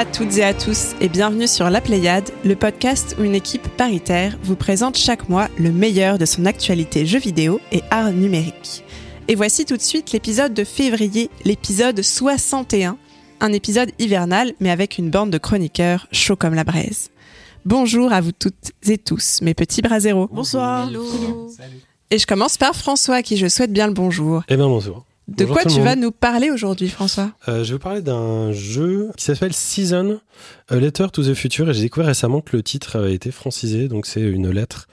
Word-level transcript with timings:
à 0.00 0.06
toutes 0.06 0.38
et 0.38 0.44
à 0.44 0.54
tous 0.54 0.94
et 1.02 1.10
bienvenue 1.10 1.46
sur 1.46 1.68
La 1.68 1.82
Pléiade, 1.82 2.30
le 2.42 2.56
podcast 2.56 3.16
où 3.18 3.22
une 3.22 3.34
équipe 3.34 3.68
paritaire 3.76 4.38
vous 4.42 4.56
présente 4.56 4.96
chaque 4.96 5.28
mois 5.28 5.48
le 5.58 5.70
meilleur 5.72 6.16
de 6.16 6.24
son 6.24 6.46
actualité 6.46 7.04
jeux 7.04 7.18
vidéo 7.18 7.60
et 7.70 7.82
art 7.90 8.10
numérique. 8.10 8.82
Et 9.28 9.34
voici 9.34 9.66
tout 9.66 9.76
de 9.76 9.82
suite 9.82 10.12
l'épisode 10.12 10.54
de 10.54 10.64
février, 10.64 11.28
l'épisode 11.44 12.00
61, 12.00 12.96
un 13.40 13.52
épisode 13.52 13.90
hivernal 13.98 14.54
mais 14.58 14.70
avec 14.70 14.96
une 14.96 15.10
bande 15.10 15.28
de 15.28 15.36
chroniqueurs 15.36 16.06
chauds 16.12 16.34
comme 16.34 16.54
la 16.54 16.64
braise. 16.64 17.10
Bonjour 17.66 18.10
à 18.10 18.22
vous 18.22 18.32
toutes 18.32 18.72
et 18.84 18.96
tous, 18.96 19.42
mes 19.42 19.52
petits 19.52 19.82
braseros. 19.82 20.30
Bonsoir. 20.32 20.88
Et 22.10 22.16
je 22.16 22.26
commence 22.26 22.56
par 22.56 22.74
François, 22.74 23.16
à 23.16 23.22
qui 23.22 23.36
je 23.36 23.48
souhaite 23.48 23.70
bien 23.70 23.86
le 23.86 23.92
bonjour. 23.92 24.44
Eh 24.48 24.56
bien, 24.56 24.66
bonjour. 24.66 25.04
De 25.30 25.44
Bonjour 25.44 25.62
quoi 25.62 25.70
tu 25.70 25.80
vas 25.80 25.94
nous 25.96 26.10
parler 26.10 26.50
aujourd'hui, 26.50 26.88
François? 26.88 27.30
Euh, 27.48 27.62
Je 27.62 27.68
vais 27.68 27.72
vous 27.74 27.78
parler 27.82 28.02
d'un 28.02 28.50
jeu 28.52 29.10
qui 29.16 29.24
s'appelle 29.24 29.52
Season, 29.54 30.20
A 30.68 30.76
Letter 30.76 31.06
to 31.12 31.22
the 31.22 31.34
Future. 31.34 31.70
Et 31.70 31.74
j'ai 31.74 31.82
découvert 31.82 32.08
récemment 32.08 32.40
que 32.40 32.56
le 32.56 32.62
titre 32.64 32.96
avait 32.96 33.14
été 33.14 33.30
francisé, 33.30 33.86
donc 33.88 34.06
c'est 34.06 34.20
une 34.22 34.50
lettre 34.50 34.88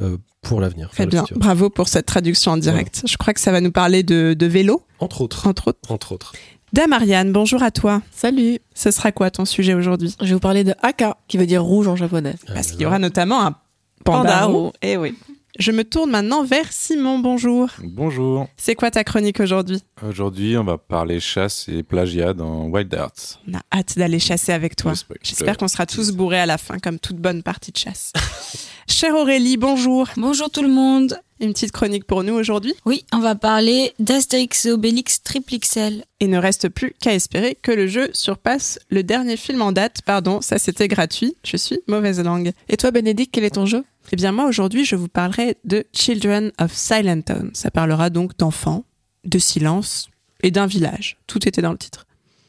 euh, 0.00 0.16
pour 0.42 0.60
l'avenir. 0.60 0.90
Très 0.90 1.06
bien, 1.06 1.24
bravo 1.34 1.70
pour 1.70 1.88
cette 1.88 2.06
traduction 2.06 2.52
en 2.52 2.56
direct. 2.56 3.02
Je 3.04 3.16
crois 3.16 3.34
que 3.34 3.40
ça 3.40 3.50
va 3.50 3.60
nous 3.60 3.72
parler 3.72 4.02
de, 4.04 4.32
de 4.38 4.46
vélo, 4.46 4.82
Entre 5.00 5.22
autres. 5.22 5.46
entre 5.48 5.68
autres. 5.68 5.90
Entre 5.92 6.12
autres. 6.12 6.32
Damariane, 6.72 7.32
bonjour 7.32 7.64
à 7.64 7.72
toi. 7.72 8.00
Salut, 8.12 8.60
Ce 8.74 8.92
sera 8.92 9.10
quoi 9.10 9.32
ton 9.32 9.44
sujet 9.44 9.74
aujourd'hui? 9.74 10.14
Je 10.20 10.26
vais 10.26 10.32
vous 10.34 10.38
parler 10.38 10.62
de 10.62 10.72
Aka, 10.82 11.16
qui 11.26 11.36
veut 11.36 11.46
dire 11.46 11.64
rouge 11.64 11.88
en 11.88 11.96
japonais. 11.96 12.36
Parce 12.46 12.68
Euh, 12.68 12.72
qu'il 12.72 12.82
y 12.82 12.86
aura 12.86 13.00
notamment 13.00 13.44
un 13.44 13.56
panda. 14.04 14.44
roux. 14.44 14.70
Eh 14.82 14.96
oui. 14.96 15.16
Je 15.60 15.72
me 15.72 15.84
tourne 15.84 16.10
maintenant 16.10 16.42
vers 16.42 16.72
Simon, 16.72 17.18
bonjour. 17.18 17.68
Bonjour. 17.84 18.48
C'est 18.56 18.74
quoi 18.74 18.90
ta 18.90 19.04
chronique 19.04 19.40
aujourd'hui? 19.40 19.82
Aujourd'hui, 20.02 20.56
on 20.56 20.64
va 20.64 20.78
parler 20.78 21.20
chasse 21.20 21.66
et 21.68 21.82
plagiat 21.82 22.32
dans 22.32 22.64
Wild 22.68 22.94
Arts. 22.94 23.42
On 23.46 23.58
a 23.58 23.60
hâte 23.70 23.98
d'aller 23.98 24.18
chasser 24.20 24.52
avec 24.52 24.74
toi. 24.74 24.94
J'espère 25.22 25.58
qu'on 25.58 25.68
sera 25.68 25.84
tous 25.84 26.12
bourrés 26.12 26.40
à 26.40 26.46
la 26.46 26.56
fin, 26.56 26.78
comme 26.78 26.98
toute 26.98 27.18
bonne 27.18 27.42
partie 27.42 27.72
de 27.72 27.76
chasse. 27.76 28.14
Chère 28.88 29.14
Aurélie, 29.14 29.58
bonjour. 29.58 30.08
Bonjour 30.16 30.48
tout 30.48 30.62
le 30.62 30.68
monde. 30.68 31.20
Une 31.40 31.52
petite 31.52 31.72
chronique 31.72 32.06
pour 32.06 32.24
nous 32.24 32.34
aujourd'hui. 32.34 32.72
Oui, 32.86 33.04
on 33.12 33.18
va 33.18 33.34
parler 33.34 33.92
d'Astérix 33.98 34.64
et 34.64 34.72
Obélix 34.72 35.22
Triple 35.22 35.58
XL. 35.58 36.04
Il 36.20 36.30
ne 36.30 36.38
reste 36.38 36.70
plus 36.70 36.94
qu'à 37.00 37.12
espérer 37.12 37.54
que 37.60 37.70
le 37.70 37.86
jeu 37.86 38.08
surpasse 38.14 38.78
le 38.88 39.02
dernier 39.02 39.36
film 39.36 39.60
en 39.60 39.72
date. 39.72 40.00
Pardon, 40.06 40.40
ça 40.40 40.58
c'était 40.58 40.88
gratuit. 40.88 41.36
Je 41.44 41.58
suis 41.58 41.80
mauvaise 41.86 42.18
langue. 42.18 42.52
Et 42.70 42.78
toi, 42.78 42.90
Bénédicte, 42.90 43.34
quel 43.34 43.44
est 43.44 43.50
ton 43.50 43.66
jeu? 43.66 43.84
Eh 44.12 44.16
bien 44.16 44.32
moi 44.32 44.46
aujourd'hui 44.46 44.84
je 44.84 44.96
vous 44.96 45.08
parlerai 45.08 45.56
de 45.64 45.84
Children 45.92 46.52
of 46.60 46.72
Silent 46.72 47.22
Town. 47.22 47.50
Ça 47.54 47.70
parlera 47.70 48.10
donc 48.10 48.36
d'enfants, 48.36 48.84
de 49.24 49.38
silence 49.38 50.08
et 50.42 50.50
d'un 50.50 50.66
village. 50.66 51.18
Tout 51.26 51.46
était 51.48 51.62
dans 51.62 51.72
le 51.72 51.78
titre. 51.78 52.06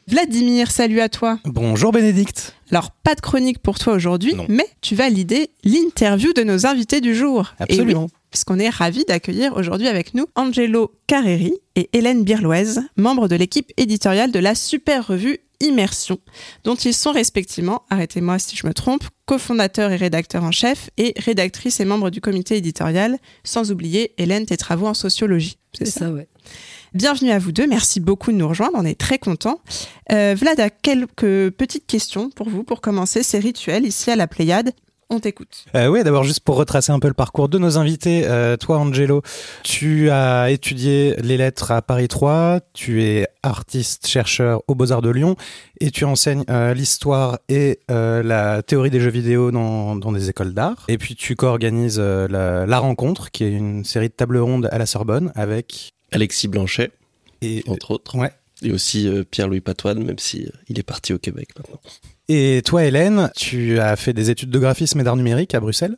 Vladimir, 0.08 0.70
salut 0.70 1.00
à 1.00 1.08
toi. 1.08 1.38
Bonjour 1.44 1.92
Bénédicte. 1.92 2.56
Alors 2.70 2.90
pas 2.90 3.14
de 3.14 3.20
chronique 3.20 3.60
pour 3.60 3.78
toi 3.78 3.92
aujourd'hui, 3.92 4.34
mais 4.48 4.66
tu 4.80 4.94
vas 4.94 5.08
l'idée 5.08 5.50
l'interview 5.62 6.32
de 6.32 6.42
nos 6.42 6.66
invités 6.66 7.00
du 7.00 7.14
jour. 7.14 7.54
Absolument. 7.60 8.04
oui, 8.04 8.12
puisqu'on 8.30 8.58
est 8.58 8.68
ravis 8.68 9.04
d'accueillir 9.04 9.56
aujourd'hui 9.56 9.88
avec 9.88 10.14
nous 10.14 10.26
Angelo 10.34 10.92
Carreri 11.06 11.54
et 11.76 11.88
Hélène 11.92 12.24
Birloise, 12.24 12.80
membres 12.96 13.28
de 13.28 13.36
l'équipe 13.36 13.70
éditoriale 13.76 14.32
de 14.32 14.38
la 14.40 14.54
super 14.54 15.06
revue 15.06 15.38
Immersion, 15.62 16.18
dont 16.64 16.74
ils 16.74 16.92
sont 16.92 17.12
respectivement, 17.12 17.82
arrêtez-moi 17.88 18.38
si 18.38 18.56
je 18.56 18.66
me 18.66 18.74
trompe, 18.74 19.04
cofondateurs 19.26 19.92
et 19.92 19.96
rédacteurs 19.96 20.44
en 20.44 20.50
chef 20.50 20.90
et 20.98 21.14
rédactrices 21.16 21.80
et 21.80 21.84
membres 21.84 22.10
du 22.10 22.20
comité 22.20 22.56
éditorial, 22.56 23.18
sans 23.44 23.70
oublier 23.70 24.12
Hélène 24.18 24.44
tes 24.44 24.56
travaux 24.56 24.86
en 24.86 24.94
sociologie. 24.94 25.58
C'est 25.72 25.86
ça 25.86 26.10
ouais. 26.10 26.28
Bienvenue 26.94 27.30
à 27.30 27.38
vous 27.38 27.52
deux, 27.52 27.66
merci 27.66 28.00
beaucoup 28.00 28.32
de 28.32 28.36
nous 28.36 28.48
rejoindre, 28.48 28.74
on 28.74 28.84
est 28.84 28.98
très 28.98 29.18
contents. 29.18 29.60
Euh, 30.10 30.34
Vlad 30.36 30.60
a 30.60 30.68
quelques 30.68 31.50
petites 31.50 31.86
questions 31.86 32.28
pour 32.28 32.50
vous 32.50 32.64
pour 32.64 32.80
commencer 32.80 33.22
ces 33.22 33.38
rituels 33.38 33.86
ici 33.86 34.10
à 34.10 34.16
la 34.16 34.26
Pléiade. 34.26 34.72
On 35.14 35.20
t'écoute. 35.20 35.66
Euh, 35.74 35.88
oui, 35.88 36.02
d'abord 36.04 36.24
juste 36.24 36.40
pour 36.40 36.56
retracer 36.56 36.90
un 36.90 36.98
peu 36.98 37.06
le 37.08 37.12
parcours 37.12 37.50
de 37.50 37.58
nos 37.58 37.76
invités, 37.76 38.22
euh, 38.24 38.56
toi 38.56 38.78
Angelo, 38.78 39.20
tu 39.62 40.08
as 40.08 40.50
étudié 40.50 41.14
les 41.18 41.36
lettres 41.36 41.70
à 41.70 41.82
Paris 41.82 42.08
3, 42.08 42.60
tu 42.72 43.02
es 43.02 43.28
artiste 43.42 44.06
chercheur 44.06 44.62
aux 44.68 44.74
Beaux-Arts 44.74 45.02
de 45.02 45.10
Lyon 45.10 45.36
et 45.80 45.90
tu 45.90 46.06
enseignes 46.06 46.44
euh, 46.48 46.72
l'histoire 46.72 47.38
et 47.50 47.80
euh, 47.90 48.22
la 48.22 48.62
théorie 48.62 48.88
des 48.88 49.00
jeux 49.00 49.10
vidéo 49.10 49.50
dans, 49.50 49.96
dans 49.96 50.12
des 50.12 50.30
écoles 50.30 50.54
d'art. 50.54 50.84
Et 50.88 50.96
puis 50.96 51.14
tu 51.14 51.36
co-organises 51.36 51.98
euh, 52.00 52.26
la, 52.28 52.64
la 52.64 52.78
rencontre 52.78 53.30
qui 53.30 53.44
est 53.44 53.52
une 53.52 53.84
série 53.84 54.08
de 54.08 54.14
tables 54.14 54.38
rondes 54.38 54.68
à 54.72 54.78
la 54.78 54.86
Sorbonne 54.86 55.30
avec 55.34 55.92
Alexis 56.10 56.48
Blanchet, 56.48 56.90
et 57.42 57.62
entre 57.68 57.90
autres. 57.90 58.16
ouais. 58.16 58.30
Et 58.62 58.70
aussi 58.70 59.08
euh, 59.08 59.24
Pierre-Louis 59.28 59.60
Patoine, 59.60 60.02
même 60.04 60.18
si 60.18 60.44
euh, 60.46 60.50
il 60.68 60.78
est 60.78 60.84
parti 60.84 61.12
au 61.12 61.18
Québec 61.18 61.48
maintenant. 61.58 61.80
Et 62.28 62.62
toi, 62.64 62.84
Hélène, 62.84 63.30
tu 63.36 63.78
as 63.80 63.96
fait 63.96 64.12
des 64.12 64.30
études 64.30 64.50
de 64.50 64.58
graphisme 64.58 65.00
et 65.00 65.02
d'art 65.04 65.16
numérique 65.16 65.54
à 65.54 65.60
Bruxelles. 65.60 65.96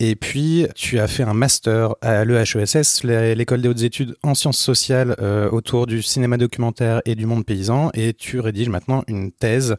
Et 0.00 0.16
puis, 0.16 0.66
tu 0.74 0.98
as 0.98 1.06
fait 1.06 1.22
un 1.22 1.34
master 1.34 1.94
à 2.00 2.24
l'EHESS, 2.24 3.04
l'é- 3.04 3.34
l'école 3.36 3.62
des 3.62 3.68
hautes 3.68 3.82
études 3.82 4.16
en 4.24 4.34
sciences 4.34 4.58
sociales 4.58 5.14
euh, 5.20 5.48
autour 5.50 5.86
du 5.86 6.02
cinéma 6.02 6.36
documentaire 6.36 7.00
et 7.04 7.14
du 7.14 7.26
monde 7.26 7.46
paysan. 7.46 7.90
Et 7.94 8.12
tu 8.12 8.40
rédiges 8.40 8.68
maintenant 8.68 9.04
une 9.06 9.30
thèse 9.30 9.76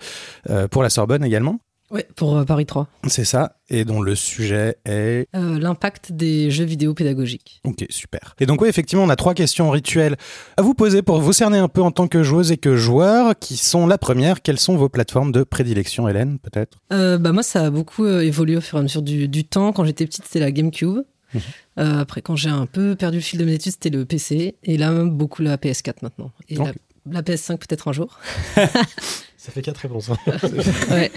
euh, 0.49 0.69
pour 0.69 0.83
la 0.83 0.89
Sorbonne 0.89 1.23
également. 1.25 1.59
Ouais, 1.91 2.07
pour 2.15 2.35
euh, 2.35 2.43
Paris 2.45 2.65
3. 2.65 2.87
C'est 3.07 3.25
ça. 3.25 3.57
Et 3.69 3.85
dont 3.85 4.01
le 4.01 4.15
sujet 4.15 4.77
est... 4.85 5.27
Euh, 5.35 5.59
L'impact 5.59 6.11
des 6.11 6.49
jeux 6.49 6.63
vidéo 6.65 6.93
pédagogiques. 6.95 7.61
Ok, 7.63 7.85
super. 7.89 8.35
Et 8.39 8.47
donc 8.47 8.61
oui, 8.61 8.69
effectivement, 8.69 9.03
on 9.03 9.09
a 9.09 9.15
trois 9.15 9.33
questions 9.35 9.69
rituelles 9.69 10.15
à 10.57 10.63
vous 10.63 10.73
poser 10.73 11.03
pour 11.03 11.21
vous 11.21 11.31
cerner 11.33 11.59
un 11.59 11.67
peu 11.67 11.81
en 11.81 11.91
tant 11.91 12.07
que 12.07 12.23
joueuse 12.23 12.51
et 12.51 12.57
que 12.57 12.75
joueur, 12.75 13.37
qui 13.37 13.55
sont 13.55 13.85
la 13.85 13.97
première, 13.99 14.41
quelles 14.41 14.59
sont 14.59 14.75
vos 14.77 14.89
plateformes 14.89 15.31
de 15.31 15.43
prédilection, 15.43 16.07
Hélène, 16.07 16.39
peut-être? 16.39 16.79
Euh, 16.91 17.17
bah 17.19 17.31
moi, 17.31 17.43
ça 17.43 17.65
a 17.65 17.69
beaucoup 17.69 18.03
euh, 18.05 18.21
évolué 18.21 18.57
au 18.57 18.61
fur 18.61 18.77
et 18.77 18.81
à 18.81 18.83
mesure 18.83 19.01
du, 19.03 19.27
du 19.27 19.43
temps. 19.43 19.71
Quand 19.71 19.85
j'étais 19.85 20.05
petite, 20.07 20.25
c'était 20.25 20.39
la 20.39 20.51
GameCube. 20.51 21.01
Mhm. 21.33 21.41
Euh, 21.79 21.99
après, 21.99 22.21
quand 22.21 22.35
j'ai 22.35 22.49
un 22.49 22.65
peu 22.65 22.95
perdu 22.95 23.17
le 23.17 23.23
fil 23.23 23.39
de 23.39 23.45
mes 23.45 23.53
études, 23.53 23.73
c'était 23.73 23.89
le 23.89 24.05
PC. 24.05 24.55
Et 24.63 24.77
là, 24.77 24.91
beaucoup 25.05 25.43
la 25.43 25.57
PS4 25.57 25.95
maintenant. 26.01 26.31
Et 26.49 26.55
la, 26.55 26.71
la 27.11 27.21
PS5 27.21 27.57
peut-être 27.57 27.87
un 27.89 27.93
jour. 27.93 28.17
Ça 29.37 29.51
fait 29.51 29.61
quatre 29.61 29.77
réponses. 29.77 30.09
hein. 30.09 30.17
Ouais. 30.89 31.11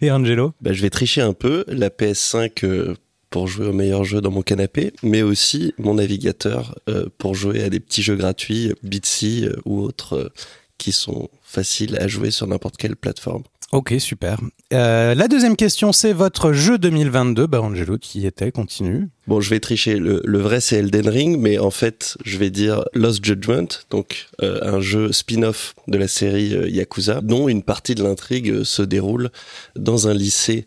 Et 0.00 0.10
Angelo 0.10 0.52
Bah, 0.60 0.72
je 0.72 0.82
vais 0.82 0.90
tricher 0.90 1.20
un 1.20 1.32
peu. 1.32 1.64
La 1.68 1.88
PS5 1.88 2.64
euh, 2.64 2.94
pour 3.30 3.48
jouer 3.48 3.66
au 3.66 3.72
meilleur 3.72 4.04
jeu 4.04 4.20
dans 4.20 4.30
mon 4.30 4.42
canapé, 4.42 4.92
mais 5.02 5.22
aussi 5.22 5.74
mon 5.78 5.94
navigateur 5.94 6.78
euh, 6.88 7.06
pour 7.18 7.34
jouer 7.34 7.62
à 7.62 7.70
des 7.70 7.80
petits 7.80 8.02
jeux 8.02 8.16
gratuits, 8.16 8.72
Bitsy 8.82 9.46
euh, 9.46 9.56
ou 9.64 9.80
autres, 9.80 10.32
qui 10.78 10.92
sont 10.92 11.28
faciles 11.42 11.96
à 11.96 12.08
jouer 12.08 12.30
sur 12.30 12.46
n'importe 12.46 12.76
quelle 12.76 12.96
plateforme. 12.96 13.42
Ok, 13.72 13.94
super. 14.00 14.38
Euh, 14.74 15.14
la 15.14 15.28
deuxième 15.28 15.56
question, 15.56 15.92
c'est 15.92 16.12
votre 16.12 16.52
jeu 16.52 16.76
2022. 16.76 17.46
Bah, 17.46 17.62
Angelo, 17.62 17.96
qui 17.96 18.26
était, 18.26 18.52
continue. 18.52 19.08
Bon, 19.26 19.40
je 19.40 19.48
vais 19.48 19.60
tricher. 19.60 19.96
Le, 19.96 20.20
le 20.26 20.38
vrai, 20.40 20.60
c'est 20.60 20.76
Elden 20.76 21.08
Ring, 21.08 21.38
mais 21.40 21.58
en 21.58 21.70
fait, 21.70 22.18
je 22.22 22.36
vais 22.36 22.50
dire 22.50 22.84
Lost 22.92 23.24
Judgment, 23.24 23.68
donc 23.88 24.28
euh, 24.42 24.60
un 24.62 24.80
jeu 24.80 25.10
spin-off 25.10 25.74
de 25.88 25.96
la 25.96 26.06
série 26.06 26.54
euh, 26.54 26.68
Yakuza, 26.68 27.22
dont 27.22 27.48
une 27.48 27.62
partie 27.62 27.94
de 27.94 28.02
l'intrigue 28.02 28.62
se 28.62 28.82
déroule 28.82 29.30
dans 29.74 30.06
un 30.06 30.12
lycée 30.12 30.66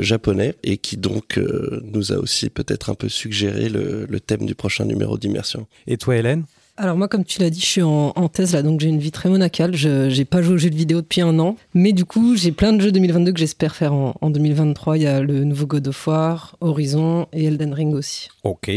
japonais 0.00 0.56
et 0.64 0.78
qui 0.78 0.96
donc 0.96 1.38
nous 1.82 2.12
a 2.12 2.16
aussi 2.16 2.50
peut-être 2.50 2.90
un 2.90 2.94
peu 2.94 3.08
suggéré 3.08 3.68
le, 3.68 4.06
le 4.08 4.20
thème 4.20 4.44
du 4.46 4.54
prochain 4.54 4.86
numéro 4.86 5.18
d'immersion. 5.18 5.66
Et 5.86 5.98
toi, 5.98 6.16
Hélène? 6.16 6.44
Alors 6.80 6.96
moi, 6.96 7.08
comme 7.08 7.24
tu 7.24 7.40
l'as 7.40 7.50
dit, 7.50 7.58
je 7.60 7.66
suis 7.66 7.82
en, 7.82 8.12
en 8.14 8.28
thèse 8.28 8.52
là, 8.52 8.62
donc 8.62 8.78
j'ai 8.78 8.88
une 8.88 9.00
vie 9.00 9.10
très 9.10 9.28
monacale. 9.28 9.74
Je 9.74 10.08
j'ai 10.10 10.24
pas 10.24 10.42
joué 10.42 10.54
aux 10.54 10.58
jeux 10.58 10.70
de 10.70 10.76
vidéo 10.76 11.00
depuis 11.00 11.20
un 11.20 11.36
an, 11.40 11.56
mais 11.74 11.92
du 11.92 12.04
coup, 12.04 12.36
j'ai 12.36 12.52
plein 12.52 12.72
de 12.72 12.80
jeux 12.80 12.92
2022 12.92 13.32
que 13.32 13.38
j'espère 13.40 13.74
faire 13.74 13.92
en, 13.92 14.14
en 14.20 14.30
2023. 14.30 14.96
Il 14.96 15.02
y 15.02 15.06
a 15.08 15.20
le 15.20 15.42
nouveau 15.42 15.66
God 15.66 15.88
of 15.88 16.06
War, 16.06 16.56
Horizon 16.60 17.26
et 17.32 17.46
Elden 17.46 17.74
Ring 17.74 17.94
aussi. 17.94 18.28
Ok. 18.44 18.70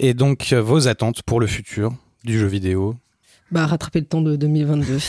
Et 0.00 0.14
donc, 0.14 0.52
euh, 0.52 0.60
vos 0.60 0.88
attentes 0.88 1.22
pour 1.22 1.38
le 1.38 1.46
futur 1.46 1.92
du 2.24 2.40
jeu 2.40 2.48
vidéo? 2.48 2.96
Bah 3.52 3.66
rattraper 3.66 4.00
le 4.00 4.06
temps 4.06 4.20
de 4.20 4.34
2022. 4.34 4.98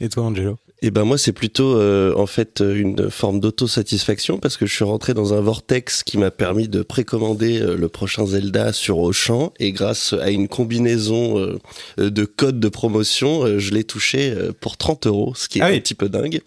Et 0.00 0.08
toi, 0.08 0.24
Angelo? 0.24 0.56
Et 0.80 0.92
ben 0.92 1.02
moi 1.02 1.18
c'est 1.18 1.32
plutôt 1.32 1.76
euh, 1.76 2.14
en 2.14 2.26
fait 2.26 2.62
une 2.64 3.10
forme 3.10 3.40
d'autosatisfaction 3.40 4.38
parce 4.38 4.56
que 4.56 4.64
je 4.64 4.72
suis 4.72 4.84
rentré 4.84 5.12
dans 5.12 5.34
un 5.34 5.40
vortex 5.40 6.04
qui 6.04 6.18
m'a 6.18 6.30
permis 6.30 6.68
de 6.68 6.82
précommander 6.82 7.60
euh, 7.60 7.76
le 7.76 7.88
prochain 7.88 8.24
Zelda 8.26 8.72
sur 8.72 8.98
Auchan 8.98 9.52
et 9.58 9.72
grâce 9.72 10.12
à 10.12 10.30
une 10.30 10.46
combinaison 10.46 11.36
euh, 11.40 11.58
de 11.98 12.24
codes 12.24 12.60
de 12.60 12.68
promotion, 12.68 13.42
euh, 13.44 13.58
je 13.58 13.72
l'ai 13.74 13.82
touché 13.82 14.32
pour 14.60 14.76
30 14.76 15.08
euros, 15.08 15.32
ce 15.34 15.48
qui 15.48 15.58
est 15.58 15.62
Ah 15.62 15.66
un 15.66 15.70
oui. 15.72 15.80
petit 15.80 15.94
peu 15.96 16.08
dingue. 16.08 16.42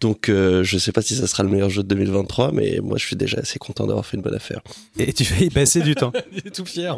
Donc 0.00 0.28
euh, 0.28 0.62
je 0.64 0.78
sais 0.78 0.92
pas 0.92 1.02
si 1.02 1.14
ça 1.14 1.26
sera 1.26 1.42
le 1.42 1.48
meilleur 1.48 1.70
jeu 1.70 1.82
de 1.82 1.88
2023, 1.88 2.52
mais 2.52 2.80
moi 2.82 2.96
je 2.98 3.06
suis 3.06 3.16
déjà 3.16 3.38
assez 3.38 3.58
content 3.58 3.86
d'avoir 3.86 4.06
fait 4.06 4.16
une 4.16 4.22
bonne 4.22 4.34
affaire. 4.34 4.60
Et 4.98 5.12
tu 5.12 5.24
fais 5.24 5.46
y 5.46 5.50
passer 5.50 5.80
du 5.80 5.94
temps. 5.94 6.12
Il 6.32 6.38
est 6.38 6.54
tout 6.54 6.64
fier. 6.64 6.96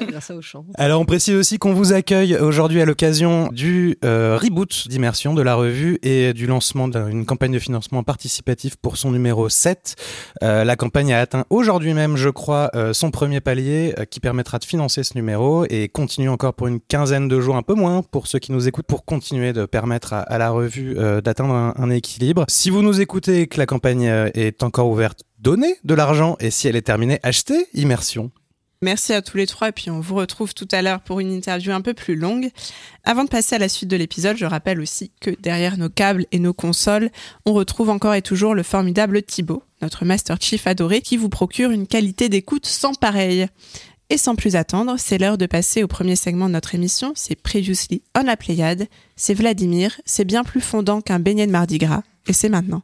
Grâce 0.00 0.30
à 0.30 0.36
Auchan. 0.36 0.64
Alors 0.74 1.00
on 1.00 1.04
précise 1.04 1.34
aussi 1.34 1.58
qu'on 1.58 1.74
vous 1.74 1.92
accueille 1.92 2.36
aujourd'hui 2.36 2.80
à 2.80 2.84
l'occasion 2.84 3.48
du 3.52 3.98
euh, 4.04 4.38
reboot 4.40 4.88
d'immersion 4.88 5.34
de 5.34 5.42
la 5.42 5.54
revue 5.54 5.98
et 6.02 6.32
du 6.32 6.46
lancement 6.46 6.88
d'une 6.88 7.26
campagne 7.26 7.52
de 7.52 7.58
financement 7.58 8.02
participatif 8.02 8.76
pour 8.76 8.96
son 8.96 9.10
numéro 9.10 9.48
7. 9.48 9.96
Euh, 10.42 10.64
la 10.64 10.76
campagne 10.76 11.12
a 11.12 11.20
atteint 11.20 11.44
aujourd'hui 11.50 11.94
même, 11.94 12.16
je 12.16 12.28
crois, 12.28 12.70
euh, 12.74 12.92
son 12.92 13.10
premier 13.10 13.40
palier 13.40 13.94
euh, 13.98 14.04
qui 14.04 14.20
permettra 14.20 14.58
de 14.58 14.64
financer 14.64 15.02
ce 15.02 15.14
numéro 15.14 15.64
et 15.68 15.88
continue 15.88 16.28
encore 16.28 16.54
pour 16.54 16.66
une 16.66 16.80
quinzaine 16.80 17.28
de 17.28 17.40
jours, 17.40 17.56
un 17.56 17.62
peu 17.62 17.74
moins 17.74 18.02
pour 18.02 18.26
ceux 18.26 18.38
qui 18.38 18.52
nous 18.52 18.68
écoutent, 18.68 18.86
pour 18.86 19.04
continuer 19.04 19.52
de 19.52 19.66
permettre 19.66 20.12
à, 20.12 20.20
à 20.20 20.38
la 20.38 20.50
revue 20.50 20.94
euh, 20.96 21.20
d'atteindre 21.20 21.54
un, 21.54 21.74
un 21.76 21.90
équilibre. 21.90 22.05
Si 22.48 22.70
vous 22.70 22.82
nous 22.82 23.00
écoutez 23.00 23.46
que 23.46 23.58
la 23.58 23.66
campagne 23.66 24.08
euh, 24.08 24.30
est 24.34 24.62
encore 24.62 24.88
ouverte, 24.88 25.24
donnez 25.38 25.76
de 25.84 25.94
l'argent 25.94 26.36
et 26.40 26.50
si 26.50 26.68
elle 26.68 26.76
est 26.76 26.82
terminée, 26.82 27.18
achetez 27.22 27.66
Immersion. 27.74 28.30
Merci 28.82 29.14
à 29.14 29.22
tous 29.22 29.38
les 29.38 29.46
trois 29.46 29.70
et 29.70 29.72
puis 29.72 29.90
on 29.90 30.00
vous 30.00 30.14
retrouve 30.14 30.52
tout 30.52 30.68
à 30.70 30.82
l'heure 30.82 31.00
pour 31.00 31.18
une 31.20 31.32
interview 31.32 31.72
un 31.72 31.80
peu 31.80 31.94
plus 31.94 32.14
longue. 32.14 32.50
Avant 33.04 33.24
de 33.24 33.28
passer 33.28 33.56
à 33.56 33.58
la 33.58 33.70
suite 33.70 33.90
de 33.90 33.96
l'épisode, 33.96 34.36
je 34.36 34.44
rappelle 34.44 34.80
aussi 34.80 35.10
que 35.20 35.30
derrière 35.40 35.78
nos 35.78 35.88
câbles 35.88 36.26
et 36.30 36.38
nos 36.38 36.52
consoles, 36.52 37.10
on 37.46 37.54
retrouve 37.54 37.88
encore 37.88 38.14
et 38.14 38.22
toujours 38.22 38.54
le 38.54 38.62
formidable 38.62 39.22
Thibaut, 39.22 39.62
notre 39.80 40.04
Master 40.04 40.36
Chief 40.40 40.66
adoré, 40.66 41.00
qui 41.00 41.16
vous 41.16 41.30
procure 41.30 41.70
une 41.70 41.86
qualité 41.86 42.28
d'écoute 42.28 42.66
sans 42.66 42.94
pareil. 42.94 43.46
Et 44.08 44.18
sans 44.18 44.36
plus 44.36 44.54
attendre, 44.54 44.94
c'est 44.98 45.18
l'heure 45.18 45.36
de 45.36 45.46
passer 45.46 45.82
au 45.82 45.88
premier 45.88 46.14
segment 46.14 46.46
de 46.46 46.52
notre 46.52 46.76
émission, 46.76 47.12
c'est 47.16 47.34
Previously 47.34 48.02
on 48.16 48.22
la 48.22 48.36
Pléiade, 48.36 48.86
c'est 49.16 49.34
Vladimir, 49.34 50.00
c'est 50.04 50.24
bien 50.24 50.44
plus 50.44 50.60
fondant 50.60 51.00
qu'un 51.00 51.18
beignet 51.18 51.46
de 51.46 51.52
Mardi 51.52 51.78
Gras, 51.78 52.02
et 52.28 52.32
c'est 52.32 52.48
maintenant. 52.48 52.82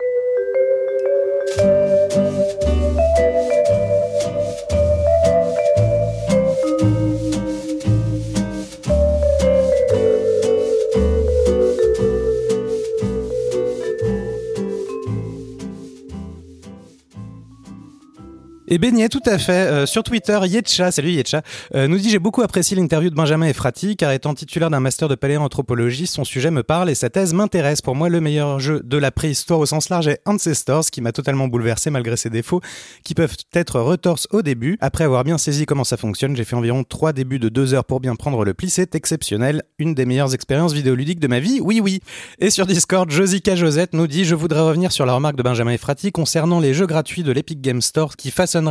Et 18.72 18.78
Beignet, 18.78 19.10
tout 19.10 19.20
à 19.26 19.36
fait. 19.36 19.52
Euh, 19.52 19.84
sur 19.84 20.02
Twitter, 20.02 20.40
Yetcha, 20.46 20.90
salut 20.90 21.10
Yetcha, 21.10 21.42
euh, 21.74 21.88
nous 21.88 21.98
dit 21.98 22.08
j'ai 22.08 22.19
beaucoup 22.19 22.40
apprécié 22.40 22.74
l'interview 22.74 23.10
de 23.10 23.14
Benjamin 23.14 23.46
Efrati, 23.46 23.98
car 23.98 24.12
étant 24.12 24.32
titulaire 24.32 24.70
d'un 24.70 24.80
master 24.80 25.10
de 25.10 25.14
paléanthropologie, 25.14 26.06
son 26.06 26.24
sujet 26.24 26.50
me 26.50 26.62
parle 26.62 26.88
et 26.88 26.94
sa 26.94 27.10
thèse 27.10 27.34
m'intéresse. 27.34 27.82
Pour 27.82 27.94
moi, 27.94 28.08
le 28.08 28.22
meilleur 28.22 28.60
jeu 28.60 28.80
de 28.82 28.96
la 28.96 29.10
préhistoire 29.10 29.60
au 29.60 29.66
sens 29.66 29.90
large 29.90 30.08
est 30.08 30.22
Ancestors, 30.24 30.86
qui 30.86 31.02
m'a 31.02 31.12
totalement 31.12 31.48
bouleversé 31.48 31.90
malgré 31.90 32.16
ses 32.16 32.30
défauts, 32.30 32.62
qui 33.04 33.12
peuvent 33.12 33.36
être 33.52 33.78
retorses 33.78 34.26
au 34.30 34.40
début. 34.40 34.78
Après 34.80 35.04
avoir 35.04 35.22
bien 35.24 35.36
saisi 35.36 35.66
comment 35.66 35.84
ça 35.84 35.98
fonctionne, 35.98 36.34
j'ai 36.34 36.44
fait 36.44 36.56
environ 36.56 36.82
trois 36.82 37.12
débuts 37.12 37.38
de 37.38 37.50
deux 37.50 37.74
heures 37.74 37.84
pour 37.84 38.00
bien 38.00 38.14
prendre 38.16 38.42
le 38.42 38.54
pli. 38.54 38.70
C'est 38.70 38.94
exceptionnel. 38.94 39.64
Une 39.78 39.92
des 39.92 40.06
meilleures 40.06 40.32
expériences 40.32 40.72
vidéoludiques 40.72 41.20
de 41.20 41.28
ma 41.28 41.40
vie. 41.40 41.60
Oui, 41.60 41.80
oui. 41.84 42.00
Et 42.38 42.48
sur 42.48 42.64
Discord, 42.64 43.10
Josica 43.10 43.54
Josette 43.54 43.92
nous 43.92 44.06
dit 44.06 44.24
je 44.24 44.34
voudrais 44.34 44.62
revenir 44.62 44.92
sur 44.92 45.04
la 45.04 45.12
remarque 45.12 45.36
de 45.36 45.42
Benjamin 45.42 45.72
Efrati 45.72 46.10
concernant 46.10 46.58
les 46.58 46.72
jeux 46.72 46.86
gratuits 46.86 47.22
de 47.22 47.32
l'Epic 47.32 47.60
Game 47.60 47.82
Store 47.82 48.16
qui 48.16 48.30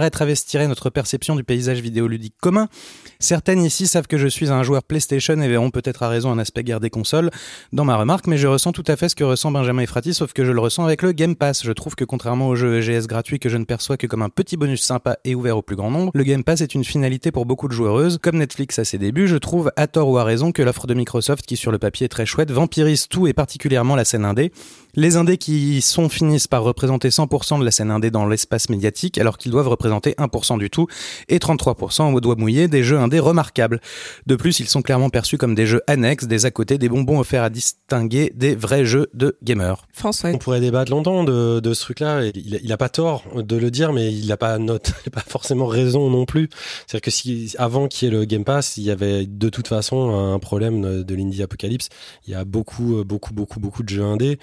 travestirait 0.10 0.68
notre 0.68 0.90
perception 0.90 1.36
du 1.36 1.44
paysage 1.44 1.80
vidéoludique 1.82 2.36
commun. 2.42 2.68
Certaines 3.20 3.64
ici 3.64 3.88
savent 3.88 4.08
que 4.08 4.18
je 4.18 4.28
suis 4.28 4.50
un 4.50 4.64
joueur 4.64 4.84
PlayStation 4.84 5.40
et 5.42 5.48
verront 5.48 5.70
peut-être 5.70 6.04
à 6.04 6.10
raison 6.10 6.32
un 6.32 6.40
aspect 6.40 6.64
guerre 6.64 6.80
des 6.80 6.90
consoles 6.90 7.30
dans 7.72 7.86
ma 7.86 7.96
remarque, 7.96 8.28
mais 8.28 8.38
je 8.38 8.48
ressens 8.48 8.72
tout 8.72 8.84
à 8.88 8.96
fait 8.96 9.10
ce 9.10 9.16
que 9.16 9.24
ressent 9.24 9.52
Benjamin 9.52 9.82
Efrati, 9.84 10.14
sauf 10.14 10.34
que 10.34 10.46
je 10.46 10.52
le 10.52 10.60
ressens 10.60 10.86
avec 10.86 11.02
le 11.02 11.12
Game 11.12 11.36
Pass. 11.36 11.64
Je 11.64 11.72
trouve 11.72 11.96
que 11.96 12.06
contrairement 12.06 12.48
aux 12.48 12.56
jeux 12.56 12.80
EGS 12.80 13.08
gratuits 13.08 13.40
que 13.40 13.50
je 13.50 13.58
ne 13.58 13.66
perçois 13.66 13.98
que 13.98 14.08
comme 14.08 14.22
un 14.22 14.30
petit 14.30 14.58
bonus 14.58 14.82
sympa 14.82 15.18
et 15.24 15.36
ouvert 15.36 15.58
au 15.58 15.62
plus 15.62 15.76
grand 15.76 15.92
nombre, 15.92 16.12
le 16.14 16.24
Game 16.24 16.44
Pass 16.44 16.62
est 16.62 16.74
une 16.74 16.84
finalité 16.84 17.32
pour 17.32 17.46
beaucoup 17.46 17.68
de 17.68 17.74
joueuses. 17.74 18.18
Comme 18.22 18.38
Netflix 18.38 18.80
à 18.80 18.86
ses 18.86 18.98
débuts, 18.98 19.28
je 19.28 19.38
trouve 19.38 19.72
à 19.76 19.88
tort 19.88 20.10
ou 20.10 20.18
à 20.18 20.24
raison 20.24 20.52
que 20.52 20.62
l'offre 20.62 20.88
de 20.88 20.94
Microsoft, 20.94 21.46
qui 21.46 21.58
sur 21.58 21.72
le 21.72 21.80
papier 21.80 22.06
est 22.06 22.10
très 22.10 22.26
chouette, 22.26 22.52
vampirise 22.52 23.08
tout 23.08 23.28
et 23.28 23.34
particulièrement 23.34 23.96
la 23.96 24.06
scène 24.06 24.26
indé. 24.26 24.52
Les 24.96 25.16
indés 25.16 25.38
qui 25.38 25.82
sont 25.82 26.10
finissent 26.10 26.48
par 26.48 26.64
représenter 26.64 27.10
100% 27.10 27.60
de 27.60 27.66
la 27.66 27.72
scène 27.72 27.92
indé 27.92 28.12
dans 28.12 28.26
l'espace 28.26 28.70
médiatique, 28.70 29.18
alors 29.18 29.38
qu'ils 29.38 29.52
doivent 29.52 29.70
représenter 29.70 30.12
1% 30.18 30.60
du 30.60 30.70
tout 30.70 30.88
et 31.30 31.38
33% 31.38 32.14
au 32.14 32.20
doigt 32.20 32.36
mouillé 32.36 32.68
des 32.68 32.84
jeux 32.84 32.98
indés 32.98 33.20
remarquables. 33.20 33.80
De 34.28 34.36
plus, 34.36 34.60
ils 34.60 34.68
sont 34.68 34.82
clairement 34.82 35.10
perçus 35.10 35.38
comme 35.38 35.56
des 35.56 35.66
jeux 35.66 35.82
annexes, 35.88 36.26
des 36.26 36.46
à 36.46 36.52
côté, 36.52 36.78
des 36.78 36.90
bonbons 36.90 37.20
offerts 37.20 37.44
à 37.44 37.50
distinguer 37.50 38.34
des 38.36 38.56
vrais 38.56 38.86
jeux 38.86 39.10
de 39.14 39.38
gamers. 39.44 39.88
François. 39.94 40.32
On 40.32 40.38
pourrait 40.38 40.60
débattre 40.60 40.92
longtemps 40.92 41.24
de, 41.24 41.60
de 41.60 41.74
ce 41.74 41.82
truc-là. 41.84 42.26
et 42.26 42.32
Il, 42.36 42.60
il 42.62 42.72
a 42.72 42.78
pas 42.78 42.90
tort 42.90 43.24
de 43.36 43.56
le 43.56 43.72
dire, 43.72 43.94
mais 43.94 44.12
il 44.12 44.28
n'a 44.28 44.38
pas 44.38 44.58
note, 44.58 44.94
il 45.06 45.10
a 45.10 45.12
pas 45.12 45.24
forcément 45.26 45.68
raison 45.68 46.10
non 46.10 46.26
plus. 46.26 46.50
C'est-à-dire 46.86 47.02
que 47.02 47.12
si 47.12 47.56
avant 47.58 47.88
qu'il 47.88 48.08
y 48.10 48.12
ait 48.12 48.20
le 48.20 48.26
Game 48.26 48.44
Pass, 48.44 48.78
il 48.78 48.84
y 48.84 48.92
avait 48.92 49.26
de 49.26 49.50
toute 49.50 49.68
façon 49.68 50.34
un 50.34 50.40
problème 50.40 51.04
de 51.04 51.16
l'indie 51.16 51.44
apocalypse. 51.44 51.90
Il 52.28 52.32
y 52.32 52.36
a 52.36 52.44
beaucoup, 52.44 53.04
beaucoup, 53.06 53.34
beaucoup, 53.34 53.60
beaucoup 53.60 53.84
de 53.84 53.90
jeux 53.90 54.04
indés. 54.04 54.38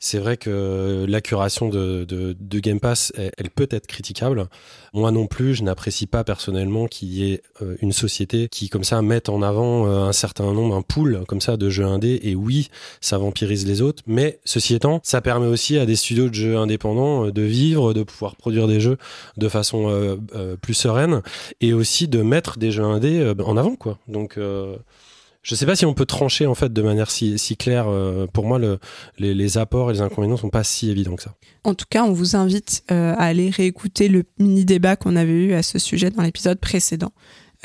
C'est 0.00 0.18
vrai 0.18 0.36
que 0.36 1.04
la 1.08 1.20
curation 1.20 1.68
de, 1.68 2.06
Game 2.40 2.78
Pass, 2.78 3.12
elle, 3.16 3.50
peut 3.50 3.66
être 3.70 3.88
critiquable. 3.88 4.48
Moi 4.94 5.10
non 5.10 5.26
plus, 5.26 5.54
je 5.54 5.64
n'apprécie 5.64 6.06
pas 6.06 6.22
personnellement 6.22 6.86
qu'il 6.86 7.08
y 7.08 7.32
ait 7.32 7.42
euh, 7.62 7.76
une 7.82 7.92
société 7.92 8.48
qui, 8.48 8.68
comme 8.68 8.84
ça, 8.84 9.02
mette 9.02 9.28
en 9.28 9.42
avant 9.42 9.86
euh, 9.86 10.04
un 10.04 10.12
certain 10.12 10.52
nombre, 10.52 10.76
un 10.76 10.82
pool 10.82 11.24
comme 11.26 11.40
ça 11.40 11.56
de 11.56 11.68
jeux 11.68 11.84
indés. 11.84 12.20
Et 12.22 12.36
oui, 12.36 12.68
ça 13.00 13.18
vampirise 13.18 13.66
les 13.66 13.82
autres. 13.82 14.02
Mais 14.06 14.38
ceci 14.44 14.74
étant, 14.74 15.00
ça 15.02 15.20
permet 15.20 15.46
aussi 15.46 15.78
à 15.78 15.86
des 15.86 15.96
studios 15.96 16.28
de 16.28 16.34
jeux 16.34 16.56
indépendants 16.56 17.26
euh, 17.26 17.32
de 17.32 17.42
vivre, 17.42 17.92
de 17.92 18.04
pouvoir 18.04 18.36
produire 18.36 18.68
des 18.68 18.80
jeux 18.80 18.98
de 19.36 19.48
façon 19.48 20.18
plus 20.60 20.74
sereine 20.74 21.22
et 21.60 21.72
aussi 21.72 22.08
de 22.08 22.22
mettre 22.22 22.58
des 22.58 22.70
jeux 22.70 22.84
indés 22.84 23.32
en 23.44 23.56
avant, 23.56 23.76
quoi. 23.76 23.98
Donc 24.08 24.38
je 25.48 25.54
sais 25.54 25.64
pas 25.64 25.76
si 25.76 25.86
on 25.86 25.94
peut 25.94 26.04
trancher 26.04 26.46
en 26.46 26.54
fait 26.54 26.70
de 26.74 26.82
manière 26.82 27.10
si, 27.10 27.38
si 27.38 27.56
claire. 27.56 27.86
Euh, 27.88 28.26
pour 28.26 28.44
moi, 28.44 28.58
le, 28.58 28.78
les, 29.18 29.32
les, 29.32 29.56
apports 29.56 29.88
et 29.90 29.94
les 29.94 30.02
inconvénients 30.02 30.36
sont 30.36 30.50
pas 30.50 30.62
si 30.62 30.90
évidents 30.90 31.16
que 31.16 31.22
ça. 31.22 31.34
En 31.64 31.74
tout 31.74 31.86
cas, 31.88 32.04
on 32.04 32.12
vous 32.12 32.36
invite 32.36 32.84
euh, 32.90 33.14
à 33.14 33.22
aller 33.24 33.48
réécouter 33.48 34.08
le 34.08 34.24
mini 34.38 34.66
débat 34.66 34.96
qu'on 34.96 35.16
avait 35.16 35.32
eu 35.32 35.54
à 35.54 35.62
ce 35.62 35.78
sujet 35.78 36.10
dans 36.10 36.22
l'épisode 36.22 36.60
précédent. 36.60 37.12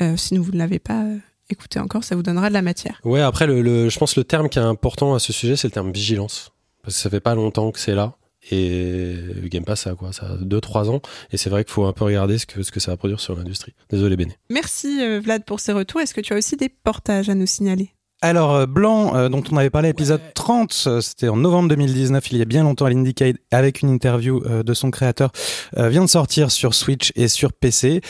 Euh, 0.00 0.16
si 0.16 0.38
vous 0.38 0.50
ne 0.50 0.56
l'avez 0.56 0.78
pas 0.78 1.04
écouté 1.50 1.78
encore, 1.78 2.04
ça 2.04 2.16
vous 2.16 2.22
donnera 2.22 2.48
de 2.48 2.54
la 2.54 2.62
matière. 2.62 3.02
Ouais. 3.04 3.20
Après, 3.20 3.46
le, 3.46 3.60
le, 3.60 3.90
je 3.90 3.98
pense 3.98 4.16
le 4.16 4.24
terme 4.24 4.48
qui 4.48 4.58
est 4.58 4.62
important 4.62 5.14
à 5.14 5.18
ce 5.18 5.34
sujet, 5.34 5.54
c'est 5.54 5.68
le 5.68 5.72
terme 5.72 5.92
vigilance, 5.92 6.52
parce 6.82 6.96
que 6.96 7.02
ça 7.02 7.10
fait 7.10 7.20
pas 7.20 7.34
longtemps 7.34 7.70
que 7.70 7.80
c'est 7.80 7.94
là. 7.94 8.16
Et 8.50 9.16
Game 9.44 9.64
Pass, 9.64 9.82
ça 9.82 9.90
a 9.90 9.94
quoi 9.94 10.12
Ça 10.12 10.26
a 10.26 10.36
2-3 10.36 10.90
ans. 10.90 11.00
Et 11.32 11.36
c'est 11.36 11.50
vrai 11.50 11.64
qu'il 11.64 11.72
faut 11.72 11.84
un 11.84 11.92
peu 11.92 12.04
regarder 12.04 12.38
ce 12.38 12.46
que, 12.46 12.62
ce 12.62 12.70
que 12.70 12.80
ça 12.80 12.90
va 12.90 12.96
produire 12.96 13.20
sur 13.20 13.36
l'industrie. 13.36 13.74
Désolé, 13.90 14.16
Béné. 14.16 14.36
Merci, 14.50 15.02
euh, 15.02 15.20
Vlad, 15.20 15.44
pour 15.44 15.60
ces 15.60 15.72
retours. 15.72 16.00
Est-ce 16.00 16.14
que 16.14 16.20
tu 16.20 16.34
as 16.34 16.36
aussi 16.36 16.56
des 16.56 16.68
portages 16.68 17.28
à 17.28 17.34
nous 17.34 17.46
signaler? 17.46 17.90
Alors, 18.24 18.54
euh, 18.54 18.66
Blanc, 18.66 19.14
euh, 19.14 19.28
dont 19.28 19.42
on 19.52 19.56
avait 19.58 19.68
parlé 19.68 19.88
à 19.88 19.90
l'épisode 19.90 20.20
ouais. 20.20 20.32
30, 20.34 20.84
euh, 20.86 21.00
c'était 21.02 21.28
en 21.28 21.36
novembre 21.36 21.68
2019, 21.68 22.32
il 22.32 22.38
y 22.38 22.42
a 22.42 22.46
bien 22.46 22.62
longtemps 22.62 22.86
à 22.86 22.90
l'Indiecade, 22.90 23.36
avec 23.50 23.82
une 23.82 23.90
interview 23.90 24.42
euh, 24.46 24.62
de 24.62 24.72
son 24.72 24.90
créateur, 24.90 25.30
vient 25.76 26.04
de 26.04 26.08
sortir 26.08 26.50
sur 26.50 26.74
Switch 26.74 27.12
et 27.16 27.28
sur 27.28 27.52
PC. 27.52 28.00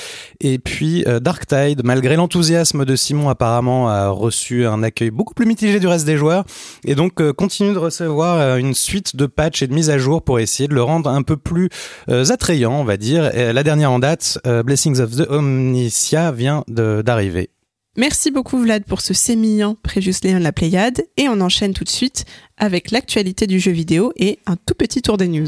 Et 0.41 0.59
puis, 0.59 1.05
Dark 1.21 1.47
Tide, 1.47 1.81
malgré 1.83 2.15
l'enthousiasme 2.15 2.85
de 2.85 2.95
Simon, 2.95 3.29
apparemment, 3.29 3.89
a 3.89 4.09
reçu 4.09 4.67
un 4.67 4.83
accueil 4.83 5.11
beaucoup 5.11 5.35
plus 5.35 5.47
mitigé 5.47 5.81
du 5.81 5.87
reste 5.87 6.07
des 6.07 6.17
joueurs. 6.17 6.45
Et 6.85 6.95
donc, 6.95 7.23
continue 7.33 7.73
de 7.73 7.79
recevoir 7.79 8.59
une 8.59 8.75
suite 8.75 9.17
de 9.17 9.27
patchs 9.27 9.63
et 9.63 9.67
de 9.67 9.75
mises 9.75 9.91
à 9.91 9.99
jour 9.99 10.23
pour 10.23 10.39
essayer 10.39 10.69
de 10.69 10.75
le 10.75 10.83
rendre 10.83 11.11
un 11.11 11.23
peu 11.23 11.37
plus 11.37 11.71
attrayant, 12.09 12.75
on 12.81 12.85
va 12.85 12.97
dire. 12.97 13.35
Et 13.35 13.53
la 13.53 13.63
dernière 13.63 13.91
en 13.91 13.99
date, 13.99 14.39
Blessings 14.65 15.01
of 15.01 15.17
the 15.17 15.29
Omnicia, 15.31 16.31
vient 16.31 16.65
d'arriver. 16.69 17.51
Merci 17.97 18.33
beaucoup 18.33 18.59
Vlad 18.59 18.85
pour 18.85 19.01
ce 19.01 19.15
sémillant 19.15 19.77
Préjus 19.77 20.17
Léon 20.25 20.41
la 20.41 20.51
Pléiade 20.51 21.07
et 21.17 21.29
on 21.29 21.41
enchaîne 21.41 21.75
tout 21.75 21.85
de 21.85 21.89
suite 21.89 22.25
avec 22.57 22.91
l'actualité 22.91 23.47
du 23.47 23.61
jeu 23.61 23.71
vidéo 23.71 24.13
et 24.17 24.41
un 24.47 24.57
tout 24.57 24.75
petit 24.75 25.01
tour 25.01 25.17
des 25.17 25.29
news. 25.29 25.47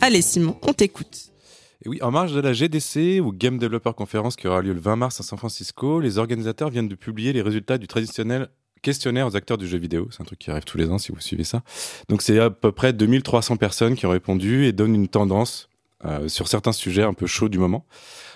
Allez 0.00 0.22
Simon, 0.22 0.56
on 0.62 0.72
t'écoute. 0.72 1.25
Oui, 1.86 1.98
en 2.02 2.10
marge 2.10 2.32
de 2.32 2.40
la 2.40 2.52
GDC, 2.52 3.20
ou 3.20 3.32
Game 3.32 3.58
Developer 3.58 3.92
Conference, 3.96 4.34
qui 4.34 4.48
aura 4.48 4.60
lieu 4.60 4.72
le 4.72 4.80
20 4.80 4.96
mars 4.96 5.20
à 5.20 5.22
San 5.22 5.38
Francisco, 5.38 6.00
les 6.00 6.18
organisateurs 6.18 6.70
viennent 6.70 6.88
de 6.88 6.94
publier 6.94 7.32
les 7.32 7.42
résultats 7.42 7.78
du 7.78 7.86
traditionnel 7.86 8.48
questionnaire 8.82 9.26
aux 9.26 9.36
acteurs 9.36 9.58
du 9.58 9.68
jeu 9.68 9.78
vidéo. 9.78 10.08
C'est 10.10 10.22
un 10.22 10.24
truc 10.24 10.38
qui 10.38 10.50
arrive 10.50 10.64
tous 10.64 10.78
les 10.78 10.90
ans 10.90 10.98
si 10.98 11.12
vous 11.12 11.20
suivez 11.20 11.44
ça. 11.44 11.62
Donc 12.08 12.22
c'est 12.22 12.38
à 12.38 12.50
peu 12.50 12.72
près 12.72 12.92
2300 12.92 13.56
personnes 13.56 13.94
qui 13.94 14.06
ont 14.06 14.10
répondu 14.10 14.64
et 14.64 14.72
donnent 14.72 14.94
une 14.94 15.08
tendance 15.08 15.68
euh, 16.04 16.28
sur 16.28 16.48
certains 16.48 16.72
sujets 16.72 17.02
un 17.02 17.14
peu 17.14 17.26
chauds 17.26 17.48
du 17.48 17.58
moment. 17.58 17.86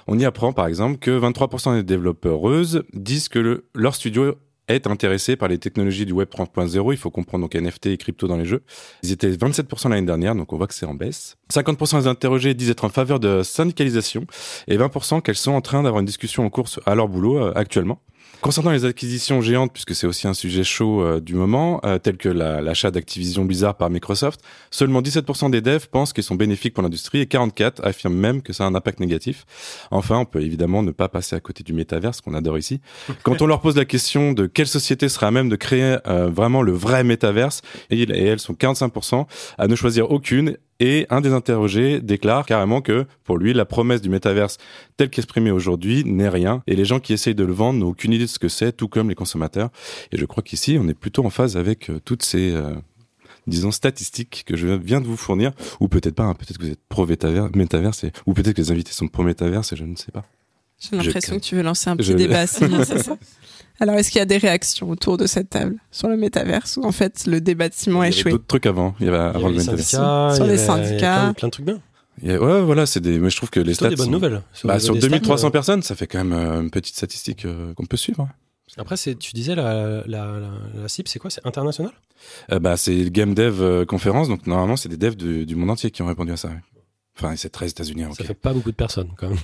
On 0.07 0.19
y 0.19 0.25
apprend 0.25 0.53
par 0.53 0.67
exemple 0.67 0.99
que 0.99 1.11
23% 1.11 1.75
des 1.75 1.83
développeuses 1.83 2.85
disent 2.95 3.29
que 3.29 3.39
le, 3.39 3.69
leur 3.75 3.95
studio 3.95 4.37
est 4.75 4.87
intéressé 4.87 5.37
par 5.37 5.49
les 5.49 5.59
technologies 5.59 6.07
du 6.07 6.13
Web 6.13 6.29
3.0. 6.29 6.93
Il 6.93 6.97
faut 6.97 7.11
comprendre 7.11 7.43
donc 7.43 7.55
NFT 7.55 7.87
et 7.87 7.97
crypto 7.97 8.27
dans 8.27 8.37
les 8.37 8.45
jeux. 8.45 8.63
Ils 9.03 9.13
étaient 9.13 9.31
27% 9.31 9.91
l'année 9.91 10.07
dernière, 10.07 10.35
donc 10.35 10.53
on 10.53 10.57
voit 10.57 10.67
que 10.67 10.75
c'est 10.75 10.87
en 10.87 10.95
baisse. 10.95 11.37
50% 11.53 12.01
des 12.01 12.07
interrogés 12.07 12.55
disent 12.55 12.71
être 12.71 12.85
en 12.85 12.89
faveur 12.89 13.21
de 13.21 13.43
syndicalisation 13.43 14.27
et 14.69 14.77
20% 14.77 15.23
qu'elles 15.23 15.37
sont 15.37 15.53
en 15.53 15.61
train 15.61 15.83
d'avoir 15.83 16.01
une 16.01 16.07
discussion 16.07 16.45
en 16.45 16.51
cours 16.51 16.69
à 16.87 16.95
leur 16.95 17.09
boulot 17.09 17.39
euh, 17.39 17.53
actuellement. 17.55 18.01
Concernant 18.41 18.71
les 18.71 18.87
acquisitions 18.87 19.43
géantes, 19.43 19.71
puisque 19.71 19.95
c'est 19.95 20.07
aussi 20.07 20.27
un 20.27 20.33
sujet 20.33 20.65
chaud 20.65 21.03
euh, 21.03 21.21
du 21.21 21.35
moment, 21.35 21.79
euh, 21.85 21.99
tel 21.99 22.17
que 22.17 22.31
la- 22.31 22.63
l'achat 22.63 22.91
d'Activision 22.91 23.45
Blizzard 23.45 23.77
par 23.77 23.91
Microsoft, 23.91 24.41
seulement 24.71 25.03
17% 25.03 25.51
des 25.51 25.61
devs 25.61 25.89
pensent 25.91 26.15
qu'ils 26.15 26.25
sont 26.25 26.37
bénéfiques 26.37 26.73
pour 26.73 26.83
l'industrie 26.83 27.21
et 27.21 27.27
44 27.27 27.85
affirment 27.85 28.17
même 28.17 28.41
que 28.41 28.55
ça 28.55 28.65
a 28.65 28.67
un 28.67 28.75
impact 28.75 28.99
négatif. 29.01 29.45
Enfin, 29.91 30.17
on 30.19 30.25
peut 30.25 30.41
évidemment 30.41 30.83
ne 30.83 30.91
pas 30.91 31.09
passer 31.11 31.37
à 31.37 31.41
côté 31.41 31.63
du 31.63 31.75
métaverse 31.75 32.23
qu'on 32.23 32.33
adore 32.33 32.57
ici. 32.57 32.81
Quand 33.25 33.43
on 33.43 33.47
leur 33.47 33.61
pose 33.61 33.77
la 33.77 33.85
question 33.85 34.33
de 34.33 34.47
quelle 34.47 34.69
société 34.69 35.11
serait 35.11 35.27
à 35.27 35.31
même 35.31 35.51
de 35.51 35.57
créer 35.57 35.99
euh, 36.07 36.31
vraiment 36.31 36.63
le 36.63 36.73
vrai 36.73 37.05
métaverse, 37.05 37.61
et, 37.91 37.97
ils 37.97 38.11
et 38.11 38.25
elles 38.25 38.41
sont 38.41 38.55
45% 38.55 39.27
à 39.59 39.67
ne 39.69 39.75
choisir 39.77 40.11
aucune. 40.11 40.57
Et 40.81 41.07
un 41.11 41.21
des 41.21 41.33
interrogés 41.33 42.01
déclare 42.01 42.47
carrément 42.47 42.81
que 42.81 43.07
pour 43.25 43.37
lui, 43.39 43.53
la 43.53 43.65
promesse 43.67 44.01
du 44.01 44.09
métaverse 44.09 44.57
tel 44.97 45.11
qu'exprimée 45.11 45.51
aujourd'hui 45.51 46.05
n'est 46.05 46.29
rien. 46.31 46.63
Et 46.67 46.75
les 46.75 46.85
gens 46.87 46.99
qui 47.01 47.13
essayent 47.13 47.35
de 47.35 47.45
le 47.45 47.53
vendre 47.53 47.79
n'ont 47.79 47.89
aucune 47.89 48.13
idée 48.15 48.25
de 48.25 48.31
ce 48.31 48.39
que 48.39 48.49
c'est, 48.49 48.73
tout 48.73 48.89
comme 48.89 49.09
les 49.11 49.15
consommateurs. 49.15 49.69
Et 50.11 50.17
je 50.17 50.25
crois 50.25 50.43
qu'ici, 50.43 50.79
on 50.81 50.89
est 50.89 50.95
plutôt 50.95 51.25
en 51.25 51.31
phase 51.31 51.57
avec 51.59 51.91
euh, 51.91 52.01
toutes 52.05 52.23
ces, 52.25 52.53
euh, 52.55 52.73
disons, 53.47 53.71
statistiques 53.71 54.45
que 54.47 54.57
je 54.57 54.69
viens 54.69 55.01
de 55.03 55.07
vous 55.07 55.19
fournir. 55.19 55.53
Ou 55.81 55.89
peut-être 55.89 56.15
pas, 56.15 56.25
hein, 56.25 56.35
peut-être 56.35 56.57
que 56.59 56.65
vous 56.65 56.73
êtes 56.73 56.81
pro-métaverse, 56.89 58.07
ou 58.27 58.33
peut-être 58.33 58.57
que 58.57 58.63
les 58.63 58.71
invités 58.71 58.93
sont 58.93 59.07
pro-métaverse 59.07 59.73
et 59.75 59.77
je 59.77 59.85
ne 59.85 59.97
sais 59.97 60.11
pas. 60.13 60.25
J'ai 60.79 60.97
l'impression 60.97 61.35
Je- 61.35 61.41
que 61.41 61.45
tu 61.45 61.57
veux 61.57 61.63
lancer 61.63 61.91
un 61.91 61.97
petit 61.97 62.09
je- 62.13 62.17
débat, 62.17 62.47
c'est 62.47 62.69
ça 63.03 63.19
Alors, 63.81 63.95
est-ce 63.97 64.11
qu'il 64.11 64.19
y 64.19 64.23
a 64.23 64.27
des 64.27 64.37
réactions 64.39 64.91
autour 64.91 65.17
de 65.17 65.27
cette 65.27 65.51
table 65.51 65.77
sur 65.91 66.09
le 66.09 66.17
métaverse 66.17 66.77
ou 66.77 66.85
en 66.85 66.93
fait 66.93 67.27
le 67.27 67.41
débat 67.41 67.69
de 67.69 67.75
Simon 67.75 68.03
a 68.03 68.09
Il 68.09 68.11
y 68.11 68.13
avait 68.13 68.19
échoué 68.21 68.31
d'autres 68.33 68.47
trucs 68.47 68.67
avant. 68.67 68.95
Il 69.01 69.07
y 69.07 69.09
avait 69.09 69.17
Il 69.17 69.21
y 69.21 69.25
avant 69.25 69.39
avait 69.47 69.49
le 69.49 69.59
métaverse. 69.59 69.89
Sur 70.37 70.45
il 70.45 70.49
y 70.49 70.51
les 70.53 70.59
syndicats. 70.59 71.33
plein, 71.37 71.49
de 71.49 71.53
trucs 71.53 71.65
bien. 71.67 71.81
A- 72.23 72.39
ouais, 72.39 72.61
voilà, 72.63 72.85
c'est 72.85 73.01
des. 73.01 73.19
Mais 73.19 73.31
je 73.31 73.37
trouve 73.37 73.49
que 73.51 73.61
les 73.61 73.73
stats. 73.75 73.89
des 73.89 73.97
bonnes 73.97 74.07
sont- 74.07 74.11
nouvelles. 74.13 74.43
Bah, 74.65 74.79
sur 74.79 74.93
des 74.95 75.01
stats, 75.01 75.09
2300 75.09 75.47
euh, 75.47 75.51
personnes, 75.51 75.83
ça 75.83 75.95
fait 75.95 76.07
quand 76.07 76.19
même 76.23 76.33
euh, 76.35 76.61
une 76.61 76.71
petite 76.71 76.95
statistique 76.95 77.47
euh, 77.47 77.73
qu'on 77.75 77.87
peut 77.87 77.97
suivre. 77.97 78.29
Après, 78.77 78.97
c'est, 78.97 79.17
tu 79.19 79.33
disais, 79.33 79.55
la, 79.57 80.03
la, 80.07 80.39
la, 80.39 80.51
la 80.83 80.89
cible, 80.89 81.09
c'est 81.09 81.19
quoi? 81.19 81.29
C'est 81.31 81.45
international? 81.45 81.91
Euh, 82.53 82.61
bah, 82.61 82.77
c'est 82.77 82.95
le 82.95 83.09
Game 83.09 83.35
Dev 83.35 83.85
Conférence, 83.87 84.29
donc 84.29 84.47
normalement, 84.47 84.77
c'est 84.77 84.89
des 84.91 84.97
devs 84.99 85.17
du, 85.17 85.45
du 85.47 85.57
monde 85.57 85.71
entier 85.71 85.91
qui 85.91 86.03
ont 86.03 86.07
répondu 86.07 86.31
à 86.33 86.37
ça. 86.37 86.49
ouais. 86.49 86.61
Enfin, 87.19 87.35
c'est 87.37 87.49
très 87.51 87.67
États-Unis. 87.69 88.05
ok. 88.05 88.15
Ça 88.17 88.25
fait 88.25 88.35
pas 88.35 88.53
beaucoup 88.53 88.71
de 88.71 88.77
personnes, 88.77 89.09
quand 89.17 89.29
même. 89.31 89.39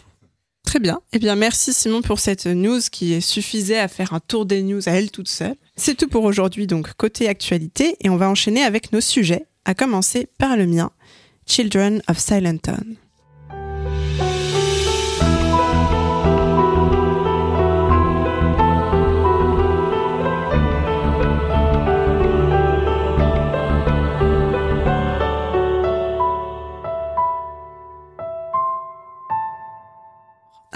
Très 0.66 0.80
bien. 0.80 1.00
Eh 1.12 1.18
bien, 1.18 1.36
merci 1.36 1.72
Simon 1.72 2.02
pour 2.02 2.20
cette 2.20 2.44
news 2.46 2.80
qui 2.92 3.22
suffisait 3.22 3.78
à 3.78 3.88
faire 3.88 4.12
un 4.12 4.20
tour 4.20 4.44
des 4.44 4.62
news 4.62 4.86
à 4.86 4.92
elle 4.92 5.10
toute 5.10 5.28
seule. 5.28 5.54
C'est 5.76 5.94
tout 5.94 6.08
pour 6.08 6.24
aujourd'hui, 6.24 6.66
donc 6.66 6.92
côté 6.94 7.28
actualité, 7.28 7.96
et 8.00 8.10
on 8.10 8.16
va 8.16 8.28
enchaîner 8.28 8.62
avec 8.62 8.92
nos 8.92 9.00
sujets, 9.00 9.46
à 9.64 9.74
commencer 9.74 10.28
par 10.38 10.56
le 10.56 10.66
mien, 10.66 10.90
Children 11.46 12.02
of 12.08 12.18
Silenton. 12.18 12.96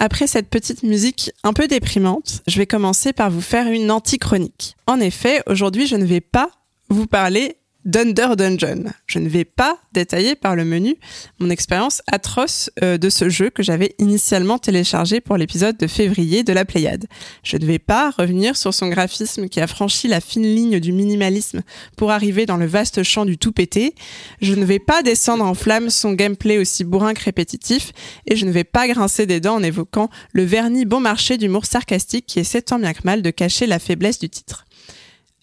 Après 0.02 0.26
cette 0.26 0.48
petite 0.48 0.82
musique 0.82 1.30
un 1.44 1.52
peu 1.52 1.68
déprimante, 1.68 2.40
je 2.46 2.56
vais 2.56 2.66
commencer 2.66 3.12
par 3.12 3.30
vous 3.30 3.42
faire 3.42 3.66
une 3.66 3.90
anti-chronique. 3.90 4.74
En 4.86 4.98
effet, 4.98 5.42
aujourd'hui, 5.46 5.86
je 5.86 5.96
ne 5.96 6.06
vais 6.06 6.22
pas 6.22 6.50
vous 6.88 7.06
parler 7.06 7.58
d'Under 7.84 8.36
Dungeon. 8.36 8.84
Je 9.06 9.18
ne 9.18 9.28
vais 9.28 9.44
pas 9.44 9.78
détailler 9.92 10.34
par 10.34 10.54
le 10.54 10.64
menu 10.64 10.96
mon 11.38 11.50
expérience 11.50 12.02
atroce 12.06 12.70
euh, 12.82 12.98
de 12.98 13.08
ce 13.08 13.28
jeu 13.28 13.50
que 13.50 13.62
j'avais 13.62 13.94
initialement 13.98 14.58
téléchargé 14.58 15.20
pour 15.20 15.36
l'épisode 15.36 15.76
de 15.78 15.86
février 15.86 16.42
de 16.42 16.52
la 16.52 16.64
Pléiade. 16.64 17.06
Je 17.42 17.56
ne 17.56 17.64
vais 17.64 17.78
pas 17.78 18.10
revenir 18.10 18.56
sur 18.56 18.74
son 18.74 18.88
graphisme 18.88 19.48
qui 19.48 19.60
a 19.60 19.66
franchi 19.66 20.08
la 20.08 20.20
fine 20.20 20.42
ligne 20.42 20.80
du 20.80 20.92
minimalisme 20.92 21.62
pour 21.96 22.10
arriver 22.10 22.46
dans 22.46 22.56
le 22.56 22.66
vaste 22.66 23.02
champ 23.02 23.24
du 23.24 23.38
tout 23.38 23.52
pété. 23.52 23.94
Je 24.42 24.54
ne 24.54 24.64
vais 24.64 24.78
pas 24.78 25.02
descendre 25.02 25.44
en 25.44 25.54
flamme 25.54 25.90
son 25.90 26.12
gameplay 26.12 26.58
aussi 26.58 26.84
bourrin 26.84 27.14
que 27.14 27.24
répétitif 27.24 27.92
et 28.26 28.36
je 28.36 28.44
ne 28.44 28.50
vais 28.50 28.64
pas 28.64 28.88
grincer 28.88 29.26
des 29.26 29.40
dents 29.40 29.56
en 29.56 29.62
évoquant 29.62 30.10
le 30.32 30.44
vernis 30.44 30.84
bon 30.84 31.00
marché 31.00 31.38
d'humour 31.38 31.64
sarcastique 31.64 32.26
qui 32.26 32.40
essaie 32.40 32.62
tant 32.62 32.78
bien 32.78 32.92
que 32.92 33.02
mal 33.04 33.22
de 33.22 33.30
cacher 33.30 33.66
la 33.66 33.78
faiblesse 33.78 34.18
du 34.18 34.28
titre. 34.28 34.66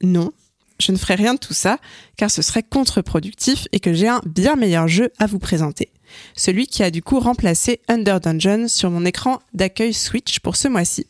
Non, 0.03 0.32
je 0.79 0.91
ne 0.91 0.98
ferai 0.98 1.15
rien 1.15 1.34
de 1.34 1.39
tout 1.39 1.53
ça, 1.53 1.79
car 2.15 2.31
ce 2.31 2.41
serait 2.41 2.63
contre-productif 2.63 3.67
et 3.72 3.79
que 3.79 3.93
j'ai 3.93 4.07
un 4.07 4.22
bien 4.25 4.55
meilleur 4.55 4.88
jeu 4.88 5.12
à 5.19 5.25
vous 5.25 5.39
présenter. 5.39 5.89
Celui 6.36 6.67
qui 6.67 6.84
a 6.84 6.91
du 6.91 7.01
coup 7.01 7.19
remplacé 7.19 7.81
Under 7.88 8.19
Dungeon 8.19 8.67
sur 8.67 8.89
mon 8.89 9.05
écran 9.05 9.39
d'accueil 9.53 9.93
Switch 9.93 10.39
pour 10.39 10.55
ce 10.55 10.67
mois-ci, 10.67 11.05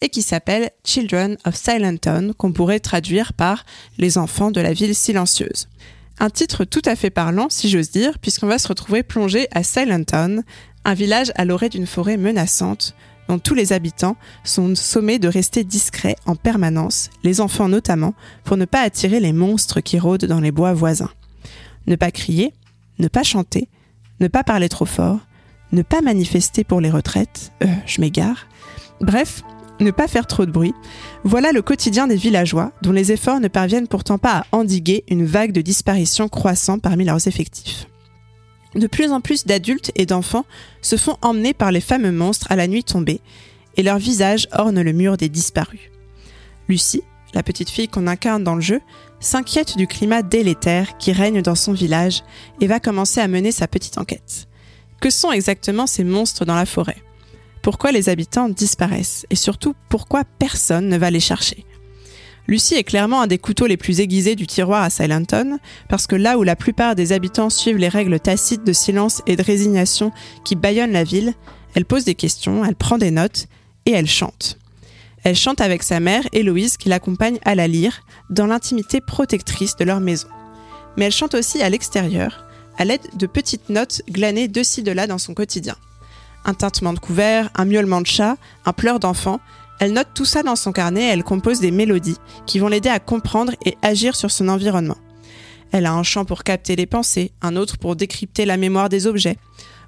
et 0.00 0.08
qui 0.08 0.22
s'appelle 0.22 0.70
Children 0.84 1.36
of 1.44 1.54
Silenton, 1.54 2.34
qu'on 2.36 2.52
pourrait 2.52 2.80
traduire 2.80 3.32
par 3.32 3.64
Les 3.98 4.18
enfants 4.18 4.50
de 4.50 4.60
la 4.60 4.72
ville 4.72 4.94
silencieuse. 4.94 5.68
Un 6.20 6.30
titre 6.30 6.64
tout 6.64 6.82
à 6.84 6.94
fait 6.94 7.10
parlant, 7.10 7.48
si 7.50 7.68
j'ose 7.68 7.90
dire, 7.90 8.18
puisqu'on 8.18 8.46
va 8.46 8.58
se 8.58 8.68
retrouver 8.68 9.02
plongé 9.02 9.48
à 9.52 9.62
Silenton, 9.62 10.42
un 10.84 10.94
village 10.94 11.32
à 11.34 11.44
l'orée 11.44 11.68
d'une 11.68 11.86
forêt 11.86 12.16
menaçante, 12.16 12.94
dont 13.28 13.38
tous 13.38 13.54
les 13.54 13.72
habitants 13.72 14.16
sont 14.44 14.74
sommés 14.74 15.18
de 15.18 15.28
rester 15.28 15.64
discrets 15.64 16.16
en 16.26 16.36
permanence, 16.36 17.10
les 17.22 17.40
enfants 17.40 17.68
notamment, 17.68 18.14
pour 18.44 18.56
ne 18.56 18.64
pas 18.64 18.80
attirer 18.80 19.20
les 19.20 19.32
monstres 19.32 19.80
qui 19.80 19.98
rôdent 19.98 20.26
dans 20.26 20.40
les 20.40 20.52
bois 20.52 20.74
voisins. 20.74 21.10
Ne 21.86 21.96
pas 21.96 22.10
crier, 22.10 22.52
ne 22.98 23.08
pas 23.08 23.22
chanter, 23.22 23.68
ne 24.20 24.28
pas 24.28 24.44
parler 24.44 24.68
trop 24.68 24.86
fort, 24.86 25.20
ne 25.72 25.82
pas 25.82 26.02
manifester 26.02 26.64
pour 26.64 26.80
les 26.80 26.90
retraites, 26.90 27.52
euh, 27.62 27.66
je 27.86 28.00
m'égare. 28.00 28.46
Bref, 29.00 29.42
ne 29.80 29.90
pas 29.90 30.08
faire 30.08 30.26
trop 30.26 30.46
de 30.46 30.52
bruit. 30.52 30.74
Voilà 31.24 31.52
le 31.52 31.62
quotidien 31.62 32.06
des 32.06 32.16
villageois, 32.16 32.72
dont 32.82 32.92
les 32.92 33.12
efforts 33.12 33.40
ne 33.40 33.48
parviennent 33.48 33.88
pourtant 33.88 34.18
pas 34.18 34.38
à 34.38 34.46
endiguer 34.52 35.04
une 35.08 35.24
vague 35.24 35.52
de 35.52 35.60
disparition 35.60 36.28
croissant 36.28 36.78
parmi 36.78 37.04
leurs 37.04 37.26
effectifs. 37.26 37.86
De 38.74 38.86
plus 38.86 39.12
en 39.12 39.20
plus 39.20 39.46
d'adultes 39.46 39.92
et 39.94 40.06
d'enfants 40.06 40.46
se 40.82 40.96
font 40.96 41.16
emmener 41.22 41.54
par 41.54 41.70
les 41.70 41.80
fameux 41.80 42.12
monstres 42.12 42.46
à 42.50 42.56
la 42.56 42.66
nuit 42.66 42.84
tombée, 42.84 43.20
et 43.76 43.82
leurs 43.82 43.98
visages 43.98 44.48
ornent 44.52 44.82
le 44.82 44.92
mur 44.92 45.16
des 45.16 45.28
disparus. 45.28 45.90
Lucie, 46.68 47.02
la 47.34 47.42
petite 47.42 47.70
fille 47.70 47.88
qu'on 47.88 48.06
incarne 48.06 48.44
dans 48.44 48.54
le 48.54 48.60
jeu, 48.60 48.80
s'inquiète 49.20 49.76
du 49.76 49.86
climat 49.86 50.22
délétère 50.22 50.96
qui 50.98 51.12
règne 51.12 51.42
dans 51.42 51.54
son 51.54 51.72
village 51.72 52.22
et 52.60 52.66
va 52.66 52.80
commencer 52.80 53.20
à 53.20 53.28
mener 53.28 53.52
sa 53.52 53.68
petite 53.68 53.98
enquête. 53.98 54.46
Que 55.00 55.10
sont 55.10 55.32
exactement 55.32 55.86
ces 55.86 56.04
monstres 56.04 56.44
dans 56.44 56.54
la 56.54 56.66
forêt? 56.66 57.02
Pourquoi 57.62 57.92
les 57.92 58.08
habitants 58.08 58.48
disparaissent? 58.48 59.26
Et 59.30 59.36
surtout, 59.36 59.74
pourquoi 59.88 60.24
personne 60.38 60.88
ne 60.88 60.98
va 60.98 61.10
les 61.10 61.20
chercher? 61.20 61.64
Lucie 62.46 62.74
est 62.74 62.84
clairement 62.84 63.22
un 63.22 63.26
des 63.26 63.38
couteaux 63.38 63.66
les 63.66 63.78
plus 63.78 64.00
aiguisés 64.00 64.36
du 64.36 64.46
tiroir 64.46 64.82
à 64.82 64.90
Silenton, 64.90 65.58
parce 65.88 66.06
que 66.06 66.16
là 66.16 66.36
où 66.36 66.42
la 66.42 66.56
plupart 66.56 66.94
des 66.94 67.12
habitants 67.12 67.48
suivent 67.48 67.78
les 67.78 67.88
règles 67.88 68.20
tacites 68.20 68.64
de 68.64 68.72
silence 68.72 69.22
et 69.26 69.36
de 69.36 69.42
résignation 69.42 70.12
qui 70.44 70.54
bâillonnent 70.54 70.92
la 70.92 71.04
ville, 71.04 71.32
elle 71.74 71.86
pose 71.86 72.04
des 72.04 72.14
questions, 72.14 72.64
elle 72.64 72.76
prend 72.76 72.98
des 72.98 73.10
notes 73.10 73.46
et 73.86 73.92
elle 73.92 74.06
chante. 74.06 74.58
Elle 75.22 75.36
chante 75.36 75.62
avec 75.62 75.82
sa 75.82 76.00
mère, 76.00 76.22
Héloïse, 76.32 76.76
qui 76.76 76.90
l'accompagne 76.90 77.38
à 77.46 77.54
la 77.54 77.66
lyre, 77.66 78.02
dans 78.28 78.46
l'intimité 78.46 79.00
protectrice 79.00 79.76
de 79.76 79.84
leur 79.84 80.00
maison. 80.00 80.28
Mais 80.96 81.06
elle 81.06 81.12
chante 81.12 81.34
aussi 81.34 81.62
à 81.62 81.70
l'extérieur, 81.70 82.44
à 82.76 82.84
l'aide 82.84 83.00
de 83.14 83.26
petites 83.26 83.70
notes 83.70 84.02
glanées 84.10 84.48
de 84.48 84.62
ci 84.62 84.82
de 84.82 84.92
là 84.92 85.06
dans 85.06 85.18
son 85.18 85.32
quotidien. 85.32 85.76
Un 86.44 86.52
tintement 86.52 86.92
de 86.92 86.98
couvert, 86.98 87.50
un 87.54 87.64
miaulement 87.64 88.02
de 88.02 88.06
chat, 88.06 88.36
un 88.66 88.74
pleur 88.74 89.00
d'enfant, 89.00 89.40
elle 89.80 89.92
note 89.92 90.08
tout 90.14 90.24
ça 90.24 90.42
dans 90.42 90.56
son 90.56 90.72
carnet 90.72 91.04
et 91.04 91.08
elle 91.08 91.24
compose 91.24 91.60
des 91.60 91.70
mélodies 91.70 92.18
qui 92.46 92.58
vont 92.58 92.68
l'aider 92.68 92.88
à 92.88 93.00
comprendre 93.00 93.52
et 93.64 93.76
agir 93.82 94.16
sur 94.16 94.30
son 94.30 94.48
environnement. 94.48 94.98
Elle 95.72 95.86
a 95.86 95.92
un 95.92 96.02
chant 96.02 96.24
pour 96.24 96.44
capter 96.44 96.76
les 96.76 96.86
pensées, 96.86 97.32
un 97.42 97.56
autre 97.56 97.78
pour 97.78 97.96
décrypter 97.96 98.44
la 98.44 98.56
mémoire 98.56 98.88
des 98.88 99.06
objets. 99.06 99.36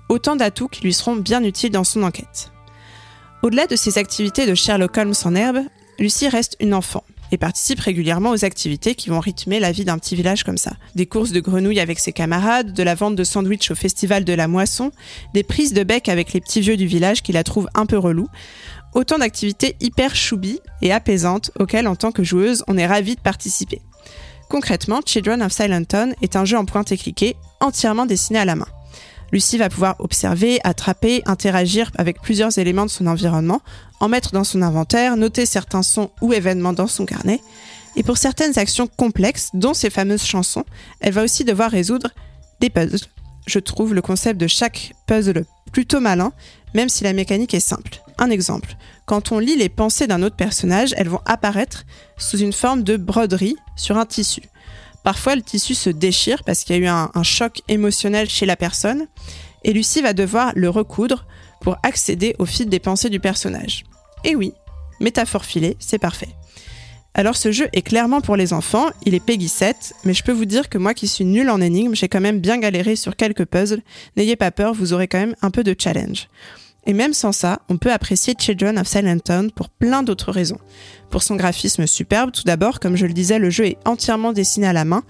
Autant 0.08 0.36
d'atouts 0.36 0.68
qui 0.68 0.82
lui 0.82 0.92
seront 0.92 1.16
bien 1.16 1.42
utiles 1.44 1.70
dans 1.70 1.84
son 1.84 2.02
enquête. 2.02 2.50
Au-delà 3.42 3.66
de 3.66 3.76
ses 3.76 3.98
activités 3.98 4.46
de 4.46 4.54
Sherlock 4.54 4.96
Holmes 4.96 5.14
en 5.24 5.34
herbe, 5.34 5.60
Lucie 5.98 6.28
reste 6.28 6.56
une 6.60 6.74
enfant 6.74 7.04
et 7.32 7.38
participe 7.38 7.80
régulièrement 7.80 8.30
aux 8.30 8.44
activités 8.44 8.94
qui 8.94 9.10
vont 9.10 9.20
rythmer 9.20 9.60
la 9.60 9.72
vie 9.72 9.84
d'un 9.84 9.98
petit 9.98 10.14
village 10.14 10.44
comme 10.44 10.58
ça. 10.58 10.74
Des 10.94 11.06
courses 11.06 11.32
de 11.32 11.40
grenouilles 11.40 11.80
avec 11.80 11.98
ses 11.98 12.12
camarades, 12.12 12.72
de 12.72 12.82
la 12.82 12.94
vente 12.94 13.16
de 13.16 13.24
sandwichs 13.24 13.70
au 13.70 13.74
festival 13.74 14.24
de 14.24 14.32
la 14.32 14.48
moisson, 14.48 14.92
des 15.34 15.42
prises 15.42 15.72
de 15.72 15.82
bec 15.82 16.08
avec 16.08 16.32
les 16.32 16.40
petits 16.40 16.60
vieux 16.60 16.76
du 16.76 16.86
village 16.86 17.22
qui 17.22 17.32
la 17.32 17.44
trouvent 17.44 17.68
un 17.74 17.86
peu 17.86 17.98
relou. 17.98 18.28
Autant 18.96 19.18
d'activités 19.18 19.76
hyper 19.80 20.16
choubi 20.16 20.58
et 20.80 20.90
apaisantes 20.90 21.50
auxquelles, 21.60 21.86
en 21.86 21.96
tant 21.96 22.12
que 22.12 22.24
joueuse, 22.24 22.64
on 22.66 22.78
est 22.78 22.86
ravi 22.86 23.14
de 23.14 23.20
participer. 23.20 23.82
Concrètement, 24.48 25.02
Children 25.04 25.42
of 25.42 25.52
Silenton 25.52 26.14
est 26.22 26.34
un 26.34 26.46
jeu 26.46 26.56
en 26.56 26.64
pointe 26.64 26.92
et 26.92 26.96
cliquet, 26.96 27.36
entièrement 27.60 28.06
dessiné 28.06 28.38
à 28.38 28.46
la 28.46 28.56
main. 28.56 28.66
Lucie 29.32 29.58
va 29.58 29.68
pouvoir 29.68 29.96
observer, 29.98 30.60
attraper, 30.64 31.20
interagir 31.26 31.90
avec 31.98 32.22
plusieurs 32.22 32.56
éléments 32.56 32.86
de 32.86 32.90
son 32.90 33.06
environnement, 33.06 33.60
en 34.00 34.08
mettre 34.08 34.32
dans 34.32 34.44
son 34.44 34.62
inventaire, 34.62 35.18
noter 35.18 35.44
certains 35.44 35.82
sons 35.82 36.10
ou 36.22 36.32
événements 36.32 36.72
dans 36.72 36.86
son 36.86 37.04
carnet. 37.04 37.42
Et 37.96 38.02
pour 38.02 38.16
certaines 38.16 38.58
actions 38.58 38.86
complexes, 38.86 39.50
dont 39.52 39.74
ces 39.74 39.90
fameuses 39.90 40.24
chansons, 40.24 40.64
elle 41.00 41.12
va 41.12 41.22
aussi 41.22 41.44
devoir 41.44 41.70
résoudre 41.70 42.08
des 42.60 42.70
puzzles. 42.70 43.06
Je 43.46 43.58
trouve 43.58 43.92
le 43.92 44.00
concept 44.00 44.40
de 44.40 44.46
chaque 44.46 44.94
puzzle 45.06 45.44
plutôt 45.70 46.00
malin, 46.00 46.32
même 46.76 46.90
si 46.90 47.04
la 47.04 47.14
mécanique 47.14 47.54
est 47.54 47.60
simple. 47.60 48.02
Un 48.18 48.28
exemple, 48.28 48.76
quand 49.06 49.32
on 49.32 49.38
lit 49.38 49.56
les 49.56 49.70
pensées 49.70 50.06
d'un 50.06 50.22
autre 50.22 50.36
personnage, 50.36 50.94
elles 50.98 51.08
vont 51.08 51.22
apparaître 51.24 51.84
sous 52.18 52.36
une 52.36 52.52
forme 52.52 52.82
de 52.82 52.98
broderie 52.98 53.56
sur 53.76 53.96
un 53.96 54.04
tissu. 54.04 54.42
Parfois, 55.02 55.36
le 55.36 55.42
tissu 55.42 55.74
se 55.74 55.88
déchire 55.88 56.44
parce 56.44 56.64
qu'il 56.64 56.76
y 56.76 56.78
a 56.78 56.82
eu 56.82 56.86
un, 56.86 57.22
choc 57.22 57.62
émotionnel 57.68 58.28
chez 58.28 58.44
la 58.44 58.56
personne, 58.56 59.06
et 59.64 59.72
Lucie 59.72 60.02
va 60.02 60.12
devoir 60.12 60.52
le 60.54 60.68
recoudre 60.68 61.24
pour 61.62 61.78
accéder 61.82 62.36
au 62.38 62.44
fil 62.44 62.68
des 62.68 62.78
pensées 62.78 63.08
du 63.08 63.20
personnage. 63.20 63.84
Et 64.24 64.36
oui, 64.36 64.52
métaphore 65.00 65.46
filée, 65.46 65.78
c'est 65.80 65.98
parfait. 65.98 66.28
Alors 67.14 67.36
ce 67.36 67.52
jeu 67.52 67.68
est 67.72 67.80
clairement 67.80 68.20
pour 68.20 68.36
les 68.36 68.52
enfants, 68.52 68.90
il 69.06 69.14
est 69.14 69.24
Peggy 69.24 69.48
7, 69.48 69.94
mais 70.04 70.12
je 70.12 70.22
peux 70.22 70.32
vous 70.32 70.44
dire 70.44 70.68
que 70.68 70.76
moi 70.76 70.92
qui 70.92 71.08
suis 71.08 71.24
nulle 71.24 71.48
en 71.48 71.62
énigmes, 71.62 71.94
j'ai 71.94 72.08
quand 72.08 72.20
même 72.20 72.40
bien 72.40 72.58
galéré 72.58 72.96
sur 72.96 73.16
quelques 73.16 73.46
puzzles. 73.46 73.80
N'ayez 74.18 74.36
pas 74.36 74.50
peur, 74.50 74.74
vous 74.74 74.92
aurez 74.92 75.08
quand 75.08 75.18
même 75.18 75.34
un 75.40 75.50
peu 75.50 75.64
de 75.64 75.74
challenge. 75.78 76.28
Et 76.86 76.92
même 76.92 77.12
sans 77.12 77.32
ça, 77.32 77.60
on 77.68 77.78
peut 77.78 77.92
apprécier 77.92 78.34
Children 78.38 78.78
of 78.78 78.86
Silent 78.86 79.18
Town 79.18 79.50
pour 79.50 79.68
plein 79.68 80.04
d'autres 80.04 80.30
raisons. 80.30 80.58
Pour 81.10 81.24
son 81.24 81.34
graphisme 81.34 81.86
superbe, 81.86 82.30
tout 82.30 82.44
d'abord, 82.44 82.78
comme 82.78 82.96
je 82.96 83.06
le 83.06 83.12
disais, 83.12 83.40
le 83.40 83.50
jeu 83.50 83.66
est 83.66 83.78
entièrement 83.84 84.32
dessiné 84.32 84.68
à 84.68 84.72
la 84.72 84.84
main, 84.84 85.02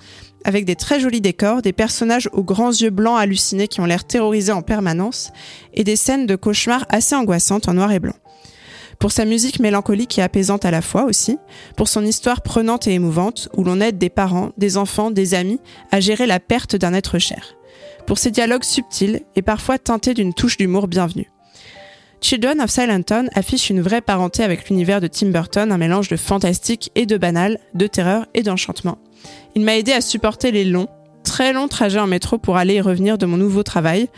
avec 0.45 0.65
des 0.65 0.77
très 0.77 1.01
jolis 1.01 1.21
décors, 1.21 1.61
des 1.61 1.75
personnages 1.75 2.31
aux 2.33 2.45
grands 2.45 2.71
yeux 2.71 2.91
blancs 2.91 3.19
hallucinés 3.19 3.69
qui 3.69 3.81
ont 3.81 3.85
l'air 3.85 4.07
terrorisés 4.07 4.53
en 4.53 4.63
permanence, 4.63 5.33
et 5.75 5.85
des 5.85 5.97
scènes 5.97 6.27
de 6.27 6.35
cauchemars 6.35 6.87
assez 6.89 7.15
angoissantes 7.15 7.69
en 7.69 7.75
noir 7.75 7.93
et 7.93 8.01
blanc 8.01 8.15
pour 8.99 9.13
sa 9.13 9.27
musique 9.27 9.61
mélancolique 9.61 10.19
et 10.19 10.23
apaisante 10.23 10.65
à 10.65 10.71
la 10.71 10.81
fois 10.81 11.05
aussi, 11.05 11.39
pour 11.77 11.87
son 11.87 12.05
histoire 12.05 12.41
prenante 12.41 12.87
et 12.87 12.95
émouvante, 12.95 13.51
où 13.55 13.63
l'on 13.63 13.81
aide 13.83 13.99
des 13.99 14.09
parents, 14.09 14.53
des 14.57 14.79
enfants, 14.79 15.11
des 15.11 15.35
amis 15.35 15.61
à 15.93 16.01
gérer 16.01 16.27
la 16.27 16.41
perte 16.41 16.77
d'un 16.77 16.95
être 16.95 17.19
cher, 17.19 17.57
pour 18.07 18.17
ses 18.17 18.31
dialogues 18.31 18.65
subtils 18.65 19.21
et 19.35 19.43
parfois 19.43 19.79
teintés 19.79 20.15
d'une 20.15 20.33
touche 20.33 20.57
d'humour 20.57 20.89
bienvenue. 20.89 21.31
Children 22.21 22.61
of 22.61 22.71
Silent 22.71 23.03
Town 23.03 23.29
affiche 23.35 23.71
une 23.71 23.83
vraie 23.83 24.01
parenté 24.01 24.43
avec 24.43 24.69
l'univers 24.69 25.01
de 25.01 25.07
Tim 25.07 25.29
Burton, 25.29 25.71
un 25.71 25.79
mélange 25.79 26.09
de 26.09 26.17
fantastique 26.17 26.91
et 26.95 27.07
de 27.07 27.17
banal, 27.17 27.59
de 27.75 27.87
terreur 27.87 28.27
et 28.35 28.43
d'enchantement. 28.43 28.99
Il 29.55 29.63
m'a 29.63 29.77
aidé 29.77 29.93
à 29.93 30.01
supporter 30.01 30.51
les 30.51 30.65
longs, 30.65 30.89
très 31.25 31.53
longs 31.53 31.69
trajets 31.69 32.01
en 32.01 32.07
métro 32.07 32.39
pour 32.39 32.57
aller 32.57 32.75
et 32.75 32.81
revenir 32.81 33.19
de 33.19 33.27
mon 33.27 33.37
nouveau 33.37 33.63
travail, 33.63 34.09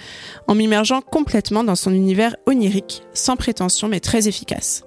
en 0.46 0.54
m'immergeant 0.54 1.00
complètement 1.00 1.64
dans 1.64 1.74
son 1.74 1.92
univers 1.92 2.36
onirique, 2.46 3.02
sans 3.14 3.36
prétention 3.36 3.88
mais 3.88 4.00
très 4.00 4.28
efficace. 4.28 4.84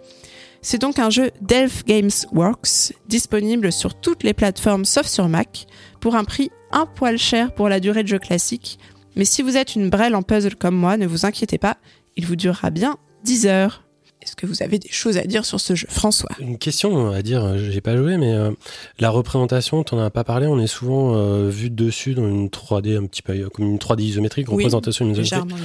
C'est 0.62 0.80
donc 0.80 1.00
un 1.00 1.10
jeu 1.10 1.32
Delph 1.42 1.84
Games 1.86 2.12
Works, 2.32 2.94
disponible 3.08 3.72
sur 3.72 3.96
toutes 3.96 4.24
les 4.24 4.34
plateformes 4.34 4.86
sauf 4.86 5.08
sur 5.08 5.28
Mac, 5.28 5.68
pour 6.00 6.16
un 6.16 6.24
prix 6.24 6.52
un 6.72 6.86
poil 6.86 7.18
cher 7.18 7.54
pour 7.54 7.68
la 7.68 7.80
durée 7.80 8.04
de 8.04 8.08
jeu 8.08 8.20
classique, 8.20 8.80
mais 9.16 9.26
si 9.26 9.42
vous 9.42 9.58
êtes 9.58 9.76
une 9.76 9.90
brêle 9.90 10.16
en 10.16 10.22
puzzle 10.22 10.56
comme 10.56 10.76
moi, 10.76 10.98
ne 10.98 11.06
vous 11.06 11.26
inquiétez 11.26 11.58
pas, 11.58 11.78
il 12.16 12.26
vous 12.26 12.36
durera 12.36 12.70
bien 12.70 12.98
10 13.24 13.48
heures. 13.48 13.84
Est-ce 14.22 14.36
que 14.36 14.46
vous 14.46 14.62
avez 14.62 14.78
des 14.78 14.90
choses 14.90 15.18
à 15.18 15.24
dire 15.24 15.46
sur 15.46 15.60
ce 15.60 15.74
jeu, 15.74 15.88
François? 15.90 16.30
Une 16.40 16.58
question 16.60 17.10
à 17.12 17.22
dire, 17.24 17.58
j'ai 17.58 17.82
pas 17.82 17.98
joué, 17.98 18.18
mais 18.18 18.34
euh, 18.34 18.52
la 19.00 19.10
représentation, 19.10 19.84
t'en 19.84 19.98
as 20.00 20.12
pas 20.12 20.24
parlé, 20.24 20.46
on 20.46 20.60
est 20.60 20.68
souvent 20.68 21.16
euh, 21.16 21.50
vu 21.50 21.72
dessus 21.72 22.14
dans 22.14 22.28
une 22.28 22.48
3D 22.48 22.98
un 22.98 23.08
petit 23.08 23.24
peu 23.24 23.50
comme 23.50 23.66
une 23.66 23.78
3D 23.78 24.02
isométrique, 24.02 24.48
Oui, 24.50 24.56
représentation 24.56 25.10
isométrique, 25.10 25.56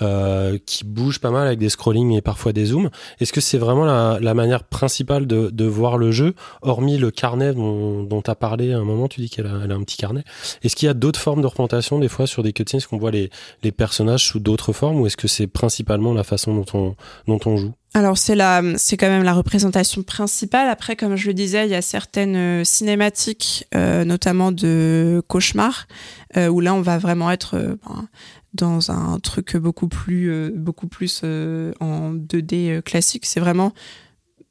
euh, 0.00 0.58
qui 0.64 0.84
bouge 0.84 1.18
pas 1.18 1.30
mal 1.30 1.46
avec 1.46 1.58
des 1.58 1.68
scrollings 1.68 2.12
et 2.12 2.22
parfois 2.22 2.52
des 2.52 2.66
zooms. 2.66 2.88
Est-ce 3.20 3.32
que 3.32 3.42
c'est 3.42 3.58
vraiment 3.58 3.84
la, 3.84 4.18
la 4.20 4.32
manière 4.32 4.64
principale 4.64 5.26
de, 5.26 5.50
de 5.50 5.64
voir 5.66 5.98
le 5.98 6.10
jeu, 6.10 6.34
hormis 6.62 6.96
le 6.96 7.10
carnet 7.10 7.52
dont, 7.52 8.04
dont 8.04 8.22
tu 8.22 8.30
as 8.30 8.34
parlé 8.34 8.72
à 8.72 8.78
un 8.78 8.84
moment, 8.84 9.08
tu 9.08 9.20
dis 9.20 9.28
qu'elle 9.28 9.46
a, 9.46 9.50
a 9.50 9.74
un 9.74 9.82
petit 9.82 9.98
carnet. 9.98 10.24
Est-ce 10.62 10.76
qu'il 10.76 10.86
y 10.86 10.90
a 10.90 10.94
d'autres 10.94 11.20
formes 11.20 11.42
de 11.42 11.46
représentation, 11.46 11.98
des 11.98 12.08
fois 12.08 12.26
sur 12.26 12.42
des 12.42 12.52
cutscenes, 12.54 12.78
est-ce 12.78 12.88
qu'on 12.88 12.98
voit 12.98 13.10
les, 13.10 13.28
les 13.62 13.72
personnages 13.72 14.24
sous 14.24 14.40
d'autres 14.40 14.72
formes, 14.72 15.00
ou 15.00 15.06
est-ce 15.06 15.16
que 15.18 15.28
c'est 15.28 15.46
principalement 15.46 16.14
la 16.14 16.24
façon 16.24 16.54
dont 16.54 16.66
on, 16.72 16.96
dont 17.26 17.40
on 17.44 17.56
joue? 17.58 17.72
Alors 17.94 18.18
c'est 18.18 18.34
la, 18.34 18.62
quand 18.62 19.08
même 19.08 19.22
la 19.22 19.32
représentation 19.32 20.02
principale. 20.02 20.68
Après, 20.68 20.94
comme 20.94 21.16
je 21.16 21.26
le 21.28 21.34
disais, 21.34 21.66
il 21.66 21.70
y 21.70 21.74
a 21.74 21.82
certaines 21.82 22.36
euh, 22.36 22.64
cinématiques, 22.64 23.66
euh, 23.74 24.04
notamment 24.04 24.52
de 24.52 25.22
cauchemar, 25.26 25.88
euh, 26.36 26.48
où 26.48 26.60
là 26.60 26.74
on 26.74 26.82
va 26.82 26.98
vraiment 26.98 27.30
être 27.30 27.78
ben, 27.86 28.08
dans 28.54 28.90
un 28.90 29.18
truc 29.18 29.56
beaucoup 29.56 29.88
plus, 29.88 30.50
beaucoup 30.54 30.88
plus 30.88 31.22
en 31.22 32.12
2D 32.12 32.70
euh, 32.70 32.80
classique. 32.82 33.26
C'est 33.26 33.40
vraiment 33.40 33.72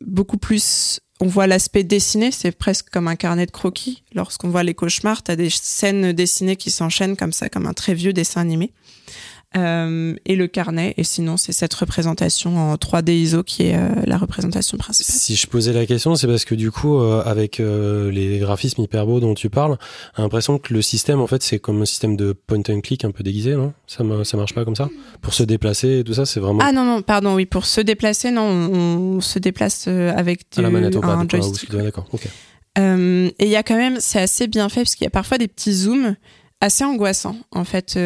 beaucoup 0.01 0.37
plus. 0.37 0.99
On 1.19 1.27
voit 1.27 1.47
l'aspect 1.47 1.83
dessiné, 1.83 2.31
c'est 2.31 2.51
presque 2.51 2.89
comme 2.89 3.07
un 3.07 3.15
carnet 3.15 3.47
de 3.47 3.51
croquis. 3.51 4.03
Lorsqu'on 4.13 4.49
voit 4.49 4.63
les 4.63 4.75
cauchemars, 4.75 5.23
t'as 5.23 5.35
des 5.35 5.49
scènes 5.49 6.11
dessinées 6.13 6.55
qui 6.55 6.69
s'enchaînent 6.69 7.17
comme 7.17 7.31
ça, 7.31 7.49
comme 7.49 7.65
un 7.65 7.73
très 7.73 7.95
vieux 7.95 8.13
dessin 8.13 8.41
animé. 8.41 8.71
Euh, 9.55 10.13
et 10.25 10.35
le 10.35 10.47
carnet, 10.47 10.93
et 10.97 11.05
sinon 11.05 11.37
c'est 11.37 11.53
cette 11.53 11.73
représentation 11.73 12.57
en 12.57 12.75
3D 12.75 13.11
ISO 13.13 13.43
qui 13.43 13.63
est 13.63 13.77
euh, 13.77 13.87
la 14.05 14.17
représentation 14.17 14.77
principale. 14.77 15.15
Si 15.15 15.37
je 15.37 15.47
posais 15.47 15.71
la 15.71 15.85
question, 15.85 16.15
c'est 16.15 16.27
parce 16.27 16.43
que 16.43 16.53
du 16.53 16.69
coup, 16.69 16.99
euh, 16.99 17.23
avec 17.25 17.59
les 17.59 18.39
graphismes 18.39 18.81
hyper 18.81 19.05
beaux 19.05 19.21
dont 19.21 19.33
tu 19.33 19.49
parles, 19.49 19.77
j'ai 20.17 20.21
l'impression 20.21 20.59
que 20.59 20.73
le 20.73 20.81
système, 20.81 21.21
en 21.21 21.27
fait, 21.27 21.41
c'est 21.43 21.59
comme 21.59 21.81
un 21.81 21.85
système 21.85 22.17
de 22.17 22.33
point 22.33 22.61
and 22.69 22.81
click 22.81 23.05
un 23.05 23.11
peu 23.11 23.23
déguisé, 23.23 23.55
non? 23.55 23.73
Ça, 23.87 24.03
ça 24.25 24.35
marche 24.35 24.53
pas 24.53 24.65
comme 24.65 24.75
ça? 24.75 24.89
Pour 25.21 25.33
se 25.33 25.43
déplacer 25.43 25.99
et 25.99 26.03
tout 26.03 26.13
ça, 26.13 26.25
c'est 26.25 26.41
vraiment 26.41 26.59
Ah 26.61 26.73
non, 26.73 26.83
non, 26.83 27.01
pardon, 27.01 27.33
oui, 27.35 27.45
pour 27.45 27.65
se 27.65 27.79
déplacer, 27.79 28.31
non, 28.31 28.43
on, 28.43 29.15
on 29.17 29.21
se 29.21 29.39
déplace 29.39 29.87
avec 29.87 30.41
à 30.57 30.61
la 30.61 30.67
du- 30.67 30.73
manette 30.73 30.95
au 30.97 31.03
un 31.05 31.25
joystick. 31.27 31.71
D'accord, 31.73 32.05
ok. 32.11 32.27
Et 32.77 33.31
il 33.45 33.47
y 33.49 33.55
a 33.55 33.63
quand 33.63 33.77
même, 33.77 33.99
c'est 34.01 34.19
assez 34.19 34.47
bien 34.47 34.67
fait 34.67 34.81
parce 34.81 34.95
qu'il 34.95 35.05
y 35.05 35.07
a 35.07 35.11
parfois 35.11 35.37
des 35.37 35.47
petits 35.47 35.73
zooms 35.73 36.15
assez 36.59 36.83
angoissants 36.83 37.37
en 37.51 37.63
fait, 37.63 37.97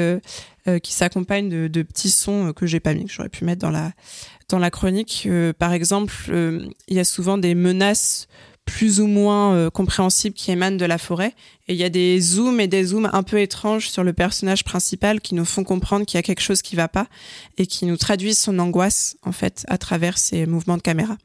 qui 0.80 0.94
s'accompagnent 0.94 1.50
de, 1.50 1.68
de 1.68 1.82
petits 1.82 2.10
sons 2.10 2.48
euh, 2.48 2.54
que 2.54 2.66
j'ai 2.66 2.80
pas 2.80 2.94
mis, 2.94 3.06
que 3.06 3.12
j'aurais 3.12 3.30
pu 3.30 3.46
mettre 3.46 3.62
dans 3.62 3.72
la 3.72 3.92
dans 4.50 4.60
la 4.60 4.70
chronique. 4.70 5.24
Euh, 5.28 5.54
par 5.54 5.74
exemple, 5.74 6.14
euh, 6.30 6.68
il 6.88 6.96
y 6.96 7.00
a 7.00 7.04
souvent 7.04 7.38
des 7.38 7.56
menaces 7.56 8.28
plus 8.66 9.00
ou 9.02 9.08
moins 9.08 9.54
euh, 9.54 9.70
compréhensibles 9.70 10.36
qui 10.36 10.52
émanent 10.52 10.78
de 10.78 10.86
la 10.86 10.98
forêt. 10.98 11.34
Et 11.68 11.74
il 11.74 11.80
y 11.80 11.84
a 11.84 11.90
des 11.90 12.20
zooms 12.20 12.60
et 12.60 12.68
des 12.68 12.86
zooms 12.86 13.10
un 13.12 13.24
peu 13.24 13.40
étranges 13.40 13.90
sur 13.90 14.04
le 14.04 14.14
personnage 14.14 14.64
principal 14.64 15.20
qui 15.20 15.36
nous 15.36 15.46
font 15.46 15.64
comprendre 15.64 16.06
qu'il 16.06 16.18
y 16.18 16.20
a 16.20 16.24
quelque 16.24 16.42
chose 16.42 16.62
qui 16.62 16.76
va 16.76 16.88
pas 16.88 17.08
et 17.58 17.66
qui 17.66 17.86
nous 17.86 17.98
traduisent 17.98 18.40
son 18.40 18.60
angoisse 18.60 19.18
en 19.24 19.32
fait 19.32 19.66
à 19.68 19.78
travers 19.78 20.18
ces 20.18 20.46
mouvements 20.46 20.78
de 20.78 20.82
caméra. 20.82 21.18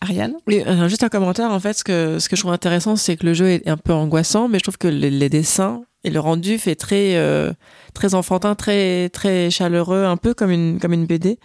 Ariane 0.00 0.34
Oui, 0.46 0.62
euh, 0.64 0.88
juste 0.88 1.02
un 1.02 1.08
commentaire. 1.08 1.50
En 1.50 1.58
fait, 1.58 1.72
ce 1.72 1.82
que, 1.82 2.18
ce 2.20 2.28
que 2.28 2.36
je 2.36 2.42
trouve 2.42 2.52
intéressant, 2.52 2.94
c'est 2.94 3.16
que 3.16 3.26
le 3.26 3.34
jeu 3.34 3.48
est 3.48 3.68
un 3.68 3.76
peu 3.76 3.92
angoissant, 3.92 4.48
mais 4.48 4.58
je 4.58 4.62
trouve 4.62 4.78
que 4.78 4.88
les, 4.88 5.10
les 5.10 5.28
dessins 5.28 5.82
et 6.04 6.10
le 6.10 6.20
rendu 6.20 6.58
fait 6.58 6.74
très, 6.74 7.16
euh, 7.16 7.52
très 7.94 8.14
enfantin, 8.14 8.54
très, 8.54 9.08
très 9.10 9.50
chaleureux, 9.50 10.04
un 10.04 10.16
peu 10.16 10.34
comme 10.34 10.50
une, 10.50 10.78
comme 10.80 10.92
une 10.92 11.06
BD. 11.06 11.38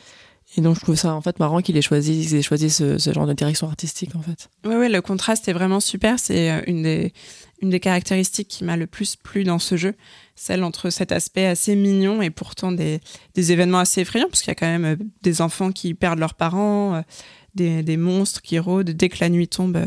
Et 0.55 0.61
donc, 0.61 0.75
je 0.75 0.81
trouve 0.81 0.95
ça, 0.95 1.13
en 1.13 1.21
fait, 1.21 1.39
marrant 1.39 1.61
qu'il 1.61 1.75
ait 1.75 1.81
choisi, 1.81 2.25
qu'il 2.25 2.37
ait 2.37 2.41
choisi 2.41 2.69
ce, 2.69 2.97
ce 2.97 3.13
genre 3.13 3.27
de 3.27 3.33
direction 3.33 3.67
artistique, 3.67 4.15
en 4.15 4.21
fait. 4.21 4.49
Ouais, 4.65 4.77
ouais, 4.77 4.89
le 4.89 5.01
contraste 5.01 5.47
est 5.49 5.53
vraiment 5.53 5.81
super. 5.81 6.19
C'est 6.19 6.49
euh, 6.49 6.61
une 6.67 6.83
des, 6.83 7.13
une 7.61 7.69
des 7.69 7.81
caractéristiques 7.81 8.47
qui 8.47 8.63
m'a 8.63 8.77
le 8.77 8.87
plus 8.87 9.17
plu 9.17 9.43
dans 9.43 9.59
ce 9.59 9.75
jeu. 9.75 9.93
Celle 10.35 10.63
entre 10.63 10.89
cet 10.89 11.11
aspect 11.11 11.45
assez 11.45 11.75
mignon 11.75 12.21
et 12.21 12.29
pourtant 12.29 12.71
des, 12.71 13.01
des 13.35 13.51
événements 13.51 13.79
assez 13.79 14.01
effrayants, 14.01 14.29
parce 14.29 14.41
qu'il 14.41 14.49
y 14.49 14.51
a 14.51 14.55
quand 14.55 14.67
même 14.67 14.85
euh, 14.85 14.95
des 15.21 15.41
enfants 15.41 15.71
qui 15.71 15.93
perdent 15.93 16.19
leurs 16.19 16.35
parents, 16.35 16.95
euh, 16.95 17.01
des, 17.53 17.83
des 17.83 17.97
monstres 17.97 18.41
qui 18.41 18.57
rôdent. 18.57 18.91
Dès 18.91 19.09
que 19.09 19.17
la 19.19 19.29
nuit 19.29 19.49
tombe, 19.49 19.77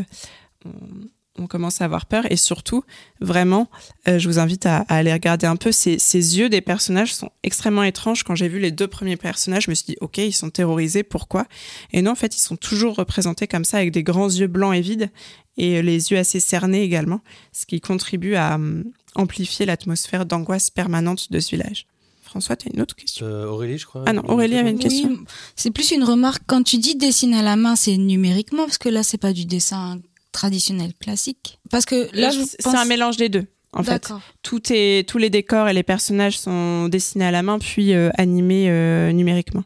on 1.38 1.46
commence 1.46 1.80
à 1.80 1.84
avoir 1.84 2.06
peur. 2.06 2.30
Et 2.30 2.36
surtout, 2.36 2.84
vraiment, 3.20 3.68
euh, 4.08 4.18
je 4.18 4.28
vous 4.28 4.38
invite 4.38 4.66
à, 4.66 4.78
à 4.88 4.96
aller 4.96 5.12
regarder 5.12 5.46
un 5.46 5.56
peu. 5.56 5.72
Ces, 5.72 5.98
ces 5.98 6.38
yeux 6.38 6.48
des 6.48 6.60
personnages 6.60 7.14
sont 7.14 7.30
extrêmement 7.42 7.82
étranges. 7.84 8.24
Quand 8.24 8.34
j'ai 8.34 8.48
vu 8.48 8.58
les 8.58 8.70
deux 8.70 8.88
premiers 8.88 9.16
personnages, 9.16 9.64
je 9.64 9.70
me 9.70 9.74
suis 9.74 9.86
dit, 9.86 9.96
OK, 10.00 10.18
ils 10.18 10.32
sont 10.32 10.50
terrorisés, 10.50 11.02
pourquoi? 11.02 11.46
Et 11.92 12.02
non, 12.02 12.12
en 12.12 12.16
fait, 12.16 12.36
ils 12.36 12.40
sont 12.40 12.56
toujours 12.56 12.96
représentés 12.96 13.46
comme 13.46 13.64
ça, 13.64 13.78
avec 13.78 13.92
des 13.92 14.02
grands 14.02 14.28
yeux 14.28 14.48
blancs 14.48 14.74
et 14.74 14.80
vides 14.80 15.10
et 15.56 15.82
les 15.82 16.10
yeux 16.10 16.18
assez 16.18 16.40
cernés 16.40 16.82
également, 16.82 17.20
ce 17.52 17.66
qui 17.66 17.80
contribue 17.80 18.34
à 18.34 18.54
hum, 18.54 18.84
amplifier 19.14 19.66
l'atmosphère 19.66 20.26
d'angoisse 20.26 20.70
permanente 20.70 21.30
de 21.30 21.40
ce 21.40 21.50
village. 21.50 21.86
François, 22.22 22.56
tu 22.56 22.68
as 22.68 22.72
une 22.72 22.80
autre 22.80 22.94
question? 22.94 23.26
Euh, 23.26 23.46
Aurélie, 23.46 23.76
je 23.76 23.86
crois. 23.86 24.04
Ah 24.06 24.12
non, 24.12 24.22
Aurélie 24.28 24.56
avait 24.56 24.70
une 24.70 24.78
question. 24.78 25.08
Oui, 25.08 25.18
c'est 25.56 25.72
plus 25.72 25.90
une 25.90 26.04
remarque. 26.04 26.44
Quand 26.46 26.62
tu 26.62 26.78
dis 26.78 26.94
dessiner 26.94 27.38
à 27.38 27.42
la 27.42 27.56
main, 27.56 27.74
c'est 27.74 27.96
numériquement, 27.96 28.64
parce 28.66 28.78
que 28.78 28.88
là, 28.88 29.02
c'est 29.02 29.18
pas 29.18 29.32
du 29.32 29.46
dessin 29.46 30.00
traditionnel 30.32 30.92
classique. 30.94 31.58
Parce 31.70 31.84
que 31.84 32.08
là, 32.14 32.30
je 32.30 32.40
c'est 32.42 32.62
pense... 32.62 32.74
un 32.74 32.84
mélange 32.84 33.16
des 33.16 33.28
deux. 33.28 33.46
En 33.72 33.84
fait, 33.84 34.12
tout 34.42 34.62
est, 34.70 35.08
tous 35.08 35.18
les 35.18 35.30
décors 35.30 35.68
et 35.68 35.72
les 35.72 35.84
personnages 35.84 36.38
sont 36.38 36.88
dessinés 36.88 37.26
à 37.26 37.30
la 37.30 37.42
main 37.42 37.58
puis 37.60 37.94
euh, 37.94 38.10
animés 38.18 38.68
euh, 38.68 39.12
numériquement. 39.12 39.64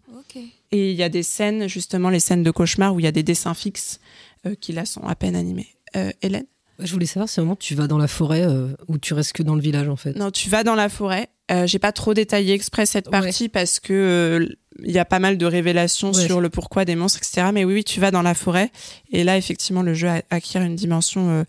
Et 0.73 0.91
il 0.91 0.97
y 0.97 1.05
a 1.05 1.09
des 1.09 1.23
scènes, 1.23 1.69
justement, 1.69 2.11
les 2.11 2.19
scènes 2.19 2.43
de 2.43 2.51
cauchemar 2.51 2.95
où 2.95 2.99
il 2.99 3.05
y 3.05 3.07
a 3.07 3.13
des 3.13 3.23
dessins 3.23 3.55
fixes 3.55 4.01
euh, 4.45 4.57
qui 4.61 4.73
là 4.73 4.85
sont 4.85 5.03
à 5.03 5.15
peine 5.15 5.37
animés. 5.37 5.69
Euh, 5.95 6.11
Hélène? 6.21 6.47
Je 6.81 6.93
voulais 6.93 7.07
savoir 7.07 7.29
si 7.29 7.39
moment 7.39 7.55
tu 7.55 7.77
vas 7.77 7.87
dans 7.87 7.99
la 7.99 8.09
forêt 8.09 8.43
euh, 8.43 8.75
ou 8.89 8.99
tu 8.99 9.15
restes 9.15 9.35
que 9.35 9.45
dans 9.45 9.55
le 9.55 9.61
village 9.61 9.89
en 9.89 9.95
fait. 9.95 10.17
Non, 10.17 10.33
tu 10.33 10.51
vas 10.51 10.65
dans 10.65 10.75
la 10.75 10.89
forêt 10.89 11.29
Euh, 11.53 11.67
J'ai 11.69 11.79
pas 11.79 11.93
trop 11.93 12.15
détaillé 12.15 12.55
exprès 12.55 12.87
cette 12.87 13.11
partie 13.11 13.49
parce 13.49 13.79
que 13.79 13.93
euh, 13.93 14.49
il 14.83 14.91
y 14.91 14.99
a 14.99 15.05
pas 15.05 15.19
mal 15.21 15.39
de 15.39 15.47
révélations 15.47 16.11
Ouais. 16.13 16.27
sur 16.27 16.41
le 16.41 16.51
pourquoi 16.51 16.85
des 16.85 16.97
monstres, 16.97 17.19
etc. 17.19 17.49
Mais 17.53 17.65
oui, 17.65 17.75
oui, 17.75 17.85
tu 17.85 18.01
vas 18.01 18.11
dans 18.11 18.23
la 18.23 18.35
forêt 18.35 18.71
et 19.13 19.23
là, 19.25 19.37
effectivement, 19.37 19.83
le 19.83 19.95
jeu 19.95 20.09
acquiert 20.31 20.63
une 20.63 20.75
dimension 20.75 21.31
euh, 21.31 21.45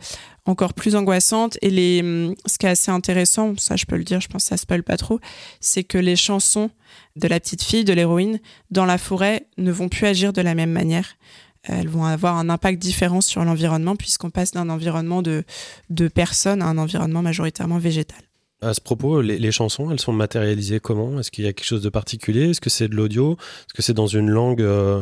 encore 0.46 0.74
plus 0.76 0.96
angoissante. 0.96 1.58
Et 1.62 1.70
les, 1.72 2.02
hum, 2.02 2.36
ce 2.46 2.58
qui 2.58 2.66
est 2.68 2.70
assez 2.70 2.92
intéressant, 2.92 3.56
ça 3.58 3.76
je 3.76 3.86
peux 3.86 3.98
le 3.98 4.04
dire, 4.04 4.22
je 4.22 4.28
pense 4.28 4.44
que 4.44 4.50
ça 4.50 4.58
spoil 4.58 4.84
pas 4.84 4.98
trop, 4.98 5.20
c'est 5.60 5.84
que 5.84 5.98
les 5.98 6.16
chansons 6.16 6.70
de 7.16 7.28
la 7.28 7.40
petite 7.40 7.64
fille, 7.64 7.84
de 7.84 7.94
l'héroïne, 7.94 8.40
dans 8.72 8.86
la 8.86 8.98
forêt, 8.98 9.48
ne 9.58 9.72
vont 9.72 9.90
plus 9.90 10.06
agir 10.06 10.32
de 10.34 10.42
la 10.42 10.54
même 10.54 10.72
manière. 10.72 11.16
Elles 11.64 11.88
vont 11.88 12.06
avoir 12.06 12.38
un 12.38 12.50
impact 12.50 12.78
différent 12.80 13.22
sur 13.22 13.44
l'environnement 13.44 13.96
puisqu'on 13.96 14.30
passe 14.30 14.52
d'un 14.52 14.70
environnement 14.70 15.24
de, 15.24 15.44
de 15.90 16.08
personnes 16.08 16.62
à 16.62 16.66
un 16.68 16.78
environnement 16.78 17.24
majoritairement 17.24 17.80
végétal. 17.80 18.20
À 18.62 18.74
ce 18.74 18.82
propos, 18.82 19.22
les, 19.22 19.38
les 19.38 19.52
chansons, 19.52 19.92
elles 19.92 20.00
sont 20.00 20.14
matérialisées 20.14 20.80
comment? 20.80 21.20
Est-ce 21.20 21.30
qu'il 21.30 21.44
y 21.44 21.48
a 21.48 21.54
quelque 21.54 21.68
chose 21.68 21.84
de 21.84 21.90
particulier? 21.90 22.50
Est-ce 22.50 22.62
que 22.62 22.70
c'est 22.70 22.88
de 22.88 22.96
l'audio? 22.96 23.34
Est-ce 23.34 23.74
que 23.74 23.82
c'est 23.82 23.94
dans 23.94 24.08
une 24.08 24.30
langue 24.30 24.62
euh, 24.62 25.02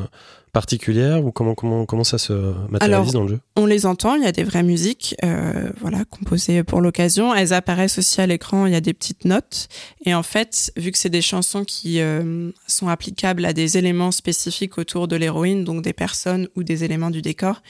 particulière? 0.54 1.24
Ou 1.24 1.32
comment 1.32 1.54
comment 1.54 1.86
comment 1.86 2.04
ça 2.04 2.18
se 2.18 2.34
matérialise 2.70 2.82
Alors, 2.82 3.14
dans 3.14 3.22
le 3.22 3.28
jeu? 3.30 3.40
On 3.56 3.68
les 3.68 3.86
entend, 3.86 4.16
il 4.16 4.24
y 4.24 4.26
a 4.26 4.32
des 4.32 4.44
vraies 4.44 4.64
musiques, 4.64 5.16
euh, 5.24 5.70
voilà, 5.80 6.04
composées 6.04 6.64
pour 6.64 6.82
l'occasion. 6.82 7.34
Elles 7.34 7.54
apparaissent 7.54 8.00
aussi 8.00 8.20
à 8.20 8.28
l'écran, 8.28 8.66
il 8.66 8.74
y 8.74 8.76
a 8.76 8.82
des 8.82 8.94
petites 8.94 9.24
notes. 9.24 9.70
Et 10.04 10.16
en 10.16 10.24
fait, 10.24 10.74
vu 10.76 10.92
que 10.92 10.98
c'est 10.98 11.10
des 11.12 11.22
chansons 11.22 11.64
qui 11.64 12.02
euh, 12.02 12.50
sont 12.68 12.88
applicables 12.88 13.46
à 13.46 13.54
des 13.54 13.78
éléments 13.78 14.12
spécifiques 14.12 14.80
autour 14.80 15.08
de 15.08 15.16
l'héroïne, 15.16 15.64
donc 15.64 15.84
des 15.84 15.94
personnes 15.94 16.50
ou 16.56 16.64
des 16.64 16.84
éléments 16.84 17.12
du 17.12 17.22
décor, 17.22 17.62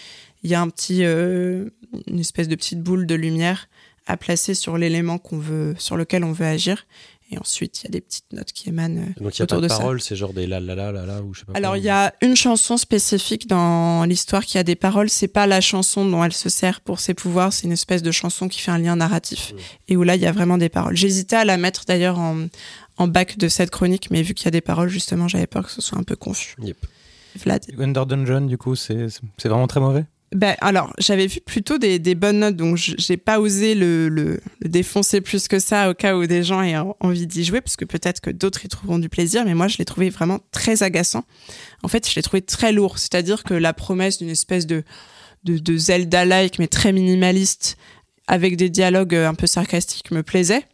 il 0.43 0.49
y 0.49 0.55
a 0.55 0.61
un 0.61 0.69
petit, 0.69 1.03
une 1.03 2.19
espèce 2.19 2.47
de 2.47 2.55
petite 2.55 2.81
boule 2.81 3.05
de 3.05 3.15
lumière 3.15 3.69
à 4.05 4.17
placer 4.17 4.53
sur 4.53 4.77
l'élément 4.77 5.17
qu'on 5.17 5.37
veut, 5.39 5.75
sur 5.77 5.97
lequel 5.97 6.23
on 6.23 6.31
veut 6.31 6.45
agir. 6.45 6.85
Et 7.31 7.37
ensuite, 7.39 7.81
il 7.81 7.85
y 7.85 7.87
a 7.87 7.91
des 7.91 8.01
petites 8.01 8.31
notes 8.31 8.51
qui 8.51 8.69
émanent. 8.69 8.99
euh, 8.99 9.23
Donc 9.23 9.37
il 9.37 9.39
y 9.39 9.43
a 9.43 9.47
pas 9.47 9.59
de 9.59 9.67
paroles, 9.67 10.01
c'est 10.01 10.15
genre 10.15 10.33
des 10.33 10.45
la 10.45 10.59
la 10.59 10.75
la 10.75 10.91
la 10.91 11.05
la 11.05 11.21
ou 11.23 11.33
je 11.33 11.39
sais 11.39 11.45
pas. 11.45 11.53
Alors, 11.55 11.77
il 11.77 11.83
y 11.83 11.89
a 11.89 12.13
une 12.21 12.35
chanson 12.35 12.77
spécifique 12.77 13.47
dans 13.47 14.03
l'histoire 14.03 14.45
qui 14.45 14.57
a 14.59 14.63
des 14.63 14.75
paroles. 14.75 15.09
C'est 15.09 15.29
pas 15.29 15.47
la 15.47 15.59
chanson 15.59 16.05
dont 16.05 16.23
elle 16.23 16.33
se 16.33 16.49
sert 16.49 16.81
pour 16.81 16.99
ses 16.99 17.15
pouvoirs. 17.15 17.51
C'est 17.51 17.65
une 17.65 17.71
espèce 17.71 18.03
de 18.03 18.11
chanson 18.11 18.47
qui 18.47 18.59
fait 18.59 18.71
un 18.71 18.77
lien 18.77 18.95
narratif. 18.97 19.53
Mm. 19.53 19.57
Et 19.87 19.97
où 19.97 20.03
là, 20.03 20.15
il 20.15 20.21
y 20.21 20.27
a 20.27 20.31
vraiment 20.31 20.59
des 20.59 20.69
paroles. 20.69 20.95
J'hésitais 20.95 21.37
à 21.37 21.45
la 21.45 21.57
mettre 21.57 21.85
d'ailleurs 21.85 22.19
en, 22.19 22.47
en 22.97 23.07
bac 23.07 23.37
de 23.37 23.47
cette 23.47 23.71
chronique, 23.71 24.11
mais 24.11 24.21
vu 24.21 24.35
qu'il 24.35 24.45
y 24.45 24.49
a 24.49 24.51
des 24.51 24.61
paroles, 24.61 24.89
justement, 24.89 25.27
j'avais 25.27 25.47
peur 25.47 25.65
que 25.65 25.71
ce 25.71 25.81
soit 25.81 25.97
un 25.97 26.03
peu 26.03 26.15
confus. 26.17 26.55
Yep. 26.61 26.77
Vlad. 27.37 27.65
Under 27.79 28.05
Dungeon, 28.05 28.41
du 28.41 28.59
coup, 28.59 28.75
c'est 28.75 29.07
c'est 29.39 29.49
vraiment 29.49 29.65
très 29.65 29.79
mauvais? 29.79 30.05
Ben, 30.33 30.55
alors, 30.61 30.91
j'avais 30.97 31.27
vu 31.27 31.41
plutôt 31.41 31.77
des, 31.77 31.99
des 31.99 32.15
bonnes 32.15 32.39
notes, 32.39 32.55
donc 32.55 32.77
j'ai 32.77 33.17
pas 33.17 33.39
osé 33.39 33.75
le, 33.75 34.09
le, 34.09 34.39
défoncer 34.65 35.21
plus 35.21 35.47
que 35.47 35.59
ça 35.59 35.89
au 35.91 35.93
cas 35.93 36.15
où 36.15 36.25
des 36.25 36.43
gens 36.43 36.61
aient 36.63 36.77
en- 36.77 36.95
envie 36.99 37.27
d'y 37.27 37.43
jouer, 37.43 37.61
parce 37.61 37.75
que 37.75 37.85
peut-être 37.85 38.19
que 38.19 38.31
d'autres 38.31 38.65
y 38.65 38.67
trouveront 38.67 38.97
du 38.97 39.09
plaisir, 39.09 39.45
mais 39.45 39.53
moi, 39.53 39.67
je 39.67 39.77
l'ai 39.77 39.85
trouvé 39.85 40.09
vraiment 40.09 40.39
très 40.51 40.81
agaçant. 40.81 41.23
En 41.83 41.87
fait, 41.87 42.09
je 42.09 42.15
l'ai 42.15 42.23
trouvé 42.23 42.41
très 42.41 42.71
lourd, 42.71 42.97
c'est-à-dire 42.97 43.43
que 43.43 43.53
la 43.53 43.73
promesse 43.73 44.17
d'une 44.17 44.29
espèce 44.29 44.65
de, 44.65 44.83
de, 45.43 45.77
Zelda-like, 45.77 46.57
mais 46.57 46.67
très 46.67 46.93
minimaliste, 46.93 47.77
avec 48.27 48.57
des 48.57 48.69
dialogues 48.69 49.13
euh, 49.15 49.29
un 49.29 49.35
peu 49.35 49.45
sarcastiques, 49.45 50.09
me 50.09 50.23
plaisait, 50.23 50.65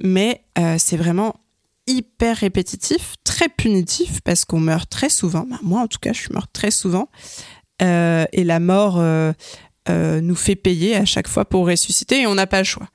mais 0.00 0.42
euh, 0.58 0.76
c'est 0.78 0.96
vraiment 0.96 1.40
hyper 1.88 2.36
répétitif, 2.36 3.14
très 3.24 3.48
punitif, 3.48 4.20
parce 4.20 4.44
qu'on 4.44 4.60
meurt 4.60 4.88
très 4.88 5.08
souvent. 5.08 5.44
Ben, 5.48 5.58
moi, 5.62 5.80
en 5.80 5.88
tout 5.88 5.98
cas, 5.98 6.12
je 6.12 6.32
morte 6.32 6.50
très 6.52 6.70
souvent. 6.70 7.08
Euh, 7.80 8.24
et 8.32 8.44
la 8.44 8.60
mort 8.60 8.96
euh, 8.98 9.32
euh, 9.88 10.20
nous 10.20 10.34
fait 10.34 10.56
payer 10.56 10.96
à 10.96 11.04
chaque 11.04 11.28
fois 11.28 11.44
pour 11.44 11.66
ressusciter 11.66 12.22
et 12.22 12.26
on 12.26 12.34
n'a 12.34 12.46
pas 12.46 12.58
le 12.58 12.64
choix. 12.64 12.88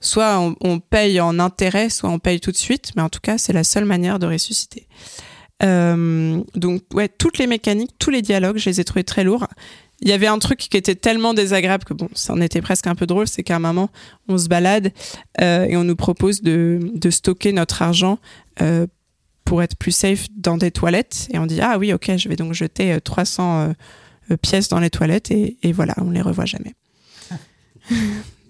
Soit 0.00 0.38
on, 0.60 0.78
paye 0.78 1.20
en 1.20 1.38
intérêt, 1.38 1.88
soit 1.88 2.10
on 2.10 2.18
paye 2.18 2.38
tout 2.38 2.52
de 2.52 2.56
suite, 2.56 2.92
mais 2.96 3.02
en 3.02 3.08
tout 3.08 3.20
cas, 3.20 3.38
c'est 3.38 3.54
la 3.54 3.64
seule 3.64 3.86
manière 3.86 4.18
de 4.18 4.26
ressusciter. 4.26 4.86
Donc, 5.62 6.82
ouais, 6.92 7.08
toutes 7.08 7.38
les 7.38 7.46
mécaniques, 7.46 7.92
tous 7.98 8.10
les 8.10 8.20
dialogues, 8.20 8.58
je 8.58 8.68
les 8.68 8.80
ai 8.80 8.84
trouvés 8.84 9.04
très 9.04 9.24
lourds. 9.24 9.46
Il 10.00 10.08
y 10.08 10.12
avait 10.12 10.26
un 10.26 10.38
truc 10.38 10.58
qui 10.58 10.76
était 10.76 10.94
tellement 10.94 11.32
désagréable 11.32 11.84
que 11.84 11.94
bon, 11.94 12.10
ça 12.14 12.34
en 12.34 12.42
était 12.42 12.60
presque 12.60 12.86
un 12.86 12.94
peu 12.94 13.06
drôle, 13.06 13.26
c'est 13.26 13.42
qu'à 13.42 13.56
un 13.56 13.60
moment, 13.60 13.88
on 14.28 14.36
se 14.36 14.48
balade 14.48 14.92
et 15.40 15.76
on 15.76 15.84
nous 15.84 15.96
propose 15.96 16.42
de, 16.42 17.10
stocker 17.10 17.52
notre 17.52 17.80
argent 17.80 18.18
pour 19.46 19.62
être 19.62 19.76
plus 19.76 19.92
safe 19.92 20.26
dans 20.36 20.58
des 20.58 20.70
toilettes. 20.70 21.28
Et 21.32 21.38
on 21.38 21.46
dit, 21.46 21.60
ah 21.62 21.78
oui, 21.78 21.94
ok, 21.94 22.14
je 22.18 22.28
vais 22.28 22.36
donc 22.36 22.52
jeter 22.52 22.92
euh, 22.92 23.00
300 23.00 23.42
euh, 23.42 23.68
euh, 23.68 23.72
pièces 24.34 24.68
dans 24.68 24.80
les 24.80 24.90
toilettes 24.90 25.30
et, 25.30 25.56
et 25.62 25.72
voilà, 25.72 25.94
on 25.98 26.10
les 26.10 26.22
revoit 26.22 26.46
jamais. 26.46 26.74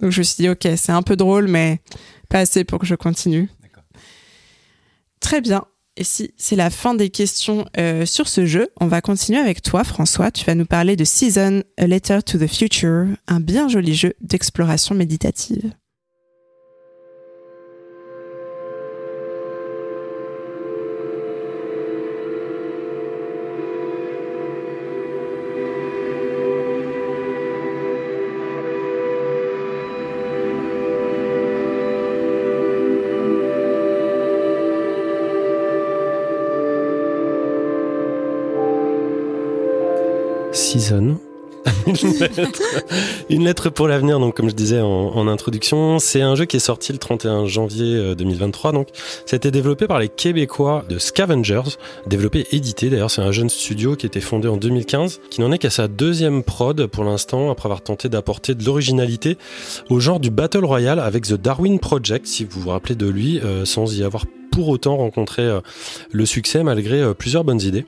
donc 0.00 0.10
je 0.10 0.18
me 0.18 0.24
suis 0.24 0.36
dit, 0.42 0.48
ok, 0.48 0.66
c'est 0.76 0.92
un 0.92 1.02
peu 1.02 1.16
drôle, 1.16 1.48
mais 1.48 1.80
pas 2.28 2.40
assez 2.40 2.64
pour 2.64 2.78
que 2.78 2.86
je 2.86 2.94
continue. 2.94 3.48
Très 5.20 5.40
bien. 5.40 5.64
Et 5.96 6.04
si 6.04 6.34
c'est 6.36 6.56
la 6.56 6.68
fin 6.68 6.94
des 6.94 7.08
questions 7.08 7.66
euh, 7.78 8.04
sur 8.04 8.28
ce 8.28 8.44
jeu, 8.44 8.68
on 8.80 8.86
va 8.86 9.00
continuer 9.00 9.38
avec 9.38 9.62
toi, 9.62 9.82
François. 9.82 10.30
Tu 10.30 10.44
vas 10.44 10.54
nous 10.54 10.66
parler 10.66 10.94
de 10.94 11.04
Season, 11.04 11.62
A 11.78 11.86
Letter 11.86 12.22
to 12.22 12.38
the 12.38 12.46
Future, 12.46 13.06
un 13.26 13.40
bien 13.40 13.68
joli 13.68 13.94
jeu 13.94 14.12
d'exploration 14.20 14.94
méditative. 14.94 15.72
une 43.30 43.44
lettre 43.44 43.70
pour 43.70 43.88
l'avenir, 43.88 44.18
donc 44.20 44.36
comme 44.36 44.48
je 44.48 44.54
disais 44.54 44.80
en, 44.80 45.26
introduction, 45.28 45.98
c'est 45.98 46.22
un 46.22 46.34
jeu 46.34 46.44
qui 46.44 46.56
est 46.56 46.60
sorti 46.60 46.92
le 46.92 46.98
31 46.98 47.46
janvier 47.46 47.96
euh, 47.96 48.14
2023. 48.14 48.72
Donc, 48.72 48.88
c'était 49.24 49.50
développé 49.50 49.86
par 49.86 49.98
les 49.98 50.08
Québécois 50.08 50.84
de 50.88 50.98
Scavengers, 50.98 51.76
développé 52.06 52.40
et 52.40 52.56
édité. 52.56 52.90
D'ailleurs, 52.90 53.10
c'est 53.10 53.22
un 53.22 53.32
jeune 53.32 53.50
studio 53.50 53.96
qui 53.96 54.06
a 54.06 54.08
été 54.08 54.20
fondé 54.20 54.48
en 54.48 54.56
2015, 54.56 55.20
qui 55.30 55.40
n'en 55.40 55.50
est 55.52 55.58
qu'à 55.58 55.70
sa 55.70 55.88
deuxième 55.88 56.42
prod 56.42 56.86
pour 56.86 57.04
l'instant, 57.04 57.50
après 57.50 57.66
avoir 57.66 57.82
tenté 57.82 58.08
d'apporter 58.08 58.54
de 58.54 58.64
l'originalité 58.64 59.36
au 59.90 60.00
genre 60.00 60.20
du 60.20 60.30
Battle 60.30 60.64
Royale 60.64 61.00
avec 61.00 61.24
The 61.26 61.34
Darwin 61.34 61.78
Project, 61.78 62.26
si 62.26 62.44
vous 62.44 62.60
vous 62.60 62.70
rappelez 62.70 62.94
de 62.94 63.06
lui, 63.06 63.40
euh, 63.40 63.64
sans 63.64 63.96
y 63.96 64.02
avoir 64.02 64.24
pour 64.56 64.68
autant 64.68 64.96
rencontré 64.96 65.42
euh, 65.42 65.60
le 66.12 66.24
succès 66.24 66.62
malgré 66.62 66.98
euh, 67.02 67.12
plusieurs 67.12 67.44
bonnes 67.44 67.60
idées. 67.60 67.84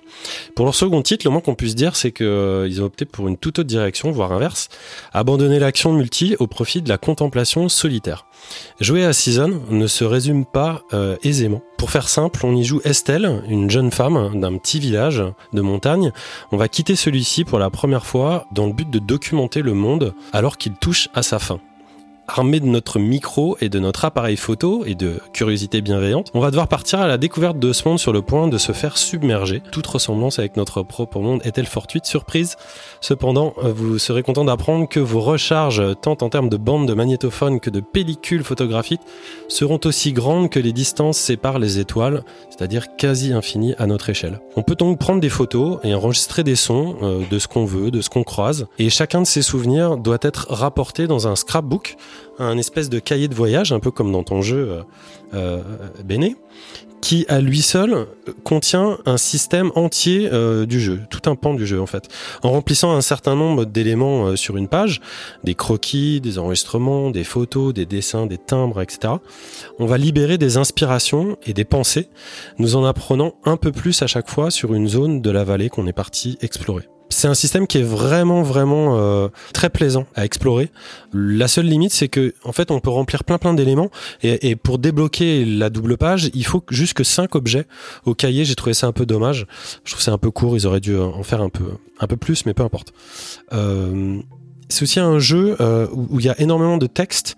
Pour 0.55 0.67
leur 0.67 0.75
second 0.75 1.01
titre, 1.01 1.27
le 1.27 1.31
moins 1.31 1.41
qu'on 1.41 1.55
puisse 1.55 1.75
dire, 1.75 1.97
c'est 1.97 2.13
qu'ils 2.13 2.83
ont 2.83 2.85
opté 2.85 3.07
pour 3.07 3.27
une 3.27 3.39
toute 3.39 3.61
autre 3.61 3.69
direction, 3.69 4.11
voire 4.11 4.33
inverse, 4.33 4.69
abandonner 5.15 5.59
l'action 5.61 5.95
multi 5.95 6.37
au 6.41 6.47
profit 6.47 6.83
de 6.83 6.91
la 6.91 6.99
contemplation 6.99 7.71
solitaire. 7.71 8.27
Jouer 8.81 9.07
à 9.07 9.15
Season 9.15 9.63
ne 9.71 9.87
se 9.87 10.05
résume 10.05 10.45
pas 10.45 10.83
euh, 10.93 11.17
aisément. 11.23 11.63
Pour 11.79 11.91
faire 11.91 12.07
simple, 12.11 12.45
on 12.45 12.55
y 12.55 12.65
joue 12.65 12.83
Estelle, 12.85 13.43
une 13.49 13.71
jeune 13.71 13.91
femme 13.91 14.39
d'un 14.39 14.59
petit 14.59 14.79
village 14.79 15.25
de 15.55 15.61
montagne. 15.63 16.13
On 16.53 16.59
va 16.59 16.69
quitter 16.69 16.97
celui-ci 16.97 17.45
pour 17.45 17.59
la 17.59 17.71
première 17.71 18.05
fois 18.05 18.47
dans 18.53 18.67
le 18.67 18.75
but 18.75 18.91
de 18.91 18.99
documenter 18.99 19.63
le 19.63 19.73
monde 19.73 20.13
alors 20.35 20.59
qu'il 20.59 20.75
touche 20.75 21.09
à 21.15 21.23
sa 21.23 21.39
fin 21.39 21.61
armé 22.29 22.61
de 22.61 22.67
notre 22.67 22.99
micro 22.99 23.57
et 23.61 23.69
de 23.69 23.79
notre 23.79 24.05
appareil 24.05 24.37
photo 24.37 24.85
et 24.85 24.95
de 24.95 25.21
curiosité 25.33 25.81
bienveillante, 25.81 26.31
on 26.35 26.41
va 26.41 26.51
devoir 26.51 26.69
partir 26.69 27.01
à 27.01 27.09
la 27.09 27.17
découverte 27.17 27.59
de 27.59 27.73
ce 27.73 27.89
monde 27.89 27.99
sur 27.99 28.13
le 28.13 28.23
point 28.23 28.49
de 28.49 28.59
se 28.59 28.73
faire 28.73 28.99
submerger. 28.99 29.63
Toute 29.73 29.87
ressemblance 29.87 30.39
avec 30.39 30.57
notre 30.57 30.83
propre 30.83 31.19
monde 31.21 31.41
est-elle 31.45 31.67
fortuite? 31.67 32.05
Surprise 32.05 32.57
Cependant, 33.01 33.55
vous 33.63 33.99
serez 33.99 34.23
content 34.23 34.45
d'apprendre 34.45 34.89
que 34.89 35.01
vos 35.01 35.21
recharges, 35.21 35.83
tant 36.03 36.19
en 36.21 36.29
termes 36.29 36.49
de 36.49 36.57
bandes 36.57 36.87
de 36.87 36.95
magnétophone 36.95 37.61
que 37.61 37.71
de 37.71 37.81
pellicules 37.81 38.45
photographiques, 38.45 39.01
seront 39.49 39.81
aussi 39.85 40.13
grandes 40.13 40.51
que 40.51 40.61
les 40.61 40.73
distances 40.73 41.19
séparent 41.19 41.59
les 41.59 41.79
étoiles, 41.79 42.25
c'est-à-dire 42.51 42.97
quasi 42.97 43.33
infinies 43.33 43.75
à 43.79 43.87
notre 43.87 44.11
échelle. 44.11 44.41
On 44.57 44.63
peut 44.63 44.75
donc 44.75 44.99
prendre 44.99 45.21
des 45.21 45.29
photos 45.29 45.79
et 45.83 45.95
enregistrer 45.95 46.45
des 46.45 46.57
sons 46.57 46.97
euh, 47.03 47.23
de 47.31 47.39
ce 47.39 47.49
qu'on 47.49 47.65
veut, 47.65 47.91
de 47.91 48.01
ce 48.01 48.11
qu'on 48.11 48.25
croise, 48.25 48.67
et 48.79 48.91
chacun 48.91 49.23
de 49.23 49.27
ces 49.27 49.43
souvenirs 49.43 49.97
doit 49.97 50.19
être 50.23 50.47
rapporté 50.51 51.07
dans 51.07 51.29
un 51.29 51.37
scrapbook, 51.37 51.97
un 52.39 52.59
espèce 52.59 52.89
de 52.89 52.99
cahier 52.99 53.29
de 53.29 53.35
voyage, 53.35 53.73
un 53.73 53.81
peu 53.81 53.91
comme 53.91 54.13
dans 54.13 54.23
ton 54.23 54.43
jeu 54.43 54.71
euh, 54.71 54.83
euh, 55.35 55.63
Béné, 56.05 56.37
qui 57.01 57.25
à 57.29 57.41
lui 57.41 57.63
seul 57.63 58.07
contient 58.45 58.99
un 59.07 59.17
système 59.17 59.71
entier 59.75 60.29
euh, 60.33 60.67
du 60.67 60.81
jeu, 60.81 61.01
tout 61.11 61.31
un 61.31 61.37
pan 61.37 61.55
du 61.55 61.67
jeu 61.67 61.81
en 61.81 61.87
fait. 61.87 62.09
En 62.43 62.51
remplissant 62.51 62.93
un 62.93 63.01
certain 63.01 63.35
nombre 63.35 63.65
d'éléments 63.65 64.27
euh, 64.27 64.37
sur 64.37 64.57
une 64.57 64.69
page, 64.69 65.01
des 65.45 65.55
croquis, 65.55 66.21
des 66.21 66.39
enregistrements, 66.39 67.11
des 67.11 67.25
photos, 67.25 67.73
des 67.75 67.87
dessins, 67.87 68.27
des 68.27 68.39
timbres, 68.39 68.81
etc., 68.81 69.15
on 69.79 69.87
va 69.87 69.99
libérer 69.99 70.39
des 70.39 70.57
inspirations 70.57 71.37
et 71.47 71.53
des 71.53 71.65
pensées, 71.65 72.09
nous 72.59 72.77
en 72.77 72.85
apprenant 72.85 73.35
un 73.45 73.57
peu 73.57 73.73
plus 73.73 74.03
à 74.03 74.07
chaque 74.07 74.29
fois 74.29 74.51
sur 74.51 74.75
une 74.75 74.89
zone 74.89 75.21
de 75.21 75.31
la 75.31 75.45
vallée 75.45 75.69
qu'on 75.69 75.87
est 75.87 75.93
parti 75.93 76.39
explorer. 76.41 76.89
C'est 77.11 77.29
un 77.29 77.35
système 77.35 77.67
qui 77.67 77.79
est 77.79 77.83
vraiment 77.83 78.43
vraiment 78.43 78.99
euh, 78.99 79.29
très 79.53 79.71
plaisant 79.71 80.07
à 80.15 80.25
explorer. 80.25 80.71
La 81.13 81.49
seule 81.49 81.67
limite, 81.67 81.93
c'est 81.93 82.09
que 82.09 82.35
en 82.45 82.53
fait, 82.53 82.71
on 82.71 82.81
peut 82.81 82.91
remplir 82.91 83.25
plein 83.25 83.39
plein 83.39 83.55
d'éléments 83.55 83.91
et, 84.23 84.57
pour 84.57 84.79
débloquer 84.79 85.45
la 85.45 85.71
double 85.71 85.97
page, 85.97 86.31
il 86.35 86.45
faut 86.45 86.63
juste 86.71 86.95
que 86.95 87.05
cinq 87.05 87.35
objets 87.35 87.67
au 88.05 88.15
cahier. 88.15 88.45
J'ai 88.45 88.55
trouvé 88.55 88.75
ça 88.75 88.87
un 88.87 88.93
peu 88.93 89.07
dommage. 89.07 89.47
Je 89.85 89.93
trouve 89.93 90.03
c'est 90.03 90.11
un 90.11 90.19
peu 90.19 90.31
court. 90.31 90.57
Ils 90.57 90.67
auraient 90.67 90.81
dû 90.81 90.97
en 90.97 91.23
faire 91.23 91.41
un 91.41 91.51
peu 91.51 91.65
un 92.01 92.07
peu 92.07 92.17
plus, 92.17 92.47
mais 92.47 92.55
peu 92.55 92.63
importe. 92.63 92.93
Euh, 93.53 94.21
c'est 94.69 94.83
aussi 94.83 95.01
un 95.01 95.19
jeu 95.19 95.57
euh, 95.61 95.87
où 95.93 96.21
il 96.21 96.27
y 96.27 96.29
a 96.29 96.41
énormément 96.41 96.77
de 96.77 96.87
textes, 96.87 97.37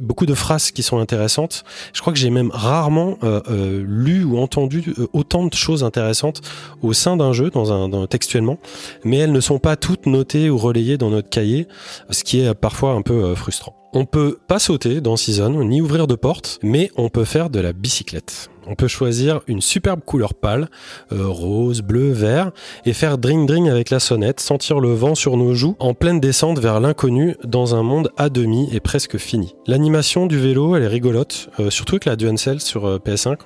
beaucoup 0.00 0.26
de 0.26 0.34
phrases 0.34 0.70
qui 0.70 0.82
sont 0.82 0.98
intéressantes. 0.98 1.64
Je 1.92 2.00
crois 2.00 2.12
que 2.12 2.18
j'ai 2.18 2.30
même 2.30 2.50
rarement 2.52 3.18
euh, 3.22 3.40
euh, 3.50 3.84
lu 3.86 4.24
ou 4.24 4.38
entendu 4.38 4.94
autant 5.12 5.44
de 5.44 5.54
choses 5.54 5.82
intéressantes 5.82 6.40
au 6.82 6.92
sein 6.92 7.16
d'un 7.16 7.32
jeu, 7.32 7.50
dans 7.50 7.72
un 7.72 8.06
textuellement, 8.06 8.58
mais 9.04 9.18
elles 9.18 9.32
ne 9.32 9.40
sont 9.40 9.58
pas 9.58 9.76
toutes 9.76 10.06
notées 10.06 10.50
ou 10.50 10.58
relayées 10.58 10.98
dans 10.98 11.10
notre 11.10 11.28
cahier, 11.28 11.66
ce 12.10 12.22
qui 12.24 12.40
est 12.40 12.54
parfois 12.54 12.92
un 12.92 13.02
peu 13.02 13.34
frustrant. 13.34 13.74
On 13.92 14.04
peut 14.04 14.38
pas 14.46 14.58
sauter 14.58 15.00
dans 15.00 15.16
Season, 15.16 15.64
ni 15.64 15.80
ouvrir 15.80 16.06
de 16.06 16.14
porte, 16.14 16.58
mais 16.62 16.90
on 16.96 17.08
peut 17.08 17.24
faire 17.24 17.50
de 17.50 17.58
la 17.58 17.72
bicyclette. 17.72 18.50
On 18.68 18.74
peut 18.74 18.88
choisir 18.88 19.40
une 19.46 19.60
superbe 19.60 20.00
couleur 20.04 20.34
pâle, 20.34 20.68
euh, 21.12 21.26
rose, 21.26 21.80
bleu, 21.80 22.12
vert, 22.12 22.50
et 22.84 22.92
faire 22.92 23.16
dring-dring 23.16 23.68
avec 23.68 23.90
la 23.90 23.98
sonnette, 23.98 24.40
sentir 24.40 24.78
le 24.78 24.92
vent 24.92 25.14
sur 25.14 25.36
nos 25.36 25.54
joues 25.54 25.74
en 25.78 25.94
pleine 25.94 26.20
descente 26.20 26.58
vers 26.58 26.78
l'inconnu 26.78 27.36
dans 27.44 27.74
un 27.74 27.82
monde 27.82 28.10
à 28.16 28.28
demi 28.28 28.68
et 28.72 28.80
presque 28.80 29.16
fini. 29.16 29.54
L'animation 29.66 30.26
du 30.26 30.38
vélo, 30.38 30.76
elle 30.76 30.82
est 30.82 30.88
rigolote, 30.88 31.48
euh, 31.60 31.70
surtout 31.70 31.94
avec 31.94 32.04
la 32.04 32.16
DualSense 32.16 32.62
sur 32.62 32.86
euh, 32.86 32.98
PS5. 32.98 33.38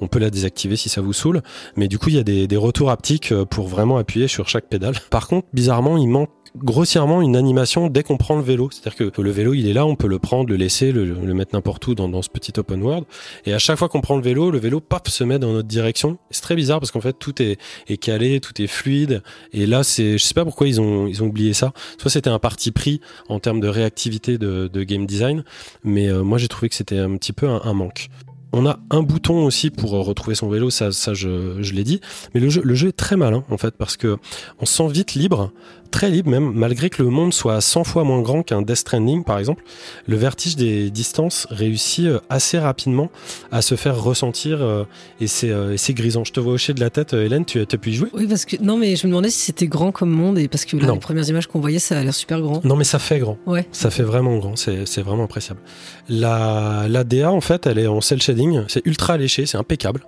On 0.00 0.06
peut 0.06 0.18
la 0.18 0.30
désactiver 0.30 0.76
si 0.76 0.88
ça 0.88 1.02
vous 1.02 1.12
saoule, 1.12 1.42
mais 1.76 1.88
du 1.88 1.98
coup 1.98 2.08
il 2.08 2.16
y 2.16 2.18
a 2.18 2.22
des, 2.22 2.56
retours 2.56 2.90
haptiques 2.90 3.32
pour 3.50 3.68
vraiment 3.68 3.96
appuyer 3.96 4.28
sur 4.28 4.48
chaque 4.48 4.66
pédale. 4.66 4.94
Par 5.10 5.28
contre, 5.28 5.46
bizarrement, 5.54 5.96
il 5.96 6.08
manque 6.08 6.30
grossièrement 6.56 7.22
une 7.22 7.36
animation 7.36 7.88
dès 7.88 8.02
qu'on 8.02 8.16
prend 8.16 8.36
le 8.36 8.42
vélo. 8.42 8.70
C'est-à-dire 8.70 9.12
que 9.12 9.20
le 9.20 9.30
vélo, 9.30 9.54
il 9.54 9.68
est 9.68 9.72
là, 9.72 9.86
on 9.86 9.96
peut 9.96 10.08
le 10.08 10.18
prendre, 10.18 10.48
le 10.48 10.56
laisser, 10.56 10.92
le, 10.92 11.14
mettre 11.34 11.54
n'importe 11.54 11.86
où 11.86 11.94
dans, 11.94 12.22
ce 12.22 12.28
petit 12.28 12.52
open 12.58 12.82
world. 12.82 13.04
Et 13.46 13.52
à 13.52 13.58
chaque 13.58 13.78
fois 13.78 13.88
qu'on 13.88 14.00
prend 14.00 14.16
le 14.16 14.22
vélo, 14.22 14.50
le 14.50 14.58
vélo, 14.58 14.80
pop, 14.80 15.08
se 15.08 15.24
met 15.24 15.38
dans 15.38 15.52
notre 15.52 15.68
direction. 15.68 16.18
C'est 16.30 16.42
très 16.42 16.56
bizarre 16.56 16.80
parce 16.80 16.90
qu'en 16.90 17.00
fait, 17.00 17.14
tout 17.18 17.34
est, 17.42 17.58
calé, 18.00 18.40
tout 18.40 18.60
est 18.60 18.66
fluide. 18.66 19.22
Et 19.52 19.66
là, 19.66 19.82
c'est, 19.82 20.18
je 20.18 20.24
sais 20.24 20.34
pas 20.34 20.44
pourquoi 20.44 20.68
ils 20.68 20.80
ont, 20.80 21.06
ils 21.06 21.22
ont 21.22 21.26
oublié 21.26 21.52
ça. 21.52 21.72
Soit 21.98 22.10
c'était 22.10 22.30
un 22.30 22.38
parti 22.38 22.70
pris 22.70 23.00
en 23.28 23.38
termes 23.38 23.60
de 23.60 23.68
réactivité 23.68 24.38
de, 24.38 24.68
game 24.80 25.04
design, 25.04 25.44
mais 25.84 26.08
euh, 26.08 26.22
moi 26.22 26.38
j'ai 26.38 26.48
trouvé 26.48 26.70
que 26.70 26.74
c'était 26.74 26.98
un 26.98 27.16
petit 27.16 27.34
peu 27.34 27.46
un 27.46 27.72
manque. 27.74 28.08
On 28.52 28.66
a 28.66 28.80
un 28.90 29.02
bouton 29.02 29.44
aussi 29.44 29.70
pour 29.70 29.90
retrouver 29.90 30.34
son 30.34 30.48
vélo, 30.48 30.70
ça, 30.70 30.90
je 30.90 31.74
l'ai 31.74 31.84
dit. 31.84 32.00
Mais 32.34 32.40
le 32.40 32.48
jeu, 32.48 32.60
le 32.64 32.74
jeu 32.74 32.88
est 32.88 32.96
très 32.96 33.16
malin 33.16 33.44
en 33.48 33.58
fait 33.58 33.76
parce 33.76 33.96
que 33.96 34.16
on 34.58 34.66
se 34.66 34.74
sent 34.74 34.88
vite 34.88 35.14
libre, 35.14 35.52
très 35.90 36.10
libre 36.10 36.30
même, 36.30 36.52
malgré 36.54 36.90
que 36.90 37.02
le 37.02 37.10
monde 37.10 37.32
soit 37.32 37.60
100 37.60 37.84
fois 37.84 38.04
moins 38.04 38.22
grand 38.22 38.42
qu'un 38.42 38.62
Death 38.62 38.76
Stranding 38.76 39.24
par 39.24 39.38
exemple. 39.38 39.62
Le 40.06 40.16
vertige 40.16 40.56
des 40.56 40.90
distances 40.90 41.46
réussit 41.50 42.06
euh, 42.06 42.20
assez 42.28 42.58
rapidement 42.58 43.10
à 43.52 43.62
se 43.62 43.74
faire 43.74 44.00
ressentir 44.00 44.62
euh, 44.62 44.84
et 45.20 45.26
c'est 45.26 45.50
euh, 45.50 45.76
grisant. 45.90 46.24
Je 46.24 46.32
te 46.32 46.40
vois 46.40 46.52
hocher 46.52 46.72
de 46.72 46.80
la 46.80 46.90
tête, 46.90 47.14
Hélène, 47.14 47.44
tu 47.44 47.60
as 47.60 47.66
pu 47.66 47.90
y 47.90 47.94
jouer? 47.94 48.08
Oui, 48.12 48.26
parce 48.26 48.44
que 48.44 48.56
non, 48.62 48.76
mais 48.76 48.96
je 48.96 49.06
me 49.06 49.12
demandais 49.12 49.30
si 49.30 49.40
c'était 49.40 49.66
grand 49.66 49.92
comme 49.92 50.10
monde 50.10 50.38
et 50.38 50.48
parce 50.48 50.64
que 50.64 50.76
là, 50.76 50.92
les 50.92 50.98
premières 50.98 51.28
images 51.28 51.46
qu'on 51.46 51.60
voyait, 51.60 51.78
ça 51.78 51.98
a 51.98 52.02
l'air 52.02 52.14
super 52.14 52.40
grand. 52.40 52.64
Non, 52.64 52.76
mais 52.76 52.84
ça 52.84 52.98
fait 52.98 53.18
grand. 53.18 53.38
Ouais. 53.46 53.66
Ça 53.72 53.90
fait 53.90 54.02
vraiment 54.02 54.36
grand. 54.38 54.56
C'est 54.56 55.02
vraiment 55.02 55.24
appréciable. 55.24 55.60
La, 56.08 56.86
la 56.88 57.04
DA 57.04 57.30
en 57.30 57.40
fait, 57.40 57.66
elle 57.66 57.78
est 57.78 57.86
en 57.86 58.00
cel 58.00 58.22
shading 58.22 58.60
c'est 58.68 58.86
ultra 58.86 59.16
léché, 59.16 59.46
c'est 59.46 59.58
impeccable. 59.58 60.02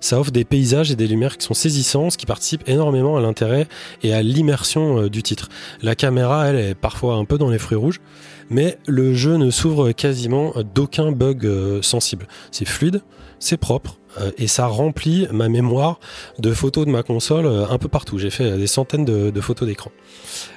Ça 0.00 0.18
offre 0.18 0.30
des 0.30 0.44
paysages 0.44 0.90
et 0.90 0.96
des 0.96 1.06
lumières 1.06 1.36
qui 1.36 1.46
sont 1.46 1.54
saisissants, 1.54 2.10
ce 2.10 2.18
qui 2.18 2.26
participe 2.26 2.68
énormément 2.68 3.16
à 3.16 3.20
l'intérêt 3.20 3.66
et 4.02 4.12
à 4.12 4.22
l'immersion 4.22 5.02
euh, 5.02 5.10
du 5.10 5.22
titre. 5.26 5.48
La 5.82 5.94
caméra, 5.94 6.46
elle, 6.46 6.56
est 6.56 6.74
parfois 6.74 7.16
un 7.16 7.24
peu 7.24 7.38
dans 7.38 7.50
les 7.50 7.58
fruits 7.58 7.76
rouges, 7.76 8.00
mais 8.48 8.78
le 8.86 9.14
jeu 9.14 9.36
ne 9.36 9.50
s'ouvre 9.50 9.92
quasiment 9.92 10.54
d'aucun 10.74 11.12
bug 11.12 11.44
euh, 11.44 11.82
sensible. 11.82 12.26
C'est 12.50 12.66
fluide, 12.66 13.02
c'est 13.38 13.56
propre, 13.56 13.98
euh, 14.18 14.30
et 14.38 14.46
ça 14.46 14.66
remplit 14.66 15.26
ma 15.32 15.48
mémoire 15.48 16.00
de 16.38 16.52
photos 16.52 16.86
de 16.86 16.90
ma 16.90 17.02
console 17.02 17.46
un 17.46 17.78
peu 17.78 17.88
partout. 17.88 18.18
J'ai 18.18 18.30
fait 18.30 18.56
des 18.56 18.66
centaines 18.66 19.04
de, 19.04 19.40
photos 19.40 19.68
d'écran. 19.68 19.90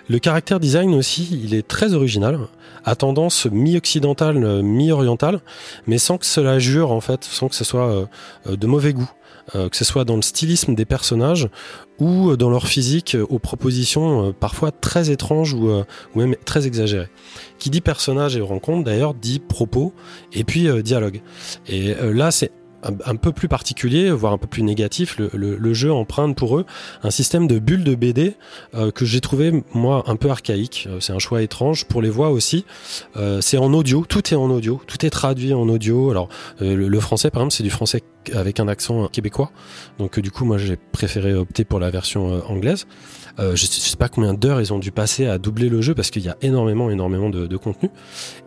Le 0.08 0.20
caractère 0.20 0.60
design 0.60 0.94
aussi, 0.94 1.28
il 1.44 1.54
est 1.54 1.68
très 1.68 1.94
original 1.94 2.48
à 2.86 2.96
tendance 2.96 3.46
mi-occidentale, 3.46 4.44
euh, 4.44 4.62
mi-orientale, 4.62 5.42
mais 5.88 5.98
sans 5.98 6.18
que 6.18 6.26
cela 6.26 6.60
jure 6.60 6.92
en 6.92 7.02
fait, 7.02 7.24
sans 7.24 7.48
que 7.48 7.56
ce 7.56 7.64
soit 7.64 7.90
euh, 7.90 8.06
euh, 8.48 8.56
de 8.56 8.68
mauvais 8.68 8.94
goût. 8.94 9.10
Que 9.54 9.76
ce 9.76 9.86
soit 9.86 10.06
dans 10.06 10.16
le 10.16 10.22
stylisme 10.22 10.76
des 10.76 10.86
personnages 10.86 11.50
ou 12.00 12.36
dans 12.38 12.50
leur 12.50 12.68
physique 12.68 13.18
aux 13.30 13.40
propositions 13.40 14.34
parfois 14.34 14.72
très 14.72 15.10
étranges 15.10 15.54
ou, 15.54 15.70
ou, 15.70 15.84
même 16.16 16.36
très 16.46 16.68
exagérées. 16.68 17.10
Qui 17.58 17.70
dit 17.70 17.82
personnage 17.82 18.38
et 18.38 18.42
rencontre 18.42 18.84
d'ailleurs 18.86 19.14
dit 19.14 19.40
propos 19.40 19.94
et 20.34 20.44
puis 20.44 20.68
dialogue. 20.84 21.22
Et 21.68 21.94
là 21.94 22.32
c'est 22.32 22.52
un, 22.84 23.16
peu 23.16 23.32
plus 23.32 23.48
particulier, 23.48 24.12
voire 24.12 24.34
un 24.34 24.38
peu 24.38 24.48
plus 24.48 24.64
négatif, 24.64 25.18
le, 25.18 25.30
le, 25.34 25.58
le, 25.58 25.74
jeu 25.74 25.92
emprunte 25.92 26.36
pour 26.36 26.58
eux 26.58 26.66
un 27.04 27.12
système 27.12 27.48
de 27.48 27.60
bulles 27.60 27.84
de 27.84 27.96
BD 27.96 28.36
euh, 28.74 28.92
que 28.92 29.06
j'ai 29.06 29.22
trouvé 29.22 29.64
moi 29.74 30.04
un 30.08 30.16
peu 30.16 30.30
archaïque. 30.30 30.88
Euh, 30.90 31.00
c'est 31.00 31.14
un 31.14 31.20
choix 31.20 31.42
étrange 31.42 31.86
pour 31.86 32.02
les 32.02 32.10
voix 32.10 32.30
aussi. 32.30 32.66
Euh, 33.18 33.42
c'est 33.42 33.58
en 33.58 33.74
audio, 33.74 34.06
tout 34.08 34.34
est 34.34 34.38
en 34.38 34.50
audio, 34.50 34.82
tout 34.88 35.06
est 35.06 35.10
traduit 35.10 35.54
en 35.54 35.68
audio. 35.70 36.12
Alors 36.12 36.30
euh, 36.62 36.76
le, 36.76 37.00
français 37.00 37.32
par 37.32 37.42
exemple, 37.42 37.54
c'est 37.54 37.64
du 37.64 37.70
français 37.70 38.02
avec 38.34 38.60
un 38.60 38.68
accent 38.68 39.08
québécois. 39.08 39.52
Donc 39.98 40.20
du 40.20 40.32
coup, 40.32 40.46
moi 40.46 40.58
j'ai 40.58 40.78
préféré 40.78 41.34
opter 41.34 41.66
pour 41.66 41.80
la 41.80 41.90
version 41.90 42.44
anglaise. 42.50 42.86
Euh, 43.40 43.56
je, 43.56 43.66
sais 43.66 43.96
pas 43.96 44.10
combien 44.10 44.34
d'heures 44.34 44.60
ils 44.60 44.74
ont 44.74 44.80
dû 44.80 44.92
passer 44.92 45.26
à 45.28 45.38
doubler 45.38 45.70
le 45.70 45.82
jeu 45.82 45.96
parce 45.96 46.10
qu'il 46.10 46.24
y 46.24 46.30
a 46.30 46.36
énormément, 46.42 46.90
énormément 46.90 47.30
de, 47.30 47.48
de 47.48 47.58
contenu. 47.58 47.90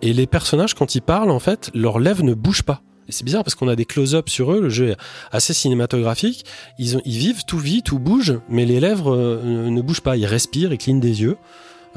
Et 0.03 0.13
les 0.13 0.27
personnages, 0.27 0.75
quand 0.75 0.95
ils 0.95 1.01
parlent, 1.01 1.31
en 1.31 1.39
fait, 1.39 1.71
leurs 1.75 1.99
lèvres 1.99 2.23
ne 2.23 2.35
bougent 2.35 2.63
pas. 2.63 2.83
Et 3.09 3.13
c'est 3.13 3.25
bizarre 3.25 3.45
parce 3.45 3.55
qu'on 3.55 3.69
a 3.69 3.77
des 3.77 3.85
close-up 3.85 4.29
sur 4.29 4.53
eux, 4.53 4.61
le 4.61 4.69
jeu 4.69 4.91
est 4.91 4.97
assez 5.33 5.53
cinématographique. 5.53 6.45
Ils, 6.79 6.99
vivent, 7.05 7.45
tout 7.45 7.59
vit, 7.59 7.83
tout 7.83 7.99
bouge, 7.99 8.39
mais 8.49 8.65
les 8.65 8.81
lèvres 8.81 9.15
euh, 9.15 9.71
ne 9.71 9.83
bougent 9.83 10.01
pas. 10.01 10.17
Ils 10.17 10.27
respirent, 10.27 10.73
ils 10.73 10.79
clignent 10.79 11.01
des 11.01 11.23
yeux. 11.23 11.37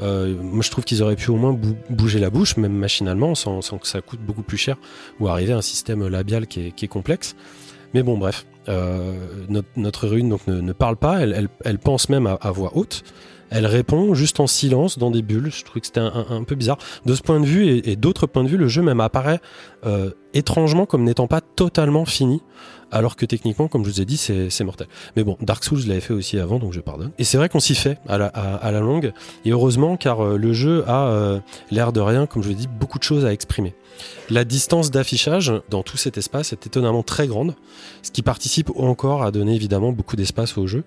Euh, 0.00 0.34
moi, 0.40 0.62
je 0.62 0.70
trouve 0.70 0.84
qu'ils 0.84 1.02
auraient 1.02 1.16
pu 1.16 1.30
au 1.30 1.36
moins 1.36 1.58
bouger 1.88 2.18
la 2.18 2.30
bouche, 2.30 2.56
même 2.56 2.72
machinalement, 2.72 3.34
sans, 3.34 3.60
que 3.60 3.86
ça 3.86 4.00
coûte 4.00 4.20
beaucoup 4.20 4.42
plus 4.42 4.58
cher, 4.58 4.76
ou 5.20 5.28
arriver 5.28 5.52
à 5.52 5.58
un 5.58 5.62
système 5.62 6.06
labial 6.06 6.46
qui 6.46 6.72
est, 6.76 6.88
complexe. 6.88 7.34
Mais 7.94 8.02
bon, 8.02 8.18
bref, 8.18 8.46
euh, 8.68 9.14
notre, 9.48 9.68
notre 9.76 10.08
rune 10.08 10.28
donc 10.28 10.46
ne, 10.46 10.72
parle 10.72 10.96
pas, 10.96 11.20
elle, 11.20 11.78
pense 11.78 12.08
même 12.08 12.26
à, 12.26 12.50
voix 12.50 12.76
haute. 12.76 13.04
Elle 13.48 13.64
répond 13.64 14.12
juste 14.14 14.40
en 14.40 14.48
silence 14.48 14.98
dans 14.98 15.12
des 15.12 15.22
bulles. 15.22 15.52
Je 15.52 15.64
trouve 15.64 15.80
que 15.80 15.86
c'était 15.86 16.00
un, 16.00 16.42
peu 16.42 16.56
bizarre. 16.56 16.78
De 17.06 17.14
ce 17.14 17.22
point 17.22 17.38
de 17.38 17.46
vue 17.46 17.68
et, 17.68 17.94
d'autres 17.94 18.26
points 18.26 18.42
de 18.42 18.48
vue, 18.48 18.56
le 18.56 18.68
jeu 18.68 18.82
même 18.82 19.00
apparaît 19.00 19.40
étrangement 20.36 20.86
comme 20.86 21.04
n'étant 21.04 21.26
pas 21.26 21.40
totalement 21.40 22.04
fini, 22.04 22.42
alors 22.92 23.16
que 23.16 23.26
techniquement, 23.26 23.68
comme 23.68 23.84
je 23.84 23.90
vous 23.90 24.00
ai 24.00 24.04
dit, 24.04 24.16
c'est 24.16 24.64
mortel. 24.64 24.86
Mais 25.16 25.24
bon, 25.24 25.36
Dark 25.40 25.64
Souls 25.64 25.80
l'avait 25.86 26.00
fait 26.00 26.14
aussi 26.14 26.38
avant, 26.38 26.58
donc 26.58 26.72
je 26.72 26.80
pardonne. 26.80 27.10
Et 27.18 27.24
c'est 27.24 27.36
vrai 27.36 27.48
qu'on 27.48 27.60
s'y 27.60 27.74
fait 27.74 27.98
à 28.08 28.18
la, 28.18 28.26
à, 28.26 28.54
à 28.56 28.70
la, 28.70 28.80
longue, 28.80 29.12
et 29.44 29.50
heureusement, 29.50 29.96
car 29.96 30.20
euh, 30.20 30.36
le 30.36 30.52
jeu 30.52 30.84
a 30.86 31.08
euh, 31.08 31.40
l'air 31.70 31.92
de 31.92 32.00
rien, 32.00 32.26
comme 32.26 32.42
je 32.42 32.48
l'ai 32.48 32.54
dit, 32.54 32.68
beaucoup 32.68 32.98
de 32.98 33.04
choses 33.04 33.24
à 33.24 33.32
exprimer. 33.32 33.74
La 34.28 34.44
distance 34.44 34.90
d'affichage 34.90 35.52
dans 35.70 35.82
tout 35.82 35.96
cet 35.96 36.18
espace 36.18 36.52
est 36.52 36.66
étonnamment 36.66 37.02
très 37.02 37.26
grande, 37.26 37.54
ce 38.02 38.10
qui 38.10 38.22
participe 38.22 38.70
encore 38.76 39.22
à 39.22 39.30
donner 39.30 39.54
évidemment 39.54 39.92
beaucoup 39.92 40.16
d'espace 40.16 40.58
au 40.58 40.66
jeu. 40.66 40.84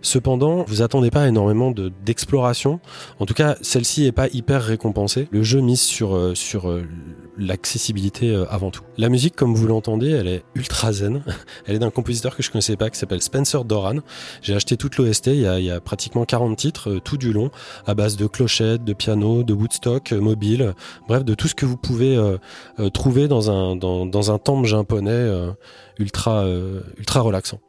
Cependant, 0.00 0.64
vous 0.68 0.80
attendez 0.80 1.10
pas 1.10 1.26
énormément 1.26 1.72
d'exploration. 2.04 2.80
en 3.18 3.26
tout 3.26 3.34
cas, 3.34 3.56
celle-ci 3.62 4.06
est 4.06 4.12
pas 4.12 4.28
hyper 4.28 4.62
récompensée. 4.62 5.26
Le 5.32 5.42
jeu 5.42 5.60
mise 5.60 5.80
sur, 5.80 6.14
euh, 6.14 6.34
sur 6.34 6.70
l'accessibilité 7.38 8.30
euh, 8.30 8.44
avant 8.50 8.70
tout. 8.70 8.82
La 8.98 9.08
musique, 9.08 9.34
comme 9.34 9.54
vous 9.54 9.66
l'entendez, 9.66 10.10
elle 10.10 10.28
est 10.28 10.44
ultra 10.54 10.92
zen. 10.92 11.22
Elle 11.66 11.76
est 11.76 11.78
d'un 11.78 11.90
compositeur 11.90 12.36
que 12.36 12.42
je 12.42 12.50
connaissais 12.50 12.76
pas, 12.76 12.90
qui 12.90 12.98
s'appelle 12.98 13.22
Spencer 13.22 13.64
Doran. 13.64 13.96
J'ai 14.42 14.54
acheté 14.54 14.76
toute 14.76 14.96
l'OST, 14.96 15.28
il, 15.28 15.50
il, 15.58 15.64
y 15.64 15.70
a 15.70 15.80
pratiquement 15.80 16.24
40 16.24 16.56
titres, 16.58 16.90
euh, 16.90 17.00
tout 17.00 17.16
du 17.16 17.32
long, 17.32 17.50
à 17.86 17.94
base 17.94 18.16
de 18.16 18.26
clochettes, 18.26 18.84
de 18.84 18.92
piano, 18.92 19.44
de 19.44 19.54
Woodstock, 19.54 20.12
euh, 20.12 20.20
mobile, 20.20 20.74
bref, 21.08 21.24
de 21.24 21.34
tout 21.34 21.48
ce 21.48 21.54
que 21.54 21.64
vous 21.64 21.78
pouvez 21.78 22.16
euh, 22.16 22.38
trouver 22.90 23.28
dans 23.28 23.50
un, 23.50 23.76
dans, 23.76 24.04
dans 24.04 24.30
un 24.30 24.38
temple 24.38 24.66
japonais 24.66 25.30
ultra, 25.98 26.44
ultra 26.98 27.20
relaxant. 27.20 27.60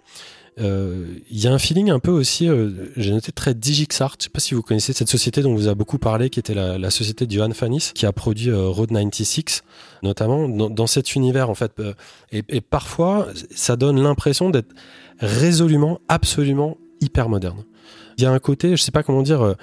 Il 0.58 0.66
euh, 0.66 1.06
y 1.32 1.48
a 1.48 1.52
un 1.52 1.58
feeling 1.58 1.90
un 1.90 1.98
peu 1.98 2.12
aussi, 2.12 2.48
euh, 2.48 2.92
j'ai 2.96 3.12
noté 3.12 3.32
très 3.32 3.56
Digixart. 3.56 4.16
Je 4.20 4.26
sais 4.26 4.30
pas 4.30 4.40
si 4.40 4.54
vous 4.54 4.62
connaissez 4.62 4.94
cette 4.94 5.10
société 5.10 5.42
dont 5.42 5.52
on 5.52 5.56
vous 5.56 5.68
a 5.68 5.74
beaucoup 5.74 5.98
parlé, 5.98 6.30
qui 6.30 6.40
était 6.40 6.54
la, 6.54 6.78
la 6.78 6.92
société 6.92 7.26
de 7.26 7.32
Johan 7.32 7.52
Fanis, 7.52 7.92
qui 7.96 8.06
a 8.06 8.12
produit 8.12 8.52
euh, 8.52 8.68
Road 8.68 8.92
96, 8.92 9.64
notamment 10.04 10.48
dans, 10.48 10.70
dans, 10.70 10.86
cet 10.86 11.16
univers 11.16 11.50
en 11.50 11.56
fait. 11.56 11.82
Et, 12.32 12.44
et 12.50 12.62
parfois, 12.62 13.28
ça 13.50 13.76
donne 13.76 14.00
l'impression 14.02 14.52
d'être 14.52 14.74
résolument, 15.20 16.00
absolument 16.08 16.78
hyper 17.02 17.30
moderne. 17.30 17.64
Il 18.20 18.24
y 18.24 18.28
a 18.28 18.32
un 18.32 18.40
côté, 18.40 18.78
je 18.78 18.84
sais 18.84 18.92
pas 18.92 19.02
comment 19.02 19.24
dire, 19.24 19.56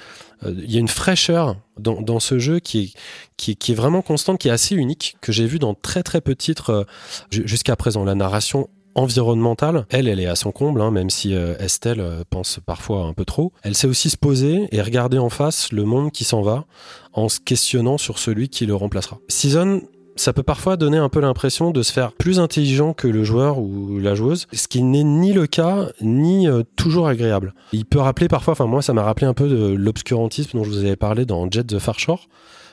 il 0.44 0.70
y 0.70 0.76
a 0.76 0.81
une 0.81 0.88
fraîcheur 0.88 1.55
dans, 1.79 2.03
dans 2.03 2.18
ce 2.18 2.40
jeu 2.40 2.59
qui 2.59 2.94
qui, 3.37 3.55
qui, 3.55 3.72
est 3.72 3.74
vraiment 3.76 4.03
constante, 4.03 4.38
qui 4.38 4.48
est 4.48 4.50
assez 4.50 4.74
unique, 4.74 5.16
que 5.20 5.31
j'ai 5.31 5.46
vu 5.46 5.61
dans 5.61 5.74
très 5.74 6.03
très 6.03 6.20
peu 6.20 6.33
de 6.33 6.38
titres 6.38 6.85
jusqu'à 7.31 7.76
présent. 7.76 8.05
La 8.05 8.16
narration 8.16 8.68
environnementale, 8.94 9.87
elle, 9.90 10.09
elle 10.09 10.20
est 10.20 10.26
à 10.26 10.37
son 10.37 10.53
comble, 10.53 10.81
hein, 10.81 10.90
même 10.90 11.11
si 11.11 11.35
euh, 11.35 11.57
Estelle 11.59 12.00
euh, 12.00 12.22
pense 12.29 12.61
parfois 12.64 13.05
un 13.05 13.12
peu 13.12 13.24
trop. 13.24 13.53
Elle 13.62 13.74
sait 13.74 13.87
aussi 13.87 14.11
se 14.11 14.16
poser 14.16 14.68
et 14.72 14.83
regarder 14.83 15.18
en 15.18 15.31
face 15.31 15.72
le 15.72 15.85
monde 15.85 16.11
qui 16.12 16.24
s'en 16.24 16.42
va 16.42 16.64
en 17.12 17.29
se 17.29 17.40
questionnant 17.40 17.98
sur 17.98 18.18
celui 18.18 18.48
qui 18.48 18.66
le 18.66 18.74
remplacera. 18.74 19.18
Season, 19.29 19.83
ça 20.16 20.33
peut 20.33 20.42
parfois 20.42 20.76
donner 20.76 20.98
un 20.98 21.09
peu 21.09 21.20
l'impression 21.20 21.70
de 21.70 21.83
se 21.83 21.92
faire 21.92 22.12
plus 22.12 22.40
intelligent 22.40 22.92
que 22.92 23.09
le 23.09 23.24
joueur 23.24 23.59
ou 23.59 23.98
la 23.98 24.14
joueuse, 24.14 24.46
ce 24.53 24.68
qui 24.68 24.83
n'est 24.83 25.05
ni 25.05 25.33
le 25.33 25.46
cas, 25.46 25.88
ni 26.00 26.48
euh, 26.48 26.62
toujours 26.76 27.09
agréable. 27.09 27.55
Il 27.72 27.87
peut 27.87 28.00
rappeler 28.00 28.29
parfois, 28.29 28.53
enfin 28.53 28.66
moi 28.66 28.83
ça 28.83 28.92
m'a 28.92 29.03
rappelé 29.03 29.26
un 29.26 29.35
peu 29.35 29.48
de 29.48 29.74
l'obscurantisme 29.74 30.59
dont 30.59 30.64
je 30.64 30.70
vous 30.70 30.79
avais 30.79 30.96
parlé 30.96 31.24
dans 31.24 31.50
Jet 31.50 31.64
the 31.64 31.79
Far 31.79 31.98
Shore. 31.98 32.29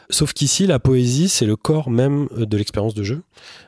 Sauf 0.10 0.34
qu'ici, 0.34 0.68
la 0.68 0.80
poésie, 0.80 1.30
c'est 1.30 1.46
le 1.46 1.56
corps 1.56 1.90
même 1.90 2.28
de 2.36 2.58
l'expérience 2.58 2.94
de 2.94 3.04
jeu, 3.04 3.24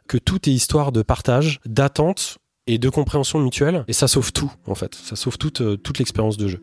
que 0.08 0.17
tout 0.17 0.49
est 0.49 0.54
histoire 0.54 0.91
de 0.91 1.02
partage, 1.02 1.60
d'attente 1.65 2.38
et 2.69 2.78
de 2.78 2.89
compréhension 2.89 3.39
mutuelle, 3.39 3.84
et 3.88 3.93
ça 3.93 4.08
sauve 4.08 4.32
tout, 4.32 4.52
en 4.67 4.75
fait. 4.75 4.93
Ça 4.93 5.15
sauve 5.15 5.39
toute, 5.39 5.62
euh, 5.62 5.75
toute 5.75 5.97
l'expérience 5.97 6.38
de 6.38 6.47
jeu. 6.47 6.62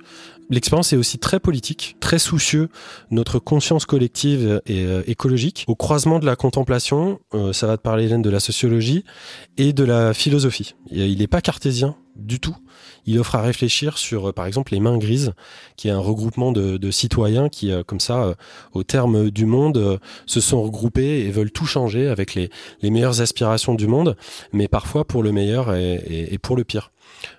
L'expérience 0.51 0.93
est 0.93 0.97
aussi 0.97 1.19
très 1.19 1.41
politique, 1.41 1.97
très 1.99 2.21
soucieux, 2.21 2.69
notre 3.11 3.41
conscience 3.41 3.87
collective 3.87 4.63
et 4.67 4.85
euh, 4.85 5.03
écologique. 5.09 5.65
Au 5.67 5.75
croisement 5.75 6.21
de 6.21 6.27
la 6.27 6.37
contemplation, 6.37 7.19
euh, 7.35 7.53
ça 7.53 7.67
va 7.67 7.77
te 7.77 7.83
parler, 7.83 8.05
Hélène, 8.05 8.23
de 8.23 8.31
la 8.31 8.39
sociologie 8.39 9.05
et 9.57 9.73
de 9.73 9.83
la 9.83 10.15
philosophie. 10.15 10.77
Il 10.93 11.19
n'est 11.19 11.27
pas 11.27 11.41
cartésien 11.41 11.97
du 12.15 12.39
tout 12.39 12.57
il 13.07 13.19
offre 13.19 13.37
à 13.37 13.43
réfléchir 13.43 13.99
sur, 13.99 14.29
euh, 14.29 14.33
par 14.33 14.47
exemple, 14.47 14.73
les 14.73 14.81
mains 14.81 14.99
grises, 14.99 15.33
qui 15.77 15.89
est 15.89 15.93
un 15.93 15.99
regroupement 15.99 16.53
de, 16.53 16.91
citoyens 16.91 17.49
qui, 17.49 17.71
euh, 17.71 17.83
comme 17.83 18.01
ça, 18.01 18.25
euh, 18.25 18.35
au 18.73 18.83
terme 18.83 19.31
du 19.31 19.47
monde, 19.47 20.01
se 20.27 20.41
sont 20.41 20.63
regroupés 20.63 21.21
et 21.21 21.31
veulent 21.31 21.51
tout 21.51 21.67
changer 21.67 22.09
avec 22.09 22.35
les, 22.35 22.51
meilleures 22.83 23.21
aspirations 23.21 23.75
du 23.75 23.87
monde, 23.87 24.17
mais 24.53 24.69
parfois 24.69 25.05
pour 25.05 25.23
le 25.23 25.33
meilleur 25.33 25.75
et, 25.75 26.39
pour 26.41 26.57
le 26.57 26.65
pire. 26.65 26.93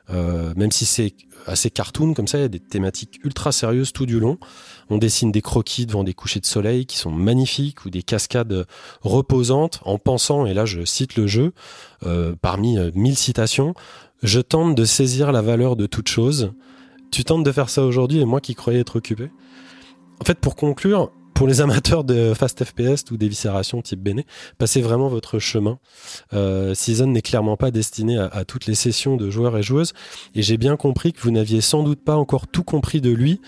Même 0.10 0.71
si 0.71 0.86
c'est 0.86 1.13
assez 1.45 1.69
cartoon 1.69 2.13
comme 2.13 2.27
ça, 2.27 2.38
il 2.38 2.41
y 2.41 2.45
a 2.45 2.49
des 2.49 2.60
thématiques 2.60 3.19
ultra 3.23 3.51
sérieuses 3.51 3.93
tout 3.93 4.06
du 4.06 4.19
long. 4.19 4.38
On 4.89 4.97
dessine 4.97 5.32
des 5.32 5.41
croquis 5.41 5.86
devant 5.86 6.03
des 6.03 6.13
couchers 6.13 6.39
de 6.39 6.45
soleil 6.45 6.86
qui 6.86 6.97
sont 6.97 7.12
magnifiques 7.12 7.86
ou 7.86 7.89
des 7.89 8.03
cascades 8.03 8.65
reposantes 9.01 9.80
en 9.84 9.97
pensant, 9.97 10.45
et 10.45 10.53
là 10.53 10.65
je 10.65 10.86
cite 10.86 11.15
le 11.15 11.27
jeu, 11.27 11.53
parmi 12.41 12.77
mille 12.93 13.17
citations, 13.17 13.73
je 14.23 14.39
tente 14.39 14.75
de 14.75 14.86
saisir 14.86 15.32
la 15.32 15.41
valeur 15.41 15.75
de 15.75 15.86
toute 15.86 16.08
chose. 16.08 16.51
Tu 17.12 17.23
tentes 17.23 17.43
de 17.43 17.51
faire 17.51 17.69
ça 17.69 17.84
aujourd'hui 17.84 18.19
et 18.19 18.25
moi 18.25 18.41
qui 18.41 18.56
croyais 18.56 18.80
être 18.80 18.97
occupé. 18.97 19.30
En 20.19 20.25
fait, 20.25 20.39
pour 20.39 20.56
conclure, 20.56 21.12
pour 21.38 21.47
les 21.47 21.62
amateurs 21.62 22.03
de 22.03 22.34
fast 22.34 22.63
FPS 22.63 23.10
ou 23.12 23.17
d'éviscération 23.17 23.82
type 23.82 24.01
Bene, 24.01 24.23
passez 24.58 24.82
vraiment 24.82 25.08
votre 25.08 25.39
chemin. 25.39 25.77
Euh, 26.34 26.73
Season 26.73 27.08
n'est 27.08 27.21
clairement 27.21 27.58
pas 27.58 27.71
destiné 27.71 28.17
à, 28.17 28.43
toutes 28.43 28.65
les 28.65 28.75
sessions 28.75 29.17
de 29.17 29.30
joueurs 29.30 29.56
et 29.58 29.63
joueuses, 29.63 29.93
et 30.34 30.41
j'ai 30.41 30.58
bien 30.58 30.75
compris 30.75 31.13
que 31.13 31.21
vous 31.21 31.32
n'aviez 31.32 31.62
sans 31.62 31.84
doute 31.84 32.03
pas 32.03 32.15
encore 32.15 32.47
tout 32.47 32.63
compris 32.63 33.01
de 33.01 33.12
lui 33.12 33.39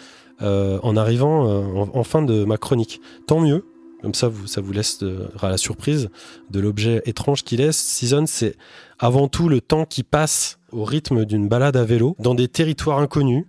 euh, 0.41 0.79
en 0.83 0.95
arrivant 0.95 1.49
euh, 1.49 1.85
en, 1.93 2.03
fin 2.03 2.21
de 2.21 2.45
ma 2.45 2.57
chronique. 2.57 3.01
Tant 3.27 3.39
mieux, 3.41 3.65
comme 4.01 4.13
ça, 4.13 4.27
vous, 4.27 4.47
ça 4.47 4.61
vous 4.61 4.71
laisse 4.71 5.03
à 5.41 5.49
la 5.49 5.57
surprise 5.57 6.09
de 6.51 6.59
l'objet 6.59 7.01
étrange 7.05 7.43
qu'il 7.43 7.59
est. 7.59 7.71
Season, 7.71 8.25
c'est 8.27 8.55
avant 8.99 9.27
tout 9.27 9.49
le 9.49 9.61
temps 9.61 9.85
qui 9.85 10.03
passe 10.03 10.59
au 10.71 10.83
rythme 10.83 11.25
d'une 11.25 11.47
balade 11.47 11.77
à 11.77 11.83
vélo 11.83 12.15
dans 12.19 12.35
des 12.35 12.47
territoires 12.47 12.99
inconnus 12.99 13.45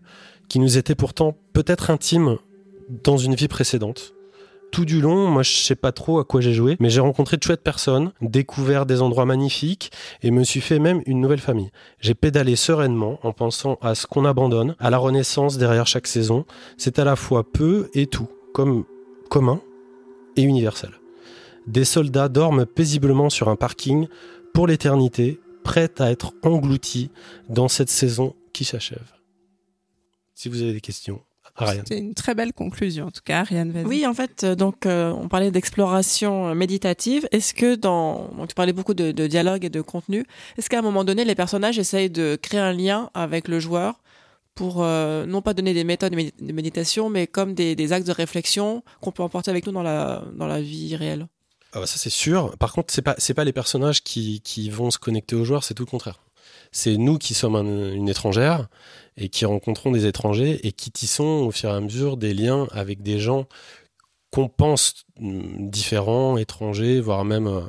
qui 0.49 0.59
nous 0.59 0.79
étaient 0.79 0.95
pourtant 0.95 1.37
peut-être 1.53 1.91
intimes 1.91 2.39
dans 3.05 3.17
une 3.17 3.35
vie 3.35 3.49
précédente. 3.49 4.15
Tout 4.73 4.85
du 4.85 5.01
long, 5.01 5.27
moi 5.27 5.43
je 5.43 5.51
sais 5.51 5.75
pas 5.75 5.91
trop 5.91 6.21
à 6.21 6.25
quoi 6.25 6.41
j'ai 6.41 6.55
joué, 6.55 6.77
mais 6.79 6.91
j'ai 6.91 7.01
rencontré 7.01 7.37
de 7.37 7.43
chouettes 7.43 7.63
personnes, 7.63 8.13
découvert 8.21 8.87
des 8.87 9.03
endroits 9.03 9.27
magnifiques 9.27 9.91
et 10.23 10.31
me 10.31 10.45
suis 10.45 10.61
fait 10.61 10.79
même 10.79 11.03
une 11.07 11.21
nouvelle 11.21 11.41
famille. 11.41 11.71
J'ai 11.99 12.15
pédalé 12.15 12.55
sereinement 12.55 13.19
en 13.25 13.33
pensant 13.33 13.79
à 13.83 13.97
ce 13.97 14.07
qu'on 14.07 14.25
abandonne, 14.25 14.77
à 14.79 14.91
la 14.91 14.99
renaissance 14.99 15.59
derrière 15.59 15.89
chaque 15.89 16.07
saison. 16.07 16.45
C'est 16.77 17.01
à 17.01 17.05
la 17.05 17.17
fois 17.17 17.45
peu 17.45 17.91
et 17.95 18.07
tout, 18.07 18.29
comme 18.55 18.85
commun 19.29 19.61
et 20.37 20.43
universel. 20.43 20.91
Des 21.67 21.85
soldats 21.85 22.29
dorment 22.29 22.65
paisiblement 22.65 23.29
sur 23.29 23.49
un 23.49 23.57
parking 23.57 24.07
pour 24.53 24.67
l'éternité, 24.67 25.41
prêts 25.65 25.91
à 25.99 26.11
être 26.11 26.33
engloutis 26.43 27.11
dans 27.49 27.69
cette 27.69 27.91
saison 27.91 28.35
qui 28.53 28.65
s'achève. 28.65 29.13
Si 30.35 30.49
vous 30.49 30.63
avez 30.63 30.73
des 30.73 30.81
questions. 30.81 31.21
C'est 31.89 31.99
une 31.99 32.15
très 32.15 32.35
belle 32.35 32.53
conclusion, 32.53 33.07
en 33.07 33.11
tout 33.11 33.21
cas, 33.25 33.41
Ariane. 33.41 33.85
Oui, 33.87 34.07
en 34.07 34.15
fait, 34.15 34.45
euh, 34.45 34.55
donc 34.55 34.87
euh, 34.87 35.13
on 35.13 35.29
parlait 35.29 35.51
d'exploration 35.51 36.49
euh, 36.49 36.55
méditative. 36.55 37.29
Est-ce 37.33 37.53
que 37.55 37.75
dans, 37.75 38.29
donc 38.37 38.49
tu 38.49 38.55
parlais 38.55 38.73
beaucoup 38.73 38.95
de, 38.95 39.13
de 39.13 39.27
dialogue 39.27 39.65
et 39.65 39.69
de 39.69 39.81
contenu. 39.81 40.25
Est-ce 40.57 40.71
qu'à 40.71 40.79
un 40.79 40.83
moment 40.83 41.05
donné, 41.05 41.25
les 41.25 41.35
personnages 41.35 41.79
essayent 41.79 42.11
de 42.11 42.39
créer 42.41 42.61
un 42.61 42.73
lien 42.73 43.11
avec 43.15 43.49
le 43.49 43.61
joueur 43.61 44.01
pour 44.55 44.85
non 44.85 45.41
pas 45.41 45.55
donner 45.55 45.73
des 45.73 45.85
méthodes 45.85 46.13
de 46.13 46.53
méditation, 46.53 47.09
mais 47.09 47.27
comme 47.27 47.55
des, 47.55 47.75
des 47.75 47.93
actes 47.93 48.07
de 48.07 48.13
réflexion 48.13 48.83
qu'on 49.01 49.11
peut 49.11 49.23
emporter 49.23 49.51
avec 49.51 49.65
nous 49.67 49.73
dans 49.73 49.83
la 49.83 50.23
dans 50.35 50.47
la 50.47 50.61
vie 50.61 50.97
réelle? 50.97 51.27
Ah 51.73 51.81
bah 51.81 51.87
ça 51.87 51.99
c'est 51.99 52.11
sûr. 52.11 52.57
Par 52.59 52.73
contre, 52.73 52.93
c'est 52.93 53.03
pas 53.03 53.15
pas 53.15 53.45
les 53.45 53.53
personnages 53.53 54.03
qui, 54.03 54.71
vont 54.71 54.91
se 54.91 54.99
connecter 54.99 55.37
aux 55.37 55.45
joueurs, 55.45 55.65
c'est 55.65 55.75
tout 55.75 55.85
le 55.85 55.91
contraire. 55.91 56.21
C'est 56.73 56.97
nous 56.97 57.19
qui 57.19 57.35
sommes 57.35 57.57
une 57.57 58.09
étrangère 58.09 58.69
et 59.17 59.29
qui 59.29 59.45
rencontrons 59.45 59.91
des 59.91 60.07
étrangers 60.07 60.67
et 60.67 60.73
qui 60.73 60.91
tissons 60.91 61.45
au 61.47 61.51
fur 61.51 61.71
et 61.71 61.73
à 61.75 61.81
mesure 61.81 62.17
des 62.17 62.35
liens 62.35 62.69
avec 62.73 63.03
des 63.03 63.19
gens 63.21 63.47
qu'on 64.31 64.49
pense 64.49 65.05
mm, 65.19 65.69
différents, 65.71 66.37
étrangers, 66.39 67.01
voire 67.01 67.25
même 67.25 67.47
euh, 67.49 67.63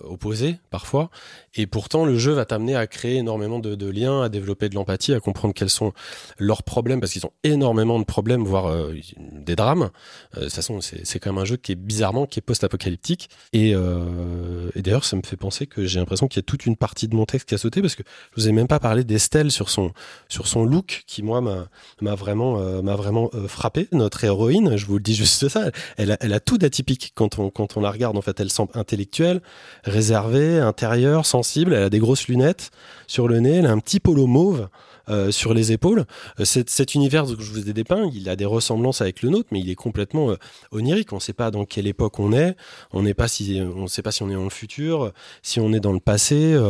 opposés 0.00 0.58
parfois. 0.70 1.10
Et 1.54 1.66
pourtant, 1.66 2.04
le 2.04 2.18
jeu 2.18 2.32
va 2.32 2.44
t'amener 2.44 2.76
à 2.76 2.86
créer 2.86 3.16
énormément 3.16 3.58
de, 3.58 3.90
liens, 3.90 4.22
à 4.22 4.28
développer 4.28 4.68
de 4.68 4.74
l'empathie, 4.74 5.14
à 5.14 5.20
comprendre 5.20 5.54
quels 5.54 5.70
sont 5.70 5.92
leurs 6.38 6.62
problèmes, 6.62 7.00
parce 7.00 7.12
qu'ils 7.12 7.24
ont 7.26 7.32
énormément 7.44 7.98
de 7.98 8.04
problèmes, 8.04 8.44
voire 8.44 8.66
euh, 8.66 8.94
des 9.16 9.56
drames. 9.56 9.90
Euh, 10.36 10.40
de 10.40 10.44
toute 10.44 10.54
façon, 10.54 10.80
c'est 10.80 11.18
quand 11.18 11.32
même 11.32 11.42
un 11.42 11.46
jeu 11.46 11.56
qui 11.56 11.72
est 11.72 11.76
bizarrement, 11.76 12.26
qui 12.26 12.38
est 12.38 12.42
post-apocalyptique. 12.42 13.30
Et, 13.52 13.72
euh, 13.74 14.70
d'ailleurs, 14.76 15.04
ça 15.04 15.16
me 15.16 15.22
fait 15.22 15.36
penser 15.36 15.66
que 15.66 15.86
j'ai 15.86 15.98
l'impression 15.98 16.28
qu'il 16.28 16.38
y 16.38 16.44
a 16.44 16.46
toute 16.46 16.66
une 16.66 16.76
partie 16.76 17.08
de 17.08 17.14
mon 17.14 17.24
texte 17.24 17.48
qui 17.48 17.54
a 17.54 17.58
sauté, 17.58 17.80
parce 17.80 17.94
que 17.94 18.02
je 18.36 18.42
vous 18.42 18.48
ai 18.48 18.52
même 18.52 18.68
pas 18.68 18.80
parlé 18.80 19.04
d'Estelle 19.04 19.50
sur 19.50 19.70
son, 19.70 19.92
sur 20.28 20.46
son 20.46 20.64
look, 20.64 21.04
qui 21.06 21.22
moi 21.22 21.40
m'a 21.40 22.14
vraiment, 22.14 22.58
euh, 22.60 22.80
vraiment 22.82 23.30
frappé. 23.48 23.88
Notre 23.92 24.24
héroïne, 24.24 24.76
je 24.76 24.86
vous 24.86 24.94
le 24.94 25.02
dis 25.02 25.14
juste 25.14 25.48
ça, 25.48 25.70
elle 25.96 26.12
a, 26.12 26.16
elle 26.20 26.32
a 26.32 26.40
tout 26.40 26.58
d'atypique 26.58 27.12
quand 27.14 27.38
on, 27.38 27.50
quand 27.50 27.76
on 27.76 27.80
la 27.80 27.90
regarde. 27.90 28.16
En 28.16 28.22
fait, 28.22 28.38
elle 28.40 28.50
semble 28.50 28.70
intellectuelle, 28.74 29.40
réservée, 29.84 30.58
intérieure, 30.58 31.26
sans 31.26 31.42
elle 31.56 31.74
a 31.74 31.90
des 31.90 31.98
grosses 31.98 32.28
lunettes 32.28 32.70
sur 33.06 33.28
le 33.28 33.40
nez, 33.40 33.56
elle 33.56 33.66
a 33.66 33.72
un 33.72 33.78
petit 33.78 34.00
polo 34.00 34.26
mauve. 34.26 34.68
Euh, 35.08 35.30
sur 35.30 35.54
les 35.54 35.70
épaules. 35.70 36.04
Euh, 36.40 36.44
cet, 36.44 36.96
univers 36.96 37.26
que 37.26 37.40
je 37.40 37.52
vous 37.52 37.68
ai 37.68 37.72
dépeint, 37.72 38.10
il 38.12 38.28
a 38.28 38.34
des 38.34 38.44
ressemblances 38.44 39.00
avec 39.00 39.22
le 39.22 39.28
nôtre, 39.28 39.48
mais 39.52 39.60
il 39.60 39.70
est 39.70 39.76
complètement 39.76 40.30
euh, 40.30 40.36
onirique. 40.72 41.12
On 41.12 41.16
ne 41.16 41.20
sait 41.20 41.32
pas 41.32 41.52
dans 41.52 41.64
quelle 41.64 41.86
époque 41.86 42.18
on 42.18 42.32
est. 42.32 42.56
On 42.90 43.02
n'est 43.02 43.14
pas 43.14 43.28
si, 43.28 43.60
on 43.62 43.86
sait 43.86 44.02
pas 44.02 44.10
si 44.10 44.24
on 44.24 44.30
est 44.30 44.34
dans 44.34 44.42
le 44.42 44.50
futur, 44.50 45.12
si 45.42 45.60
on 45.60 45.72
est 45.72 45.78
dans 45.78 45.92
le 45.92 46.00
passé. 46.00 46.60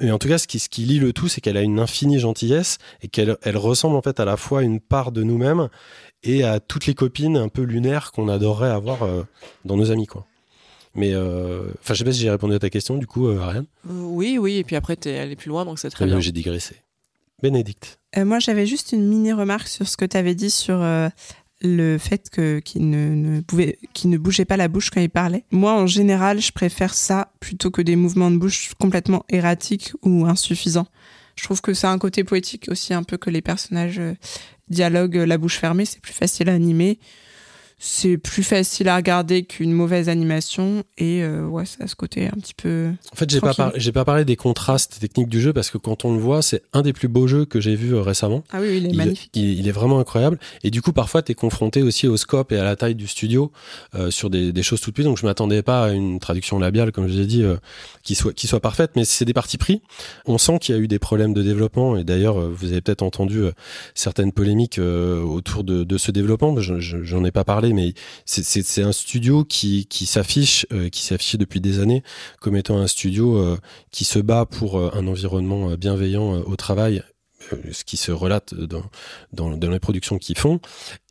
mais 0.00 0.10
en 0.10 0.18
tout 0.18 0.26
cas, 0.26 0.38
ce 0.38 0.48
qui, 0.48 0.58
ce 0.58 0.68
lie 0.78 0.98
le 0.98 1.12
tout, 1.12 1.28
c'est 1.28 1.40
qu'elle 1.40 1.56
a 1.56 1.62
une 1.62 1.78
infinie 1.78 2.18
gentillesse 2.18 2.78
et 3.02 3.08
qu'elle 3.08 3.36
elle 3.42 3.56
ressemble 3.56 3.94
en 3.94 4.02
fait 4.02 4.18
à 4.18 4.24
la 4.24 4.36
fois 4.36 4.60
à 4.60 4.62
une 4.62 4.80
part 4.80 5.12
de 5.12 5.22
nous-mêmes 5.22 5.68
et 6.24 6.42
à 6.42 6.58
toutes 6.58 6.86
les 6.86 6.94
copines 6.94 7.36
un 7.36 7.48
peu 7.48 7.62
lunaires 7.62 8.10
qu'on 8.10 8.28
adorerait 8.28 8.70
avoir 8.70 9.06
dans 9.64 9.76
nos 9.76 9.92
amis, 9.92 10.06
quoi. 10.06 10.26
Mais 10.94 11.12
euh, 11.12 11.70
enfin, 11.80 11.94
je 11.94 11.98
sais 11.98 12.04
pas 12.04 12.12
si 12.12 12.20
j'ai 12.20 12.30
répondu 12.30 12.54
à 12.54 12.58
ta 12.58 12.70
question, 12.70 12.96
du 12.96 13.06
coup, 13.06 13.26
euh, 13.26 13.40
Ariane. 13.40 13.66
Euh, 13.88 14.02
oui, 14.02 14.38
oui, 14.38 14.56
et 14.56 14.64
puis 14.64 14.76
après, 14.76 14.96
tu 14.96 15.08
es 15.08 15.18
allé 15.18 15.36
plus 15.36 15.48
loin, 15.48 15.64
donc 15.64 15.78
c'est 15.78 15.90
très 15.90 16.06
bien. 16.06 16.20
J'ai 16.20 16.32
digressé. 16.32 16.76
Bénédicte. 17.42 17.98
moi, 18.16 18.38
j'avais 18.38 18.64
juste 18.64 18.92
une 18.92 19.06
mini 19.06 19.32
remarque 19.32 19.68
sur 19.68 19.88
ce 19.88 19.96
que 19.96 20.04
tu 20.04 20.16
avais 20.16 20.34
dit 20.34 20.50
sur 20.50 20.82
le 21.60 21.98
fait 21.98 22.30
que 22.30 22.60
qu'il 22.60 22.88
ne, 22.88 23.14
ne, 23.14 23.40
pouvait, 23.40 23.78
qu'il 23.92 24.10
ne 24.10 24.18
bougeait 24.18 24.44
pas 24.44 24.56
la 24.56 24.68
bouche 24.68 24.90
quand 24.90 25.00
il 25.00 25.10
parlait. 25.10 25.44
Moi, 25.50 25.72
en 25.72 25.86
général, 25.86 26.40
je 26.40 26.52
préfère 26.52 26.94
ça 26.94 27.32
plutôt 27.40 27.70
que 27.70 27.82
des 27.82 27.96
mouvements 27.96 28.30
de 28.30 28.36
bouche 28.36 28.72
complètement 28.78 29.24
erratiques 29.28 29.92
ou 30.02 30.26
insuffisants. 30.26 30.86
Je 31.36 31.44
trouve 31.44 31.60
que 31.60 31.74
c'est 31.74 31.88
un 31.88 31.98
côté 31.98 32.22
poétique 32.22 32.66
aussi, 32.68 32.94
un 32.94 33.02
peu 33.02 33.16
que 33.16 33.30
les 33.30 33.42
personnages 33.42 34.00
dialoguent 34.68 35.16
la 35.16 35.36
bouche 35.36 35.58
fermée, 35.58 35.84
c'est 35.84 36.00
plus 36.00 36.12
facile 36.12 36.48
à 36.48 36.54
animer 36.54 36.98
c'est 37.78 38.16
plus 38.16 38.42
facile 38.42 38.88
à 38.88 38.96
regarder 38.96 39.44
qu'une 39.44 39.72
mauvaise 39.72 40.08
animation. 40.08 40.84
Et 40.96 41.22
euh, 41.22 41.46
ouais 41.46 41.66
ça 41.66 41.84
a 41.84 41.86
ce 41.86 41.94
côté 41.94 42.26
un 42.26 42.38
petit 42.40 42.54
peu 42.54 42.90
en 43.12 43.16
fait 43.16 43.30
j'ai 43.30 43.40
pas 43.40 43.72
j'ai 43.74 43.92
pas 43.92 44.04
parlé 44.04 44.24
des 44.24 44.36
contrastes 44.36 44.98
techniques 45.00 45.28
du 45.28 45.40
jeu 45.40 45.52
parce 45.52 45.70
que 45.70 45.78
quand 45.78 46.04
on 46.04 46.12
le 46.14 46.18
voit 46.18 46.42
c'est 46.42 46.62
un 46.72 46.82
des 46.82 46.92
plus 46.92 47.08
beaux 47.08 47.26
jeux 47.26 47.44
que 47.44 47.60
j'ai 47.60 47.74
vu 47.74 47.94
euh, 47.94 48.00
récemment. 48.00 48.44
Ah 48.52 48.58
oui 48.60 48.78
il 48.78 48.86
est 48.86 48.92
magnifique. 48.92 49.30
il, 49.34 49.66
est 49.66 49.72
vraiment 49.72 49.98
incroyable. 49.98 50.38
Et 50.62 50.70
du 50.70 50.82
coup 50.82 50.92
parfois 50.92 51.22
tu 51.22 51.32
es 51.32 51.34
confronté 51.34 51.82
aussi 51.82 52.06
au 52.06 52.16
scope 52.16 52.52
et 52.52 52.58
à 52.58 52.64
la 52.64 52.76
taille 52.76 52.94
du 52.94 53.06
studio 53.06 53.52
euh, 53.94 54.10
sur 54.10 54.30
des, 54.30 54.52
des, 54.52 54.62
choses 54.62 54.80
tout 54.80 54.90
de 54.90 54.96
suite 54.96 55.06
donc 55.06 55.18
je 55.18 55.26
m'attendais 55.26 55.62
pas 55.62 55.84
à 55.84 55.90
une 55.90 56.20
traduction 56.20 56.58
labiale 56.58 56.92
comme 56.92 57.08
je 57.08 57.18
l'ai 57.18 57.26
dit 57.26 57.44
qui 58.02 58.14
soit 58.14 58.32
qui 58.32 58.46
soit 58.46 58.60
parfaite. 58.60 58.92
Mais 58.96 59.04
c'est 59.04 59.24
des 59.24 59.34
parties 59.34 59.58
pris. 59.58 59.82
On 60.26 60.38
sent 60.38 60.58
qu'il 60.60 60.74
y 60.74 60.78
a 60.78 60.80
eu 60.80 60.88
des 60.88 60.98
problèmes 60.98 61.34
de 61.34 61.42
développement. 61.42 61.96
Et 61.96 62.04
d'ailleurs 62.04 62.38
vous 62.38 62.72
avez 62.72 62.80
peut-être 62.80 63.02
entendu 63.02 63.42
certaines 63.94 64.32
polémiques 64.32 64.78
autour 64.78 65.64
de, 65.64 65.84
de 65.84 65.98
ce 65.98 66.10
développement. 66.10 66.54
J'en 66.58 67.24
ai 67.24 67.30
pas 67.30 67.44
parlé 67.44 67.63
mais 67.72 67.94
c'est 68.24 68.82
un 68.82 68.92
studio 68.92 69.44
qui, 69.44 69.86
s'affiche, 70.06 70.66
euh, 70.72 70.88
qui 70.88 71.02
s'affiche 71.02 71.36
depuis 71.36 71.60
des 71.60 71.80
années 71.80 72.02
comme 72.40 72.56
étant 72.56 72.78
un 72.78 72.86
studio 72.86 73.36
euh, 73.36 73.56
qui 73.90 74.04
se 74.04 74.18
bat 74.18 74.46
pour 74.46 74.78
un 74.78 75.06
environnement 75.06 75.74
bienveillant 75.76 76.42
au 76.42 76.56
travail 76.56 77.02
ce 77.72 77.84
qui 77.84 77.96
se 77.96 78.12
relate 78.12 78.54
dans, 78.54 78.82
dans, 79.32 79.56
dans 79.56 79.70
les 79.70 79.80
productions 79.80 80.18
qu'ils 80.18 80.38
font. 80.38 80.60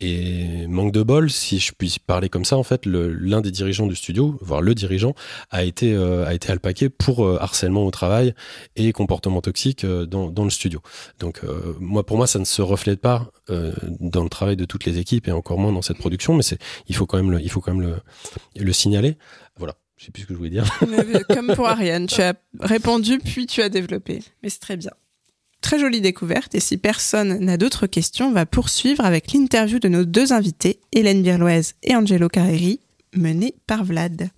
Et 0.00 0.66
manque 0.66 0.92
de 0.92 1.02
bol, 1.02 1.30
si 1.30 1.58
je 1.58 1.72
puis 1.72 1.96
parler 2.04 2.28
comme 2.28 2.44
ça, 2.44 2.56
en 2.56 2.62
fait, 2.62 2.86
l'un 2.86 3.40
des 3.40 3.50
dirigeants 3.50 3.86
du 3.86 3.96
studio, 3.96 4.36
voire 4.40 4.60
le 4.60 4.74
dirigeant, 4.74 5.14
a 5.50 5.64
été, 5.64 5.92
euh, 5.92 6.26
a 6.26 6.34
été 6.34 6.50
alpaqué 6.50 6.88
pour 6.88 7.24
euh, 7.24 7.38
harcèlement 7.40 7.84
au 7.84 7.90
travail 7.90 8.34
et 8.76 8.92
comportement 8.92 9.40
toxique 9.40 9.84
euh, 9.84 10.06
dans, 10.06 10.30
dans 10.30 10.44
le 10.44 10.50
studio. 10.50 10.80
Donc, 11.18 11.42
moi, 11.80 12.04
pour 12.04 12.16
moi, 12.16 12.26
ça 12.26 12.38
ne 12.38 12.44
se 12.44 12.62
reflète 12.62 13.00
pas 13.00 13.30
dans 13.48 14.22
le 14.22 14.28
travail 14.28 14.56
de 14.56 14.64
toutes 14.64 14.84
les 14.84 14.98
équipes 14.98 15.28
et 15.28 15.32
encore 15.32 15.58
moins 15.58 15.72
dans 15.72 15.82
cette 15.82 15.98
production, 15.98 16.34
mais 16.34 16.42
c'est, 16.42 16.58
il 16.86 16.94
faut 16.94 17.06
quand 17.06 17.16
même 17.16 17.30
le, 17.30 17.40
il 17.40 17.50
faut 17.50 17.60
quand 17.60 17.74
même 17.74 17.82
le, 17.82 17.96
le 18.62 18.72
signaler. 18.72 19.16
Voilà. 19.56 19.74
Je 19.96 20.06
sais 20.06 20.10
plus 20.10 20.22
ce 20.22 20.26
que 20.26 20.34
je 20.34 20.38
voulais 20.38 20.50
dire. 20.50 20.66
comme 21.28 21.54
pour 21.54 21.66
Ariane, 21.68 22.06
tu 22.06 22.20
as 22.20 22.34
répondu 22.60 23.18
puis 23.18 23.46
tu 23.46 23.62
as 23.62 23.68
développé. 23.68 24.22
Mais 24.42 24.48
c'est 24.48 24.58
très 24.60 24.76
bien. 24.76 24.90
Très 25.64 25.78
jolie 25.78 26.02
découverte 26.02 26.54
et 26.54 26.60
si 26.60 26.76
personne 26.76 27.38
n'a 27.38 27.56
d'autres 27.56 27.86
questions, 27.86 28.28
on 28.28 28.32
va 28.32 28.44
poursuivre 28.44 29.02
avec 29.02 29.32
l'interview 29.32 29.78
de 29.78 29.88
nos 29.88 30.04
deux 30.04 30.34
invités, 30.34 30.78
Hélène 30.92 31.22
Birloise 31.22 31.72
et 31.82 31.96
Angelo 31.96 32.28
Carreri, 32.28 32.80
menée 33.16 33.54
par 33.66 33.82
Vlad. 33.82 34.28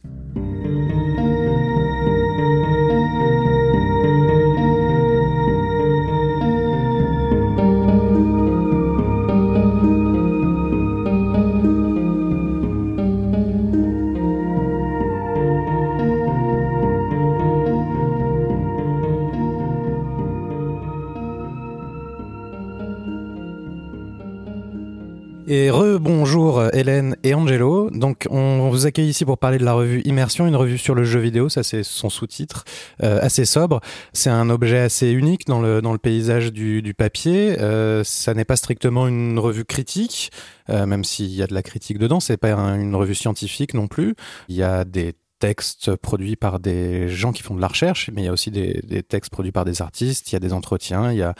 Et 25.48 25.70
re-bonjour 25.70 26.74
Hélène 26.74 27.16
et 27.22 27.32
Angelo. 27.32 27.88
Donc 27.90 28.26
on 28.30 28.68
vous 28.68 28.86
accueille 28.86 29.10
ici 29.10 29.24
pour 29.24 29.38
parler 29.38 29.58
de 29.58 29.64
la 29.64 29.74
revue 29.74 30.02
Immersion, 30.04 30.48
une 30.48 30.56
revue 30.56 30.76
sur 30.76 30.96
le 30.96 31.04
jeu 31.04 31.20
vidéo, 31.20 31.48
ça 31.48 31.62
c'est 31.62 31.84
son 31.84 32.10
sous-titre, 32.10 32.64
euh, 33.04 33.20
assez 33.22 33.44
sobre. 33.44 33.80
C'est 34.12 34.28
un 34.28 34.50
objet 34.50 34.78
assez 34.78 35.12
unique 35.12 35.46
dans 35.46 35.60
le, 35.60 35.80
dans 35.80 35.92
le 35.92 35.98
paysage 35.98 36.52
du, 36.52 36.82
du 36.82 36.94
papier. 36.94 37.60
Euh, 37.60 38.02
ça 38.02 38.34
n'est 38.34 38.44
pas 38.44 38.56
strictement 38.56 39.06
une 39.06 39.38
revue 39.38 39.64
critique, 39.64 40.32
euh, 40.68 40.84
même 40.84 41.04
s'il 41.04 41.32
y 41.32 41.44
a 41.44 41.46
de 41.46 41.54
la 41.54 41.62
critique 41.62 41.98
dedans, 41.98 42.18
c'est 42.18 42.38
pas 42.38 42.50
une 42.50 42.96
revue 42.96 43.14
scientifique 43.14 43.72
non 43.72 43.86
plus. 43.86 44.16
Il 44.48 44.56
y 44.56 44.64
a 44.64 44.84
des 44.84 45.14
textes 45.38 45.94
produits 45.96 46.36
par 46.36 46.60
des 46.60 47.08
gens 47.08 47.32
qui 47.32 47.42
font 47.42 47.54
de 47.54 47.60
la 47.60 47.68
recherche, 47.68 48.10
mais 48.12 48.22
il 48.22 48.24
y 48.24 48.28
a 48.28 48.32
aussi 48.32 48.50
des, 48.50 49.02
textes 49.02 49.30
produits 49.30 49.52
par 49.52 49.64
des 49.64 49.82
artistes, 49.82 50.30
il 50.30 50.34
y 50.34 50.36
a 50.36 50.40
des 50.40 50.52
entretiens, 50.52 51.12
il 51.12 51.18
y 51.18 51.22
a 51.22 51.34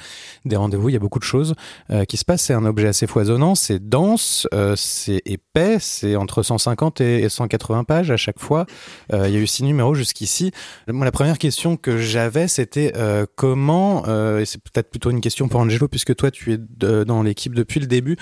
des 0.45 0.57
rendez-vous, 0.57 0.91
il 0.91 0.93
y 0.93 0.97
a 0.97 1.01
beaucoup 1.01 1.19
de 1.19 1.25
choses 1.25 1.55
euh, 1.91 2.05
qui 2.05 2.17
se 2.17 2.25
passent. 2.25 2.43
C'est 2.43 2.55
un 2.55 2.65
objet 2.65 2.89
assez 2.89 3.07
foisonnant, 3.07 3.55
c'est 3.55 3.89
dense, 3.89 4.47
euh, 4.53 4.75
c'est 4.77 5.23
épais, 5.25 5.79
c'est 5.81 6.17
entre 6.17 6.43
150 6.43 7.01
et 7.01 7.29
180 7.29 7.85
pages 7.85 8.11
à 8.11 8.17
chaque 8.17 8.39
fois. 8.39 8.67
Euh, 9.13 9.29
il 9.29 9.35
y 9.35 9.37
a 9.37 9.41
eu 9.41 9.47
six 9.47 9.65
numéros 9.65 9.95
jusqu'ici. 9.95 10.53
Moi, 10.89 11.05
la 11.05 11.13
première 11.13 11.39
question 11.39 11.77
que 11.77 11.99
j'avais, 11.99 12.49
c'était 12.49 12.93
comment, 13.35 14.05
et 14.39 14.45
c'est 14.45 14.63
peut-être 14.63 14.91
plutôt 14.91 15.11
une 15.11 15.21
question 15.21 15.49
pour 15.49 15.61
Angelo, 15.61 15.89
puisque 15.89 16.15
toi, 16.15 16.31
tu 16.31 16.53
es 16.53 16.59
dans 16.59 17.23
l'équipe 17.23 17.55
depuis 17.55 17.81
le 17.81 17.87
début, 17.87 18.17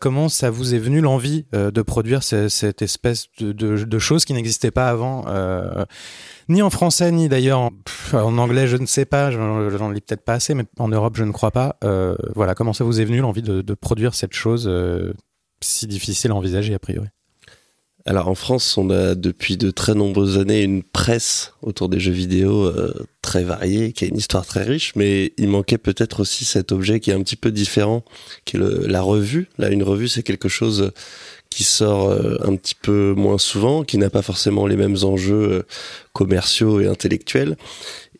comment 0.00 0.28
ça 0.28 0.50
vous 0.50 0.74
est 0.74 0.78
venu 0.78 1.00
l'envie 1.00 1.46
de 1.52 1.82
produire 1.82 2.22
cette 2.22 2.82
espèce 2.82 3.26
de, 3.38 3.52
de 3.52 3.98
choses 3.98 4.24
qui 4.24 4.32
n'existaient 4.32 4.70
pas 4.70 4.88
avant? 4.88 5.05
Euh, 5.28 5.84
ni 6.48 6.62
en 6.62 6.70
français, 6.70 7.10
ni 7.12 7.28
d'ailleurs 7.28 7.70
en, 8.12 8.38
anglais, 8.38 8.66
je 8.66 8.76
ne 8.76 8.86
sais 8.86 9.04
pas, 9.04 9.30
j'en 9.30 9.90
lis 9.90 10.00
peut-être 10.00 10.24
pas 10.24 10.34
assez, 10.34 10.54
mais 10.54 10.64
en 10.78 10.88
Europe, 10.88 11.16
je 11.16 11.24
ne 11.24 11.32
crois 11.32 11.50
pas. 11.50 11.76
Euh, 11.84 12.16
voilà, 12.34 12.54
comment 12.54 12.72
ça 12.72 12.84
vous 12.84 13.00
est 13.00 13.04
venu 13.04 13.20
l'envie 13.20 13.42
de, 13.42 13.74
produire 13.74 14.14
cette 14.14 14.32
chose 14.32 14.66
euh, 14.68 15.12
si 15.60 15.86
difficile 15.86 16.30
à 16.30 16.34
envisager 16.34 16.74
a 16.74 16.78
priori? 16.78 17.08
Alors 18.08 18.28
en 18.28 18.36
France, 18.36 18.78
on 18.78 18.90
a 18.90 19.16
depuis 19.16 19.56
de 19.56 19.72
très 19.72 19.94
nombreuses 19.94 20.38
années 20.38 20.62
une 20.62 20.84
presse 20.84 21.54
autour 21.60 21.88
des 21.88 21.98
jeux 21.98 22.12
vidéo 22.12 22.72
très 23.20 23.42
variée, 23.42 23.92
qui 23.92 24.04
a 24.04 24.06
une 24.06 24.16
histoire 24.16 24.46
très 24.46 24.62
riche, 24.62 24.92
mais 24.94 25.32
il 25.38 25.48
manquait 25.48 25.78
peut-être 25.78 26.20
aussi 26.20 26.44
cet 26.44 26.70
objet 26.70 27.00
qui 27.00 27.10
est 27.10 27.14
un 27.14 27.22
petit 27.22 27.34
peu 27.34 27.50
différent, 27.50 28.04
qui 28.44 28.56
est 28.56 28.60
la 28.60 29.02
revue. 29.02 29.48
Là, 29.58 29.70
une 29.70 29.82
revue, 29.82 30.06
c'est 30.06 30.22
quelque 30.22 30.48
chose 30.48 30.92
qui 31.50 31.64
sort 31.64 32.10
euh, 32.10 32.36
un 32.44 32.56
petit 32.56 32.74
peu 32.74 33.14
moins 33.16 33.38
souvent, 33.38 33.82
qui 33.82 33.98
n'a 33.98 34.10
pas 34.10 34.22
forcément 34.22 34.66
les 34.66 34.76
mêmes 34.76 34.96
enjeux 35.02 35.50
euh, 35.50 35.62
commerciaux 36.12 36.80
et 36.80 36.86
intellectuels, 36.86 37.56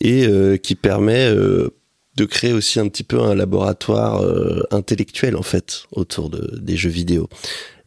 et 0.01 0.27
euh, 0.27 0.57
qui 0.57 0.75
permet 0.75 1.31
de 1.35 2.25
créer 2.25 2.53
aussi 2.53 2.81
un 2.81 2.89
petit 2.89 3.03
peu 3.05 3.21
un 3.21 3.35
laboratoire 3.35 4.25
intellectuel 4.71 5.37
en 5.37 5.43
fait 5.43 5.85
autour 5.93 6.31
de, 6.31 6.59
des 6.59 6.77
jeux 6.77 6.91
vidéo. 6.91 7.29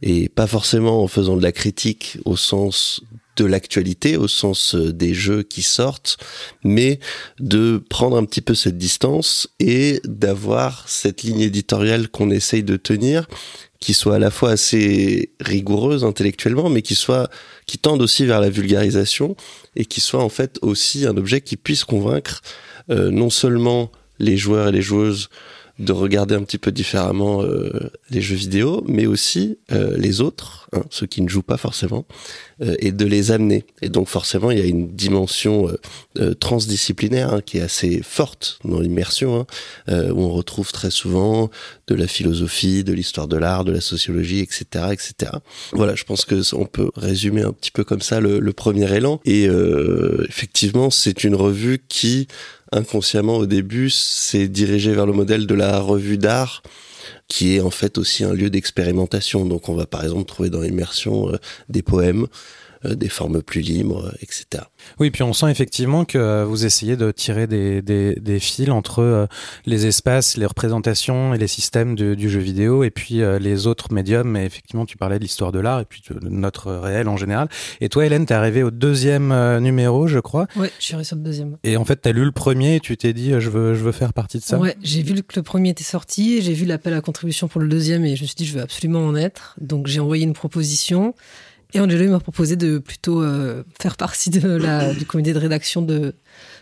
Et 0.02 0.28
pas 0.28 0.46
forcément 0.46 1.02
en 1.02 1.08
faisant 1.08 1.36
de 1.36 1.42
la 1.42 1.52
critique 1.52 2.18
au 2.24 2.36
sens 2.36 3.02
de 3.40 3.46
l'actualité, 3.46 4.16
au 4.16 4.28
sens 4.28 4.74
des 4.74 5.14
jeux 5.14 5.42
qui 5.42 5.62
sortent, 5.62 6.18
mais 6.62 7.00
de 7.38 7.82
prendre 7.88 8.16
un 8.16 8.24
petit 8.24 8.42
peu 8.42 8.54
cette 8.54 8.76
distance 8.76 9.48
et 9.58 10.00
d'avoir 10.04 10.88
cette 10.88 11.22
ligne 11.22 11.40
éditoriale 11.40 12.08
qu'on 12.08 12.30
essaye 12.30 12.62
de 12.62 12.76
tenir 12.76 13.26
qui 13.80 13.94
soit 13.94 14.16
à 14.16 14.18
la 14.18 14.30
fois 14.30 14.50
assez 14.50 15.32
rigoureuse 15.40 16.04
intellectuellement, 16.04 16.68
mais 16.68 16.82
qui 16.82 16.94
soit 16.94 17.30
qui 17.66 17.78
tende 17.78 18.02
aussi 18.02 18.26
vers 18.26 18.40
la 18.40 18.50
vulgarisation 18.50 19.36
et 19.74 19.86
qui 19.86 20.02
soit 20.02 20.22
en 20.22 20.28
fait 20.28 20.58
aussi 20.60 21.06
un 21.06 21.16
objet 21.16 21.40
qui 21.40 21.56
puisse 21.56 21.84
convaincre 21.84 22.42
euh, 22.90 23.10
non 23.10 23.30
seulement 23.30 23.90
les 24.18 24.36
joueurs 24.36 24.68
et 24.68 24.72
les 24.72 24.82
joueuses 24.82 25.30
de 25.80 25.92
regarder 25.92 26.34
un 26.34 26.42
petit 26.42 26.58
peu 26.58 26.72
différemment 26.72 27.42
euh, 27.42 27.90
les 28.10 28.20
jeux 28.20 28.36
vidéo, 28.36 28.84
mais 28.86 29.06
aussi 29.06 29.58
euh, 29.72 29.96
les 29.96 30.20
autres, 30.20 30.68
hein, 30.72 30.82
ceux 30.90 31.06
qui 31.06 31.22
ne 31.22 31.28
jouent 31.28 31.42
pas 31.42 31.56
forcément, 31.56 32.04
euh, 32.62 32.74
et 32.78 32.92
de 32.92 33.06
les 33.06 33.30
amener. 33.30 33.64
Et 33.80 33.88
donc 33.88 34.08
forcément, 34.08 34.50
il 34.50 34.58
y 34.58 34.62
a 34.62 34.66
une 34.66 34.88
dimension 34.88 35.68
euh, 35.68 35.80
euh, 36.18 36.34
transdisciplinaire 36.34 37.32
hein, 37.32 37.40
qui 37.40 37.56
est 37.56 37.62
assez 37.62 38.02
forte 38.02 38.58
dans 38.64 38.80
l'immersion, 38.80 39.46
hein, 39.88 40.10
où 40.10 40.22
on 40.22 40.30
retrouve 40.30 40.70
très 40.70 40.90
souvent 40.90 41.50
de 41.86 41.94
la 41.94 42.06
philosophie, 42.06 42.84
de 42.84 42.92
l'histoire 42.92 43.28
de 43.28 43.38
l'art, 43.38 43.64
de 43.64 43.72
la 43.72 43.80
sociologie, 43.80 44.40
etc., 44.40 44.64
etc. 44.92 45.32
Voilà, 45.72 45.94
je 45.94 46.04
pense 46.04 46.26
que 46.26 46.54
on 46.54 46.66
peut 46.66 46.90
résumer 46.96 47.42
un 47.42 47.52
petit 47.52 47.70
peu 47.70 47.82
comme 47.82 48.02
ça 48.02 48.20
le, 48.20 48.40
le 48.40 48.52
premier 48.52 48.94
élan. 48.94 49.20
Et 49.24 49.48
effectivement, 50.28 50.90
c'est 50.90 51.24
une 51.24 51.34
revue 51.34 51.82
qui 51.88 52.28
inconsciemment 52.72 53.36
au 53.36 53.46
début 53.46 53.90
s'est 53.90 54.48
dirigée 54.48 54.94
vers 54.94 55.06
le 55.06 55.12
modèle 55.12 55.46
de 55.46 55.54
la 55.54 55.80
revue 55.80 56.18
d'art 56.18 56.62
qui 57.28 57.56
est 57.56 57.60
en 57.60 57.70
fait 57.70 57.96
aussi 57.96 58.24
un 58.24 58.34
lieu 58.34 58.50
d'expérimentation. 58.50 59.46
Donc 59.46 59.68
on 59.68 59.74
va 59.74 59.86
par 59.86 60.02
exemple 60.02 60.24
trouver 60.24 60.50
dans 60.50 60.60
l'immersion 60.60 61.32
euh, 61.32 61.38
des 61.68 61.82
poèmes, 61.82 62.26
des 62.84 63.08
formes 63.08 63.42
plus 63.42 63.60
libres, 63.60 64.12
etc. 64.22 64.64
Oui, 64.98 65.10
puis 65.10 65.22
on 65.22 65.32
sent 65.32 65.50
effectivement 65.50 66.04
que 66.04 66.18
euh, 66.18 66.44
vous 66.44 66.64
essayez 66.64 66.96
de 66.96 67.10
tirer 67.10 67.46
des, 67.46 67.82
des, 67.82 68.14
des 68.14 68.40
fils 68.40 68.70
entre 68.70 69.00
euh, 69.00 69.26
les 69.66 69.86
espaces, 69.86 70.36
les 70.36 70.46
représentations 70.46 71.34
et 71.34 71.38
les 71.38 71.46
systèmes 71.46 71.94
du 71.94 72.30
jeu 72.30 72.40
vidéo 72.40 72.84
et 72.84 72.90
puis 72.90 73.22
les 73.40 73.66
autres 73.66 73.92
médiums. 73.92 74.28
Mais 74.28 74.46
effectivement, 74.46 74.86
tu 74.86 74.96
parlais 74.96 75.18
de 75.18 75.22
l'histoire 75.22 75.52
de 75.52 75.58
l'art 75.58 75.80
et 75.80 75.84
puis 75.84 76.02
de 76.08 76.28
notre 76.28 76.72
réel 76.72 77.08
en 77.08 77.16
général. 77.16 77.48
Et 77.80 77.88
toi, 77.88 78.06
Hélène, 78.06 78.26
t'es 78.26 78.34
arrivée 78.34 78.62
au 78.62 78.70
deuxième 78.70 79.58
numéro, 79.58 80.06
je 80.06 80.18
crois. 80.18 80.46
Oui, 80.56 80.68
je 80.78 80.84
suis 80.84 80.94
arrivée 80.94 81.06
sur 81.06 81.16
le 81.16 81.22
deuxième. 81.22 81.56
Et 81.64 81.76
en 81.76 81.84
fait, 81.84 81.96
t'as 81.96 82.12
lu 82.12 82.24
le 82.24 82.32
premier 82.32 82.76
et 82.76 82.80
tu 82.80 82.96
t'es 82.96 83.12
dit, 83.12 83.32
je 83.38 83.50
veux, 83.50 83.74
je 83.74 83.82
veux 83.82 83.92
faire 83.92 84.12
partie 84.12 84.38
de 84.38 84.42
ça. 84.42 84.58
Ouais, 84.58 84.76
j'ai 84.82 85.02
vu 85.02 85.22
que 85.22 85.36
le 85.36 85.42
premier 85.42 85.70
était 85.70 85.84
sorti 85.84 86.36
et 86.36 86.42
j'ai 86.42 86.54
vu 86.54 86.64
l'appel 86.64 86.94
à 86.94 87.00
contribution 87.00 87.48
pour 87.48 87.60
le 87.60 87.68
deuxième 87.68 88.04
et 88.04 88.16
je 88.16 88.22
me 88.22 88.26
suis 88.26 88.36
dit, 88.36 88.46
je 88.46 88.54
veux 88.54 88.62
absolument 88.62 89.06
en 89.06 89.14
être. 89.14 89.56
Donc 89.60 89.86
j'ai 89.86 90.00
envoyé 90.00 90.24
une 90.24 90.34
proposition. 90.34 91.14
Et 91.74 91.80
Angelo 91.80 92.10
m'a 92.10 92.20
proposé 92.20 92.56
de 92.56 92.78
plutôt 92.78 93.22
euh, 93.22 93.62
faire 93.80 93.96
partie 93.96 94.30
de 94.30 94.48
la, 94.48 94.94
du 94.94 95.06
comité 95.06 95.32
de 95.32 95.38
rédaction, 95.38 95.82
de 95.82 96.14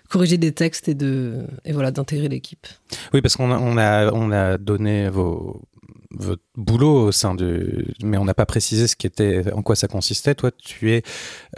corriger 0.08 0.38
des 0.38 0.52
textes 0.52 0.88
et 0.88 0.94
de 0.94 1.46
et 1.64 1.72
voilà 1.72 1.90
d'intégrer 1.90 2.28
l'équipe. 2.28 2.66
Oui, 3.12 3.22
parce 3.22 3.36
qu'on 3.36 3.50
a, 3.50 3.58
on 3.58 3.76
a 3.76 4.12
on 4.12 4.30
a 4.30 4.58
donné 4.58 5.08
vos 5.08 5.62
votre 6.10 6.42
boulot 6.56 7.08
au 7.08 7.12
sein 7.12 7.34
de 7.34 7.86
mais 8.02 8.16
on 8.16 8.24
n'a 8.24 8.32
pas 8.32 8.46
précisé 8.46 8.86
ce 8.86 8.96
qui 8.96 9.06
était 9.06 9.52
en 9.52 9.62
quoi 9.62 9.76
ça 9.76 9.88
consistait. 9.88 10.34
Toi 10.34 10.50
tu 10.56 10.92
es 10.92 11.02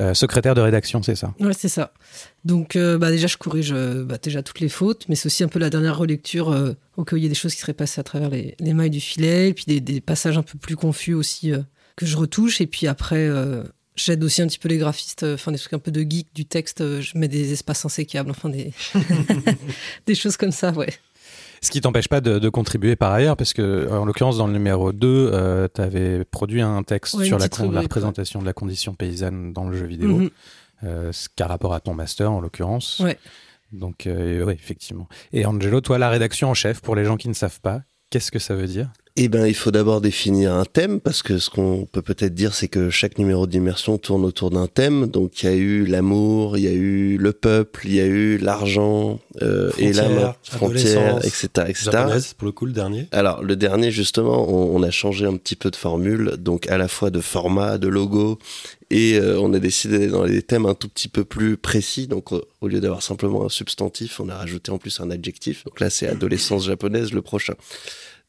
euh, 0.01 0.13
secrétaire 0.15 0.55
de 0.55 0.61
rédaction 0.61 1.03
c'est 1.03 1.15
ça? 1.15 1.35
Ouais 1.39 1.53
c'est 1.53 1.69
ça. 1.69 1.93
Donc 2.45 2.75
euh, 2.75 2.99
bah 2.99 3.11
déjà 3.11 3.29
je 3.29 3.37
corrige 3.37 3.73
bah, 3.73 4.19
déjà 4.21 4.43
toutes 4.43 4.61
les 4.61 4.69
fautes 4.69 5.07
mais 5.09 5.15
c'est 5.15 5.27
aussi 5.27 5.45
un 5.45 5.49
peu 5.49 5.61
la 5.61 5.71
dernière 5.71 5.97
relecture 5.97 6.49
au 6.97 7.05
cas 7.05 7.15
où 7.15 7.17
il 7.17 7.23
y 7.23 7.27
a 7.27 7.29
des 7.29 7.35
choses 7.37 7.55
qui 7.55 7.61
seraient 7.61 7.75
passées 7.75 8.01
à 8.01 8.05
travers 8.05 8.31
les, 8.31 8.57
les 8.59 8.75
mailles 8.75 8.91
du 8.91 9.01
filet 9.01 9.51
et 9.51 9.55
puis 9.55 9.65
des, 9.69 9.81
des 9.81 10.01
passages 10.01 10.37
un 10.37 10.43
peu 10.43 10.59
plus 10.59 10.77
confus 10.77 11.15
aussi 11.15 11.53
que 12.01 12.07
je 12.07 12.17
retouche 12.17 12.63
et 12.63 12.67
puis 12.67 12.87
après 12.87 13.29
euh, 13.29 13.63
j'aide 13.95 14.25
aussi 14.25 14.41
un 14.41 14.47
petit 14.47 14.59
peu 14.59 14.71
les 14.71 14.79
graphistes 14.79 15.23
euh, 15.23 15.35
enfin 15.35 15.53
des 15.53 15.59
trucs 15.59 15.75
un 15.75 15.79
peu 15.79 15.91
de 15.91 16.01
geek 16.01 16.29
du 16.35 16.47
texte 16.47 16.81
euh, 16.81 17.03
je 17.03 17.19
mets 17.19 17.29
des 17.29 17.53
espaces 17.53 17.85
insécables 17.85 18.31
enfin 18.31 18.49
des 18.49 18.73
des 20.07 20.15
choses 20.15 20.39
comme 20.39 20.51
ça 20.51 20.73
ouais 20.73 20.89
Ce 21.61 21.71
qui 21.71 21.83
t'empêche 21.83 22.09
pas 22.09 22.23
de, 22.23 22.39
de 22.39 22.49
contribuer 22.49 22.97
par 22.97 23.13
ailleurs, 23.13 23.37
parce 23.37 23.53
que 23.53 23.87
en 23.93 24.07
l'occurrence 24.07 24.39
dans 24.39 24.47
le 24.47 24.55
numéro 24.55 24.93
2, 24.93 25.07
euh, 25.07 25.69
tu 25.73 25.83
avais 25.83 26.25
produit 26.25 26.63
un 26.63 26.83
texte 26.83 27.15
Ouais, 27.15 27.27
sur 27.27 27.39
la, 27.39 27.49
la 27.71 27.81
représentation 27.83 28.41
de 28.41 28.47
la 28.47 28.55
condition 28.55 28.95
paysanne 28.95 29.53
dans 29.53 29.69
le 29.69 29.77
jeu 29.77 29.85
vidéo, 29.85 30.31
euh, 30.85 31.13
ce 31.13 31.29
qui 31.29 31.43
a 31.43 31.47
rapport 31.47 31.75
à 31.75 31.81
ton 31.81 31.93
master 31.93 32.33
en 32.33 32.41
l'occurrence. 32.41 33.01
Ouais. 33.01 33.19
Donc 33.73 34.07
euh, 34.07 34.43
oui, 34.43 34.55
effectivement. 34.55 35.07
Et 35.35 35.45
Angelo, 35.45 35.83
toi, 35.83 35.99
la 35.99 36.09
rédaction 36.09 36.49
en 36.49 36.55
chef, 36.55 36.81
pour 36.81 36.97
les 36.97 37.05
gens 37.05 37.19
qui 37.19 37.29
ne 37.29 37.35
savent 37.35 37.61
pas, 37.61 37.83
qu'est-ce 38.09 38.31
que 38.31 38.39
ça 38.39 38.55
veut 38.55 38.67
dire? 38.67 38.91
Eh 39.23 39.29
ben, 39.29 39.47
il 39.47 39.55
faut 39.55 39.71
d'abord 39.71 40.01
définir 40.01 40.55
un 40.55 40.64
thème 40.64 40.99
parce 40.99 41.23
que 41.23 41.37
ce 41.37 41.51
qu'on 41.51 41.87
peut 41.93 42.01
peut-être 42.01 42.33
dire, 42.33 42.55
c'est 42.55 42.68
que 42.68 42.89
chaque 42.89 43.18
numéro 43.18 43.47
d'immersion 43.47 43.99
tourne 43.99 44.25
autour 44.25 44.49
d'un 44.49 44.66
thème. 44.66 45.09
Donc, 45.09 45.43
il 45.43 45.47
y 45.47 45.53
a 45.53 45.57
eu 45.57 45.85
l'amour, 45.85 46.57
il 46.57 46.64
y 46.64 46.68
a 46.68 46.73
eu 46.73 47.18
le 47.18 47.35
peuple, 47.35 47.83
il 47.85 47.97
y 47.97 48.01
a 48.01 48.07
eu 48.07 48.39
l'argent, 48.39 49.21
euh, 49.43 49.71
et 49.77 49.93
frontières, 49.93 50.37
adolescence, 50.53 51.27
etc., 51.27 51.49
etc. 51.68 51.91
Japonaise, 51.93 52.33
pour 52.33 52.47
le 52.47 52.53
coup, 52.53 52.64
le 52.64 52.73
dernier. 52.73 53.09
Alors, 53.12 53.43
le 53.43 53.57
dernier, 53.57 53.91
justement, 53.91 54.49
on, 54.49 54.75
on 54.75 54.83
a 54.83 54.91
changé 54.91 55.27
un 55.27 55.37
petit 55.37 55.55
peu 55.55 55.71
de 55.71 55.77
formule, 55.77 56.37
donc 56.39 56.71
à 56.71 56.79
la 56.79 56.89
fois 56.89 57.11
de 57.11 57.21
format, 57.21 57.77
de 57.77 57.89
logo, 57.89 58.39
et 58.91 59.18
euh, 59.18 59.39
on 59.39 59.53
a 59.53 59.59
décidé 59.59 59.99
d'aller 59.99 60.11
dans 60.11 60.25
des 60.25 60.43
thèmes 60.43 60.64
un 60.64 60.75
tout 60.75 60.89
petit 60.89 61.09
peu 61.09 61.25
plus 61.25 61.57
précis. 61.57 62.07
Donc, 62.07 62.33
au 62.33 62.68
lieu 62.68 62.81
d'avoir 62.81 63.03
simplement 63.03 63.45
un 63.45 63.49
substantif, 63.49 64.18
on 64.18 64.29
a 64.29 64.37
rajouté 64.37 64.73
en 64.73 64.79
plus 64.79 64.99
un 65.01 65.11
adjectif. 65.11 65.64
Donc 65.64 65.79
là, 65.79 65.91
c'est 65.91 66.09
adolescence 66.09 66.64
japonaise, 66.64 67.12
le 67.12 67.23
prochain. 67.23 67.55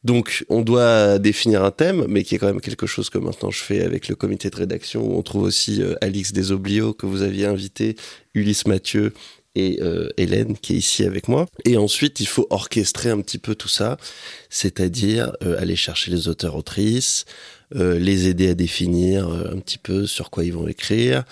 Donc, 0.04 0.44
on 0.48 0.62
doit 0.62 1.18
définir 1.18 1.62
un 1.62 1.70
thème, 1.70 2.06
mais 2.08 2.24
qui 2.24 2.34
est 2.34 2.38
quand 2.38 2.48
même 2.48 2.60
quelque 2.60 2.86
chose 2.86 3.08
que 3.08 3.18
maintenant 3.18 3.50
je 3.50 3.60
fais 3.60 3.82
avec 3.82 4.08
le 4.08 4.16
comité 4.16 4.50
de 4.50 4.56
rédaction, 4.56 5.06
où 5.06 5.16
on 5.16 5.22
trouve 5.22 5.44
aussi 5.44 5.80
euh, 5.80 5.94
Alix 6.00 6.32
Desoblio, 6.32 6.92
que 6.92 7.06
vous 7.06 7.22
aviez 7.22 7.46
invité, 7.46 7.96
Ulysse 8.34 8.66
Mathieu 8.66 9.12
et 9.54 9.78
euh, 9.82 10.08
Hélène, 10.16 10.56
qui 10.56 10.74
est 10.74 10.76
ici 10.76 11.04
avec 11.04 11.28
moi. 11.28 11.46
Et 11.64 11.76
ensuite, 11.76 12.20
il 12.20 12.26
faut 12.26 12.46
orchestrer 12.50 13.10
un 13.10 13.20
petit 13.20 13.38
peu 13.38 13.54
tout 13.54 13.68
ça, 13.68 13.96
c'est-à-dire 14.50 15.32
euh, 15.42 15.60
aller 15.60 15.76
chercher 15.76 16.10
les 16.10 16.28
auteurs-autrices, 16.28 17.24
euh, 17.74 17.98
les 17.98 18.28
aider 18.28 18.48
à 18.48 18.54
définir 18.54 19.28
un 19.28 19.58
petit 19.58 19.78
peu 19.78 20.06
sur 20.06 20.30
quoi 20.30 20.44
ils 20.44 20.52
vont 20.52 20.68
écrire, 20.68 21.24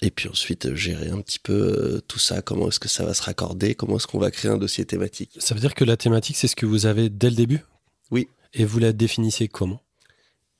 et 0.00 0.10
puis 0.10 0.28
ensuite 0.28 0.74
gérer 0.74 1.08
un 1.08 1.20
petit 1.20 1.38
peu 1.38 2.02
tout 2.08 2.18
ça, 2.18 2.42
comment 2.42 2.68
est-ce 2.68 2.80
que 2.80 2.88
ça 2.88 3.04
va 3.04 3.14
se 3.14 3.22
raccorder, 3.22 3.74
comment 3.74 3.96
est-ce 3.96 4.06
qu'on 4.06 4.18
va 4.18 4.30
créer 4.30 4.50
un 4.50 4.58
dossier 4.58 4.84
thématique. 4.84 5.30
Ça 5.38 5.54
veut 5.54 5.60
dire 5.60 5.74
que 5.74 5.84
la 5.84 5.96
thématique, 5.96 6.36
c'est 6.36 6.48
ce 6.48 6.56
que 6.56 6.66
vous 6.66 6.86
avez 6.86 7.08
dès 7.08 7.30
le 7.30 7.36
début? 7.36 7.60
Oui. 8.12 8.28
Et 8.54 8.64
vous 8.64 8.78
la 8.78 8.92
définissez 8.92 9.48
comment? 9.48 9.80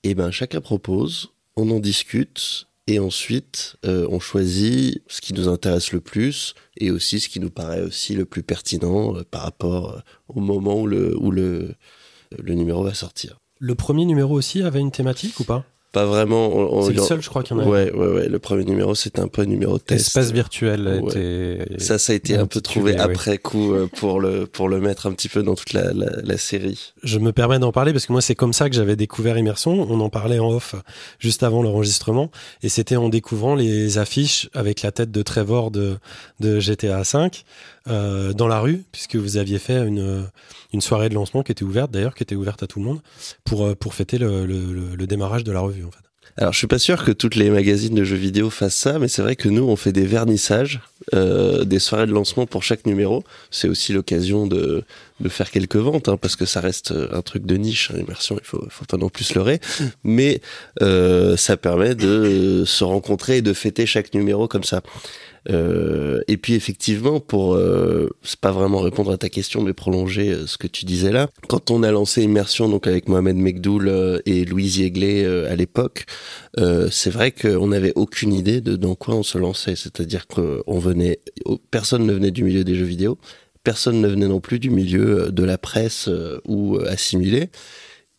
Eh 0.03 0.15
ben, 0.15 0.33
chacun 0.33 0.61
propose, 0.61 1.31
on 1.55 1.71
en 1.71 1.79
discute, 1.79 2.67
et 2.89 2.99
ensuite, 2.99 3.77
euh, 3.85 4.09
on 4.11 4.19
choisit 4.19 5.03
ce 5.07 5.21
qui 5.21 5.35
nous 5.35 5.49
intéresse 5.49 5.93
le 5.93 6.01
plus, 6.01 6.55
et 6.77 6.91
aussi 6.91 7.21
ce 7.21 7.29
qui 7.29 7.39
nous 7.39 7.51
paraît 7.51 7.83
aussi 7.83 8.15
le 8.15 8.25
plus 8.25 8.43
pertinent 8.43 9.17
euh, 9.17 9.23
par 9.23 9.43
rapport 9.43 9.91
euh, 9.91 10.01
au 10.29 10.41
moment 10.41 10.81
où 10.81 10.87
le, 10.89 11.17
où 11.17 11.31
le, 11.31 11.77
le 12.37 12.55
numéro 12.55 12.83
va 12.83 12.95
sortir. 12.95 13.39
Le 13.61 13.77
premier 13.77 14.07
numéro 14.07 14.35
aussi 14.35 14.63
avait 14.63 14.81
une 14.81 14.91
thématique 14.91 15.39
ou 15.39 15.45
pas? 15.45 15.65
Pas 15.93 16.07
vraiment. 16.07 16.49
on- 16.49 16.79
on- 16.79 16.83
C'est 16.87 16.95
le 16.95 17.03
seul, 17.03 17.21
je 17.23 17.29
crois, 17.29 17.43
qu'il 17.43 17.55
y 17.57 17.61
en 17.61 17.63
a. 17.63 17.67
Ouais, 17.69 17.93
ouais, 17.93 18.07
ouais. 18.07 18.29
Le 18.29 18.39
premier 18.39 18.65
numéro, 18.65 18.95
c'était 18.95 19.21
un 19.21 19.29
peu 19.29 19.43
un 19.43 19.47
numéro 19.47 19.79
test. 19.79 20.07
Espace 20.09 20.33
virtuel 20.33 20.89
a 20.89 20.97
Ouais. 20.97 21.11
été. 21.11 21.79
Ça, 21.79 21.99
ça 21.99 22.13
a 22.15 22.17
été 22.17 22.35
un 22.37 22.47
peu 22.47 22.63
trouvé 22.63 22.93
ouais. 22.95 22.99
après 22.99 23.37
coup 23.39 23.75
euh, 23.75 23.89
pour 23.99 24.19
le 24.21 24.47
pour 24.47 24.69
le 24.71 24.81
mettre 24.81 25.07
un 25.07 25.13
petit 25.13 25.29
peu 25.29 25.43
dans 25.43 25.55
toute 25.55 25.75
la, 25.75 25.93
la, 25.93 26.07
la 26.23 26.39
série. 26.39 26.93
Je 27.03 27.19
me 27.19 27.33
permets 27.33 27.59
d'en 27.59 27.73
parler 27.73 27.93
parce 27.93 28.07
que 28.07 28.13
moi, 28.13 28.23
c'est 28.23 28.35
comme 28.35 28.55
ça 28.55 28.71
que 28.71 28.75
j'avais 28.75 28.97
découvert 28.97 29.37
Immersion. 29.37 29.87
On 29.91 30.01
en 30.01 30.09
parlait 30.09 30.39
en 30.39 30.51
off 30.51 30.75
juste 31.19 31.43
avant 31.43 31.63
l'enregistrement. 31.63 32.31
Et 32.63 32.69
c'était 32.71 32.97
en 32.97 33.11
découvrant 33.11 33.55
les 33.55 33.99
affiches 33.99 34.49
avec 34.55 34.81
la 34.83 34.93
tête 34.93 35.11
de 35.11 35.23
Trevor 35.23 35.71
de, 35.71 35.99
de 36.41 36.59
GTA 36.59 37.03
V 37.03 37.29
euh, 37.89 38.33
dans 38.33 38.49
la 38.49 38.61
rue, 38.61 38.85
puisque 38.93 39.17
vous 39.17 39.37
aviez 39.37 39.59
fait 39.59 39.87
une, 39.87 40.29
une 40.73 40.81
soirée 40.81 41.09
de 41.09 41.15
lancement 41.15 41.43
qui 41.43 41.53
était 41.53 41.65
ouverte, 41.65 41.91
d'ailleurs, 41.91 42.15
qui 42.15 42.23
était 42.23 42.35
ouverte 42.37 42.63
à 42.63 42.67
tout 42.67 42.79
le 42.79 42.85
monde, 42.87 43.01
pour, 43.45 43.65
euh, 43.67 43.75
pour 43.75 43.95
fêter 43.95 44.19
le, 44.19 44.47
le, 44.47 44.95
le- 44.97 45.07
démarrage 45.07 45.45
de 45.45 45.53
la 45.53 45.61
revue, 45.61 45.85
en 45.85 45.91
fait. 45.91 45.99
Alors, 46.39 46.55
je 46.55 46.59
suis 46.59 46.67
pas 46.67 46.79
sûr 46.79 47.05
que 47.05 47.13
toutes 47.13 47.35
les 47.35 47.51
magazines 47.51 47.95
de 47.95 48.05
jeux 48.05 48.17
vidéo 48.17 48.49
fassent 48.49 48.75
ça, 48.77 48.99
mais 48.99 49.09
c'est 49.09 49.21
vrai 49.21 49.37
que 49.37 49.51
nous, 49.51 49.65
on 49.65 49.77
fait 49.77 49.93
des 49.93 50.07
vernissages, 50.07 50.81
euh, 51.13 51.65
des 51.65 51.79
soirées 51.79 52.07
de 52.07 52.13
lancement 52.13 52.47
pour 52.47 52.63
chaque 52.63 52.87
numéro. 52.87 53.23
C'est 53.51 53.69
aussi 53.69 53.93
l'occasion 53.93 54.47
de, 54.47 54.83
de 55.21 55.29
faire 55.29 55.51
quelques 55.51 55.77
ventes, 55.77 56.09
hein, 56.09 56.17
parce 56.17 56.37
que 56.37 56.47
ça 56.47 56.61
reste 56.63 56.95
un 57.13 57.21
truc 57.21 57.45
de 57.45 57.57
niche, 57.59 57.91
hein, 57.93 57.99
immersion, 57.99 58.39
il 58.41 58.47
faut, 58.47 58.65
faut 58.71 58.97
non 58.97 59.11
plus 59.11 59.35
leurrer. 59.35 59.61
Mais 60.05 60.41
euh, 60.81 61.37
ça 61.37 61.59
permet 61.59 61.95
de 61.95 62.65
se 62.65 62.83
rencontrer 62.83 63.39
et 63.39 63.43
de 63.43 63.53
fêter 63.53 63.85
chaque 63.85 64.15
numéro 64.15 64.49
comme 64.49 64.65
ça. 64.65 64.81
Euh, 65.51 66.21
et 66.29 66.37
puis 66.37 66.55
effectivement, 66.55 67.21
pour 67.21 67.55
euh, 67.55 68.09
c'est 68.23 68.39
pas 68.39 68.53
vraiment 68.53 68.81
répondre 68.81 69.11
à 69.11 69.19
ta 69.19 69.29
question, 69.29 69.63
mais 69.63 69.73
prolonger 69.73 70.31
euh, 70.31 70.47
ce 70.47 70.57
que 70.57 70.67
tu 70.67 70.85
disais 70.85 71.13
là. 71.13 71.29
Quand 71.49 71.71
on 71.71 71.83
a 71.83 71.91
lancé 71.91 72.23
Immersion, 72.23 72.69
donc 72.69 72.87
avec 72.87 73.09
Mohamed 73.09 73.37
Mekdoul 73.37 74.23
et 74.27 74.45
Louise 74.45 74.79
Yegley 74.79 75.25
à 75.25 75.57
l'époque, 75.57 76.07
c'est 76.91 77.11
vrai 77.11 77.33
qu'on 77.33 77.69
n'avait 77.69 77.93
aucune 77.97 78.33
idée 78.33 78.61
de 78.61 78.77
dans 78.77 78.95
quoi 78.95 79.15
on 79.15 79.23
se 79.23 79.39
lançait. 79.39 79.77
C'est-à-dire 79.77 80.27
qu'on 80.27 80.79
venait, 80.79 81.21
personne 81.71 82.07
ne 82.07 82.13
venait 82.13 82.31
du 82.31 82.45
milieu 82.45 82.65
des 82.65 82.75
jeux 82.75 82.85
vidéo, 82.85 83.19
personne 83.65 84.01
ne 84.01 84.09
venait 84.09 84.29
non 84.29 84.41
plus 84.41 84.59
du 84.59 84.71
milieu 84.71 85.31
de 85.31 85.45
la 85.45 85.59
presse 85.59 86.09
ou 86.47 86.79
assimilé. 86.87 87.51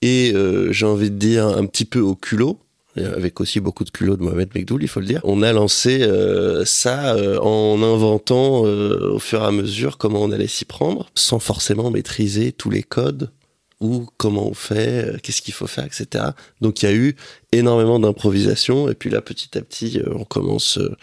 Et 0.01 0.33
j'ai 0.71 0.85
envie 0.85 1.11
de 1.11 1.17
dire 1.17 1.47
un 1.47 1.65
petit 1.65 1.85
peu 1.85 1.99
au 1.99 2.15
culot, 2.15 2.59
avec 2.95 3.41
aussi 3.41 3.59
beaucoup 3.59 3.83
de 3.83 3.89
culot 3.89 4.17
de 4.17 4.23
Mohamed 4.23 4.49
Mekdoul, 4.53 4.83
il 4.83 4.87
faut 4.87 4.99
le 4.99 5.05
dire. 5.05 5.21
On 5.23 5.41
a 5.41 5.51
lancé 5.53 6.03
euh, 6.03 6.63
ça 6.65 7.15
euh, 7.15 7.39
en 7.39 7.81
inventant 7.81 8.65
euh, 8.65 9.13
au 9.13 9.19
fur 9.19 9.41
et 9.41 9.45
à 9.45 9.51
mesure 9.51 9.97
comment 9.97 10.21
on 10.21 10.31
allait 10.31 10.47
s'y 10.47 10.65
prendre, 10.65 11.09
sans 11.15 11.39
forcément 11.39 11.89
maîtriser 11.91 12.51
tous 12.51 12.69
les 12.69 12.83
codes 12.83 13.31
ou 13.79 14.07
comment 14.17 14.47
on 14.47 14.53
fait, 14.53 15.13
euh, 15.13 15.17
qu'est-ce 15.21 15.41
qu'il 15.41 15.53
faut 15.53 15.67
faire, 15.67 15.85
etc. 15.85 16.25
Donc 16.61 16.83
il 16.83 16.85
y 16.85 16.89
a 16.89 16.93
eu 16.93 17.15
énormément 17.51 17.99
d'improvisation 17.99 18.89
et 18.89 18.95
puis 18.95 19.09
là 19.09 19.21
petit 19.21 19.57
à 19.57 19.61
petit 19.61 19.99
euh, 19.99 20.13
on 20.15 20.23
commence. 20.25 20.77
euh, 20.77 20.95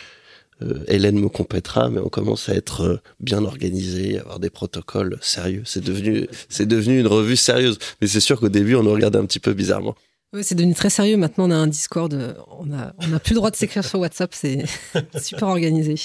euh, 0.62 0.84
Hélène 0.88 1.18
me 1.18 1.28
complétera, 1.28 1.88
mais 1.88 2.00
on 2.00 2.10
commence 2.10 2.50
à 2.50 2.54
être 2.54 2.82
euh, 2.82 3.00
bien 3.18 3.44
organisé, 3.44 4.18
avoir 4.18 4.38
des 4.38 4.50
protocoles 4.50 5.16
sérieux. 5.22 5.62
C'est 5.64 5.82
devenu, 5.82 6.28
c'est 6.50 6.66
devenu 6.66 7.00
une 7.00 7.06
revue 7.06 7.36
sérieuse. 7.36 7.78
Mais 8.00 8.06
c'est 8.06 8.20
sûr 8.20 8.38
qu'au 8.38 8.50
début, 8.50 8.74
on 8.74 8.82
nous 8.82 8.92
regardait 8.92 9.18
un 9.18 9.24
petit 9.24 9.40
peu 9.40 9.54
bizarrement. 9.54 9.94
Ouais, 10.32 10.42
c'est 10.42 10.54
devenu 10.54 10.74
très 10.74 10.90
sérieux. 10.90 11.16
Maintenant, 11.16 11.48
on 11.48 11.50
a 11.50 11.56
un 11.56 11.66
Discord. 11.66 12.36
On 12.58 12.72
a, 12.72 12.94
on 12.98 13.12
a 13.12 13.18
plus 13.18 13.32
le 13.32 13.36
droit 13.36 13.50
de 13.50 13.56
s'écrire 13.56 13.84
sur 13.84 13.98
WhatsApp. 13.98 14.32
C'est 14.32 14.64
super 15.20 15.48
organisé. 15.48 15.96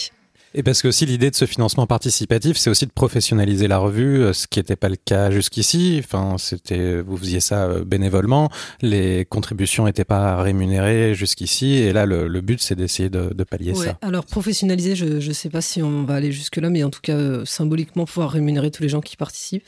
Et 0.58 0.64
parce 0.64 0.82
que 0.82 0.88
aussi 0.88 1.06
l'idée 1.06 1.30
de 1.30 1.36
ce 1.36 1.46
financement 1.46 1.86
participatif, 1.86 2.56
c'est 2.56 2.70
aussi 2.70 2.86
de 2.86 2.92
professionnaliser 2.92 3.68
la 3.68 3.78
revue, 3.78 4.24
euh, 4.24 4.32
ce 4.32 4.48
qui 4.48 4.60
n'était 4.60 4.78
pas 4.78 4.88
le 4.88 4.96
cas 4.96 5.30
jusqu'ici. 5.30 6.02
Enfin, 6.02 6.38
c'était, 6.40 7.02
vous 7.02 7.18
faisiez 7.18 7.42
ça 7.42 7.66
euh, 7.66 7.84
bénévolement, 7.84 8.50
les 8.82 9.26
contributions 9.26 9.84
n'étaient 9.84 10.06
pas 10.06 10.42
rémunérées 10.42 11.14
jusqu'ici, 11.14 11.74
et 11.74 11.92
là 11.92 12.06
le, 12.06 12.30
le 12.30 12.40
but 12.40 12.62
c'est 12.62 12.76
d'essayer 12.76 13.10
de, 13.10 13.34
de 13.34 13.44
pallier 13.44 13.74
Ouais, 13.74 13.88
ça. 13.88 13.98
Alors, 14.02 14.26
professionnaliser, 14.26 14.96
je 14.96 15.06
ne 15.28 15.34
sais 15.34 15.50
pas 15.50 15.60
si 15.60 15.84
on 15.84 16.06
va 16.06 16.16
aller 16.16 16.32
jusque-là, 16.32 16.70
mais 16.70 16.86
en 16.86 16.90
tout 16.90 17.02
cas, 17.02 17.18
euh, 17.18 17.44
symboliquement, 17.44 18.06
pouvoir 18.06 18.32
rémunérer 18.32 18.72
tous 18.72 18.82
les 18.82 18.90
gens 18.90 19.02
qui 19.02 19.18
participent. 19.18 19.68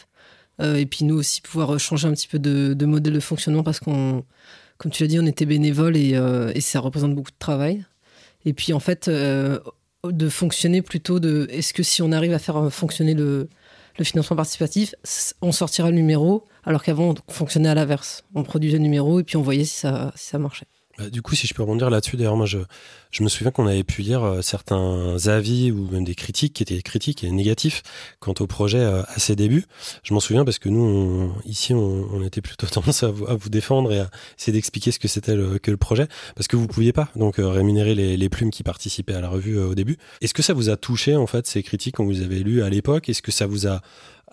Euh, 0.62 0.76
et 0.76 0.86
puis, 0.86 1.04
nous 1.04 1.16
aussi, 1.16 1.42
pouvoir 1.42 1.78
changer 1.80 2.08
un 2.08 2.14
petit 2.14 2.28
peu 2.28 2.40
de, 2.40 2.74
de 2.74 2.86
modèle 2.86 3.14
de 3.14 3.20
fonctionnement 3.20 3.64
parce 3.64 3.80
qu'on, 3.80 4.24
comme 4.78 4.92
tu 4.92 5.04
l'as 5.04 5.08
dit, 5.08 5.20
on 5.20 5.26
était 5.26 5.46
bénévole 5.46 5.98
et, 5.98 6.16
euh, 6.16 6.52
et 6.56 6.62
ça 6.62 6.80
représente 6.80 7.16
beaucoup 7.16 7.32
de 7.32 7.38
travail. 7.40 7.86
Et 8.46 8.54
puis, 8.54 8.74
en 8.74 8.80
fait, 8.80 9.08
euh, 9.08 9.60
de 10.06 10.30
fonctionner 10.30 10.82
plutôt 10.82 11.20
de 11.20 11.48
est-ce 11.50 11.74
que 11.74 11.84
si 11.84 12.02
on 12.02 12.12
arrive 12.12 12.34
à 12.34 12.40
faire 12.40 12.72
fonctionner 12.72 13.14
le, 13.14 13.50
financement 14.02 14.36
participatif, 14.36 14.94
on 15.42 15.52
sortira 15.52 15.90
le 15.90 15.96
numéro, 15.96 16.46
alors 16.64 16.84
qu'avant, 16.84 17.16
on 17.28 17.32
fonctionnait 17.32 17.70
à 17.70 17.76
l'inverse. 17.76 18.24
On 18.36 18.44
produisait 18.44 18.78
le 18.78 18.84
numéro 18.84 19.20
et 19.20 19.24
puis 19.24 19.38
on 19.38 19.42
voyait 19.42 19.66
ça, 19.66 20.14
si 20.16 20.28
ça 20.28 20.38
marchait. 20.38 20.68
Bah, 20.98 21.10
du 21.10 21.22
coup, 21.22 21.36
si 21.36 21.46
je 21.48 21.54
peux 21.54 21.62
rebondir 21.62 21.90
là-dessus, 21.90 22.18
d'ailleurs, 22.18 22.36
moi, 22.36 22.46
je, 22.48 22.58
je 23.12 23.22
me 23.24 23.30
souviens 23.30 23.52
qu'on 23.52 23.68
avait 23.68 23.84
pu 23.84 24.02
lire 24.02 24.24
euh, 24.24 24.42
certains 24.42 25.16
avis 25.28 25.72
ou 25.72 25.88
même 25.92 26.04
des 26.04 26.16
critiques 26.16 26.54
qui 26.54 26.64
étaient 26.64 26.82
critiques 26.82 27.24
et 27.24 27.30
négatifs 27.32 27.84
quant 28.20 28.34
au 28.40 28.48
projet 28.48 28.80
euh, 28.80 29.04
à 29.04 29.20
ses 29.20 29.36
débuts. 29.36 29.66
Je 30.04 30.14
m'en 30.14 30.20
souviens 30.20 30.44
parce 30.44 30.58
que 30.60 30.70
nous, 30.70 30.82
on- 30.82 31.34
ici, 31.46 31.74
on, 31.74 32.08
on 32.12 32.24
était 32.24 32.42
plutôt 32.42 32.66
tendance 32.72 33.04
à 33.04 33.10
vous, 33.12 33.28
à 33.28 33.36
vous 33.36 33.50
défendre 33.50 33.92
et 33.94 34.00
à 34.00 34.10
essayer 34.40 34.54
d'expliquer 34.54 34.92
ce 34.92 35.00
que 35.00 35.08
c'était 35.08 35.36
que 35.62 35.72
le 35.72 35.78
projet, 35.78 36.08
parce 36.36 36.48
que 36.48 36.56
vous 36.56 36.68
pouviez 36.68 36.94
pas 36.94 37.10
donc 37.16 37.40
euh, 37.40 37.48
rémunérer 37.48 37.94
les, 37.94 38.18
les 38.18 38.30
plumes 38.30 38.50
qui 38.52 38.64
participaient 38.64 39.14
à 39.14 39.22
la 39.22 39.30
revue 39.30 39.58
euh, 39.60 39.68
au 39.68 39.76
début. 39.76 39.98
Est-ce 40.22 40.34
que 40.34 40.42
ça 40.42 40.54
vous 40.54 40.70
a 40.70 40.78
touché 40.78 41.16
en 41.16 41.28
fait 41.28 41.46
ces 41.48 41.62
critiques 41.64 41.96
qu'on 41.98 42.06
vous 42.06 42.22
avez 42.22 42.40
lues 42.40 42.64
à 42.64 42.70
l'époque? 42.70 43.08
Est-ce 43.10 43.22
que 43.22 43.32
ça 43.32 43.46
vous 43.46 43.68
a 43.68 43.82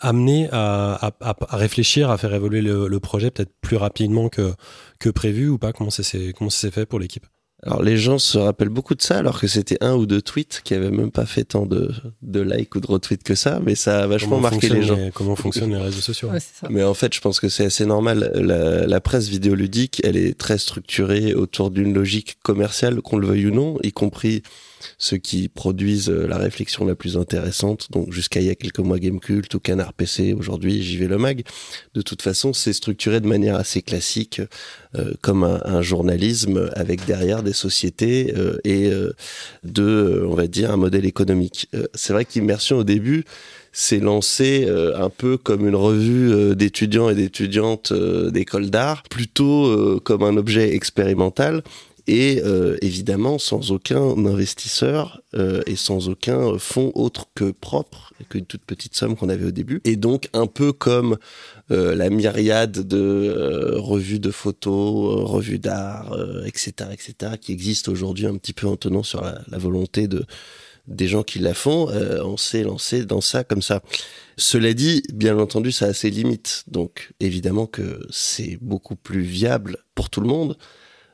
amené 0.00 0.48
à, 0.50 0.94
à- 1.20 1.36
à 1.48 1.56
réfléchir, 1.56 2.10
à 2.10 2.18
faire 2.18 2.34
évoluer 2.34 2.60
le, 2.62 2.88
le 2.88 3.00
projet 3.00 3.30
peut-être 3.30 3.52
plus 3.60 3.76
rapidement 3.76 4.28
que, 4.28 4.52
que 5.04 5.10
prévu 5.10 5.50
ou 5.50 5.58
pas? 5.58 5.74
Comment 5.74 5.90
ça 5.90 6.02
s'est 6.02 6.70
fait 6.70 6.86
pour 6.86 6.98
l'équipe? 6.98 7.26
Alors 7.62 7.82
les 7.82 7.96
gens 7.96 8.18
se 8.18 8.38
rappellent 8.38 8.68
beaucoup 8.68 8.94
de 8.94 9.02
ça, 9.02 9.18
alors 9.18 9.38
que 9.38 9.46
c'était 9.46 9.78
un 9.82 9.94
ou 9.94 10.06
deux 10.06 10.20
tweets 10.20 10.60
qui 10.64 10.74
avaient 10.74 10.90
même 10.90 11.10
pas 11.10 11.24
fait 11.24 11.44
tant 11.44 11.66
de, 11.66 11.92
de 12.22 12.40
likes 12.40 12.74
ou 12.74 12.80
de 12.80 12.86
retweets 12.86 13.22
que 13.22 13.34
ça, 13.34 13.60
mais 13.62 13.74
ça 13.74 14.02
a 14.02 14.06
vachement 14.06 14.36
Comment 14.36 14.50
marqué 14.50 14.68
les 14.68 14.82
gens. 14.82 14.98
comment 15.14 15.36
fonctionnent 15.36 15.70
les 15.74 15.80
réseaux 15.80 16.00
sociaux. 16.00 16.28
Ouais, 16.30 16.40
ça. 16.40 16.68
Mais 16.70 16.82
en 16.82 16.94
fait, 16.94 17.14
je 17.14 17.20
pense 17.20 17.40
que 17.40 17.48
c'est 17.48 17.64
assez 17.64 17.86
normal. 17.86 18.32
La, 18.34 18.86
la 18.86 19.00
presse 19.00 19.28
vidéoludique, 19.28 20.00
elle 20.04 20.16
est 20.16 20.38
très 20.38 20.58
structurée 20.58 21.34
autour 21.34 21.70
d'une 21.70 21.94
logique 21.94 22.38
commerciale, 22.42 23.00
qu'on 23.00 23.16
le 23.18 23.26
veuille 23.28 23.46
ou 23.46 23.54
non, 23.54 23.78
y 23.82 23.92
compris 23.92 24.42
ceux 24.98 25.16
qui 25.16 25.48
produisent 25.48 26.10
euh, 26.10 26.26
la 26.26 26.36
réflexion 26.36 26.84
la 26.84 26.94
plus 26.94 27.16
intéressante. 27.16 27.90
Donc 27.90 28.12
jusqu'à 28.12 28.40
il 28.40 28.46
y 28.46 28.50
a 28.50 28.54
quelques 28.54 28.80
mois 28.80 28.98
Gamecult 28.98 29.52
ou 29.54 29.60
Canard 29.60 29.94
PC, 29.94 30.34
aujourd'hui 30.34 30.82
j'y 30.82 30.96
vais 30.96 31.06
le 31.06 31.18
mag. 31.18 31.42
De 31.94 32.02
toute 32.02 32.22
façon, 32.22 32.52
c'est 32.52 32.72
structuré 32.72 33.20
de 33.20 33.26
manière 33.26 33.56
assez 33.56 33.82
classique, 33.82 34.42
comme 35.20 35.44
un, 35.44 35.82
journalisme 35.82 36.70
avec 36.74 37.04
derrière 37.06 37.42
des 37.42 37.52
sociétés 37.52 38.34
euh, 38.36 38.58
et 38.64 38.90
euh, 38.90 39.12
de, 39.64 39.82
euh, 39.82 40.26
on 40.28 40.34
va 40.34 40.46
dire, 40.46 40.70
un 40.70 40.76
modèle 40.76 41.06
économique. 41.06 41.68
Euh, 41.74 41.86
c'est 41.94 42.12
vrai 42.12 42.24
qu'Immersion 42.24 42.78
au 42.78 42.84
début 42.84 43.24
s'est 43.72 43.98
lancé 43.98 44.64
euh, 44.68 44.96
un 44.96 45.10
peu 45.10 45.36
comme 45.36 45.66
une 45.66 45.74
revue 45.74 46.32
euh, 46.32 46.54
d'étudiants 46.54 47.10
et 47.10 47.14
d'étudiantes 47.14 47.92
euh, 47.92 48.30
d'école 48.30 48.70
d'art, 48.70 49.02
plutôt 49.10 49.66
euh, 49.66 50.00
comme 50.02 50.22
un 50.22 50.36
objet 50.36 50.74
expérimental 50.74 51.62
et 52.06 52.42
euh, 52.44 52.76
évidemment 52.82 53.38
sans 53.38 53.70
aucun 53.70 54.02
investisseur 54.26 55.22
euh, 55.34 55.62
et 55.66 55.76
sans 55.76 56.08
aucun 56.08 56.58
fonds 56.58 56.92
autre 56.94 57.26
que 57.34 57.50
propre, 57.50 58.12
qu'une 58.28 58.44
toute 58.44 58.62
petite 58.62 58.94
somme 58.94 59.16
qu'on 59.16 59.28
avait 59.28 59.46
au 59.46 59.50
début. 59.50 59.80
Et 59.84 59.96
donc 59.96 60.28
un 60.32 60.46
peu 60.46 60.72
comme 60.72 61.16
euh, 61.70 61.94
la 61.94 62.10
myriade 62.10 62.86
de 62.86 62.98
euh, 62.98 63.78
revues 63.78 64.18
de 64.18 64.30
photos, 64.30 65.18
euh, 65.18 65.24
revues 65.24 65.58
d'art, 65.58 66.16
etc., 66.44 66.90
etc., 66.92 67.32
qui 67.40 67.52
existent 67.52 67.90
aujourd'hui 67.90 68.26
un 68.26 68.36
petit 68.36 68.52
peu 68.52 68.66
en 68.66 68.76
tenant 68.76 69.02
sur 69.02 69.22
la, 69.22 69.40
la 69.48 69.58
volonté 69.58 70.08
de 70.08 70.24
des 70.86 71.08
gens 71.08 71.22
qui 71.22 71.38
la 71.38 71.54
font, 71.54 71.88
on 72.22 72.36
s'est 72.36 72.62
lancé 72.62 73.06
dans 73.06 73.22
ça 73.22 73.42
comme 73.42 73.62
ça. 73.62 73.82
Cela 74.36 74.74
dit, 74.74 75.02
bien 75.14 75.38
entendu, 75.38 75.72
ça 75.72 75.86
a 75.86 75.94
ses 75.94 76.10
limites. 76.10 76.64
Donc, 76.66 77.14
évidemment 77.20 77.66
que 77.66 78.06
c'est 78.10 78.58
beaucoup 78.60 78.94
plus 78.94 79.22
viable 79.22 79.78
pour 79.94 80.10
tout 80.10 80.20
le 80.20 80.26
monde 80.26 80.58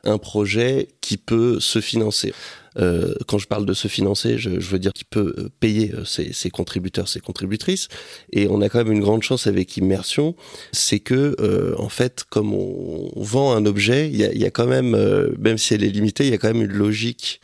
un 0.03 0.17
projet 0.17 0.87
qui 1.01 1.17
peut 1.17 1.59
se 1.59 1.81
financer. 1.81 2.33
Euh, 2.77 3.15
quand 3.27 3.37
je 3.37 3.47
parle 3.47 3.65
de 3.65 3.73
se 3.73 3.87
financer, 3.87 4.37
je, 4.37 4.49
veux 4.49 4.79
dire 4.79 4.93
qu'il 4.93 5.05
peut 5.05 5.33
euh, 5.37 5.49
payer 5.59 5.93
euh, 5.93 6.05
ses, 6.05 6.49
contributeurs, 6.49 7.07
ses 7.07 7.19
contributrices. 7.19 7.89
Et 8.31 8.47
on 8.47 8.61
a 8.61 8.69
quand 8.69 8.79
même 8.79 8.93
une 8.93 9.01
grande 9.01 9.23
chance 9.23 9.47
avec 9.47 9.75
Immersion, 9.77 10.35
c'est 10.71 10.99
que 10.99 11.35
en 11.77 11.89
fait, 11.89 12.23
comme 12.29 12.53
on, 12.53 13.11
vend 13.15 13.53
un 13.53 13.65
objet, 13.65 14.09
il 14.09 14.15
y 14.17 14.45
a, 14.45 14.51
quand 14.51 14.67
même, 14.67 14.95
même 15.37 15.57
si 15.57 15.73
elle 15.73 15.83
est 15.83 15.89
limitée, 15.89 16.25
il 16.25 16.31
y 16.31 16.33
a 16.33 16.37
quand 16.37 16.47
même 16.47 16.63
une 16.63 16.71
logique 16.71 17.41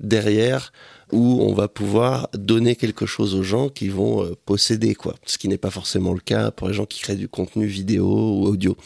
derrière 0.00 0.72
où 1.12 1.42
on 1.42 1.52
va 1.52 1.68
pouvoir 1.68 2.28
donner 2.34 2.76
quelque 2.76 3.06
chose 3.06 3.34
aux 3.34 3.42
gens 3.42 3.68
qui 3.68 3.88
vont 3.88 4.34
posséder 4.46 4.94
quoi. 4.94 5.14
Ce 5.26 5.38
qui 5.38 5.48
n'est 5.48 5.58
pas 5.58 5.70
forcément 5.70 6.12
le 6.12 6.20
cas 6.20 6.50
pour 6.50 6.68
les 6.68 6.74
gens 6.74 6.86
qui 6.86 7.00
créent 7.00 7.16
du 7.16 7.28
contenu 7.28 7.66
vidéo 7.66 8.06
ou 8.06 8.44
audio. 8.46 8.76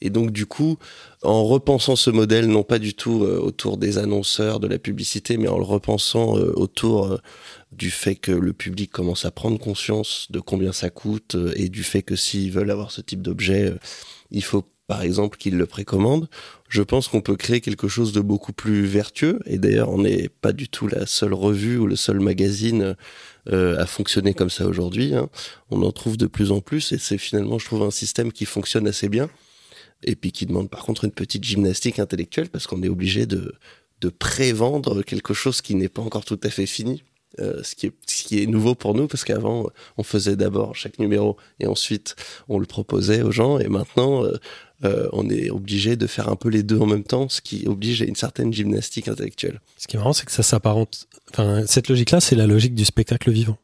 Et 0.00 0.10
donc 0.10 0.30
du 0.30 0.46
coup, 0.46 0.78
en 1.22 1.44
repensant 1.44 1.96
ce 1.96 2.10
modèle, 2.10 2.46
non 2.46 2.62
pas 2.62 2.78
du 2.78 2.94
tout 2.94 3.24
euh, 3.24 3.38
autour 3.40 3.76
des 3.76 3.98
annonceurs, 3.98 4.60
de 4.60 4.68
la 4.68 4.78
publicité, 4.78 5.36
mais 5.36 5.48
en 5.48 5.58
le 5.58 5.64
repensant 5.64 6.38
euh, 6.38 6.52
autour 6.54 7.06
euh, 7.06 7.18
du 7.72 7.90
fait 7.90 8.14
que 8.14 8.30
le 8.30 8.52
public 8.52 8.90
commence 8.90 9.24
à 9.24 9.30
prendre 9.30 9.58
conscience 9.58 10.28
de 10.30 10.40
combien 10.40 10.72
ça 10.72 10.90
coûte 10.90 11.36
et 11.56 11.68
du 11.68 11.82
fait 11.82 12.02
que 12.02 12.16
s'ils 12.16 12.52
veulent 12.52 12.70
avoir 12.70 12.92
ce 12.92 13.00
type 13.00 13.20
d'objet, 13.20 13.74
il 14.30 14.42
faut 14.42 14.64
par 14.86 15.02
exemple 15.02 15.36
qu'ils 15.36 15.58
le 15.58 15.66
précommandent. 15.66 16.28
Je 16.70 16.82
pense 16.82 17.08
qu'on 17.08 17.20
peut 17.20 17.36
créer 17.36 17.60
quelque 17.60 17.88
chose 17.88 18.12
de 18.12 18.20
beaucoup 18.20 18.54
plus 18.54 18.86
vertueux. 18.86 19.38
Et 19.44 19.58
d'ailleurs, 19.58 19.90
on 19.90 19.98
n'est 19.98 20.30
pas 20.30 20.52
du 20.52 20.68
tout 20.68 20.88
la 20.88 21.04
seule 21.04 21.34
revue 21.34 21.76
ou 21.76 21.86
le 21.86 21.96
seul 21.96 22.20
magazine 22.20 22.96
à 23.52 23.86
fonctionner 23.86 24.32
comme 24.32 24.50
ça 24.50 24.66
aujourd'hui. 24.66 25.14
hein. 25.14 25.28
On 25.70 25.82
en 25.82 25.92
trouve 25.92 26.16
de 26.16 26.26
plus 26.26 26.52
en 26.52 26.60
plus 26.60 26.92
et 26.92 26.98
c'est 26.98 27.18
finalement, 27.18 27.58
je 27.58 27.66
trouve, 27.66 27.82
un 27.82 27.90
système 27.90 28.32
qui 28.32 28.46
fonctionne 28.46 28.88
assez 28.88 29.10
bien 29.10 29.28
et 30.02 30.16
puis 30.16 30.32
qui 30.32 30.46
demande 30.46 30.70
par 30.70 30.84
contre 30.84 31.04
une 31.04 31.12
petite 31.12 31.44
gymnastique 31.44 31.98
intellectuelle 31.98 32.48
parce 32.48 32.66
qu'on 32.66 32.82
est 32.82 32.88
obligé 32.88 33.26
de, 33.26 33.54
de 34.00 34.08
pré-vendre 34.08 35.02
quelque 35.02 35.34
chose 35.34 35.60
qui 35.60 35.74
n'est 35.74 35.88
pas 35.88 36.02
encore 36.02 36.24
tout 36.24 36.40
à 36.42 36.50
fait 36.50 36.66
fini. 36.66 37.02
Euh, 37.40 37.62
ce, 37.62 37.74
qui 37.74 38.42
est, 38.42 38.46
nouveau 38.46 38.74
pour 38.74 38.94
nous 38.94 39.06
parce 39.06 39.22
qu'avant 39.22 39.68
on 39.98 40.02
faisait 40.02 40.34
d'abord 40.34 40.74
chaque 40.74 40.98
numéro 40.98 41.36
et 41.60 41.66
ensuite 41.66 42.16
on 42.48 42.58
le 42.58 42.64
proposait 42.64 43.20
aux 43.20 43.30
gens 43.30 43.58
et 43.58 43.68
maintenant 43.68 44.24
euh, 44.24 44.38
euh, 44.82 45.08
on 45.12 45.28
est 45.28 45.50
obligé 45.50 45.94
de 45.94 46.06
faire 46.06 46.30
un 46.30 46.36
peu 46.36 46.48
les 46.48 46.62
deux 46.62 46.78
en 46.78 46.86
même 46.86 47.04
temps 47.04 47.28
ce 47.28 47.42
qui 47.42 47.68
oblige 47.68 48.00
à 48.00 48.06
une 48.06 48.16
certaine 48.16 48.52
gymnastique 48.52 49.08
intellectuelle. 49.08 49.60
Ce 49.76 49.86
qui 49.86 49.96
est 49.96 49.98
marrant, 49.98 50.14
c'est 50.14 50.24
que 50.24 50.32
ça 50.32 50.42
s'apparente. 50.42 51.06
Enfin, 51.30 51.64
cette 51.66 51.88
logique-là, 51.88 52.20
c'est 52.20 52.34
la 52.34 52.46
logique 52.46 52.74
du 52.74 52.86
spectacle 52.86 53.30
vivant. 53.30 53.58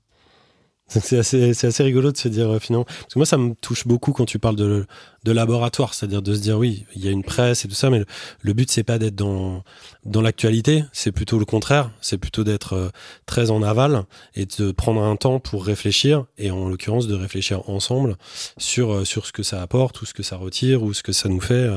C'est 1.00 1.18
assez, 1.18 1.66
assez 1.66 1.82
rigolo 1.82 2.12
de 2.12 2.16
se 2.16 2.28
dire 2.28 2.50
euh, 2.50 2.58
finalement. 2.58 2.84
Parce 2.84 3.14
que 3.14 3.18
moi, 3.18 3.26
ça 3.26 3.36
me 3.36 3.54
touche 3.54 3.86
beaucoup 3.86 4.12
quand 4.12 4.24
tu 4.24 4.38
parles 4.38 4.56
de, 4.56 4.86
de 5.24 5.32
laboratoire, 5.32 5.94
c'est-à-dire 5.94 6.22
de 6.22 6.34
se 6.34 6.40
dire 6.40 6.58
oui, 6.58 6.84
il 6.94 7.04
y 7.04 7.08
a 7.08 7.10
une 7.10 7.24
presse 7.24 7.64
et 7.64 7.68
tout 7.68 7.74
ça, 7.74 7.90
mais 7.90 8.00
le, 8.00 8.06
le 8.42 8.52
but 8.52 8.70
c'est 8.70 8.84
pas 8.84 8.98
d'être 8.98 9.14
dans 9.14 9.62
dans 10.04 10.20
l'actualité, 10.20 10.84
c'est 10.92 11.12
plutôt 11.12 11.38
le 11.38 11.44
contraire. 11.44 11.90
C'est 12.00 12.18
plutôt 12.18 12.44
d'être 12.44 12.74
euh, 12.74 12.88
très 13.26 13.50
en 13.50 13.62
aval 13.62 14.04
et 14.34 14.46
de 14.46 14.72
prendre 14.72 15.02
un 15.02 15.16
temps 15.16 15.40
pour 15.40 15.64
réfléchir 15.64 16.24
et 16.38 16.50
en 16.50 16.68
l'occurrence 16.68 17.06
de 17.06 17.14
réfléchir 17.14 17.68
ensemble 17.68 18.16
sur 18.58 18.92
euh, 18.92 19.04
sur 19.04 19.26
ce 19.26 19.32
que 19.32 19.42
ça 19.42 19.62
apporte 19.62 20.02
ou 20.02 20.06
ce 20.06 20.14
que 20.14 20.22
ça 20.22 20.36
retire 20.36 20.82
ou 20.82 20.92
ce 20.92 21.02
que 21.02 21.12
ça 21.12 21.28
nous 21.28 21.40
fait. 21.40 21.70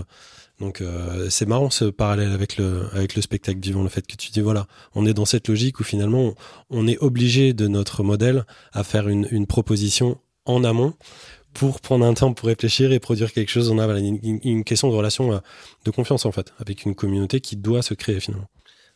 Donc 0.59 0.81
euh, 0.81 1.29
c'est 1.29 1.45
marrant 1.45 1.69
ce 1.69 1.85
parallèle 1.85 2.31
avec 2.31 2.57
le 2.57 2.87
avec 2.93 3.15
le 3.15 3.21
spectacle 3.21 3.59
vivant, 3.59 3.83
le 3.83 3.89
fait 3.89 4.05
que 4.07 4.15
tu 4.15 4.31
dis 4.31 4.41
voilà, 4.41 4.67
on 4.95 5.05
est 5.05 5.13
dans 5.13 5.25
cette 5.25 5.47
logique 5.47 5.79
où 5.79 5.83
finalement 5.83 6.33
on, 6.71 6.79
on 6.81 6.87
est 6.87 6.97
obligé 6.97 7.53
de 7.53 7.67
notre 7.67 8.01
modèle 8.03 8.43
à 8.73 8.83
faire 8.83 9.07
une, 9.07 9.27
une 9.29 9.45
proposition 9.45 10.17
en 10.45 10.63
amont 10.63 10.93
pour 11.53 11.79
prendre 11.81 12.05
un 12.05 12.13
temps 12.13 12.33
pour 12.33 12.47
réfléchir 12.47 12.91
et 12.91 12.99
produire 12.99 13.33
quelque 13.33 13.49
chose 13.49 13.71
aval. 13.71 13.97
Une, 13.99 14.19
une- 14.23 14.39
une 14.43 14.63
question 14.63 14.89
de 14.89 14.95
relation 14.95 15.31
euh, 15.33 15.39
de 15.85 15.91
confiance 15.91 16.25
en 16.25 16.31
fait, 16.31 16.53
avec 16.59 16.85
une 16.85 16.95
communauté 16.95 17.39
qui 17.39 17.55
doit 17.55 17.81
se 17.83 17.93
créer 17.93 18.19
finalement. 18.19 18.47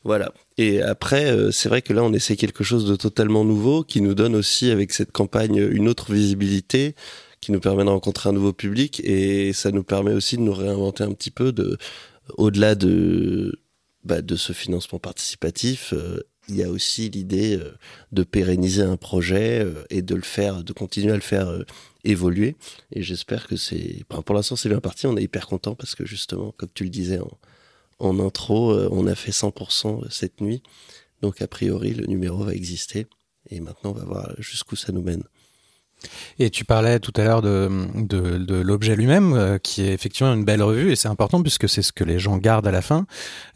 Voilà. 0.03 0.33
Et 0.57 0.81
après, 0.81 1.25
euh, 1.31 1.51
c'est 1.51 1.69
vrai 1.69 1.83
que 1.83 1.93
là, 1.93 2.03
on 2.03 2.11
essaie 2.13 2.35
quelque 2.35 2.63
chose 2.63 2.85
de 2.85 2.95
totalement 2.95 3.43
nouveau 3.45 3.83
qui 3.83 4.01
nous 4.01 4.15
donne 4.15 4.35
aussi, 4.35 4.71
avec 4.71 4.93
cette 4.93 5.11
campagne, 5.11 5.57
une 5.57 5.87
autre 5.87 6.11
visibilité, 6.11 6.95
qui 7.41 7.51
nous 7.51 7.59
permet 7.59 7.83
de 7.83 7.89
rencontrer 7.89 8.29
un 8.29 8.33
nouveau 8.33 8.53
public 8.53 9.01
et 9.03 9.51
ça 9.51 9.71
nous 9.71 9.83
permet 9.83 10.13
aussi 10.13 10.37
de 10.37 10.43
nous 10.43 10.53
réinventer 10.53 11.03
un 11.03 11.11
petit 11.11 11.31
peu 11.31 11.51
de, 11.51 11.77
au-delà 12.37 12.75
de, 12.75 13.59
bah, 14.03 14.21
de 14.21 14.35
ce 14.35 14.53
financement 14.53 14.99
participatif. 14.99 15.93
euh, 15.93 16.21
il 16.47 16.55
y 16.57 16.63
a 16.63 16.69
aussi 16.69 17.09
l'idée 17.09 17.57
euh, 17.57 17.71
de 18.11 18.23
pérenniser 18.23 18.81
un 18.81 18.97
projet 18.97 19.63
euh, 19.63 19.83
et 19.89 20.01
de 20.01 20.15
le 20.15 20.21
faire, 20.21 20.63
de 20.63 20.73
continuer 20.73 21.11
à 21.11 21.15
le 21.15 21.21
faire 21.21 21.63
évoluer. 22.03 22.55
Et 22.91 23.03
j'espère 23.03 23.47
que 23.47 23.55
c'est, 23.55 24.03
pour 24.07 24.35
l'instant, 24.35 24.55
c'est 24.55 24.69
bien 24.69 24.79
parti. 24.79 25.07
On 25.07 25.17
est 25.17 25.23
hyper 25.23 25.47
content 25.47 25.75
parce 25.75 25.95
que 25.95 26.05
justement, 26.05 26.51
comme 26.57 26.69
tu 26.73 26.83
le 26.83 26.89
disais 26.89 27.19
en, 27.99 28.19
intro, 28.19 28.73
on 28.91 29.05
a 29.07 29.15
fait 29.15 29.31
100% 29.31 30.09
cette 30.09 30.41
nuit. 30.41 30.63
Donc, 31.21 31.41
a 31.41 31.47
priori, 31.47 31.93
le 31.93 32.07
numéro 32.07 32.43
va 32.43 32.53
exister. 32.53 33.07
Et 33.49 33.59
maintenant, 33.59 33.91
on 33.91 33.93
va 33.93 34.05
voir 34.05 34.33
jusqu'où 34.39 34.75
ça 34.75 34.91
nous 34.91 35.03
mène. 35.03 35.23
Et 36.39 36.49
tu 36.49 36.65
parlais 36.65 36.99
tout 36.99 37.13
à 37.15 37.23
l'heure 37.23 37.41
de, 37.41 37.69
de, 37.95 38.55
l'objet 38.61 38.95
lui-même, 38.95 39.33
euh, 39.33 39.57
qui 39.57 39.83
est 39.83 39.93
effectivement 39.93 40.33
une 40.33 40.45
belle 40.45 40.63
revue, 40.63 40.91
et 40.91 40.95
c'est 40.95 41.07
important 41.07 41.41
puisque 41.41 41.67
c'est 41.69 41.81
ce 41.81 41.91
que 41.91 42.03
les 42.03 42.19
gens 42.19 42.37
gardent 42.37 42.67
à 42.67 42.71
la 42.71 42.81
fin. 42.81 43.05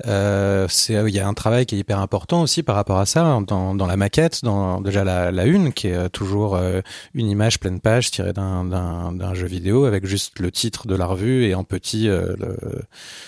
Euh, 0.07 0.67
c'est, 0.69 0.93
il 0.93 1.13
y 1.13 1.19
a 1.19 1.27
un 1.27 1.33
travail 1.33 1.65
qui 1.65 1.75
est 1.75 1.79
hyper 1.79 1.99
important 1.99 2.41
aussi 2.41 2.63
par 2.63 2.75
rapport 2.75 2.99
à 2.99 3.05
ça, 3.05 3.39
dans, 3.47 3.75
dans 3.75 3.87
la 3.87 3.97
maquette, 3.97 4.43
dans 4.43 4.81
déjà 4.81 5.03
la, 5.03 5.45
une, 5.45 5.73
qui 5.73 5.87
est 5.87 6.09
toujours 6.09 6.55
euh, 6.55 6.81
une 7.13 7.29
image 7.29 7.59
pleine 7.59 7.79
page 7.79 8.11
tirée 8.11 8.33
d'un, 8.33 8.63
d'un, 8.63 9.33
jeu 9.33 9.47
vidéo 9.47 9.85
avec 9.85 10.05
juste 10.05 10.39
le 10.39 10.51
titre 10.51 10.87
de 10.87 10.95
la 10.95 11.05
revue 11.05 11.45
et 11.45 11.55
en 11.55 11.63
petit 11.63 12.07
euh, 12.07 12.35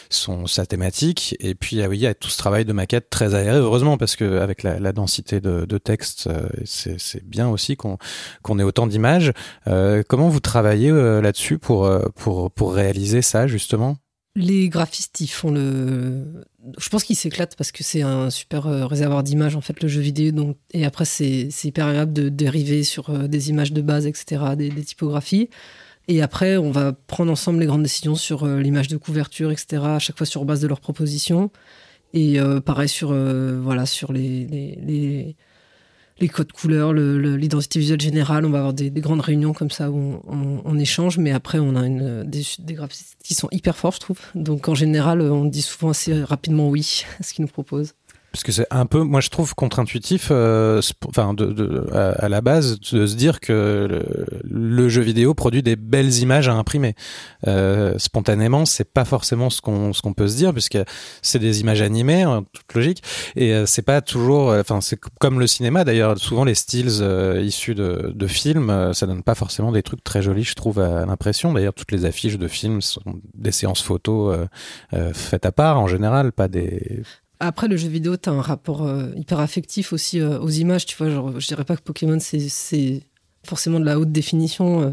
son, 0.10 0.48
sa 0.48 0.66
thématique. 0.66 1.36
Et 1.40 1.56
puis 1.56 1.82
ah 1.82 1.90
oui, 1.90 1.98
il 1.98 2.02
y 2.02 2.08
a 2.08 2.14
tout 2.14 2.30
ce 2.30 2.38
travail 2.38 2.66
de 2.66 2.74
maquette 2.74 3.10
très 3.10 3.36
aéré, 3.36 3.58
heureusement, 3.58 3.98
parce 3.98 4.16
que 4.16 4.40
avec 4.40 4.64
la, 4.64 4.94
densité 4.94 5.42
de, 5.42 5.78
texte, 5.78 6.28
euh, 6.28 6.48
c'est, 6.66 7.00
c'est 7.00 7.24
bien 7.24 7.50
aussi 7.50 7.76
qu'on, 7.76 7.98
qu'on 8.42 8.60
ait 8.60 8.64
autant 8.64 8.88
d'images. 8.88 9.07
Euh, 9.68 10.04
comment 10.08 10.30
vous 10.30 10.40
travaillez 10.40 10.90
euh, 10.90 11.22
là-dessus 11.22 11.58
pour, 11.58 11.86
euh, 11.86 12.08
pour, 12.16 12.52
pour 12.52 12.74
réaliser 12.74 13.22
ça, 13.22 13.48
justement? 13.48 13.98
Les 14.36 14.70
graphistes, 14.70 15.20
ils 15.20 15.28
font 15.28 15.50
le. 15.50 16.44
Je 16.78 16.90
pense 16.90 17.04
qu'ils 17.04 17.16
s'éclatent 17.16 17.56
parce 17.56 17.72
que 17.72 17.84
c'est 17.84 18.04
un 18.04 18.30
super 18.30 18.66
réservoir 18.88 19.24
d'images, 19.24 19.56
en 19.56 19.62
fait, 19.62 19.82
le 19.82 19.88
jeu 19.88 20.02
vidéo. 20.02 20.32
Donc... 20.32 20.58
Et 20.74 20.86
après, 20.86 21.06
c'est 21.06 21.50
hyper 21.64 21.88
agréable 21.88 22.14
de 22.14 22.30
dériver 22.30 22.84
sur 22.84 23.28
des 23.28 23.50
images 23.50 23.74
de 23.74 23.82
base, 23.82 24.06
etc., 24.06 24.44
des, 24.56 24.70
typographies. 24.70 25.50
Et 26.08 26.22
après, 26.22 26.58
on 26.58 26.70
va 26.70 26.94
prendre 26.94 27.32
ensemble 27.32 27.60
les 27.60 27.66
grandes 27.66 27.84
décisions 27.84 28.16
sur 28.16 28.46
l'image 28.46 28.90
de 28.90 28.98
couverture, 28.98 29.50
etc., 29.50 29.82
à 29.84 30.00
chaque 30.00 30.18
fois 30.18 30.28
sur 30.28 30.46
base 30.46 30.62
de 30.62 30.68
leurs 30.68 30.82
propositions. 30.82 31.50
Et 32.14 32.38
pareil 32.64 32.90
sur, 32.90 33.12
voilà, 33.14 33.88
sur 33.88 34.14
les, 34.14 34.46
les, 34.46 35.36
les 36.20 36.30
codes 36.30 36.52
couleurs, 36.52 36.94
l'identité 36.94 37.80
visuelle 37.80 38.02
générale. 38.02 38.46
On 38.46 38.50
va 38.50 38.60
avoir 38.60 38.74
des, 38.74 38.90
grandes 38.92 39.22
réunions 39.22 39.54
comme 39.54 39.72
ça 39.72 39.92
où 39.92 40.22
on, 40.28 40.80
échange, 40.80 41.18
mais 41.18 41.32
après 41.32 41.60
on 41.60 41.76
a 41.76 41.86
une, 41.86 42.24
des, 42.24 42.44
des, 42.60 42.74
graphistes 42.74 43.18
qui 43.24 43.34
sont 43.34 43.48
hyper 43.52 43.76
forts, 43.76 43.94
je 43.94 44.00
trouve. 44.00 44.20
Donc 44.36 44.68
en 44.70 44.76
général, 44.76 45.22
on 45.22 45.46
dit 45.46 45.62
souvent 45.62 45.90
assez 45.90 46.24
rapidement 46.24 46.70
oui 46.70 47.06
à 47.20 47.24
ce 47.24 47.34
qu'ils 47.34 47.44
nous 47.44 47.52
proposent. 47.52 47.94
Parce 48.34 48.44
que 48.44 48.52
c'est 48.52 48.68
un 48.72 48.86
peu, 48.86 49.02
moi 49.02 49.22
je 49.22 49.30
trouve 49.30 49.56
contre-intuitif, 49.56 50.28
euh, 50.32 50.82
enfin 51.08 51.34
de, 51.34 51.46
de, 51.46 51.88
à, 51.94 52.28
la 52.28 52.42
base, 52.42 52.80
de 52.80 53.08
se 53.08 53.16
dire 53.16 53.40
que 53.40 54.04
le, 54.44 54.90
jeu 54.90 55.02
vidéo 55.02 55.34
produit 55.34 55.64
des 55.64 55.76
belles 55.76 56.14
images 56.20 56.48
à 56.50 56.54
imprimer. 56.54 56.94
Euh, 57.48 57.98
spontanément, 57.98 58.66
c'est 58.66 58.92
pas 58.94 59.06
forcément 59.06 59.50
ce 59.50 59.62
qu'on 59.62 59.94
ce 59.94 60.02
qu'on 60.02 60.14
peut 60.14 60.28
se 60.28 60.36
dire, 60.36 60.54
puisque 60.54 60.78
c'est 61.22 61.40
des 61.40 61.62
images 61.62 61.82
animées, 61.82 62.26
en 62.26 62.44
toute 62.44 62.72
logique, 62.76 63.02
et 63.36 63.54
euh, 63.54 63.66
c'est 63.66 63.82
pas 63.82 64.02
toujours, 64.02 64.52
euh, 64.52 64.62
enfin 64.62 64.82
c'est 64.82 65.00
comme 65.20 65.40
le 65.40 65.48
cinéma 65.48 65.84
d'ailleurs. 65.84 66.18
Souvent 66.18 66.44
les 66.44 66.56
styles 66.56 67.00
euh, 67.02 67.42
issus 67.42 67.76
de, 67.76 68.12
de 68.14 68.28
films, 68.28 68.92
ça 68.94 69.08
donne 69.08 69.24
pas 69.24 69.36
forcément 69.36 69.72
des 69.72 69.84
trucs 69.84 70.04
très 70.04 70.22
jolis, 70.22 70.44
je 70.44 70.54
trouve, 70.54 70.80
à 70.80 71.06
l'impression. 71.06 71.54
D'ailleurs, 71.54 71.74
toutes 71.74 71.92
les 71.92 72.06
affiches 72.06 72.38
de 72.38 72.48
films 72.48 72.82
sont 72.82 73.02
des 73.34 73.52
séances 73.52 73.82
photos 73.82 74.48
faites 75.14 75.46
à 75.46 75.52
part 75.52 75.80
en 75.80 75.88
général, 75.88 76.32
pas 76.32 76.48
des 76.48 77.02
après, 77.40 77.68
le 77.68 77.78
jeu 77.78 77.88
vidéo, 77.88 78.18
tu 78.18 78.30
as 78.30 78.32
un 78.32 78.42
rapport 78.42 78.84
euh, 78.84 79.12
hyper 79.16 79.40
affectif 79.40 79.94
aussi 79.94 80.20
euh, 80.20 80.40
aux 80.40 80.50
images. 80.50 80.86
Tu 80.86 80.96
vois, 80.96 81.10
genre, 81.10 81.40
je 81.40 81.48
dirais 81.48 81.66
pas 81.66 81.76
que 81.76 81.82
Pokémon, 81.82 82.18
c'est 82.20 83.04
forcément 83.46 83.80
de 83.80 83.86
la 83.86 84.00
haute 84.00 84.12
définition, 84.12 84.82
euh, 84.82 84.92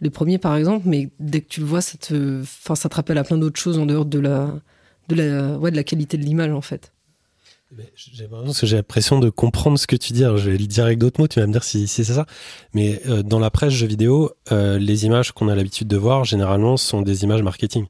les 0.00 0.10
premiers 0.10 0.38
par 0.38 0.56
exemple, 0.56 0.86
mais 0.88 1.10
dès 1.18 1.40
que 1.40 1.48
tu 1.48 1.60
le 1.60 1.66
vois, 1.66 1.80
ça 1.80 1.98
te, 1.98 2.42
ça 2.44 2.88
te 2.88 2.94
rappelle 2.94 3.18
à 3.18 3.24
plein 3.24 3.38
d'autres 3.38 3.58
choses 3.58 3.78
en 3.78 3.86
dehors 3.86 4.04
de 4.04 4.18
la, 4.18 4.54
de 5.08 5.14
la, 5.14 5.58
ouais, 5.58 5.70
de 5.70 5.76
la 5.76 5.84
qualité 5.84 6.16
de 6.16 6.22
l'image 6.22 6.52
en 6.52 6.60
fait. 6.60 6.92
J'ai 7.96 8.76
l'impression 8.76 9.18
de 9.18 9.28
comprendre 9.28 9.76
ce 9.76 9.88
que 9.88 9.96
tu 9.96 10.12
dis. 10.12 10.22
je 10.22 10.50
vais 10.50 10.56
le 10.56 10.66
dire 10.66 10.84
avec 10.84 10.98
d'autres 10.98 11.20
mots, 11.20 11.26
tu 11.26 11.40
vas 11.40 11.46
me 11.48 11.52
dire 11.52 11.64
si, 11.64 11.88
c'est 11.88 12.04
ça. 12.04 12.24
Mais 12.74 13.00
euh, 13.08 13.24
dans 13.24 13.40
la 13.40 13.50
presse 13.50 13.72
jeux 13.72 13.88
vidéo, 13.88 14.30
euh, 14.52 14.78
les 14.78 15.04
images 15.04 15.32
qu'on 15.32 15.48
a 15.48 15.54
l'habitude 15.56 15.88
de 15.88 15.96
voir, 15.96 16.24
généralement, 16.24 16.76
sont 16.76 17.02
des 17.02 17.24
images 17.24 17.42
marketing. 17.42 17.86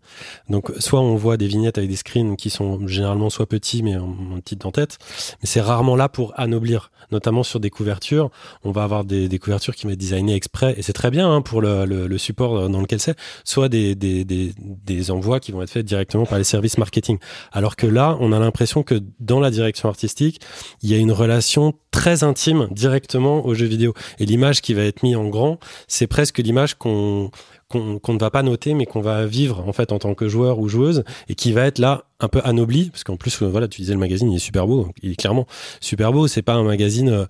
Donc, 0.48 0.72
soit 0.78 1.00
on 1.00 1.14
voit 1.16 1.36
des 1.36 1.46
vignettes 1.46 1.76
avec 1.76 1.90
des 1.90 1.96
screens 1.96 2.36
qui 2.36 2.48
sont 2.48 2.86
généralement 2.88 3.28
soit 3.28 3.46
petits, 3.46 3.82
mais 3.82 3.96
en, 3.96 4.16
en 4.34 4.40
petite 4.40 4.64
en 4.64 4.72
tête. 4.72 4.96
Mais 5.42 5.46
c'est 5.46 5.60
rarement 5.60 5.94
là 5.94 6.08
pour 6.08 6.32
anoblir. 6.36 6.90
Notamment 7.12 7.44
sur 7.44 7.60
des 7.60 7.70
couvertures. 7.70 8.30
On 8.64 8.72
va 8.72 8.82
avoir 8.82 9.04
des, 9.04 9.38
couvertures 9.38 9.76
qui 9.76 9.86
vont 9.86 9.92
être 9.92 9.98
designées 9.98 10.34
exprès. 10.34 10.74
Et 10.76 10.82
c'est 10.82 10.92
très 10.92 11.12
bien 11.12 11.30
hein, 11.30 11.40
pour 11.40 11.60
le, 11.60 12.18
support 12.18 12.68
dans 12.68 12.80
lequel 12.80 12.98
c'est. 12.98 13.16
Soit 13.44 13.68
des, 13.68 13.94
des, 13.94 14.24
des 14.24 15.10
envois 15.12 15.38
qui 15.38 15.52
vont 15.52 15.62
être 15.62 15.70
faits 15.70 15.86
directement 15.86 16.26
par 16.26 16.38
les 16.38 16.44
services 16.44 16.78
marketing. 16.78 17.18
Alors 17.52 17.76
que 17.76 17.86
là, 17.86 18.16
on 18.18 18.32
a 18.32 18.40
l'impression 18.40 18.82
que 18.82 19.00
dans 19.20 19.38
la 19.38 19.52
direction 19.52 19.65
artistique, 19.84 20.40
il 20.82 20.90
y 20.90 20.94
a 20.94 20.98
une 20.98 21.12
relation 21.12 21.74
très 21.90 22.24
intime 22.24 22.68
directement 22.70 23.44
au 23.46 23.54
jeu 23.54 23.66
vidéo. 23.66 23.94
Et 24.18 24.26
l'image 24.26 24.60
qui 24.60 24.74
va 24.74 24.82
être 24.82 25.02
mise 25.02 25.16
en 25.16 25.28
grand, 25.28 25.58
c'est 25.88 26.06
presque 26.06 26.38
l'image 26.38 26.74
qu'on 26.74 27.30
qu'on 27.68 28.12
ne 28.12 28.18
va 28.18 28.30
pas 28.30 28.44
noter, 28.44 28.74
mais 28.74 28.86
qu'on 28.86 29.00
va 29.00 29.26
vivre 29.26 29.64
en 29.66 29.72
fait 29.72 29.90
en 29.90 29.98
tant 29.98 30.14
que 30.14 30.28
joueur 30.28 30.60
ou 30.60 30.68
joueuse, 30.68 31.02
et 31.28 31.34
qui 31.34 31.50
va 31.50 31.64
être 31.64 31.80
là 31.80 32.04
un 32.20 32.28
peu 32.28 32.40
anobli, 32.44 32.90
parce 32.90 33.02
qu'en 33.02 33.16
plus, 33.16 33.42
voilà, 33.42 33.66
tu 33.66 33.80
disais 33.80 33.92
le 33.92 33.98
magazine, 33.98 34.30
il 34.30 34.36
est 34.36 34.38
super 34.38 34.68
beau, 34.68 34.88
il 35.02 35.10
est 35.10 35.16
clairement 35.16 35.46
super 35.80 36.12
beau. 36.12 36.28
C'est 36.28 36.42
pas 36.42 36.54
un 36.54 36.62
magazine 36.62 37.08
euh, 37.08 37.26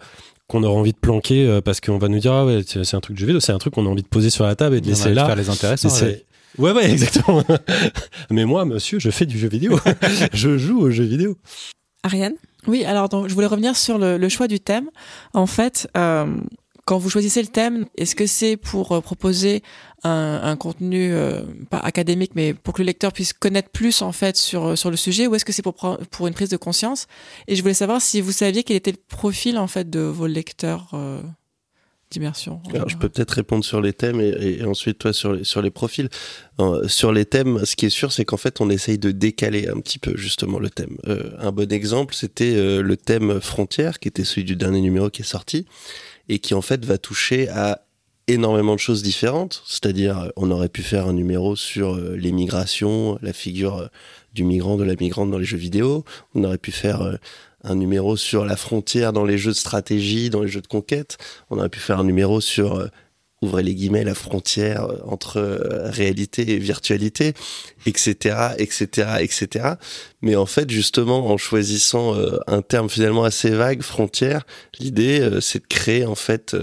qu'on 0.47 0.63
aura 0.63 0.79
envie 0.79 0.93
de 0.93 0.99
planquer 0.99 1.47
euh, 1.47 1.63
parce 1.63 1.81
qu'on 1.81 1.97
va 1.97 2.09
nous 2.09 2.19
dire 2.19 2.33
ah 2.33 2.45
ouais 2.45 2.61
c'est 2.67 2.95
un 2.95 3.01
truc 3.01 3.17
de 3.17 3.21
jeu 3.21 3.27
vidéo, 3.27 3.41
c'est 3.41 3.53
un 3.53 3.59
truc 3.59 3.75
qu'on 3.75 3.87
a 3.87 3.89
envie 3.89 4.03
de 4.03 4.09
poser 4.09 4.29
sur 4.29 4.45
la 4.45 4.57
table 4.57 4.77
et 4.77 4.81
de 4.81 4.87
laisser 4.87 5.15
là. 5.15 5.25
Faire 5.25 5.37
les 5.37 5.49
intéressants. 5.49 5.89
Ouais, 6.59 6.73
ouais, 6.73 6.91
exactement. 6.91 7.45
Mais 8.31 8.45
moi, 8.45 8.65
monsieur, 8.65 8.99
je 8.99 9.11
fais 9.11 9.27
du 9.27 9.39
jeu 9.39 9.49
vidéo. 9.49 9.79
je 10.33 10.59
joue 10.59 10.81
au 10.81 10.91
jeu 10.91 11.05
vidéo. 11.05 11.37
Oui, 12.67 12.85
alors 12.85 13.09
je 13.29 13.35
voulais 13.35 13.47
revenir 13.47 13.77
sur 13.77 13.99
le, 13.99 14.29
choix 14.29 14.49
du 14.49 14.61
thème. 14.61 14.91
En 15.35 15.47
fait, 15.47 15.89
euh, 15.97 16.37
quand 16.85 16.99
vous 16.99 17.11
choisissez 17.11 17.43
le 17.43 17.49
thème, 17.49 17.87
est-ce 17.97 18.15
que 18.15 18.27
c'est 18.27 18.57
pour 18.57 18.93
euh, 18.93 19.01
proposer 19.01 19.63
un, 20.05 20.57
contenu 20.57 21.13
euh, 21.13 21.43
pas 21.69 21.79
académique, 21.79 22.33
mais 22.37 22.55
pour 22.55 22.75
que 22.75 22.83
le 22.83 22.87
lecteur 22.87 23.13
puisse 23.13 23.33
connaître 23.33 23.71
plus 23.71 24.03
en 24.03 24.13
fait 24.13 24.37
sur 24.37 24.79
sur 24.79 24.91
le 24.91 24.97
sujet, 24.97 25.27
ou 25.27 25.35
est-ce 25.35 25.45
que 25.45 25.53
c'est 25.53 25.63
pour 25.63 25.75
pour 25.75 26.27
une 26.29 26.35
prise 26.35 26.49
de 26.49 26.57
conscience? 26.57 27.09
Et 27.49 27.57
je 27.57 27.63
voulais 27.63 27.75
savoir 27.75 28.01
si 28.01 28.21
vous 28.21 28.31
saviez 28.31 28.63
quel 28.63 28.77
était 28.77 28.93
le 28.93 28.99
profil 29.09 29.59
en 29.59 29.67
fait 29.67 29.91
de 29.91 30.01
vos 30.01 30.29
lecteurs 30.29 30.95
d'immersion. 32.11 32.61
Alors, 32.73 32.89
je 32.89 32.97
peux 32.97 33.09
peut-être 33.09 33.33
répondre 33.33 33.65
sur 33.65 33.81
les 33.81 33.93
thèmes 33.93 34.21
et, 34.21 34.65
ensuite 34.65 34.99
toi 34.99 35.13
sur 35.13 35.33
les, 35.33 35.45
sur 35.45 35.63
les 35.63 35.71
profils. 35.71 36.09
Euh, 36.61 36.87
sur 36.89 37.13
les 37.13 37.25
thèmes, 37.25 37.65
ce 37.65 37.77
qui 37.77 37.87
est 37.87 37.91
sûr, 37.91 38.13
c'est 38.13 38.25
qu'en 38.25 38.37
fait, 38.37 38.61
on 38.61 38.71
essaye 38.71 38.99
de 38.99 39.11
décaler 39.11 39.69
un 39.69 39.81
petit 39.81 39.99
peu 39.99 40.17
justement 40.17 40.59
le 40.59 40.71
thème. 40.71 40.97
Euh, 41.07 41.31
un 41.39 41.53
bon 41.53 41.71
exemple, 41.73 42.15
c'était 42.15 42.55
euh, 42.55 42.81
le 42.81 42.97
thème 42.97 43.41
frontière, 43.41 43.99
qui 43.99 44.09
était 44.09 44.25
celui 44.25 44.45
du 44.45 44.57
dernier 44.57 44.81
numéro 44.81 45.11
qui 45.11 45.23
est 45.23 45.27
sorti 45.27 45.67
et 46.29 46.39
qui 46.39 46.55
en 46.55 46.63
fait 46.63 46.85
va 46.85 46.99
toucher 46.99 47.49
à 47.49 47.83
énormément 48.29 48.75
de 48.75 48.81
choses 48.81 49.03
différentes. 49.03 49.63
C'est-à-dire, 49.67 50.33
on 50.37 50.51
aurait 50.51 50.69
pu 50.69 50.83
faire 50.83 51.07
un 51.07 51.13
numéro 51.13 51.55
sur 51.55 51.97
les 51.97 52.33
migrations, 52.33 53.19
la 53.23 53.33
figure 53.33 53.89
du 54.35 54.43
migrant, 54.43 54.77
de 54.77 54.83
la 54.83 54.95
migrante 54.99 55.31
dans 55.31 55.39
les 55.39 55.45
jeux 55.45 55.57
vidéo. 55.57 56.05
On 56.35 56.43
aurait 56.43 56.59
pu 56.59 56.73
faire 56.73 57.19
un 57.67 57.75
numéro 57.75 58.17
sur 58.17 58.45
la 58.45 58.57
frontière 58.57 59.13
dans 59.13 59.25
les 59.25 59.39
jeux 59.39 59.51
de 59.51 59.57
stratégie, 59.57 60.31
dans 60.31 60.43
les 60.43 60.49
jeux 60.49 60.63
de 60.63 60.67
conquête. 60.67 61.19
On 61.51 61.59
aurait 61.59 61.69
pu 61.69 61.81
faire 61.81 61.99
un 61.99 62.05
numéro 62.05 62.41
sur 62.41 62.77
euh, 62.77 62.87
ouvrez 63.43 63.63
les 63.63 63.75
guillemets 63.75 64.05
la 64.05 64.15
frontière 64.15 64.85
euh, 64.85 64.99
entre 65.05 65.39
euh, 65.39 65.91
réalité 65.91 66.53
et 66.53 66.59
virtualité, 66.59 67.35
etc., 67.85 68.55
etc., 68.59 69.17
etc. 69.21 69.75
Mais 70.23 70.37
en 70.37 70.47
fait, 70.47 70.71
justement, 70.71 71.29
en 71.29 71.37
choisissant 71.37 72.15
un 72.47 72.63
terme 72.63 72.89
finalement 72.89 73.25
assez 73.25 73.51
vague, 73.51 73.83
frontière, 73.83 74.47
l'idée 74.79 75.29
c'est 75.41 75.61
de 75.61 75.67
créer 75.67 76.07
en 76.07 76.15
fait 76.15 76.57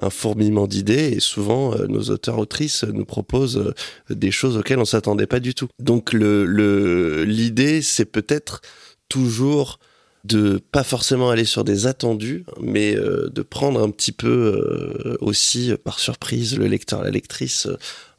un 0.00 0.10
fourmillement 0.10 0.66
d'idées 0.66 1.12
et 1.16 1.20
souvent 1.20 1.74
nos 1.88 2.02
auteurs 2.10 2.38
autrices 2.38 2.84
nous 2.84 3.04
proposent 3.04 3.74
des 4.10 4.30
choses 4.30 4.56
auxquelles 4.56 4.78
on 4.78 4.84
s'attendait 4.84 5.26
pas 5.26 5.40
du 5.40 5.54
tout. 5.54 5.68
Donc 5.80 6.12
l'idée 6.12 7.82
c'est 7.82 8.04
peut-être 8.04 8.60
toujours 9.08 9.80
de 10.28 10.60
pas 10.72 10.84
forcément 10.84 11.30
aller 11.30 11.44
sur 11.44 11.64
des 11.64 11.86
attendus, 11.86 12.44
mais 12.60 12.94
euh, 12.94 13.30
de 13.30 13.42
prendre 13.42 13.82
un 13.82 13.90
petit 13.90 14.12
peu 14.12 14.28
euh, 14.28 15.16
aussi 15.20 15.72
par 15.82 15.98
surprise 15.98 16.58
le 16.58 16.66
lecteur, 16.66 17.02
la 17.02 17.10
lectrice, 17.10 17.66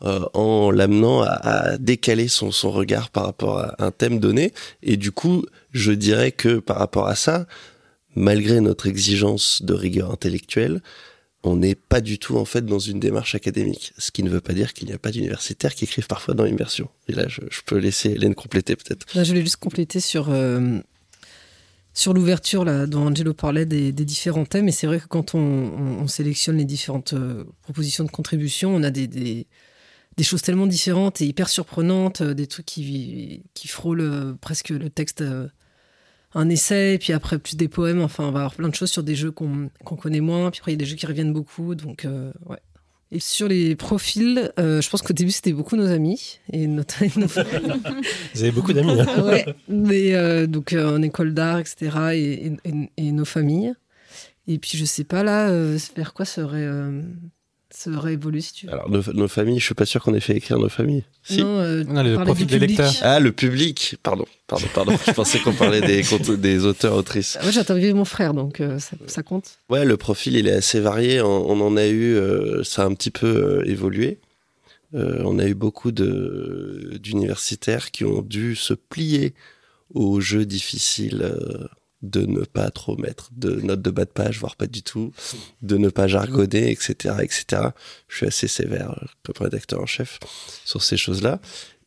euh, 0.02 0.26
en 0.34 0.72
l'amenant 0.72 1.22
à, 1.22 1.78
décaler 1.78 2.28
son, 2.28 2.50
regard 2.72 3.10
par 3.10 3.26
rapport 3.26 3.60
à 3.60 3.76
un 3.80 3.92
thème 3.92 4.20
donné. 4.20 4.54
Et 4.82 4.98
du 4.98 5.12
coup, 5.12 5.46
je 5.72 5.92
dirais 5.92 6.32
que 6.32 6.60
par 6.60 6.78
rapport 6.78 7.08
à 7.08 7.16
ça, 7.16 7.46
malgré 8.16 8.60
notre 8.60 8.88
exigence 8.88 9.62
de 9.62 9.74
rigueur 9.74 10.12
intellectuelle, 10.12 10.82
on 11.44 11.56
n'est 11.56 11.76
pas 11.76 12.02
du 12.02 12.20
tout 12.20 12.38
en 12.38 12.44
fait 12.44 12.66
dans 12.66 12.80
une 12.80 13.00
démarche 13.00 13.34
académique, 13.36 13.94
ce 13.98 14.12
qui 14.12 14.24
ne 14.24 14.30
veut 14.30 14.42
pas 14.42 14.52
dire 14.54 14.74
qu'il 14.74 14.88
n'y 14.88 14.94
a 14.94 14.98
pas 14.98 15.12
d'universitaires 15.12 15.74
qui 15.74 15.86
écrivent 15.86 16.08
parfois 16.08 16.34
dans 16.34 16.44
l'immersion. 16.44 16.90
Et 17.08 17.14
là, 17.14 17.28
je, 17.28 17.40
peux 17.66 17.78
laisser 17.78 18.10
Hélène 18.10 18.36
compléter 18.36 18.76
peut-être. 18.76 19.06
Je 19.14 19.24
voulais 19.24 19.42
juste 19.42 19.58
compléter 19.58 20.00
sur 20.02 20.30
sur 21.94 22.14
l'ouverture 22.14 22.66
là 22.66 22.88
dont 22.88 23.08
Angelo 23.08 23.34
parlait 23.34 23.66
des, 23.66 23.92
différents 23.92 24.46
thèmes. 24.46 24.68
Et 24.68 24.72
c'est 24.72 24.88
vrai 24.88 25.00
que 25.00 25.08
quand 25.08 25.36
on, 25.36 26.08
sélectionne 26.08 26.58
les 26.58 26.66
différentes 26.66 27.14
euh, 27.14 27.44
propositions 27.62 28.04
de 28.04 28.10
contribution 28.10 28.76
on 28.76 28.82
a 28.84 28.90
des, 28.90 29.08
des, 29.08 29.46
choses 30.24 30.42
tellement 30.42 30.68
différentes 30.68 31.22
et 31.22 31.26
hyper 31.26 31.50
surprenantes 31.50 32.22
euh, 32.22 32.34
des 32.34 32.48
trucs 32.48 32.66
qui, 32.66 33.44
qui 33.54 33.68
frôlent 33.68 34.02
euh, 34.02 34.34
presque 34.42 34.70
le 34.70 34.90
texte 34.90 35.24
un 36.36 36.50
essai 36.50 36.96
et 36.96 36.98
puis 36.98 37.14
après 37.14 37.40
plus 37.40 37.58
des 37.58 37.68
poèmes. 37.68 38.02
Enfin 38.02 38.26
on 38.26 38.32
va 38.32 38.40
avoir 38.40 38.56
plein 38.56 38.70
de 38.70 38.76
choses 38.76 38.92
sur 38.92 39.04
des 39.04 39.16
jeux 39.16 39.32
qu'on 39.32 39.70
connaît 39.84 40.22
moins 40.22 40.52
puis 40.52 40.60
après 40.60 40.72
il 40.72 40.76
y 40.76 40.78
a 40.78 40.80
des 40.80 40.86
jeux 40.86 40.96
qui 40.96 41.06
reviennent 41.06 41.34
beaucoup. 41.34 41.76
Donc 41.76 42.08
ouais 42.48 42.60
et 43.12 43.20
sur 43.20 43.48
les 43.48 43.76
profils, 43.76 44.52
euh, 44.60 44.82
je 44.82 44.90
pense 44.90 45.02
qu'au 45.02 45.14
début 45.14 45.32
c'était 45.32 45.52
beaucoup 45.52 45.76
nos 45.76 45.88
amis 45.88 46.40
et 46.54 46.68
notre. 46.68 47.04
Vous 48.36 48.42
avez 48.42 48.52
beaucoup 48.52 48.72
d'amis. 48.72 49.02
Hein. 49.02 49.24
ouais, 49.24 49.46
mais 49.68 50.14
euh, 50.14 50.46
donc 50.46 50.74
euh, 50.74 50.98
en 50.98 51.02
école 51.02 51.34
d'art, 51.34 51.60
etc. 51.60 51.98
Et, 52.14 52.54
et, 52.98 53.12
nos 53.12 53.26
familles. 53.26 53.74
Et 54.48 54.60
puis 54.60 54.78
je 54.78 54.86
sais 54.86 55.04
pas 55.04 55.24
là 55.24 55.52
vers 55.96 56.14
quoi 56.14 56.26
serait 56.26 56.68
ça 57.72 57.92
aurait 57.92 58.14
évolué 58.14 58.42
si 58.42 58.54
tu 58.54 58.66
veux. 58.66 58.74
Alors, 58.74 58.90
nos, 58.90 59.28
familles, 59.28 59.60
je 59.60 59.66
suis 59.66 59.76
pas 59.76 59.86
sûr 59.86 60.02
qu'on 60.02 60.16
ait 60.16 60.20
fait 60.20 60.36
écrire 60.36 60.58
nos 60.58 60.70
familles. 60.70 61.04
Si. 61.22 61.44
Non, 61.44 61.60
euh, 61.60 61.84
le 61.84 62.24
profil 62.24 62.48
des 62.48 62.58
lecteurs. 62.58 62.92
Ah, 63.02 63.20
le 63.20 63.32
public. 63.32 63.96
Pardon, 64.02 64.26
pardon, 64.48 64.66
pardon. 64.74 64.98
je 65.06 65.12
pensais 65.12 65.40
qu'on 65.40 65.54
parlait 65.54 65.82
des, 65.82 66.02
des 66.38 66.66
auteurs, 66.66 66.96
autrices. 66.96 67.38
Ah, 67.40 67.44
moi, 67.44 67.52
j'ai 67.52 67.60
interviewé 67.60 67.94
mon 67.94 68.06
frère, 68.06 68.34
donc 68.34 68.60
euh, 68.60 68.80
ça, 69.06 69.22
compte. 69.22 69.60
Ouais, 69.70 69.86
le 69.86 69.98
profil, 69.98 70.36
il 70.36 70.48
est 70.48 70.54
assez 70.54 70.80
varié. 70.80 71.22
On, 71.22 71.62
en 71.62 71.78
a 71.78 71.86
eu, 71.86 72.16
euh, 72.16 72.64
ça 72.64 72.84
a 72.84 72.86
un 72.86 72.96
petit 72.96 73.12
peu 73.12 73.28
euh, 73.28 73.70
évolué. 73.70 74.18
on 74.94 75.38
a 75.38 75.46
eu 75.46 75.54
beaucoup 75.54 75.92
d'universitaires 75.92 77.92
qui 77.92 78.04
ont 78.04 78.24
dû 78.24 78.56
se 78.56 78.74
plier 78.74 79.36
aux 79.94 80.20
jeux 80.20 80.46
difficiles 80.46 81.36
de 82.02 82.26
ne 82.26 82.42
pas 82.46 82.70
trop 82.70 82.96
mettre 82.98 83.30
de 83.36 83.52
notes 83.62 83.82
de 83.82 83.90
bas 83.90 84.06
de 84.06 84.10
page, 84.10 84.40
voire 84.40 84.56
pas 84.56 84.68
du 84.68 84.84
tout, 84.84 85.12
de 85.62 85.78
ne 85.78 85.90
pas 85.90 86.08
jargonner, 86.08 86.72
etc., 86.72 87.16
etc. 87.22 87.70
Je 88.08 88.16
suis 88.18 88.26
assez 88.26 88.48
sévère 88.48 89.04
comme 89.24 89.46
rédacteur 89.46 89.82
en 89.82 89.86
chef 89.86 90.20
sur 90.66 90.82
ces 90.82 90.98
choses-là. 90.98 91.42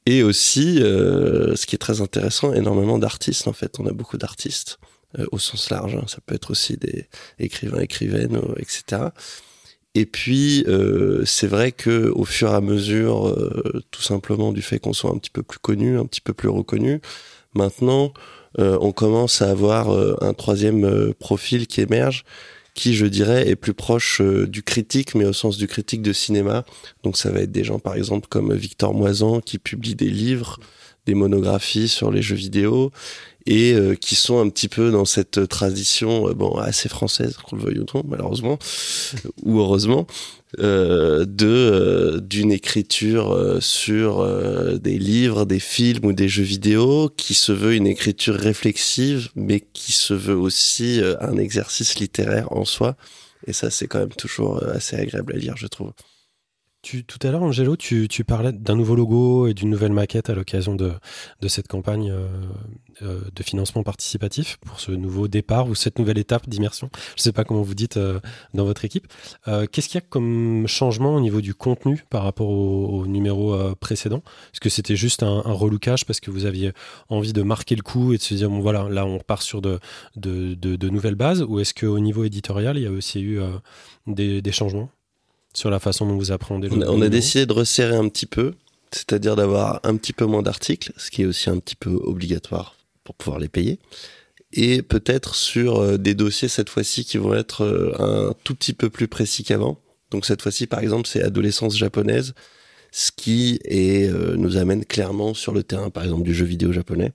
Et 0.04 0.22
aussi, 0.22 0.82
euh, 0.82 1.54
ce 1.54 1.66
qui 1.66 1.76
est 1.76 1.78
très 1.78 2.00
intéressant, 2.00 2.52
énormément 2.52 2.98
d'artistes 2.98 3.46
en 3.46 3.52
fait. 3.52 3.78
On 3.78 3.86
a 3.86 3.92
beaucoup 3.92 4.18
d'artistes 4.18 4.78
euh, 5.18 5.26
au 5.30 5.38
sens 5.38 5.70
large. 5.70 5.94
hein. 5.94 6.04
Ça 6.08 6.18
peut 6.24 6.34
être 6.34 6.50
aussi 6.50 6.76
des 6.76 7.08
écrivains, 7.38 7.80
écrivaines, 7.80 8.36
euh, 8.36 8.54
etc. 8.58 9.10
Et 9.94 10.06
puis, 10.06 10.64
c'est 11.26 11.46
vrai 11.46 11.70
que 11.70 12.10
au 12.14 12.24
fur 12.24 12.50
et 12.50 12.54
à 12.54 12.62
mesure, 12.62 13.36
tout 13.90 14.00
simplement 14.00 14.50
du 14.50 14.62
fait 14.62 14.78
qu'on 14.78 14.94
soit 14.94 15.10
un 15.10 15.18
petit 15.18 15.28
peu 15.28 15.42
plus 15.42 15.58
connu, 15.58 15.98
un 15.98 16.06
petit 16.06 16.22
peu 16.22 16.32
plus 16.32 16.48
reconnu, 16.48 17.02
maintenant, 17.52 18.14
on 18.59 18.92
commence 18.92 19.42
à 19.42 19.50
avoir 19.50 19.90
euh, 19.90 20.16
un 20.20 20.34
troisième 20.34 20.84
euh, 20.84 21.12
profil 21.18 21.66
qui 21.66 21.80
émerge, 21.80 22.24
qui, 22.74 22.94
je 22.94 23.07
dirais, 23.07 23.48
est 23.48 23.57
plus 23.57 23.74
proche 23.74 24.20
euh, 24.20 24.46
du 24.46 24.62
critique, 24.62 25.14
mais 25.14 25.24
au 25.24 25.32
sens 25.32 25.57
du 25.57 25.66
critique 25.66 26.03
de 26.03 26.12
cinéma. 26.12 26.64
Donc, 27.03 27.16
ça 27.16 27.30
va 27.30 27.40
être 27.40 27.53
des 27.53 27.64
gens, 27.64 27.78
par 27.78 27.94
exemple, 27.94 28.28
comme 28.28 28.55
Victor 28.55 28.94
Moisan, 28.94 29.40
qui 29.40 29.59
publie 29.59 29.94
des 29.94 30.11
livres, 30.11 30.59
des 31.07 31.14
monographies 31.14 31.88
sur 31.88 32.11
les 32.11 32.22
jeux 32.22 32.36
vidéo, 32.36 32.92
et 33.46 33.72
euh, 33.72 33.94
qui 33.94 34.14
sont 34.14 34.40
un 34.40 34.48
petit 34.48 34.68
peu 34.68 34.90
dans 34.90 35.05
cette 35.05 35.48
tradition, 35.48 36.28
euh, 36.28 36.34
bon, 36.34 36.57
assez 36.57 36.88
française, 36.88 37.36
qu'on 37.36 37.57
le 37.57 37.62
veuille 37.62 37.78
ou 37.80 37.86
non, 37.94 38.05
malheureusement, 38.07 38.59
ou 39.42 39.59
heureusement, 39.59 40.07
euh, 40.61 41.24
de 41.26 42.20
d'une 42.22 42.53
écriture 42.53 43.59
sur 43.61 44.26
des 44.78 44.98
livres, 44.98 45.44
des 45.44 45.61
films 45.61 46.05
ou 46.07 46.12
des 46.12 46.28
jeux 46.28 46.42
vidéo 46.42 47.11
qui 47.16 47.34
se 47.34 47.53
veut 47.53 47.74
une 47.74 47.86
écriture 47.86 48.34
réflexive, 48.34 49.30
mais 49.34 49.61
qui 49.61 49.92
se 49.92 50.14
veut 50.14 50.36
aussi 50.36 51.00
un 51.20 51.36
exercice 51.38 51.98
littéraire 51.98 52.53
en 52.53 52.64
soi. 52.64 52.96
Et 53.46 53.53
ça, 53.53 53.70
c'est 53.70 53.88
quand 53.88 53.98
même 53.98 54.11
toujours 54.11 54.62
assez 54.62 54.96
agréable 54.96 55.32
à 55.34 55.38
lire, 55.38 55.57
je 55.57 55.66
trouve. 55.66 55.92
Tout 56.83 57.18
à 57.22 57.30
l'heure, 57.30 57.45
Angelo, 57.45 57.76
tu, 57.76 58.09
parlais 58.26 58.51
d'un 58.51 58.74
nouveau 58.74 58.97
logo 58.97 59.47
et 59.47 59.55
d'une 59.55 59.70
nouvelle 59.70 59.93
maquette 59.93 60.30
à 60.30 60.35
l'occasion 60.35 60.74
de, 60.74 60.93
cette 61.47 61.68
campagne 61.68 62.11
euh, 62.11 62.26
euh, 63.03 63.20
de 63.33 63.43
financement 63.45 63.85
participatif 63.85 64.57
pour 64.66 64.80
ce 64.80 64.91
nouveau 64.91 65.28
départ 65.28 65.68
ou 65.68 65.76
cette 65.76 66.01
nouvelle 66.01 66.18
étape 66.18 66.49
d'immersion. 66.49 66.91
Je 67.14 67.20
ne 67.20 67.22
sais 67.22 67.33
pas 67.33 67.45
comment 67.45 67.62
vous 67.62 67.76
dites 67.76 67.99
euh, 67.99 68.18
dans 68.53 68.64
votre 68.64 68.85
équipe. 68.85 69.07
Qu'est-ce 69.70 69.89
qu'il 69.89 69.95
y 69.95 70.03
a 70.03 70.07
comme 70.07 70.66
changement 70.66 71.14
au 71.14 71.20
niveau 71.20 71.41
du 71.41 71.55
contenu 71.55 72.05
par 72.11 72.24
rapport 72.24 72.49
au, 72.49 72.87
au 72.87 73.07
numéro 73.07 73.57
précédent? 73.76 74.22
Est-ce 74.53 74.61
que 74.61 74.68
c'était 74.68 74.97
juste 74.97 75.22
un, 75.22 75.43
un 75.45 75.53
relookage 75.53 76.05
parce 76.05 76.18
que 76.18 76.33
vous 76.33 76.47
aviez 76.47 76.72
envie 77.09 77.33
de 77.33 77.43
marquer 77.43 77.76
le 77.76 77.83
coup 77.83 78.12
et 78.12 78.16
de 78.16 78.22
se 78.22 78.35
dire, 78.35 78.51
bon 78.51 78.59
voilà, 78.59 78.89
là 78.89 79.07
on 79.07 79.18
repart 79.18 79.43
sur 79.43 79.62
de, 79.62 79.78
nouvelles 80.89 81.14
bases? 81.14 81.43
Ou 81.43 81.61
est-ce 81.61 81.74
qu'au 81.74 82.01
niveau 82.01 82.24
éditorial, 82.24 82.76
il 82.76 82.83
y 82.83 82.87
a 82.87 82.91
aussi 82.91 83.22
eu 83.22 83.41
des 84.09 84.53
changements? 84.53 84.91
Sur 85.55 85.70
la 85.70 85.78
façon 85.78 86.07
dont 86.07 86.16
vous 86.16 86.32
appréhendez 86.32 86.68
le 86.68 86.76
On 86.76 86.80
a, 86.82 86.86
on 86.86 87.03
a 87.03 87.09
décidé 87.09 87.46
de 87.46 87.53
resserrer 87.53 87.96
un 87.96 88.09
petit 88.09 88.26
peu, 88.26 88.55
c'est-à-dire 88.90 89.36
d'avoir 89.36 89.80
un 89.84 89.96
petit 89.96 90.12
peu 90.12 90.24
moins 90.24 90.42
d'articles, 90.42 90.92
ce 90.96 91.11
qui 91.11 91.22
est 91.22 91.26
aussi 91.26 91.50
un 91.50 91.59
petit 91.59 91.76
peu 91.76 91.90
obligatoire 91.90 92.76
pour 93.05 93.14
pouvoir 93.14 93.38
les 93.38 93.48
payer. 93.48 93.78
Et 94.53 94.82
peut-être 94.82 95.34
sur 95.34 95.78
euh, 95.78 95.96
des 95.96 96.14
dossiers 96.14 96.48
cette 96.48 96.68
fois-ci 96.68 97.05
qui 97.05 97.16
vont 97.16 97.34
être 97.34 97.62
euh, 97.64 97.94
un 97.98 98.34
tout 98.44 98.55
petit 98.55 98.74
peu 98.74 98.90
plus 98.90 99.09
précis 99.09 99.44
qu'avant. 99.44 99.78
Donc 100.11 100.26
cette 100.26 100.42
fois-ci, 100.42 100.66
par 100.66 100.80
exemple, 100.80 101.09
c'est 101.09 101.22
adolescence 101.22 101.76
japonaise, 101.76 102.34
ce 102.90 103.11
qui 103.11 103.59
est, 103.64 104.11
euh, 104.11 104.36
nous 104.36 104.59
amène 104.59 104.84
clairement 104.84 105.32
sur 105.32 105.53
le 105.53 105.62
terrain, 105.62 105.88
par 105.88 106.05
exemple, 106.05 106.22
du 106.22 106.34
jeu 106.34 106.44
vidéo 106.44 106.70
japonais. 106.72 107.12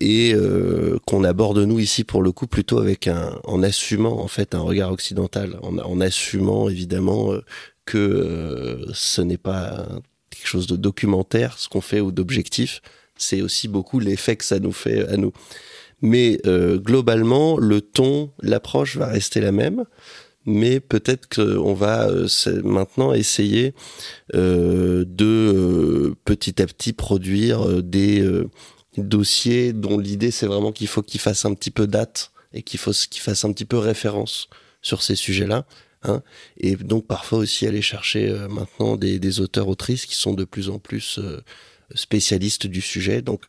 Et 0.00 0.34
euh, 0.34 0.98
qu'on 1.06 1.24
aborde 1.24 1.58
nous 1.58 1.78
ici 1.78 2.04
pour 2.04 2.22
le 2.22 2.32
coup 2.32 2.46
plutôt 2.46 2.78
avec 2.78 3.08
un 3.08 3.38
en 3.44 3.62
assumant 3.62 4.20
en 4.20 4.28
fait 4.28 4.54
un 4.54 4.60
regard 4.60 4.92
occidental, 4.92 5.58
en, 5.62 5.78
en 5.78 6.00
assumant 6.00 6.68
évidemment 6.68 7.32
euh, 7.32 7.42
que 7.86 7.98
euh, 7.98 8.84
ce 8.92 9.22
n'est 9.22 9.38
pas 9.38 9.86
quelque 10.30 10.48
chose 10.48 10.66
de 10.66 10.76
documentaire 10.76 11.58
ce 11.58 11.68
qu'on 11.68 11.80
fait 11.80 12.00
ou 12.00 12.12
d'objectif, 12.12 12.82
c'est 13.16 13.40
aussi 13.40 13.68
beaucoup 13.68 14.00
l'effet 14.00 14.36
que 14.36 14.44
ça 14.44 14.58
nous 14.58 14.72
fait 14.72 15.08
à 15.08 15.16
nous. 15.16 15.32
Mais 16.02 16.38
euh, 16.46 16.78
globalement, 16.78 17.56
le 17.56 17.80
ton, 17.80 18.30
l'approche 18.42 18.96
va 18.96 19.06
rester 19.06 19.40
la 19.40 19.52
même, 19.52 19.84
mais 20.44 20.78
peut-être 20.78 21.28
qu'on 21.28 21.74
va 21.74 22.08
euh, 22.08 22.28
maintenant 22.62 23.12
essayer 23.12 23.74
euh, 24.34 25.04
de 25.06 25.24
euh, 25.24 26.14
petit 26.24 26.60
à 26.60 26.66
petit 26.66 26.92
produire 26.92 27.66
euh, 27.66 27.82
des 27.82 28.22
dossiers 28.98 29.72
dont 29.72 29.98
l'idée 29.98 30.30
c'est 30.30 30.46
vraiment 30.46 30.72
qu'il 30.72 30.88
faut 30.88 31.02
qu'ils 31.02 31.20
fassent 31.20 31.44
un 31.44 31.54
petit 31.54 31.70
peu 31.70 31.86
date 31.86 32.32
et 32.52 32.62
qu'il 32.62 32.80
faut 32.80 32.92
qu'ils 32.92 33.22
fassent 33.22 33.44
un 33.44 33.52
petit 33.52 33.64
peu 33.64 33.78
référence 33.78 34.48
sur 34.82 35.02
ces 35.02 35.16
sujets-là. 35.16 35.66
Hein, 36.02 36.22
et 36.58 36.76
donc 36.76 37.06
parfois 37.06 37.38
aussi 37.38 37.66
aller 37.66 37.82
chercher 37.82 38.28
euh, 38.28 38.48
maintenant 38.48 38.96
des, 38.96 39.40
auteurs 39.40 39.68
autrices 39.68 40.06
qui 40.06 40.14
sont 40.14 40.34
de 40.34 40.44
plus 40.44 40.68
en 40.68 40.78
plus 40.78 41.18
euh, 41.18 41.40
spécialistes 41.94 42.66
du 42.66 42.80
sujet. 42.80 43.22
Donc 43.22 43.42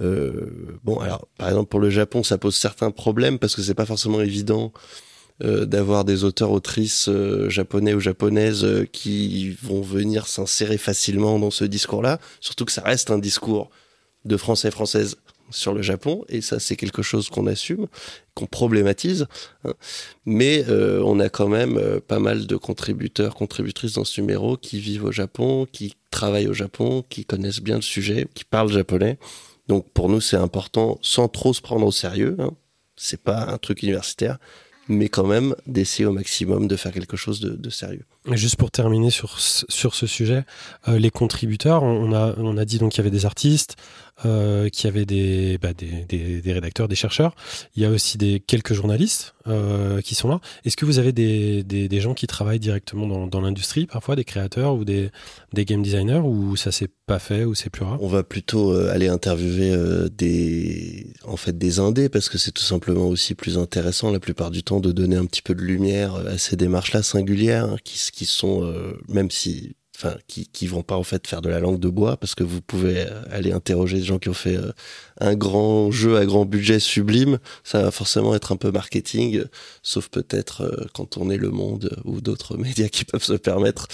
euh, 0.00 0.78
bon, 0.84 0.98
alors 1.00 1.28
par 1.36 1.48
exemple 1.48 1.68
pour 1.68 1.80
le 1.80 1.90
Japon, 1.90 2.22
ça 2.22 2.38
pose 2.38 2.56
certains 2.56 2.90
problèmes 2.90 3.38
parce 3.38 3.54
que 3.54 3.62
c'est 3.62 3.74
pas 3.74 3.86
forcément 3.86 4.20
évident 4.20 4.72
d'avoir 5.40 6.04
des 6.04 6.24
auteurs 6.24 6.50
autrices 6.50 7.08
japonais 7.46 7.94
ou 7.94 8.00
japonaises 8.00 8.66
qui 8.90 9.50
vont 9.62 9.82
venir 9.82 10.26
s'insérer 10.26 10.78
facilement 10.78 11.38
dans 11.38 11.52
ce 11.52 11.64
discours-là. 11.64 12.18
Surtout 12.40 12.64
que 12.64 12.72
ça 12.72 12.82
reste 12.82 13.12
un 13.12 13.20
discours 13.20 13.70
de 14.24 14.36
français 14.36 14.70
françaises 14.70 15.16
sur 15.50 15.72
le 15.72 15.82
Japon 15.82 16.24
et 16.28 16.40
ça 16.40 16.58
c'est 16.60 16.76
quelque 16.76 17.02
chose 17.02 17.28
qu'on 17.28 17.46
assume, 17.46 17.86
qu'on 18.34 18.46
problématise. 18.46 19.26
hein. 19.64 19.72
Mais 20.26 20.64
euh, 20.68 21.02
on 21.04 21.20
a 21.20 21.28
quand 21.28 21.48
même 21.48 21.78
euh, 21.78 22.00
pas 22.00 22.18
mal 22.18 22.46
de 22.46 22.56
contributeurs, 22.56 23.34
contributrices 23.34 23.94
dans 23.94 24.04
ce 24.04 24.20
numéro 24.20 24.56
qui 24.56 24.80
vivent 24.80 25.04
au 25.04 25.12
Japon, 25.12 25.66
qui 25.70 25.94
travaillent 26.10 26.48
au 26.48 26.54
Japon, 26.54 27.04
qui 27.08 27.24
connaissent 27.24 27.60
bien 27.60 27.76
le 27.76 27.82
sujet, 27.82 28.28
qui 28.34 28.44
parlent 28.44 28.70
japonais. 28.70 29.18
Donc 29.68 29.90
pour 29.90 30.08
nous 30.08 30.20
c'est 30.20 30.36
important, 30.36 30.98
sans 31.02 31.28
trop 31.28 31.52
se 31.52 31.60
prendre 31.60 31.86
au 31.86 31.92
sérieux. 31.92 32.36
Hein. 32.38 32.50
C'est 32.96 33.22
pas 33.22 33.46
un 33.48 33.58
truc 33.58 33.82
universitaire, 33.82 34.38
mais 34.88 35.08
quand 35.08 35.26
même 35.26 35.54
d'essayer 35.66 36.06
au 36.06 36.12
maximum 36.12 36.66
de 36.66 36.74
faire 36.74 36.92
quelque 36.92 37.16
chose 37.16 37.40
de, 37.40 37.70
sérieux. 37.70 38.04
Et 38.26 38.36
juste 38.36 38.56
pour 38.56 38.70
terminer 38.70 39.10
sur, 39.10 39.38
sur 39.38 39.94
ce 39.94 40.06
sujet, 40.06 40.44
euh, 40.88 40.98
les 40.98 41.10
contributeurs, 41.10 41.82
on 41.82 42.12
a, 42.12 42.34
on 42.38 42.56
a 42.56 42.64
dit 42.64 42.78
donc 42.78 42.92
qu'il 42.92 42.98
y 42.98 43.06
avait 43.06 43.16
des 43.16 43.26
artistes, 43.26 43.76
euh, 44.24 44.68
qu'il 44.68 44.86
y 44.86 44.88
avait 44.88 45.06
des, 45.06 45.58
bah, 45.58 45.72
des, 45.72 46.04
des, 46.08 46.40
des 46.40 46.52
rédacteurs, 46.52 46.88
des 46.88 46.96
chercheurs. 46.96 47.34
Il 47.76 47.82
y 47.82 47.86
a 47.86 47.90
aussi 47.90 48.18
des, 48.18 48.40
quelques 48.40 48.74
journalistes 48.74 49.34
euh, 49.46 50.00
qui 50.00 50.16
sont 50.16 50.28
là. 50.28 50.40
Est-ce 50.64 50.76
que 50.76 50.84
vous 50.84 50.98
avez 50.98 51.12
des, 51.12 51.62
des, 51.62 52.00
gens 52.00 52.14
qui 52.14 52.26
travaillent 52.26 52.58
directement 52.58 53.26
dans, 53.28 53.40
l'industrie, 53.40 53.86
parfois 53.86 54.16
des 54.16 54.24
créateurs 54.24 54.74
ou 54.74 54.84
des, 54.84 55.10
game 55.54 55.82
designers, 55.82 56.20
ou 56.24 56.56
ça 56.56 56.72
s'est 56.72 56.90
pas 57.06 57.20
fait, 57.20 57.44
ou 57.44 57.54
c'est 57.54 57.70
plus 57.70 57.84
rare? 57.84 57.98
On 58.02 58.08
va 58.08 58.24
plutôt 58.24 58.72
euh, 58.72 58.90
aller 58.92 59.08
interviewer 59.08 59.72
des, 60.10 61.12
en 61.24 61.36
fait, 61.36 61.56
des 61.56 61.78
indés 61.78 62.08
parce 62.08 62.28
que 62.28 62.38
c'est 62.38 62.52
tout 62.52 62.62
simplement 62.62 63.06
aussi 63.06 63.36
plus 63.36 63.56
intéressant 63.56 64.10
la 64.10 64.20
plupart 64.20 64.50
du 64.50 64.64
temps 64.64 64.80
de 64.80 64.90
donner 64.90 65.16
un 65.16 65.26
petit 65.26 65.42
peu 65.42 65.54
de 65.54 65.62
lumière 65.62 66.16
à 66.16 66.38
ces 66.38 66.56
démarches-là 66.56 67.04
singulières 67.04 67.66
hein, 67.66 67.76
qui, 67.84 68.00
qui 68.12 68.26
sont, 68.26 68.72
même 69.08 69.30
si, 69.30 69.76
enfin, 69.98 70.16
qui, 70.28 70.46
qui 70.46 70.68
vont 70.68 70.82
pas 70.82 70.96
en 70.96 71.02
fait 71.02 71.26
faire 71.26 71.42
de 71.42 71.48
la 71.48 71.58
langue 71.58 71.80
de 71.80 71.88
bois 71.88 72.16
parce 72.16 72.36
que 72.36 72.44
vous 72.44 72.60
pouvez 72.60 73.00
euh, 73.00 73.22
aller 73.30 73.52
interroger 73.52 73.98
des 73.98 74.04
gens 74.04 74.18
qui 74.18 74.28
ont 74.28 74.34
fait 74.34 74.56
euh, 74.56 74.70
un 75.20 75.34
grand 75.34 75.90
jeu 75.90 76.16
à 76.16 76.24
grand 76.24 76.44
budget 76.44 76.78
sublime. 76.78 77.38
Ça 77.64 77.82
va 77.82 77.90
forcément 77.90 78.34
être 78.34 78.52
un 78.52 78.56
peu 78.56 78.70
marketing, 78.70 79.42
sauf 79.82 80.08
peut-être 80.08 80.62
euh, 80.62 80.86
quand 80.94 81.16
on 81.16 81.30
est 81.30 81.36
Le 81.36 81.50
Monde 81.50 81.96
ou 82.04 82.20
d'autres 82.20 82.56
médias 82.58 82.88
qui 82.88 83.04
peuvent 83.04 83.24
se 83.24 83.34
permettre 83.34 83.88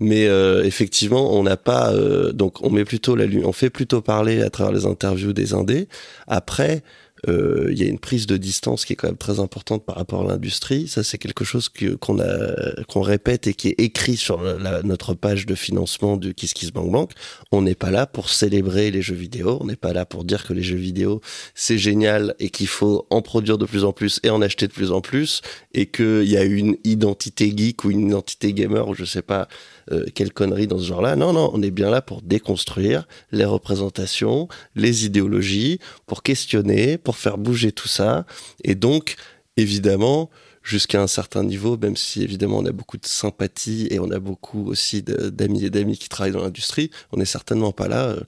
mais 0.00 0.26
euh, 0.26 0.64
effectivement, 0.64 1.32
on 1.34 1.42
n'a 1.42 1.58
pas 1.58 1.92
euh, 1.92 2.32
donc 2.32 2.62
on 2.62 2.70
met 2.70 2.84
plutôt 2.84 3.14
la 3.14 3.26
on 3.44 3.52
fait 3.52 3.70
plutôt 3.70 4.00
parler 4.00 4.42
à 4.42 4.50
travers 4.50 4.72
les 4.72 4.86
interviews 4.86 5.32
des 5.32 5.52
indés. 5.54 5.88
Après, 6.26 6.82
euh, 7.28 7.68
il 7.70 7.78
y 7.78 7.82
a 7.82 7.88
une 7.88 7.98
prise 7.98 8.26
de 8.26 8.36
distance 8.36 8.84
qui 8.84 8.92
est 8.94 8.96
quand 8.96 9.08
même 9.08 9.16
très 9.16 9.40
importante 9.40 9.84
par 9.84 9.96
rapport 9.96 10.22
à 10.22 10.32
l'industrie. 10.32 10.88
Ça, 10.88 11.02
c'est 11.02 11.18
quelque 11.18 11.44
chose 11.44 11.70
qu'on 12.00 13.00
répète 13.02 13.46
et 13.46 13.54
qui 13.54 13.68
est 13.68 13.80
écrit 13.80 14.16
sur 14.16 14.42
notre 14.84 15.14
page 15.14 15.46
de 15.46 15.54
financement 15.54 16.16
du 16.16 16.34
Kiss 16.34 16.72
Bank 16.72 16.90
Bank. 16.90 17.12
On 17.52 17.62
n'est 17.62 17.74
pas 17.74 17.90
là 17.90 18.06
pour 18.06 18.28
célébrer 18.28 18.90
les 18.90 19.02
jeux 19.02 19.14
vidéo. 19.14 19.58
On 19.60 19.66
n'est 19.66 19.76
pas 19.76 19.92
là 19.92 20.06
pour 20.06 20.24
dire 20.24 20.46
que 20.46 20.52
les 20.52 20.62
jeux 20.62 20.76
vidéo 20.76 21.20
c'est 21.54 21.78
génial 21.78 22.34
et 22.38 22.50
qu'il 22.50 22.66
faut 22.66 23.06
en 23.10 23.22
produire 23.22 23.58
de 23.58 23.66
plus 23.66 23.84
en 23.84 23.92
plus 23.92 24.20
et 24.22 24.30
en 24.30 24.42
acheter 24.42 24.66
de 24.66 24.72
plus 24.72 24.92
en 24.92 25.00
plus 25.00 25.42
et 25.74 25.86
qu'il 25.86 26.24
y 26.24 26.36
a 26.36 26.44
une 26.44 26.76
identité 26.84 27.52
geek 27.56 27.84
ou 27.84 27.90
une 27.90 28.08
identité 28.08 28.52
gamer 28.52 28.88
ou 28.88 28.94
je 28.94 29.04
sais 29.04 29.22
pas 29.22 29.48
euh, 29.90 30.06
quelle 30.14 30.32
connerie 30.32 30.66
dans 30.66 30.78
ce 30.78 30.84
genre-là. 30.84 31.16
Non, 31.16 31.32
non, 31.32 31.50
on 31.52 31.62
est 31.62 31.70
bien 31.70 31.90
là 31.90 32.02
pour 32.02 32.22
déconstruire 32.22 33.06
les 33.32 33.44
représentations, 33.44 34.48
les 34.74 35.06
idéologies, 35.06 35.78
pour 36.06 36.22
questionner, 36.22 36.98
pour 36.98 37.16
faire 37.16 37.38
bouger 37.38 37.72
tout 37.72 37.88
ça. 37.88 38.26
Et 38.64 38.74
donc, 38.74 39.16
évidemment, 39.56 40.30
jusqu'à 40.62 41.02
un 41.02 41.06
certain 41.06 41.42
niveau, 41.42 41.76
même 41.76 41.96
si 41.96 42.22
évidemment 42.22 42.58
on 42.58 42.66
a 42.66 42.72
beaucoup 42.72 42.98
de 42.98 43.06
sympathie 43.06 43.88
et 43.90 43.98
on 43.98 44.10
a 44.10 44.18
beaucoup 44.18 44.68
aussi 44.68 45.02
d'amis 45.02 45.64
et 45.64 45.70
d'amis 45.70 45.98
qui 45.98 46.08
travaillent 46.08 46.32
dans 46.32 46.42
l'industrie, 46.42 46.90
on 47.12 47.16
n'est 47.16 47.24
certainement 47.24 47.72
pas 47.72 47.88
là 47.88 48.04
euh, 48.04 48.20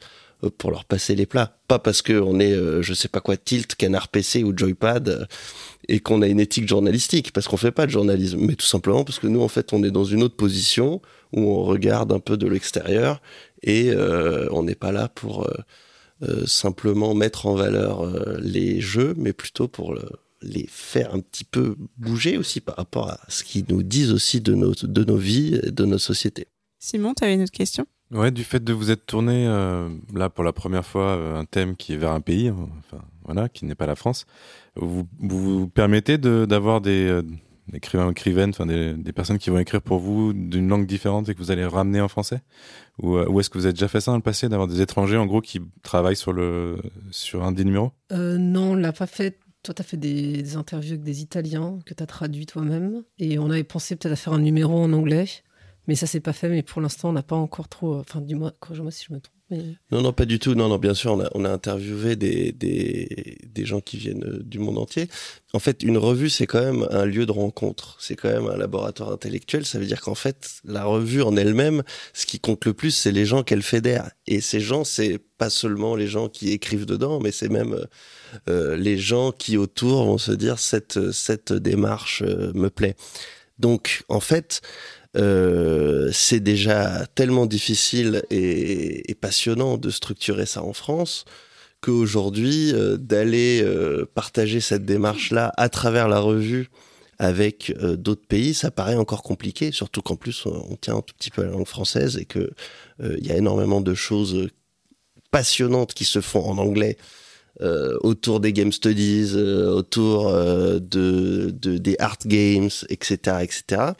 pour 0.50 0.70
leur 0.70 0.84
passer 0.84 1.14
les 1.14 1.26
plats. 1.26 1.58
Pas 1.68 1.78
parce 1.78 2.02
que 2.02 2.12
on 2.20 2.38
est, 2.40 2.52
euh, 2.52 2.82
je 2.82 2.94
sais 2.94 3.08
pas 3.08 3.20
quoi, 3.20 3.36
Tilt, 3.36 3.74
Canard 3.74 4.08
PC 4.08 4.44
ou 4.44 4.52
Joypad, 4.56 5.08
euh, 5.08 5.24
et 5.88 6.00
qu'on 6.00 6.22
a 6.22 6.26
une 6.28 6.40
éthique 6.40 6.68
journalistique, 6.68 7.32
parce 7.32 7.48
qu'on 7.48 7.56
fait 7.56 7.72
pas 7.72 7.86
de 7.86 7.90
journalisme, 7.90 8.38
mais 8.40 8.54
tout 8.54 8.66
simplement 8.66 9.04
parce 9.04 9.18
que 9.18 9.26
nous, 9.26 9.40
en 9.42 9.48
fait, 9.48 9.72
on 9.72 9.82
est 9.84 9.90
dans 9.90 10.04
une 10.04 10.22
autre 10.22 10.36
position 10.36 11.00
où 11.32 11.40
on 11.40 11.64
regarde 11.64 12.12
un 12.12 12.20
peu 12.20 12.36
de 12.36 12.46
l'extérieur 12.46 13.20
et 13.62 13.90
euh, 13.90 14.48
on 14.52 14.62
n'est 14.64 14.74
pas 14.74 14.92
là 14.92 15.08
pour 15.08 15.46
euh, 16.22 16.46
simplement 16.46 17.14
mettre 17.14 17.46
en 17.46 17.54
valeur 17.54 18.06
les 18.40 18.80
jeux, 18.80 19.14
mais 19.16 19.32
plutôt 19.32 19.68
pour 19.68 19.94
le- 19.94 20.08
les 20.42 20.66
faire 20.68 21.14
un 21.14 21.20
petit 21.20 21.44
peu 21.44 21.76
bouger 21.96 22.36
aussi 22.36 22.60
par 22.60 22.76
rapport 22.76 23.08
à 23.10 23.20
ce 23.28 23.44
qu'ils 23.44 23.64
nous 23.68 23.82
disent 23.82 24.12
aussi 24.12 24.40
de 24.40 24.54
nos, 24.54 24.72
de 24.74 25.04
nos 25.04 25.16
vies, 25.16 25.60
de 25.64 25.84
nos 25.84 25.98
sociétés. 25.98 26.46
Simon, 26.80 27.14
tu 27.14 27.22
avais 27.24 27.34
une 27.34 27.42
autre 27.42 27.52
question? 27.52 27.86
Ouais, 28.12 28.30
du 28.30 28.44
fait 28.44 28.62
de 28.62 28.74
vous 28.74 28.90
être 28.90 29.06
tourné 29.06 29.46
euh, 29.46 29.88
là 30.14 30.28
pour 30.28 30.44
la 30.44 30.52
première 30.52 30.84
fois 30.84 31.16
euh, 31.16 31.40
un 31.40 31.46
thème 31.46 31.76
qui 31.76 31.94
est 31.94 31.96
vers 31.96 32.12
un 32.12 32.20
pays, 32.20 32.52
voilà, 33.24 33.48
qui 33.48 33.64
n'est 33.64 33.74
pas 33.74 33.86
la 33.86 33.96
France, 33.96 34.26
vous 34.76 35.06
vous, 35.18 35.66
permettez 35.66 36.18
d'avoir 36.18 36.82
des 36.82 37.06
euh, 37.06 37.22
écrivains, 37.72 38.10
écrivaines, 38.10 38.50
enfin 38.50 38.66
des, 38.66 38.92
des 38.92 39.12
personnes 39.12 39.38
qui 39.38 39.48
vont 39.48 39.58
écrire 39.58 39.80
pour 39.80 39.98
vous 39.98 40.34
d'une 40.34 40.68
langue 40.68 40.86
différente 40.86 41.30
et 41.30 41.34
que 41.34 41.38
vous 41.38 41.50
allez 41.50 41.64
ramener 41.64 42.02
en 42.02 42.08
français? 42.08 42.42
Ou, 43.00 43.16
euh, 43.16 43.26
ou 43.28 43.40
est-ce 43.40 43.48
que 43.48 43.56
vous 43.56 43.64
avez 43.64 43.72
déjà 43.72 43.88
fait 43.88 44.02
ça 44.02 44.10
dans 44.10 44.18
le 44.18 44.22
passé, 44.22 44.46
d'avoir 44.50 44.68
des 44.68 44.82
étrangers 44.82 45.16
en 45.16 45.24
gros 45.24 45.40
qui 45.40 45.60
travaillent 45.82 46.14
sur 46.14 46.34
le 46.34 46.82
sur 47.10 47.42
un 47.42 47.52
des 47.52 47.64
numéros? 47.64 47.92
Non, 48.10 48.72
on 48.72 48.74
l'a 48.74 48.92
pas 48.92 49.06
fait. 49.06 49.38
Toi, 49.62 49.72
tu 49.72 49.80
as 49.80 49.84
fait 49.84 49.96
des, 49.96 50.42
des 50.42 50.56
interviews 50.56 50.92
avec 50.92 51.04
des 51.04 51.22
Italiens 51.22 51.78
que 51.86 51.94
tu 51.94 52.02
as 52.02 52.06
traduit 52.06 52.44
toi-même. 52.44 53.04
Et 53.18 53.38
on 53.38 53.48
avait 53.48 53.64
pensé 53.64 53.96
peut-être 53.96 54.12
à 54.12 54.16
faire 54.16 54.32
un 54.34 54.40
numéro 54.40 54.76
en 54.76 54.92
anglais. 54.92 55.26
Mais 55.88 55.94
ça, 55.94 56.06
c'est 56.06 56.20
pas 56.20 56.32
fait. 56.32 56.48
Mais 56.48 56.62
pour 56.62 56.80
l'instant, 56.80 57.10
on 57.10 57.12
n'a 57.12 57.22
pas 57.22 57.36
encore 57.36 57.68
trop. 57.68 57.96
Enfin, 57.96 58.20
du 58.20 58.34
moins, 58.34 58.52
corrige-moi 58.60 58.90
si 58.90 59.06
je 59.08 59.14
me 59.14 59.20
trompe. 59.20 59.36
Non, 59.90 60.00
non, 60.02 60.12
pas 60.12 60.24
du 60.24 60.38
tout. 60.38 60.54
Non, 60.54 60.68
non, 60.68 60.78
bien 60.78 60.94
sûr, 60.94 61.18
on 61.34 61.44
a, 61.44 61.50
interviewé 61.50 62.16
des, 62.16 62.52
des, 62.52 63.64
gens 63.64 63.80
qui 63.80 63.96
viennent 63.96 64.24
euh, 64.24 64.42
du 64.42 64.58
monde 64.58 64.78
entier. 64.78 65.08
En 65.52 65.58
fait, 65.58 65.82
une 65.82 65.98
revue, 65.98 66.30
c'est 66.30 66.46
quand 66.46 66.62
même 66.62 66.86
un 66.90 67.04
lieu 67.04 67.26
de 67.26 67.32
rencontre. 67.32 67.96
C'est 68.00 68.16
quand 68.16 68.30
même 68.30 68.46
un 68.46 68.56
laboratoire 68.56 69.12
intellectuel. 69.12 69.66
Ça 69.66 69.78
veut 69.78 69.86
dire 69.86 70.00
qu'en 70.00 70.14
fait, 70.14 70.60
la 70.64 70.84
revue 70.84 71.22
en 71.22 71.36
elle-même, 71.36 71.82
ce 72.14 72.26
qui 72.26 72.40
compte 72.40 72.64
le 72.64 72.72
plus, 72.72 72.90
c'est 72.90 73.12
les 73.12 73.26
gens 73.26 73.42
qu'elle 73.42 73.62
fédère. 73.62 74.10
Et 74.26 74.40
ces 74.40 74.60
gens, 74.60 74.84
c'est 74.84 75.18
pas 75.38 75.50
seulement 75.50 75.96
les 75.96 76.06
gens 76.06 76.28
qui 76.28 76.52
écrivent 76.52 76.86
dedans, 76.86 77.20
mais 77.20 77.32
c'est 77.32 77.48
même 77.48 77.74
euh, 77.74 77.84
euh, 78.48 78.76
les 78.76 78.98
gens 78.98 79.32
qui 79.32 79.56
autour 79.56 80.04
vont 80.04 80.18
se 80.18 80.32
dire 80.32 80.58
cette, 80.58 81.12
cette 81.12 81.52
démarche 81.52 82.22
euh, 82.22 82.52
me 82.54 82.70
plaît. 82.70 82.96
Donc, 83.58 84.02
en 84.08 84.20
fait, 84.20 84.60
euh, 85.16 86.10
c'est 86.12 86.40
déjà 86.40 87.06
tellement 87.14 87.46
difficile 87.46 88.22
et, 88.30 89.14
passionnant 89.20 89.76
de 89.76 89.90
structurer 89.90 90.46
ça 90.46 90.64
en 90.64 90.72
France 90.72 91.24
qu'aujourd'hui, 91.80 92.72
euh, 92.72 92.96
d'aller 92.96 93.60
euh, 93.62 94.06
partager 94.14 94.60
cette 94.60 94.84
démarche-là 94.84 95.52
à 95.56 95.68
travers 95.68 96.08
la 96.08 96.20
revue 96.20 96.70
avec 97.18 97.72
d'autres 97.78 98.26
pays, 98.26 98.52
ça 98.52 98.72
paraît 98.72 98.96
encore 98.96 99.22
compliqué, 99.22 99.70
surtout 99.70 100.02
qu'en 100.02 100.16
plus 100.16 100.44
on, 100.44 100.76
tient 100.76 100.96
un 100.96 101.02
tout 101.02 101.14
petit 101.14 101.30
peu 101.30 101.42
à 101.42 101.44
la 101.44 101.52
langue 101.52 101.68
française 101.68 102.16
et 102.16 102.26
euh, 102.36 103.16
il 103.18 103.26
y 103.26 103.30
a 103.30 103.36
énormément 103.36 103.80
de 103.80 103.94
choses 103.94 104.48
passionnantes 105.30 105.94
qui 105.94 106.04
se 106.04 106.20
font 106.20 106.44
en 106.44 106.58
anglais 106.58 106.96
euh, 107.62 107.96
autour 108.00 108.40
des 108.40 108.52
game 108.52 108.72
studies, 108.72 109.34
euh, 109.36 109.70
autour 109.70 110.28
euh, 110.28 110.80
de, 110.80 111.50
de 111.52 111.78
des 111.78 111.94
art 112.00 112.18
games, 112.26 112.70
etc., 112.88 113.36
etc. 113.42 113.92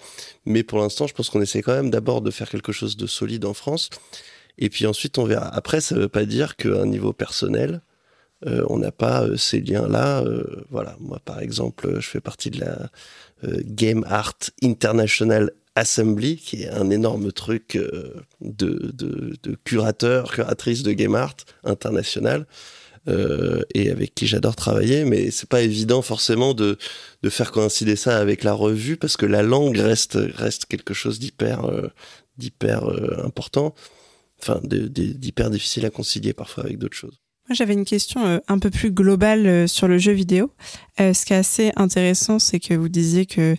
Mais 0.47 0.65
pour 0.65 0.81
l'instant, 0.81 1.07
je 1.07 1.15
pense 1.15 1.31
qu'on 1.31 1.41
essaie 1.41 1.63
quand 1.63 1.75
même 1.75 1.91
d'abord 1.91 2.23
de 2.23 2.33
faire 2.33 2.51
quelque 2.51 2.73
chose 2.73 2.97
de 2.97 3.07
solide 3.07 3.45
en 3.45 3.55
France. 3.55 3.89
Et 4.59 4.69
puis 4.69 4.85
ensuite, 4.87 5.17
on 5.17 5.25
verra. 5.25 5.47
Après, 5.47 5.81
ça 5.81 5.95
veut 5.95 6.09
pas 6.09 6.25
dire 6.25 6.57
qu'à 6.57 6.81
un 6.81 6.87
niveau 6.87 7.13
personnel, 7.13 7.83
on 8.45 8.79
n'a 8.79 8.91
pas 8.91 9.29
ces 9.37 9.61
liens-là. 9.61 10.25
Voilà, 10.69 10.97
moi, 10.99 11.21
par 11.25 11.39
exemple, 11.41 12.01
je 12.01 12.09
fais 12.09 12.21
partie 12.21 12.51
de 12.51 12.61
la 12.61 12.91
Game 13.65 14.05
Art 14.09 14.39
International 14.63 15.53
Assembly, 15.77 16.37
qui 16.37 16.65
est 16.65 16.69
un 16.69 16.91
énorme 16.91 17.31
truc 17.31 17.79
de, 18.41 18.91
de, 18.93 19.37
de 19.41 19.57
curateur, 19.65 20.33
curatrice 20.33 20.83
de 20.83 20.93
game 20.93 21.15
art 21.15 21.37
international. 21.65 22.47
Euh, 23.09 23.62
et 23.74 23.90
avec 23.90 24.14
qui 24.14 24.28
j'adore 24.28 24.55
travailler, 24.55 25.05
mais 25.05 25.32
c'est 25.32 25.48
pas 25.48 25.62
évident 25.62 26.03
forcément 26.03 26.55
de, 26.55 26.78
de 27.24 27.30
faire 27.30 27.50
coïncider 27.50 27.96
ça 27.96 28.16
avec 28.18 28.44
la 28.44 28.53
revue 28.53 28.96
parce 28.96 29.16
que 29.16 29.26
la 29.26 29.42
langue 29.42 29.76
reste 29.76 30.16
reste 30.36 30.66
quelque 30.66 30.94
chose 30.94 31.18
d'hyper 31.18 31.64
euh, 31.64 31.88
d'hyper 32.38 32.84
euh, 32.84 33.24
important, 33.24 33.74
enfin 34.40 34.61
d'hyper 34.62 35.50
difficile 35.50 35.84
à 35.84 35.90
concilier 35.90 36.32
parfois 36.32 36.62
avec 36.64 36.78
d'autres 36.78 36.96
choses. 36.96 37.18
Moi, 37.48 37.57
j'avais 37.57 37.72
une 37.72 37.84
question 37.84 38.40
un 38.46 38.59
peu 38.61 38.70
plus 38.70 38.92
globale 38.92 39.68
sur 39.68 39.88
le 39.88 39.98
jeu 39.98 40.12
vidéo. 40.12 40.53
Ce 40.98 41.24
qui 41.24 41.32
est 41.32 41.36
assez 41.36 41.72
intéressant, 41.74 42.38
c'est 42.38 42.61
que 42.61 42.74
vous 42.74 42.88
disiez 42.88 43.26
que 43.26 43.57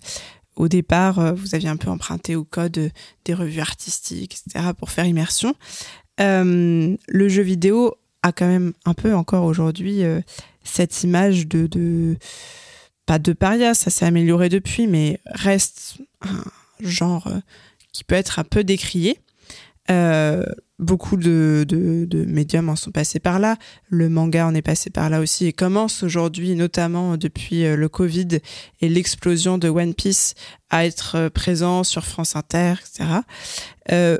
au 0.55 0.69
départ, 0.69 1.35
vous 1.35 1.53
aviez 1.53 1.67
un 1.67 1.75
peu 1.75 1.89
emprunté 1.89 2.37
au 2.37 2.45
code 2.45 2.91
des 3.25 3.33
revues 3.33 3.59
artistiques, 3.59 4.35
etc., 4.47 4.69
pour 4.77 4.89
faire 4.89 5.05
immersion. 5.05 5.53
Le 6.17 6.97
jeu 7.27 7.41
vidéo 7.41 7.97
a 8.23 8.31
quand 8.31 8.47
même 8.47 8.73
un 8.85 8.93
peu 8.93 9.13
encore 9.13 9.43
aujourd'hui 9.43 10.03
euh, 10.03 10.21
cette 10.63 11.03
image 11.03 11.47
de, 11.47 12.17
pas 13.05 13.19
de 13.19 13.33
paria, 13.33 13.73
ça 13.73 13.91
s'est 13.91 14.05
amélioré 14.05 14.49
depuis, 14.49 14.87
mais 14.87 15.19
reste 15.25 15.97
un 16.21 16.43
genre 16.79 17.27
euh, 17.27 17.39
qui 17.91 18.03
peut 18.03 18.15
être 18.15 18.39
un 18.39 18.45
peu 18.45 18.63
décrié. 18.63 19.19
Euh, 19.91 20.45
beaucoup 20.79 21.17
de, 21.17 21.65
de, 21.67 22.25
médiums 22.25 22.69
en 22.69 22.77
sont 22.77 22.91
passés 22.91 23.19
par 23.19 23.39
là. 23.39 23.57
Le 23.89 24.07
manga 24.07 24.47
en 24.47 24.55
est 24.55 24.61
passé 24.61 24.89
par 24.89 25.09
là 25.09 25.19
aussi 25.19 25.45
et 25.45 25.53
commence 25.53 26.03
aujourd'hui, 26.03 26.55
notamment 26.55 27.17
depuis 27.17 27.63
le 27.63 27.89
Covid 27.89 28.39
et 28.79 28.89
l'explosion 28.89 29.57
de 29.57 29.67
One 29.67 29.93
Piece, 29.93 30.35
à 30.69 30.85
être 30.85 31.29
présent 31.29 31.83
sur 31.83 32.05
France 32.05 32.37
Inter, 32.37 32.75
etc. 32.79 34.19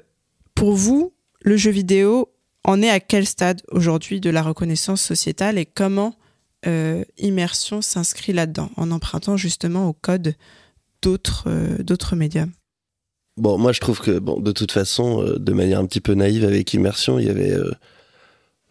Pour 0.53 0.73
vous, 0.73 1.13
le 1.41 1.57
jeu 1.57 1.71
vidéo 1.71 2.32
en 2.63 2.81
est 2.81 2.89
à 2.89 2.99
quel 2.99 3.25
stade 3.25 3.61
aujourd'hui 3.71 4.19
de 4.19 4.29
la 4.29 4.41
reconnaissance 4.41 5.01
sociétale 5.01 5.57
et 5.57 5.65
comment 5.65 6.15
euh, 6.65 7.03
Immersion 7.17 7.81
s'inscrit 7.81 8.33
là-dedans 8.33 8.69
en 8.77 8.91
empruntant 8.91 9.37
justement 9.37 9.87
au 9.89 9.93
code 9.93 10.35
d'autres 11.01 11.45
euh, 11.47 12.15
médiums 12.15 12.51
Bon, 13.35 13.57
moi 13.57 13.71
je 13.71 13.79
trouve 13.81 13.99
que 13.99 14.19
bon, 14.19 14.39
de 14.39 14.51
toute 14.51 14.71
façon, 14.71 15.23
euh, 15.23 15.39
de 15.39 15.53
manière 15.53 15.79
un 15.79 15.85
petit 15.85 16.01
peu 16.01 16.13
naïve 16.13 16.45
avec 16.45 16.73
Immersion, 16.73 17.19
il 17.19 17.25
y 17.25 17.29
avait 17.29 17.51
euh, 17.51 17.71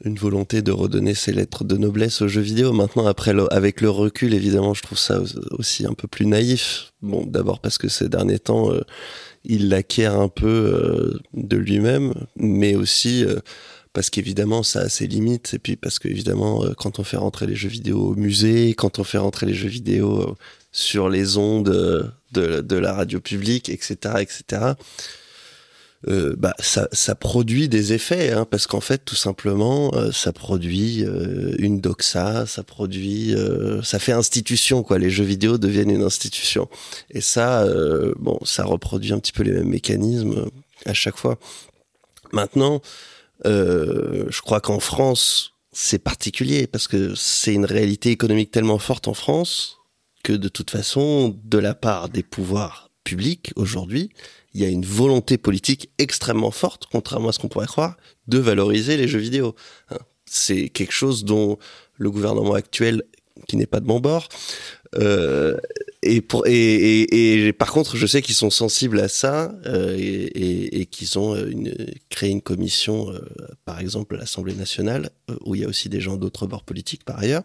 une 0.04 0.16
volonté 0.16 0.62
de 0.62 0.70
redonner 0.72 1.14
ses 1.14 1.32
lettres 1.32 1.64
de 1.64 1.76
noblesse 1.76 2.22
aux 2.22 2.28
jeux 2.28 2.40
vidéo. 2.40 2.72
Maintenant, 2.72 3.06
après 3.06 3.34
avec 3.50 3.80
le 3.80 3.90
recul, 3.90 4.32
évidemment, 4.34 4.72
je 4.72 4.82
trouve 4.82 4.98
ça 4.98 5.20
au- 5.20 5.58
aussi 5.58 5.84
un 5.84 5.94
peu 5.94 6.08
plus 6.08 6.26
naïf. 6.26 6.92
Bon, 7.02 7.26
d'abord 7.26 7.60
parce 7.60 7.76
que 7.76 7.88
ces 7.88 8.08
derniers 8.08 8.38
temps, 8.38 8.70
il 9.44 9.68
l'acquiert 9.68 10.18
un 10.18 10.28
peu 10.28 11.20
de 11.34 11.56
lui-même, 11.56 12.14
mais 12.36 12.74
aussi 12.76 13.24
parce 13.92 14.10
qu'évidemment, 14.10 14.62
ça 14.62 14.80
a 14.80 14.88
ses 14.88 15.06
limites. 15.06 15.54
Et 15.54 15.58
puis 15.58 15.76
parce 15.76 15.98
qu'évidemment, 15.98 16.64
euh, 16.64 16.72
quand 16.76 16.98
on 16.98 17.04
fait 17.04 17.16
rentrer 17.16 17.46
les 17.46 17.56
jeux 17.56 17.68
vidéo 17.68 17.98
au 17.98 18.14
musée, 18.14 18.74
quand 18.74 18.98
on 18.98 19.04
fait 19.04 19.18
rentrer 19.18 19.46
les 19.46 19.54
jeux 19.54 19.68
vidéo 19.68 20.20
euh, 20.20 20.34
sur 20.72 21.08
les 21.08 21.36
ondes 21.36 21.68
euh, 21.68 22.62
de, 22.62 22.76
la 22.76 22.94
radio 22.94 23.20
publique, 23.20 23.68
etc., 23.68 23.96
etc. 24.20 24.72
Bah, 26.04 26.54
ça, 26.58 27.14
produit 27.14 27.68
des 27.68 27.92
effets, 27.92 28.32
hein, 28.32 28.44
parce 28.50 28.66
qu'en 28.66 28.80
fait, 28.80 29.04
tout 29.04 29.14
simplement, 29.14 29.92
ça 30.10 30.32
produit 30.32 31.04
une 31.58 31.80
doxa, 31.80 32.44
ça 32.46 32.64
produit, 32.64 33.36
ça 33.84 34.00
fait 34.00 34.10
institution, 34.10 34.82
quoi. 34.82 34.98
Les 34.98 35.10
jeux 35.10 35.22
vidéo 35.22 35.58
deviennent 35.58 35.92
une 35.92 36.02
institution, 36.02 36.68
et 37.10 37.20
ça, 37.20 37.64
bon, 38.18 38.36
ça 38.44 38.64
reproduit 38.64 39.12
un 39.12 39.20
petit 39.20 39.30
peu 39.30 39.44
les 39.44 39.52
mêmes 39.52 39.68
mécanismes 39.68 40.46
à 40.86 40.94
chaque 40.94 41.16
fois. 41.16 41.38
Maintenant, 42.32 42.82
euh, 43.46 44.26
je 44.28 44.40
crois 44.40 44.60
qu'en 44.60 44.80
France, 44.80 45.54
c'est 45.72 45.98
particulier 45.98 46.66
parce 46.66 46.88
que 46.88 47.14
c'est 47.14 47.54
une 47.54 47.64
réalité 47.64 48.10
économique 48.10 48.50
tellement 48.50 48.78
forte 48.78 49.08
en 49.08 49.14
France 49.14 49.78
que 50.22 50.32
de 50.32 50.48
toute 50.48 50.70
façon, 50.70 51.36
de 51.44 51.58
la 51.58 51.74
part 51.74 52.08
des 52.08 52.22
pouvoirs 52.22 52.90
publics 53.04 53.52
aujourd'hui, 53.56 54.10
il 54.54 54.60
y 54.60 54.64
a 54.64 54.68
une 54.68 54.84
volonté 54.84 55.38
politique 55.38 55.90
extrêmement 55.98 56.50
forte, 56.50 56.84
contrairement 56.90 57.30
à 57.30 57.32
ce 57.32 57.38
qu'on 57.38 57.48
pourrait 57.48 57.66
croire, 57.66 57.96
de 58.28 58.38
valoriser 58.38 58.96
les 58.96 59.08
jeux 59.08 59.18
vidéo. 59.18 59.54
Hein. 59.90 59.98
C'est 60.26 60.68
quelque 60.68 60.92
chose 60.92 61.24
dont 61.24 61.58
le 61.96 62.10
gouvernement 62.10 62.54
actuel, 62.54 63.02
qui 63.48 63.56
n'est 63.56 63.66
pas 63.66 63.80
de 63.80 63.86
mon 63.86 63.98
bord, 63.98 64.28
euh, 64.96 65.56
et, 66.04 66.20
pour, 66.20 66.46
et, 66.46 67.46
et, 67.46 67.52
par 67.52 67.70
contre, 67.70 67.96
je 67.96 68.06
sais 68.08 68.22
qu'ils 68.22 68.34
sont 68.34 68.50
sensibles 68.50 68.98
à 68.98 69.06
ça 69.06 69.54
euh, 69.66 69.96
et, 69.96 70.86
qu'ils 70.86 71.16
ont 71.16 71.36
euh, 71.36 71.52
créé 72.10 72.30
une 72.30 72.42
commission, 72.42 73.08
euh, 73.10 73.20
par 73.64 73.78
exemple, 73.78 74.16
à 74.16 74.18
l'Assemblée 74.18 74.54
nationale, 74.54 75.10
où 75.44 75.54
il 75.54 75.60
y 75.60 75.64
a 75.64 75.68
aussi 75.68 75.88
des 75.88 76.00
gens 76.00 76.16
d'autres 76.16 76.48
bords 76.48 76.64
politiques 76.64 77.04
par 77.04 77.20
ailleurs. 77.20 77.44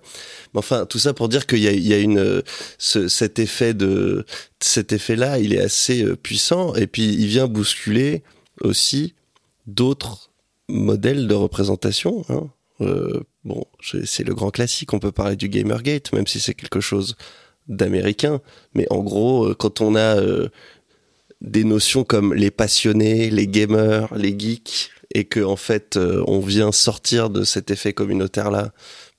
Mais 0.53 0.59
enfin, 0.59 0.87
tout 0.87 0.97
ça 0.97 1.13
pour 1.13 1.29
dire 1.29 1.45
qu'il 1.45 1.59
y 1.59 1.93
a, 1.93 1.99
une, 1.99 2.41
ce, 2.79 3.07
cet 3.07 3.37
effet 3.37 3.75
de, 3.75 4.25
cet 4.59 4.91
effet-là, 4.91 5.37
il 5.37 5.53
est 5.53 5.61
assez 5.61 6.03
puissant 6.15 6.73
et 6.73 6.87
puis 6.87 7.13
il 7.13 7.27
vient 7.27 7.47
bousculer 7.47 8.23
aussi 8.61 9.13
d'autres 9.67 10.31
modèles 10.67 11.27
de 11.27 11.35
représentation. 11.35 12.25
Hein. 12.29 12.49
Bon, 13.43 13.63
c'est 13.81 14.25
le 14.25 14.33
grand 14.33 14.49
classique. 14.49 14.93
On 14.93 14.99
peut 14.99 15.11
parler 15.11 15.35
du 15.35 15.47
Gamergate, 15.47 16.11
même 16.11 16.27
si 16.27 16.39
c'est 16.39 16.53
quelque 16.53 16.81
chose 16.81 17.15
d'américain. 17.67 18.41
Mais 18.73 18.87
en 18.89 18.99
gros, 18.99 19.47
euh, 19.47 19.55
quand 19.55 19.81
on 19.81 19.95
a 19.95 20.19
euh, 20.19 20.49
des 21.41 21.63
notions 21.63 22.03
comme 22.03 22.33
les 22.33 22.51
passionnés, 22.51 23.29
les 23.29 23.47
gamers, 23.47 24.13
les 24.15 24.37
geeks 24.37 24.89
et 25.13 25.25
que 25.25 25.39
en 25.39 25.55
fait 25.55 25.97
euh, 25.97 26.23
on 26.27 26.39
vient 26.39 26.71
sortir 26.71 27.29
de 27.29 27.43
cet 27.43 27.71
effet 27.71 27.93
communautaire 27.93 28.51
là 28.51 28.71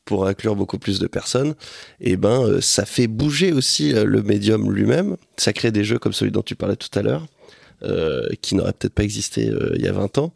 pour 0.05 0.27
inclure 0.27 0.57
beaucoup 0.57 0.79
plus 0.79 1.01
de 1.01 1.07
personnes, 1.07 1.55
et 2.01 2.17
ben 2.17 2.43
euh, 2.43 2.61
ça 2.63 2.87
fait 2.87 3.09
bouger 3.09 3.53
aussi 3.53 3.93
le 3.93 4.23
médium 4.23 4.73
lui-même. 4.73 5.19
Ça 5.37 5.53
crée 5.53 5.71
des 5.71 5.85
jeux 5.85 5.99
comme 5.99 6.15
celui 6.15 6.33
dont 6.33 6.43
tu 6.43 6.57
parlais 6.57 6.77
tout 6.77 6.99
à 6.99 7.03
l'heure, 7.03 7.27
qui 8.41 8.55
n'aurait 8.55 8.73
peut-être 8.73 8.95
pas 8.95 9.05
existé 9.05 9.53
il 9.75 9.83
y 9.83 9.87
a 9.87 9.93
20 9.93 10.19
ans. 10.19 10.33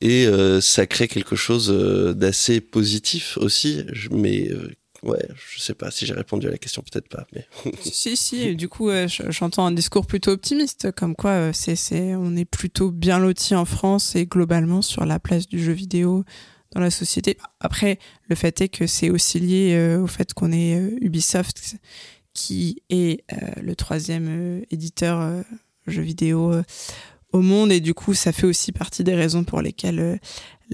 Et 0.00 0.26
ça 0.60 0.86
crée 0.86 1.08
quelque 1.08 1.36
chose 1.36 1.68
d'assez 2.16 2.60
positif 2.60 3.36
aussi. 3.36 3.84
Mais 4.12 4.48
ouais, 5.02 5.28
je 5.52 5.60
sais 5.60 5.74
pas 5.74 5.90
si 5.90 6.06
j'ai 6.06 6.14
répondu 6.14 6.46
à 6.46 6.50
la 6.50 6.58
question, 6.58 6.82
peut-être 6.82 7.08
pas. 7.08 7.26
Mais 7.32 7.46
Si, 7.82 8.16
si, 8.16 8.54
du 8.56 8.68
coup, 8.68 8.90
j'entends 9.28 9.66
un 9.66 9.72
discours 9.72 10.06
plutôt 10.06 10.32
optimiste, 10.32 10.92
comme 10.92 11.14
quoi 11.14 11.30
euh, 11.30 11.52
on 11.92 12.36
est 12.36 12.44
plutôt 12.44 12.90
bien 12.90 13.18
loti 13.18 13.54
en 13.54 13.64
France 13.64 14.16
et 14.16 14.26
globalement 14.26 14.82
sur 14.82 15.04
la 15.04 15.18
place 15.18 15.48
du 15.48 15.62
jeu 15.62 15.72
vidéo 15.72 16.24
dans 16.72 16.80
la 16.80 16.90
société. 16.90 17.36
Après, 17.60 17.98
le 18.28 18.36
fait 18.36 18.60
est 18.60 18.68
que 18.68 18.86
c'est 18.86 19.10
aussi 19.10 19.40
lié 19.40 19.74
euh, 19.74 20.02
au 20.02 20.06
fait 20.06 20.34
qu'on 20.34 20.52
est 20.52 20.78
euh, 20.78 20.96
Ubisoft, 21.00 21.76
qui 22.32 22.82
est 22.90 23.24
le 23.60 23.74
troisième 23.74 24.62
éditeur 24.70 25.42
jeu 25.88 26.00
vidéo 26.00 26.62
au 27.32 27.40
monde, 27.40 27.72
et 27.72 27.80
du 27.80 27.94
coup, 27.94 28.14
ça 28.14 28.32
fait 28.32 28.46
aussi 28.46 28.72
partie 28.72 29.04
des 29.04 29.14
raisons 29.14 29.44
pour 29.44 29.62
lesquelles 29.62 30.00
euh, 30.00 30.16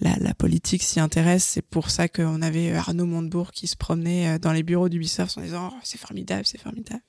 la, 0.01 0.35
politique 0.35 0.83
s'y 0.83 1.01
intéresse. 1.01 1.45
C'est 1.45 1.63
pour 1.63 1.91
ça 1.91 2.09
qu'on 2.09 2.43
avait 2.43 2.73
Arnaud 2.73 3.07
Montebourg 3.07 3.53
qui 3.53 3.67
se 3.67 3.77
promenait 3.77 4.29
euh, 4.29 4.39
dans 4.39 4.53
les 4.53 4.63
bureaux 4.63 4.89
d'Ubisoft 4.89 5.37
en 5.39 5.43
disant 5.43 5.71
oh, 5.73 5.77
c'est 5.83 5.99
formidable, 6.01 6.43
c'est 6.45 6.61
formidable. 6.61 7.03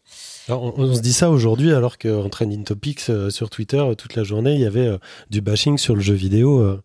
Alors, 0.48 0.78
on, 0.78 0.94
se 0.94 1.02
dit 1.02 1.14
ça 1.14 1.30
aujourd'hui 1.30 1.72
alors 1.72 1.98
qu'en 1.98 2.30
Trending 2.30 2.64
Topics 2.64 3.10
euh, 3.10 3.30
sur 3.30 3.50
Twitter, 3.50 3.84
toute 3.98 4.16
la 4.16 4.24
journée, 4.24 4.54
il 4.56 4.62
y 4.62 4.66
avait 4.66 4.98
du 5.30 5.42
bashing 5.42 5.78
sur 5.78 5.96
le 5.96 6.02
jeu 6.02 6.14
vidéo. 6.14 6.80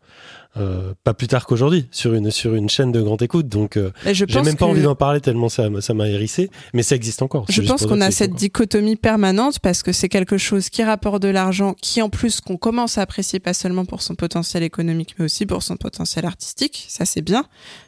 Euh, 0.58 0.92
pas 1.02 1.14
plus 1.14 1.28
tard 1.28 1.46
qu'aujourd'hui 1.46 1.86
sur 1.90 2.12
une 2.12 2.30
sur 2.30 2.54
une 2.54 2.68
chaîne 2.68 2.92
de 2.92 3.00
grande 3.00 3.22
écoute 3.22 3.48
donc 3.48 3.78
euh, 3.78 3.90
j'ai 4.12 4.26
même 4.26 4.44
pas 4.56 4.66
que- 4.66 4.70
envie 4.70 4.82
d'en 4.82 4.94
parler 4.94 5.20
tellement 5.22 5.48
ça 5.48 5.70
m'a- 5.70 5.80
ça 5.80 5.94
m'a 5.94 6.08
hérissé 6.08 6.50
mais 6.74 6.82
ça 6.82 6.94
existe 6.94 7.22
encore 7.22 7.46
Je 7.48 7.62
pense 7.62 7.86
qu'on 7.86 8.00
a 8.02 8.10
cette 8.10 8.34
dichotomie 8.34 8.96
permanente 8.96 9.60
parce 9.60 9.82
que 9.82 9.92
c'est 9.92 10.10
quelque 10.10 10.36
chose 10.36 10.68
qui 10.68 10.82
rapporte 10.84 11.22
de 11.22 11.28
l'argent, 11.28 11.74
qui 11.80 12.02
en 12.02 12.10
plus 12.10 12.40
qu'on 12.42 12.58
commence 12.58 12.98
à 12.98 13.02
apprécier 13.02 13.40
pas 13.40 13.54
seulement 13.54 13.86
pour 13.86 14.02
son 14.02 14.14
potentiel 14.14 14.62
économique, 14.62 15.14
mais 15.18 15.24
aussi 15.24 15.46
pour 15.46 15.62
son 15.62 15.76
potentiel 15.76 16.26
artistique. 16.26 16.84
Ça 16.88 17.04
c'est 17.06 17.22
bien 17.22 17.44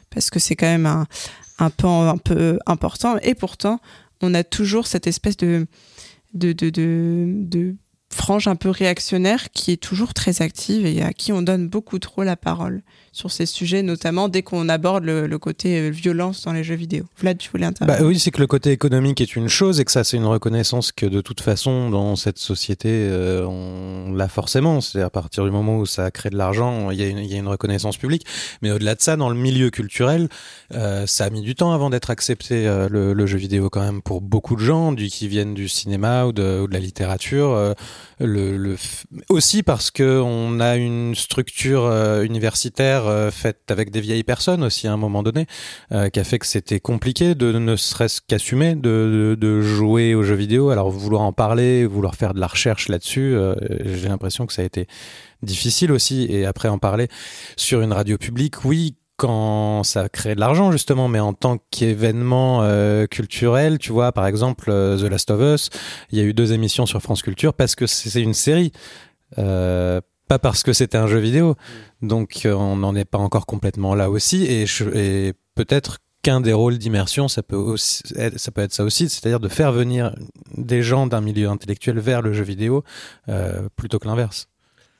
parce 0.09 0.31
que 0.31 0.39
c'est 0.39 0.55
quand 0.55 0.65
même 0.65 0.87
un, 0.87 1.05
un 1.59 1.69
pan 1.69 2.07
un 2.09 2.17
peu 2.17 2.57
important. 2.65 3.17
Et 3.21 3.35
pourtant, 3.35 3.79
on 4.21 4.33
a 4.33 4.43
toujours 4.43 4.87
cette 4.87 5.05
espèce 5.07 5.37
de 5.37 5.67
de, 6.33 6.51
de, 6.51 6.69
de, 6.69 7.25
de 7.27 7.75
frange 8.15 8.47
un 8.47 8.55
peu 8.55 8.69
réactionnaire 8.69 9.51
qui 9.51 9.71
est 9.71 9.77
toujours 9.81 10.13
très 10.13 10.41
active 10.41 10.85
et 10.85 11.03
à 11.03 11.13
qui 11.13 11.33
on 11.33 11.41
donne 11.41 11.67
beaucoup 11.67 11.99
trop 11.99 12.23
la 12.23 12.35
parole 12.35 12.81
sur 13.15 13.31
ces 13.31 13.45
sujets, 13.45 13.81
notamment 13.81 14.27
dès 14.27 14.41
qu'on 14.41 14.67
aborde 14.67 15.05
le, 15.05 15.37
côté 15.37 15.79
euh, 15.79 15.89
violence 15.89 16.43
dans 16.43 16.51
les 16.51 16.65
jeux 16.65 16.75
vidéo. 16.75 17.05
Vlad, 17.17 17.37
tu 17.37 17.49
voulais 17.49 17.65
intervenir? 17.65 18.01
Bah 18.01 18.05
oui, 18.05 18.19
c'est 18.19 18.29
que 18.29 18.41
le 18.41 18.47
côté 18.47 18.71
économique 18.71 19.21
est 19.21 19.37
une 19.37 19.47
chose 19.47 19.79
et 19.79 19.85
que 19.85 19.91
ça, 19.91 20.03
c'est 20.03 20.17
une 20.17 20.25
reconnaissance 20.25 20.91
que 20.91 21.05
de 21.05 21.21
toute 21.21 21.39
façon, 21.39 21.89
dans 21.89 22.17
cette 22.17 22.39
société, 22.39 22.89
euh, 22.91 23.45
on 23.45 24.11
l'a 24.11 24.27
forcément. 24.27 24.81
C'est 24.81 25.01
à 25.01 25.09
partir 25.09 25.45
du 25.45 25.51
moment 25.51 25.77
où 25.77 25.85
ça 25.85 26.11
crée 26.11 26.29
de 26.29 26.35
l'argent, 26.35 26.91
il 26.91 26.99
y, 26.99 27.03
a 27.03 27.07
une- 27.07 27.45
reconnaissance 27.45 27.95
publique. 27.95 28.25
Mais 28.61 28.71
au-delà 28.71 28.95
de 28.95 29.01
ça, 29.01 29.15
dans 29.15 29.29
le 29.29 29.35
milieu 29.35 29.69
culturel, 29.69 30.27
euh, 30.73 31.05
ça 31.05 31.25
a 31.25 31.29
mis 31.29 31.41
du 31.41 31.55
temps 31.55 31.71
avant 31.71 31.89
d'être 31.89 32.09
accepté, 32.09 32.65
le, 32.89 33.25
jeu 33.25 33.37
vidéo 33.37 33.69
quand 33.69 33.81
même, 33.81 34.01
pour 34.01 34.19
beaucoup 34.19 34.55
de 34.55 34.61
gens, 34.61 34.91
du, 34.91 35.07
qui 35.07 35.29
viennent 35.29 35.53
du 35.53 35.69
cinéma 35.69 36.25
ou 36.25 36.33
de, 36.33 36.67
la 36.69 36.79
littérature. 36.79 37.75
aussi 39.29 39.63
parce 39.63 39.91
que 39.91 40.19
on 40.19 40.59
a 40.59 40.75
une 40.75 41.15
structure 41.15 41.85
universitaire 42.21 43.04
euh, 43.07 43.31
faite 43.31 43.69
avec 43.69 43.91
des 43.91 44.01
vieilles 44.01 44.23
personnes 44.23 44.63
aussi 44.63 44.87
à 44.87 44.93
un 44.93 44.97
moment 44.97 45.23
donné 45.23 45.45
euh, 45.91 46.09
qui 46.09 46.19
a 46.19 46.23
fait 46.23 46.39
que 46.39 46.45
c'était 46.45 46.79
compliqué 46.79 47.35
de 47.35 47.51
ne 47.51 47.75
serait-ce 47.75 48.21
qu'assumer 48.25 48.75
de, 48.75 49.37
de, 49.39 49.61
jouer 49.61 50.15
aux 50.15 50.23
jeux 50.23 50.35
vidéo. 50.35 50.69
Alors 50.69 50.89
vouloir 50.89 51.21
en 51.21 51.33
parler, 51.33 51.85
vouloir 51.85 52.15
faire 52.15 52.33
de 52.33 52.39
la 52.39 52.47
recherche 52.47 52.89
là-dessus, 52.89 53.33
euh, 53.35 53.55
j'ai 53.83 54.07
l'impression 54.07 54.45
que 54.45 54.53
ça 54.53 54.61
a 54.61 54.65
été 54.65 54.87
difficile 55.41 55.91
aussi. 55.91 56.27
Et 56.29 56.45
après 56.45 56.69
en 56.69 56.77
parler 56.77 57.07
sur 57.55 57.81
une 57.81 57.93
radio 57.93 58.17
publique, 58.17 58.65
oui, 58.65 58.95
quand 59.17 59.83
ça 59.83 60.09
crée 60.09 60.35
de 60.35 60.39
l'argent 60.39 60.71
justement, 60.71 61.07
mais 61.07 61.19
en 61.19 61.33
tant 61.33 61.57
qu'événement 61.71 62.63
euh, 62.63 63.07
culturel, 63.07 63.79
tu 63.79 63.91
vois, 63.91 64.11
par 64.11 64.27
exemple 64.27 64.65
The 64.65 65.03
Last 65.03 65.31
of 65.31 65.41
Us, 65.41 65.69
il 66.11 66.19
y 66.19 66.21
a 66.21 66.25
eu 66.25 66.33
deux 66.33 66.53
émissions 66.53 66.85
sur 66.85 67.01
France 67.01 67.21
Culture 67.21 67.53
parce 67.53 67.75
que 67.75 67.87
c'est 67.87 68.21
une 68.21 68.33
série. 68.33 68.71
Pas 70.27 70.39
parce 70.39 70.63
que 70.63 70.73
c'était 70.73 70.97
un 70.97 71.07
jeu 71.07 71.19
vidéo. 71.19 71.55
Donc 72.01 72.41
euh, 72.45 72.53
on 72.53 72.75
n'en 72.77 72.95
est 72.95 73.05
pas 73.05 73.17
encore 73.17 73.45
complètement 73.45 73.95
là 73.95 74.09
aussi. 74.09 74.45
Et, 74.45 74.65
peut-être 75.55 75.99
qu'un 76.21 76.41
des 76.41 76.53
rôles 76.53 76.77
d'immersion, 76.77 77.27
ça 77.27 77.43
peut 77.43 77.55
aussi, 77.55 78.01
être- 78.17 78.37
ça 78.39 78.51
peut 78.51 78.61
être 78.61 78.73
ça 78.73 78.83
aussi, 78.83 79.07
c'est-à-dire 79.07 79.39
de 79.39 79.47
faire 79.47 79.71
venir 79.71 80.13
des 80.57 80.81
gens 80.83 81.07
d'un 81.07 81.21
milieu 81.21 81.47
intellectuel 81.49 81.99
vers 81.99 82.21
le 82.21 82.33
jeu 82.33 82.43
vidéo 82.43 82.83
euh, 83.29 83.69
plutôt 83.75 83.99
que 83.99 84.07
l'inverse. 84.07 84.47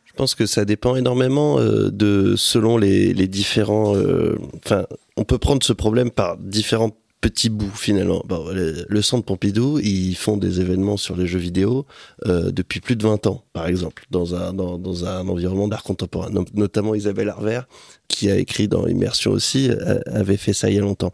Je 0.05 0.13
pense 0.13 0.33
que 0.35 0.45
ça 0.45 0.63
dépend 0.63 0.95
énormément 0.95 1.59
euh, 1.59 1.89
de 1.91 2.35
selon 2.37 2.77
les, 2.77 3.13
les 3.13 3.27
différents. 3.27 3.95
euh, 3.97 4.37
Enfin, 4.63 4.85
on 5.17 5.25
peut 5.25 5.39
prendre 5.39 5.61
ce 5.63 5.73
problème 5.73 6.09
par 6.09 6.37
différents 6.37 6.91
petits 7.25 7.49
bouts 7.49 7.71
finalement. 7.73 8.23
Le, 8.53 9.01
centre 9.01 9.25
Pompidou, 9.25 9.79
ils 9.79 10.13
font 10.13 10.37
des 10.37 10.61
événements 10.61 10.95
sur 10.95 11.17
les 11.17 11.25
jeux 11.25 11.39
vidéo 11.39 11.87
euh, 12.27 12.51
depuis 12.51 12.81
plus 12.81 12.95
de 12.95 13.01
20 13.01 13.25
ans, 13.25 13.43
par 13.51 13.65
exemple, 13.65 14.05
dans 14.11 14.35
un 14.35 14.53
dans, 14.53 14.77
dans 14.77 15.05
un 15.05 15.27
environnement 15.27 15.67
d'art 15.67 15.81
contemporain. 15.81 16.29
No- 16.29 16.45
Notamment 16.53 16.93
Isabelle 16.93 17.29
Harver, 17.29 17.61
qui 18.09 18.29
a 18.29 18.37
écrit 18.37 18.67
dans 18.67 18.85
Immersion 18.85 19.31
aussi, 19.31 19.71
euh, 19.71 19.99
avait 20.05 20.37
fait 20.37 20.53
ça 20.53 20.69
il 20.69 20.75
y 20.75 20.77
a 20.77 20.81
longtemps. 20.81 21.11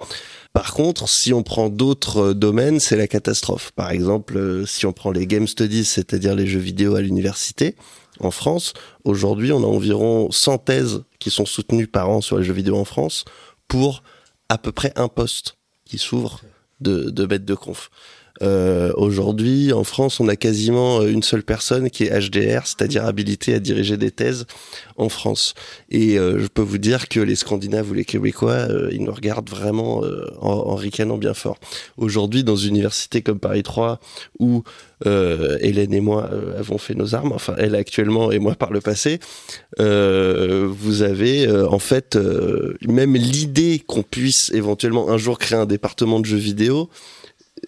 Par 0.52 0.74
contre, 0.74 1.08
si 1.08 1.32
on 1.32 1.44
prend 1.44 1.70
d'autres 1.70 2.18
euh, 2.18 2.34
domaines, 2.34 2.82
c'est 2.82 2.98
la 2.98 3.08
catastrophe. 3.08 3.72
Par 3.72 3.90
exemple, 3.90 4.64
si 4.68 4.86
on 4.86 4.92
prend 4.92 5.12
les 5.12 5.26
game 5.26 5.48
studies, 5.48 5.86
c'est-à-dire 5.86 6.36
les 6.36 6.46
jeux 6.46 6.60
vidéo 6.60 6.96
à 6.96 7.02
l'université, 7.02 7.78
en 8.20 8.32
France, 8.32 8.74
aujourd'hui, 9.06 9.54
on 9.54 9.64
a 9.64 9.66
environ 9.68 10.30
100 10.30 10.58
thèses 10.58 11.04
qui 11.20 11.30
sont 11.30 11.46
soutenues 11.46 11.88
par 11.88 12.10
an 12.10 12.20
sur 12.20 12.38
les 12.38 12.44
jeux 12.44 12.52
vidéo 12.52 12.76
en 12.76 12.86
France 12.86 13.24
pour 13.70 14.04
à 14.50 14.58
peu 14.58 14.74
près 14.74 14.92
un 14.98 15.08
poste 15.08 15.56
qui 15.92 15.98
s'ouvre 15.98 16.40
de, 16.80 17.26
maître 17.26 17.46
de 17.46 17.54
conf. 17.54 17.92
Euh, 18.42 18.92
aujourd'hui, 18.96 19.74
en 19.74 19.84
France, 19.84 20.20
on 20.20 20.28
a 20.28 20.36
quasiment 20.36 21.04
une 21.04 21.24
seule 21.24 21.44
personne 21.44 21.90
qui 21.90 22.06
est 22.06 22.10
HDR, 22.10 22.66
c'est-à-dire 22.66 23.06
habilité 23.06 23.54
à 23.54 23.60
diriger 23.60 23.98
des 23.98 24.12
thèses 24.12 24.46
en 24.98 25.10
France. 25.10 25.54
Et 25.90 26.18
euh, 26.18 26.40
je 26.40 26.48
peux 26.48 26.62
vous 26.62 26.78
dire 26.78 27.08
que 27.08 27.20
les 27.20 27.36
Scandinaves 27.36 27.90
ou 27.90 27.94
les 27.94 28.06
Québécois, 28.06 28.52
euh, 28.70 28.90
ils 28.92 29.04
nous 29.04 29.14
regardent 29.14 29.50
vraiment 29.50 30.04
euh, 30.04 30.26
en, 30.40 30.52
en 30.52 30.76
ricanant 30.76 31.18
bien 31.18 31.34
fort. 31.34 31.58
Aujourd'hui, 31.98 32.44
dans 32.44 32.56
une 32.56 32.76
université 32.76 33.22
comme 33.22 33.40
Paris 33.40 33.64
3, 33.64 34.00
où 34.40 34.64
euh, 35.06 35.58
Hélène 35.62 35.94
et 35.94 36.00
moi 36.00 36.30
euh, 36.32 36.60
avons 36.60 36.78
fait 36.78 36.94
nos 36.94 37.16
armes, 37.16 37.32
enfin 37.32 37.56
elle 37.58 37.76
actuellement 37.76 38.32
et 38.32 38.40
moi 38.40 38.56
par 38.56 38.72
le 38.72 38.82
passé, 38.82 39.20
euh, 39.80 40.68
vous 40.70 41.02
avez 41.02 41.48
euh, 41.48 41.68
en 41.68 41.80
fait 41.80 42.16
euh, 42.16 42.78
même 42.88 43.16
l'idée 43.16 43.82
qu'on 43.86 44.04
puisse 44.04 44.52
éventuellement 44.54 45.10
un 45.10 45.18
jour 45.18 45.40
créer 45.40 45.58
un 45.58 45.66
département 45.66 46.20
de 46.20 46.26
jeux 46.26 46.38
vidéo 46.38 46.90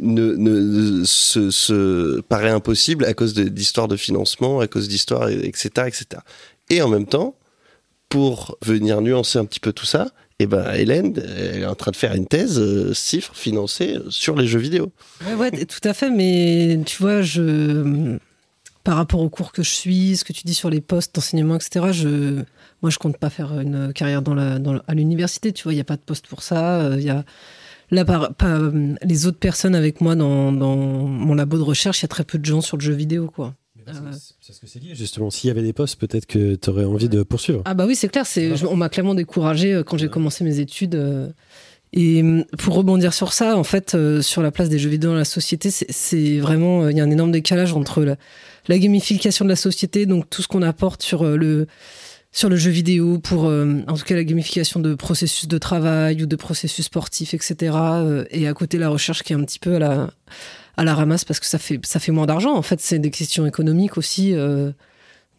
ne, 0.02 1.04
se, 1.06 2.22
paraît 2.22 2.50
impossible 2.50 3.06
à 3.06 3.14
cause 3.14 3.34
d'histoires 3.34 3.88
de 3.88 3.96
financement, 3.96 4.60
à 4.60 4.68
cause 4.68 4.88
d'histoires, 4.88 5.30
etc., 5.30 5.70
etc. 5.88 6.06
Et 6.70 6.82
en 6.82 6.88
même 6.90 7.06
temps, 7.06 7.36
pour 8.10 8.58
venir 8.66 9.02
nuancer 9.02 9.40
un 9.40 9.46
petit 9.46 9.60
peu 9.60 9.74
tout 9.74 9.86
ça, 9.86 10.12
eh 10.40 10.46
ben 10.46 10.74
Hélène, 10.74 11.14
elle 11.38 11.62
est 11.62 11.66
en 11.66 11.76
train 11.76 11.92
de 11.92 11.96
faire 11.96 12.16
une 12.16 12.26
thèse 12.28 12.60
euh, 12.60 12.94
CIFRE 12.94 13.36
financée 13.36 13.98
sur 14.10 14.36
les 14.36 14.48
jeux 14.48 14.60
vidéo. 14.60 14.92
Ouais, 15.38 15.52
tout 15.66 15.88
à 15.88 15.94
fait, 15.94 16.10
mais 16.10 16.80
tu 16.86 17.02
vois, 17.02 17.22
je, 17.22 18.18
par 18.84 18.98
rapport 18.98 19.22
au 19.22 19.30
cours 19.30 19.52
que 19.52 19.64
je 19.64 19.70
suis, 19.70 20.18
ce 20.18 20.24
que 20.24 20.34
tu 20.34 20.44
dis 20.44 20.54
sur 20.54 20.70
les 20.70 20.82
postes 20.82 21.16
d'enseignement, 21.16 21.56
etc., 21.56 21.88
je, 21.92 22.42
moi, 22.82 22.90
je 22.90 22.98
compte 22.98 23.18
pas 23.18 23.30
faire 23.30 23.60
une 23.60 23.94
carrière 23.94 24.22
dans 24.22 24.34
la- 24.34 24.60
à 24.88 24.94
l'université, 24.94 25.54
tu 25.54 25.64
vois, 25.64 25.74
il 25.74 25.76
n'y 25.78 25.82
a 25.82 25.86
pas 25.86 25.96
de 25.96 26.02
poste 26.02 26.28
pour 26.28 26.44
ça, 26.44 26.82
euh, 26.82 26.96
il 26.98 27.04
y 27.04 27.10
a, 27.10 27.24
là, 27.94 28.04
par, 28.06 28.32
euh, 28.44 28.94
les 29.04 29.26
autres 29.28 29.40
personnes 29.40 29.76
avec 29.76 30.02
moi 30.02 30.16
dans, 30.16 30.52
dans 30.52 30.76
mon 30.76 31.34
labo 31.36 31.58
de 31.58 31.64
recherche, 31.64 32.00
il 32.02 32.04
y 32.04 32.06
a 32.06 32.10
très 32.10 32.24
peu 32.26 32.38
de 32.38 32.46
gens 32.46 32.62
sur 32.62 32.76
le 32.78 32.82
jeu 32.84 32.94
vidéo, 32.94 33.32
quoi. 33.34 33.54
C'est- 33.86 33.92
Euh, 34.00 34.12
C'est 34.42 34.54
ce 34.54 34.60
que 34.62 34.68
c'est 34.68 34.80
lié, 34.82 34.96
justement. 34.96 35.30
S'il 35.30 35.50
y 35.50 35.52
avait 35.52 35.62
des 35.62 35.74
postes, 35.74 36.00
peut-être 36.00 36.26
que 36.26 36.56
tu 36.56 36.70
aurais 36.70 36.86
envie 36.86 37.10
de 37.10 37.22
poursuivre. 37.24 37.62
Ah 37.66 37.74
bah 37.74 37.86
oui, 37.86 37.96
c'est 37.96 38.08
clair. 38.10 38.26
C'est, 38.26 38.56
je- 38.56 38.66
on 38.66 38.76
m'a 38.78 38.88
clairement 38.90 39.14
découragé 39.16 39.74
euh, 39.74 39.84
quand 39.84 39.98
j'ai 39.98 40.08
commencé 40.10 40.44
mes 40.46 40.60
études. 40.60 41.34
Et 41.96 42.22
hum, 42.22 42.44
pour 42.58 42.74
rebondir 42.76 43.14
sur 43.14 43.34
ça, 43.34 43.56
en 43.58 43.64
fait, 43.64 43.96
sur 44.22 44.42
la 44.42 44.52
place 44.52 44.70
des 44.70 44.80
jeux 44.80 44.90
vidéo 44.90 45.12
dans 45.12 45.16
la 45.18 45.26
société, 45.26 45.70
c'est, 45.70 46.40
vraiment, 46.40 46.88
il 46.90 46.98
y 46.98 47.02
a 47.02 47.04
un 47.04 47.12
énorme 47.12 47.32
décalage 47.32 47.74
entre 47.74 48.04
la, 48.04 48.16
la 48.68 48.80
gamification 48.80 49.46
de 49.46 49.50
la 49.50 49.56
société, 49.56 50.06
donc 50.06 50.30
tout 50.30 50.42
ce 50.42 50.48
qu'on 50.48 50.62
apporte 50.64 51.04
sur 51.04 51.24
le 51.26 51.68
sur 52.34 52.50
le 52.50 52.56
jeu 52.58 52.72
vidéo, 52.72 53.20
pour 53.20 53.46
euh, 53.46 53.82
en 53.88 53.94
tout 53.94 54.04
cas 54.04 54.16
la 54.16 54.24
gamification 54.24 54.80
de 54.80 54.96
processus 54.96 55.48
de 55.48 55.58
travail 55.60 56.24
ou 56.24 56.26
de 56.26 56.36
processus 56.36 56.86
sportifs, 56.86 57.34
etc. 57.34 57.56
euh, 57.76 58.26
et 58.32 58.48
à 58.48 58.54
côté 58.54 58.78
la 58.78 58.90
recherche 58.90 59.24
qui 59.24 59.34
est 59.34 59.36
un 59.36 59.44
petit 59.44 59.60
peu 59.60 59.76
à 59.76 59.80
la 59.80 60.10
à 60.76 60.84
la 60.84 60.96
ramasse 60.96 61.24
parce 61.24 61.40
que 61.40 61.46
ça 61.46 61.60
fait 61.60 61.80
ça 61.86 62.00
fait 62.00 62.12
moins 62.12 62.26
d'argent. 62.26 62.54
En 62.56 62.64
fait, 62.64 62.82
c'est 62.82 62.98
des 63.00 63.12
questions 63.12 63.46
économiques 63.46 63.98
aussi 63.98 64.34
euh, 64.34 64.72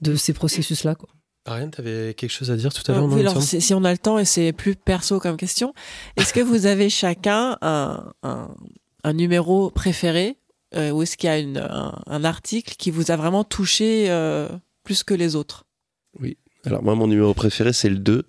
de 0.01 0.15
ces 0.15 0.33
processus-là. 0.33 0.95
Quoi. 0.95 1.09
Ariane, 1.47 1.73
tu 1.73 1.81
avais 1.81 2.15
quelque 2.15 2.31
chose 2.31 2.51
à 2.53 2.57
dire 2.57 2.73
tout 2.73 2.83
à 2.91 2.95
l'heure 2.95 3.05
Euh, 3.05 3.07
oui, 3.09 3.43
si 3.43 3.61
si 3.61 3.75
on 3.75 3.83
a 3.85 3.91
le 3.91 3.99
temps 3.99 4.19
et 4.19 4.25
c'est 4.25 4.53
plus 4.53 4.77
perso 4.77 5.19
comme 5.19 5.37
question, 5.37 5.75
est-ce 6.17 6.33
que 6.33 6.41
vous 6.41 6.67
avez 6.67 6.89
chacun 6.89 7.59
un, 7.61 8.13
un, 8.23 8.49
un 9.03 9.13
numéro 9.13 9.71
préféré 9.71 10.39
euh, 10.77 10.91
ou 10.93 11.03
est-ce 11.03 11.17
qu'il 11.17 11.27
y 11.29 11.33
a 11.33 11.39
une, 11.39 11.59
un, 11.59 12.01
un 12.07 12.25
article 12.25 12.75
qui 12.79 12.91
vous 12.93 13.11
a 13.11 13.17
vraiment 13.17 13.43
touché 13.45 14.07
euh, 14.09 14.49
plus 14.85 15.03
que 15.03 15.15
les 15.15 15.35
autres? 15.35 15.65
Alors 16.65 16.83
moi, 16.83 16.95
mon 16.95 17.07
numéro 17.07 17.35
préféré, 17.35 17.73
c'est 17.73 17.91
le 17.91 17.99
2, 17.99 18.25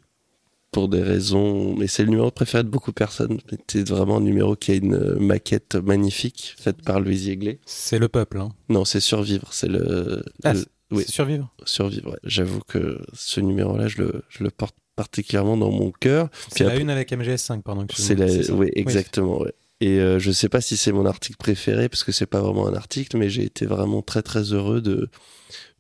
pour 0.72 0.90
des 0.90 1.02
raisons... 1.02 1.76
Mais 1.76 1.88
c'est 1.88 2.03
le 2.03 2.10
numéro 2.10 2.32
préféré 2.32 2.64
de 2.64 2.70
beaucoup 2.70 2.91
de 2.91 2.95
personnes. 2.95 3.40
C'est 3.68 3.88
vraiment 3.88 4.18
un 4.18 4.22
numéro 4.22 4.56
qui 4.56 4.72
a 4.72 4.76
une 4.76 5.16
maquette 5.20 5.76
magnifique, 5.76 6.56
faite 6.57 6.82
par 6.82 6.99
Louise 6.99 7.28
Yegley. 7.28 7.60
C'est 7.66 7.99
le 7.99 8.10
peuple. 8.10 8.40
Hein. 8.40 8.49
Non, 8.70 8.84
c'est 8.86 8.99
Survivre, 8.99 9.48
c'est 9.53 9.68
le... 9.70 10.24
Ah, 10.44 10.53
le- 10.53 10.66
oui. 10.91 11.03
Survivre. 11.07 11.52
Survivre, 11.66 12.12
ouais. 12.12 12.20
J'avoue 12.24 12.60
que 12.68 12.99
ce 13.14 13.40
numéro-là, 13.40 13.88
je 13.88 14.02
le, 14.02 14.24
je 14.30 14.44
le 14.44 14.52
porte 14.52 14.76
particulièrement 14.95 15.57
dans 15.57 15.72
mon 15.72 15.91
cœur. 15.91 16.30
C'est 16.49 16.64
la 16.64 16.72
après- 16.72 16.82
une 16.82 16.90
avec 16.90 17.12
MGS5, 17.12 17.62
pardon. 17.64 17.88
C'est 17.94 18.16
la... 18.16 18.28
Oui, 18.53 18.70
exactement, 18.74 19.40
ouais. 19.40 19.53
Et 19.82 19.99
euh, 19.99 20.20
je 20.20 20.32
sais 20.32 20.48
pas 20.48 20.62
si 20.62 20.78
c'est 20.78 20.94
mon 20.94 21.06
article 21.06 21.38
préféré, 21.38 21.90
parce 21.90 22.03
que 22.03 22.12
c'est 22.14 22.26
pas 22.26 22.40
vraiment 22.40 22.68
un 22.68 22.74
article, 22.76 23.18
mais 23.18 23.30
j'ai 23.30 23.44
été 23.44 23.66
vraiment 23.66 24.02
très 24.02 24.22
très 24.22 24.53
heureux 24.53 24.80
de, 24.80 25.10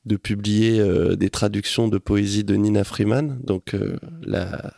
de 0.05 0.17
publier 0.17 0.79
euh, 0.79 1.15
des 1.15 1.29
traductions 1.29 1.87
de 1.87 1.97
poésie 1.97 2.43
de 2.43 2.55
Nina 2.55 2.83
Freeman, 2.83 3.39
donc 3.43 3.73
euh, 3.73 3.97
la 4.23 4.73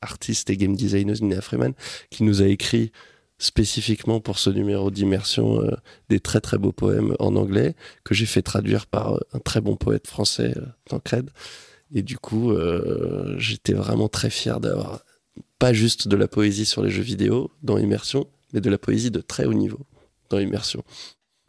artiste 0.00 0.50
et 0.50 0.56
game 0.56 0.74
designer 0.74 1.14
Nina 1.20 1.40
Freeman, 1.40 1.74
qui 2.10 2.24
nous 2.24 2.42
a 2.42 2.46
écrit 2.46 2.90
spécifiquement 3.38 4.20
pour 4.20 4.38
ce 4.38 4.50
numéro 4.50 4.90
d'immersion 4.90 5.62
euh, 5.62 5.70
des 6.08 6.18
très 6.18 6.40
très 6.40 6.58
beaux 6.58 6.72
poèmes 6.72 7.14
en 7.20 7.36
anglais, 7.36 7.74
que 8.04 8.14
j'ai 8.14 8.26
fait 8.26 8.42
traduire 8.42 8.86
par 8.86 9.14
euh, 9.14 9.20
un 9.32 9.38
très 9.38 9.60
bon 9.60 9.76
poète 9.76 10.08
français, 10.08 10.54
Tancred. 10.88 11.30
Et 11.94 12.02
du 12.02 12.16
coup, 12.16 12.54
j'étais 13.36 13.74
vraiment 13.74 14.08
très 14.08 14.30
fier 14.30 14.60
d'avoir 14.60 15.04
pas 15.58 15.74
juste 15.74 16.08
de 16.08 16.16
la 16.16 16.26
poésie 16.26 16.64
sur 16.64 16.82
les 16.82 16.90
jeux 16.90 17.02
vidéo 17.02 17.50
dans 17.62 17.76
Immersion, 17.76 18.26
mais 18.54 18.62
de 18.62 18.70
la 18.70 18.78
poésie 18.78 19.10
de 19.10 19.20
très 19.20 19.44
haut 19.44 19.52
niveau 19.52 19.86
dans 20.30 20.38
Immersion. 20.38 20.82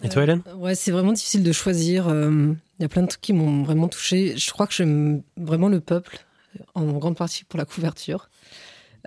Et 0.03 0.09
toi, 0.09 0.23
Hélène 0.23 0.41
Euh, 0.47 0.55
Ouais, 0.55 0.75
c'est 0.75 0.91
vraiment 0.91 1.13
difficile 1.13 1.43
de 1.43 1.51
choisir. 1.51 2.07
euh, 2.07 2.53
Il 2.79 2.81
y 2.81 2.85
a 2.85 2.89
plein 2.89 3.03
de 3.03 3.07
trucs 3.07 3.21
qui 3.21 3.33
m'ont 3.33 3.63
vraiment 3.63 3.87
touché. 3.87 4.35
Je 4.37 4.51
crois 4.51 4.67
que 4.67 4.73
j'aime 4.73 5.21
vraiment 5.37 5.69
le 5.69 5.79
peuple, 5.79 6.19
en 6.75 6.85
grande 6.93 7.15
partie 7.15 7.43
pour 7.43 7.57
la 7.57 7.65
couverture. 7.65 8.29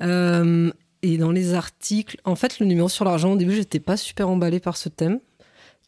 Euh, 0.03 0.71
et 1.03 1.19
dans 1.19 1.31
les 1.33 1.55
articles, 1.55 2.19
en 2.25 2.37
fait, 2.37 2.59
le 2.61 2.67
numéro 2.67 2.89
sur 2.89 3.05
l'argent, 3.05 3.33
au 3.33 3.37
début, 3.37 3.55
j'étais 3.55 3.81
pas 3.81 3.97
super 3.97 4.29
emballée 4.29 4.61
par 4.61 4.77
ce 4.77 4.89
thème. 4.89 5.21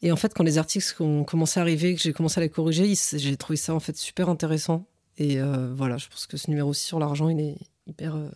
Et 0.03 0.13
en 0.13 0.17
fait, 0.17 0.33
quand 0.35 0.45
les 0.45 0.59
articles 0.59 1.03
ont 1.03 1.25
commencé 1.25 1.59
à 1.59 1.63
arriver, 1.63 1.95
que 1.95 2.01
j'ai 2.01 2.13
commencé 2.13 2.39
à 2.39 2.43
les 2.43 2.49
corriger, 2.51 2.93
j'ai 3.15 3.37
trouvé 3.37 3.57
ça 3.57 3.75
en 3.75 3.81
fait 3.81 3.97
super 3.97 4.29
intéressant. 4.29 4.87
Et 5.17 5.41
euh, 5.41 5.73
voilà, 5.75 5.97
je 5.97 6.09
pense 6.09 6.27
que 6.27 6.37
ce 6.37 6.49
numéro 6.51 6.71
aussi 6.71 6.85
sur 6.85 6.99
l'argent, 7.01 7.29
il 7.29 7.41
est 7.41 7.57
hyper. 7.87 8.15
euh, 8.15 8.29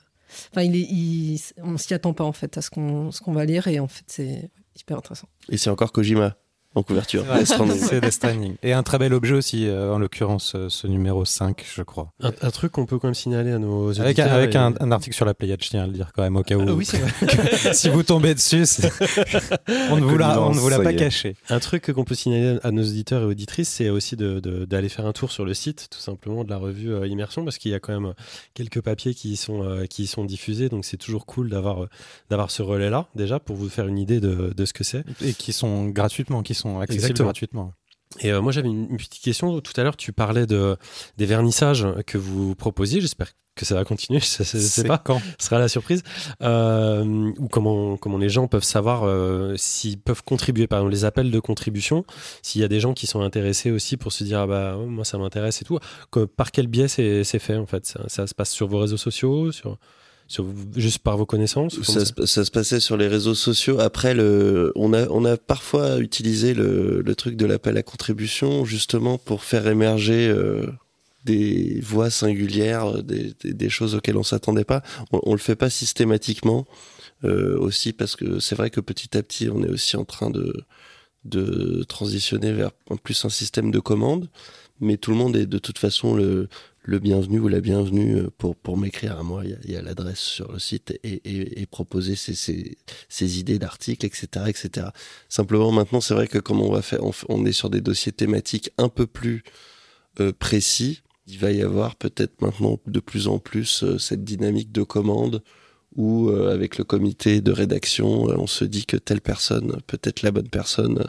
Enfin, 0.50 0.62
il 0.62 0.74
est, 0.74 0.80
il- 0.90 1.40
on 1.58 1.76
s'y 1.76 1.92
attend 1.94 2.14
pas 2.14 2.24
en 2.24 2.32
fait 2.32 2.56
à 2.56 2.62
ce 2.62 2.70
qu'on 2.70 3.12
ce 3.12 3.20
qu'on 3.20 3.32
va 3.32 3.44
lire 3.44 3.68
et 3.68 3.78
en 3.78 3.86
fait, 3.86 4.04
c'est 4.06 4.50
hyper 4.80 4.96
intéressant. 4.96 5.28
Et 5.50 5.58
c'est 5.58 5.68
encore 5.70 5.92
Kojima? 5.92 6.36
En 6.74 6.82
couverture. 6.82 7.24
C'est 7.44 8.00
Death 8.00 8.10
Stranding. 8.12 8.54
Et 8.62 8.72
un 8.72 8.82
très 8.82 8.98
bel 8.98 9.12
objet 9.14 9.34
aussi, 9.34 9.66
euh, 9.66 9.92
en 9.92 9.98
l'occurrence, 9.98 10.52
euh, 10.54 10.68
ce 10.68 10.86
numéro 10.86 11.24
5, 11.24 11.64
je 11.74 11.82
crois. 11.82 12.12
un, 12.22 12.32
un 12.40 12.50
truc 12.50 12.72
qu'on 12.72 12.86
peut 12.86 12.98
quand 12.98 13.08
même 13.08 13.14
signaler 13.14 13.52
à 13.52 13.58
nos 13.58 13.88
auditeurs. 13.88 14.04
Avec, 14.06 14.18
un, 14.18 14.26
avec 14.26 14.54
et- 14.54 14.58
un, 14.58 14.72
un 14.80 14.90
article 14.92 15.14
sur 15.14 15.24
la 15.24 15.34
Pléiade, 15.34 15.62
je 15.62 15.68
tiens 15.68 15.84
à 15.84 15.86
le 15.86 15.92
dire 15.92 16.10
quand 16.14 16.22
même, 16.22 16.36
au 16.36 16.42
cas 16.42 16.56
où. 16.56 16.64
Ah 16.68 16.72
oui, 16.72 16.84
c'est 16.84 16.98
vrai. 16.98 17.72
si 17.74 17.88
vous 17.88 18.02
tombez 18.02 18.34
dessus, 18.34 18.64
on 19.90 19.96
ne 19.96 20.04
vous 20.04 20.16
l'a, 20.16 20.40
on 20.40 20.54
ne 20.54 20.58
vous 20.58 20.68
l'a 20.68 20.76
Ça 20.78 20.82
pas 20.82 20.92
caché. 20.92 21.36
Un 21.48 21.58
truc 21.60 21.90
qu'on 21.92 22.04
peut 22.04 22.14
signaler 22.14 22.58
à 22.62 22.70
nos 22.70 22.82
auditeurs 22.82 23.22
et 23.22 23.26
auditrices, 23.26 23.68
c'est 23.68 23.88
aussi 23.90 24.16
de- 24.16 24.40
de- 24.40 24.64
d'aller 24.64 24.88
faire 24.88 25.06
un 25.06 25.12
tour 25.12 25.30
sur 25.32 25.44
le 25.44 25.54
site, 25.54 25.88
tout 25.90 25.98
simplement, 26.00 26.44
de 26.44 26.50
la 26.50 26.56
revue 26.58 26.92
euh, 26.92 27.06
Immersion, 27.06 27.44
parce 27.44 27.58
qu'il 27.58 27.70
y 27.70 27.74
a 27.74 27.80
quand 27.80 27.92
même 27.98 28.14
quelques 28.54 28.80
papiers 28.80 29.14
qui 29.14 29.30
y 29.32 29.36
sont, 29.36 29.62
euh, 29.64 29.86
qui 29.86 30.04
y 30.04 30.06
sont 30.06 30.24
diffusés, 30.24 30.68
donc 30.68 30.84
c'est 30.84 30.96
toujours 30.96 31.26
cool 31.26 31.50
d'avoir 31.50 31.86
d'avoir 32.30 32.50
ce 32.50 32.62
relais-là, 32.62 33.06
déjà, 33.14 33.38
pour 33.40 33.56
vous 33.56 33.68
faire 33.68 33.86
une 33.86 33.98
idée 33.98 34.20
de, 34.20 34.52
de 34.56 34.64
ce 34.64 34.72
que 34.72 34.84
c'est. 34.84 35.04
Et 35.22 35.32
qui 35.34 35.52
sont 35.52 35.86
gratuitement, 35.88 36.42
qui 36.42 36.54
sont 36.54 36.61
accessibles 36.80 37.04
Exactement. 37.04 37.26
gratuitement. 37.26 37.72
Et 38.20 38.30
euh, 38.30 38.40
moi, 38.42 38.52
j'avais 38.52 38.68
une, 38.68 38.88
une 38.90 38.96
petite 38.98 39.22
question. 39.22 39.60
Tout 39.60 39.72
à 39.76 39.82
l'heure, 39.82 39.96
tu 39.96 40.12
parlais 40.12 40.46
de, 40.46 40.76
des 41.16 41.26
vernissages 41.26 41.86
que 42.06 42.18
vous 42.18 42.54
proposiez. 42.54 43.00
J'espère 43.00 43.32
que 43.54 43.64
ça 43.64 43.74
va 43.74 43.84
continuer. 43.84 44.20
Je 44.20 44.26
je 44.44 44.58
sais 44.58 44.84
pas. 44.84 44.98
quand 44.98 45.18
Ce 45.38 45.46
sera 45.46 45.58
la 45.58 45.68
surprise. 45.68 46.02
Euh, 46.42 47.32
ou 47.38 47.48
comment, 47.48 47.96
comment 47.96 48.18
les 48.18 48.28
gens 48.28 48.48
peuvent 48.48 48.64
savoir 48.64 49.04
euh, 49.04 49.54
s'ils 49.56 49.98
peuvent 50.00 50.22
contribuer, 50.24 50.66
par 50.66 50.80
exemple 50.80 50.92
les 50.92 51.04
appels 51.04 51.30
de 51.30 51.40
contribution, 51.40 52.04
s'il 52.42 52.60
y 52.60 52.64
a 52.64 52.68
des 52.68 52.80
gens 52.80 52.92
qui 52.94 53.06
sont 53.06 53.20
intéressés 53.22 53.70
aussi 53.70 53.96
pour 53.96 54.12
se 54.12 54.24
dire 54.24 54.40
ah 54.40 54.46
bah 54.46 54.76
moi 54.76 55.04
ça 55.04 55.18
m'intéresse 55.18 55.60
et 55.62 55.64
tout. 55.64 55.78
Que- 56.10 56.24
par 56.24 56.50
quel 56.50 56.66
biais 56.66 56.88
c'est 56.88 57.24
c'est 57.24 57.38
fait 57.38 57.56
en 57.56 57.66
fait? 57.66 57.86
Ça, 57.86 58.00
ça 58.08 58.26
se 58.26 58.34
passe 58.34 58.50
sur 58.50 58.68
vos 58.68 58.78
réseaux 58.78 58.96
sociaux, 58.96 59.52
sur, 59.52 59.78
sur 60.32 60.46
juste 60.76 61.00
par 61.00 61.16
vos 61.18 61.26
connaissances 61.26 61.76
ou 61.76 61.84
Ça, 61.84 62.04
se- 62.06 62.26
ça 62.26 62.44
se 62.44 62.50
passait 62.50 62.80
sur 62.80 62.96
les 62.96 63.06
réseaux 63.06 63.34
sociaux. 63.34 63.78
Après, 63.80 64.14
le, 64.14 64.72
on, 64.76 64.92
a, 64.94 65.06
on 65.10 65.24
a 65.26 65.36
parfois 65.36 65.98
utilisé 65.98 66.54
le, 66.54 67.02
le 67.02 67.14
truc 67.14 67.36
de 67.36 67.44
l'appel 67.44 67.76
à 67.76 67.82
contribution 67.82 68.64
justement 68.64 69.18
pour 69.18 69.44
faire 69.44 69.66
émerger 69.66 70.28
euh, 70.28 70.66
des 71.26 71.80
voix 71.82 72.08
singulières, 72.10 73.02
des, 73.02 73.34
des, 73.42 73.52
des 73.52 73.68
choses 73.68 73.94
auxquelles 73.94 74.16
on 74.16 74.22
s'attendait 74.22 74.64
pas. 74.64 74.82
On, 75.12 75.20
on 75.24 75.32
le 75.32 75.38
fait 75.38 75.54
pas 75.56 75.68
systématiquement 75.70 76.66
euh, 77.24 77.58
aussi 77.58 77.92
parce 77.92 78.16
que 78.16 78.40
c'est 78.40 78.54
vrai 78.56 78.70
que 78.70 78.80
petit 78.80 79.16
à 79.18 79.22
petit, 79.22 79.50
on 79.50 79.62
est 79.62 79.68
aussi 79.70 79.96
en 79.98 80.04
train 80.06 80.30
de, 80.30 80.64
de 81.26 81.84
transitionner 81.88 82.52
vers 82.52 82.70
un- 82.90 82.96
plus 82.96 83.22
un 83.24 83.28
système 83.28 83.70
de 83.70 83.80
commande. 83.80 84.28
Mais 84.80 84.96
tout 84.96 85.10
le 85.12 85.16
monde 85.18 85.36
est 85.36 85.46
de 85.46 85.58
toute 85.58 85.78
façon 85.78 86.14
le, 86.16 86.48
le 86.84 86.98
bienvenu 86.98 87.38
ou 87.38 87.48
la 87.48 87.60
bienvenue 87.60 88.16
euh, 88.16 88.30
pour, 88.36 88.56
pour 88.56 88.76
m'écrire 88.76 89.18
à 89.18 89.22
moi. 89.22 89.42
Il 89.44 89.70
y 89.70 89.76
a, 89.76 89.82
l'adresse 89.82 90.18
sur 90.18 90.52
le 90.52 90.58
site 90.58 90.98
et, 91.04 91.66
proposer 91.66 92.16
ses, 92.16 92.34
ses, 93.08 93.38
idées 93.38 93.58
d'articles, 93.58 94.04
etc., 94.04 94.46
etc. 94.48 94.88
Simplement, 95.28 95.70
maintenant, 95.70 96.00
c'est 96.00 96.14
vrai 96.14 96.28
que 96.28 96.38
comme 96.38 96.60
on 96.60 96.72
va 96.72 96.82
faire, 96.82 97.00
on, 97.28 97.46
est 97.46 97.52
sur 97.52 97.70
des 97.70 97.80
dossiers 97.80 98.12
thématiques 98.12 98.70
un 98.78 98.88
peu 98.88 99.06
plus 99.06 99.42
euh, 100.20 100.32
précis, 100.32 101.02
il 101.26 101.38
va 101.38 101.52
y 101.52 101.62
avoir 101.62 101.94
peut-être 101.96 102.42
maintenant 102.42 102.78
de 102.86 103.00
plus 103.00 103.28
en 103.28 103.38
plus 103.38 103.84
euh, 103.84 103.98
cette 103.98 104.24
dynamique 104.24 104.72
de 104.72 104.82
commande 104.82 105.42
où, 105.94 106.30
avec 106.30 106.78
le 106.78 106.84
comité 106.84 107.42
de 107.42 107.52
rédaction, 107.52 108.22
on 108.24 108.46
se 108.46 108.64
dit 108.64 108.86
que 108.86 108.96
telle 108.96 109.20
personne 109.20 109.78
peut 109.86 110.00
être 110.04 110.22
la 110.22 110.30
bonne 110.30 110.48
personne 110.48 111.04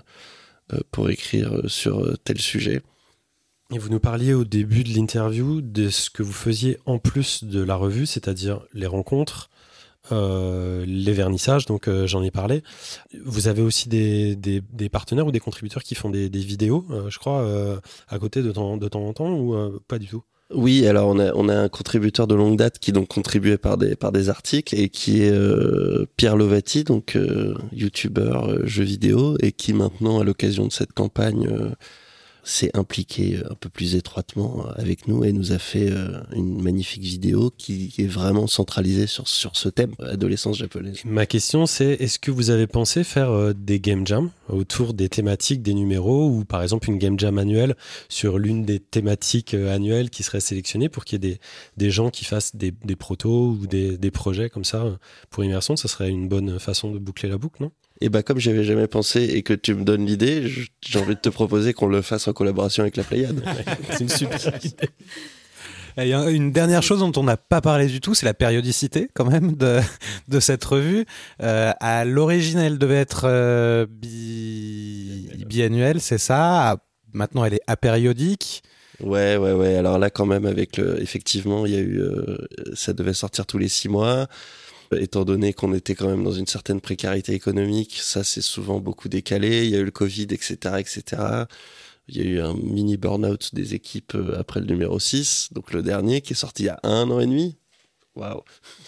pour 0.92 1.10
écrire 1.10 1.58
sur 1.68 2.18
tel 2.26 2.38
sujet. 2.38 2.82
Et 3.74 3.80
vous 3.80 3.90
nous 3.90 4.00
parliez 4.00 4.36
au 4.36 4.44
début 4.44 4.84
de 4.84 4.90
l'interview 4.90 5.62
de 5.62 5.90
ce 5.90 6.12
que 6.12 6.22
vous 6.22 6.32
faisiez 6.32 6.78
en 6.86 7.00
plus 7.00 7.44
de 7.44 7.60
la 7.64 7.76
revue, 7.76 8.06
c'est-à-dire 8.06 8.62
les 8.74 8.86
rencontres, 8.86 9.50
euh, 10.12 10.86
les 10.86 11.14
vernissages, 11.14 11.66
donc 11.66 11.88
euh, 11.88 12.06
j'en 12.06 12.22
ai 12.22 12.30
parlé. 12.30 12.62
Vous 13.26 13.48
avez 13.48 13.64
aussi 13.64 13.90
des, 13.90 14.62
partenaires 14.92 15.26
ou 15.26 15.32
des 15.32 15.40
contributeurs 15.40 15.82
qui 15.82 15.96
font 15.96 16.12
des, 16.12 16.30
vidéos, 16.30 16.86
euh, 16.92 17.10
je 17.10 17.18
crois, 17.18 17.44
à 18.10 18.20
côté 18.20 18.44
de 18.44 18.52
temps, 18.52 18.74
en 18.74 19.14
temps 19.14 19.34
ou 19.34 19.80
pas 19.88 19.98
du 19.98 20.08
tout? 20.08 20.24
Oui, 20.54 20.86
alors 20.86 21.08
on 21.08 21.50
a, 21.50 21.56
un 21.56 21.70
contributeur 21.70 22.28
de 22.28 22.36
longue 22.36 22.58
date 22.58 22.78
qui 22.78 22.92
donc 22.92 23.08
contribuait 23.08 23.58
par 23.58 23.78
des, 23.78 24.30
articles 24.30 24.76
et 24.76 24.90
qui 24.90 25.24
est 25.24 25.34
Pierre 26.16 26.36
Lovati, 26.36 26.84
donc 26.84 27.18
youtubeur 27.72 28.50
euh, 28.50 28.66
jeux 28.66 28.84
vidéo 28.84 29.36
et 29.40 29.52
qui 29.52 29.74
maintenant, 29.74 30.20
à 30.20 30.24
l'occasion 30.24 30.68
de 30.68 30.72
cette 30.72 30.94
campagne, 30.94 31.50
s'est 32.44 32.72
impliqué 32.74 33.40
un 33.50 33.56
peu 33.56 33.70
plus 33.70 33.96
étroitement 33.96 34.66
avec 34.76 35.08
nous 35.08 35.24
et 35.24 35.32
nous 35.32 35.52
a 35.52 35.60
fait 35.60 35.90
euh, 35.90 36.22
une 36.34 36.62
magnifique 36.62 37.04
vidéo 37.04 37.52
qui 37.58 37.94
est 37.98 38.08
vraiment 38.08 38.48
centralisée 38.48 39.08
sur, 39.08 39.28
sur 39.28 39.56
ce 39.56 39.70
thème, 39.70 39.94
adolescence 40.00 40.58
japonaise. 40.58 41.00
Ma 41.06 41.26
question 41.26 41.66
c'est, 41.66 41.94
est-ce 41.94 42.20
que 42.20 42.32
vous 42.32 42.50
avez 42.50 42.68
pensé 42.68 43.04
faire 43.04 43.32
euh, 43.32 43.54
des 43.54 43.80
game 43.80 44.06
jams 44.06 44.30
autour 44.50 44.94
des 44.94 45.10
thématiques 45.10 45.62
des 45.62 45.74
numéros 45.74 46.30
ou 46.30 46.46
par 46.46 46.62
exemple 46.62 46.90
une 46.90 46.98
game 46.98 47.20
jam 47.20 47.38
annuelle 47.38 47.76
sur 48.10 48.38
l'une 48.38 48.66
des 48.66 48.80
thématiques 48.80 49.54
euh, 49.54 49.74
annuelles 49.74 50.10
qui 50.10 50.24
serait 50.24 50.40
sélectionnée 50.40 50.90
pour 50.90 51.06
qu'il 51.06 51.24
y 51.24 51.28
ait 51.28 51.32
des, 51.32 51.40
des 51.78 51.92
gens 51.92 52.10
qui 52.10 52.26
fassent 52.26 52.56
des, 52.56 52.72
des 52.72 52.96
protos 52.96 53.52
ou 53.52 53.68
des, 53.68 53.98
des 53.98 54.12
projets 54.12 54.50
comme 54.50 54.66
ça 54.66 54.84
euh, 54.84 54.96
pour 55.30 55.44
immersion 55.44 55.76
Ça 55.76 55.88
serait 55.88 56.10
une 56.10 56.28
bonne 56.28 56.60
façon 56.60 56.92
de 56.92 57.00
boucler 57.00 57.30
la 57.30 57.38
boucle, 57.38 57.64
non? 57.64 57.72
Et 58.06 58.10
bah 58.10 58.22
comme 58.22 58.38
j'avais 58.38 58.66
jamais 58.66 58.88
pensé 58.88 59.22
et 59.24 59.44
que 59.44 59.54
tu 59.54 59.74
me 59.74 59.84
donnes 59.86 60.06
l'idée, 60.06 60.48
je- 60.48 60.68
j'ai 60.82 61.00
envie 61.00 61.16
de 61.16 61.20
te 61.22 61.30
proposer 61.30 61.72
qu'on 61.74 61.88
le 61.88 62.02
fasse 62.02 62.28
en 62.28 62.34
collaboration 62.34 62.84
avec 62.84 62.98
la 62.98 63.04
Pléiade. 63.04 63.42
C'est 63.92 64.02
une 64.02 64.10
super 64.10 64.38
idée. 64.66 64.90
Et 65.96 66.12
un- 66.14 66.28
une 66.28 66.52
dernière 66.52 66.84
chose 66.84 67.00
dont 67.00 67.12
on 67.16 67.24
n'a 67.24 67.38
pas 67.38 67.62
parlé 67.62 67.86
du 67.86 68.02
tout, 68.02 68.14
c'est 68.16 68.26
la 68.26 68.34
périodicité 68.34 69.10
quand 69.14 69.26
même 69.26 69.56
de, 69.56 69.80
de 70.28 70.40
cette 70.40 70.66
revue. 70.66 71.06
Euh, 71.42 71.72
à 71.80 72.04
l'origine, 72.04 72.58
elle 72.60 72.78
devait 72.80 72.96
être 72.96 73.22
euh, 73.26 73.86
bi- 73.88 75.30
biannuelle, 75.48 76.02
c'est 76.02 76.18
ça. 76.18 76.78
Maintenant, 77.14 77.46
elle 77.46 77.54
est 77.54 77.62
apériodique. 77.68 78.64
Ouais, 79.02 79.38
ouais, 79.38 79.52
ouais. 79.54 79.76
Alors 79.76 80.00
là, 80.00 80.10
quand 80.10 80.26
même, 80.26 80.46
avec 80.46 80.78
le, 80.78 81.02
effectivement, 81.02 81.66
il 81.66 81.74
y 81.74 81.76
a 81.76 81.80
eu, 81.80 82.00
euh, 82.00 82.38
ça 82.74 82.94
devait 82.94 83.14
sortir 83.14 83.46
tous 83.46 83.58
les 83.60 83.68
six 83.70 83.88
mois. 83.88 84.28
Étant 85.00 85.26
donné 85.26 85.54
qu'on 85.54 85.74
était 85.74 85.96
quand 85.96 86.08
même 86.08 86.24
dans 86.24 86.32
une 86.32 86.48
certaine 86.48 86.82
précarité 86.82 87.34
économique, 87.34 88.00
ça 88.02 88.24
c'est 88.24 88.42
souvent 88.42 88.80
beaucoup 88.80 89.10
décalé. 89.10 89.66
Il 89.66 89.72
y 89.72 89.76
a 89.76 89.80
eu 89.80 89.86
le 89.86 89.92
Covid, 89.92 90.28
etc., 90.32 90.76
etc. 90.80 91.46
Il 92.08 92.18
y 92.18 92.22
a 92.22 92.24
eu 92.24 92.40
un 92.40 92.54
mini 92.54 92.98
burn-out 92.98 93.54
des 93.54 93.76
équipes 93.76 94.16
euh, 94.16 94.38
après 94.40 94.60
le 94.60 94.66
numéro 94.66 95.00
6, 95.00 95.50
donc 95.54 95.72
le 95.72 95.82
dernier 95.82 96.22
qui 96.22 96.34
est 96.34 96.36
sorti 96.36 96.64
il 96.64 96.66
y 96.68 96.70
a 96.70 96.80
un 96.84 97.10
an 97.10 97.20
et 97.20 97.26
demi. 97.26 97.58
Waouh 98.16 98.42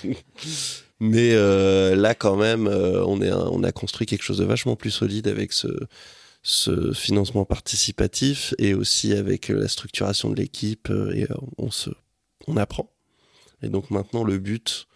Mais 1.00 1.34
euh, 1.34 1.96
là, 1.96 2.16
quand 2.16 2.36
même, 2.36 2.68
euh, 2.68 3.04
on, 3.06 3.22
est 3.22 3.32
on 3.32 3.64
a 3.64 3.72
construit 3.72 4.08
quelque 4.08 4.24
chose 4.24 4.38
de 4.38 4.46
vachement 4.46 4.76
plus 4.76 4.92
solide 4.92 5.28
avec 5.28 5.52
ce, 5.52 5.68
ce 6.42 6.94
financement 6.94 7.44
participatif 7.44 8.54
et 8.60 8.74
aussi 8.74 9.14
avec 9.14 9.50
la 9.50 9.68
structuration 9.68 10.30
de 10.30 10.36
l'équipe 10.36 10.90
et 11.14 11.28
on 11.58 11.72
se 11.72 11.90
on 12.48 12.58
apprend. 12.58 12.92
Et 13.62 13.70
donc 13.70 13.90
maintenant 13.92 14.24
le 14.24 14.38
but 14.38 14.88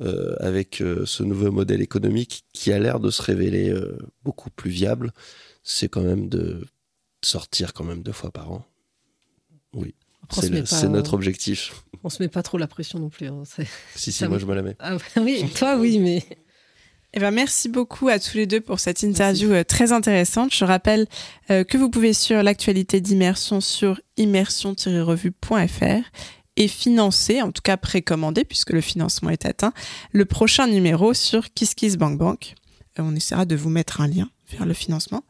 euh, 0.00 0.36
avec 0.40 0.80
euh, 0.82 1.04
ce 1.06 1.22
nouveau 1.22 1.50
modèle 1.50 1.80
économique 1.80 2.44
qui 2.52 2.72
a 2.72 2.78
l'air 2.78 3.00
de 3.00 3.10
se 3.10 3.22
révéler 3.22 3.70
euh, 3.70 3.96
beaucoup 4.24 4.50
plus 4.50 4.70
viable, 4.70 5.12
c'est 5.62 5.88
quand 5.88 6.02
même 6.02 6.28
de 6.28 6.66
sortir 7.24 7.72
quand 7.72 7.84
même 7.84 8.02
deux 8.02 8.12
fois 8.12 8.30
par 8.30 8.52
an. 8.52 8.64
Oui, 9.72 9.94
c'est 10.30 10.88
notre 10.88 11.14
objectif. 11.14 11.84
On 12.04 12.08
se 12.10 12.22
met 12.22 12.28
pas 12.28 12.42
trop 12.42 12.58
la 12.58 12.66
pression 12.66 12.98
non 12.98 13.08
plus. 13.08 13.26
hein, 13.28 13.42
c'est- 13.44 13.66
Si 13.94 14.12
si, 14.12 14.26
moi 14.26 14.38
je 14.38 14.46
me 14.46 14.54
la 14.54 14.62
mets. 14.62 14.76
Ah, 14.78 14.96
oui, 15.16 15.44
toi 15.56 15.76
oui, 15.78 15.98
mais 15.98 16.22
Eh 17.14 17.20
ben, 17.20 17.30
merci 17.30 17.68
beaucoup 17.70 18.08
à 18.08 18.18
tous 18.18 18.36
les 18.36 18.46
deux 18.46 18.60
pour 18.60 18.78
cette 18.78 19.02
interview 19.02 19.64
très 19.64 19.92
intéressante. 19.92 20.52
Je 20.54 20.64
rappelle 20.66 21.06
euh, 21.50 21.64
que 21.64 21.78
vous 21.78 21.88
pouvez 21.88 22.12
suivre 22.12 22.42
l'actualité 22.42 23.00
d'immersion 23.00 23.60
sur 23.62 24.00
immersion-revue.fr 24.18 26.02
et 26.56 26.68
financer, 26.68 27.42
en 27.42 27.52
tout 27.52 27.62
cas 27.62 27.76
précommander, 27.76 28.44
puisque 28.44 28.70
le 28.70 28.80
financement 28.80 29.30
est 29.30 29.46
atteint, 29.46 29.72
le 30.12 30.24
prochain 30.24 30.66
numéro 30.66 31.14
sur 31.14 31.52
KissKissBankBank. 31.52 32.54
Euh, 32.98 33.02
on 33.02 33.14
essaiera 33.14 33.44
de 33.44 33.56
vous 33.56 33.70
mettre 33.70 34.00
un 34.00 34.08
lien 34.08 34.30
vers 34.50 34.66
le 34.66 34.74
financement. 34.74 35.22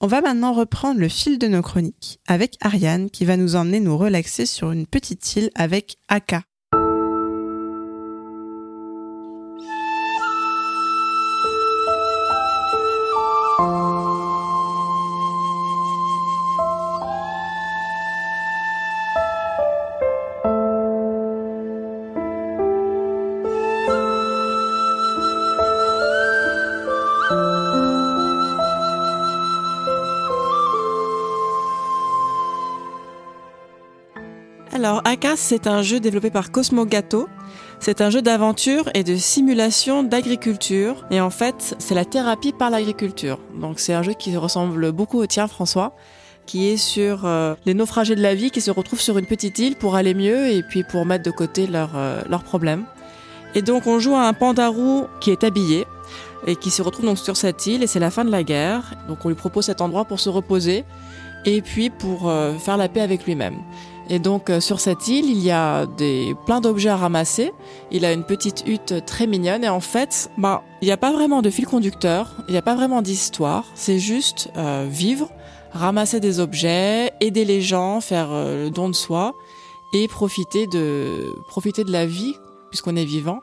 On 0.00 0.06
va 0.06 0.20
maintenant 0.20 0.52
reprendre 0.52 1.00
le 1.00 1.08
fil 1.08 1.38
de 1.38 1.46
nos 1.46 1.62
chroniques 1.62 2.18
avec 2.26 2.56
Ariane 2.60 3.10
qui 3.10 3.24
va 3.24 3.36
nous 3.36 3.56
emmener 3.56 3.80
nous 3.80 3.98
relaxer 3.98 4.46
sur 4.46 4.72
une 4.72 4.86
petite 4.86 5.36
île 5.36 5.50
avec 5.54 5.96
Aka. 6.08 6.42
C'est 35.36 35.66
un 35.66 35.82
jeu 35.82 36.00
développé 36.00 36.30
par 36.30 36.52
Cosmo 36.52 36.84
Gato. 36.84 37.28
C'est 37.80 38.00
un 38.00 38.10
jeu 38.10 38.22
d'aventure 38.22 38.88
et 38.94 39.02
de 39.02 39.16
simulation 39.16 40.02
d'agriculture. 40.02 41.04
Et 41.10 41.20
en 41.20 41.30
fait, 41.30 41.74
c'est 41.78 41.94
la 41.94 42.04
thérapie 42.04 42.52
par 42.52 42.70
l'agriculture. 42.70 43.38
Donc, 43.60 43.80
c'est 43.80 43.94
un 43.94 44.02
jeu 44.02 44.12
qui 44.12 44.36
ressemble 44.36 44.92
beaucoup 44.92 45.18
au 45.18 45.26
tien, 45.26 45.48
François, 45.48 45.96
qui 46.46 46.68
est 46.68 46.76
sur 46.76 47.24
euh, 47.24 47.54
les 47.66 47.74
naufragés 47.74 48.14
de 48.14 48.22
la 48.22 48.34
vie 48.34 48.50
qui 48.50 48.60
se 48.60 48.70
retrouvent 48.70 49.00
sur 49.00 49.18
une 49.18 49.26
petite 49.26 49.58
île 49.58 49.76
pour 49.76 49.96
aller 49.96 50.14
mieux 50.14 50.48
et 50.48 50.62
puis 50.62 50.84
pour 50.84 51.04
mettre 51.04 51.24
de 51.24 51.30
côté 51.30 51.66
leurs 51.66 51.96
euh, 51.96 52.22
leurs 52.28 52.44
problèmes. 52.44 52.84
Et 53.54 53.62
donc, 53.62 53.86
on 53.86 53.98
joue 53.98 54.14
à 54.14 54.22
un 54.22 54.32
pandarou 54.34 55.06
qui 55.20 55.30
est 55.30 55.42
habillé 55.42 55.86
et 56.46 56.54
qui 56.56 56.70
se 56.70 56.82
retrouve 56.82 57.06
donc 57.06 57.18
sur 57.18 57.36
cette 57.36 57.66
île 57.66 57.82
et 57.82 57.86
c'est 57.86 58.00
la 58.00 58.10
fin 58.10 58.24
de 58.24 58.30
la 58.30 58.44
guerre. 58.44 58.94
Donc, 59.08 59.24
on 59.24 59.28
lui 59.28 59.36
propose 59.36 59.66
cet 59.66 59.80
endroit 59.80 60.04
pour 60.04 60.20
se 60.20 60.28
reposer 60.28 60.84
et 61.44 61.60
puis 61.60 61.90
pour 61.90 62.28
euh, 62.28 62.54
faire 62.54 62.76
la 62.76 62.88
paix 62.88 63.00
avec 63.00 63.26
lui-même. 63.26 63.56
Et 64.10 64.18
donc 64.18 64.50
euh, 64.50 64.60
sur 64.60 64.80
cette 64.80 65.08
île, 65.08 65.26
il 65.26 65.38
y 65.38 65.50
a 65.50 65.86
des 65.86 66.34
plein 66.46 66.60
d'objets 66.60 66.90
à 66.90 66.96
ramasser. 66.96 67.52
Il 67.90 68.04
a 68.04 68.12
une 68.12 68.24
petite 68.24 68.64
hutte 68.66 69.04
très 69.06 69.26
mignonne 69.26 69.64
et 69.64 69.68
en 69.68 69.80
fait, 69.80 70.30
bah, 70.36 70.62
il 70.82 70.86
n'y 70.86 70.92
a 70.92 70.96
pas 70.96 71.12
vraiment 71.12 71.42
de 71.42 71.50
fil 71.50 71.66
conducteur, 71.66 72.34
il 72.48 72.52
n'y 72.52 72.58
a 72.58 72.62
pas 72.62 72.74
vraiment 72.74 73.02
d'histoire. 73.02 73.64
C'est 73.74 73.98
juste 73.98 74.50
euh, 74.56 74.86
vivre, 74.90 75.30
ramasser 75.72 76.20
des 76.20 76.40
objets, 76.40 77.12
aider 77.20 77.44
les 77.44 77.62
gens, 77.62 78.00
faire 78.00 78.28
euh, 78.30 78.64
le 78.64 78.70
don 78.70 78.88
de 78.88 78.94
soi 78.94 79.34
et 79.94 80.08
profiter 80.08 80.66
de 80.66 81.32
profiter 81.48 81.84
de 81.84 81.92
la 81.92 82.04
vie 82.04 82.34
puisqu'on 82.70 82.96
est 82.96 83.04
vivant 83.04 83.40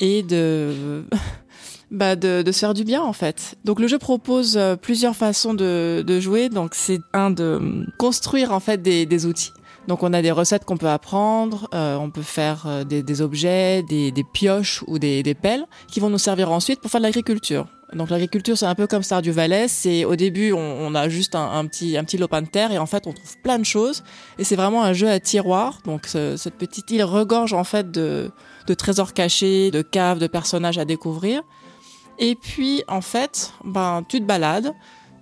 et 0.00 0.22
de 0.22 1.04
bah 1.90 2.16
de, 2.16 2.42
de 2.42 2.52
se 2.52 2.58
faire 2.58 2.74
du 2.74 2.84
bien 2.84 3.02
en 3.02 3.12
fait. 3.12 3.56
Donc 3.64 3.80
le 3.80 3.86
jeu 3.86 3.98
propose 3.98 4.56
euh, 4.56 4.76
plusieurs 4.76 5.16
façons 5.16 5.54
de, 5.54 6.02
de 6.06 6.20
jouer. 6.20 6.48
Donc 6.48 6.74
c'est 6.74 7.00
un 7.12 7.30
de 7.30 7.86
construire 7.98 8.52
en 8.52 8.60
fait 8.60 8.82
des, 8.82 9.06
des 9.06 9.26
outils. 9.26 9.52
Donc 9.88 10.02
on 10.04 10.12
a 10.12 10.22
des 10.22 10.30
recettes 10.30 10.64
qu'on 10.64 10.76
peut 10.76 10.88
apprendre, 10.88 11.68
euh, 11.74 11.96
on 11.96 12.10
peut 12.10 12.22
faire 12.22 12.64
euh, 12.66 12.84
des, 12.84 13.02
des 13.02 13.20
objets, 13.20 13.82
des, 13.82 14.12
des 14.12 14.24
pioches 14.24 14.84
ou 14.86 14.98
des, 14.98 15.22
des 15.24 15.34
pelles 15.34 15.64
qui 15.88 15.98
vont 15.98 16.08
nous 16.08 16.18
servir 16.18 16.52
ensuite 16.52 16.80
pour 16.80 16.90
faire 16.90 17.00
de 17.00 17.06
l'agriculture. 17.06 17.66
Donc 17.92 18.08
l'agriculture 18.08 18.56
c'est 18.56 18.64
un 18.64 18.74
peu 18.76 18.86
comme 18.86 19.02
Stardew 19.02 19.32
Valley, 19.32 19.66
c'est 19.68 20.04
au 20.06 20.16
début 20.16 20.52
on, 20.52 20.58
on 20.58 20.94
a 20.94 21.08
juste 21.10 21.34
un, 21.34 21.50
un 21.50 21.66
petit 21.66 21.98
un 21.98 22.04
petit 22.04 22.16
lopin 22.16 22.40
de 22.40 22.46
terre 22.46 22.72
et 22.72 22.78
en 22.78 22.86
fait 22.86 23.06
on 23.06 23.12
trouve 23.12 23.36
plein 23.42 23.58
de 23.58 23.64
choses 23.66 24.02
et 24.38 24.44
c'est 24.44 24.56
vraiment 24.56 24.82
un 24.82 24.92
jeu 24.94 25.10
à 25.10 25.20
tiroir. 25.20 25.80
Donc 25.84 26.06
ce- 26.06 26.36
cette 26.38 26.54
petite 26.54 26.90
île 26.90 27.04
regorge 27.04 27.52
en 27.52 27.64
fait 27.64 27.90
de, 27.90 28.30
de 28.68 28.74
trésors 28.74 29.12
cachés, 29.12 29.70
de 29.70 29.82
caves, 29.82 30.20
de 30.20 30.26
personnages 30.26 30.78
à 30.78 30.84
découvrir. 30.86 31.42
Et 32.18 32.34
puis 32.34 32.82
en 32.88 33.00
fait, 33.00 33.52
ben 33.64 34.04
tu 34.08 34.20
te 34.20 34.24
balades, 34.24 34.72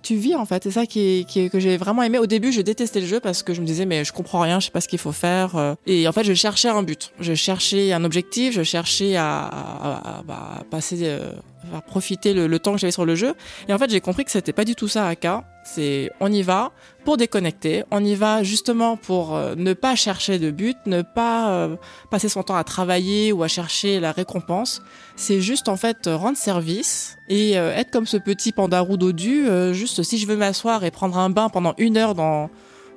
tu 0.01 0.15
vis 0.15 0.35
en 0.35 0.45
fait. 0.45 0.63
C'est 0.63 0.71
ça 0.71 0.85
qui 0.85 1.25
qui 1.27 1.49
que 1.49 1.59
j'ai 1.59 1.77
vraiment 1.77 2.03
aimé. 2.03 2.17
Au 2.17 2.25
début, 2.25 2.51
je 2.51 2.61
détestais 2.61 2.99
le 3.01 3.05
jeu 3.07 3.19
parce 3.19 3.43
que 3.43 3.53
je 3.53 3.61
me 3.61 3.65
disais 3.65 3.85
mais 3.85 4.03
je 4.05 4.11
comprends 4.13 4.39
rien, 4.41 4.59
je 4.59 4.65
sais 4.65 4.71
pas 4.71 4.81
ce 4.81 4.87
qu'il 4.87 4.99
faut 4.99 5.11
faire. 5.11 5.55
euh. 5.55 5.75
Et 5.87 6.07
en 6.07 6.11
fait, 6.11 6.23
je 6.23 6.33
cherchais 6.33 6.69
un 6.69 6.83
but, 6.83 7.11
je 7.19 7.33
cherchais 7.33 7.91
un 7.93 8.03
objectif, 8.03 8.53
je 8.53 8.63
cherchais 8.63 9.15
à, 9.15 9.41
à- 9.43 10.17
à- 10.19 10.23
bah, 10.23 10.63
passer, 10.69 10.97
euh, 11.03 11.31
à 11.75 11.81
profiter 11.81 12.33
le, 12.33 12.47
le 12.47 12.59
temps 12.59 12.73
que 12.73 12.79
j'avais 12.79 12.91
sur 12.91 13.05
le 13.05 13.15
jeu. 13.15 13.33
Et 13.67 13.73
en 13.73 13.77
fait, 13.77 13.89
j'ai 13.89 14.01
compris 14.01 14.25
que 14.25 14.31
c'était 14.31 14.53
pas 14.53 14.65
du 14.65 14.75
tout 14.75 14.87
ça, 14.87 15.07
Aka. 15.07 15.43
C'est 15.63 16.11
on 16.19 16.31
y 16.31 16.41
va 16.41 16.71
pour 17.05 17.17
déconnecter, 17.17 17.83
on 17.91 18.03
y 18.03 18.15
va 18.15 18.41
justement 18.43 18.97
pour 18.97 19.35
euh, 19.35 19.53
ne 19.55 19.73
pas 19.73 19.95
chercher 19.95 20.39
de 20.39 20.49
but, 20.51 20.77
ne 20.87 21.01
pas 21.03 21.51
euh, 21.51 21.75
passer 22.09 22.29
son 22.29 22.43
temps 22.43 22.55
à 22.55 22.63
travailler 22.63 23.31
ou 23.31 23.43
à 23.43 23.47
chercher 23.47 23.99
la 23.99 24.11
récompense. 24.11 24.81
C'est 25.15 25.39
juste 25.39 25.69
en 25.69 25.77
fait 25.77 26.07
euh, 26.07 26.15
rendre 26.17 26.37
service 26.37 27.17
et 27.29 27.51
être 27.53 27.91
comme 27.91 28.07
ce 28.07 28.17
petit 28.17 28.51
pandarou 28.51 28.97
dodu. 28.97 29.47
euh, 29.47 29.73
juste 29.73 30.01
si 30.03 30.17
je 30.17 30.25
veux 30.27 30.35
m'asseoir 30.35 30.83
et 30.83 30.91
prendre 30.91 31.17
un 31.17 31.29
bain 31.29 31.49
pendant 31.49 31.75
une 31.77 31.97
heure 31.97 32.15
dans 32.15 32.49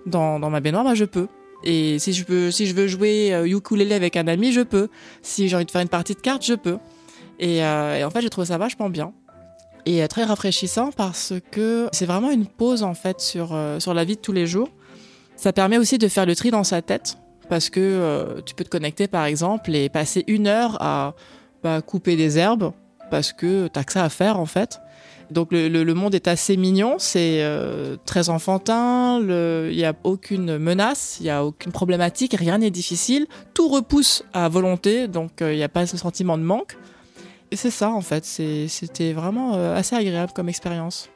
dans, 0.07 0.39
dans 0.39 0.51
ma 0.51 0.61
baignoire, 0.61 0.85
bah 0.85 0.95
je 0.95 1.05
peux. 1.05 1.29
Et 1.63 1.99
si 1.99 2.13
je 2.13 2.25
veux 2.27 2.51
si 2.51 2.67
je 2.67 2.75
veux 2.75 2.87
jouer 2.87 3.43
ukulélé 3.47 3.95
avec 3.95 4.17
un 4.17 4.27
ami, 4.27 4.53
je 4.53 4.61
peux. 4.61 4.89
Si 5.23 5.49
j'ai 5.49 5.57
envie 5.57 5.65
de 5.65 5.71
faire 5.71 5.81
une 5.83 5.89
partie 5.89 6.15
de 6.15 6.21
cartes, 6.21 6.45
je 6.45 6.55
peux. 6.55 6.79
Et, 7.39 7.65
euh, 7.65 7.97
et 7.99 8.05
en 8.05 8.11
fait, 8.11 8.21
j'ai 8.21 8.31
trouvé 8.31 8.47
ça 8.47 8.59
vachement 8.59 8.89
bien 8.89 9.13
et 9.87 10.03
euh, 10.03 10.07
très 10.07 10.25
rafraîchissant 10.25 10.91
parce 10.97 11.33
que 11.51 11.89
c'est 11.93 12.07
vraiment 12.07 12.31
une 12.31 12.47
pause 12.47 12.83
en 12.83 12.95
fait 12.95 13.21
sur 13.21 13.51
euh, 13.53 13.81
sur 13.81 13.95
la 13.95 14.05
vie 14.05 14.17
de 14.17 14.21
tous 14.21 14.33
les 14.33 14.47
jours. 14.47 14.69
Ça 15.37 15.53
permet 15.53 15.79
aussi 15.79 15.99
de 15.99 16.09
faire 16.09 16.27
le 16.27 16.35
tri 16.37 16.51
dans 16.51 16.65
sa 16.65 16.83
tête 16.83 17.19
parce 17.49 17.71
que 17.71 17.81
euh, 17.81 18.41
tu 18.47 18.55
peux 18.55 18.65
te 18.65 18.71
connecter 18.71 19.09
par 19.09 19.25
exemple 19.25 19.75
et 19.75 19.89
passer 19.89 20.25
une 20.29 20.47
heure 20.47 20.77
à 20.81 21.15
bah, 21.63 21.83
couper 21.83 22.17
des 22.17 22.39
herbes 22.39 22.73
parce 23.11 23.33
que 23.33 23.69
t'as 23.69 23.85
que 23.85 23.93
ça 23.93 24.05
à 24.05 24.09
faire 24.09 24.39
en 24.39 24.47
fait. 24.47 24.81
Donc 25.31 25.53
le, 25.53 25.69
le- 25.69 25.95
monde 25.95 26.15
est 26.15 26.29
assez 26.29 26.57
mignon, 26.57 26.97
c'est 26.99 27.43
très 28.05 28.29
enfantin, 28.29 29.21
il 29.21 29.75
n'y 29.75 29.85
a 29.85 29.95
aucune 30.05 30.59
menace, 30.59 31.17
il 31.19 31.25
n'y 31.25 31.31
a 31.31 31.45
aucune 31.47 31.73
problématique, 31.73 32.37
rien 32.39 32.59
n'est 32.59 32.71
difficile, 32.71 33.27
tout 33.55 33.69
repousse 33.69 34.23
à 34.35 34.51
volonté, 34.51 35.09
donc 35.09 35.31
il 35.41 35.57
n'y 35.57 35.63
a 35.63 35.69
pas 35.71 35.87
ce 35.87 35.97
sentiment 35.97 36.37
de 36.37 36.43
manque. 36.43 36.77
C'est 37.55 37.71
ça 37.71 37.91
en 37.91 38.01
fait, 38.01 38.25
c'était 38.25 39.13
vraiment 39.13 39.55
euh, 39.55 39.77
assez 39.77 39.95
agréable 39.97 40.33
comme 40.35 40.49
expérience. 40.49 41.11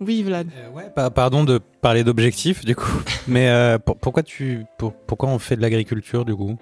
Oui 0.00 0.22
Vlad. 0.22 0.48
Euh, 0.56 0.70
ouais, 0.70 0.90
pa- 0.94 1.10
pardon 1.10 1.44
de 1.44 1.58
parler 1.80 2.02
d'objectifs 2.04 2.64
du 2.64 2.74
coup, 2.74 2.90
mais 3.28 3.48
euh, 3.48 3.78
pour- 3.78 3.96
pourquoi 3.96 4.22
tu, 4.22 4.64
pour- 4.78 4.92
pourquoi 5.06 5.28
on 5.28 5.38
fait 5.38 5.56
de 5.56 5.62
l'agriculture 5.62 6.24
du 6.24 6.34
coup? 6.34 6.56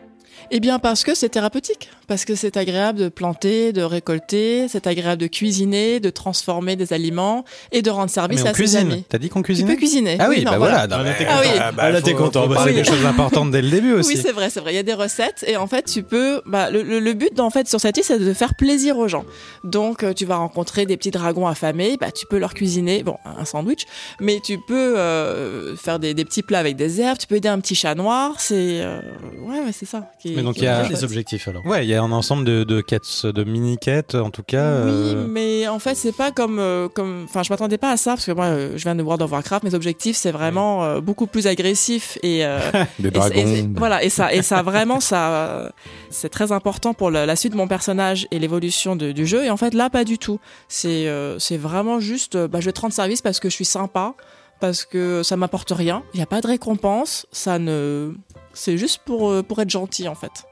Eh 0.51 0.61
bien 0.61 0.79
parce 0.79 1.05
que 1.05 1.15
c'est 1.15 1.29
thérapeutique, 1.29 1.91
parce 2.09 2.25
que 2.25 2.35
c'est 2.35 2.57
agréable 2.57 2.99
de 2.99 3.09
planter, 3.09 3.73
de 3.73 3.83
récolter, 3.83 4.67
c'est 4.69 4.87
agréable 4.87 5.21
de 5.23 5.27
cuisiner, 5.27 6.01
de 6.01 6.11
transformer 6.11 6.77
des 6.77 6.93
aliments 6.93 7.45
et 7.73 7.83
de 7.83 7.91
rendre 7.91 8.11
service 8.11 8.41
Mais 8.41 8.49
on 8.49 8.51
à 8.51 8.55
ses 8.55 8.55
cuisine. 8.63 8.81
amis. 8.93 9.05
T'as 9.09 9.19
dit 9.19 9.29
qu'on 9.29 9.41
Tu 9.41 9.47
cuisinait 9.47 9.73
peux 9.73 9.77
cuisiner. 9.79 10.17
Ah 10.19 10.27
oui, 10.29 10.43
non, 10.45 10.53
bah 10.53 10.59
voilà. 10.59 10.87
non, 10.87 10.97
Ah, 11.01 11.03
là, 11.03 11.05
mais- 11.11 11.17
t'es 11.19 11.27
Ah 11.29 11.39
oui. 11.41 11.49
content. 11.49 11.65
Ah, 11.79 11.91
là, 11.91 12.03
t'es 12.03 12.15
content. 12.15 12.47
bah, 12.49 12.63
c'est 12.65 12.73
des 12.73 12.83
bon. 12.83 12.91
choses 12.91 13.07
importantes 13.07 13.51
dès 13.51 13.63
le 13.63 13.71
début 13.71 13.93
aussi. 13.93 14.15
Oui, 14.15 14.21
c'est 14.23 14.33
vrai, 14.33 14.51
c'est 14.51 14.61
vrai. 14.61 14.73
Il 14.73 14.77
y 14.77 14.79
a 14.79 14.83
des 14.83 14.95
recettes 14.95 15.45
et 15.47 15.57
en 15.57 15.67
fait, 15.67 15.85
tu 15.85 16.03
peux. 16.03 16.43
Bah, 16.47 16.71
le, 16.71 16.83
le- 16.83 17.01
le 17.01 17.13
but, 17.15 17.39
en 17.41 17.51
fait, 17.51 17.69
sur 17.69 17.81
cette 17.81 17.97
île, 17.97 18.05
c'est 18.05 18.19
de 18.19 18.33
faire 18.35 18.55
plaisir 18.55 18.99
aux 18.99 19.09
gens. 19.09 19.25
Donc, 19.65 20.03
euh, 20.03 20.13
tu 20.13 20.25
vas 20.27 20.37
rencontrer 20.37 20.87
des 20.87 20.97
petits 20.97 21.11
dragons 21.11 21.47
affamés. 21.47 21.97
Bah, 22.01 22.11
tu 22.11 22.27
peux 22.27 22.39
leur 22.39 22.55
cuisiner, 22.55 23.03
bon, 23.03 23.17
un 23.25 23.45
sandwich, 23.45 23.85
mais 24.21 24.41
tu 24.45 24.59
peux 24.59 24.99
euh, 24.99 25.77
faire 25.77 25.99
des, 25.99 26.15
des 26.15 26.25
petits 26.25 26.43
plats 26.43 26.59
avec 26.59 26.77
des 26.77 27.01
herbes. 27.01 27.19
Tu 27.19 27.27
peux 27.27 27.37
aider 27.37 27.49
un 27.49 27.61
petit 27.61 27.75
chat 27.75 27.95
noir. 27.95 28.35
C'est 28.41 28.81
euh, 28.83 29.01
ouais, 29.47 29.61
ouais, 29.61 29.73
c'est 29.73 29.87
ça 29.87 30.11
qui 30.21 30.30
qui. 30.31 30.37
Mais 30.37 30.43
donc, 30.43 30.57
il 30.59 30.65
y 30.65 30.67
a- 30.67 30.83
des 30.83 30.89
chouette. 30.91 31.03
objectifs 31.03 31.49
alors. 31.49 31.65
Ouais, 31.67 31.85
il 31.85 31.89
y 31.91 31.95
a 31.95 32.03
un 32.03 32.13
ensemble 32.13 32.45
de, 32.45 32.65
de 32.65 32.81
quêtes, 32.81 33.27
de 33.27 33.45
mini-quêtes, 33.45 34.15
en 34.15 34.31
tout 34.31 34.43
cas. 34.43 34.83
Oui, 34.85 34.91
euh, 34.93 35.27
mais 35.29 35.69
en 35.69 35.79
fait, 35.79 35.95
c'est 35.95 36.13
pas 36.17 36.31
comme, 36.31 36.59
euh, 36.59 36.89
comme, 36.89 37.25
enfin, 37.25 37.43
je 37.43 37.51
m'attendais 37.53 37.79
pas 37.79 37.91
à 37.91 37.97
ça 37.97 38.13
parce 38.13 38.27
que 38.27 38.33
moi, 38.33 38.47
euh, 38.47 38.73
je 38.77 38.83
viens 38.83 38.95
de 38.95 39.03
World 39.03 39.23
of 39.23 39.31
Warcraft. 39.33 39.65
Mes 39.65 39.75
objectifs, 39.75 40.17
c'est 40.17 40.33
vraiment 40.33 40.85
euh, 40.85 41.01
beaucoup 41.01 41.27
plus 41.27 41.47
agressif 41.47 42.19
et, 42.23 42.45
euh, 42.45 42.59
Des 42.99 43.09
et, 43.09 43.11
dragons. 43.11 43.35
et- 43.37 43.59
et- 43.61 43.69
voilà. 43.77 44.03
Et 44.05 44.09
ça, 44.11 44.33
et 44.33 44.43
ça 44.43 44.63
vraiment, 44.63 45.01
ça, 45.01 45.73
c'est 46.11 46.29
très 46.31 46.53
important 46.53 46.95
pour 46.95 47.11
la, 47.11 47.27
la 47.27 47.37
suite 47.37 47.53
de 47.53 47.57
mon 47.59 47.69
personnage 47.69 48.27
et 48.31 48.39
l'évolution 48.39 48.97
du 48.97 49.27
jeu. 49.27 49.45
Et 49.45 49.51
en 49.51 49.57
fait, 49.57 49.75
là, 49.75 49.91
pas 49.91 50.05
du 50.05 50.19
tout. 50.19 50.41
C'est, 50.69 51.09
euh, 51.09 51.39
c'est 51.39 51.57
vraiment 51.57 52.01
juste, 52.01 52.37
bah, 52.37 52.61
je 52.61 52.67
vais 52.67 52.73
te 52.73 52.81
rendre 52.81 52.95
service 52.95 53.23
parce 53.23 53.41
que 53.41 53.49
je 53.49 53.55
suis 53.55 53.65
sympa, 53.65 54.15
parce 54.61 54.85
que 54.85 55.23
ça 55.23 55.37
m'apporte 55.37 55.71
rien. 55.71 56.03
Il 56.13 56.19
n'y 56.19 56.23
a 56.23 56.27
pas 56.27 56.41
de 56.41 56.47
récompense. 56.47 57.27
Ça 57.33 57.59
ne, 57.59 58.13
c'est 58.53 58.77
juste 58.79 59.01
pour, 59.05 59.31
euh, 59.31 59.43
pour 59.43 59.61
être 59.61 59.71
gentil, 59.71 60.09
en 60.09 60.15
fait. 60.15 60.47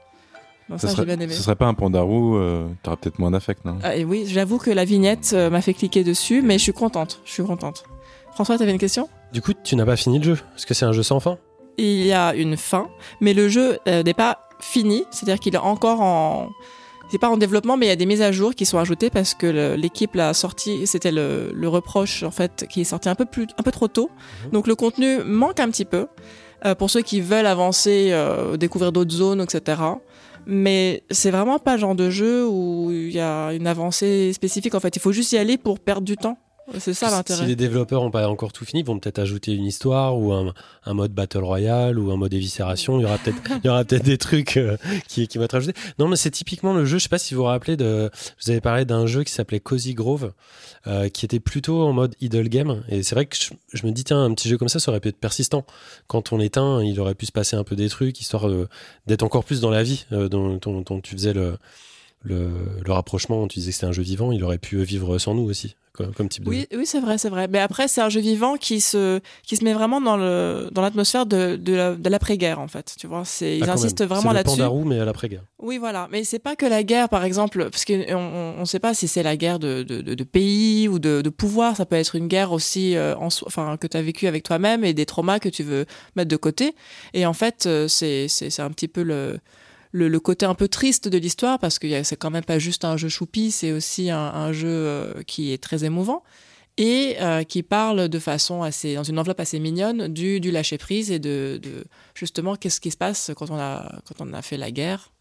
Ça, 0.77 0.87
j'ai 0.87 0.93
serait, 0.93 1.05
bien 1.05 1.19
aimé. 1.19 1.33
ce 1.33 1.41
serait 1.41 1.55
pas 1.55 1.65
un 1.65 1.73
Pandarou, 1.73 2.35
euh, 2.35 2.67
t'aurais 2.83 2.97
peut-être 2.97 3.17
moins 3.17 3.31
d'affect, 3.31 3.65
non? 3.65 3.79
Ah, 3.81 3.95
et 3.95 4.05
oui, 4.05 4.25
j'avoue 4.27 4.59
que 4.59 4.69
la 4.69 4.85
vignette 4.85 5.31
euh, 5.33 5.49
m'a 5.49 5.61
fait 5.61 5.73
cliquer 5.73 6.03
dessus, 6.03 6.43
mais 6.43 6.59
je 6.59 6.63
suis 6.63 6.73
contente. 6.73 7.21
Je 7.25 7.31
suis 7.31 7.43
contente. 7.43 7.85
François, 8.33 8.57
t'avais 8.57 8.71
une 8.71 8.77
question? 8.77 9.09
Du 9.33 9.41
coup, 9.41 9.53
tu 9.63 9.75
n'as 9.75 9.85
pas 9.85 9.95
fini 9.95 10.19
le 10.19 10.23
jeu? 10.23 10.39
Parce 10.51 10.65
que 10.65 10.75
c'est 10.75 10.85
un 10.85 10.91
jeu 10.91 11.01
sans 11.01 11.19
fin? 11.19 11.37
Il 11.77 12.05
y 12.05 12.13
a 12.13 12.35
une 12.35 12.55
fin, 12.55 12.87
mais 13.19 13.33
le 13.33 13.49
jeu 13.49 13.79
euh, 13.87 14.03
n'est 14.03 14.13
pas 14.13 14.47
fini, 14.59 15.05
c'est-à-dire 15.09 15.39
qu'il 15.39 15.55
est 15.55 15.59
encore 15.59 16.01
en. 16.01 16.49
C'est 17.09 17.17
pas 17.17 17.29
en 17.29 17.37
développement, 17.37 17.75
mais 17.75 17.87
il 17.87 17.89
y 17.89 17.91
a 17.91 17.95
des 17.95 18.05
mises 18.05 18.21
à 18.21 18.31
jour 18.31 18.53
qui 18.53 18.67
sont 18.67 18.77
ajoutées 18.77 19.09
parce 19.09 19.33
que 19.33 19.73
l'équipe 19.75 20.13
l'a 20.13 20.35
sorti. 20.35 20.85
C'était 20.85 21.11
le, 21.11 21.49
le 21.51 21.67
reproche 21.67 22.21
en 22.21 22.29
fait 22.29 22.67
qui 22.69 22.81
est 22.81 22.83
sorti 22.83 23.09
un 23.09 23.15
peu 23.15 23.25
plus, 23.25 23.47
un 23.57 23.63
peu 23.63 23.71
trop 23.71 23.87
tôt. 23.87 24.11
Donc 24.51 24.67
le 24.67 24.75
contenu 24.75 25.23
manque 25.23 25.59
un 25.59 25.71
petit 25.71 25.85
peu 25.85 26.05
euh, 26.65 26.75
pour 26.75 26.89
ceux 26.89 27.01
qui 27.01 27.21
veulent 27.21 27.45
avancer, 27.45 28.09
euh, 28.11 28.57
découvrir 28.57 28.91
d'autres 28.91 29.13
zones, 29.13 29.41
etc. 29.41 29.81
Mais 30.45 31.03
c'est 31.11 31.31
vraiment 31.31 31.59
pas 31.59 31.73
le 31.73 31.79
genre 31.79 31.95
de 31.95 32.09
jeu 32.09 32.47
où 32.47 32.91
il 32.91 33.11
y 33.11 33.19
a 33.19 33.53
une 33.53 33.67
avancée 33.67 34.33
spécifique. 34.33 34.75
En 34.75 34.79
fait, 34.79 34.95
il 34.95 34.99
faut 34.99 35.11
juste 35.11 35.31
y 35.31 35.37
aller 35.37 35.57
pour 35.57 35.79
perdre 35.79 36.03
du 36.03 36.17
temps. 36.17 36.37
C'est 36.77 36.93
ça 36.93 37.07
Si 37.07 37.13
l'intérêt. 37.15 37.47
les 37.47 37.55
développeurs 37.55 38.01
n'ont 38.03 38.11
pas 38.11 38.27
encore 38.27 38.53
tout 38.53 38.65
fini, 38.65 38.81
ils 38.81 38.85
vont 38.85 38.99
peut-être 38.99 39.19
ajouter 39.19 39.53
une 39.53 39.65
histoire 39.65 40.17
ou 40.17 40.31
un, 40.33 40.53
un 40.85 40.93
mode 40.93 41.11
Battle 41.13 41.39
Royale 41.43 41.97
ou 41.97 42.11
un 42.11 42.17
mode 42.17 42.33
éviscération. 42.33 42.99
Il 42.99 43.03
y 43.03 43.05
aura 43.05 43.17
peut-être 43.17 43.37
il 43.63 43.65
y 43.65 43.69
aura 43.69 43.83
peut-être 43.83 44.03
des 44.03 44.17
trucs 44.17 44.57
euh, 44.57 44.77
qui, 45.07 45.27
qui 45.27 45.37
vont 45.37 45.45
être 45.45 45.55
ajoutés. 45.55 45.79
Non, 45.97 46.07
mais 46.07 46.15
c'est 46.15 46.31
typiquement 46.31 46.73
le 46.73 46.85
jeu. 46.85 46.97
Je 46.99 47.03
sais 47.03 47.09
pas 47.09 47.17
si 47.17 47.33
vous 47.33 47.41
vous 47.41 47.47
rappelez 47.47 47.77
de. 47.77 48.11
Vous 48.43 48.51
avez 48.51 48.61
parlé 48.61 48.85
d'un 48.85 49.05
jeu 49.07 49.23
qui 49.23 49.31
s'appelait 49.33 49.59
Cozy 49.59 49.93
Grove, 49.93 50.33
euh, 50.87 51.09
qui 51.09 51.25
était 51.25 51.39
plutôt 51.39 51.81
en 51.81 51.93
mode 51.93 52.15
idle 52.21 52.49
game. 52.49 52.83
Et 52.89 53.03
c'est 53.03 53.15
vrai 53.15 53.25
que 53.25 53.35
je, 53.35 53.49
je 53.73 53.85
me 53.87 53.91
dis 53.91 54.03
tiens, 54.03 54.23
un 54.23 54.33
petit 54.33 54.49
jeu 54.49 54.57
comme 54.57 54.69
ça, 54.69 54.79
ça 54.79 54.91
aurait 54.91 54.99
pu 54.99 55.09
être 55.09 55.19
persistant. 55.19 55.65
Quand 56.07 56.31
on 56.33 56.37
l'éteint, 56.37 56.83
il 56.83 56.99
aurait 56.99 57.15
pu 57.15 57.25
se 57.25 57.31
passer 57.31 57.55
un 57.55 57.63
peu 57.63 57.75
des 57.75 57.89
trucs, 57.89 58.19
histoire 58.21 58.47
euh, 58.47 58.67
d'être 59.07 59.23
encore 59.23 59.43
plus 59.43 59.61
dans 59.61 59.69
la 59.71 59.83
vie 59.83 60.05
euh, 60.11 60.29
dont, 60.29 60.57
dont- 60.61 60.81
dont 60.81 61.01
tu 61.01 61.13
faisais 61.15 61.33
le. 61.33 61.57
Le, 62.21 62.49
le 62.85 62.91
rapprochement, 62.91 63.47
tu 63.47 63.59
disais 63.59 63.71
que 63.71 63.75
c'était 63.75 63.87
un 63.87 63.93
jeu 63.93 64.03
vivant, 64.03 64.33
il 64.33 64.43
aurait 64.43 64.57
pu 64.57 64.83
vivre 64.83 65.17
sans 65.19 65.33
nous 65.35 65.43
aussi, 65.43 65.77
comme, 65.93 66.13
comme 66.13 66.27
type 66.27 66.43
de 66.43 66.51
jeu. 66.51 66.57
Oui, 66.71 66.77
oui, 66.77 66.85
c'est 66.85 66.99
vrai, 66.99 67.17
c'est 67.17 67.29
vrai. 67.29 67.47
Mais 67.47 67.59
après, 67.59 67.87
c'est 67.87 68.01
un 68.01 68.09
jeu 68.09 68.19
vivant 68.19 68.57
qui 68.57 68.81
se, 68.81 69.21
qui 69.43 69.55
se 69.55 69.63
met 69.63 69.71
vraiment 69.73 70.01
dans 70.01 70.17
le, 70.17 70.67
dans 70.73 70.81
l'atmosphère 70.81 71.25
de, 71.25 71.55
de, 71.55 71.73
la- 71.73 71.95
de 71.95 72.09
l'après-guerre, 72.09 72.59
en 72.59 72.67
fait. 72.67 72.93
Tu 72.99 73.07
vois, 73.07 73.23
c'est, 73.23 73.57
ils 73.59 73.69
Ah, 73.69 73.73
insistent 73.73 74.01
même. 74.01 74.09
vraiment 74.09 74.29
C'est 74.31 74.33
là-dessus. 74.35 74.57
le 74.57 74.63
Pandarou, 74.65 74.83
mais 74.83 74.99
à 74.99 75.05
l'après-guerre. 75.05 75.43
Oui, 75.59 75.77
voilà. 75.77 76.09
Mais 76.11 76.25
c'est 76.25 76.39
pas 76.39 76.57
que 76.57 76.65
la 76.65 76.83
guerre, 76.83 77.07
par 77.07 77.23
exemple, 77.23 77.69
parce 77.69 77.85
qu'on 77.85 78.03
on, 78.09 78.55
on 78.59 78.65
sait 78.65 78.79
pas 78.79 78.93
si 78.93 79.07
c'est 79.07 79.23
la 79.23 79.37
guerre 79.37 79.57
de, 79.59 79.83
de, 79.83 80.23
pays 80.25 80.89
ou 80.89 80.99
de, 80.99 81.21
de 81.21 81.29
pouvoir. 81.29 81.77
Ça 81.77 81.85
peut 81.85 81.95
être 81.95 82.15
une 82.15 82.27
guerre 82.27 82.51
aussi, 82.51 82.97
euh, 82.97 83.15
en 83.15 83.27
enfin, 83.27 83.77
que 83.77 83.87
tu 83.87 83.95
as 83.95 84.01
vécu 84.01 84.27
avec 84.27 84.43
toi-même 84.43 84.83
et 84.83 84.93
des 84.93 85.05
traumas 85.05 85.39
que 85.39 85.47
tu 85.47 85.63
veux 85.63 85.85
mettre 86.17 86.29
de 86.29 86.35
côté. 86.35 86.75
Et 87.13 87.25
en 87.25 87.33
fait, 87.33 87.65
euh, 87.65 87.87
c'est, 87.87 88.27
c'est, 88.27 88.49
c'est 88.49 88.61
un 88.61 88.71
petit 88.71 88.89
peu 88.89 89.03
le, 89.03 89.37
le, 89.91 90.07
le 90.07 90.19
côté 90.19 90.45
un 90.45 90.55
peu 90.55 90.67
triste 90.67 91.07
de 91.07 91.17
l'histoire 91.17 91.59
parce 91.59 91.79
que 91.79 91.87
y 91.87 91.95
a- 91.95 92.03
c'est 92.03 92.15
quand 92.15 92.29
même 92.31 92.43
pas 92.43 92.59
juste 92.59 92.85
un 92.85 92.97
jeu 92.97 93.09
choupi, 93.09 93.51
c'est 93.51 93.71
aussi 93.71 94.09
un, 94.09 94.17
un 94.19 94.51
jeu 94.51 94.67
euh, 94.69 95.23
qui 95.23 95.51
est 95.51 95.57
très 95.61 95.83
émouvant 95.85 96.23
et 96.77 97.17
euh, 97.19 97.43
qui 97.43 97.63
parle 97.63 98.07
de 98.07 98.19
façon 98.19 98.61
assez, 98.63 98.95
dans 98.95 99.03
une 99.03 99.19
enveloppe 99.19 99.39
assez 99.39 99.59
mignonne, 99.59 100.07
du, 100.07 100.39
du 100.39 100.51
lâcher 100.51 100.77
prise 100.77 101.11
et 101.11 101.19
de, 101.19 101.59
de 101.61 101.83
justement 102.15 102.55
qu'est-ce 102.55 102.79
qui 102.79 102.91
se 102.91 102.97
passe 102.97 103.31
quand 103.35 103.49
on 103.51 103.57
a, 103.59 103.99
quand 104.05 104.23
on 104.25 104.31
a 104.33 104.41
fait 104.41 104.57
la 104.57 104.71
guerre 104.71 105.11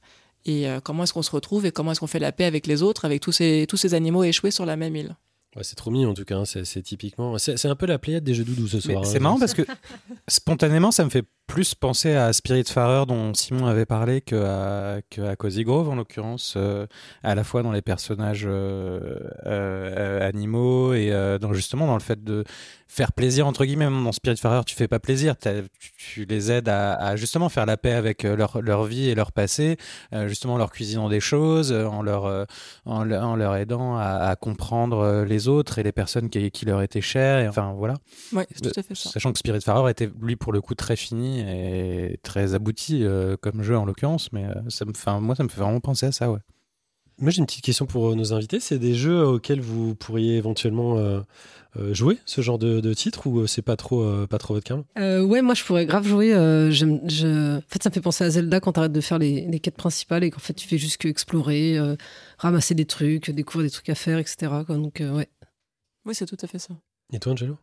et 0.44 0.68
euh, 0.68 0.80
comment 0.80 1.02
est-ce 1.02 1.12
qu'on 1.12 1.22
se 1.22 1.30
retrouve 1.32 1.66
et 1.66 1.72
comment 1.72 1.92
est-ce 1.92 2.00
qu'on 2.00 2.06
fait 2.06 2.20
la 2.20 2.30
paix 2.32 2.44
avec 2.44 2.66
les 2.66 2.82
autres, 2.82 3.04
avec 3.04 3.20
tous 3.20 3.32
ces, 3.32 3.66
tous 3.68 3.76
ces 3.76 3.94
animaux 3.94 4.22
échoués 4.22 4.50
sur 4.52 4.66
la 4.66 4.76
même 4.76 4.94
île. 4.94 5.16
Ouais, 5.56 5.64
c'est 5.64 5.74
trop 5.74 5.90
mignon 5.90 6.10
en 6.10 6.14
tout 6.14 6.24
cas, 6.24 6.36
hein. 6.36 6.44
c'est 6.44 6.64
c'est 6.64 6.82
typiquement. 6.82 7.38
C'est 7.38 7.56
c'est 7.56 7.68
un 7.68 7.74
peu 7.74 7.86
la 7.86 7.98
pléiade 7.98 8.22
des 8.22 8.34
jeux 8.34 8.44
doudous 8.44 8.68
ce 8.68 8.80
soir. 8.80 9.04
c'est 9.04 9.16
hein. 9.16 9.20
marrant 9.20 9.38
parce 9.38 9.54
que 9.54 9.62
spontanément, 10.28 10.90
ça 10.90 11.04
me 11.04 11.10
fait 11.10 11.24
plus 11.48 11.74
penser 11.74 12.14
à 12.14 12.32
Spiritfarer 12.32 13.06
dont 13.06 13.32
Simon 13.34 13.66
avait 13.66 13.86
parlé 13.86 14.20
que 14.20 14.36
à, 14.36 15.00
que 15.10 15.22
à 15.22 15.34
Cozy 15.34 15.64
Grove 15.64 15.88
en 15.88 15.96
l'occurrence, 15.96 16.54
euh, 16.56 16.86
à 17.24 17.34
la 17.34 17.42
fois 17.42 17.62
dans 17.64 17.72
les 17.72 17.82
personnages 17.82 18.44
euh, 18.46 19.18
euh, 19.46 20.28
animaux 20.28 20.92
et 20.94 21.10
dans, 21.40 21.52
justement 21.54 21.86
dans 21.86 21.94
le 21.94 22.00
fait 22.00 22.22
de 22.22 22.44
faire 22.86 23.12
plaisir 23.12 23.46
entre 23.46 23.64
guillemets. 23.64 23.86
Dans 23.86 24.12
Spiritfarer, 24.12 24.62
tu 24.64 24.74
fais 24.76 24.88
pas 24.88 24.98
plaisir, 25.00 25.34
tu, 25.38 25.90
tu 25.96 26.24
les 26.26 26.52
aides 26.52 26.68
à, 26.68 26.92
à 26.94 27.16
justement 27.16 27.48
faire 27.48 27.66
la 27.66 27.76
paix 27.76 27.92
avec 27.92 28.22
leur, 28.24 28.60
leur 28.62 28.84
vie 28.84 29.08
et 29.08 29.14
leur 29.14 29.32
passé, 29.32 29.78
justement 30.26 30.54
en 30.54 30.58
leur 30.58 30.70
cuisinant 30.70 31.08
des 31.08 31.20
choses, 31.20 31.72
en 31.72 32.02
leur 32.02 32.46
en, 32.84 33.04
le- 33.04 33.18
en 33.18 33.36
leur 33.36 33.56
aidant 33.56 33.96
à, 33.96 34.28
à 34.28 34.36
comprendre 34.36 35.24
les 35.26 35.48
autres 35.48 35.78
et 35.78 35.82
les 35.82 35.92
personnes 35.92 36.28
qui, 36.28 36.50
qui 36.50 36.66
leur 36.66 36.82
étaient 36.82 37.00
chères. 37.00 37.38
Et, 37.40 37.48
enfin 37.48 37.72
voilà. 37.76 37.94
Oui, 38.34 38.42
c'est 38.54 38.70
tout 38.72 38.80
à 38.80 38.82
fait 38.82 38.94
ça. 38.94 39.10
Sachant 39.10 39.32
que 39.32 39.38
Spiritfarer 39.38 39.90
était 39.90 40.10
lui 40.22 40.36
pour 40.36 40.52
le 40.52 40.60
coup 40.60 40.74
très 40.74 40.96
fini 40.96 41.37
et 41.40 42.18
très 42.22 42.54
abouti 42.54 43.04
euh, 43.04 43.36
comme 43.40 43.62
jeu 43.62 43.76
en 43.76 43.84
l'occurrence, 43.84 44.32
mais 44.32 44.44
euh, 44.44 44.54
ça 44.68 44.84
me, 44.84 44.90
enfin 44.90 45.20
moi 45.20 45.34
ça 45.34 45.44
me 45.44 45.48
fait 45.48 45.60
vraiment 45.60 45.80
penser 45.80 46.06
à 46.06 46.12
ça 46.12 46.30
ouais. 46.30 46.40
Moi 47.20 47.32
j'ai 47.32 47.40
une 47.40 47.46
petite 47.46 47.64
question 47.64 47.84
pour 47.86 48.10
euh, 48.10 48.14
nos 48.14 48.32
invités. 48.32 48.60
C'est 48.60 48.78
des 48.78 48.94
jeux 48.94 49.24
auxquels 49.26 49.60
vous 49.60 49.96
pourriez 49.96 50.36
éventuellement 50.36 50.98
euh, 50.98 51.20
jouer 51.92 52.18
ce 52.26 52.42
genre 52.42 52.58
de, 52.58 52.78
de 52.80 52.94
titre 52.94 53.26
ou 53.26 53.44
c'est 53.48 53.62
pas 53.62 53.76
trop 53.76 54.02
euh, 54.02 54.26
pas 54.28 54.38
trop 54.38 54.54
votre 54.54 54.72
Euh, 54.96 55.22
ouais, 55.22 55.42
moi 55.42 55.54
je 55.54 55.64
pourrais 55.64 55.84
grave 55.84 56.06
jouer. 56.06 56.32
euh, 56.32 56.70
je... 56.70 57.56
En 57.56 57.60
fait, 57.68 57.82
ça 57.82 57.90
me 57.90 57.94
fait 57.94 58.00
penser 58.00 58.22
à 58.22 58.30
Zelda 58.30 58.60
quand 58.60 58.72
t'arrêtes 58.72 58.92
de 58.92 59.00
faire 59.00 59.18
les, 59.18 59.46
les 59.46 59.58
quêtes 59.58 59.76
principales 59.76 60.22
et 60.22 60.30
qu'en 60.30 60.38
fait 60.38 60.54
tu 60.54 60.68
fais 60.68 60.78
juste 60.78 60.98
que 60.98 61.08
explorer, 61.08 61.76
euh, 61.76 61.96
ramasser 62.38 62.74
des 62.76 62.86
trucs, 62.86 63.30
découvrir 63.30 63.66
des 63.68 63.72
trucs 63.72 63.88
à 63.88 63.96
faire, 63.96 64.18
etc. 64.18 64.36
quoi. 64.64 64.76
Donc 64.76 65.00
euh, 65.00 65.12
ouais. 65.12 65.28
Oui, 66.04 66.14
c'est 66.14 66.26
tout 66.26 66.38
à 66.40 66.46
fait 66.46 66.60
ça. 66.60 66.74
Et 67.12 67.18
toi 67.18 67.32
Angelo? 67.32 67.56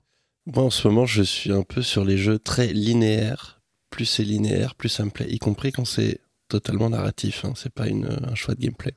Moi, 0.47 0.63
en 0.63 0.69
ce 0.69 0.87
moment, 0.87 1.05
je 1.07 1.23
suis 1.23 1.51
un 1.51 1.63
peu 1.63 1.81
sur 1.81 2.05
les 2.05 2.17
jeux 2.17 2.37
très 2.37 2.67
linéaires. 2.67 3.54
Plus 3.95 4.03
c'est 4.03 4.23
linéaire, 4.23 4.75
plus 4.75 4.89
ça 4.89 5.05
me 5.05 5.09
plaît, 5.09 5.27
y 5.29 5.39
compris 5.39 5.71
quand 5.71 5.85
c'est 5.85 6.19
totalement 6.49 6.89
narratif. 6.89 7.45
Hein. 7.45 7.53
C'est 7.55 7.71
pas 7.71 7.87
une, 7.87 8.09
un 8.29 8.35
choix 8.35 8.53
de 8.53 8.59
gameplay. 8.59 8.93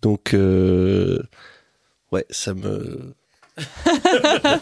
Donc, 0.00 0.32
euh, 0.32 1.22
ouais, 2.10 2.24
ça 2.30 2.54
me. 2.54 3.12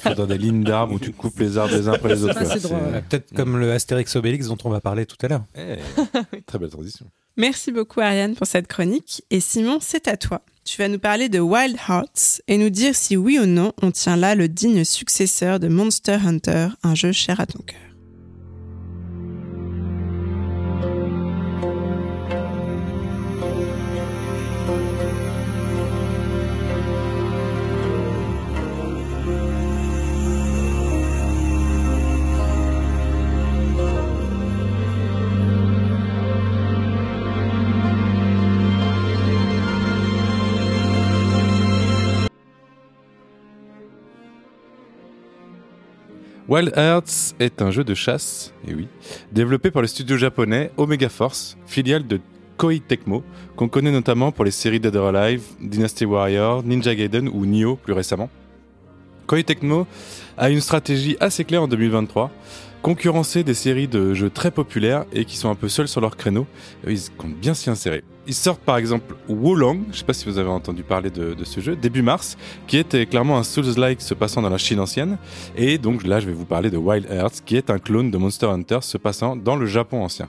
Faut 0.00 0.14
dans 0.14 0.26
des 0.26 0.36
lignes 0.36 0.64
d'arbres 0.64 0.94
où 0.94 0.98
tu 0.98 1.12
coupes 1.12 1.38
les 1.38 1.58
arbres 1.58 1.76
les 1.76 1.86
uns 1.86 1.92
après 1.92 2.08
les 2.08 2.24
autres. 2.24 2.40
Peut-être 3.08 3.32
comme 3.36 3.56
le 3.56 3.70
Astérix 3.70 4.16
Obélix 4.16 4.48
dont 4.48 4.58
on 4.64 4.70
va 4.70 4.80
parler 4.80 5.06
tout 5.06 5.16
à 5.22 5.28
l'heure. 5.28 5.44
Eh, 5.56 5.76
Très 6.46 6.58
belle 6.58 6.70
transition. 6.70 7.06
Merci 7.36 7.70
beaucoup 7.70 8.00
Ariane 8.00 8.34
pour 8.34 8.48
cette 8.48 8.66
chronique. 8.66 9.22
Et 9.30 9.38
Simon, 9.38 9.78
c'est 9.80 10.08
à 10.08 10.16
toi. 10.16 10.42
Tu 10.64 10.76
vas 10.78 10.88
nous 10.88 10.98
parler 10.98 11.28
de 11.28 11.38
Wild 11.38 11.76
Hearts 11.88 12.42
et 12.48 12.58
nous 12.58 12.70
dire 12.70 12.96
si 12.96 13.16
oui 13.16 13.38
ou 13.38 13.46
non 13.46 13.72
on 13.80 13.92
tient 13.92 14.16
là 14.16 14.34
le 14.34 14.48
digne 14.48 14.82
successeur 14.82 15.60
de 15.60 15.68
Monster 15.68 16.18
Hunter, 16.26 16.70
un 16.82 16.96
jeu 16.96 17.12
cher 17.12 17.38
à 17.38 17.46
ton 17.46 17.60
cœur. 17.60 17.91
Wild 46.52 46.74
Hearts 46.76 47.34
est 47.40 47.62
un 47.62 47.70
jeu 47.70 47.82
de 47.82 47.94
chasse, 47.94 48.52
et 48.68 48.74
oui, 48.74 48.86
développé 49.32 49.70
par 49.70 49.80
le 49.80 49.88
studio 49.88 50.18
japonais 50.18 50.70
Omega 50.76 51.08
Force, 51.08 51.56
filiale 51.64 52.06
de 52.06 52.20
Koei 52.58 52.78
Tecmo, 52.78 53.24
qu'on 53.56 53.68
connaît 53.68 53.90
notamment 53.90 54.32
pour 54.32 54.44
les 54.44 54.50
séries 54.50 54.78
Dead 54.78 54.94
or 54.94 55.16
Alive, 55.16 55.44
Dynasty 55.62 56.04
Warrior, 56.04 56.62
Ninja 56.62 56.94
Gaiden 56.94 57.30
ou 57.30 57.46
Nioh 57.46 57.76
plus 57.76 57.94
récemment. 57.94 58.28
Koei 59.26 59.44
Tecmo 59.44 59.86
a 60.36 60.50
une 60.50 60.60
stratégie 60.60 61.16
assez 61.20 61.46
claire 61.46 61.62
en 61.62 61.68
2023, 61.68 62.30
concurrencer 62.82 63.44
des 63.44 63.54
séries 63.54 63.86
de 63.86 64.12
jeux 64.12 64.28
très 64.28 64.50
populaires 64.50 65.06
et 65.12 65.24
qui 65.24 65.36
sont 65.36 65.48
un 65.48 65.54
peu 65.54 65.68
seuls 65.68 65.88
sur 65.88 66.00
leur 66.00 66.16
créneau, 66.16 66.46
ils 66.86 67.10
comptent 67.16 67.38
bien 67.38 67.54
s'y 67.54 67.70
insérer. 67.70 68.02
Ils 68.26 68.34
sortent 68.34 68.60
par 68.60 68.76
exemple 68.76 69.14
Wolong, 69.28 69.84
je 69.92 69.98
sais 69.98 70.04
pas 70.04 70.12
si 70.12 70.26
vous 70.26 70.38
avez 70.38 70.48
entendu 70.48 70.82
parler 70.82 71.10
de, 71.10 71.36
ce 71.44 71.60
jeu, 71.60 71.76
début 71.76 72.02
mars, 72.02 72.36
qui 72.66 72.76
était 72.78 73.06
clairement 73.06 73.38
un 73.38 73.44
Souls-like 73.44 74.00
se 74.00 74.14
passant 74.14 74.42
dans 74.42 74.50
la 74.50 74.58
Chine 74.58 74.80
ancienne, 74.80 75.18
et 75.56 75.78
donc 75.78 76.04
là 76.04 76.20
je 76.20 76.26
vais 76.26 76.32
vous 76.32 76.44
parler 76.44 76.70
de 76.70 76.76
Wild 76.76 77.06
Hearts, 77.10 77.44
qui 77.44 77.56
est 77.56 77.70
un 77.70 77.78
clone 77.78 78.10
de 78.10 78.18
Monster 78.18 78.46
Hunter 78.46 78.78
se 78.82 78.98
passant 78.98 79.36
dans 79.36 79.56
le 79.56 79.66
Japon 79.66 80.02
ancien. 80.04 80.28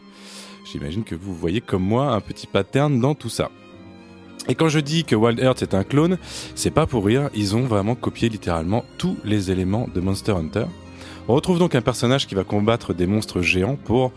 J'imagine 0.72 1.04
que 1.04 1.16
vous 1.16 1.36
voyez 1.36 1.60
comme 1.60 1.84
moi 1.84 2.14
un 2.14 2.22
petit 2.22 2.48
pattern 2.48 3.00
dans 3.00 3.16
tout 3.16 3.30
ça. 3.30 3.52
Et 4.48 4.56
quand 4.56 4.70
je 4.70 4.80
dis 4.80 5.04
que 5.06 5.16
Wild 5.16 5.40
Earth 5.40 5.62
est 5.62 5.74
un 5.74 5.84
clone, 5.84 6.18
c'est 6.56 6.72
pas 6.72 6.86
pour 6.86 7.06
rire, 7.06 7.30
ils 7.34 7.56
ont 7.56 7.64
vraiment 7.64 7.96
copié 7.96 8.30
littéralement 8.30 8.84
tous 8.98 9.18
les 9.24 9.52
éléments 9.52 9.88
de 9.94 10.02
Monster 10.02 10.34
Hunter. 10.34 10.66
On 11.30 11.36
retrouve 11.36 11.58
donc 11.58 11.74
un 11.74 11.82
personnage 11.82 12.28
qui 12.28 12.36
va 12.36 12.44
combattre 12.44 12.94
des 12.94 13.08
monstres 13.08 13.42
géants 13.42 13.78
pour 13.78 14.12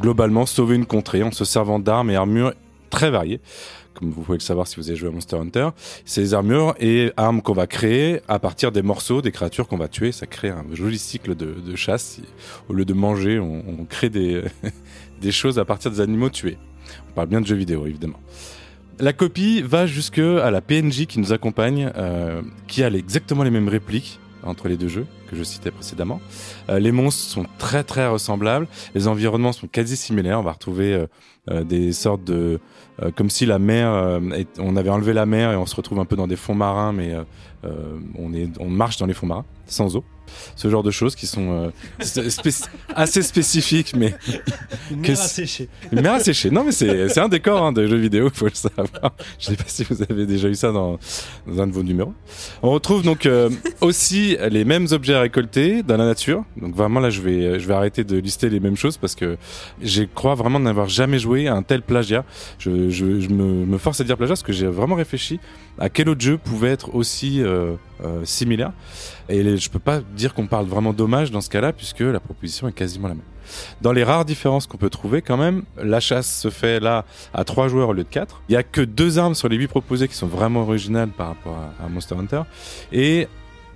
globalement 0.00 0.44
sauver 0.44 0.76
une 0.76 0.84
contrée 0.84 1.22
en 1.22 1.30
se 1.30 1.46
servant 1.46 1.78
d'armes 1.78 2.10
et 2.10 2.16
armures 2.16 2.52
très 2.90 3.10
variées. 3.10 3.40
Comme 3.94 4.10
vous 4.10 4.20
pouvez 4.20 4.36
le 4.36 4.42
savoir 4.42 4.66
si 4.66 4.76
vous 4.76 4.90
avez 4.90 4.96
joué 4.96 5.08
à 5.08 5.12
Monster 5.12 5.36
Hunter, 5.36 5.70
ces 6.04 6.34
armures 6.34 6.74
et 6.78 7.10
armes 7.16 7.40
qu'on 7.40 7.54
va 7.54 7.66
créer 7.66 8.20
à 8.28 8.38
partir 8.38 8.70
des 8.70 8.82
morceaux 8.82 9.22
des 9.22 9.32
créatures 9.32 9.66
qu'on 9.66 9.78
va 9.78 9.88
tuer, 9.88 10.12
ça 10.12 10.26
crée 10.26 10.50
un 10.50 10.66
joli 10.74 10.98
cycle 10.98 11.34
de, 11.34 11.74
chasse. 11.74 12.20
Au 12.68 12.74
lieu 12.74 12.84
de 12.84 12.92
manger, 12.92 13.38
on, 13.38 13.86
crée 13.88 14.10
des, 14.10 14.42
des 15.22 15.32
choses 15.32 15.58
à 15.58 15.64
partir 15.64 15.90
des 15.90 16.02
animaux 16.02 16.28
tués. 16.28 16.58
On 17.08 17.12
parle 17.14 17.28
bien 17.28 17.40
de 17.40 17.46
jeux 17.46 17.56
vidéo 17.56 17.86
évidemment. 17.86 18.20
La 18.98 19.14
copie 19.14 19.62
va 19.62 19.86
jusque 19.86 20.18
à 20.18 20.50
la 20.50 20.60
PNJ 20.60 21.06
qui 21.06 21.18
nous 21.18 21.32
accompagne, 21.32 21.90
euh, 21.96 22.42
qui 22.66 22.82
a 22.82 22.88
exactement 22.88 23.42
les 23.42 23.50
mêmes 23.50 23.68
répliques 23.68 24.20
entre 24.48 24.68
les 24.68 24.76
deux 24.76 24.88
jeux 24.88 25.06
que 25.30 25.36
je 25.36 25.42
citais 25.42 25.70
précédemment. 25.70 26.20
Euh, 26.68 26.78
les 26.78 26.92
monstres 26.92 27.22
sont 27.22 27.46
très 27.58 27.84
très 27.84 28.06
ressemblables, 28.06 28.68
les 28.94 29.08
environnements 29.08 29.52
sont 29.52 29.66
quasi 29.66 29.96
similaires. 29.96 30.40
On 30.40 30.42
va 30.42 30.52
retrouver 30.52 30.94
euh, 30.94 31.06
euh, 31.50 31.64
des 31.64 31.92
sortes 31.92 32.24
de, 32.24 32.58
comme 33.14 33.30
si 33.30 33.46
la 33.46 33.58
mer, 33.58 34.20
on 34.58 34.76
avait 34.76 34.90
enlevé 34.90 35.12
la 35.12 35.26
mer 35.26 35.52
et 35.52 35.56
on 35.56 35.66
se 35.66 35.76
retrouve 35.76 36.00
un 36.00 36.04
peu 36.04 36.16
dans 36.16 36.26
des 36.26 36.36
fonds 36.36 36.54
marins, 36.54 36.92
mais 36.92 37.14
on 38.18 38.32
est, 38.32 38.48
on 38.58 38.70
marche 38.70 38.96
dans 38.96 39.06
les 39.06 39.12
fonds 39.12 39.26
marins 39.26 39.44
sans 39.66 39.96
eau. 39.96 40.04
Ce 40.54 40.68
genre 40.68 40.82
de 40.82 40.90
choses 40.90 41.14
qui 41.14 41.26
sont 41.26 41.70
euh, 42.00 42.60
assez 42.94 43.22
spécifiques, 43.22 43.94
mais 43.96 44.14
Une 44.90 45.00
mer 45.00 45.10
asséchée. 45.20 45.68
une 45.92 46.00
mer 46.00 46.12
asséchée. 46.14 46.50
Non, 46.50 46.64
mais 46.64 46.72
c'est 46.72 47.08
c'est 47.08 47.20
un 47.20 47.28
décor 47.28 47.62
hein, 47.62 47.72
de 47.72 47.86
jeux 47.86 47.96
vidéo, 47.96 48.30
faut 48.32 48.46
le 48.46 48.54
savoir. 48.54 49.14
Je 49.38 49.46
sais 49.46 49.56
pas 49.56 49.64
si 49.66 49.84
vous 49.84 50.02
avez 50.02 50.26
déjà 50.26 50.48
eu 50.48 50.54
ça 50.54 50.72
dans, 50.72 50.98
dans 51.46 51.62
un 51.62 51.66
de 51.66 51.72
vos 51.72 51.82
numéros. 51.82 52.14
On 52.62 52.70
retrouve 52.70 53.02
donc 53.02 53.26
euh, 53.26 53.50
aussi 53.80 54.36
les 54.50 54.64
mêmes 54.64 54.86
objets 54.90 55.14
à 55.14 55.20
récolter 55.20 55.82
dans 55.82 55.96
la 55.96 56.06
nature. 56.06 56.44
Donc 56.56 56.74
vraiment 56.74 57.00
là, 57.00 57.10
je 57.10 57.20
vais 57.20 57.58
je 57.58 57.66
vais 57.66 57.74
arrêter 57.74 58.04
de 58.04 58.16
lister 58.18 58.48
les 58.48 58.60
mêmes 58.60 58.76
choses 58.76 58.96
parce 58.96 59.14
que 59.14 59.36
je 59.82 60.02
crois 60.04 60.34
vraiment 60.34 60.60
n'avoir 60.60 60.88
jamais 60.88 61.18
joué 61.18 61.48
à 61.48 61.54
un 61.54 61.62
tel 61.62 61.82
plagiat. 61.82 62.24
Je, 62.58 62.90
je, 62.90 63.20
je 63.20 63.28
me, 63.28 63.66
me 63.66 63.78
force 63.78 64.00
à 64.00 64.04
dire 64.04 64.16
plagiat 64.16 64.32
parce 64.32 64.42
que 64.42 64.52
j'ai 64.52 64.66
vraiment 64.66 64.94
réfléchi 64.96 65.38
à 65.78 65.88
quel 65.88 66.08
autre 66.08 66.20
jeu 66.20 66.38
pouvait 66.38 66.70
être 66.70 66.94
aussi 66.94 67.42
euh, 67.42 67.74
euh, 68.04 68.24
similaire. 68.24 68.72
Et 69.28 69.56
je 69.56 69.70
peux 69.70 69.78
pas 69.78 70.00
dire 70.00 70.34
qu'on 70.34 70.46
parle 70.46 70.66
vraiment 70.66 70.92
d'hommage 70.92 71.30
dans 71.30 71.40
ce 71.40 71.50
cas-là 71.50 71.72
puisque 71.72 72.00
la 72.00 72.20
proposition 72.20 72.68
est 72.68 72.72
quasiment 72.72 73.08
la 73.08 73.14
même. 73.14 73.24
Dans 73.80 73.92
les 73.92 74.04
rares 74.04 74.24
différences 74.24 74.66
qu'on 74.66 74.76
peut 74.76 74.90
trouver 74.90 75.22
quand 75.22 75.36
même, 75.36 75.62
la 75.82 76.00
chasse 76.00 76.40
se 76.40 76.50
fait 76.50 76.80
là 76.80 77.04
à 77.32 77.44
trois 77.44 77.68
joueurs 77.68 77.90
au 77.90 77.92
lieu 77.92 78.04
de 78.04 78.08
quatre. 78.08 78.42
Il 78.48 78.52
y 78.52 78.56
a 78.56 78.62
que 78.62 78.80
deux 78.80 79.18
armes 79.18 79.34
sur 79.34 79.48
les 79.48 79.56
huit 79.56 79.68
proposées 79.68 80.08
qui 80.08 80.14
sont 80.14 80.26
vraiment 80.26 80.62
originales 80.62 81.08
par 81.08 81.28
rapport 81.28 81.56
à, 81.82 81.88
Monster 81.88 82.16
Hunter. 82.16 82.42
Et 82.92 83.28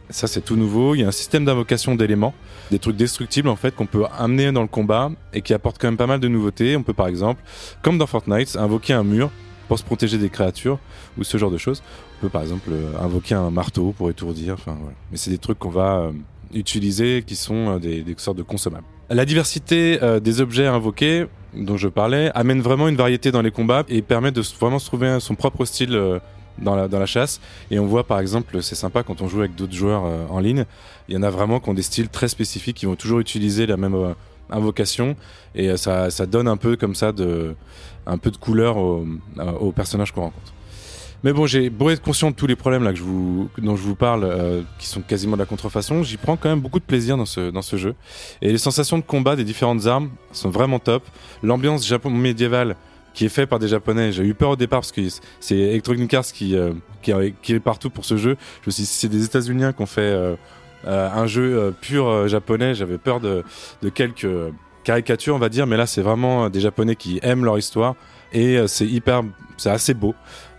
ça 0.09 0.27
c'est 0.27 0.41
tout 0.41 0.57
nouveau, 0.57 0.95
il 0.95 1.03
y 1.03 1.05
a 1.05 1.09
un 1.09 1.13
système 1.13 1.45
d'invocation 1.45 1.95
d'éléments, 1.95 2.35
des 2.71 2.81
trucs 2.81 2.97
destructibles 2.97 3.49
en 3.49 3.57
fait 3.57 3.75
qu'on 3.75 3.87
peut 3.87 4.05
amener 4.19 4.51
dans 4.51 4.63
le 4.63 4.69
combat 4.69 5.13
et 5.33 5.41
qui 5.41 5.55
apportent 5.55 5.81
quand 5.81 5.87
même 5.89 5.97
pas 5.97 6.09
mal 6.09 6.21
de 6.21 6.29
nouveautés. 6.29 6.77
On 6.77 6.83
peut 6.83 6.93
par 6.93 7.07
exemple, 7.07 7.43
comme 7.83 7.97
dans 7.97 8.07
Fortnite, 8.07 8.57
invoquer 8.57 8.93
un 8.93 9.05
mur 9.05 9.31
pour 9.71 9.79
se 9.79 9.85
protéger 9.85 10.19
des 10.19 10.31
créatures 10.31 10.81
ou 11.17 11.23
ce 11.23 11.39
genre 11.39 11.53
de 11.53 11.57
choses. 11.57 11.81
On 12.19 12.23
peut 12.23 12.29
par 12.29 12.43
exemple 12.43 12.71
euh, 12.73 12.91
invoquer 13.01 13.37
un 13.37 13.51
marteau 13.51 13.95
pour 13.97 14.11
étourdir, 14.11 14.55
enfin. 14.55 14.77
Mais 15.13 15.17
c'est 15.17 15.31
des 15.31 15.39
trucs 15.39 15.61
qu'on 15.61 15.71
va 15.71 16.01
euh, 16.01 16.13
utiliser 16.53 17.23
qui 17.25 17.37
sont 17.37 17.77
euh, 17.77 17.79
des, 17.79 18.05
sortes 18.17 18.37
de 18.37 18.43
consommables. 18.43 18.83
La 19.11 19.25
diversité 19.25 19.99
des 20.21 20.41
objets 20.41 20.67
invoqués 20.67 21.27
dont 21.55 21.77
je 21.77 21.87
parlais 21.87 22.33
amène 22.35 22.61
vraiment 22.61 22.89
une 22.89 22.97
variété 22.97 23.31
dans 23.31 23.43
les 23.43 23.51
combats 23.53 23.85
et 23.89 24.03
permet 24.03 24.33
de 24.33 24.41
vraiment 24.61 24.81
se 24.81 24.87
trouver 24.87 25.19
son 25.21 25.37
propre 25.37 25.65
style 25.65 26.21
dans 26.59 26.77
la, 26.77 27.07
chasse. 27.07 27.41
Et 27.73 27.81
on 27.81 27.87
voit 27.87 28.05
par 28.05 28.21
exemple, 28.21 28.63
c'est 28.63 28.77
sympa 28.77 29.03
quand 29.03 29.21
on 29.21 29.27
joue 29.27 29.41
avec 29.41 29.57
d'autres 29.57 29.75
joueurs 29.75 30.05
en 30.31 30.39
ligne, 30.39 30.65
il 31.09 31.17
y 31.17 31.19
en 31.19 31.25
a 31.25 31.31
vraiment 31.31 31.59
qui 31.59 31.69
ont 31.71 31.75
des 31.75 31.83
styles 31.83 32.09
très 32.09 32.29
spécifiques, 32.29 32.77
qui 32.77 32.87
vont 32.87 32.95
toujours 32.95 33.19
utiliser 33.19 33.67
la 33.67 33.77
même 33.77 34.15
invocation 34.49 35.17
et 35.57 35.77
ça 35.77 36.27
donne 36.29 36.47
un 36.47 36.57
peu 36.57 36.77
comme 36.77 36.95
ça 36.95 37.11
de, 37.11 37.57
un 38.07 38.19
peu 38.19 38.31
de 38.31 38.37
couleur 38.37 38.77
au, 38.77 39.07
euh, 39.39 39.53
au 39.53 39.73
personnage 39.73 40.13
qu'on 40.13 40.23
rencontre. 40.23 40.53
Mais 41.23 41.35
bon, 41.35 41.47
j'ai 41.47 41.69
beau 41.69 41.91
être 41.91 42.01
conscient 42.01 42.31
de 42.31 42.35
tous 42.35 42.47
les 42.47 42.57
problèmes 42.57 42.83
là 42.83 42.93
que 42.93 42.99
je 42.99 43.03
vous, 43.03 43.51
dont 43.59 43.77
je 43.77 43.83
vous 43.83 43.95
parle, 43.95 44.25
euh, 44.25 44.63
qui 44.79 44.87
sont 44.87 45.03
quasiment 45.03 45.37
de 45.37 45.43
la 45.43 45.47
contrefaçon, 45.47 46.03
j'y 46.03 46.17
prends 46.17 46.37
quand 46.39 46.49
même 46.49 46.61
beaucoup 46.61 46.79
de 46.79 46.85
plaisir 46.85 47.19
dans 47.19 47.27
ce, 47.27 47.51
dans 47.51 47.61
ce 47.61 47.77
jeu. 47.77 47.95
Et 48.41 48.51
les 48.51 48.57
sensations 48.59 48.97
de 48.97 49.03
combat 49.03 49.37
des 49.37 49.45
différentes 49.45 49.87
armes 49.87 50.09
sont 50.33 50.49
vraiment 50.49 50.79
top. 50.79 51.03
L'ambiance 51.43 51.87
japon 51.87 52.09
médiévale 52.09 52.75
qui 53.13 53.27
est 53.27 53.29
fait 53.29 53.47
par 53.47 53.59
des 53.59 53.69
japonais, 53.69 54.13
j'ai 54.13 54.23
eu 54.23 54.33
peur 54.33 54.51
au 54.51 54.57
départ 54.57 54.81
parce 54.81 54.93
que 54.93 55.03
c'est 55.41 55.59
Electronic 55.59 56.15
Arts 56.15 56.25
qui, 56.25 56.57
euh, 56.57 56.73
qui, 57.03 57.13
est- 57.13 57.61
partout 57.61 57.91
pour 57.91 58.07
ce 58.07 58.17
jeu. 58.17 58.37
Je 58.63 58.69
me 58.69 58.71
suis 58.71 58.85
dit, 58.85 58.89
c'est 58.89 59.09
des 59.09 59.25
États-Unis 59.25 59.65
qui 59.77 59.83
ont 59.83 59.87
fait 59.87 60.17
un 60.87 61.27
jeu 61.27 61.75
pur 61.83 62.29
japonais, 62.29 62.75
j'avais 62.75 62.97
peur 62.97 63.21
de, 63.21 63.45
de 63.83 63.89
quelques 63.91 64.27
caricatures, 64.85 65.35
on 65.35 65.39
va 65.39 65.49
dire, 65.49 65.67
mais 65.67 65.77
là 65.77 65.87
c'est 65.87 66.03
vraiment 66.03 66.45
euh, 66.45 66.49
des 66.49 66.61
japonais 66.61 66.97
qui 66.97 67.21
aiment 67.23 67.45
leur 67.45 67.59
histoire 67.59 67.95
et 68.33 68.57
euh, 68.57 68.67
c'est 68.67 68.87
hyper, 68.87 69.23
c'est 69.57 69.71
assez 69.71 69.95
beau. 69.95 70.15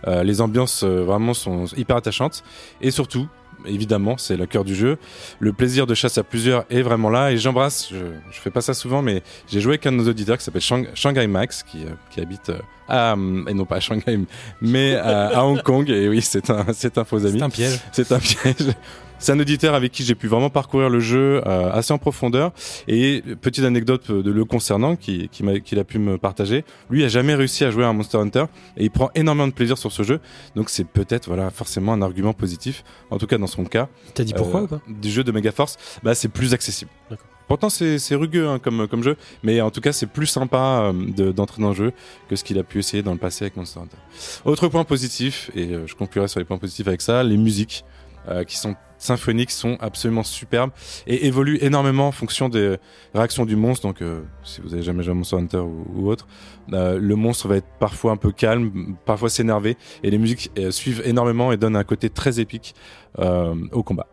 Euh, 0.06 0.22
les 0.22 0.40
ambiances 0.40 0.84
vraiment 0.84 1.34
sont 1.34 1.66
hyper 1.76 1.96
attachantes 1.96 2.42
et 2.80 2.90
surtout, 2.90 3.28
évidemment, 3.64 4.16
c'est 4.16 4.36
le 4.36 4.46
cœur 4.46 4.64
du 4.64 4.74
jeu. 4.74 4.98
Le 5.38 5.52
plaisir 5.52 5.86
de 5.86 5.94
chasse 5.94 6.18
à 6.18 6.24
plusieurs 6.24 6.64
est 6.70 6.82
vraiment 6.82 7.08
là 7.10 7.30
et 7.30 7.36
j'embrasse. 7.38 7.90
Je, 7.92 8.40
fais 8.40 8.50
pas 8.50 8.60
ça 8.60 8.74
souvent, 8.74 9.02
mais 9.02 9.22
j'ai 9.48 9.60
joué 9.60 9.72
avec 9.74 9.86
un 9.86 9.92
de 9.92 9.96
nos 9.98 10.08
auditeurs 10.08 10.36
qui 10.38 10.44
s'appelle 10.44 10.62
Shang- 10.62 10.88
Shanghai 10.94 11.26
Max, 11.28 11.62
qui, 11.62 11.84
habite 12.20 12.50
à 12.92 13.16
et 13.48 13.54
non 13.54 13.64
pas 13.64 13.76
à 13.76 13.80
Shanghai, 13.80 14.20
mais 14.60 14.94
à, 14.94 15.44
Hong 15.44 15.62
Kong. 15.62 15.88
Et 15.90 16.08
oui, 16.08 16.20
c'est 16.22 16.50
un, 16.50 16.66
c'est 16.72 16.98
un 16.98 17.04
faux 17.04 17.24
ami. 17.26 17.38
C'est 17.38 17.44
un 17.44 17.50
piège. 17.50 17.80
C'est 17.92 18.12
un 18.12 18.18
piège. 18.18 18.74
C'est 19.22 19.30
un 19.30 19.38
auditeur 19.38 19.74
avec 19.74 19.92
qui 19.92 20.02
j'ai 20.02 20.16
pu 20.16 20.26
vraiment 20.26 20.50
parcourir 20.50 20.90
le 20.90 20.98
jeu 20.98 21.40
euh, 21.46 21.70
assez 21.72 21.92
en 21.92 21.98
profondeur. 21.98 22.50
Et 22.88 23.22
petite 23.40 23.64
anecdote 23.64 24.10
de 24.10 24.30
le 24.32 24.44
concernant 24.44 24.96
qui, 24.96 25.28
qui 25.28 25.44
qu'il 25.62 25.78
a 25.78 25.84
pu 25.84 26.00
me 26.00 26.18
partager. 26.18 26.64
Lui 26.90 27.04
a 27.04 27.08
jamais 27.08 27.36
réussi 27.36 27.64
à 27.64 27.70
jouer 27.70 27.84
à 27.84 27.88
un 27.88 27.92
Monster 27.92 28.18
Hunter 28.18 28.46
et 28.76 28.82
il 28.82 28.90
prend 28.90 29.10
énormément 29.14 29.46
de 29.46 29.52
plaisir 29.52 29.78
sur 29.78 29.92
ce 29.92 30.02
jeu. 30.02 30.18
Donc 30.56 30.70
c'est 30.70 30.86
peut-être 30.86 31.28
voilà 31.28 31.50
forcément 31.50 31.92
un 31.92 32.02
argument 32.02 32.32
positif. 32.32 32.82
En 33.10 33.18
tout 33.18 33.28
cas 33.28 33.38
dans 33.38 33.46
son 33.46 33.64
cas. 33.64 33.88
T'as 34.12 34.24
dit 34.24 34.34
pourquoi 34.34 34.62
euh, 34.62 34.64
ou 34.64 34.66
pas? 34.66 34.80
Du 34.88 35.08
jeu 35.08 35.22
de 35.22 35.30
Megaforce, 35.30 35.76
bah 36.02 36.16
c'est 36.16 36.28
plus 36.28 36.52
accessible. 36.52 36.90
D'accord. 37.08 37.31
Pourtant 37.52 37.68
c'est 37.68 38.14
rugueux 38.14 38.48
hein, 38.48 38.58
comme 38.58 38.88
comme 38.88 39.02
jeu, 39.02 39.14
mais 39.42 39.60
en 39.60 39.70
tout 39.70 39.82
cas 39.82 39.92
c'est 39.92 40.06
plus 40.06 40.24
sympa 40.24 40.90
euh, 40.90 40.92
de- 40.94 41.32
d'entrer 41.32 41.60
dans 41.60 41.68
le 41.68 41.74
jeu 41.74 41.92
que 42.30 42.34
ce 42.34 42.44
qu'il 42.44 42.58
a 42.58 42.62
pu 42.62 42.78
essayer 42.78 43.02
dans 43.02 43.12
le 43.12 43.18
passé 43.18 43.44
avec 43.44 43.56
Monster 43.58 43.80
Hunter. 43.80 43.98
Autre 44.46 44.68
point 44.68 44.84
positif 44.84 45.50
et 45.54 45.74
euh, 45.74 45.86
je 45.86 45.94
conclurai 45.94 46.28
sur 46.28 46.40
les 46.40 46.46
points 46.46 46.56
positifs 46.56 46.88
avec 46.88 47.02
ça, 47.02 47.22
les 47.22 47.36
musiques 47.36 47.84
euh, 48.26 48.44
qui 48.44 48.56
sont 48.56 48.74
symphoniques 48.96 49.50
sont 49.50 49.76
absolument 49.80 50.22
superbes 50.22 50.70
et 51.06 51.26
évoluent 51.26 51.58
énormément 51.60 52.08
en 52.08 52.12
fonction 52.12 52.48
des 52.48 52.78
réactions 53.14 53.44
du 53.44 53.56
monstre. 53.56 53.86
Donc, 53.86 54.00
euh, 54.00 54.22
si 54.44 54.62
vous 54.62 54.72
avez 54.72 54.82
jamais 54.82 55.02
joué 55.02 55.10
à 55.10 55.14
Monster 55.14 55.36
Hunter 55.36 55.58
ou, 55.58 55.84
ou 55.94 56.08
autre, 56.08 56.26
euh, 56.72 56.98
le 56.98 57.16
monstre 57.16 57.48
va 57.48 57.56
être 57.56 57.68
parfois 57.80 58.12
un 58.12 58.16
peu 58.16 58.32
calme, 58.32 58.96
parfois 59.04 59.28
s'énerver, 59.28 59.76
et 60.02 60.10
les 60.10 60.18
musiques 60.18 60.52
euh, 60.58 60.70
suivent 60.70 61.02
énormément 61.04 61.52
et 61.52 61.58
donnent 61.58 61.76
un 61.76 61.84
côté 61.84 62.08
très 62.08 62.40
épique 62.40 62.74
euh, 63.18 63.54
au 63.72 63.82
combat. 63.82 64.06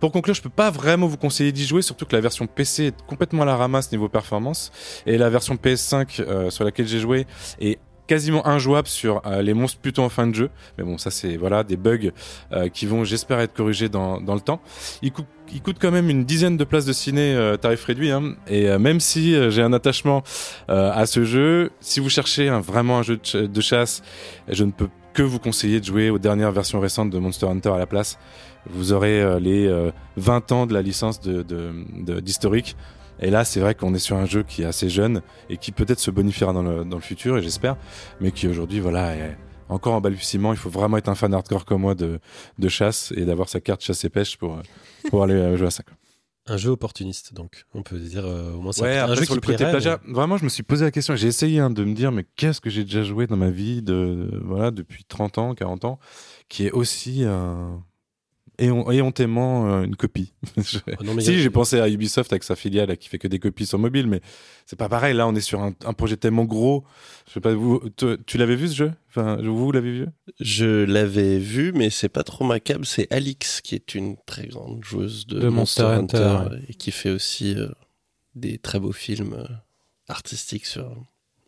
Pour 0.00 0.12
conclure, 0.12 0.34
je 0.34 0.42
peux 0.42 0.48
pas 0.48 0.70
vraiment 0.70 1.06
vous 1.06 1.16
conseiller 1.16 1.52
d'y 1.52 1.64
jouer, 1.64 1.82
surtout 1.82 2.06
que 2.06 2.16
la 2.16 2.22
version 2.22 2.46
PC 2.46 2.86
est 2.86 3.02
complètement 3.06 3.42
à 3.42 3.46
la 3.46 3.56
ramasse 3.56 3.92
niveau 3.92 4.08
performance, 4.08 4.72
et 5.06 5.18
la 5.18 5.30
version 5.30 5.54
PS5 5.56 6.20
euh, 6.20 6.50
sur 6.50 6.64
laquelle 6.64 6.88
j'ai 6.88 7.00
joué 7.00 7.26
est 7.60 7.78
quasiment 8.10 8.44
injouable 8.44 8.88
sur 8.88 9.22
euh, 9.24 9.40
les 9.40 9.54
monstres 9.54 9.78
plutôt 9.78 10.02
en 10.02 10.08
fin 10.08 10.26
de 10.26 10.34
jeu. 10.34 10.50
Mais 10.76 10.82
bon, 10.82 10.98
ça 10.98 11.12
c'est 11.12 11.36
voilà 11.36 11.62
des 11.62 11.76
bugs 11.76 12.10
euh, 12.50 12.68
qui 12.68 12.84
vont, 12.84 13.04
j'espère, 13.04 13.38
être 13.38 13.54
corrigés 13.54 13.88
dans, 13.88 14.20
dans 14.20 14.34
le 14.34 14.40
temps. 14.40 14.60
Il, 15.00 15.12
coûte 15.12 15.76
quand 15.80 15.92
même 15.92 16.10
une 16.10 16.24
dizaine 16.24 16.56
de 16.56 16.64
places 16.64 16.86
de 16.86 16.92
ciné 16.92 17.34
euh, 17.36 17.56
tarif 17.56 17.84
réduit. 17.84 18.10
Hein, 18.10 18.34
et 18.48 18.76
même 18.78 18.98
si 18.98 19.36
j'ai 19.50 19.62
un 19.62 19.72
attachement 19.72 20.24
à 20.68 21.06
ce 21.06 21.24
jeu, 21.24 21.70
si 21.80 22.00
vous 22.00 22.10
cherchez 22.10 22.50
vraiment 22.50 22.98
un 22.98 23.02
jeu 23.02 23.20
de 23.34 23.60
chasse, 23.60 24.02
je 24.48 24.64
ne 24.64 24.72
peux 24.72 24.88
que 25.12 25.22
vous 25.22 25.38
conseiller 25.38 25.80
de 25.80 25.84
jouer 25.84 26.10
aux 26.10 26.18
dernières 26.18 26.52
versions 26.52 26.80
récentes 26.80 27.10
de 27.10 27.18
Monster 27.18 27.46
Hunter 27.46 27.70
à 27.70 27.78
la 27.78 27.86
place. 27.86 28.18
Vous 28.68 28.92
aurez 28.92 29.22
euh, 29.22 29.38
les 29.40 29.66
euh, 29.66 29.90
20 30.16 30.52
ans 30.52 30.66
de 30.66 30.74
la 30.74 30.82
licence 30.82 31.20
de, 31.20 31.42
de, 31.42 31.72
de- 32.04 32.20
d'historique. 32.20 32.76
Et 33.20 33.30
là, 33.30 33.44
c'est 33.44 33.60
vrai 33.60 33.74
qu'on 33.74 33.94
est 33.94 33.98
sur 33.98 34.16
un 34.16 34.26
jeu 34.26 34.42
qui 34.42 34.62
est 34.62 34.66
assez 34.66 34.88
jeune 34.88 35.22
et 35.48 35.56
qui 35.58 35.72
peut-être 35.72 35.98
se 36.00 36.10
bonifiera 36.10 36.52
dans 36.52 36.62
le, 36.62 36.84
dans 36.84 36.96
le 36.96 37.02
futur, 37.02 37.36
et 37.36 37.42
j'espère, 37.42 37.76
mais 38.20 38.30
qui 38.32 38.48
aujourd'hui, 38.48 38.80
voilà, 38.80 39.14
est 39.14 39.36
encore 39.68 39.94
en 39.94 40.00
balbutiement. 40.00 40.52
Il 40.52 40.58
faut 40.58 40.70
vraiment 40.70 40.96
être 40.96 41.08
un 41.08 41.14
fan 41.14 41.32
hardcore 41.34 41.64
comme 41.66 41.82
moi 41.82 41.94
de, 41.94 42.18
de 42.58 42.68
chasse 42.68 43.12
et 43.16 43.24
d'avoir 43.26 43.48
sa 43.50 43.60
carte 43.60 43.82
chasse 43.82 44.04
et 44.04 44.08
pêche 44.08 44.36
pour, 44.38 44.54
euh, 44.56 44.62
pour 45.10 45.22
aller 45.22 45.34
euh, 45.34 45.56
jouer 45.56 45.66
à 45.66 45.70
ça. 45.70 45.82
quoi. 45.82 45.94
Un 46.46 46.56
jeu 46.56 46.70
opportuniste, 46.70 47.34
donc 47.34 47.64
on 47.74 47.82
peut 47.82 47.98
dire 47.98 48.24
euh, 48.24 48.54
au 48.54 48.60
moins 48.62 48.72
ça. 48.72 48.82
Ouais, 48.84 48.96
un 48.98 49.04
après, 49.04 49.16
jeu 49.16 49.24
sur 49.26 49.34
qui 49.38 49.46
le 49.52 49.56
côté 49.58 49.64
vraiment, 50.08 50.38
je 50.38 50.44
me 50.44 50.48
suis 50.48 50.62
posé 50.62 50.84
la 50.86 50.90
question. 50.90 51.14
J'ai 51.14 51.28
essayé 51.28 51.60
hein, 51.60 51.68
de 51.70 51.84
me 51.84 51.94
dire, 51.94 52.10
mais 52.12 52.24
qu'est-ce 52.36 52.60
que 52.62 52.70
j'ai 52.70 52.84
déjà 52.84 53.02
joué 53.04 53.26
dans 53.26 53.36
ma 53.36 53.50
vie 53.50 53.82
de, 53.82 54.40
voilà, 54.44 54.70
depuis 54.70 55.04
30 55.04 55.36
ans, 55.36 55.54
40 55.54 55.84
ans, 55.84 55.98
qui 56.48 56.66
est 56.66 56.72
aussi 56.72 57.24
euh, 58.60 58.64
éhon- 58.66 58.92
éhontément 58.92 59.68
euh, 59.70 59.82
une 59.84 59.96
copie. 59.96 60.32
Je- 60.56 60.78
Oh, 60.98 61.04
non, 61.04 61.14
mais 61.14 61.22
il 61.22 61.26
y 61.26 61.30
a- 61.30 61.32
si, 61.36 61.42
j'ai 61.42 61.50
pensé 61.50 61.80
à 61.80 61.88
Ubisoft 61.88 62.32
avec 62.32 62.44
sa 62.44 62.56
filiale 62.56 62.88
là, 62.88 62.96
qui 62.96 63.08
fait 63.08 63.18
que 63.18 63.28
des 63.28 63.38
copies 63.38 63.66
sur 63.66 63.78
mobile, 63.78 64.06
mais 64.06 64.20
c'est 64.66 64.78
pas 64.78 64.88
pareil. 64.88 65.14
Là, 65.14 65.26
on 65.26 65.34
est 65.34 65.40
sur 65.40 65.60
un, 65.60 65.72
un 65.84 65.92
projet 65.92 66.16
tellement 66.16 66.44
gros. 66.44 66.84
Je 67.28 67.32
sais 67.34 67.40
pas, 67.40 67.52
vous, 67.54 67.78
toi, 67.96 68.16
tu 68.26 68.38
l'avez 68.38 68.56
vu 68.56 68.68
ce 68.68 68.74
jeu? 68.74 68.92
Enfin, 69.08 69.36
vous 69.42 69.72
l'avez 69.72 69.92
vu? 69.92 70.06
Je 70.40 70.84
l'avais 70.84 71.38
vu, 71.38 71.72
mais 71.72 71.90
c'est 71.90 72.08
pas 72.08 72.22
trop 72.22 72.44
ma 72.44 72.60
cam. 72.60 72.84
C'est 72.84 73.12
Alix 73.12 73.60
qui 73.60 73.74
est 73.74 73.94
une 73.94 74.16
très 74.26 74.46
grande 74.46 74.84
joueuse 74.84 75.26
de, 75.26 75.40
De 75.40 75.48
Monster, 75.48 75.82
Hunter, 75.82 76.38
et 76.68 76.74
qui 76.74 76.90
fait 76.90 77.10
aussi 77.10 77.54
euh, 77.56 77.68
des 78.34 78.58
très 78.58 78.78
beaux 78.80 78.92
films 78.92 79.34
euh, 79.34 79.44
artistiques 80.08 80.66
sur 80.66 80.90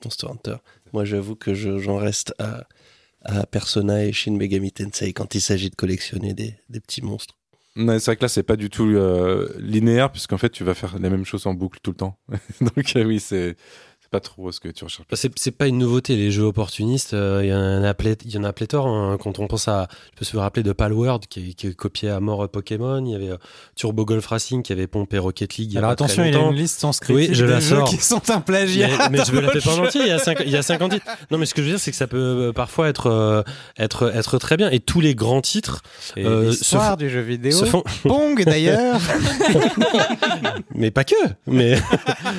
Monster 0.04 0.26
Hunter. 0.28 0.56
Moi, 0.92 1.04
j'avoue 1.04 1.36
que 1.36 1.54
je- 1.54 1.78
j'en 1.78 1.96
reste 1.96 2.34
à, 2.38 2.66
à 3.24 3.46
Persona 3.46 4.04
et 4.04 4.12
Shin 4.12 4.32
Megami 4.32 4.72
Tensei 4.72 5.12
quand 5.12 5.34
il 5.34 5.40
s'agit 5.40 5.70
de 5.70 5.74
collectionner 5.74 6.34
des, 6.34 6.54
petits 6.80 7.02
monstres. 7.02 7.38
C'est 7.74 8.04
vrai 8.04 8.16
que 8.16 8.22
là, 8.22 8.28
c'est 8.28 8.42
pas 8.42 8.56
du 8.56 8.68
tout 8.68 8.84
euh, 8.84 9.48
linéaire, 9.58 10.12
puisqu'en 10.12 10.36
fait, 10.36 10.50
tu 10.50 10.62
vas 10.62 10.74
faire 10.74 10.98
les 10.98 11.08
mêmes 11.08 11.24
choses 11.24 11.46
en 11.46 11.54
boucle 11.54 11.78
tout 11.82 11.92
le 11.92 11.96
temps. 11.96 12.18
Donc, 12.60 12.96
euh, 12.96 13.04
oui, 13.04 13.18
c'est 13.18 13.56
pas 14.12 14.20
trop 14.20 14.52
ce 14.52 14.60
que 14.60 14.68
tu 14.68 14.84
recherches. 14.84 15.08
Bah, 15.10 15.16
C'est 15.16 15.32
c'est 15.38 15.50
pas 15.50 15.66
une 15.66 15.78
nouveauté, 15.78 16.14
les 16.16 16.30
jeux 16.30 16.42
opportunistes. 16.44 17.14
euh, 17.14 17.40
Il 17.42 17.48
y, 17.48 17.52
en 17.54 17.82
a 17.82 17.94
plé- 17.94 18.16
il 18.24 18.30
y 18.30 18.38
en 18.38 18.44
a 18.44 18.52
pléthore. 18.52 18.86
hein. 18.86 19.16
Quand 19.20 19.38
on 19.38 19.46
pense 19.48 19.66
à. 19.68 19.88
Je 20.12 20.18
peux 20.18 20.24
se 20.24 20.36
rappeler 20.36 20.62
de 20.62 20.72
Palworld 20.72 21.26
qui, 21.26 21.54
qui 21.54 21.74
copiait 21.74 22.10
à 22.10 22.20
mort 22.20 22.44
euh, 22.44 22.48
Pokémon. 22.48 23.04
Il 23.04 23.10
y 23.10 23.14
avait 23.14 23.30
euh, 23.30 23.36
Turbo 23.74 24.04
Golf 24.04 24.26
Racing 24.26 24.62
qui 24.62 24.72
avait 24.72 24.86
pompé 24.86 25.18
Rocket 25.18 25.56
League. 25.56 25.76
Alors 25.76 25.90
attention, 25.90 26.24
il 26.24 26.32
y 26.34 26.36
a 26.36 26.40
une 26.40 26.54
liste 26.54 26.78
sans 26.78 26.92
script 26.92 27.16
Oui, 27.16 27.28
je 27.32 27.44
de 27.46 27.50
la 27.50 27.60
jeux 27.60 27.76
sors. 27.76 27.88
qui 27.88 27.96
sont 27.96 28.30
un 28.30 28.40
plagiat. 28.40 28.88
Mais, 29.10 29.18
mais 29.18 29.24
je 29.24 29.32
me 29.32 29.40
la 29.40 29.50
fais 29.50 29.60
pas 29.60 29.74
en 29.80 29.84
entier, 29.86 30.02
il 30.02 30.08
y 30.08 30.10
a 30.10 30.18
50, 30.18 30.44
il 30.46 30.52
y 30.52 30.56
a 30.56 30.62
50 30.62 30.92
titres. 30.92 31.06
Non, 31.30 31.38
mais 31.38 31.46
ce 31.46 31.54
que 31.54 31.62
je 31.62 31.66
veux 31.68 31.72
dire, 31.72 31.80
c'est 31.80 31.90
que 31.90 31.96
ça 31.96 32.06
peut 32.06 32.52
parfois 32.54 32.88
être, 32.88 33.06
euh, 33.06 33.42
être, 33.78 34.14
être 34.14 34.36
très 34.38 34.56
bien. 34.58 34.70
Et 34.70 34.80
tous 34.80 35.00
les 35.00 35.14
grands 35.14 35.40
titres 35.40 35.80
Et 36.18 36.26
euh, 36.26 36.50
l'histoire 36.50 36.92
se, 36.92 36.98
du 36.98 37.08
jeu 37.08 37.20
vidéo. 37.22 37.52
se 37.58 37.64
font. 37.64 37.82
Pong 38.02 38.44
d'ailleurs. 38.44 39.00
Mais 40.74 40.90
pas 40.90 41.04
que. 41.04 41.14
Mais, 41.46 41.78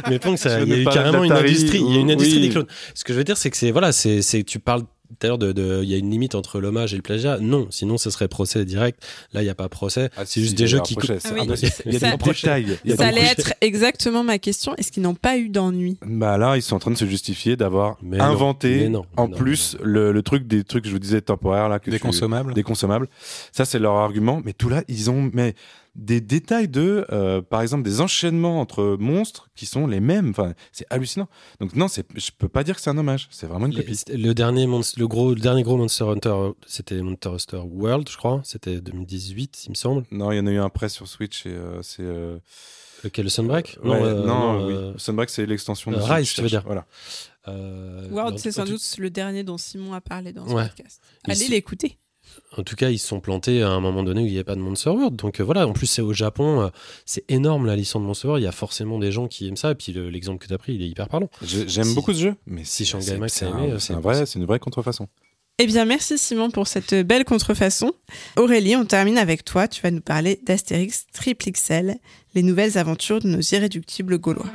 mais 0.10 0.20
Pong, 0.20 0.38
ça, 0.38 0.62
il 0.62 0.70
y 0.70 0.74
a 0.74 0.78
eu 0.78 0.86
carrément 0.86 1.24
une 1.24 1.30
d'Atari 1.30 1.54
industrie. 1.64 1.82
Il 1.88 1.94
y 1.94 1.98
a 1.98 2.02
une 2.02 2.12
industrie 2.12 2.38
oui. 2.38 2.48
des 2.48 2.50
clones. 2.50 2.68
Ce 2.94 3.04
que 3.04 3.14
je 3.14 3.18
veux 3.18 3.24
dire, 3.24 3.38
c'est 3.38 3.50
que 3.50 3.58
c'est, 3.58 3.72
voilà, 3.72 3.92
c'est, 3.92 4.22
c'est, 4.22 4.44
tu 4.44 4.60
parles 4.60 4.84
tout 5.20 5.28
à 5.28 5.28
l'heure 5.28 5.38
de, 5.38 5.52
de, 5.52 5.82
il 5.84 5.90
y 5.92 5.94
a 5.94 5.98
une 5.98 6.10
limite 6.10 6.34
entre 6.34 6.60
l'hommage 6.60 6.94
et 6.94 6.96
le 6.96 7.04
plagiat. 7.04 7.38
Non, 7.40 7.68
sinon, 7.70 8.00
ce 8.00 8.10
serait 8.10 8.28
procès 8.28 8.66
direct. 8.66 9.00
Là, 9.32 9.42
il 9.42 9.44
n'y 9.44 9.50
a 9.52 9.54
pas 9.54 9.70
procès. 9.70 10.10
Ah, 10.18 10.22
c'est 10.26 10.40
si, 10.40 10.42
juste 10.42 10.58
des 10.58 10.64
a 10.64 10.68
jeux 10.68 10.80
qui. 10.80 10.96
c'est 11.04 11.20
Ah 11.26 11.30
oui. 11.36 11.42
impossible. 11.42 11.72
Il 11.86 11.94
y 11.94 11.96
a 11.98 12.00
Ça- 12.00 12.12
des 12.12 12.18
prochailles. 12.18 12.78
Il 12.84 12.90
y 12.90 12.94
a 12.94 12.98
Ça 12.98 13.08
allait 13.08 13.22
être 13.22 13.54
exactement 13.62 14.24
ma 14.24 14.40
question. 14.40 14.76
Est-ce 14.78 14.92
qu'ils 14.92 15.04
n'ont 15.04 15.14
pas 15.14 15.38
eu 15.38 15.50
d'ennui? 15.50 16.00
Bah 16.04 16.40
là, 16.40 16.56
ils 16.58 16.64
sont 16.64 16.76
en 16.76 16.80
train 16.80 16.90
de 16.90 16.98
se 16.98 17.06
justifier 17.06 17.56
d'avoir 17.56 17.98
non, 18.02 18.20
inventé 18.22 18.90
non, 18.90 19.06
en 19.16 19.28
non, 19.28 19.38
plus 19.38 19.78
Le, 19.84 20.12
le 20.14 20.22
truc 20.24 20.48
des 20.48 20.64
trucs 20.64 20.84
que 20.86 20.90
je 20.90 20.94
vous 20.94 21.00
disais 21.00 21.22
temporaires 21.22 21.70
là 21.70 21.78
que 21.78 21.92
Des 21.92 21.98
tu- 21.98 22.02
consommables. 22.04 22.56
des 22.56 22.64
consommables. 22.64 23.08
Ça 23.52 23.66
c'est 23.66 23.78
leur 23.80 23.94
argument, 23.94 24.42
mais 24.44 24.54
tout 24.54 24.70
là 24.70 24.84
ils 24.88 25.12
ont 25.12 25.30
mais 25.32 25.54
des 25.96 26.22
détails 26.22 26.68
de 26.68 27.06
euh, 27.12 27.42
par 27.42 27.62
exemple 27.62 27.84
des 27.84 28.02
enchaînements 28.02 28.60
entre 28.60 28.98
monstres 29.00 29.50
qui 29.56 29.66
sont 29.68 29.86
les 29.86 30.00
mêmes. 30.00 30.32
Enfin, 30.32 30.54
c'est 30.72 30.88
hallucinant. 30.90 31.28
Donc 31.60 31.76
non, 31.76 31.88
c'est 31.88 32.06
je 32.18 32.32
peux 32.36 32.50
pas 32.50 32.64
dire 32.64 32.76
que 32.76 32.82
c'est 32.82 32.90
un 32.90 32.98
hommage, 32.98 33.28
c'est 33.32 33.46
vraiment 33.46 33.68
une 33.68 33.76
copie. 33.76 34.00
le 34.12 34.34
dernier 34.34 34.66
le 34.66 35.08
gros 35.08 35.34
le 35.36 35.40
dernier 35.40 35.62
gros 35.64 35.78
Monster 35.78 36.06
Hunter 36.06 36.30
euh, 36.30 36.52
c'était 36.66 37.02
Monster 37.02 37.30
Hunter 37.30 37.62
World 37.70 38.10
je 38.10 38.18
crois 38.18 38.42
c'était 38.44 38.82
2018 38.82 39.66
il 39.66 39.70
me 39.70 39.76
semble 39.76 40.04
Non, 40.12 40.32
il 40.32 40.38
y 40.38 40.40
en 40.40 40.48
a 40.48 40.52
eu 40.52 40.58
un 40.58 40.70
prêt 40.70 40.90
sur 40.90 41.08
Switch 41.08 41.46
et 41.46 41.50
euh, 41.50 41.82
c'est 41.84 42.02
euh, 42.04 42.40
lequel 43.04 43.26
le 43.26 43.30
Sunbreak 43.30 43.78
ouais, 43.84 43.92
euh, 44.02 44.26
non, 44.26 44.68
euh, 44.68 44.92
oui. 44.94 45.00
Sunbreak 45.00 45.30
c'est 45.30 45.46
l'extension 45.46 45.92
de 45.92 45.98
euh, 45.98 46.04
Rise, 46.04 46.34
tu 46.34 46.42
veux 46.42 46.48
dire. 46.50 46.64
Voilà. 46.66 46.86
euh, 47.50 48.10
World, 48.10 48.40
c'est 48.40 48.52
sans 48.52 48.66
doute 48.66 48.82
le 48.98 49.10
dernier 49.12 49.44
dont 49.44 49.58
Simon 49.60 49.94
a 49.94 50.02
parlé 50.02 50.34
dans 50.34 50.48
ce 50.48 50.54
Ouais. 50.54 50.68
podcast. 50.68 51.02
Allez 51.26 51.48
l'écouter. 51.50 51.98
En 52.58 52.64
tout 52.64 52.76
cas, 52.76 52.90
ils 52.90 53.00
se 53.00 53.08
sont 53.08 53.20
plantés 53.20 53.64
à 53.64 53.70
un 53.70 53.80
moment 53.80 54.04
donné 54.04 54.22
où 54.22 54.26
il 54.26 54.32
n'y 54.32 54.38
avait 54.38 54.44
pas 54.44 54.56
de 54.56 54.62
Monster 54.62 54.90
World. 54.92 55.16
Donc 55.16 55.40
euh, 55.40 55.44
voilà, 55.44 55.68
en 55.68 55.74
plus, 55.74 55.88
c'est 55.88 56.02
au 56.02 56.14
Japon. 56.14 56.62
euh, 56.62 56.68
c'est 57.06 57.24
énorme 57.30 57.66
la 57.66 57.76
licence 57.76 58.02
de 58.02 58.08
Monster 58.08 58.28
World. 58.28 58.42
Il 58.44 58.46
y 58.46 58.50
a 58.50 58.52
forcément 58.52 59.00
des 59.00 59.12
gens 59.12 59.28
qui 59.28 59.48
aiment 59.48 59.58
ça. 59.58 59.72
Et 59.72 59.76
puis 59.76 59.92
le- 59.92 60.10
l'exemple 60.10 60.40
que 60.42 60.48
tu 60.48 60.54
as 60.54 60.58
pris, 60.58 60.76
il 60.76 60.82
est 60.84 60.88
hyper 60.88 61.08
parlant. 61.10 61.30
J'ai- 61.42 61.68
J'aime 61.68 61.86
Si- 61.86 61.96
beaucoup 61.96 62.14
ce 62.14 62.20
jeu, 62.22 62.36
mais 62.46 62.64
si 62.64 62.86
c'est- 62.86 62.92
Shanghai 62.92 63.18
Max 63.18 63.34
c'est 63.34 63.46
a 63.46 63.50
aimé, 63.50 63.72
euh, 63.72 63.80
c'est 63.80 63.94
un 63.94 64.00
vrai, 64.00 64.26
c'est 64.26 64.38
une 64.40 64.46
vraie 64.46 64.60
contrefaçon. 64.60 65.08
Eh 65.60 65.68
bien, 65.68 65.86
merci 65.86 66.18
Simon 66.18 66.50
pour 66.50 66.68
cette 66.68 66.96
belle 66.96 67.26
contrefaçon. 67.26 67.92
Aurélie, 68.38 68.76
on 68.76 68.86
termine 68.86 69.18
avec 69.20 69.46
toi. 69.46 69.68
Tu 69.68 69.82
vas 69.84 69.92
nous 69.92 70.02
parler 70.02 70.40
d'Astérix 70.46 71.06
Triple 71.14 71.52
XL, 71.52 71.98
les 72.34 72.42
nouvelles 72.44 72.78
aventures 72.80 73.20
de 73.20 73.28
nos 73.28 73.40
irréductibles 73.42 74.18
Gaulois. 74.18 74.48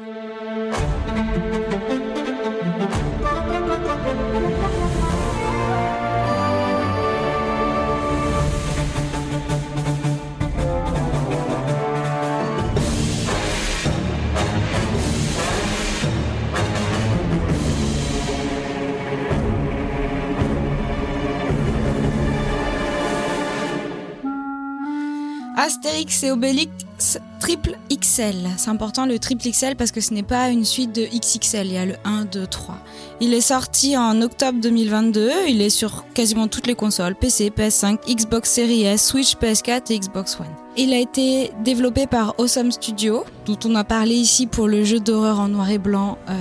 Astérix 25.60 26.22
et 26.22 26.30
Obélix 26.30 27.18
triple 27.40 27.76
XL. 27.90 28.48
C'est 28.56 28.70
important 28.70 29.06
le 29.06 29.18
triple 29.18 29.42
XL 29.50 29.74
parce 29.74 29.90
que 29.90 30.00
ce 30.00 30.14
n'est 30.14 30.22
pas 30.22 30.50
une 30.50 30.64
suite 30.64 30.94
de 30.94 31.02
XXL, 31.04 31.66
il 31.66 31.72
y 31.72 31.76
a 31.76 31.84
le 31.84 31.96
1, 32.04 32.26
2, 32.26 32.46
3. 32.46 32.76
Il 33.20 33.34
est 33.34 33.40
sorti 33.40 33.96
en 33.96 34.22
octobre 34.22 34.60
2022, 34.62 35.30
il 35.48 35.60
est 35.60 35.70
sur 35.70 36.04
quasiment 36.14 36.46
toutes 36.46 36.68
les 36.68 36.76
consoles, 36.76 37.16
PC, 37.16 37.50
PS5, 37.50 37.98
Xbox 38.08 38.52
Series 38.52 38.84
S, 38.84 39.04
Switch, 39.08 39.34
PS4 39.36 39.92
et 39.92 39.98
Xbox 39.98 40.38
One. 40.38 40.46
Il 40.76 40.92
a 40.92 40.98
été 40.98 41.50
développé 41.64 42.06
par 42.06 42.36
Awesome 42.38 42.70
Studio, 42.70 43.24
dont 43.44 43.58
on 43.64 43.74
a 43.74 43.82
parlé 43.82 44.14
ici 44.14 44.46
pour 44.46 44.68
le 44.68 44.84
jeu 44.84 45.00
d'horreur 45.00 45.40
en 45.40 45.48
noir 45.48 45.68
et 45.70 45.78
blanc. 45.78 46.18
euh, 46.30 46.34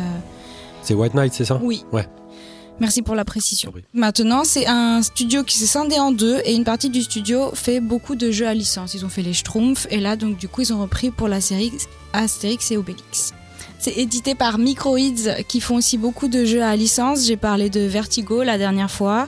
C'est 0.83 0.93
White 0.93 1.15
Knight, 1.15 1.33
c'est 1.33 1.45
ça? 1.45 1.59
Oui. 1.63 1.83
Ouais. 1.91 2.07
Merci 2.79 3.01
pour 3.01 3.15
la 3.15 3.25
précision. 3.25 3.73
Maintenant, 3.93 4.43
c'est 4.43 4.67
un 4.67 5.01
studio 5.01 5.43
qui 5.43 5.57
s'est 5.57 5.65
scindé 5.65 5.97
en 5.97 6.11
deux 6.11 6.39
et 6.45 6.53
une 6.53 6.63
partie 6.63 6.89
du 6.89 7.01
studio 7.01 7.51
fait 7.53 7.79
beaucoup 7.79 8.15
de 8.15 8.29
jeux 8.29 8.47
à 8.47 8.53
licence. 8.53 8.93
Ils 8.93 9.05
ont 9.05 9.09
fait 9.09 9.23
les 9.23 9.33
Schtroumpfs 9.33 9.87
et 9.89 9.99
là, 9.99 10.15
donc, 10.15 10.37
du 10.37 10.47
coup, 10.47 10.61
ils 10.61 10.73
ont 10.73 10.81
repris 10.81 11.09
pour 11.09 11.27
la 11.27 11.41
série 11.41 11.71
Astérix 12.13 12.71
et 12.71 12.77
Obélix. 12.77 13.33
C'est 13.79 13.97
édité 13.97 14.35
par 14.35 14.57
Microids 14.57 15.43
qui 15.47 15.59
font 15.59 15.75
aussi 15.75 15.97
beaucoup 15.97 16.27
de 16.27 16.45
jeux 16.45 16.63
à 16.63 16.75
licence. 16.75 17.25
J'ai 17.25 17.37
parlé 17.37 17.69
de 17.69 17.81
Vertigo 17.81 18.43
la 18.43 18.57
dernière 18.57 18.91
fois. 18.91 19.27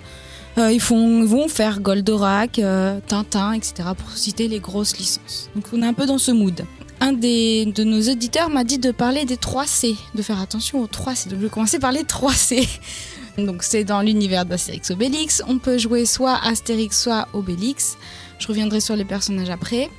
Euh, 0.57 0.71
ils, 0.71 0.81
font, 0.81 1.21
ils 1.21 1.27
vont 1.27 1.47
faire 1.47 1.79
Goldorak, 1.79 2.59
euh, 2.59 2.99
Tintin, 3.07 3.53
etc. 3.53 3.89
pour 3.97 4.11
citer 4.11 4.47
les 4.47 4.59
grosses 4.59 4.97
licences. 4.97 5.49
Donc 5.55 5.65
on 5.73 5.81
est 5.81 5.85
un 5.85 5.93
peu 5.93 6.05
dans 6.05 6.17
ce 6.17 6.31
mood. 6.31 6.65
Un 6.99 7.13
des, 7.13 7.65
de 7.65 7.83
nos 7.83 8.01
auditeurs 8.01 8.49
m'a 8.49 8.63
dit 8.63 8.77
de 8.77 8.91
parler 8.91 9.23
des 9.23 9.37
3C, 9.37 9.95
de 10.15 10.21
faire 10.21 10.41
attention 10.41 10.81
aux 10.81 10.87
3C. 10.87 11.29
Donc 11.29 11.39
je 11.39 11.45
vais 11.45 11.49
commencer 11.49 11.79
par 11.79 11.91
les 11.91 12.03
3C. 12.03 12.67
Donc 13.45 13.63
c'est 13.63 13.83
dans 13.83 14.01
l'univers 14.01 14.45
d'Astérix 14.45 14.91
Obélix. 14.91 15.43
On 15.47 15.57
peut 15.57 15.77
jouer 15.77 16.05
soit 16.05 16.39
Astérix, 16.43 17.01
soit 17.01 17.27
Obélix. 17.33 17.97
Je 18.39 18.47
reviendrai 18.47 18.79
sur 18.79 18.95
les 18.95 19.05
personnages 19.05 19.49
après. 19.49 19.89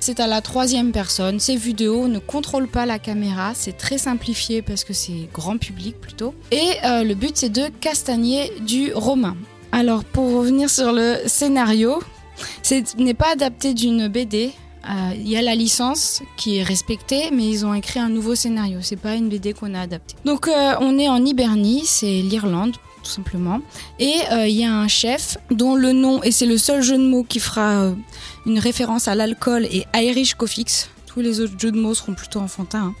C'est 0.00 0.20
à 0.20 0.26
la 0.26 0.40
troisième 0.40 0.92
personne. 0.92 1.40
C'est 1.40 1.56
vu 1.56 1.72
ne 1.72 2.18
contrôle 2.18 2.68
pas 2.68 2.86
la 2.86 2.98
caméra. 2.98 3.52
C'est 3.54 3.76
très 3.76 3.98
simplifié 3.98 4.62
parce 4.62 4.84
que 4.84 4.92
c'est 4.92 5.28
grand 5.32 5.58
public 5.58 6.00
plutôt. 6.00 6.34
Et 6.50 6.70
euh, 6.84 7.02
le 7.02 7.14
but 7.14 7.36
c'est 7.36 7.48
de 7.48 7.68
castagner 7.80 8.52
du 8.60 8.92
romain. 8.94 9.36
Alors 9.72 10.04
pour 10.04 10.32
revenir 10.32 10.70
sur 10.70 10.92
le 10.92 11.16
scénario, 11.26 12.00
ce 12.62 12.82
n'est 12.96 13.14
pas 13.14 13.32
adapté 13.32 13.74
d'une 13.74 14.08
BD. 14.08 14.52
Euh, 14.88 15.12
Il 15.16 15.28
y 15.28 15.36
a 15.36 15.42
la 15.42 15.54
licence 15.54 16.22
qui 16.36 16.58
est 16.58 16.62
respectée, 16.62 17.30
mais 17.32 17.46
ils 17.46 17.66
ont 17.66 17.74
écrit 17.74 18.00
un 18.00 18.08
nouveau 18.08 18.34
scénario. 18.34 18.78
C'est 18.80 18.96
pas 18.96 19.14
une 19.14 19.28
BD 19.28 19.52
qu'on 19.52 19.74
a 19.74 19.80
adaptée. 19.80 20.14
Donc 20.24 20.48
euh, 20.48 20.74
on 20.80 20.98
est 20.98 21.08
en 21.08 21.24
Hibernie, 21.24 21.82
c'est 21.84 22.22
l'Irlande 22.22 22.76
simplement. 23.08 23.60
Et 23.98 24.14
euh, 24.32 24.46
il 24.46 24.56
y 24.56 24.64
a 24.64 24.72
un 24.72 24.88
chef 24.88 25.38
dont 25.50 25.74
le 25.74 25.92
nom, 25.92 26.22
et 26.22 26.30
c'est 26.30 26.46
le 26.46 26.58
seul 26.58 26.82
jeu 26.82 26.96
de 26.96 27.02
mots 27.02 27.24
qui 27.24 27.40
fera 27.40 27.82
euh, 27.82 27.94
une 28.46 28.58
référence 28.58 29.08
à 29.08 29.14
l'alcool, 29.14 29.66
et 29.66 29.84
Irish 29.94 30.34
Coffix. 30.34 30.90
Tous 31.06 31.20
les 31.20 31.40
autres 31.40 31.54
jeux 31.58 31.72
de 31.72 31.80
mots 31.80 31.94
seront 31.94 32.14
plutôt 32.14 32.40
enfantins. 32.40 32.78
hein. 32.78 32.94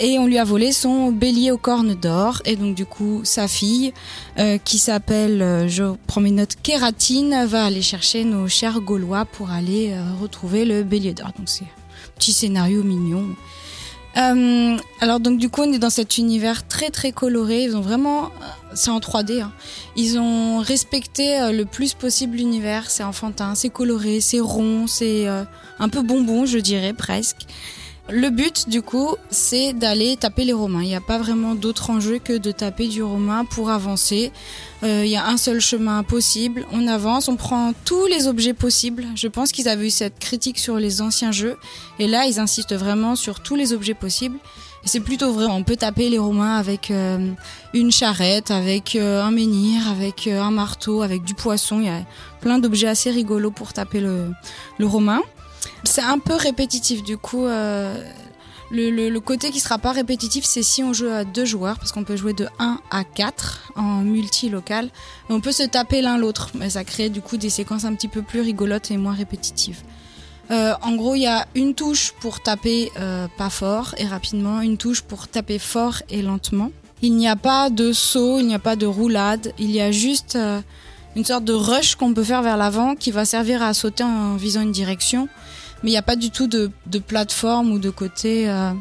Et 0.00 0.16
on 0.20 0.26
lui 0.26 0.38
a 0.38 0.44
volé 0.44 0.70
son 0.70 1.10
bélier 1.10 1.50
aux 1.50 1.58
cornes 1.58 1.94
d'or. 1.94 2.40
Et 2.44 2.54
donc 2.54 2.76
du 2.76 2.86
coup, 2.86 3.22
sa 3.24 3.48
fille, 3.48 3.92
euh, 4.38 4.56
qui 4.56 4.78
s'appelle, 4.78 5.66
je 5.68 5.82
prends 6.06 6.20
mes 6.20 6.30
notes, 6.30 6.54
Kératine, 6.62 7.44
va 7.46 7.64
aller 7.64 7.82
chercher 7.82 8.22
nos 8.22 8.46
chers 8.46 8.80
Gaulois 8.80 9.24
pour 9.24 9.50
aller 9.50 9.96
retrouver 10.20 10.64
le 10.64 10.84
bélier 10.84 11.14
d'or. 11.14 11.32
Donc 11.36 11.48
c'est 11.48 11.64
un 11.64 12.12
petit 12.16 12.32
scénario 12.32 12.84
mignon. 12.84 13.24
Euh, 14.16 14.76
alors 15.00 15.20
donc 15.20 15.38
du 15.38 15.48
coup 15.48 15.62
on 15.62 15.72
est 15.72 15.78
dans 15.78 15.90
cet 15.90 16.18
univers 16.18 16.66
très 16.66 16.90
très 16.90 17.12
coloré. 17.12 17.64
Ils 17.64 17.76
ont 17.76 17.80
vraiment, 17.80 18.26
euh, 18.26 18.28
c'est 18.74 18.90
en 18.90 18.98
3D. 18.98 19.42
hein. 19.42 19.52
Ils 19.96 20.18
ont 20.18 20.58
respecté 20.60 21.40
euh, 21.40 21.52
le 21.52 21.64
plus 21.64 21.94
possible 21.94 22.36
l'univers. 22.36 22.90
C'est 22.90 23.04
enfantin, 23.04 23.54
c'est 23.54 23.68
coloré, 23.70 24.20
c'est 24.20 24.40
rond, 24.40 24.86
c'est 24.86 25.28
euh, 25.28 25.44
un 25.78 25.88
peu 25.88 26.02
bonbon 26.02 26.46
je 26.46 26.58
dirais 26.58 26.94
presque. 26.94 27.46
Le 28.10 28.30
but, 28.30 28.70
du 28.70 28.80
coup, 28.80 29.16
c'est 29.28 29.74
d'aller 29.74 30.16
taper 30.16 30.44
les 30.44 30.54
Romains. 30.54 30.82
Il 30.82 30.88
n'y 30.88 30.94
a 30.94 31.00
pas 31.00 31.18
vraiment 31.18 31.54
d'autre 31.54 31.90
enjeu 31.90 32.18
que 32.18 32.38
de 32.38 32.52
taper 32.52 32.88
du 32.88 33.02
Romain 33.02 33.44
pour 33.44 33.68
avancer. 33.68 34.32
Euh, 34.82 35.02
Il 35.04 35.10
y 35.10 35.16
a 35.16 35.26
un 35.26 35.36
seul 35.36 35.60
chemin 35.60 36.02
possible. 36.02 36.64
On 36.72 36.86
avance, 36.86 37.28
on 37.28 37.36
prend 37.36 37.74
tous 37.84 38.06
les 38.06 38.26
objets 38.26 38.54
possibles. 38.54 39.04
Je 39.14 39.28
pense 39.28 39.52
qu'ils 39.52 39.68
avaient 39.68 39.88
eu 39.88 39.90
cette 39.90 40.18
critique 40.18 40.58
sur 40.58 40.76
les 40.76 41.02
anciens 41.02 41.32
jeux. 41.32 41.58
Et 41.98 42.06
là, 42.06 42.24
ils 42.24 42.40
insistent 42.40 42.74
vraiment 42.74 43.14
sur 43.14 43.40
tous 43.40 43.56
les 43.56 43.74
objets 43.74 43.92
possibles. 43.92 44.38
Et 44.84 44.88
c'est 44.88 45.00
plutôt 45.00 45.32
vrai. 45.34 45.44
On 45.44 45.62
peut 45.62 45.76
taper 45.76 46.08
les 46.08 46.18
Romains 46.18 46.56
avec 46.56 46.90
euh, 46.90 47.30
une 47.74 47.92
charrette, 47.92 48.50
avec 48.50 48.96
euh, 48.96 49.22
un 49.22 49.30
menhir, 49.32 49.86
avec 49.86 50.26
euh, 50.28 50.40
un 50.40 50.50
marteau, 50.50 51.02
avec 51.02 51.24
du 51.24 51.34
poisson. 51.34 51.80
Il 51.80 51.86
y 51.86 51.90
a 51.90 52.00
plein 52.40 52.58
d'objets 52.58 52.88
assez 52.88 53.10
rigolos 53.10 53.50
pour 53.50 53.74
taper 53.74 54.00
le, 54.00 54.30
le 54.78 54.86
Romain. 54.86 55.20
C'est 55.84 56.02
un 56.02 56.18
peu 56.18 56.34
répétitif. 56.34 57.02
Du 57.02 57.16
coup, 57.16 57.44
euh, 57.44 58.02
le, 58.70 59.18
côté 59.18 59.50
qui 59.50 59.60
sera 59.60 59.78
pas 59.78 59.92
répétitif, 59.92 60.44
c'est 60.44 60.62
si 60.62 60.82
on 60.82 60.92
joue 60.92 61.08
à 61.08 61.24
deux 61.24 61.44
joueurs, 61.44 61.78
parce 61.78 61.92
qu'on 61.92 62.04
peut 62.04 62.16
jouer 62.16 62.32
de 62.32 62.48
1 62.58 62.80
à 62.90 63.04
4 63.04 63.72
en 63.76 64.02
multi-local. 64.02 64.90
On 65.28 65.40
peut 65.40 65.52
se 65.52 65.62
taper 65.62 66.02
l'un 66.02 66.18
l'autre, 66.18 66.50
mais 66.54 66.70
ça 66.70 66.84
crée 66.84 67.08
du 67.08 67.20
coup 67.20 67.36
des 67.36 67.50
séquences 67.50 67.84
un 67.84 67.94
petit 67.94 68.08
peu 68.08 68.22
plus 68.22 68.40
rigolotes 68.40 68.90
et 68.90 68.96
moins 68.96 69.14
répétitives. 69.14 69.82
Euh, 70.50 70.72
en 70.82 70.96
gros, 70.96 71.14
il 71.14 71.22
y 71.22 71.26
a 71.26 71.46
une 71.54 71.74
touche 71.74 72.12
pour 72.20 72.40
taper 72.40 72.90
euh, 72.98 73.28
pas 73.36 73.50
fort 73.50 73.94
et 73.98 74.06
rapidement, 74.06 74.62
une 74.62 74.78
touche 74.78 75.02
pour 75.02 75.28
taper 75.28 75.58
fort 75.58 76.02
et 76.08 76.22
lentement. 76.22 76.70
Il 77.02 77.14
n'y 77.14 77.28
a 77.28 77.36
pas 77.36 77.70
de 77.70 77.92
saut, 77.92 78.38
il 78.40 78.46
n'y 78.46 78.54
a 78.54 78.58
pas 78.58 78.74
de 78.74 78.86
roulade, 78.86 79.52
il 79.58 79.70
y 79.70 79.80
a 79.80 79.92
juste 79.92 80.36
une 81.16 81.24
sorte 81.24 81.44
de 81.44 81.52
rush 81.52 81.94
qu'on 81.96 82.14
peut 82.14 82.24
faire 82.24 82.42
vers 82.42 82.56
l'avant 82.56 82.94
qui 82.94 83.10
va 83.10 83.24
servir 83.24 83.62
à 83.62 83.74
sauter 83.74 84.04
en 84.04 84.36
visant 84.36 84.62
une 84.62 84.72
direction. 84.72 85.28
Mais 85.82 85.90
il 85.90 85.92
n'y 85.92 85.98
a 85.98 86.02
pas 86.02 86.16
du 86.16 86.30
tout 86.30 86.46
de, 86.46 86.70
plateforme 87.06 87.70
ou 87.72 87.78
de 87.78 87.90
côté 87.90 88.48
euh, 88.48 88.72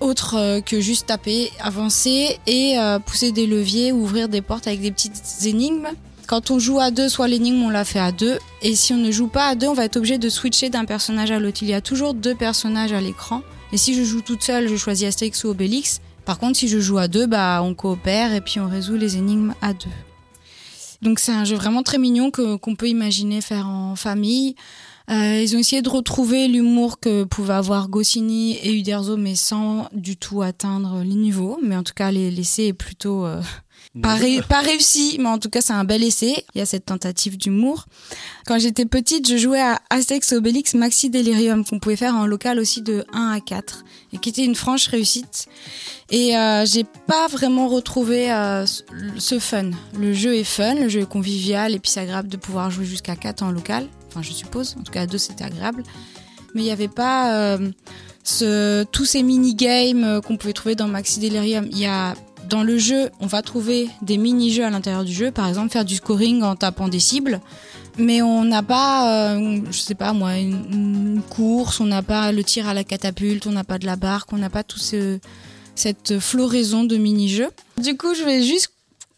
autre 0.00 0.36
euh, 0.36 0.60
que 0.60 0.80
juste 0.80 1.06
taper, 1.06 1.50
avancer 1.60 2.38
et 2.46 2.78
euh, 2.78 2.98
pousser 2.98 3.32
des 3.32 3.46
leviers 3.46 3.92
ou 3.92 4.02
ouvrir 4.02 4.28
des 4.28 4.42
portes 4.42 4.66
avec 4.66 4.80
des 4.80 4.90
petites 4.90 5.44
énigmes. 5.44 5.88
Quand 6.26 6.50
on 6.50 6.58
joue 6.58 6.80
à 6.80 6.90
deux, 6.90 7.08
soit 7.08 7.28
l'énigme 7.28 7.62
on 7.62 7.70
l'a 7.70 7.84
fait 7.84 7.98
à 7.98 8.12
deux, 8.12 8.38
et 8.62 8.74
si 8.74 8.92
on 8.92 8.96
ne 8.96 9.10
joue 9.10 9.26
pas 9.26 9.48
à 9.48 9.54
deux, 9.54 9.66
on 9.66 9.74
va 9.74 9.84
être 9.84 9.96
obligé 9.96 10.18
de 10.18 10.28
switcher 10.28 10.70
d'un 10.70 10.84
personnage 10.84 11.30
à 11.30 11.38
l'autre. 11.38 11.58
Il 11.62 11.68
y 11.68 11.74
a 11.74 11.80
toujours 11.80 12.14
deux 12.14 12.34
personnages 12.34 12.92
à 12.92 13.00
l'écran, 13.00 13.42
et 13.72 13.76
si 13.76 13.94
je 13.94 14.02
joue 14.02 14.22
toute 14.22 14.42
seule, 14.42 14.68
je 14.68 14.76
choisis 14.76 15.08
Astérix 15.08 15.44
ou 15.44 15.48
Obélix. 15.48 16.00
Par 16.24 16.38
contre, 16.38 16.58
si 16.58 16.68
je 16.68 16.78
joue 16.78 16.98
à 16.98 17.08
deux, 17.08 17.26
bah 17.26 17.60
on 17.62 17.74
coopère 17.74 18.32
et 18.32 18.40
puis 18.40 18.60
on 18.60 18.68
résout 18.68 18.96
les 18.96 19.16
énigmes 19.16 19.54
à 19.60 19.72
deux. 19.72 19.90
Donc 21.02 21.18
c'est 21.18 21.32
un 21.32 21.44
jeu 21.44 21.56
vraiment 21.56 21.82
très 21.82 21.98
mignon 21.98 22.30
qu'on 22.30 22.76
peut 22.76 22.88
imaginer 22.88 23.40
faire 23.40 23.68
en 23.68 23.96
famille. 23.96 24.54
Euh, 25.10 25.40
ils 25.42 25.56
ont 25.56 25.58
essayé 25.58 25.82
de 25.82 25.88
retrouver 25.88 26.48
l'humour 26.48 27.00
que 27.00 27.24
pouvaient 27.24 27.54
avoir 27.54 27.88
Goscinny 27.88 28.56
et 28.62 28.72
Uderzo, 28.72 29.16
mais 29.16 29.34
sans 29.34 29.88
du 29.92 30.16
tout 30.16 30.42
atteindre 30.42 31.02
les 31.02 31.14
niveaux. 31.16 31.58
Mais 31.62 31.76
en 31.76 31.82
tout 31.82 31.94
cas, 31.94 32.10
les- 32.10 32.30
l'essai 32.30 32.66
est 32.68 32.72
plutôt 32.72 33.26
euh, 33.26 33.42
pas, 34.00 34.14
ré- 34.14 34.40
pas 34.48 34.60
réussi, 34.60 35.16
mais 35.18 35.28
en 35.28 35.38
tout 35.38 35.50
cas, 35.50 35.60
c'est 35.60 35.72
un 35.72 35.84
bel 35.84 36.02
essai. 36.04 36.44
Il 36.54 36.58
y 36.58 36.60
a 36.62 36.66
cette 36.66 36.86
tentative 36.86 37.36
d'humour. 37.36 37.86
Quand 38.46 38.58
j'étais 38.58 38.86
petite, 38.86 39.28
je 39.28 39.36
jouais 39.36 39.60
à 39.60 39.80
et 40.32 40.34
Obélix 40.36 40.74
Maxi 40.74 41.10
Delirium, 41.10 41.64
qu'on 41.64 41.78
pouvait 41.80 41.96
faire 41.96 42.14
en 42.14 42.24
local 42.26 42.58
aussi 42.60 42.80
de 42.80 43.04
1 43.12 43.30
à 43.32 43.40
4, 43.40 43.84
et 44.12 44.18
qui 44.18 44.28
était 44.30 44.44
une 44.44 44.54
franche 44.54 44.86
réussite. 44.86 45.46
Et 46.10 46.36
euh, 46.36 46.64
j'ai 46.64 46.84
pas 47.06 47.26
vraiment 47.26 47.68
retrouvé 47.68 48.32
euh, 48.32 48.64
ce- 48.66 48.82
ce 49.18 49.38
fun. 49.40 49.70
Le 49.98 50.12
jeu 50.14 50.36
est 50.36 50.44
fun, 50.44 50.74
le 50.76 50.88
jeu 50.88 51.00
est 51.00 51.08
convivial, 51.08 51.74
et 51.74 51.78
puis 51.80 51.90
c'est 51.90 52.00
agréable 52.00 52.28
de 52.28 52.36
pouvoir 52.36 52.70
jouer 52.70 52.84
jusqu'à 52.86 53.16
4 53.16 53.42
en 53.42 53.50
local. 53.50 53.86
Enfin, 54.12 54.22
je 54.22 54.32
suppose. 54.32 54.76
En 54.78 54.82
tout 54.82 54.92
cas, 54.92 55.02
à 55.02 55.06
2, 55.06 55.16
c'était 55.16 55.44
agréable. 55.44 55.82
Mais 56.54 56.60
il 56.60 56.64
n'y 56.64 56.70
avait 56.70 56.88
pas 56.88 57.56
euh, 57.56 58.84
tous 58.92 59.04
ces 59.04 59.22
mini-games 59.22 60.04
euh, 60.04 60.20
qu'on 60.20 60.36
pouvait 60.36 60.52
trouver 60.52 60.74
dans 60.74 60.86
Maxi 60.86 61.18
Delirium. 61.18 61.66
Il 61.70 61.78
y 61.78 61.86
a 61.86 62.14
dans 62.48 62.62
le 62.62 62.76
jeu, 62.76 63.10
on 63.20 63.26
va 63.26 63.40
trouver 63.40 63.88
des 64.02 64.18
mini-jeux 64.18 64.64
à 64.64 64.70
l'intérieur 64.70 65.04
du 65.04 65.12
jeu, 65.12 65.30
par 65.30 65.48
exemple 65.48 65.70
faire 65.70 65.86
du 65.86 65.96
scoring 65.96 66.42
en 66.42 66.54
tapant 66.56 66.88
des 66.88 67.00
cibles. 67.00 67.40
Mais 67.98 68.20
on 68.20 68.44
n'a 68.44 68.62
pas, 68.62 69.34
euh, 69.34 69.60
je 69.70 69.78
sais 69.78 69.94
pas 69.94 70.12
moi, 70.12 70.36
une, 70.36 71.22
course, 71.30 71.80
on 71.80 71.86
n'a 71.86 72.02
pas 72.02 72.32
le 72.32 72.42
tir 72.44 72.68
à 72.68 72.74
la 72.74 72.84
catapulte, 72.84 73.46
on 73.46 73.52
n'a 73.52 73.64
pas 73.64 73.78
de 73.78 73.86
la 73.86 73.96
barque, 73.96 74.32
on 74.32 74.38
n'a 74.38 74.50
pas 74.50 74.64
tout 74.64 74.78
ce, 74.78 75.18
cette 75.74 76.18
floraison 76.18 76.84
de 76.84 76.96
mini-jeux. 76.96 77.50
Du 77.80 77.96
coup, 77.96 78.14
je 78.14 78.22
vais 78.22 78.42
juste 78.42 78.72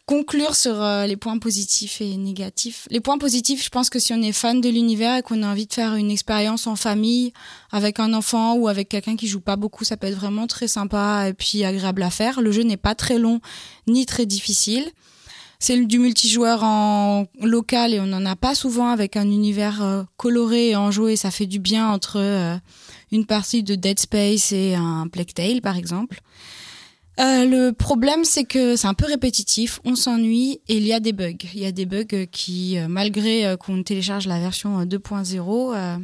conclure 0.06 0.55
sur 0.55 0.82
euh, 0.82 1.06
les 1.06 1.16
points 1.16 1.39
positifs 1.39 2.01
et 2.01 2.16
négatifs. 2.16 2.86
Les 2.90 3.01
points 3.01 3.18
positifs, 3.18 3.64
je 3.64 3.70
pense 3.70 3.89
que 3.89 3.98
si 3.98 4.12
on 4.12 4.20
est 4.20 4.32
fan 4.32 4.60
de 4.60 4.68
l'univers 4.68 5.16
et 5.16 5.22
qu'on 5.22 5.43
a 5.43 5.47
envie 5.47 5.66
de 5.66 5.72
faire 5.72 5.94
une 5.94 6.10
expérience 6.10 6.66
en 6.66 6.76
famille 6.76 7.32
avec 7.70 8.01
un 8.01 8.12
enfant 8.12 8.55
ou 8.55 8.68
avec 8.68 8.89
quelqu'un 8.89 9.16
qui 9.16 9.26
joue 9.26 9.40
pas 9.40 9.56
beaucoup, 9.56 9.85
ça 9.85 9.97
peut 9.97 10.06
être 10.06 10.16
vraiment 10.16 10.47
très 10.47 10.68
sympa 10.68 11.28
et 11.28 11.32
puis 11.32 11.64
agréable 11.64 12.02
à 12.02 12.10
faire. 12.10 12.40
Le 12.40 12.52
jeu 12.52 12.62
n'est 12.62 12.76
pas 12.76 12.94
très 12.94 13.18
long 13.18 13.40
ni 13.86 14.05
très 14.05 14.26
difficile. 14.26 14.90
C'est 15.59 15.82
du 15.86 15.98
multijoueur 15.98 16.62
en 16.62 17.26
local 17.40 17.94
et 17.94 18.01
on 18.01 18.06
n'en 18.06 18.26
a 18.26 18.36
pas 18.36 18.55
souvent 18.55 18.89
avec 18.89 19.16
un 19.16 19.24
univers 19.24 19.82
euh, 19.82 20.02
coloré 20.18 20.70
et 20.70 20.76
enjoué. 20.76 21.16
Ça 21.16 21.31
fait 21.31 21.47
du 21.47 21.59
bien 21.59 21.89
entre 21.89 22.18
euh, 22.18 22.56
une 23.12 23.24
partie 23.24 23.62
de 23.62 23.74
Dead 23.74 23.98
Space 23.98 24.52
et 24.52 24.74
un 24.74 25.09
Plague 25.09 25.32
Tale, 25.32 25.62
par 25.62 25.78
exemple. 25.78 26.20
Euh, 27.20 27.45
le 27.45 27.73
problème, 27.73 28.24
c'est 28.24 28.45
que 28.45 28.77
c'est 28.77 28.89
un 28.89 28.95
peu 28.95 29.07
répétitif, 29.07 29.81
on 29.85 29.95
s'ennuie 29.95 30.61
et 30.69 30.77
il 30.77 30.86
y 30.86 30.93
a 30.93 31.01
des 31.01 31.12
bugs. 31.12 31.32
Il 31.55 31.61
y 31.61 31.66
a 31.66 31.73
des 31.73 31.86
bugs 31.86 32.27
qui, 32.31 32.78
euh, 32.78 32.89
malgré 32.89 33.47
euh, 33.47 33.57
qu'on 33.57 33.82
télécharge 33.82 34.27
la 34.27 34.41
version 34.41 34.81
euh, 34.81 34.85
2.0, 34.85 35.74
euh, 35.74 35.97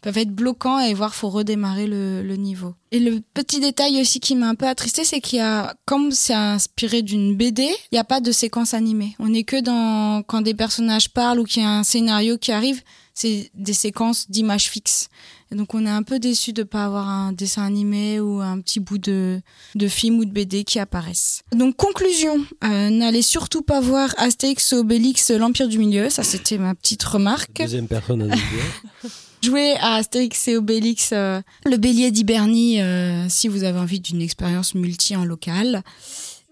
peuvent 0.00 0.18
être 0.18 0.30
bloquants 0.30 0.80
et 0.80 0.92
voire 0.92 1.14
faut 1.14 1.28
redémarrer 1.28 1.86
le, 1.86 2.22
le 2.22 2.36
niveau. 2.36 2.74
Et 2.90 2.98
le 2.98 3.20
petit 3.34 3.60
détail 3.60 4.00
aussi 4.00 4.18
qui 4.18 4.34
m'a 4.34 4.48
un 4.48 4.54
peu 4.54 4.66
attristé, 4.66 5.04
c'est 5.04 5.20
qu'il 5.20 5.38
y 5.38 5.42
a, 5.42 5.74
comme 5.84 6.10
c'est 6.10 6.34
inspiré 6.34 7.02
d'une 7.02 7.36
BD, 7.36 7.62
il 7.64 7.94
n'y 7.94 7.98
a 7.98 8.04
pas 8.04 8.20
de 8.20 8.32
séquence 8.32 8.74
animée. 8.74 9.14
On 9.18 9.28
n'est 9.28 9.44
que 9.44 9.60
dans 9.60 10.22
quand 10.22 10.42
des 10.42 10.54
personnages 10.54 11.10
parlent 11.10 11.40
ou 11.40 11.44
qu'il 11.44 11.62
y 11.62 11.66
a 11.66 11.70
un 11.70 11.82
scénario 11.84 12.38
qui 12.38 12.50
arrive, 12.52 12.82
c'est 13.14 13.50
des 13.54 13.72
séquences 13.72 14.30
d'images 14.30 14.68
fixes. 14.68 15.08
Et 15.52 15.54
donc 15.54 15.74
on 15.74 15.86
est 15.86 15.90
un 15.90 16.02
peu 16.02 16.18
déçu 16.18 16.52
de 16.52 16.62
pas 16.62 16.84
avoir 16.84 17.08
un 17.08 17.32
dessin 17.32 17.64
animé 17.64 18.18
ou 18.20 18.40
un 18.40 18.60
petit 18.60 18.80
bout 18.80 18.98
de, 18.98 19.40
de 19.74 19.88
film 19.88 20.18
ou 20.18 20.24
de 20.24 20.30
BD 20.30 20.64
qui 20.64 20.78
apparaissent. 20.78 21.42
Donc 21.52 21.76
conclusion, 21.76 22.44
euh, 22.64 22.90
n'allez 22.90 23.22
surtout 23.22 23.62
pas 23.62 23.80
voir 23.80 24.12
Astérix 24.18 24.72
et 24.72 24.76
Obélix 24.76 25.30
l'Empire 25.30 25.68
du 25.68 25.78
Milieu, 25.78 26.10
ça 26.10 26.24
c'était 26.24 26.58
ma 26.58 26.74
petite 26.74 27.04
remarque. 27.04 27.58
Deuxième 27.60 27.88
personne 27.88 28.22
individuelle. 28.22 28.64
Jouez 29.42 29.76
à 29.76 29.96
Astérix 29.96 30.48
et 30.48 30.56
Obélix, 30.56 31.10
euh, 31.12 31.40
le 31.64 31.76
bélier 31.76 32.10
d'Hibernie, 32.10 32.80
euh, 32.80 33.28
si 33.28 33.46
vous 33.46 33.62
avez 33.62 33.78
envie 33.78 34.00
d'une 34.00 34.22
expérience 34.22 34.74
multi 34.74 35.14
en 35.14 35.24
local. 35.24 35.84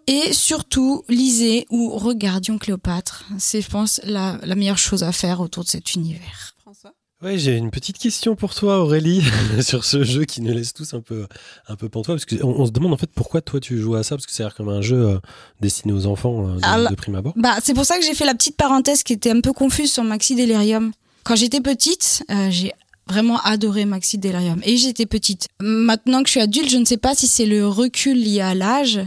Et 0.06 0.32
surtout, 0.32 1.02
lisez 1.08 1.66
ou 1.70 1.90
regardions 1.96 2.58
Cléopâtre. 2.58 3.24
C'est, 3.38 3.62
je 3.62 3.70
pense, 3.70 4.00
la, 4.04 4.38
la 4.44 4.54
meilleure 4.54 4.78
chose 4.78 5.02
à 5.02 5.12
faire 5.12 5.40
autour 5.40 5.64
de 5.64 5.70
cet 5.70 5.94
univers. 5.94 6.54
François? 6.60 6.92
Ouais, 7.22 7.38
j'ai 7.38 7.56
une 7.56 7.70
petite 7.70 7.96
question 7.96 8.34
pour 8.36 8.54
toi, 8.54 8.80
Aurélie, 8.80 9.22
sur 9.62 9.84
ce 9.84 10.02
jeu 10.04 10.24
qui 10.24 10.42
nous 10.42 10.52
laisse 10.52 10.74
tous 10.74 10.92
un 10.94 11.00
peu, 11.00 11.26
un 11.68 11.76
peu 11.76 11.88
pantois. 11.88 12.16
Parce 12.16 12.26
qu'on 12.26 12.46
on 12.48 12.66
se 12.66 12.70
demande 12.72 12.92
en 12.92 12.96
fait 12.98 13.10
pourquoi 13.14 13.40
toi 13.40 13.60
tu 13.60 13.78
joues 13.78 13.94
à 13.94 14.02
ça, 14.02 14.16
parce 14.16 14.26
que 14.26 14.32
c'est 14.32 14.42
l'air 14.42 14.54
comme 14.54 14.68
un 14.68 14.82
jeu 14.82 14.96
euh, 15.08 15.18
destiné 15.60 15.94
aux 15.94 16.06
enfants 16.06 16.48
euh, 16.50 16.56
de, 16.56 16.64
Alors- 16.64 16.90
de 16.90 16.94
prime 16.96 17.14
abord. 17.14 17.32
Bah, 17.36 17.56
c'est 17.62 17.72
pour 17.72 17.86
ça 17.86 17.98
que 17.98 18.04
j'ai 18.04 18.14
fait 18.14 18.26
la 18.26 18.34
petite 18.34 18.56
parenthèse 18.56 19.02
qui 19.02 19.12
était 19.14 19.30
un 19.30 19.40
peu 19.40 19.52
confuse 19.52 19.90
sur 19.92 20.04
Maxi 20.04 20.34
Delirium. 20.34 20.92
Quand 21.22 21.36
j'étais 21.36 21.60
petite, 21.62 22.24
euh, 22.30 22.48
j'ai 22.50 22.72
vraiment 23.08 23.38
adoré 23.40 23.86
Maxi 23.86 24.18
Delirium. 24.18 24.60
Et 24.64 24.76
j'étais 24.76 25.06
petite. 25.06 25.48
Maintenant 25.60 26.20
que 26.22 26.26
je 26.28 26.32
suis 26.32 26.40
adulte, 26.40 26.68
je 26.70 26.76
ne 26.76 26.84
sais 26.84 26.98
pas 26.98 27.14
si 27.14 27.26
c'est 27.26 27.46
le 27.46 27.66
recul 27.66 28.18
lié 28.22 28.40
à 28.42 28.54
l'âge 28.54 29.00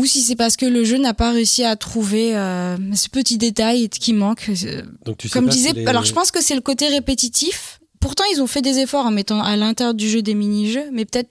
ou 0.00 0.06
si 0.06 0.22
c'est 0.22 0.36
parce 0.36 0.56
que 0.56 0.66
le 0.66 0.84
jeu 0.84 0.96
n'a 0.98 1.14
pas 1.14 1.30
réussi 1.32 1.62
à 1.64 1.76
trouver 1.76 2.36
euh, 2.36 2.76
ce 2.94 3.08
petit 3.08 3.36
détail 3.38 3.88
qui 3.88 4.12
manque. 4.12 4.48
Euh, 4.64 4.82
Donc 5.04 5.18
tu 5.18 5.28
sais 5.28 5.32
Comme 5.32 5.46
je 5.46 5.56
disais, 5.56 5.72
les- 5.72 5.86
alors 5.86 6.04
je 6.04 6.12
pense 6.12 6.30
que 6.30 6.42
c'est 6.42 6.54
le 6.54 6.60
côté 6.60 6.88
répétitif. 6.88 7.80
Pourtant, 8.00 8.24
ils 8.32 8.40
ont 8.40 8.46
fait 8.46 8.62
des 8.62 8.78
efforts 8.78 9.04
en 9.06 9.10
mettant 9.10 9.42
à 9.42 9.56
l'intérieur 9.56 9.94
du 9.94 10.08
jeu 10.08 10.22
des 10.22 10.34
mini-jeux, 10.34 10.88
mais 10.92 11.04
peut-être 11.04 11.30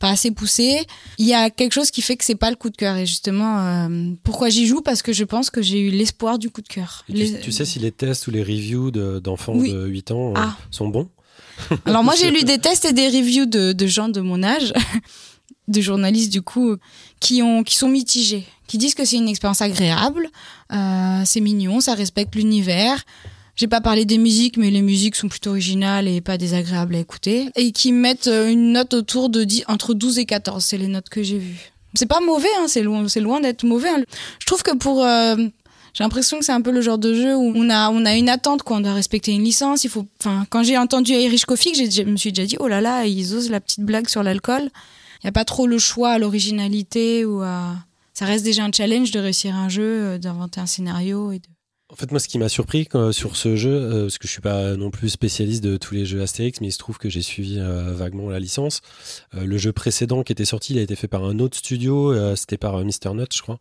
pas 0.00 0.08
assez 0.08 0.32
poussé. 0.32 0.84
Il 1.18 1.26
y 1.26 1.34
a 1.34 1.50
quelque 1.50 1.72
chose 1.72 1.92
qui 1.92 2.02
fait 2.02 2.16
que 2.16 2.24
c'est 2.24 2.34
pas 2.34 2.50
le 2.50 2.56
coup 2.56 2.70
de 2.70 2.76
cœur. 2.76 2.96
Et 2.96 3.06
justement, 3.06 3.60
euh, 3.60 4.10
pourquoi 4.24 4.48
j'y 4.48 4.66
joue? 4.66 4.80
Parce 4.80 5.02
que 5.02 5.12
je 5.12 5.22
pense 5.22 5.50
que 5.50 5.62
j'ai 5.62 5.78
eu 5.78 5.90
l'espoir 5.90 6.40
du 6.40 6.50
coup 6.50 6.62
de 6.62 6.68
cœur. 6.68 7.04
Tu, 7.06 7.12
Les- 7.12 7.38
tu 7.40 7.52
sais 7.52 7.64
si 7.64 7.78
les 7.78 7.92
tests 7.92 8.26
ou 8.26 8.32
les 8.32 8.42
reviews 8.42 8.90
de- 8.90 9.20
d'enfants 9.20 9.54
Oui. 9.54 9.72
de 9.72 9.86
8 9.86 10.10
ans 10.10 10.30
euh, 10.30 10.34
Ah. 10.36 10.56
sont 10.72 10.88
bons? 10.88 11.08
Alors 11.84 12.02
moi, 12.02 12.14
j'ai 12.18 12.30
lu 12.36 12.42
des 12.42 12.58
tests 12.58 12.84
et 12.86 12.92
des 12.92 13.06
reviews 13.08 13.46
de, 13.46 13.72
de 13.72 13.86
gens 13.86 14.08
de 14.08 14.20
mon 14.20 14.42
âge, 14.42 14.72
de 15.68 15.80
journalistes 15.80 16.32
du 16.32 16.42
coup, 16.42 16.74
qui 17.20 17.42
ont 17.42 17.62
qui 17.62 17.76
sont 17.76 17.88
mitigés, 17.88 18.46
qui 18.66 18.78
disent 18.78 18.94
que 18.94 19.04
c'est 19.04 19.16
une 19.16 19.28
expérience 19.28 19.62
agréable, 19.62 20.28
euh, 20.72 21.22
c'est 21.24 21.40
mignon, 21.40 21.80
ça 21.80 21.94
respecte 21.94 22.34
l'univers. 22.34 23.04
J'ai 23.56 23.66
pas 23.68 23.82
parlé 23.82 24.06
des 24.06 24.16
musiques, 24.16 24.56
mais 24.56 24.70
les 24.70 24.80
musiques 24.80 25.16
sont 25.16 25.28
plutôt 25.28 25.50
originales 25.50 26.08
et 26.08 26.22
pas 26.22 26.38
désagréables 26.38 26.94
à 26.94 26.98
écouter. 26.98 27.50
Et 27.56 27.72
qui 27.72 27.92
mettent 27.92 28.28
euh, 28.28 28.48
une 28.50 28.72
note 28.72 28.94
autour 28.94 29.28
de 29.28 29.44
10, 29.44 29.64
entre 29.68 29.92
12 29.92 30.18
et 30.18 30.24
14, 30.24 30.64
c'est 30.64 30.78
les 30.78 30.86
notes 30.88 31.10
que 31.10 31.22
j'ai 31.22 31.36
vues. 31.38 31.70
C'est 31.92 32.06
pas 32.06 32.20
mauvais, 32.20 32.48
hein, 32.58 32.66
c'est 32.68 32.82
loin, 32.82 33.04
loin 33.16 33.40
d'être 33.40 33.64
mauvais. 33.64 33.90
hein. 33.90 34.02
Je 34.38 34.46
trouve 34.46 34.62
que 34.62 34.74
pour 34.74 35.04
euh, 35.04 35.36
J'ai 35.92 36.04
l'impression 36.04 36.38
que 36.38 36.44
c'est 36.44 36.52
un 36.52 36.62
peu 36.62 36.70
le 36.70 36.80
genre 36.80 36.98
de 36.98 37.12
jeu 37.12 37.36
où 37.36 37.52
on 37.54 37.68
a, 37.68 37.90
on 37.90 38.06
a 38.06 38.14
une 38.14 38.28
attente, 38.30 38.62
quoi. 38.62 38.78
On 38.78 38.80
doit 38.80 38.94
respecter 38.94 39.32
une 39.32 39.42
licence. 39.44 39.84
Il 39.84 39.90
faut, 39.90 40.06
quand 40.48 40.62
j'ai 40.62 40.78
entendu 40.78 41.12
Irish 41.12 41.44
Coffee, 41.44 41.74
je 41.74 42.02
me 42.04 42.16
suis 42.16 42.32
déjà 42.32 42.46
dit, 42.46 42.56
oh 42.60 42.68
là 42.68 42.80
là, 42.80 43.04
ils 43.04 43.34
osent 43.34 43.50
la 43.50 43.60
petite 43.60 43.80
blague 43.80 44.08
sur 44.08 44.22
l'alcool. 44.22 44.70
Il 45.22 45.26
n'y 45.26 45.28
a 45.28 45.32
pas 45.32 45.44
trop 45.44 45.66
le 45.66 45.78
choix 45.78 46.12
à 46.12 46.18
l'originalité 46.18 47.24
ou 47.24 47.42
à. 47.42 47.76
Ça 48.14 48.26
reste 48.26 48.44
déjà 48.44 48.64
un 48.64 48.72
challenge 48.72 49.10
de 49.12 49.20
réussir 49.20 49.54
un 49.54 49.68
jeu, 49.68 49.82
euh, 49.82 50.18
d'inventer 50.18 50.60
un 50.60 50.66
scénario 50.66 51.32
et 51.32 51.38
de. 51.38 51.48
En 51.92 51.96
fait, 51.96 52.10
moi, 52.12 52.20
ce 52.20 52.28
qui 52.28 52.38
m'a 52.38 52.48
surpris 52.48 52.86
quand- 52.86 53.10
sur 53.12 53.34
ce 53.36 53.56
jeu, 53.56 53.70
euh, 53.72 54.02
parce 54.02 54.18
que 54.18 54.28
je 54.28 54.32
suis 54.32 54.40
pas 54.40 54.76
non 54.76 54.90
plus 54.92 55.08
spécialiste 55.08 55.62
de 55.64 55.76
tous 55.76 55.94
les 55.94 56.06
jeux 56.06 56.22
Astérix, 56.22 56.60
mais 56.60 56.68
il 56.68 56.72
se 56.72 56.78
trouve 56.78 56.98
que 56.98 57.08
j'ai 57.08 57.20
suivi 57.20 57.56
euh, 57.58 57.92
vaguement 57.94 58.30
la 58.30 58.38
licence. 58.38 58.80
Euh, 59.34 59.44
le 59.44 59.58
jeu 59.58 59.72
précédent 59.72 60.22
qui 60.22 60.30
était 60.32 60.44
sorti, 60.44 60.72
il 60.74 60.78
a 60.78 60.82
été 60.82 60.94
fait 60.94 61.08
par 61.08 61.24
un 61.24 61.40
autre 61.40 61.56
studio, 61.56 62.12
euh, 62.12 62.36
c'était 62.36 62.58
par 62.58 62.76
euh, 62.76 62.84
Mr. 62.84 63.12
Nut, 63.14 63.26
je 63.34 63.42
crois, 63.42 63.58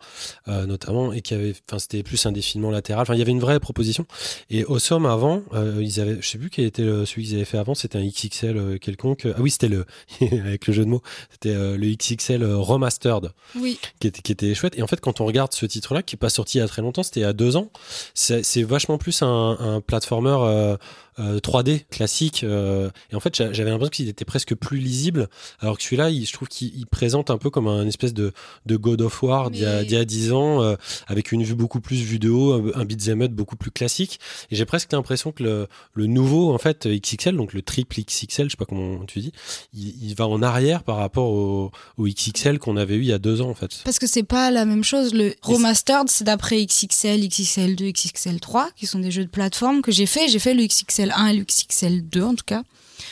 euh, 0.48 0.68
notamment, 0.68 1.12
et 1.12 1.22
qui 1.22 1.34
avait, 1.34 1.56
enfin, 1.68 1.80
c'était 1.80 2.04
plus 2.04 2.24
un 2.28 2.32
défilement 2.32 2.70
latéral. 2.70 3.02
Enfin, 3.02 3.16
il 3.16 3.20
y 3.20 3.22
avait 3.24 3.32
une 3.32 3.40
vraie 3.40 3.60
proposition. 3.60 4.06
Et 4.52 4.64
au 4.64 4.78
somme 4.78 5.08
avant, 5.08 5.42
euh, 5.54 5.80
ils 5.82 6.00
avaient, 6.00 6.18
je 6.22 6.28
sais 6.28 6.38
plus 6.38 6.52
quel 6.52 6.66
était 6.66 6.84
le- 6.84 7.06
celui 7.08 7.24
qu'ils 7.26 7.36
avaient 7.36 7.46
fait 7.46 7.58
avant, 7.58 7.74
c'était 7.74 7.98
un 7.98 8.06
XXL 8.06 8.58
euh, 8.58 8.78
quelconque. 8.78 9.26
Ah 9.26 9.42
oui, 9.42 9.50
c'était 9.50 9.70
le, 9.70 9.86
avec 10.22 10.68
le 10.68 10.74
jeu 10.74 10.86
de 10.86 10.90
mots, 10.90 11.02
c'était 11.32 11.56
euh, 11.56 11.78
le 11.78 11.88
XXL 11.96 12.44
euh, 12.44 12.58
remastered 12.58 13.32
Oui. 13.56 13.80
qui 14.00 14.08
était, 14.08 14.22
qui 14.22 14.32
était 14.32 14.54
chouette. 14.54 14.78
Et 14.78 14.84
en 14.84 14.88
fait, 14.88 15.00
quand 15.02 15.20
on 15.20 15.26
regarde 15.26 15.52
ce 15.54 15.66
titre-là, 15.66 16.04
qui 16.04 16.16
est 16.16 16.20
pas 16.20 16.30
sorti 16.30 16.60
il 16.60 16.62
y 16.62 16.64
a 16.64 16.68
très 16.68 16.84
longtemps, 16.84 17.02
c'était 17.02 17.22
il 17.22 17.24
y 17.24 17.26
a 17.26 17.34
deux 17.34 17.56
ans, 17.56 17.72
c'est 18.20 18.64
vachement 18.64 18.98
plus 18.98 19.22
un, 19.22 19.58
un 19.60 19.82
platformer 19.82 20.76
euh, 21.20 21.36
euh, 21.36 21.40
3D 21.40 21.86
classique. 21.90 22.44
euh, 22.44 22.90
et 23.12 23.16
en 23.16 23.20
fait, 23.20 23.36
j'a- 23.36 23.52
j'avais 23.54 23.70
l'impression 23.70 23.90
qu'il 23.92 24.08
était 24.10 24.26
presque 24.26 24.56
plus 24.56 24.78
lisible, 24.80 25.28
alors 25.60 25.78
que 25.78 25.84
celui-là, 25.84 26.10
il- 26.10 26.26
je 26.26 26.34
trouve 26.34 26.48
qu'il 26.48 26.72
il 26.78 26.86
présente 26.88 27.30
un 27.30 27.38
peu 27.38 27.50
comme 27.50 27.68
un 27.68 27.86
espèce 27.88 28.14
de, 28.14 28.32
de 28.66 28.78
God 28.78 29.02
of 29.02 29.22
War 29.24 29.52
d'il 29.52 29.62
y, 29.62 29.66
a- 29.66 29.80
Mais- 29.80 29.86
d'il 29.86 29.98
y 29.98 30.00
a 30.02 30.06
10 30.06 30.32
ans, 30.32 30.62
euh, 30.64 30.76
avec 31.08 31.32
une 31.32 31.44
vue 31.44 31.56
beaucoup 31.56 31.82
plus 31.82 31.98
vue 31.98 32.20
de 32.20 32.30
haut, 32.30 32.72
un, 32.76 32.86
beat'em 32.86 33.22
up 33.22 33.32
beaucoup 33.32 33.56
plus 33.56 33.72
classique. 33.72 34.20
Et 34.52 34.56
j'ai 34.56 34.66
presque 34.66 34.92
l'impression 34.94 35.32
que 35.32 35.44
le, 35.44 35.68
le 35.94 36.06
nouveau, 36.08 36.54
en 36.54 36.58
fait, 36.58 36.88
XXL, 36.88 37.36
donc 37.36 37.54
le 37.54 37.62
triple 37.62 38.00
XXL, 38.02 38.46
je 38.48 38.52
sais 38.52 38.58
pas 38.58 38.66
comment 38.66 39.04
tu 39.06 39.20
dis, 39.20 39.32
il, 39.74 40.10
il 40.10 40.16
va 40.16 40.28
en 40.28 40.42
arrière 40.42 40.84
par 40.84 40.98
rapport 40.98 41.30
au, 41.30 41.72
au 41.98 42.04
XXL 42.08 42.60
qu'on 42.60 42.78
avait 42.78 42.96
eu 42.96 43.02
il 43.02 43.08
y 43.08 43.14
a 43.14 43.20
deux 43.20 43.42
ans, 43.42 43.50
en 43.50 43.56
fait. 43.56 43.82
Parce 43.84 44.00
que 44.00 44.08
c'est 44.08 44.24
pas 44.24 44.52
la 44.52 44.66
même 44.66 44.84
chose. 44.84 45.14
Le 45.14 45.36
remastered, 45.42 46.10
c'est 46.10 46.24
d'après 46.24 46.66
XXL, 46.66 47.22
XXL2, 47.28 47.92
XXL3, 47.92 48.70
qui 48.76 48.86
sont 48.88 49.00
des 49.00 49.12
jeux 49.12 49.26
de 49.26 49.30
plateforme 49.30 49.82
que 49.82 49.92
j'ai 49.92 50.06
fait. 50.06 50.28
J'ai 50.28 50.40
fait 50.40 50.54
le 50.54 50.64
XXL1 51.10 51.34
et 51.34 51.38
le 51.38 51.44
XXL2 51.44 52.24
en 52.24 52.36
tout 52.36 52.44
cas, 52.46 52.64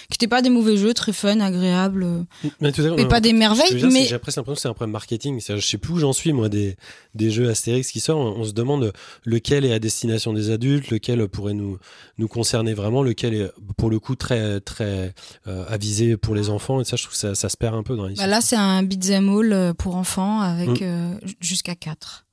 qui 0.10 0.14
n'étaient 0.14 0.28
pas 0.28 0.42
des 0.42 0.50
mauvais 0.50 0.78
jeux, 0.78 0.94
très 0.94 1.14
fun, 1.14 1.40
agréables, 1.40 2.04
euh, 2.04 2.24
Mais, 2.62 2.72
tout 2.72 2.82
à 2.82 2.96
fait, 2.96 3.02
et 3.02 3.06
pas 3.08 3.20
des 3.22 3.34
merveilles. 3.34 3.76
dire, 3.76 3.90
Mais 3.92 4.06
J'ai 4.06 4.20
presque 4.20 4.38
l'impression 4.38 4.56
que 4.56 4.62
c'est 4.62 4.68
un 4.68 4.74
problème 4.74 4.92
marketing. 4.92 5.40
Je 5.46 5.60
sais 5.60 5.78
plus 5.78 5.94
où 5.94 6.00
j'en 6.00 6.14
suis, 6.14 6.34
moi, 6.34 6.50
des, 6.50 6.76
des 7.16 7.32
jeux 7.32 7.50
Astérix 7.50 7.92
qui 7.92 8.00
sortent. 8.00 8.20
On, 8.20 8.42
on 8.42 8.44
se 8.44 8.52
demande 8.52 8.92
lequel 9.26 9.66
est 9.66 9.74
à 9.74 9.80
destination 9.80 10.34
des 10.34 10.50
adultes, 10.52 10.90
lequel 10.92 11.28
pourrait 11.28 11.54
nous, 11.54 11.78
nous 12.18 12.28
concerner 12.28 12.74
vraiment, 12.74 13.02
lequel 13.02 13.34
est, 13.34 13.52
pour 13.78 13.90
le 13.90 14.00
coup, 14.00 14.16
très, 14.16 14.60
très 14.60 15.14
euh, 15.48 15.66
avisé 15.70 16.18
pour 16.18 16.36
les 16.36 16.50
enfants. 16.50 16.82
Et 16.82 16.84
ça, 16.86 16.96
je 16.98 17.04
trouve 17.04 17.14
que 17.14 17.20
ça, 17.20 17.36
ça 17.36 17.50
se 17.50 17.58
perd 17.58 17.76
un 17.76 17.84
peu 17.84 17.96
dans 17.96 18.04
bah 18.04 18.10
l'histoire. 18.10 18.30
là, 18.30 18.42
c'est 18.42 18.56
un 18.58 18.84
beat'em 18.84 19.30
all 19.30 19.54
euh, 19.54 19.74
pour 19.74 19.96
enfants 19.96 20.42
avec 20.42 20.82
Mm. 20.82 20.84
euh, 20.84 21.14
jusqu'à 21.40 21.76
4. 21.76 22.26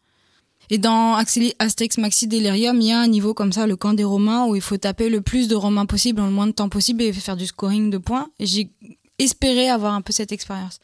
Et 0.71 0.79
dans 0.79 1.15
Astérix 1.15 1.99
Maxi 1.99 2.27
Delirium, 2.27 2.81
il 2.81 2.89
y 2.89 2.93
a 2.93 2.99
un 2.99 3.07
niveau 3.07 3.35
comme 3.35 3.53
ça, 3.53 3.67
le 3.67 3.77
camp 3.77 3.93
des 3.93 4.05
Romains, 4.05 4.47
où 4.47 4.57
il 4.57 4.63
faut 4.63 4.77
taper 4.77 5.09
le 5.09 5.21
plus 5.21 5.49
de 5.49 5.55
Romains 5.55 5.87
possible 5.87 6.21
en 6.21 6.27
le 6.27 6.33
moins 6.33 6.47
de 6.47 6.53
temps 6.53 6.69
possible 6.69 7.03
et 7.03 7.13
faire 7.13 7.37
du 7.37 7.47
scoring 7.47 7.91
de 7.91 7.99
points. 7.99 8.29
J'ai 8.41 8.71
espéré 9.19 9.69
avoir 9.69 9.95
un 9.95 10.01
peu 10.01 10.13
cette 10.13 10.33
expérience. 10.33 10.81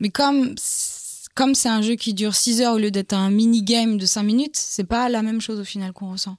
Mais 0.00 0.10
comme 0.10 0.54
comme 1.34 1.54
c'est 1.54 1.68
un 1.68 1.82
jeu 1.82 1.94
qui 1.94 2.14
dure 2.14 2.34
6 2.34 2.62
heures 2.62 2.74
au 2.74 2.78
lieu 2.78 2.90
d'être 2.90 3.12
un 3.12 3.30
mini-game 3.30 3.96
de 3.96 4.06
5 4.06 4.24
minutes, 4.24 4.56
c'est 4.56 4.82
pas 4.82 5.08
la 5.08 5.22
même 5.22 5.40
chose 5.40 5.60
au 5.60 5.64
final 5.64 5.92
qu'on 5.92 6.10
ressent. 6.10 6.36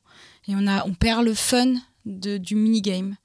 Et 0.49 0.55
on, 0.57 0.67
a, 0.67 0.85
on 0.85 0.93
perd 0.93 1.23
le 1.23 1.33
fun 1.33 1.75
du 2.05 2.55
mini-game. 2.55 3.15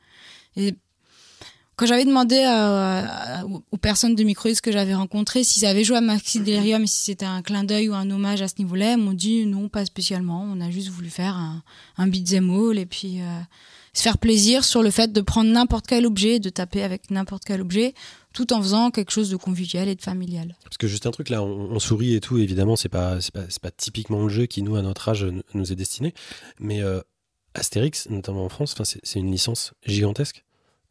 Quand 1.77 1.87
j'avais 1.87 2.05
demandé 2.05 2.43
à- 2.47 3.45
aux 3.71 3.77
personnes 3.77 4.15
de 4.15 4.25
Microïs 4.25 4.61
que 4.61 4.73
j'avais 4.73 4.95
rencontrées 4.95 5.45
s'ils 5.45 5.67
avaient 5.67 5.85
joué 5.85 5.97
à 5.97 6.01
Maxi 6.01 6.41
Delirium 6.41 6.83
et 6.83 6.87
si 6.87 7.01
c'était 7.01 7.25
un 7.25 7.43
clin 7.43 7.65
d'œil 7.65 7.89
ou 7.89 7.95
un 7.95 8.11
hommage 8.11 8.43
à 8.43 8.49
ce 8.49 8.55
niveau-là, 8.59 8.93
ils 8.93 8.99
m'ont 8.99 9.13
dit 9.13 9.47
non, 9.47 9.69
pas 9.69 9.85
spécialement. 9.85 10.47
On 10.51 10.61
a 10.61 10.71
juste 10.71 10.89
voulu 10.89 11.11
faire 11.11 11.37
un, 11.37 11.63
un 11.97 12.07
beat'em 12.07 12.51
all 12.51 12.79
et 12.79 12.87
puis 12.87 13.21
euh, 13.21 13.41
se 13.93 14.03
faire 14.03 14.19
plaisir 14.19 14.65
sur 14.65 14.83
le 14.83 14.91
fait 14.91 15.13
de 15.13 15.21
prendre 15.21 15.51
n'importe 15.51 15.87
quel 15.87 16.07
objet, 16.07 16.41
de 16.41 16.49
taper 16.49 16.83
avec 16.83 17.11
n'importe 17.11 17.45
quel 17.45 17.61
objet, 17.61 17.95
tout 18.33 18.53
en 18.53 18.61
faisant 18.61 18.91
quelque 18.91 19.13
chose 19.13 19.31
de 19.31 19.37
convivial 19.37 19.89
et 19.89 19.95
de 19.95 20.03
familial. 20.03 20.57
Parce 20.65 20.77
que 20.77 20.89
juste 20.89 21.07
un 21.07 21.13
truc 21.13 21.29
là, 21.29 21.43
on, 21.43 21.79
sourit 21.79 22.15
et 22.15 22.21
tout. 22.21 22.39
Évidemment, 22.39 22.77
c'est 22.77 22.89
pas, 22.89 23.19
pas, 23.63 23.71
typiquement 23.71 24.23
le 24.23 24.29
jeu 24.29 24.47
qui 24.47 24.63
nous, 24.63 24.77
à 24.77 24.83
notre 24.83 25.09
âge, 25.09 25.27
nous 25.55 25.73
est 25.73 25.77
destiné. 25.77 26.13
Mais 26.59 26.83
euh, 26.83 27.01
Astérix, 27.55 28.09
notamment 28.11 28.45
en 28.45 28.49
France, 28.49 28.75
c'est 28.83 29.19
une 29.19 29.31
licence 29.31 29.73
gigantesque. 29.87 30.45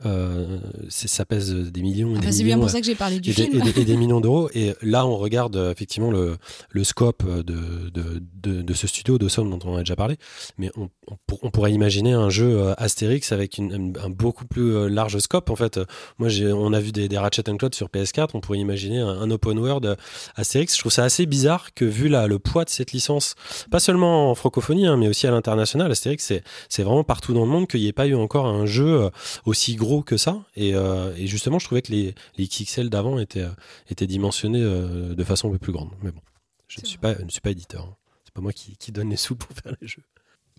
Euh, 0.05 0.57
ça 0.89 1.25
pèse 1.25 1.53
des 1.53 1.81
millions. 1.81 2.15
et 2.15 2.19
des 2.19 2.31
c'est 2.31 2.43
bien 2.43 2.55
millions, 2.55 2.59
pour 2.61 2.69
ça 2.69 2.79
que 2.79 2.85
j'ai 2.85 2.95
parlé 2.95 3.19
du 3.19 3.29
et 3.31 3.33
des, 3.33 3.43
et 3.43 3.47
des- 3.61 3.81
et 3.81 3.85
des 3.85 3.97
millions 3.97 4.19
d'euros. 4.21 4.49
Et 4.53 4.73
là, 4.81 5.05
on 5.05 5.17
regarde 5.17 5.55
euh, 5.55 5.71
effectivement 5.71 6.11
le, 6.11 6.37
le 6.69 6.83
scope 6.83 7.23
de, 7.27 7.89
de, 7.89 8.21
de, 8.41 8.61
de 8.61 8.73
ce 8.73 8.87
studio 8.87 9.17
de 9.17 9.27
Somme 9.27 9.49
dont 9.49 9.59
on 9.65 9.75
a 9.75 9.79
déjà 9.79 9.95
parlé. 9.95 10.17
Mais 10.57 10.71
on, 10.75 10.89
on, 11.09 11.17
pour- 11.27 11.39
on 11.43 11.51
pourrait 11.51 11.71
imaginer 11.73 12.13
un 12.13 12.29
jeu 12.29 12.57
euh, 12.59 12.73
Astérix 12.77 13.31
avec 13.31 13.57
une, 13.57 13.93
un, 13.97 14.05
un 14.05 14.09
beaucoup 14.09 14.45
plus 14.45 14.89
large 14.89 15.17
scope. 15.19 15.49
En 15.49 15.55
fait, 15.55 15.79
moi, 16.19 16.29
on 16.53 16.73
a 16.73 16.79
vu 16.79 16.91
des, 16.91 17.07
des 17.07 17.17
Ratchet 17.17 17.43
Clank 17.43 17.73
sur 17.73 17.87
PS4. 17.87 18.29
On 18.33 18.39
pourrait 18.41 18.59
imaginer 18.59 18.99
un, 18.99 19.07
un 19.07 19.31
open 19.31 19.57
world 19.59 19.95
Astérix. 20.35 20.75
Je 20.75 20.79
trouve 20.79 20.91
ça 20.91 21.03
assez 21.03 21.25
bizarre 21.25 21.73
que 21.73 21.85
vu 21.85 22.07
là, 22.09 22.27
le 22.27 22.39
poids 22.39 22.65
de 22.65 22.69
cette 22.69 22.91
licence, 22.91 23.35
pas 23.71 23.79
seulement 23.79 24.31
en 24.31 24.35
francophonie, 24.35 24.85
hein, 24.87 24.97
mais 24.97 25.07
aussi 25.07 25.27
à 25.27 25.31
l'international, 25.31 25.91
Astérix, 25.91 26.25
c'est, 26.69 26.83
vraiment 26.83 27.03
partout 27.03 27.33
dans 27.33 27.45
le 27.45 27.51
monde 27.51 27.67
qu'il 27.67 27.79
n'y 27.81 27.87
ait 27.87 27.93
pas 27.93 28.07
eu 28.07 28.15
encore 28.15 28.45
un 28.47 28.65
jeu 28.65 29.09
aussi 29.45 29.75
gros 29.75 29.92
que 30.01 30.17
ça. 30.17 30.43
Et, 30.55 30.73
euh, 30.75 31.13
et 31.15 31.27
justement, 31.27 31.59
je 31.59 31.65
trouvais 31.65 31.81
que 31.81 31.91
les, 31.91 32.15
les 32.37 32.47
XXL 32.47 32.89
d'avant 32.89 33.19
étaient, 33.19 33.41
euh, 33.41 33.49
étaient 33.89 34.07
dimensionnés 34.07 34.61
euh, 34.61 35.13
de 35.13 35.23
façon 35.23 35.49
un 35.49 35.51
peu 35.51 35.59
plus 35.59 35.71
grande. 35.73 35.91
Mais 36.01 36.11
bon, 36.11 36.21
je 36.67 36.81
ne 36.81 36.85
suis 36.85 36.97
pas, 36.97 37.15
je 37.17 37.23
ne 37.23 37.29
suis 37.29 37.41
pas 37.41 37.51
éditeur. 37.51 37.85
hein. 37.85 37.95
C'est 38.25 38.33
pas 38.33 38.41
moi 38.41 38.53
qui, 38.53 38.75
qui 38.77 38.91
donne 38.91 39.09
les 39.09 39.17
sous 39.17 39.35
pour 39.35 39.55
faire 39.55 39.75
les 39.79 39.87
jeux. 39.87 40.03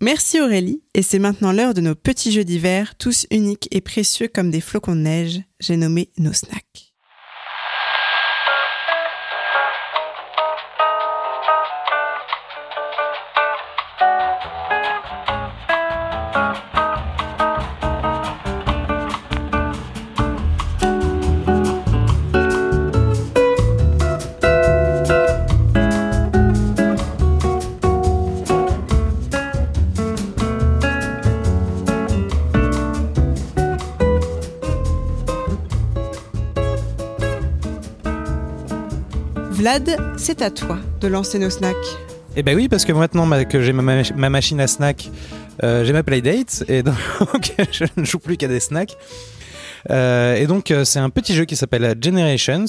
Merci 0.00 0.40
Aurélie, 0.40 0.82
et 0.94 1.02
c'est 1.02 1.20
maintenant 1.20 1.52
l'heure 1.52 1.72
de 1.72 1.80
nos 1.80 1.94
petits 1.94 2.32
jeux 2.32 2.44
d'hiver, 2.44 2.96
tous 2.96 3.26
uniques 3.30 3.68
et 3.70 3.80
précieux 3.80 4.26
comme 4.26 4.50
des 4.50 4.60
flocons 4.60 4.96
de 4.96 5.00
neige. 5.00 5.40
J'ai 5.60 5.76
nommé 5.76 6.10
nos 6.18 6.32
snacks. 6.32 6.93
Vlad, 39.64 39.96
c'est 40.18 40.42
à 40.42 40.50
toi 40.50 40.76
de 41.00 41.08
lancer 41.08 41.38
nos 41.38 41.48
snacks. 41.48 41.74
Eh 42.36 42.42
ben 42.42 42.54
oui, 42.54 42.68
parce 42.68 42.84
que 42.84 42.92
maintenant 42.92 43.24
ma- 43.24 43.46
que 43.46 43.62
j'ai 43.62 43.72
ma, 43.72 43.80
ma- 43.80 44.02
ma 44.14 44.28
machine 44.28 44.60
à 44.60 44.66
snack, 44.66 45.08
euh, 45.62 45.86
j'ai 45.86 45.94
ma 45.94 46.02
Playdate 46.02 46.64
et 46.68 46.82
donc 46.82 46.98
je 47.72 47.84
ne 47.96 48.04
joue 48.04 48.18
plus 48.18 48.36
qu'à 48.36 48.46
des 48.46 48.60
snacks. 48.60 48.94
Euh, 49.88 50.34
et 50.36 50.46
donc 50.46 50.70
euh, 50.70 50.84
c'est 50.84 50.98
un 50.98 51.08
petit 51.08 51.34
jeu 51.34 51.46
qui 51.46 51.56
s'appelle 51.56 51.94
Generations, 51.98 52.66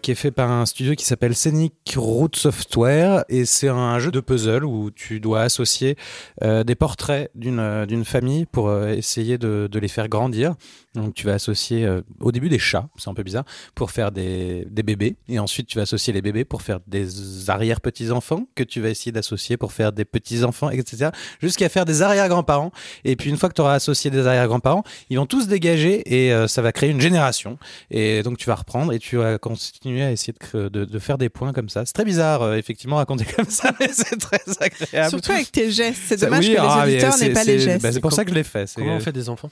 qui 0.00 0.10
est 0.12 0.14
fait 0.14 0.30
par 0.30 0.48
un 0.48 0.64
studio 0.64 0.94
qui 0.94 1.04
s'appelle 1.04 1.34
Scenic 1.34 1.74
Root 1.96 2.30
Software 2.36 3.24
et 3.28 3.44
c'est 3.44 3.68
un 3.68 3.98
jeu 3.98 4.12
de 4.12 4.20
puzzle 4.20 4.64
où 4.64 4.92
tu 4.92 5.18
dois 5.18 5.40
associer 5.42 5.96
des 6.40 6.74
portraits 6.76 7.32
d'une 7.34 8.04
famille 8.04 8.46
pour 8.46 8.72
essayer 8.86 9.38
de 9.38 9.68
les 9.76 9.88
faire 9.88 10.08
grandir. 10.08 10.54
Donc 10.96 11.14
tu 11.14 11.26
vas 11.26 11.34
associer 11.34 11.84
euh, 11.84 12.00
au 12.20 12.32
début 12.32 12.48
des 12.48 12.58
chats, 12.58 12.88
c'est 12.96 13.08
un 13.10 13.14
peu 13.14 13.22
bizarre, 13.22 13.44
pour 13.74 13.90
faire 13.90 14.10
des, 14.10 14.66
des 14.70 14.82
bébés 14.82 15.16
et 15.28 15.38
ensuite 15.38 15.66
tu 15.68 15.76
vas 15.76 15.82
associer 15.82 16.12
les 16.12 16.22
bébés 16.22 16.44
pour 16.44 16.62
faire 16.62 16.80
des 16.86 17.48
arrière 17.50 17.80
petits 17.80 18.10
enfants 18.10 18.46
que 18.54 18.62
tu 18.64 18.80
vas 18.80 18.88
essayer 18.88 19.12
d'associer 19.12 19.56
pour 19.56 19.72
faire 19.72 19.92
des 19.92 20.04
petits 20.04 20.42
enfants, 20.42 20.70
etc. 20.70 21.10
Jusqu'à 21.42 21.68
faire 21.68 21.84
des 21.84 22.02
arrière 22.02 22.28
grands-parents. 22.28 22.72
Et 23.04 23.14
puis 23.16 23.30
une 23.30 23.36
fois 23.36 23.48
que 23.50 23.54
tu 23.54 23.60
auras 23.60 23.74
associé 23.74 24.10
des 24.10 24.26
arrière 24.26 24.46
grands-parents, 24.48 24.84
ils 25.10 25.18
vont 25.18 25.26
tous 25.26 25.46
dégager 25.48 26.02
et 26.12 26.32
euh, 26.32 26.48
ça 26.48 26.62
va 26.62 26.72
créer 26.72 26.90
une 26.90 27.00
génération. 27.00 27.58
Et 27.90 28.22
donc 28.22 28.38
tu 28.38 28.46
vas 28.46 28.54
reprendre 28.54 28.92
et 28.92 28.98
tu 28.98 29.16
vas 29.18 29.38
continuer 29.38 30.02
à 30.02 30.10
essayer 30.12 30.32
de, 30.54 30.68
de, 30.68 30.84
de 30.84 30.98
faire 30.98 31.18
des 31.18 31.28
points 31.28 31.52
comme 31.52 31.68
ça. 31.68 31.84
C'est 31.84 31.92
très 31.92 32.04
bizarre, 32.04 32.42
euh, 32.42 32.56
effectivement, 32.56 32.96
raconter 32.96 33.26
comme 33.36 33.50
ça, 33.50 33.72
mais 33.80 33.88
c'est 33.92 34.16
très 34.18 34.40
agréable. 34.60 35.10
Surtout 35.10 35.32
avec 35.32 35.52
tes 35.52 35.70
gestes. 35.70 36.00
C'est 36.06 36.18
Ça- 36.18 36.26
dommage 36.26 36.46
oui, 36.48 36.54
que 36.54 36.60
ah, 36.60 36.84
les 36.86 36.92
mais 36.92 37.04
auditeurs 37.04 37.18
n'aient 37.18 37.32
pas 37.34 37.44
les 37.44 37.58
gestes. 37.58 37.82
bah, 37.82 37.92
c'est 37.92 38.00
pour 38.00 38.12
ça 38.12 38.24
que 38.24 38.30
je 38.30 38.34
l'ai 38.34 38.44
fait. 38.44 38.66
C'est- 38.66 38.80
Comment 38.80 38.96
on 38.96 39.00
fait 39.00 39.12
des 39.12 39.28
enfants? 39.28 39.50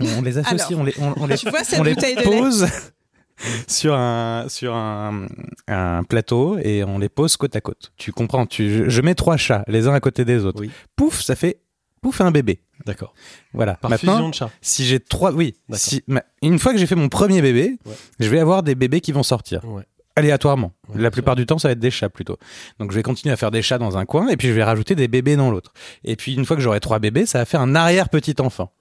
On 0.00 0.22
les 0.22 0.38
associe, 0.38 0.70
Alors, 0.70 0.80
on 0.80 0.84
les, 0.84 0.94
on, 1.00 1.14
on 1.22 1.26
les, 1.26 1.36
vois 1.50 1.60
on 1.78 1.82
les 1.82 1.94
pose. 2.24 2.66
sur 3.66 3.94
un 3.94 4.46
sur 4.48 4.74
un, 4.74 5.26
un 5.68 6.04
plateau 6.04 6.56
et 6.58 6.84
on 6.84 6.98
les 6.98 7.08
pose 7.08 7.36
côte 7.36 7.56
à 7.56 7.60
côte. 7.60 7.92
Tu 7.96 8.12
comprends 8.12 8.46
tu, 8.46 8.70
je, 8.72 8.88
je 8.88 9.00
mets 9.02 9.14
trois 9.14 9.36
chats 9.36 9.64
les 9.66 9.88
uns 9.88 9.92
à 9.94 10.00
côté 10.00 10.24
des 10.24 10.44
autres. 10.44 10.60
Oui. 10.60 10.70
Pouf, 10.96 11.20
ça 11.20 11.34
fait 11.34 11.58
pouf 12.00 12.20
un 12.20 12.30
bébé. 12.30 12.60
D'accord. 12.86 13.14
Voilà. 13.52 13.74
Par 13.74 13.90
Maintenant, 13.90 14.12
fusion 14.14 14.28
de 14.28 14.34
chat. 14.34 14.50
si 14.60 14.84
j'ai 14.84 15.00
trois, 15.00 15.32
oui, 15.32 15.54
si, 15.72 16.02
ma- 16.06 16.22
une 16.42 16.58
fois 16.58 16.72
que 16.72 16.78
j'ai 16.78 16.86
fait 16.86 16.94
mon 16.96 17.08
premier 17.08 17.40
bébé, 17.42 17.78
Ouais. 17.86 17.92
je 18.20 18.28
vais 18.28 18.38
avoir 18.40 18.62
des 18.62 18.74
bébés 18.74 19.00
qui 19.00 19.10
vont 19.12 19.22
sortir 19.22 19.64
Ouais. 19.64 19.84
aléatoirement. 20.16 20.72
Ouais, 20.88 21.00
La 21.00 21.10
plupart 21.10 21.34
du 21.34 21.46
temps, 21.46 21.58
ça 21.58 21.68
va 21.68 21.72
être 21.72 21.78
des 21.80 21.90
chats 21.90 22.10
plutôt. 22.10 22.36
Donc 22.78 22.90
je 22.92 22.96
vais 22.96 23.02
continuer 23.02 23.32
à 23.32 23.36
faire 23.36 23.50
des 23.50 23.62
chats 23.62 23.78
dans 23.78 23.96
un 23.96 24.04
coin 24.04 24.28
et 24.28 24.36
puis 24.36 24.48
je 24.48 24.52
vais 24.52 24.64
rajouter 24.64 24.94
des 24.94 25.08
bébés 25.08 25.36
dans 25.36 25.50
l'autre. 25.50 25.72
Et 26.04 26.14
puis 26.14 26.34
une 26.34 26.44
fois 26.44 26.56
que 26.56 26.62
j'aurai 26.62 26.78
trois 26.80 26.98
bébés, 26.98 27.26
ça 27.26 27.38
va 27.38 27.44
faire 27.46 27.60
un 27.62 27.74
arrière 27.74 28.08
petit 28.10 28.34
enfant. 28.40 28.72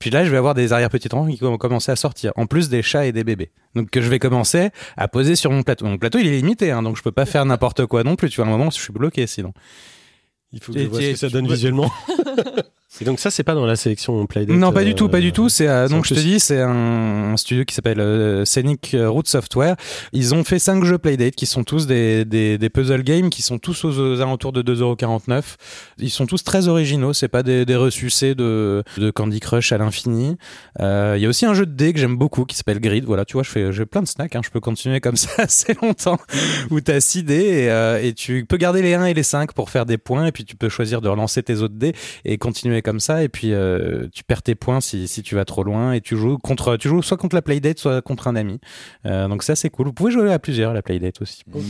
Et 0.00 0.04
puis 0.04 0.10
là, 0.10 0.24
je 0.24 0.30
vais 0.30 0.38
avoir 0.38 0.54
des 0.54 0.72
arrière 0.72 0.88
petits 0.88 1.14
enfants 1.14 1.30
qui 1.30 1.36
vont 1.36 1.58
commencer 1.58 1.92
à 1.92 1.96
sortir, 1.96 2.32
en 2.36 2.46
plus 2.46 2.70
des 2.70 2.80
chats 2.80 3.04
et 3.04 3.12
des 3.12 3.22
bébés. 3.22 3.50
Donc 3.74 3.90
que 3.90 4.00
je 4.00 4.08
vais 4.08 4.18
commencer 4.18 4.70
à 4.96 5.08
poser 5.08 5.36
sur 5.36 5.50
mon 5.50 5.62
plateau. 5.62 5.84
Mon 5.84 5.98
plateau, 5.98 6.18
il 6.18 6.26
est 6.26 6.38
limité, 6.38 6.70
hein, 6.70 6.82
donc 6.82 6.96
je 6.96 7.02
peux 7.02 7.12
pas 7.12 7.26
faire 7.26 7.44
n'importe 7.44 7.84
quoi 7.84 8.02
non 8.02 8.16
plus. 8.16 8.30
Tu 8.30 8.36
vois, 8.36 8.46
à 8.46 8.48
un 8.48 8.50
moment, 8.50 8.70
je 8.70 8.80
suis 8.80 8.94
bloqué 8.94 9.26
sinon. 9.26 9.52
Il 10.52 10.62
faut 10.62 10.72
que 10.72 10.78
Et 10.78 10.84
je 10.84 10.88
vois 10.88 11.02
ce 11.02 11.10
que 11.10 11.16
ça 11.16 11.28
donne 11.28 11.46
visuellement. 11.46 11.92
Et 13.00 13.04
donc 13.04 13.20
ça, 13.20 13.30
c'est 13.30 13.44
pas 13.44 13.54
dans 13.54 13.66
la 13.66 13.76
sélection 13.76 14.26
Playdate 14.26 14.56
Non, 14.56 14.72
pas 14.72 14.84
du 14.84 14.90
euh, 14.90 14.94
tout, 14.94 15.08
pas 15.08 15.20
du 15.20 15.32
tout. 15.32 15.48
C'est 15.48 15.68
euh, 15.68 15.88
donc 15.88 16.04
je 16.06 16.14
te 16.14 16.20
dis, 16.20 16.40
c'est 16.40 16.60
un, 16.60 17.32
un 17.32 17.36
studio 17.36 17.64
qui 17.64 17.74
s'appelle 17.74 18.00
euh, 18.00 18.44
Scenic 18.44 18.96
Root 18.98 19.22
Software. 19.26 19.76
Ils 20.12 20.34
ont 20.34 20.42
fait 20.42 20.58
cinq 20.58 20.84
jeux 20.84 20.98
Playdate 20.98 21.34
qui 21.34 21.46
sont 21.46 21.62
tous 21.62 21.86
des, 21.86 22.24
des, 22.24 22.58
des 22.58 22.68
puzzle 22.68 23.02
games 23.02 23.30
qui 23.30 23.42
sont 23.42 23.58
tous 23.58 23.84
aux, 23.84 23.98
aux 23.98 24.20
alentours 24.20 24.52
de 24.52 24.62
2,49€. 24.62 25.42
Ils 25.98 26.10
sont 26.10 26.26
tous 26.26 26.42
très 26.42 26.66
originaux. 26.68 27.12
C'est 27.12 27.28
pas 27.28 27.42
des, 27.42 27.64
des 27.64 27.76
ressucés 27.76 28.34
de, 28.34 28.82
de 28.98 29.10
Candy 29.10 29.40
Crush 29.40 29.70
à 29.72 29.78
l'infini. 29.78 30.36
Euh, 30.80 31.14
Il 31.16 31.22
y 31.22 31.26
a 31.26 31.28
aussi 31.28 31.46
un 31.46 31.54
jeu 31.54 31.66
de 31.66 31.72
dés 31.72 31.92
que 31.92 32.00
j'aime 32.00 32.16
beaucoup 32.16 32.44
qui 32.44 32.56
s'appelle 32.56 32.80
Grid. 32.80 33.04
Voilà, 33.04 33.24
tu 33.24 33.34
vois, 33.34 33.44
je 33.44 33.50
fais 33.50 33.72
j'ai 33.72 33.86
plein 33.86 34.02
de 34.02 34.08
snacks. 34.08 34.34
Hein. 34.34 34.42
Je 34.44 34.50
peux 34.50 34.60
continuer 34.60 35.00
comme 35.00 35.16
ça 35.16 35.44
assez 35.44 35.74
longtemps. 35.80 36.18
Où 36.70 36.80
t'as 36.80 37.00
six 37.00 37.22
dés 37.22 37.34
et, 37.34 37.70
euh, 37.70 38.02
et 38.02 38.14
tu 38.14 38.44
peux 38.46 38.56
garder 38.56 38.82
les 38.82 38.94
1 38.94 39.06
et 39.06 39.14
les 39.14 39.22
5 39.22 39.52
pour 39.52 39.70
faire 39.70 39.86
des 39.86 39.96
points 39.96 40.26
et 40.26 40.32
puis 40.32 40.44
tu 40.44 40.56
peux 40.56 40.68
choisir 40.68 41.00
de 41.00 41.08
relancer 41.08 41.42
tes 41.42 41.58
autres 41.58 41.76
dés 41.76 41.94
et 42.24 42.36
continuer 42.36 42.79
comme 42.82 43.00
ça 43.00 43.22
et 43.22 43.28
puis 43.28 43.52
euh, 43.52 44.06
tu 44.12 44.24
perds 44.24 44.42
tes 44.42 44.54
points 44.54 44.80
si, 44.80 45.08
si 45.08 45.22
tu 45.22 45.34
vas 45.34 45.44
trop 45.44 45.62
loin 45.62 45.92
et 45.92 46.00
tu 46.00 46.16
joues 46.16 46.38
contre 46.38 46.76
tu 46.76 46.88
joues 46.88 47.02
soit 47.02 47.16
contre 47.16 47.36
la 47.36 47.42
playdate 47.42 47.78
soit 47.78 48.02
contre 48.02 48.28
un 48.28 48.36
ami. 48.36 48.60
Euh, 49.06 49.28
donc 49.28 49.42
ça 49.42 49.54
c'est 49.56 49.70
cool. 49.70 49.86
Vous 49.86 49.92
pouvez 49.92 50.10
jouer 50.12 50.32
à 50.32 50.38
plusieurs 50.38 50.72
la 50.74 50.82
playdate 50.82 51.20
aussi. 51.22 51.42
Ouais, 51.52 51.62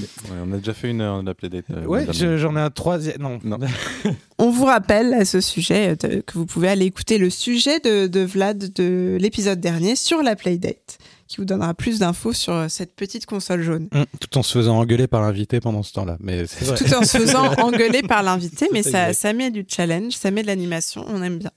on 0.45 0.53
a 0.53 0.57
déjà 0.59 0.75
fait 0.75 0.91
une 0.91 1.01
heure 1.01 1.23
de 1.23 1.27
la 1.27 1.35
Playdate. 1.35 1.65
euh, 1.71 1.85
ouais 1.85 2.07
j'en 2.13 2.57
ai 2.57 2.61
un 2.61 2.71
troisième 2.71 3.17
non, 3.21 3.39
Non. 3.45 3.59
On 4.39 4.51
vous 4.51 4.65
rappelle 4.65 5.13
à 5.15 5.25
ce 5.25 5.41
sujet 5.41 5.97
euh, 6.05 6.23
que 6.23 6.35
vous 6.39 6.47
pouvez 6.47 6.69
aller 6.69 6.87
écouter 6.87 7.19
le 7.19 7.29
sujet 7.31 7.79
de, 7.81 8.07
de 8.07 8.21
Vlad 8.21 8.73
de 8.73 9.17
l'épisode 9.21 9.61
dernier 9.61 9.97
sur 9.97 10.23
la 10.23 10.35
Playdate, 10.37 10.99
qui 11.31 11.37
vous 11.39 11.45
donnera 11.45 11.75
plus 11.75 12.01
d'infos 12.01 12.33
sur 12.33 12.53
euh, 12.53 12.67
cette 12.69 12.95
petite 12.97 13.25
console 13.25 13.63
jaune. 13.63 13.89
Hum, 13.95 14.05
tout 14.21 14.37
en 14.37 14.43
se 14.43 14.53
faisant 14.53 14.79
engueuler 14.79 15.07
par 15.07 15.23
l'invité 15.23 15.61
pendant 15.61 15.83
ce 15.85 15.93
temps-là 15.93 16.17
mais 16.21 16.47
c'est 16.47 16.65
vrai 16.65 16.77
Tout 16.77 16.93
en 16.93 17.05
se 17.05 17.19
faisant 17.19 17.53
engueuler 17.63 18.03
par 18.03 18.23
l'invité, 18.23 18.69
mais 18.73 18.83
ça, 18.83 19.13
ça 19.13 19.33
met 19.33 19.51
du 19.51 19.65
challenge, 19.69 20.13
ça 20.15 20.31
met 20.31 20.43
de 20.43 20.49
l'animation, 20.49 21.05
on 21.09 21.23
aime 21.23 21.39
bien. 21.39 21.53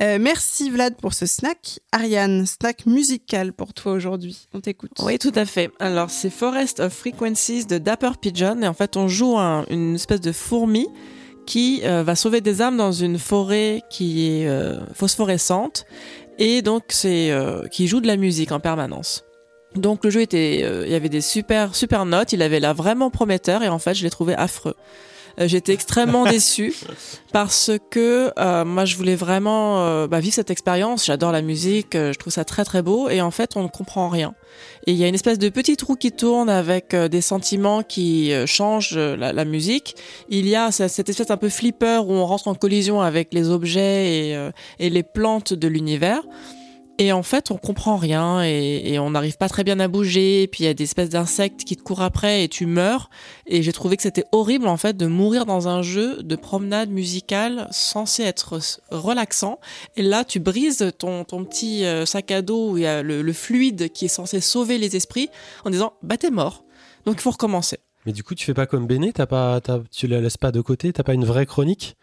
Euh, 0.00 0.16
merci 0.18 0.70
Vlad 0.70 0.96
pour 0.96 1.12
ce 1.12 1.26
snack. 1.26 1.78
Ariane, 1.92 2.46
snack 2.46 2.86
musical 2.86 3.52
pour 3.52 3.74
toi 3.74 3.92
aujourd'hui. 3.92 4.48
On 4.54 4.60
t'écoute. 4.60 4.92
Oui, 5.02 5.18
tout 5.18 5.32
à 5.34 5.44
fait. 5.44 5.70
Alors, 5.80 6.08
c'est 6.08 6.30
Forest 6.30 6.80
of 6.80 6.94
Frequencies 6.94 7.66
de 7.66 7.76
Dapper 7.76 8.12
Pigeon. 8.18 8.62
Et 8.62 8.66
en 8.66 8.72
fait, 8.72 8.96
on 8.96 9.06
joue 9.06 9.36
un- 9.38 9.66
une 9.68 9.96
espèce 9.96 10.22
de 10.22 10.32
fourmi 10.32 10.86
qui 11.44 11.80
euh, 11.84 12.02
va 12.02 12.14
sauver 12.16 12.40
des 12.40 12.62
âmes 12.62 12.78
dans 12.78 12.92
une 12.92 13.18
forêt 13.18 13.82
qui 13.90 14.26
est 14.30 14.46
euh, 14.48 14.80
phosphorescente. 14.94 15.84
Et 16.38 16.62
donc, 16.62 16.84
c'est 16.88 17.30
euh, 17.30 17.66
qui 17.68 17.86
joue 17.86 18.00
de 18.00 18.06
la 18.06 18.16
musique 18.16 18.52
en 18.52 18.60
permanence. 18.60 19.24
Donc, 19.74 20.04
le 20.04 20.10
jeu 20.10 20.20
était. 20.20 20.60
euh, 20.64 20.84
il 20.86 20.92
y 20.92 20.94
avait 20.94 21.08
des 21.08 21.20
super, 21.20 21.74
super 21.74 22.04
notes. 22.04 22.32
Il 22.32 22.42
avait 22.42 22.60
l'air 22.60 22.74
vraiment 22.74 23.10
prometteur. 23.10 23.62
Et 23.62 23.68
en 23.68 23.78
fait, 23.78 23.94
je 23.94 24.02
l'ai 24.02 24.10
trouvé 24.10 24.34
affreux. 24.34 24.74
Euh, 25.40 25.48
J'étais 25.48 25.72
extrêmement 25.72 26.24
déçue 26.24 26.74
parce 27.32 27.70
que 27.90 28.30
euh, 28.38 28.64
moi 28.64 28.84
je 28.84 28.96
voulais 28.96 29.14
vraiment 29.16 29.80
euh, 29.80 30.06
bah, 30.06 30.20
vivre 30.20 30.34
cette 30.34 30.50
expérience. 30.50 31.06
J'adore 31.06 31.32
la 31.32 31.42
musique, 31.42 31.94
euh, 31.94 32.12
je 32.12 32.18
trouve 32.18 32.32
ça 32.32 32.44
très 32.44 32.64
très 32.64 32.82
beau 32.82 33.08
et 33.08 33.20
en 33.20 33.30
fait 33.30 33.56
on 33.56 33.62
ne 33.62 33.68
comprend 33.68 34.08
rien. 34.08 34.34
Et 34.86 34.92
il 34.92 34.98
y 34.98 35.04
a 35.04 35.08
une 35.08 35.14
espèce 35.14 35.38
de 35.38 35.48
petit 35.48 35.76
trou 35.76 35.96
qui 35.96 36.12
tourne 36.12 36.50
avec 36.50 36.94
des 36.94 37.20
sentiments 37.20 37.82
qui 37.82 38.32
changent 38.46 38.96
la, 38.98 39.32
la 39.32 39.44
musique. 39.44 39.96
Il 40.28 40.46
y 40.48 40.54
a 40.56 40.70
ce- 40.72 40.88
cette 40.88 41.08
espèce 41.08 41.30
un 41.30 41.36
peu 41.36 41.48
flipper 41.48 42.02
où 42.06 42.12
on 42.12 42.26
rentre 42.26 42.48
en 42.48 42.54
collision 42.54 43.00
avec 43.00 43.32
les 43.32 43.48
objets 43.48 44.28
et, 44.28 44.36
euh, 44.36 44.50
et 44.78 44.90
les 44.90 45.02
plantes 45.02 45.54
de 45.54 45.68
l'univers. 45.68 46.20
Et 47.02 47.10
en 47.10 47.24
fait, 47.24 47.50
on 47.50 47.56
comprend 47.56 47.96
rien 47.96 48.44
et, 48.44 48.96
on 49.00 49.10
n'arrive 49.10 49.36
pas 49.36 49.48
très 49.48 49.64
bien 49.64 49.80
à 49.80 49.88
bouger. 49.88 50.44
Et 50.44 50.46
puis 50.46 50.62
il 50.62 50.66
y 50.68 50.70
a 50.70 50.74
des 50.74 50.84
espèces 50.84 51.08
d'insectes 51.08 51.64
qui 51.64 51.76
te 51.76 51.82
courent 51.82 52.02
après 52.02 52.44
et 52.44 52.48
tu 52.48 52.64
meurs. 52.64 53.10
Et 53.44 53.64
j'ai 53.64 53.72
trouvé 53.72 53.96
que 53.96 54.04
c'était 54.04 54.24
horrible 54.30 54.68
en 54.68 54.76
fait 54.76 54.96
de 54.96 55.06
mourir 55.06 55.44
dans 55.44 55.66
un 55.66 55.82
jeu 55.82 56.22
de 56.22 56.36
promenade 56.36 56.90
musicale 56.90 57.66
censé 57.72 58.22
être 58.22 58.60
relaxant. 58.90 59.58
Et 59.96 60.02
là, 60.02 60.22
tu 60.22 60.38
brises 60.38 60.92
ton, 60.96 61.24
petit 61.24 61.84
euh, 61.84 62.06
sac 62.06 62.30
à 62.30 62.40
dos 62.40 62.70
où 62.70 62.78
il 62.78 62.84
y 62.84 62.86
a 62.86 63.02
le, 63.02 63.32
fluide 63.32 63.90
qui 63.90 64.04
est 64.04 64.08
censé 64.08 64.40
sauver 64.40 64.78
les 64.78 64.94
esprits 64.94 65.28
en 65.64 65.70
disant 65.70 65.94
bah 66.04 66.16
t'es 66.16 66.30
mort. 66.30 66.62
Donc 67.04 67.16
il 67.16 67.20
faut 67.20 67.32
recommencer. 67.32 67.78
Mais 68.06 68.12
du 68.12 68.22
coup, 68.22 68.36
tu 68.36 68.44
fais 68.44 68.54
pas 68.54 68.66
comme 68.66 68.86
Béné, 68.86 69.12
t'as 69.12 69.26
pas, 69.26 69.60
tu 69.90 70.06
la 70.06 70.20
laisses 70.20 70.36
pas 70.36 70.52
de 70.52 70.60
côté, 70.60 70.92
t'as 70.92 71.02
pas 71.02 71.14
une 71.14 71.24
vraie 71.24 71.46
chronique? 71.46 71.96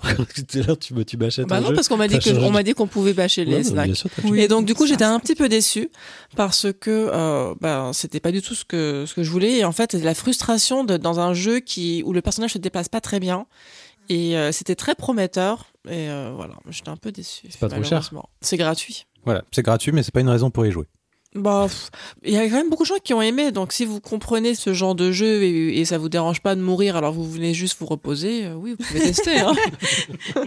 Tout 0.16 0.58
à 0.58 0.62
l'heure, 0.62 0.78
tu 0.78 0.94
tu 1.04 1.16
bâchais 1.16 1.44
Bah 1.44 1.60
non 1.60 1.68
jeu. 1.68 1.74
parce 1.74 1.88
qu'on 1.88 1.96
m'a 1.96 2.06
dit 2.06 2.14
m'a 2.50 2.74
qu'on 2.74 2.86
pouvait 2.86 3.12
bâcher 3.12 3.44
Ouais, 3.44 3.56
les 3.58 3.64
snacks. 3.64 3.96
sûr, 3.96 4.08
Et 4.36 4.46
donc 4.48 4.64
du 4.64 4.74
coup 4.74 4.86
j'étais 4.86 5.04
un 5.04 5.18
petit 5.18 5.34
peu 5.34 5.48
déçue 5.48 5.90
parce 6.36 6.68
que 6.80 7.10
euh, 7.12 7.54
ben 7.60 7.92
c'était 7.92 8.20
pas 8.20 8.30
du 8.30 8.40
tout 8.40 8.54
ce 8.54 8.64
que 8.64 9.04
ce 9.06 9.14
que 9.14 9.22
je 9.24 9.30
voulais 9.30 9.58
et 9.58 9.64
en 9.64 9.72
fait 9.72 9.94
la 9.94 10.14
frustration 10.14 10.84
de, 10.84 10.96
dans 10.96 11.18
un 11.18 11.34
jeu 11.34 11.58
qui 11.60 12.02
où 12.06 12.12
le 12.12 12.22
personnage 12.22 12.52
se 12.52 12.58
déplace 12.58 12.88
pas 12.88 13.00
très 13.00 13.18
bien 13.18 13.46
et 14.08 14.36
euh, 14.38 14.52
c'était 14.52 14.76
très 14.76 14.94
prometteur 14.94 15.66
et 15.88 16.08
euh, 16.08 16.32
voilà 16.36 16.54
j'étais 16.68 16.88
un 16.90 16.96
peu 16.96 17.10
déçue. 17.10 17.46
C'est 17.50 17.58
pas 17.60 17.68
trop 17.68 17.82
cher. 17.82 18.08
C'est 18.40 18.56
gratuit. 18.56 19.06
voilà 19.24 19.42
c'est 19.50 19.62
gratuit 19.62 19.90
mais 19.92 20.02
c'est 20.04 20.12
pas 20.14 20.20
une 20.20 20.28
raison 20.30 20.50
pour 20.50 20.64
y 20.66 20.70
jouer 20.70 20.86
Bah 21.36 21.68
il 22.24 22.32
y 22.32 22.36
a 22.36 22.44
quand 22.48 22.56
même 22.56 22.70
beaucoup 22.70 22.82
de 22.82 22.88
gens 22.88 22.98
qui 23.04 23.14
ont 23.14 23.22
aimé 23.22 23.52
donc 23.52 23.72
si 23.72 23.84
vous 23.84 24.00
comprenez 24.00 24.56
ce 24.56 24.74
genre 24.74 24.96
de 24.96 25.12
jeu 25.12 25.44
et, 25.44 25.78
et 25.78 25.84
ça 25.84 25.96
vous 25.96 26.08
dérange 26.08 26.40
pas 26.40 26.56
de 26.56 26.60
mourir 26.60 26.96
alors 26.96 27.12
vous 27.12 27.30
venez 27.30 27.54
juste 27.54 27.78
vous 27.78 27.86
reposer 27.86 28.46
euh, 28.46 28.54
oui 28.54 28.74
vous 28.76 28.84
pouvez 28.84 28.98
tester. 29.00 29.38
Hein. 29.38 29.54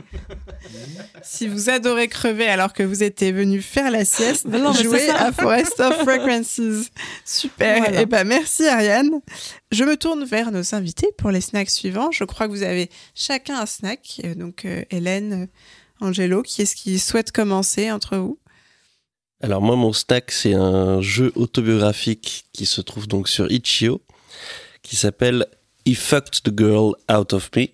Si 1.21 1.47
vous 1.47 1.69
adorez 1.69 2.07
crever 2.07 2.47
alors 2.47 2.73
que 2.73 2.83
vous 2.83 3.03
étiez 3.03 3.31
venu 3.31 3.61
faire 3.61 3.91
la 3.91 4.03
sieste, 4.05 4.45
Non, 4.45 4.59
non, 4.59 4.73
jouez 4.73 5.09
à 5.09 5.31
Forest 5.31 5.79
of 5.79 5.95
Frequencies. 6.03 6.89
Super. 7.25 7.79
Voilà. 7.79 8.01
Et 8.01 8.05
ben 8.05 8.25
merci 8.25 8.65
Ariane. 8.67 9.09
Je 9.71 9.83
me 9.83 9.95
tourne 9.95 10.23
vers 10.25 10.51
nos 10.51 10.75
invités 10.75 11.07
pour 11.17 11.31
les 11.31 11.41
snacks 11.41 11.69
suivants. 11.69 12.11
Je 12.11 12.23
crois 12.25 12.47
que 12.47 12.51
vous 12.51 12.63
avez 12.63 12.89
chacun 13.15 13.59
un 13.59 13.65
snack. 13.65 14.21
Euh, 14.25 14.35
Donc 14.35 14.65
euh, 14.65 14.83
Hélène, 14.91 15.47
Angelo, 16.01 16.41
qui 16.41 16.61
est-ce 16.61 16.75
qui 16.75 16.99
souhaite 16.99 17.31
commencer 17.31 17.91
entre 17.91 18.17
vous? 18.17 18.37
Alors 19.43 19.61
moi, 19.61 19.75
mon 19.75 19.91
stack, 19.91 20.31
c'est 20.31 20.53
un 20.53 21.01
jeu 21.01 21.33
autobiographique 21.35 22.45
qui 22.53 22.65
se 22.65 22.79
trouve 22.79 23.09
donc 23.09 23.27
sur 23.27 23.51
Itch.io, 23.51 23.99
qui 24.83 24.95
s'appelle 24.95 25.47
He 25.85 25.95
Fucked 25.97 26.43
the 26.43 26.57
Girl 26.57 26.93
Out 27.11 27.33
of 27.33 27.49
Me 27.57 27.67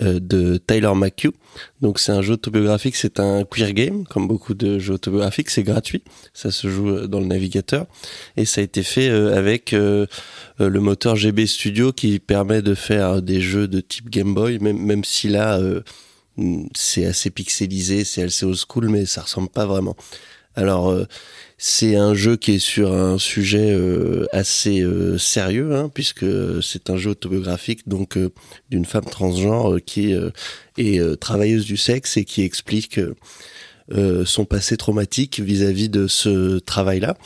euh, 0.00 0.20
de 0.20 0.58
Tyler 0.58 0.92
McHugh. 0.94 1.34
Donc 1.80 1.98
c'est 1.98 2.12
un 2.12 2.22
jeu 2.22 2.34
autobiographique, 2.34 2.94
c'est 2.94 3.18
un 3.18 3.42
queer 3.42 3.72
game, 3.72 4.04
comme 4.04 4.28
beaucoup 4.28 4.54
de 4.54 4.78
jeux 4.78 4.94
autobiographiques, 4.94 5.50
c'est 5.50 5.64
gratuit, 5.64 6.04
ça 6.34 6.52
se 6.52 6.68
joue 6.68 6.88
euh, 6.90 7.06
dans 7.08 7.18
le 7.18 7.26
navigateur, 7.26 7.86
et 8.36 8.44
ça 8.44 8.60
a 8.60 8.64
été 8.64 8.84
fait 8.84 9.08
euh, 9.08 9.36
avec 9.36 9.72
le 9.72 10.06
moteur 10.58 11.16
GB 11.16 11.48
Studio 11.48 11.92
qui 11.92 12.20
permet 12.20 12.62
de 12.62 12.76
faire 12.76 13.22
des 13.22 13.40
jeux 13.40 13.66
de 13.66 13.80
type 13.80 14.08
Game 14.08 14.34
Boy, 14.34 14.60
même, 14.60 14.78
même 14.78 15.02
si 15.02 15.26
là 15.26 15.60
c'est 16.74 17.06
assez 17.06 17.30
pixelisé, 17.30 18.04
c'est 18.04 18.22
assez 18.22 18.46
old 18.46 18.56
school, 18.56 18.88
mais 18.88 19.04
ça 19.04 19.22
ressemble 19.22 19.48
pas 19.48 19.66
vraiment. 19.66 19.96
Alors, 20.56 20.90
euh, 20.90 21.06
c'est 21.58 21.94
un 21.94 22.14
jeu 22.14 22.36
qui 22.36 22.52
est 22.52 22.58
sur 22.58 22.92
un 22.92 23.18
sujet 23.18 23.72
euh, 23.72 24.26
assez 24.32 24.80
euh, 24.80 25.16
sérieux, 25.16 25.74
hein, 25.74 25.90
puisque 25.92 26.26
c'est 26.62 26.90
un 26.90 26.96
jeu 26.96 27.10
autobiographique 27.10 27.88
donc 27.88 28.18
d'une 28.70 28.84
femme 28.84 29.04
transgenre 29.04 29.78
qui 29.84 30.14
est 30.78 31.20
travailleuse 31.20 31.64
du 31.64 31.76
sexe 31.76 32.16
et 32.16 32.24
qui 32.24 32.42
explique 32.42 33.00
son 34.24 34.44
passé 34.44 34.76
traumatique 34.76 35.40
vis-à-vis 35.40 35.88
de 35.88 36.06
ce 36.06 36.58
travail-là. 36.58 37.16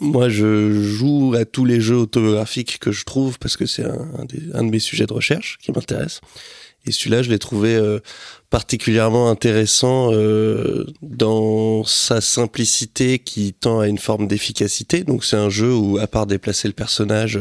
Moi, 0.00 0.28
je 0.28 0.82
joue 0.82 1.34
à 1.36 1.44
tous 1.44 1.64
les 1.64 1.80
jeux 1.80 1.96
autobiographiques 1.96 2.78
que 2.78 2.92
je 2.92 3.04
trouve 3.04 3.38
parce 3.38 3.56
que 3.56 3.66
c'est 3.66 3.84
un, 3.84 4.24
de 4.24 4.70
mes 4.70 4.78
sujets 4.78 5.06
de 5.06 5.12
recherche 5.12 5.58
qui 5.62 5.70
m'intéresse. 5.72 6.20
Et 6.86 6.92
celui-là, 6.92 7.22
je 7.22 7.30
l'ai 7.30 7.38
trouvé 7.38 7.78
particulièrement 8.50 9.28
intéressant 9.30 10.12
euh, 10.12 10.86
dans 11.02 11.84
sa 11.84 12.20
simplicité 12.20 13.18
qui 13.18 13.52
tend 13.52 13.80
à 13.80 13.88
une 13.88 13.98
forme 13.98 14.28
d'efficacité. 14.28 15.04
Donc 15.04 15.24
c'est 15.24 15.36
un 15.36 15.50
jeu 15.50 15.74
où, 15.74 15.98
à 15.98 16.06
part 16.06 16.26
déplacer 16.26 16.68
le 16.68 16.74
personnage 16.74 17.40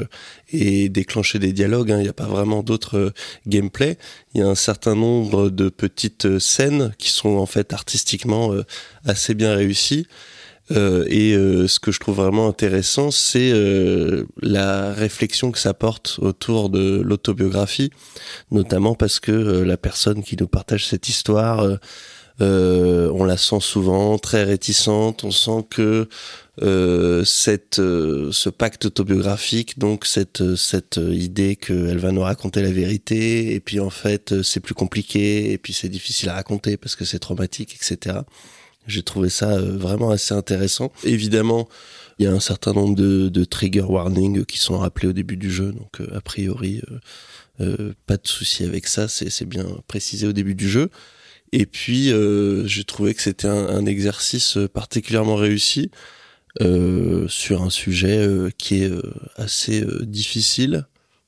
et 0.52 0.90
déclencher 0.90 1.40
des 1.40 1.53
dialogues, 1.53 1.91
hein, 1.91 1.98
il 1.99 2.03
n'y 2.03 2.10
a 2.10 2.14
pas 2.14 2.26
vraiment 2.26 2.64
d'autres 2.64 2.98
euh, 2.98 3.14
gameplay. 3.48 3.98
Il 4.34 4.41
y 4.41 4.44
a 4.44 4.48
un 4.48 4.56
certain 4.56 4.95
nombre 4.95 5.49
de 5.49 5.69
petites 5.69 6.26
euh, 6.26 6.40
scènes 6.40 6.94
qui 6.98 7.10
sont 7.10 7.38
en 7.38 7.45
fait 7.45 7.73
artistiquement 7.73 8.53
euh, 8.53 8.64
assez 9.06 9.34
bien 9.34 9.56
réussies. 9.56 10.07
Euh, 10.71 11.05
et 11.07 11.33
euh, 11.33 11.67
ce 11.67 11.79
que 11.79 11.91
je 11.91 11.99
trouve 11.99 12.15
vraiment 12.15 12.47
intéressant, 12.47 13.11
c'est 13.11 13.51
euh, 13.53 14.25
la 14.41 14.93
réflexion 14.93 15.51
que 15.51 15.59
ça 15.59 15.73
porte 15.73 16.17
autour 16.21 16.69
de 16.69 17.01
l'autobiographie, 17.01 17.91
notamment 18.51 18.95
parce 18.95 19.19
que 19.19 19.31
la 19.31 19.77
personne 19.77 20.23
qui 20.23 20.35
nous 20.37 20.47
partage 20.47 20.87
cette 20.87 21.07
histoire, 21.07 21.77
on 22.39 23.23
la 23.23 23.37
sent 23.37 23.59
souvent 23.61 24.17
très 24.17 24.43
réticente. 24.43 25.23
On 25.23 25.31
sent 25.31 25.65
que 25.69 26.07
cette, 27.25 27.75
ce 27.75 28.49
pacte 28.49 28.85
autobiographique, 28.85 29.77
donc 29.77 30.05
cette, 30.05 30.55
cette 30.55 30.97
idée 30.97 31.55
qu'elle 31.57 31.99
va 31.99 32.11
nous 32.11 32.21
raconter 32.21 32.63
la 32.63 32.71
vérité, 32.71 33.53
et 33.53 33.59
puis 33.59 33.79
en 33.79 33.91
fait 33.91 34.41
c'est 34.41 34.61
plus 34.61 34.73
compliqué, 34.73 35.51
et 35.51 35.57
puis 35.59 35.73
c'est 35.73 35.89
difficile 35.89 36.29
à 36.29 36.33
raconter 36.33 36.75
parce 36.75 36.95
que 36.95 37.05
c'est 37.05 37.19
traumatique, 37.19 37.75
etc. 37.75 38.17
J'ai 38.88 39.03
trouvé 39.03 39.30
ça 39.30 39.52
euh, 39.52 39.78
vraiment 39.78 40.12
assez 40.12 40.34
intéressant. 40.34 40.91
Évidemment, 41.03 41.68
il 42.20 42.26
y 42.26 42.28
a 42.28 42.32
un 42.32 42.40
certain 42.40 42.74
nombre 42.74 42.95
de, 42.95 43.30
de 43.30 43.44
trigger 43.44 43.82
warnings 43.82 44.45
qui 44.45 44.60
sont 44.60 44.78
rappelés 44.78 45.07
au 45.07 45.14
début 45.14 45.38
du 45.38 45.52
jeu, 45.52 45.72
donc 45.72 46.02
euh, 46.02 46.16
a 46.16 46.22
priori, 46.22 46.82
euh, 47.62 47.94
pas 48.06 48.18
de 48.18 48.28
souci 48.28 48.64
avec 48.64 48.88
ça, 48.88 49.07
c'est 49.07 49.45
bien 49.45 49.66
précisé 49.88 50.28
au 50.28 50.34
début 50.34 50.56
du 50.56 50.70
jeu. 50.70 50.90
Et 51.52 51.66
puis, 51.66 52.12
j'ai 52.66 52.84
trouvé 52.84 53.14
que 53.14 53.22
c'était 53.22 53.48
un, 53.48 53.86
exercice 53.86 54.57
particulièrement 54.74 55.36
réussi 55.36 55.90
sur 56.60 57.62
un 57.62 57.70
sujet 57.70 58.28
qui 58.57 58.84
est 58.84 58.91
assez 59.38 59.86
difficile, 60.02 60.86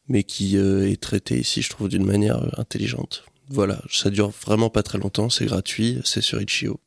mais 0.09 0.23
qui 0.23 0.57
est 0.57 0.99
traité 0.99 1.39
ici, 1.39 1.61
je 1.61 1.69
trouve, 1.69 1.87
d'une 1.87 2.03
manière 2.03 2.59
intelligente. 2.59 3.23
Voilà, 3.49 3.81
ça 3.89 4.09
dure 4.09 4.31
vraiment 4.45 4.69
pas 4.69 4.83
très 4.83 4.97
longtemps, 4.97 5.29
c'est 5.29 5.45
gratuit, 5.45 5.99
c'est 6.03 6.21
sur 6.21 6.41
Itch.io. 6.41 6.77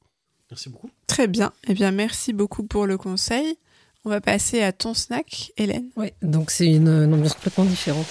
Merci 0.51 0.68
beaucoup. 0.68 0.90
Très 1.06 1.28
bien. 1.28 1.52
Eh 1.68 1.74
bien, 1.74 1.90
merci 1.90 2.32
beaucoup 2.32 2.64
pour 2.64 2.86
le 2.86 2.97
conseil. 2.97 3.56
On 4.05 4.10
va 4.10 4.20
passer 4.20 4.62
à 4.62 4.72
ton 4.72 4.94
snack, 4.94 5.52
Hélène. 5.59 5.90
Oui, 5.97 6.09
donc 6.22 6.51
c'est 6.51 6.66
une, 6.66 6.89
une, 6.89 7.12
ambiance 7.12 7.35
complètement 7.35 7.66
différente. 7.66 8.06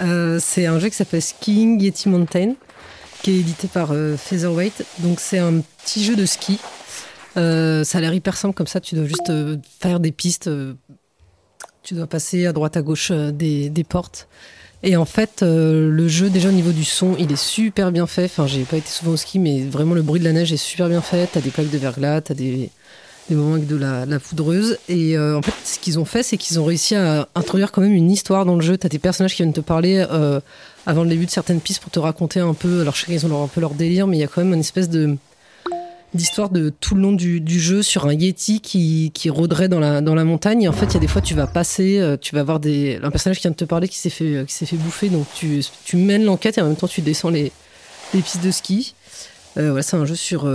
Euh, 0.00 0.38
c'est 0.40 0.66
un 0.66 0.78
jeu 0.78 0.88
qui 0.88 0.94
s'appelle 0.94 1.20
Skiing 1.20 1.80
Yeti 1.80 2.08
Mountain, 2.08 2.54
qui 3.22 3.32
est 3.32 3.40
édité 3.40 3.66
par 3.66 3.90
euh, 3.90 4.16
Featherweight. 4.16 4.84
Donc 5.00 5.18
c'est 5.18 5.38
un 5.38 5.60
petit 5.84 6.04
jeu 6.04 6.14
de 6.14 6.26
ski. 6.26 6.60
Euh, 7.36 7.82
ça 7.82 7.98
a 7.98 8.00
l'air 8.00 8.14
hyper 8.14 8.36
simple 8.36 8.54
comme 8.54 8.66
ça. 8.66 8.80
Tu 8.80 8.94
dois 8.94 9.06
juste 9.06 9.30
euh, 9.30 9.56
faire 9.80 9.98
des 10.00 10.12
pistes. 10.12 10.46
Euh, 10.46 10.74
tu 11.82 11.94
dois 11.94 12.06
passer 12.06 12.46
à 12.46 12.52
droite 12.52 12.76
à 12.76 12.82
gauche 12.82 13.10
euh, 13.10 13.32
des, 13.32 13.68
des 13.68 13.84
portes. 13.84 14.28
Et 14.84 14.96
en 14.96 15.04
fait, 15.04 15.42
euh, 15.42 15.90
le 15.90 16.08
jeu, 16.08 16.28
déjà 16.28 16.48
au 16.48 16.52
niveau 16.52 16.72
du 16.72 16.84
son, 16.84 17.14
il 17.18 17.30
est 17.30 17.36
super 17.36 17.92
bien 17.92 18.06
fait. 18.06 18.24
Enfin, 18.24 18.46
j'ai 18.46 18.64
pas 18.64 18.76
été 18.76 18.88
souvent 18.88 19.12
au 19.12 19.16
ski, 19.16 19.38
mais 19.38 19.62
vraiment 19.62 19.94
le 19.94 20.02
bruit 20.02 20.18
de 20.18 20.24
la 20.24 20.32
neige 20.32 20.52
est 20.52 20.56
super 20.56 20.88
bien 20.88 21.00
fait. 21.00 21.28
T'as 21.32 21.40
des 21.40 21.50
plaques 21.50 21.70
de 21.70 21.78
verglas, 21.78 22.20
t'as 22.22 22.34
des, 22.34 22.70
moments 23.30 23.54
avec 23.54 23.68
de 23.68 23.76
la, 23.76 24.18
poudreuse. 24.18 24.78
Et 24.88 25.16
euh, 25.16 25.38
en 25.38 25.42
fait, 25.42 25.54
ce 25.64 25.78
qu'ils 25.78 26.00
ont 26.00 26.04
fait, 26.04 26.24
c'est 26.24 26.36
qu'ils 26.36 26.58
ont 26.58 26.64
réussi 26.64 26.96
à 26.96 27.28
introduire 27.36 27.70
quand 27.70 27.80
même 27.80 27.92
une 27.92 28.10
histoire 28.10 28.44
dans 28.44 28.56
le 28.56 28.60
jeu. 28.60 28.76
T'as 28.76 28.88
des 28.88 28.98
personnages 28.98 29.36
qui 29.36 29.42
viennent 29.42 29.52
te 29.52 29.60
parler 29.60 30.04
euh, 30.10 30.40
avant 30.84 31.04
le 31.04 31.10
début 31.10 31.26
de 31.26 31.30
certaines 31.30 31.60
pistes 31.60 31.80
pour 31.80 31.92
te 31.92 32.00
raconter 32.00 32.40
un 32.40 32.54
peu. 32.54 32.80
Alors, 32.80 32.96
je 32.96 33.06
sais 33.06 33.24
ont 33.24 33.44
un 33.44 33.48
peu 33.48 33.60
leur 33.60 33.74
délire, 33.74 34.08
mais 34.08 34.16
il 34.16 34.20
y 34.20 34.24
a 34.24 34.28
quand 34.28 34.42
même 34.42 34.52
une 34.52 34.60
espèce 34.60 34.88
de 34.88 35.16
d'histoire 36.14 36.50
de 36.50 36.68
tout 36.68 36.94
le 36.94 37.02
long 37.02 37.12
du, 37.12 37.60
jeu 37.60 37.82
sur 37.82 38.06
un 38.06 38.12
yeti 38.12 38.60
qui, 38.60 39.10
qui 39.14 39.30
rôderait 39.30 39.68
dans 39.68 39.80
la, 39.80 40.00
dans 40.00 40.14
la 40.14 40.24
montagne. 40.24 40.62
Et 40.62 40.68
en 40.68 40.72
fait, 40.72 40.86
il 40.86 40.94
y 40.94 40.96
a 40.96 41.00
des 41.00 41.08
fois, 41.08 41.22
tu 41.22 41.34
vas 41.34 41.46
passer, 41.46 41.98
euh, 41.98 42.16
tu 42.20 42.34
vas 42.34 42.42
voir 42.42 42.60
des, 42.60 42.98
un 43.02 43.10
personnage 43.10 43.38
qui 43.38 43.42
vient 43.42 43.50
de 43.50 43.56
te 43.56 43.64
parler 43.64 43.88
qui 43.88 43.98
s'est 43.98 44.10
fait, 44.10 44.34
euh, 44.36 44.44
qui 44.44 44.54
s'est 44.54 44.66
fait 44.66 44.76
bouffer. 44.76 45.08
Donc, 45.08 45.26
tu, 45.34 45.62
tu 45.84 45.96
mènes 45.96 46.24
l'enquête 46.24 46.58
et 46.58 46.60
en 46.60 46.66
même 46.66 46.76
temps, 46.76 46.88
tu 46.88 47.00
descends 47.00 47.30
les, 47.30 47.52
les 48.14 48.20
pistes 48.20 48.44
de 48.44 48.50
ski. 48.50 48.94
Euh, 49.56 49.80
c'est 49.82 49.96
un 49.96 50.04
jeu 50.04 50.14
sur, 50.14 50.50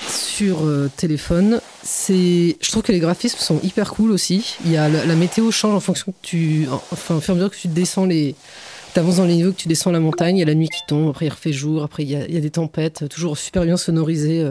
sur 0.00 0.58
téléphone. 0.96 1.60
C'est, 1.82 2.56
je 2.60 2.70
trouve 2.70 2.82
que 2.82 2.92
les 2.92 3.00
graphismes 3.00 3.38
sont 3.38 3.60
hyper 3.62 3.92
cool 3.92 4.10
aussi. 4.10 4.56
Il 4.64 4.72
y 4.72 4.76
a 4.76 4.88
la, 4.88 5.04
la 5.04 5.14
météo 5.14 5.50
change 5.50 5.74
en 5.74 5.80
fonction 5.80 6.12
que 6.12 6.26
tu, 6.26 6.66
enfin, 6.92 7.16
au 7.16 7.20
fur 7.20 7.34
et 7.34 7.36
à 7.36 7.36
mesure 7.36 7.50
que 7.50 7.56
tu 7.56 7.68
descends 7.68 8.06
les, 8.06 8.34
T'avances 8.98 9.18
dans 9.18 9.26
les 9.26 9.36
niveaux, 9.36 9.52
que 9.52 9.56
tu 9.58 9.68
descends 9.68 9.92
la 9.92 10.00
montagne, 10.00 10.38
il 10.38 10.40
y 10.40 10.42
a 10.42 10.46
la 10.46 10.56
nuit 10.56 10.68
qui 10.68 10.80
tombe, 10.88 11.10
après 11.10 11.26
il 11.26 11.28
refait 11.28 11.52
jour, 11.52 11.84
après 11.84 12.02
il 12.02 12.10
y 12.10 12.16
a, 12.16 12.40
des 12.40 12.50
tempêtes, 12.50 13.08
toujours 13.08 13.38
super 13.38 13.62
bien 13.64 13.76
sonorisé. 13.76 14.42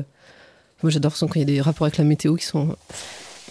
Moi 0.82 0.90
j'adore 0.90 1.18
quand 1.19 1.36
il 1.36 1.40
y 1.40 1.41
a 1.41 1.45
des 1.45 1.60
rapports 1.60 1.86
avec 1.86 1.98
la 1.98 2.06
météo 2.06 2.36
qui 2.36 2.45
sont. 2.45 2.78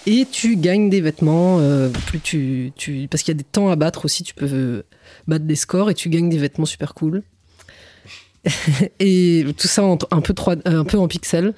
Et 0.07 0.25
tu 0.25 0.57
gagnes 0.57 0.89
des 0.89 1.03
vêtements, 1.03 1.59
euh, 1.61 1.91
plus 1.91 2.21
tu, 2.21 2.73
tu... 2.77 3.09
parce 3.11 3.23
qu'il 3.23 3.35
y 3.35 3.37
a 3.37 3.39
des 3.39 3.45
temps 3.45 3.69
à 3.69 3.77
battre 3.77 4.07
aussi, 4.07 4.23
tu 4.23 4.33
peux 4.33 4.85
battre 5.29 5.45
des 5.45 5.55
scores 5.55 5.91
et 5.91 5.95
tu 5.95 6.09
gagnes 6.09 6.31
des 6.31 6.39
vêtements 6.39 6.65
super 6.65 6.95
cool. 6.95 7.23
et 8.99 9.45
tout 9.55 9.69
ça 9.69 9.83
un, 9.83 10.21
peu 10.23 10.33
3, 10.33 10.57
un 10.65 10.85
peu 10.85 10.97
en 10.97 11.09
pixels. 11.09 11.53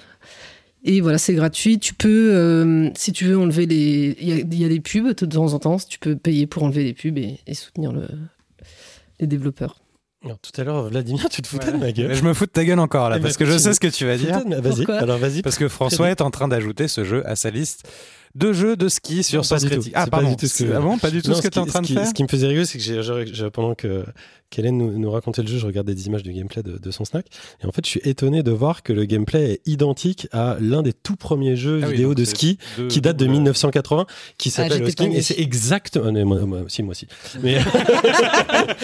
Et 0.82 1.00
voilà, 1.00 1.16
c'est 1.16 1.34
gratuit. 1.34 1.78
Tu 1.78 1.94
peux, 1.94 2.34
euh, 2.34 2.90
si 2.96 3.12
tu 3.12 3.26
veux 3.26 3.38
enlever 3.38 3.66
les. 3.66 4.16
Il 4.20 4.58
y, 4.58 4.64
a 4.64 4.68
des 4.68 4.80
pubs 4.80 5.14
de 5.14 5.26
temps 5.26 5.52
en 5.52 5.60
temps, 5.60 5.76
tu 5.76 6.00
peux 6.00 6.16
payer 6.16 6.48
pour 6.48 6.64
enlever 6.64 6.82
les 6.82 6.92
pubs 6.92 7.18
et 7.18 7.54
soutenir 7.54 7.92
le, 7.92 8.08
les 9.20 9.26
développeurs. 9.26 9.82
Alors, 10.24 10.38
tout 10.40 10.60
à 10.60 10.64
l'heure, 10.64 10.88
Vladimir, 10.88 11.28
tu 11.30 11.42
te 11.42 11.46
foutais 11.46 11.70
de 11.70 11.76
ma 11.76 11.92
gueule. 11.92 12.12
Je 12.12 12.24
me 12.24 12.34
fous 12.34 12.46
de 12.46 12.50
ta 12.50 12.64
gueule 12.64 12.80
encore 12.80 13.08
là, 13.08 13.16
Eh 13.16 13.18
ben, 13.20 13.24
parce 13.24 13.36
que 13.36 13.44
je 13.44 13.56
sais 13.56 13.72
ce 13.72 13.78
que 13.78 13.86
tu 13.86 14.04
vas 14.04 14.16
dire. 14.16 14.40
Vas-y, 14.48 14.84
alors 14.90 15.18
vas-y. 15.18 15.42
Parce 15.42 15.56
que 15.56 15.68
François 15.68 16.10
est 16.10 16.20
en 16.20 16.30
train 16.32 16.48
d'ajouter 16.48 16.88
ce 16.88 17.04
jeu 17.04 17.24
à 17.28 17.36
sa 17.36 17.50
liste 17.50 17.88
de 18.34 18.52
jeux 18.52 18.76
de 18.76 18.88
ski 18.88 19.22
sur 19.22 19.44
Sens 19.44 19.62
du 19.62 19.68
tout. 19.68 19.74
Critique. 19.74 19.92
Ah, 19.96 20.04
C'est 20.04 20.10
pas 20.10 20.18
pardon. 20.18 20.30
du 20.30 20.36
tout 20.36 20.46
ce 20.46 20.62
que- 20.64 20.72
Ah 20.72 20.80
bon, 20.80 20.98
pas 20.98 21.10
du 21.10 21.22
tout 21.22 21.30
Non, 21.30 21.36
ce 21.36 21.42
que 21.42 21.48
tu 21.48 21.58
es 21.58 21.60
en 21.60 21.64
qui- 21.64 21.70
train 21.70 21.82
de 21.82 21.86
qui- 21.86 21.94
faire 21.94 22.06
Ce 22.06 22.14
qui 22.14 22.22
me 22.22 22.28
faisait 22.28 22.46
rigoler, 22.46 22.66
c'est 22.66 22.78
que 22.78 22.84
j'ai- 22.84 23.02
j'ai- 23.02 23.26
j'ai- 23.34 23.50
pendant 23.50 23.74
que 23.74 24.04
qu'Hélène 24.50 24.78
nous, 24.78 24.98
nous 24.98 25.10
racontait 25.10 25.42
le 25.42 25.48
jeu, 25.48 25.58
je 25.58 25.66
regardais 25.66 25.94
des 25.94 26.06
images 26.06 26.22
du 26.22 26.32
gameplay 26.32 26.62
de, 26.62 26.78
de 26.78 26.90
son 26.90 27.04
snack. 27.04 27.26
Et 27.62 27.66
en 27.66 27.70
fait, 27.70 27.84
je 27.84 27.90
suis 27.90 28.00
étonné 28.04 28.42
de 28.42 28.50
voir 28.50 28.82
que 28.82 28.94
le 28.94 29.04
gameplay 29.04 29.52
est 29.52 29.60
identique 29.66 30.26
à 30.32 30.56
l'un 30.58 30.80
des 30.80 30.94
tout 30.94 31.16
premiers 31.16 31.54
jeux 31.54 31.80
Ah 31.82 31.86
oui, 31.88 31.92
vidéo 31.92 32.14
de 32.14 32.24
ski 32.24 32.56
qui 32.88 33.02
date 33.02 33.18
de 33.18 33.26
double- 33.26 33.36
1980, 33.36 34.06
qui 34.38 34.48
s'appelle 34.48 34.72
j'étais 34.72 34.84
le 34.84 34.90
skiing. 34.90 35.12
Et 35.12 35.20
c'est 35.20 35.38
exactement. 35.38 36.06
ah, 36.16 36.24
moi, 36.24 36.40
moi 36.46 36.60
aussi, 36.62 36.82
moi 36.82 36.92
aussi. 36.92 37.06
Mais, 37.42 37.58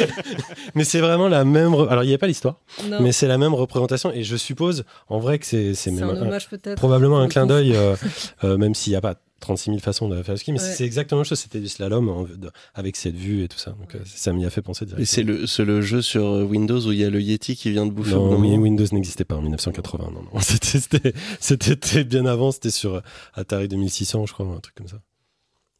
mais 0.75 0.85
c'est 0.85 1.01
vraiment 1.01 1.29
la 1.29 1.45
même. 1.45 1.73
re- 1.73 1.89
Alors, 1.89 2.05
il 2.05 2.09
n'y 2.09 2.15
a 2.15 2.19
pas 2.19 2.27
l'histoire, 2.27 2.57
mais 3.01 3.13
c'est 3.13 3.29
la 3.29 3.39
même 3.39 3.55
représentation. 3.55 4.13
Et 4.13 4.23
je 4.23 4.37
suppose, 4.37 4.85
en 5.09 5.19
vrai, 5.19 5.39
que 5.39 5.47
c'est 5.47 5.75
c'est 5.75 5.91
même 5.91 6.05
un 6.05 6.09
un- 6.17 6.23
hommage 6.27 6.49
peut-être. 6.49 6.77
probablement 6.77 7.21
un 7.21 7.29
clin 7.29 7.47
d'œil, 7.47 7.75
euh, 7.75 7.97
euh, 8.45 8.57
même 8.59 8.75
s'il 8.75 8.93
n'y 8.93 8.97
a 8.97 9.01
pas 9.01 9.15
36 9.45 9.71
000 9.71 9.79
façons 9.79 10.09
de 10.09 10.23
faire 10.23 10.35
le 10.35 10.39
ski, 10.39 10.53
mais 10.53 10.61
Ouais. 10.61 10.75
c'est 10.77 10.85
exactement 10.85 11.19
la 11.19 11.23
même 11.23 11.29
chose. 11.29 11.39
C'était 11.39 11.61
du 11.61 11.69
slalom 11.69 12.09
en- 12.09 12.23
de- 12.25 12.51
avec 12.75 12.97
cette 12.97 13.15
vue 13.15 13.45
et 13.45 13.49
tout 13.49 13.59
ça. 13.59 13.73
Donc 13.73 13.95
euh, 13.95 14.01
ça 14.05 14.33
m'y 14.33 14.45
a 14.45 14.51
fait 14.51 14.63
penser 14.63 14.85
Et 14.85 14.87
directement. 14.87 15.07
c'est 15.07 15.23
le, 15.23 15.47
c'est 15.47 15.65
le 15.65 15.81
jeu 15.83 16.03
sur 16.03 16.25
euh, 16.25 16.43
Windows 16.45 16.81
où 16.87 16.93
il 16.93 16.99
y 16.99 17.05
a 17.05 17.11
le 17.11 17.21
Yeti 17.21 17.55
qui 17.57 17.71
vient 17.71 17.87
de 17.87 17.93
bouffer 17.93 18.15
Non, 18.15 18.39
oui. 18.41 18.57
Windows 18.57 18.87
n'existait 18.93 19.25
pas 19.25 19.37
en 19.37 19.43
1980. 19.43 20.11
Non, 20.13 20.23
non. 20.23 20.31
C'était, 21.41 22.05
bien 22.05 22.27
avant. 22.27 22.51
C'était 22.53 22.71
sur 22.71 23.03
Atari 23.35 23.69
2600, 23.69 24.27
je 24.27 24.33
crois, 24.33 24.47
un 24.47 24.61
truc 24.61 24.75
comme 24.75 24.89
ça. 24.89 25.01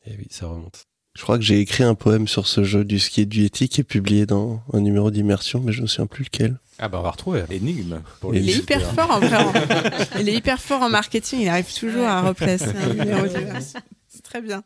Et 0.07 0.17
oui, 0.19 0.27
ça 0.31 0.47
remonte. 0.49 0.85
Je 1.17 1.23
crois 1.23 1.39
que 1.39 1.45
j'ai 1.45 1.61
écrit 1.61 1.85
un 1.85 1.95
poème 1.95 2.27
sur 2.27 2.47
ce 2.49 2.65
jeu 2.65 2.85
du 2.85 2.99
ski 2.99 3.21
et 3.23 3.27
du 3.27 3.43
Yeti 3.43 3.69
qui 3.69 3.81
est 3.81 3.85
publié 3.85 4.27
dans 4.27 4.61
un 4.73 4.81
numéro 4.81 5.11
d'immersion, 5.13 5.61
mais 5.61 5.73
je 5.73 5.79
ne 5.79 5.83
me 5.83 5.87
souviens 5.87 6.07
plus 6.07 6.25
lequel. 6.25 6.57
Ah 6.81 6.89
bah 6.89 6.99
on 6.99 7.03
va 7.03 7.11
retrouver. 7.13 7.45
Énigme. 7.51 8.03
Pour 8.21 8.35
Il 8.35 8.49
est 8.51 8.55
hyper 8.55 8.93
fort 8.95 9.11
en 9.13 9.21
vrai. 9.21 9.37
en- 9.37 9.53
Il 10.21 10.29
est 10.29 10.35
hyper 10.35 10.61
fort 10.61 10.83
en 10.83 10.89
marketing. 10.91 11.43
Il 11.43 11.49
arrive 11.49 11.73
toujours 11.73 12.07
à 12.07 12.21
replacer 12.23 12.67
un 12.67 12.95
numéro 12.95 13.27
d'immersion. 13.29 13.81
C'est 14.09 14.23
très 14.25 14.41
bien. 14.41 14.65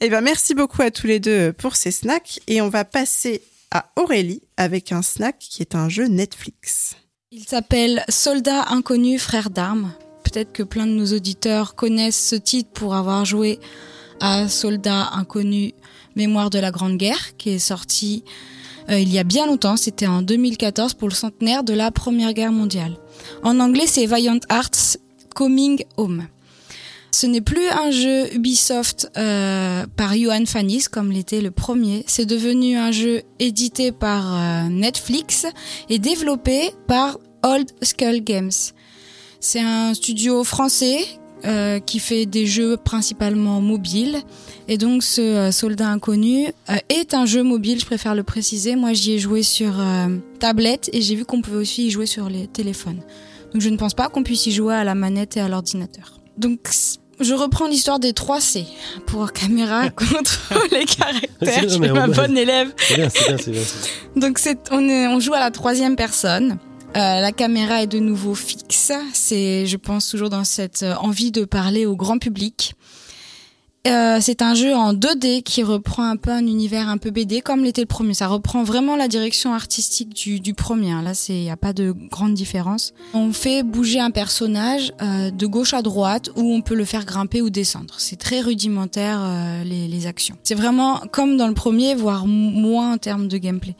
Eh 0.00 0.08
ben, 0.08 0.20
merci 0.20 0.54
beaucoup 0.54 0.82
à 0.82 0.92
tous 0.92 1.08
les 1.08 1.18
deux 1.18 1.52
pour 1.52 1.74
ces 1.74 1.90
snacks. 1.90 2.38
Et 2.46 2.60
on 2.60 2.68
va 2.68 2.84
passer 2.84 3.42
à 3.72 3.90
Aurélie 3.96 4.42
avec 4.56 4.92
un 4.92 5.02
snack 5.02 5.36
qui 5.40 5.62
est 5.62 5.74
un 5.74 5.88
jeu 5.88 6.06
Netflix. 6.06 6.94
Il 7.32 7.42
s'appelle 7.42 8.04
Soldat 8.08 8.66
inconnu, 8.68 9.18
frère 9.18 9.50
d'armes. 9.50 9.92
Peut-être 10.22 10.52
que 10.52 10.62
plein 10.62 10.86
de 10.86 10.92
nos 10.92 11.12
auditeurs 11.12 11.74
connaissent 11.74 12.24
ce 12.28 12.36
titre 12.36 12.70
pour 12.72 12.94
avoir 12.94 13.24
joué 13.24 13.58
à 14.20 14.48
Soldat 14.48 15.10
inconnu, 15.12 15.72
Mémoire 16.14 16.50
de 16.50 16.58
la 16.58 16.70
Grande 16.70 16.96
Guerre, 16.96 17.36
qui 17.36 17.50
est 17.50 17.58
sorti 17.58 18.24
euh, 18.88 18.98
il 18.98 19.12
y 19.12 19.18
a 19.18 19.24
bien 19.24 19.46
longtemps. 19.46 19.76
C'était 19.76 20.06
en 20.06 20.22
2014 20.22 20.94
pour 20.94 21.08
le 21.08 21.14
centenaire 21.14 21.64
de 21.64 21.74
la 21.74 21.90
Première 21.90 22.32
Guerre 22.32 22.52
mondiale. 22.52 22.96
En 23.42 23.60
anglais, 23.60 23.86
c'est 23.86 24.06
Valiant 24.06 24.38
Hearts 24.50 24.98
Coming 25.34 25.84
Home. 25.96 26.26
Ce 27.10 27.26
n'est 27.26 27.40
plus 27.40 27.66
un 27.68 27.90
jeu 27.90 28.34
Ubisoft 28.34 29.10
euh, 29.16 29.86
par 29.96 30.14
Johan 30.14 30.44
Fanis 30.44 30.84
comme 30.90 31.10
l'était 31.10 31.40
le 31.40 31.50
premier. 31.50 32.04
C'est 32.06 32.26
devenu 32.26 32.76
un 32.76 32.92
jeu 32.92 33.22
édité 33.38 33.90
par 33.90 34.34
euh, 34.34 34.68
Netflix 34.68 35.46
et 35.88 35.98
développé 35.98 36.72
par 36.86 37.18
Old 37.42 37.70
Skull 37.82 38.22
Games. 38.22 38.52
C'est 39.40 39.60
un 39.60 39.94
studio 39.94 40.44
français 40.44 40.98
euh, 41.44 41.78
qui 41.80 41.98
fait 41.98 42.24
des 42.26 42.46
jeux 42.46 42.76
principalement 42.76 43.60
mobiles. 43.60 44.16
Et 44.68 44.78
donc 44.78 45.02
ce 45.02 45.20
euh, 45.20 45.52
Soldat 45.52 45.88
Inconnu 45.90 46.46
euh, 46.70 46.76
est 46.88 47.14
un 47.14 47.26
jeu 47.26 47.42
mobile, 47.42 47.78
je 47.78 47.86
préfère 47.86 48.14
le 48.14 48.22
préciser. 48.22 48.74
Moi 48.74 48.92
j'y 48.94 49.12
ai 49.12 49.18
joué 49.18 49.42
sur 49.42 49.74
tablette 50.40 50.90
et 50.92 51.02
j'ai 51.02 51.14
vu 51.14 51.24
qu'on 51.24 51.42
pouvait 51.42 51.58
aussi 51.58 51.86
y 51.86 51.90
jouer 51.90 52.06
sur 52.06 52.28
les 52.28 52.46
téléphones. 52.46 53.00
Donc 53.52 53.62
je 53.62 53.68
ne 53.68 53.76
pense 53.76 53.94
pas 53.94 54.08
qu'on 54.08 54.22
puisse 54.22 54.46
y 54.46 54.52
jouer 54.52 54.74
à 54.74 54.84
la 54.84 54.94
manette 54.94 55.36
et 55.36 55.40
à 55.40 55.48
l'ordinateur. 55.48 56.20
Donc 56.38 56.60
je 57.20 57.32
reprends 57.34 57.66
l'histoire 57.66 57.98
des 57.98 58.12
3 58.12 58.40
C 58.40 58.66
pour 59.06 59.32
caméra, 59.32 59.88
contrôle 59.90 60.72
et 60.80 60.84
caractère. 60.84 61.28
C'est- 61.42 61.62
Je 61.62 61.68
suis 61.68 61.78
ma 61.80 62.06
bonne 62.08 62.36
élève. 62.36 62.72
C'est 62.76 62.96
bien, 62.96 63.08
c'est 63.08 63.26
bien, 63.28 63.36
c'est 63.38 63.50
bien. 63.52 63.62
c'est 63.64 63.90
bien. 64.14 64.20
Donc 64.28 64.38
c'est 64.38 64.58
on 64.70 64.88
est 64.88 65.06
on 65.06 65.20
joue 65.20 65.34
à 65.34 65.40
la 65.40 65.50
troisième 65.50 65.96
personne. 65.96 66.58
Euh, 66.96 67.20
la 67.20 67.30
caméra 67.30 67.82
est 67.82 67.86
de 67.86 67.98
nouveau 67.98 68.34
fixe. 68.34 68.90
C'est, 69.12 69.66
je 69.66 69.76
pense, 69.76 70.08
toujours 70.08 70.30
dans 70.30 70.44
cette 70.44 70.82
euh, 70.82 70.94
envie 70.94 71.30
de 71.30 71.44
parler 71.44 71.84
au 71.84 71.94
grand 71.94 72.18
public. 72.18 72.74
Euh, 73.86 74.18
c'est 74.20 74.40
un 74.40 74.54
jeu 74.54 74.74
en 74.74 74.94
2D 74.94 75.42
qui 75.42 75.62
reprend 75.62 76.08
un 76.08 76.16
peu 76.16 76.30
un 76.30 76.44
univers 76.46 76.88
un 76.88 76.96
peu 76.96 77.10
BD 77.10 77.42
comme 77.42 77.62
l'était 77.64 77.82
le 77.82 77.86
premier. 77.86 78.14
Ça 78.14 78.28
reprend 78.28 78.64
vraiment 78.64 78.96
la 78.96 79.08
direction 79.08 79.52
artistique 79.52 80.14
du, 80.42 80.54
premier. 80.54 80.94
Là, 81.02 81.12
c'est 81.12 81.38
y 81.42 81.50
a 81.50 81.56
pas 81.56 81.74
de 81.74 81.94
grande 82.10 82.34
différence. 82.34 82.94
On 83.12 83.32
fait 83.32 83.62
bouger 83.62 84.00
un 84.00 84.10
personnage 84.10 84.92
de 84.98 85.46
gauche 85.46 85.72
à 85.72 85.82
droite 85.82 86.30
ou 86.34 86.52
on 86.52 86.62
peut 86.62 86.74
le 86.74 86.84
faire 86.84 87.04
grimper 87.04 87.42
ou 87.42 87.50
descendre. 87.50 87.94
C'est 87.98 88.18
très 88.18 88.40
rudimentaire 88.40 89.20
les 89.64 90.06
actions. 90.08 90.36
C'est 90.42 90.56
vraiment 90.56 91.00
comme 91.12 91.36
dans 91.36 91.46
le 91.46 91.54
premier, 91.54 91.94
voire 91.94 92.26
moins 92.26 92.94
en 92.94 92.98
termes 92.98 93.28
de 93.28 93.38
gameplay. 93.38 93.76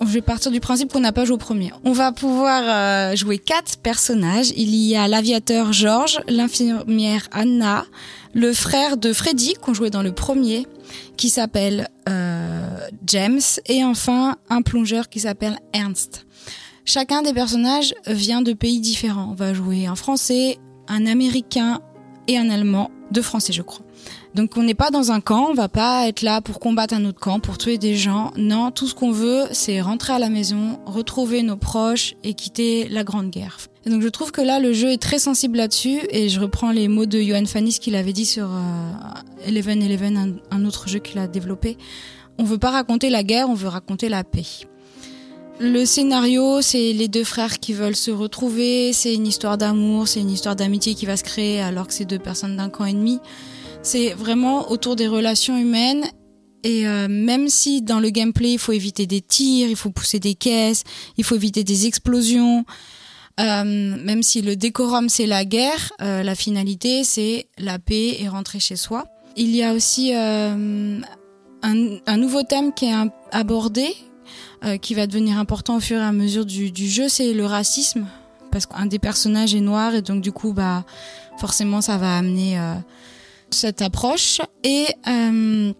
Je 0.00 0.06
vais 0.06 0.22
partir 0.22 0.50
du 0.50 0.60
principe 0.60 0.90
qu'on 0.90 1.00
n'a 1.00 1.12
pas 1.12 1.26
joué 1.26 1.34
au 1.34 1.38
premier. 1.38 1.72
On 1.84 1.92
va 1.92 2.10
pouvoir 2.10 2.62
euh, 2.64 3.16
jouer 3.16 3.38
quatre 3.38 3.76
personnages. 3.76 4.50
Il 4.56 4.74
y 4.74 4.96
a 4.96 5.06
l'aviateur 5.08 5.74
George, 5.74 6.20
l'infirmière 6.26 7.28
Anna, 7.32 7.84
le 8.32 8.54
frère 8.54 8.96
de 8.96 9.12
Freddy 9.12 9.54
qu'on 9.54 9.74
jouait 9.74 9.90
dans 9.90 10.02
le 10.02 10.12
premier, 10.12 10.66
qui 11.18 11.28
s'appelle 11.28 11.88
euh, 12.08 12.88
James, 13.06 13.40
et 13.66 13.84
enfin 13.84 14.36
un 14.48 14.62
plongeur 14.62 15.10
qui 15.10 15.20
s'appelle 15.20 15.58
Ernst. 15.74 16.26
Chacun 16.86 17.20
des 17.20 17.34
personnages 17.34 17.94
vient 18.06 18.40
de 18.40 18.54
pays 18.54 18.80
différents. 18.80 19.28
On 19.32 19.34
va 19.34 19.52
jouer 19.52 19.86
un 19.86 19.96
français, 19.96 20.58
un 20.88 21.06
américain 21.06 21.80
et 22.26 22.38
un 22.38 22.48
allemand, 22.48 22.90
deux 23.10 23.22
français 23.22 23.52
je 23.52 23.62
crois. 23.62 23.84
Donc 24.34 24.56
on 24.56 24.62
n'est 24.62 24.74
pas 24.74 24.90
dans 24.90 25.10
un 25.10 25.20
camp, 25.20 25.48
on 25.50 25.54
va 25.54 25.68
pas 25.68 26.06
être 26.06 26.22
là 26.22 26.40
pour 26.40 26.60
combattre 26.60 26.94
un 26.94 27.04
autre 27.04 27.18
camp, 27.18 27.40
pour 27.40 27.58
tuer 27.58 27.78
des 27.78 27.96
gens. 27.96 28.32
Non, 28.36 28.70
tout 28.70 28.86
ce 28.86 28.94
qu'on 28.94 29.10
veut, 29.10 29.44
c'est 29.50 29.80
rentrer 29.80 30.12
à 30.12 30.18
la 30.18 30.28
maison, 30.28 30.78
retrouver 30.86 31.42
nos 31.42 31.56
proches 31.56 32.14
et 32.22 32.34
quitter 32.34 32.88
la 32.88 33.02
grande 33.02 33.30
guerre. 33.30 33.58
Et 33.86 33.90
donc 33.90 34.02
je 34.02 34.08
trouve 34.08 34.30
que 34.30 34.40
là 34.40 34.60
le 34.60 34.72
jeu 34.72 34.90
est 34.90 35.02
très 35.02 35.18
sensible 35.18 35.56
là-dessus 35.56 36.00
et 36.10 36.28
je 36.28 36.38
reprends 36.38 36.70
les 36.70 36.86
mots 36.86 37.06
de 37.06 37.20
Johan 37.20 37.46
Fanis 37.46 37.78
qu'il 37.80 37.96
avait 37.96 38.12
dit 38.12 38.26
sur 38.26 38.44
euh, 38.44 39.46
Eleven 39.46 39.82
Eleven, 39.82 40.16
un, 40.16 40.56
un 40.56 40.64
autre 40.64 40.86
jeu 40.88 41.00
qu'il 41.00 41.18
a 41.18 41.26
développé. 41.26 41.76
On 42.38 42.44
veut 42.44 42.58
pas 42.58 42.70
raconter 42.70 43.10
la 43.10 43.22
guerre, 43.24 43.48
on 43.48 43.54
veut 43.54 43.68
raconter 43.68 44.08
la 44.08 44.22
paix. 44.22 44.46
Le 45.58 45.84
scénario, 45.84 46.62
c'est 46.62 46.94
les 46.94 47.08
deux 47.08 47.24
frères 47.24 47.58
qui 47.58 47.74
veulent 47.74 47.96
se 47.96 48.10
retrouver, 48.10 48.94
c'est 48.94 49.14
une 49.14 49.26
histoire 49.26 49.58
d'amour, 49.58 50.08
c'est 50.08 50.20
une 50.20 50.30
histoire 50.30 50.56
d'amitié 50.56 50.94
qui 50.94 51.04
va 51.04 51.18
se 51.18 51.24
créer 51.24 51.60
alors 51.60 51.86
que 51.86 51.92
c'est 51.92 52.06
deux 52.06 52.18
personnes 52.18 52.56
d'un 52.56 52.70
camp 52.70 52.86
ennemi. 52.86 53.20
C'est 53.82 54.12
vraiment 54.12 54.70
autour 54.70 54.94
des 54.94 55.08
relations 55.08 55.56
humaines. 55.56 56.04
Et 56.62 56.86
euh, 56.86 57.08
même 57.08 57.48
si 57.48 57.80
dans 57.80 58.00
le 58.00 58.10
gameplay, 58.10 58.52
il 58.52 58.58
faut 58.58 58.72
éviter 58.72 59.06
des 59.06 59.22
tirs, 59.22 59.68
il 59.68 59.76
faut 59.76 59.90
pousser 59.90 60.20
des 60.20 60.34
caisses, 60.34 60.84
il 61.16 61.24
faut 61.24 61.34
éviter 61.34 61.64
des 61.64 61.86
explosions, 61.86 62.66
euh, 63.40 63.64
même 63.64 64.22
si 64.22 64.42
le 64.42 64.56
décorum 64.56 65.08
c'est 65.08 65.24
la 65.24 65.46
guerre, 65.46 65.92
euh, 66.02 66.22
la 66.22 66.34
finalité 66.34 67.02
c'est 67.02 67.48
la 67.56 67.78
paix 67.78 68.16
et 68.20 68.28
rentrer 68.28 68.60
chez 68.60 68.76
soi. 68.76 69.06
Il 69.36 69.56
y 69.56 69.62
a 69.62 69.72
aussi 69.72 70.14
euh, 70.14 71.00
un, 71.62 71.96
un, 72.06 72.16
nouveau 72.18 72.42
thème 72.42 72.74
qui 72.74 72.84
est 72.84 72.92
un, 72.92 73.08
abordé, 73.32 73.94
euh, 74.64 74.76
qui 74.76 74.92
va 74.92 75.06
devenir 75.06 75.38
important 75.38 75.76
au 75.76 75.80
fur 75.80 75.96
et 75.96 76.04
à 76.04 76.12
mesure 76.12 76.44
du, 76.44 76.70
du 76.70 76.90
jeu, 76.90 77.08
c'est 77.08 77.32
le 77.32 77.46
racisme, 77.46 78.04
parce 78.52 78.66
qu'un 78.66 78.84
des 78.84 78.98
personnages 78.98 79.54
est 79.54 79.60
noir 79.60 79.94
et 79.94 80.02
donc 80.02 80.20
du 80.20 80.32
coup 80.32 80.52
bah 80.52 80.84
forcément 81.38 81.80
ça 81.80 81.96
va 81.96 82.18
amener 82.18 82.58
cette 83.54 83.82
approche 83.82 84.40
et 84.64 84.86
euh, 85.08 85.72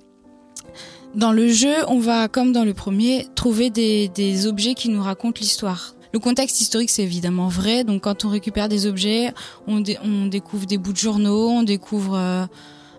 dans 1.14 1.32
le 1.32 1.48
jeu, 1.48 1.74
on 1.88 1.98
va, 1.98 2.28
comme 2.28 2.52
dans 2.52 2.64
le 2.64 2.72
premier, 2.74 3.26
trouver 3.34 3.70
des, 3.70 4.46
objets 4.46 4.74
qui 4.74 4.88
nous 4.88 5.02
racontent 5.02 5.40
l'histoire. 5.40 5.94
Le 6.12 6.18
contexte 6.18 6.60
historique, 6.60 6.90
c'est 6.90 7.02
évidemment 7.02 7.48
vrai. 7.48 7.84
Donc, 7.84 8.02
quand 8.02 8.24
on 8.24 8.28
récupère 8.28 8.68
des 8.68 8.86
objets, 8.86 9.32
on 9.66 9.80
découvre 9.80 10.66
des 10.66 10.78
bouts 10.78 10.92
de 10.92 10.98
journaux, 10.98 11.48
on 11.48 11.62
découvre 11.62 12.16
euh, 12.16 12.46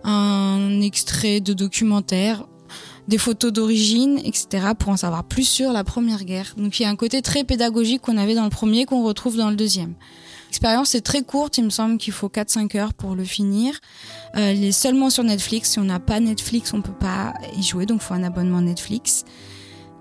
un 0.03 0.81
extrait 0.81 1.39
de 1.39 1.53
documentaire, 1.53 2.45
des 3.07 3.17
photos 3.17 3.51
d'origine, 3.51 4.19
etc., 4.19 4.67
pour 4.77 4.89
en 4.89 4.97
savoir 4.97 5.23
plus 5.23 5.47
sur 5.47 5.71
la 5.71 5.83
Première 5.83 6.23
Guerre. 6.23 6.53
Donc, 6.57 6.79
il 6.79 6.83
y 6.83 6.85
a 6.85 6.89
un 6.89 6.95
côté 6.95 7.21
très 7.21 7.43
pédagogique 7.43 8.01
qu'on 8.01 8.17
avait 8.17 8.35
dans 8.35 8.43
le 8.43 8.49
premier, 8.49 8.85
qu'on 8.85 9.03
retrouve 9.03 9.37
dans 9.37 9.49
le 9.49 9.55
deuxième. 9.55 9.95
L'expérience 10.51 10.95
est 10.95 11.01
très 11.01 11.21
courte, 11.21 11.57
il 11.57 11.63
me 11.63 11.69
semble 11.69 11.97
qu'il 11.97 12.11
faut 12.11 12.27
4-5 12.27 12.77
heures 12.77 12.93
pour 12.93 13.15
le 13.15 13.23
finir. 13.23 13.79
Euh, 14.35 14.51
il 14.51 14.65
est 14.65 14.73
seulement 14.73 15.09
sur 15.09 15.23
Netflix. 15.23 15.69
Si 15.69 15.79
on 15.79 15.85
n'a 15.85 16.01
pas 16.01 16.19
Netflix, 16.19 16.73
on 16.73 16.81
peut 16.81 16.91
pas 16.91 17.33
y 17.55 17.63
jouer, 17.63 17.85
donc 17.85 18.01
il 18.01 18.03
faut 18.03 18.15
un 18.15 18.23
abonnement 18.23 18.59
Netflix. 18.59 19.23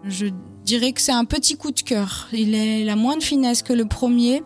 Je 0.02 0.27
dirais 0.64 0.93
que 0.93 1.01
c'est 1.01 1.12
un 1.12 1.24
petit 1.24 1.56
coup 1.56 1.70
de 1.70 1.81
cœur. 1.81 2.27
Il 2.32 2.56
est 2.56 2.85
la 2.85 2.97
moins 2.97 3.16
de 3.16 3.22
finesse 3.22 3.62
que 3.62 3.72
le 3.72 3.85
premier. 3.85 4.43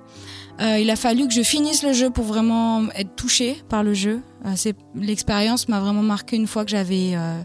Euh, 0.60 0.78
il 0.78 0.90
a 0.90 0.97
fallu 0.97 1.26
que 1.26 1.32
je 1.32 1.40
finisse 1.40 1.82
le 1.82 1.94
jeu 1.94 2.10
pour 2.10 2.24
vraiment 2.24 2.82
être 2.90 3.16
touché 3.16 3.62
par 3.70 3.82
le 3.82 3.94
jeu. 3.94 4.20
Euh, 4.44 4.72
l'expérience 4.94 5.68
m'a 5.68 5.81
vraiment 5.81 6.02
marqué 6.02 6.36
une 6.36 6.47
fois 6.47 6.66
que 6.66 6.70
j'avais 6.70 7.12
euh, 7.14 7.43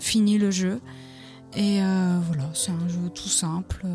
fini 0.00 0.36
le 0.36 0.50
jeu. 0.50 0.80
Et 1.56 1.78
voilà, 1.78 2.50
c'est 2.54 2.72
un 2.72 2.88
jeu 2.88 3.08
tout 3.14 3.28
simple. 3.28 3.86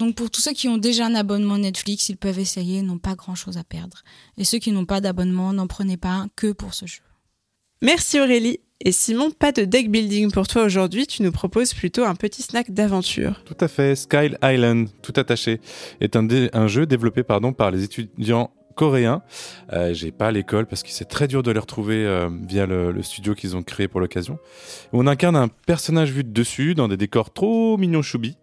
Donc 0.00 0.14
pour 0.14 0.30
tous 0.30 0.40
ceux 0.40 0.52
qui 0.52 0.66
ont 0.66 0.78
déjà 0.78 1.04
un 1.04 1.14
abonnement 1.14 1.58
Netflix, 1.58 2.08
ils 2.08 2.16
peuvent 2.16 2.38
essayer, 2.38 2.80
n'ont 2.80 2.98
pas 2.98 3.14
grand-chose 3.14 3.58
à 3.58 3.64
perdre. 3.64 4.02
Et 4.38 4.44
ceux 4.44 4.56
qui 4.56 4.72
n'ont 4.72 4.86
pas 4.86 5.02
d'abonnement, 5.02 5.52
n'en 5.52 5.66
prenez 5.66 5.98
pas 5.98 6.12
un 6.12 6.28
que 6.36 6.52
pour 6.52 6.72
ce 6.72 6.86
jeu. 6.86 7.02
Merci 7.82 8.18
Aurélie. 8.18 8.60
Et 8.82 8.92
Simon, 8.92 9.30
pas 9.30 9.52
de 9.52 9.66
deck 9.66 9.90
building 9.90 10.32
pour 10.32 10.48
toi 10.48 10.62
aujourd'hui, 10.62 11.06
tu 11.06 11.22
nous 11.22 11.32
proposes 11.32 11.74
plutôt 11.74 12.04
un 12.04 12.14
petit 12.14 12.40
snack 12.40 12.70
d'aventure. 12.70 13.42
Tout 13.44 13.56
à 13.60 13.68
fait, 13.68 13.94
Sky 13.94 14.30
Island, 14.42 14.88
tout 15.02 15.12
attaché, 15.16 15.60
est 16.00 16.16
un, 16.16 16.26
un 16.54 16.66
jeu 16.66 16.86
développé 16.86 17.22
pardon, 17.22 17.52
par 17.52 17.70
les 17.70 17.84
étudiants 17.84 18.50
coréens. 18.80 19.20
Euh, 19.74 19.92
J'ai 19.92 20.10
pas 20.10 20.30
l'école 20.30 20.64
parce 20.64 20.82
que 20.82 20.88
c'est 20.88 21.04
très 21.04 21.28
dur 21.28 21.42
de 21.42 21.50
les 21.50 21.58
retrouver 21.58 22.06
euh, 22.06 22.30
via 22.48 22.64
le, 22.64 23.02
studio 23.02 23.34
qu'ils 23.34 23.54
ont 23.54 23.62
créé 23.62 23.88
pour 23.88 24.00
l'occasion. 24.00 24.38
On 24.94 25.06
incarne 25.06 25.36
un 25.36 25.48
personnage 25.48 26.10
vu 26.12 26.24
de 26.24 26.30
dessus 26.30 26.74
dans 26.74 26.88
des 26.88 26.96
décors 26.96 27.30
trop 27.30 27.76
mignons 27.76 28.00
choubi. 28.00 28.38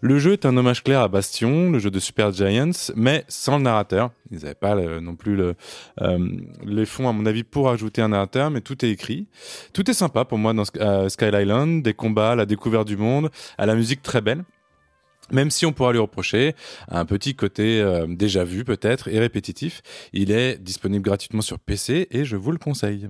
Le 0.00 0.18
jeu 0.18 0.32
est 0.32 0.46
un 0.46 0.56
hommage 0.56 0.82
clair 0.82 1.00
à 1.00 1.08
Bastion, 1.08 1.70
le 1.70 1.78
jeu 1.78 1.90
de 1.90 1.98
Super 1.98 2.32
Giants, 2.32 2.92
mais 2.96 3.26
sans 3.28 3.58
le 3.58 3.64
narrateur. 3.64 4.12
Ils 4.30 4.38
n'avaient 4.38 4.54
pas 4.54 4.74
non 4.74 5.14
plus 5.14 5.36
le, 5.36 5.56
euh, 6.00 6.26
les 6.64 6.86
fonds, 6.86 7.06
à 7.06 7.12
mon 7.12 7.26
avis, 7.26 7.42
pour 7.42 7.68
ajouter 7.68 8.00
un 8.00 8.08
narrateur, 8.08 8.50
mais 8.50 8.62
tout 8.62 8.82
est 8.86 8.90
écrit. 8.90 9.26
Tout 9.74 9.90
est 9.90 9.94
sympa 9.94 10.24
pour 10.24 10.38
moi 10.38 10.54
dans 10.54 10.64
Sky 10.64 11.30
Island, 11.34 11.82
des 11.82 11.92
combats, 11.92 12.34
la 12.34 12.46
découverte 12.46 12.88
du 12.88 12.96
monde, 12.96 13.30
à 13.58 13.66
la 13.66 13.74
musique 13.74 14.00
très 14.00 14.22
belle. 14.22 14.42
Même 15.30 15.50
si 15.50 15.64
on 15.66 15.72
pourra 15.72 15.92
lui 15.92 15.98
reprocher 15.98 16.54
un 16.88 17.04
petit 17.04 17.34
côté 17.34 17.80
euh, 17.80 18.06
déjà 18.08 18.44
vu 18.44 18.64
peut-être 18.64 19.08
et 19.08 19.18
répétitif, 19.18 19.82
il 20.12 20.30
est 20.30 20.58
disponible 20.58 21.04
gratuitement 21.04 21.42
sur 21.42 21.58
PC 21.58 22.08
et 22.10 22.24
je 22.24 22.36
vous 22.36 22.52
le 22.52 22.58
conseille. 22.58 23.08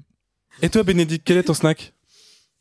Et 0.61 0.69
toi 0.69 0.83
Bénédicte, 0.83 1.27
quel 1.27 1.39
est 1.39 1.45
ton 1.45 1.55
snack? 1.55 1.95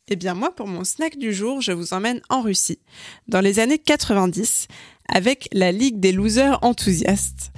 Eh 0.08 0.16
bien 0.16 0.34
moi, 0.34 0.52
pour 0.54 0.66
mon 0.66 0.82
snack 0.82 1.16
du 1.16 1.32
jour, 1.32 1.60
je 1.60 1.72
vous 1.72 1.94
emmène 1.94 2.20
en 2.28 2.42
Russie, 2.42 2.80
dans 3.28 3.40
les 3.40 3.60
années 3.60 3.78
90, 3.78 4.66
avec 5.12 5.48
la 5.52 5.70
Ligue 5.70 6.00
des 6.00 6.10
losers 6.10 6.58
enthousiastes. 6.62 7.52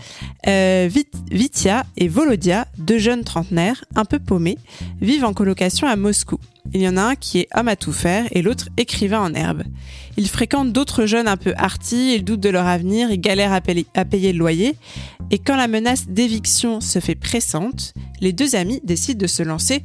Euh, 0.47 0.89
Vit 0.91 1.07
Vitia 1.31 1.87
et 1.97 2.09
Volodia, 2.09 2.67
deux 2.79 2.99
jeunes 2.99 3.25
trentenaires, 3.25 3.85
un 3.95 4.05
peu 4.05 4.19
paumés, 4.19 4.59
vivent 5.01 5.25
en 5.25 5.33
colocation 5.33 5.87
à 5.87 5.97
Moscou. 5.97 6.39
Il 6.73 6.83
y 6.83 6.89
en 6.89 6.97
a 6.97 7.03
un 7.03 7.15
qui 7.15 7.41
est 7.41 7.49
homme 7.55 7.69
à 7.69 7.77
tout 7.77 7.93
faire 7.93 8.27
et 8.33 8.43
l'autre 8.43 8.69
écrivain 8.77 9.21
en 9.21 9.35
herbe. 9.35 9.63
Ils 10.17 10.29
fréquentent 10.29 10.73
d'autres 10.73 11.07
jeunes 11.07 11.29
un 11.29 11.37
peu 11.37 11.53
artis, 11.57 12.15
ils 12.17 12.25
doutent 12.25 12.41
de 12.41 12.49
leur 12.49 12.67
avenir, 12.67 13.11
ils 13.11 13.21
galèrent 13.21 13.53
à 13.53 14.05
payer 14.05 14.33
le 14.33 14.39
loyer. 14.39 14.77
Et 15.31 15.39
quand 15.39 15.57
la 15.57 15.69
menace 15.69 16.09
d'éviction 16.09 16.81
se 16.81 16.99
fait 16.99 17.15
pressante, 17.15 17.95
les 18.21 18.33
deux 18.33 18.57
amis 18.57 18.81
décident 18.83 19.21
de 19.21 19.27
se 19.27 19.43
lancer 19.43 19.83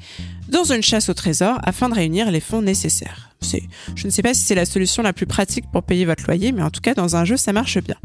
dans 0.48 0.72
une 0.72 0.84
chasse 0.84 1.10
au 1.10 1.14
trésor 1.14 1.60
afin 1.64 1.90
de 1.90 1.96
réunir 1.96 2.32
les 2.32 2.40
fonds 2.40 2.62
nécessaires. 2.62 3.29
Je 3.96 4.06
ne 4.06 4.12
sais 4.12 4.22
pas 4.22 4.34
si 4.34 4.42
c'est 4.42 4.56
la 4.56 4.66
solution 4.66 5.04
la 5.04 5.14
plus 5.14 5.26
pratique 5.26 5.66
pour 5.72 5.84
payer 5.84 6.06
votre 6.06 6.26
loyer, 6.26 6.52
mais 6.52 6.62
en 6.62 6.70
tout 6.70 6.82
cas 6.82 6.94
dans 6.94 7.16
un 7.16 7.26
jeu 7.26 7.38
ça 7.38 7.54
marche 7.54 7.80
bien. 7.80 7.96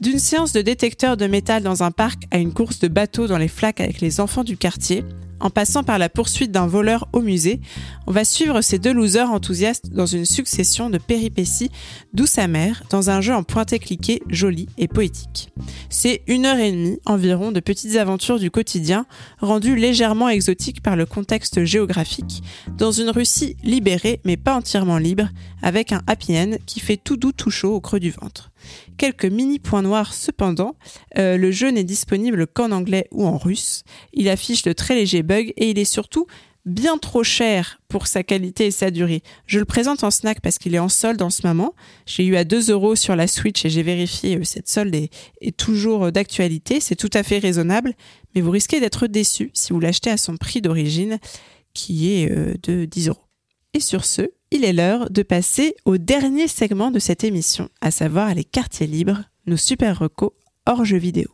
D'une 0.00 0.18
séance 0.18 0.52
de 0.52 0.62
détecteur 0.62 1.16
de 1.16 1.26
métal 1.26 1.62
dans 1.62 1.82
un 1.82 1.90
parc 1.90 2.22
à 2.30 2.38
une 2.38 2.52
course 2.52 2.78
de 2.78 2.88
bateau 2.88 3.26
dans 3.26 3.38
les 3.38 3.48
flaques 3.48 3.80
avec 3.80 4.00
les 4.00 4.20
enfants 4.20 4.44
du 4.44 4.56
quartier, 4.56 5.04
en 5.40 5.50
passant 5.50 5.82
par 5.82 5.98
la 5.98 6.08
poursuite 6.08 6.52
d'un 6.52 6.66
voleur 6.66 7.08
au 7.12 7.20
musée, 7.20 7.60
on 8.06 8.12
va 8.12 8.24
suivre 8.24 8.60
ces 8.60 8.78
deux 8.78 8.92
losers 8.92 9.30
enthousiastes 9.30 9.90
dans 9.90 10.06
une 10.06 10.24
succession 10.24 10.90
de 10.90 10.98
péripéties 10.98 11.70
douce 12.12 12.38
amères 12.38 12.82
dans 12.90 13.10
un 13.10 13.20
jeu 13.20 13.34
en 13.34 13.42
pointé-cliqué 13.42 14.22
joli 14.28 14.68
et 14.78 14.88
poétique. 14.88 15.50
C'est 15.90 16.22
une 16.26 16.46
heure 16.46 16.58
et 16.58 16.72
demie 16.72 16.98
environ 17.06 17.52
de 17.52 17.60
petites 17.60 17.96
aventures 17.96 18.38
du 18.38 18.50
quotidien 18.50 19.06
rendues 19.40 19.76
légèrement 19.76 20.28
exotiques 20.28 20.82
par 20.82 20.96
le 20.96 21.06
contexte 21.06 21.64
géographique 21.64 22.42
dans 22.76 22.92
une 22.92 23.10
Russie 23.10 23.56
libérée 23.62 24.20
mais 24.24 24.36
pas 24.36 24.56
entièrement 24.56 24.98
libre 24.98 25.28
avec 25.62 25.92
un 25.92 26.02
happy 26.06 26.38
end 26.38 26.56
qui 26.66 26.80
fait 26.80 26.96
tout 26.96 27.16
doux 27.16 27.32
tout 27.32 27.50
chaud 27.50 27.74
au 27.74 27.80
creux 27.80 28.00
du 28.00 28.10
ventre. 28.10 28.50
Quelques 28.98 29.26
mini 29.26 29.60
points 29.60 29.82
noirs 29.82 30.12
cependant, 30.12 30.74
euh, 31.18 31.36
le 31.36 31.52
jeu 31.52 31.70
n'est 31.70 31.84
disponible 31.84 32.48
qu'en 32.48 32.72
anglais 32.72 33.06
ou 33.12 33.24
en 33.26 33.38
russe. 33.38 33.84
Il 34.12 34.28
affiche 34.28 34.62
de 34.62 34.72
très 34.72 34.96
légers 34.96 35.22
bugs 35.22 35.52
et 35.56 35.70
il 35.70 35.78
est 35.78 35.84
surtout 35.84 36.26
bien 36.66 36.98
trop 36.98 37.22
cher 37.22 37.80
pour 37.86 38.08
sa 38.08 38.24
qualité 38.24 38.66
et 38.66 38.70
sa 38.72 38.90
durée. 38.90 39.22
Je 39.46 39.60
le 39.60 39.64
présente 39.64 40.02
en 40.02 40.10
snack 40.10 40.40
parce 40.40 40.58
qu'il 40.58 40.74
est 40.74 40.80
en 40.80 40.88
solde 40.88 41.22
en 41.22 41.30
ce 41.30 41.46
moment. 41.46 41.74
J'ai 42.06 42.24
eu 42.24 42.34
à 42.34 42.42
2 42.42 42.72
euros 42.72 42.96
sur 42.96 43.14
la 43.14 43.28
Switch 43.28 43.64
et 43.64 43.70
j'ai 43.70 43.84
vérifié, 43.84 44.38
euh, 44.38 44.42
cette 44.42 44.68
solde 44.68 44.92
est, 44.96 45.10
est 45.40 45.56
toujours 45.56 46.06
euh, 46.06 46.10
d'actualité. 46.10 46.80
C'est 46.80 46.96
tout 46.96 47.10
à 47.14 47.22
fait 47.22 47.38
raisonnable, 47.38 47.94
mais 48.34 48.40
vous 48.40 48.50
risquez 48.50 48.80
d'être 48.80 49.06
déçu 49.06 49.52
si 49.54 49.72
vous 49.72 49.78
l'achetez 49.78 50.10
à 50.10 50.16
son 50.16 50.36
prix 50.36 50.60
d'origine, 50.60 51.18
qui 51.72 52.10
est 52.10 52.28
de 52.66 52.84
10 52.84 53.08
euros. 53.08 53.22
Et 53.74 53.80
sur 53.80 54.04
ce, 54.04 54.22
il 54.50 54.64
est 54.64 54.72
l'heure 54.72 55.10
de 55.10 55.22
passer 55.22 55.74
au 55.84 55.98
dernier 55.98 56.48
segment 56.48 56.90
de 56.90 56.98
cette 56.98 57.24
émission, 57.24 57.68
à 57.80 57.90
savoir 57.90 58.34
les 58.34 58.44
quartiers 58.44 58.86
libres, 58.86 59.24
nos 59.46 59.56
super 59.56 59.98
recos 59.98 60.32
hors 60.66 60.84
jeux 60.84 60.98
vidéo. 60.98 61.28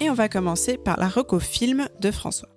Et 0.00 0.08
on 0.08 0.14
va 0.14 0.28
commencer 0.28 0.78
par 0.78 0.98
la 0.98 1.08
reco 1.08 1.38
film 1.38 1.88
de 2.00 2.10
François. 2.10 2.48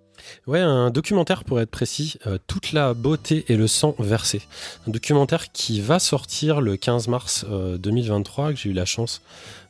Ouais, 0.48 0.60
un 0.60 0.90
documentaire 0.90 1.44
pour 1.44 1.60
être 1.62 1.70
précis, 1.70 2.18
euh, 2.28 2.38
Toute 2.48 2.72
la 2.72 2.94
beauté 2.94 3.46
et 3.48 3.56
le 3.56 3.68
sang 3.68 3.96
versé. 4.00 4.42
Un 4.88 4.92
documentaire 4.92 5.52
qui 5.52 5.82
va 5.82 6.00
sortir 6.00 6.62
le 6.62 6.78
15 6.78 7.08
mars 7.08 7.46
euh, 7.50 7.78
2023, 7.78 8.52
que 8.52 8.60
j'ai 8.60 8.70
eu 8.70 8.74
la 8.74 8.86
chance 8.86 9.22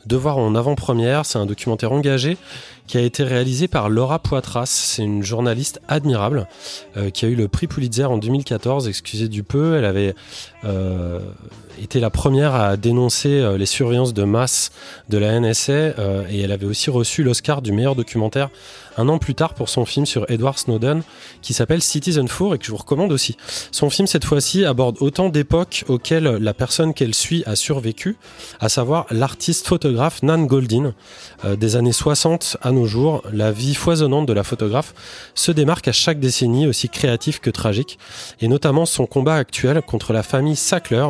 de 0.05 0.15
voir 0.15 0.37
en 0.37 0.55
avant-première. 0.55 1.25
C'est 1.25 1.37
un 1.37 1.45
documentaire 1.45 1.91
engagé 1.91 2.37
qui 2.87 2.97
a 2.97 3.01
été 3.01 3.23
réalisé 3.23 3.67
par 3.67 3.89
Laura 3.89 4.19
Poitras. 4.19 4.65
C'est 4.65 5.03
une 5.03 5.23
journaliste 5.23 5.81
admirable 5.87 6.47
euh, 6.97 7.09
qui 7.09 7.25
a 7.25 7.29
eu 7.29 7.35
le 7.35 7.47
prix 7.47 7.67
Pulitzer 7.67 8.05
en 8.05 8.17
2014. 8.17 8.87
Excusez 8.87 9.29
du 9.29 9.43
peu, 9.43 9.77
elle 9.77 9.85
avait 9.85 10.15
euh, 10.65 11.19
été 11.81 11.99
la 11.99 12.09
première 12.09 12.55
à 12.55 12.77
dénoncer 12.77 13.39
euh, 13.39 13.57
les 13.57 13.65
surveillances 13.65 14.13
de 14.13 14.23
masse 14.23 14.71
de 15.09 15.17
la 15.17 15.39
NSA 15.39 15.73
et 16.29 16.41
elle 16.41 16.51
avait 16.51 16.65
aussi 16.65 16.89
reçu 16.89 17.23
l'Oscar 17.23 17.61
du 17.61 17.71
meilleur 17.71 17.95
documentaire 17.95 18.49
un 18.97 19.09
an 19.09 19.17
plus 19.17 19.33
tard 19.33 19.55
pour 19.55 19.69
son 19.69 19.85
film 19.85 20.05
sur 20.05 20.29
Edward 20.29 20.57
Snowden 20.57 21.01
qui 21.41 21.53
s'appelle 21.53 21.81
Citizen 21.81 22.27
Four 22.27 22.53
et 22.53 22.59
que 22.59 22.65
je 22.65 22.71
vous 22.71 22.77
recommande 22.77 23.11
aussi. 23.11 23.37
Son 23.71 23.89
film 23.89 24.07
cette 24.07 24.25
fois-ci 24.25 24.65
aborde 24.65 24.97
autant 24.99 25.29
d'époques 25.29 25.83
auxquelles 25.87 26.25
la 26.25 26.53
personne 26.53 26.93
qu'elle 26.93 27.15
suit 27.15 27.43
a 27.45 27.55
survécu, 27.55 28.17
à 28.59 28.69
savoir 28.69 29.07
l'artiste 29.09 29.67
photographe 29.67 30.21
Nan 30.21 30.45
Goldin. 30.45 30.93
Des 31.43 31.75
années 31.75 31.91
60 31.91 32.57
à 32.61 32.71
nos 32.73 32.85
jours, 32.85 33.23
la 33.31 33.51
vie 33.51 33.75
foisonnante 33.75 34.25
de 34.25 34.33
la 34.33 34.43
photographe 34.43 34.93
se 35.35 35.51
démarque 35.51 35.87
à 35.87 35.91
chaque 35.91 36.19
décennie 36.19 36.67
aussi 36.67 36.89
créative 36.89 37.39
que 37.39 37.49
tragique 37.49 37.97
et 38.41 38.47
notamment 38.47 38.85
son 38.85 39.05
combat 39.05 39.35
actuel 39.35 39.81
contre 39.81 40.11
la 40.11 40.23
famille 40.23 40.55
Sackler, 40.55 41.07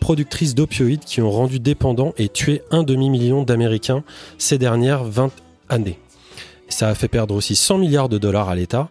productrice 0.00 0.54
d'opioïdes 0.54 1.04
qui 1.04 1.20
ont 1.20 1.30
rendu 1.30 1.58
dépendants 1.58 2.14
et 2.16 2.28
tué 2.28 2.62
un 2.70 2.82
demi-million 2.82 3.42
d'Américains 3.42 4.04
ces 4.38 4.58
dernières 4.58 5.04
20 5.04 5.30
années. 5.68 5.98
Ça 6.68 6.88
a 6.88 6.94
fait 6.94 7.08
perdre 7.08 7.34
aussi 7.34 7.56
100 7.56 7.78
milliards 7.78 8.08
de 8.08 8.18
dollars 8.18 8.48
à 8.48 8.54
l'État. 8.54 8.88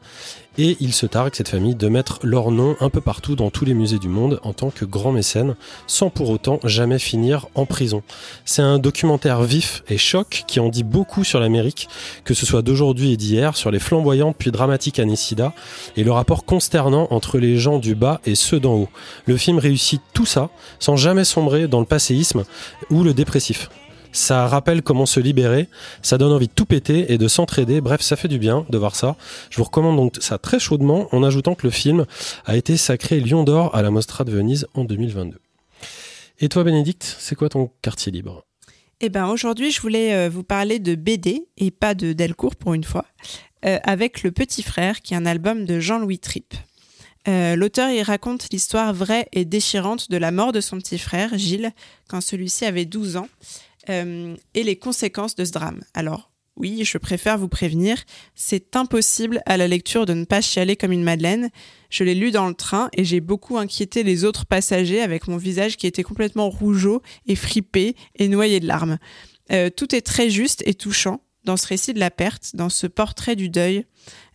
Et 0.58 0.78
il 0.80 0.94
se 0.94 1.06
targue, 1.06 1.36
cette 1.36 1.50
famille, 1.50 1.76
de 1.76 1.90
mettre 1.90 2.20
leur 2.24 2.52
nom 2.52 2.76
un 2.80 2.90
peu 2.90 3.02
partout 3.02 3.36
dans 3.36 3.50
tous 3.50 3.66
les 3.66 3.74
musées 3.74 4.00
du 4.00 4.08
monde 4.08 4.40
en 4.44 4.54
tant 4.54 4.70
que 4.70 4.86
grand 4.86 5.12
mécène, 5.12 5.56
sans 5.88 6.10
pour 6.10 6.30
autant 6.30 6.60
jamais 6.64 7.00
finir 7.00 7.48
en 7.56 7.66
prison. 7.66 8.04
C'est 8.46 8.62
un 8.62 8.80
documentaire 8.80 9.42
vif 9.44 9.84
et 9.90 9.98
choc 9.98 10.44
qui 10.48 10.60
en 10.60 10.70
dit 10.70 10.84
beaucoup 10.84 11.24
sur 11.24 11.40
l'Amérique, 11.40 11.90
que 12.24 12.34
ce 12.34 12.46
soit 12.46 12.62
d'aujourd'hui 12.62 13.12
et 13.12 13.18
d'hier, 13.18 13.58
sur 13.58 13.72
les 13.72 13.80
flamboyantes 13.80 14.36
puis 14.38 14.52
dramatiques 14.52 15.00
années 15.00 15.16
et 15.96 16.04
le 16.04 16.12
rapport 16.12 16.46
consternant 16.46 17.08
entre 17.12 17.38
les 17.38 17.58
gens 17.58 17.80
du 17.80 17.96
bas 17.96 18.20
et 18.26 18.36
ceux 18.36 18.60
d'en 18.60 18.74
haut. 18.74 18.90
Le 19.26 19.38
film 19.38 19.60
réussit 19.60 20.02
tout 20.14 20.26
ça, 20.26 20.50
sans 20.80 20.96
jamais 20.96 21.24
sombrer 21.24 21.68
dans 21.68 21.80
le 21.80 21.86
passéisme 21.86 22.44
ou 22.90 23.04
le 23.04 23.14
dépressif. 23.14 23.70
Ça 24.16 24.48
rappelle 24.48 24.82
comment 24.82 25.06
se 25.06 25.20
libérer, 25.20 25.68
ça 26.02 26.18
donne 26.18 26.32
envie 26.32 26.48
de 26.48 26.54
tout 26.54 26.66
péter 26.66 27.12
et 27.12 27.18
de 27.18 27.28
s'entraider. 27.28 27.82
Bref, 27.82 28.00
ça 28.00 28.16
fait 28.16 28.30
du 28.30 28.40
bien 28.40 28.66
de 28.70 28.78
voir 28.78 28.96
ça. 28.96 29.18
Je 29.50 29.58
vous 29.58 29.66
recommande 29.66 29.98
donc 29.98 30.16
ça 30.22 30.38
très 30.38 30.58
chaudement 30.58 31.10
en 31.14 31.22
ajoutant 31.22 31.54
que 31.54 31.68
le 31.68 31.70
film 31.70 32.06
a 32.46 32.56
été 32.56 32.78
sacré 32.78 33.20
Lion 33.20 33.44
d'Or 33.44 33.76
à 33.76 33.82
la 33.82 33.92
Mostra 33.92 34.24
de 34.24 34.32
Venise 34.32 34.68
en 34.74 34.86
2022. 34.86 35.38
Et 36.40 36.48
toi, 36.48 36.64
Bénédicte, 36.64 37.18
c'est 37.20 37.36
quoi 37.36 37.50
ton 37.50 37.70
quartier 37.82 38.10
libre? 38.10 38.46
Eh 39.02 39.10
ben 39.10 39.28
aujourd'hui, 39.28 39.70
je 39.70 39.82
voulais 39.82 40.16
euh, 40.16 40.30
vous 40.30 40.44
parler 40.44 40.80
de 40.80 40.96
BD 40.96 41.50
et 41.58 41.70
pas 41.70 41.94
de 41.94 42.14
Delcourt 42.14 42.56
pour 42.56 42.74
une 42.74 42.86
fois, 42.86 43.06
euh, 43.66 43.80
avec 43.84 44.24
Le 44.24 44.32
Petit 44.32 44.64
Frère, 44.64 45.02
qui 45.02 45.14
est 45.14 45.18
un 45.18 45.26
album 45.26 45.66
de 45.66 45.82
Jean-Louis 45.82 46.20
Tripp. 46.20 46.54
Euh, 47.28 47.58
L'auteur 47.58 47.90
y 47.90 48.02
raconte 48.02 48.48
l'histoire 48.54 48.94
vraie 48.94 49.28
et 49.34 49.44
déchirante 49.44 50.10
de 50.10 50.16
la 50.16 50.32
mort 50.32 50.54
de 50.54 50.62
son 50.62 50.78
petit 50.78 51.00
frère, 51.00 51.38
Gilles, 51.38 51.74
quand 52.08 52.22
celui-ci 52.22 52.64
avait 52.64 52.86
12 52.86 53.18
ans, 53.18 53.28
euh, 53.90 54.36
et 54.54 54.64
les 54.64 54.78
conséquences 54.78 55.36
de 55.36 55.46
ce 55.46 55.52
drame. 55.52 55.82
Alors, 55.94 56.32
oui, 56.58 56.86
je 56.86 56.98
préfère 56.98 57.38
vous 57.38 57.50
prévenir, 57.50 58.02
c'est 58.34 58.78
impossible 58.78 59.42
à 59.46 59.58
la 59.58 59.68
lecture 59.68 60.06
de 60.06 60.14
ne 60.14 60.24
pas 60.24 60.40
chialer 60.40 60.78
comme 60.78 60.94
une 60.94 61.04
madeleine. 61.04 61.50
Je 61.90 62.06
l'ai 62.06 62.16
lu 62.16 62.32
dans 62.32 62.48
le 62.48 62.54
train 62.54 62.90
et 62.94 63.04
j'ai 63.04 63.20
beaucoup 63.20 63.58
inquiété 63.58 64.04
les 64.04 64.24
autres 64.24 64.46
passagers 64.46 65.02
avec 65.02 65.28
mon 65.28 65.36
visage 65.36 65.76
qui 65.76 65.86
était 65.86 66.04
complètement 66.04 66.50
rougeau 66.50 67.02
et 67.28 67.36
fripé 67.36 67.96
et 68.16 68.30
noyé 68.30 68.62
de 68.62 68.68
larmes. 68.68 69.00
Euh, 69.52 69.70
tout 69.70 69.94
est 69.94 70.02
très 70.02 70.30
juste 70.30 70.64
et 70.66 70.74
touchant 70.74 71.22
dans 71.44 71.58
ce 71.58 71.68
récit 71.68 71.94
de 71.94 72.00
la 72.00 72.10
perte, 72.10 72.56
dans 72.56 72.70
ce 72.70 72.88
portrait 72.88 73.36
du 73.36 73.50
deuil. 73.50 73.86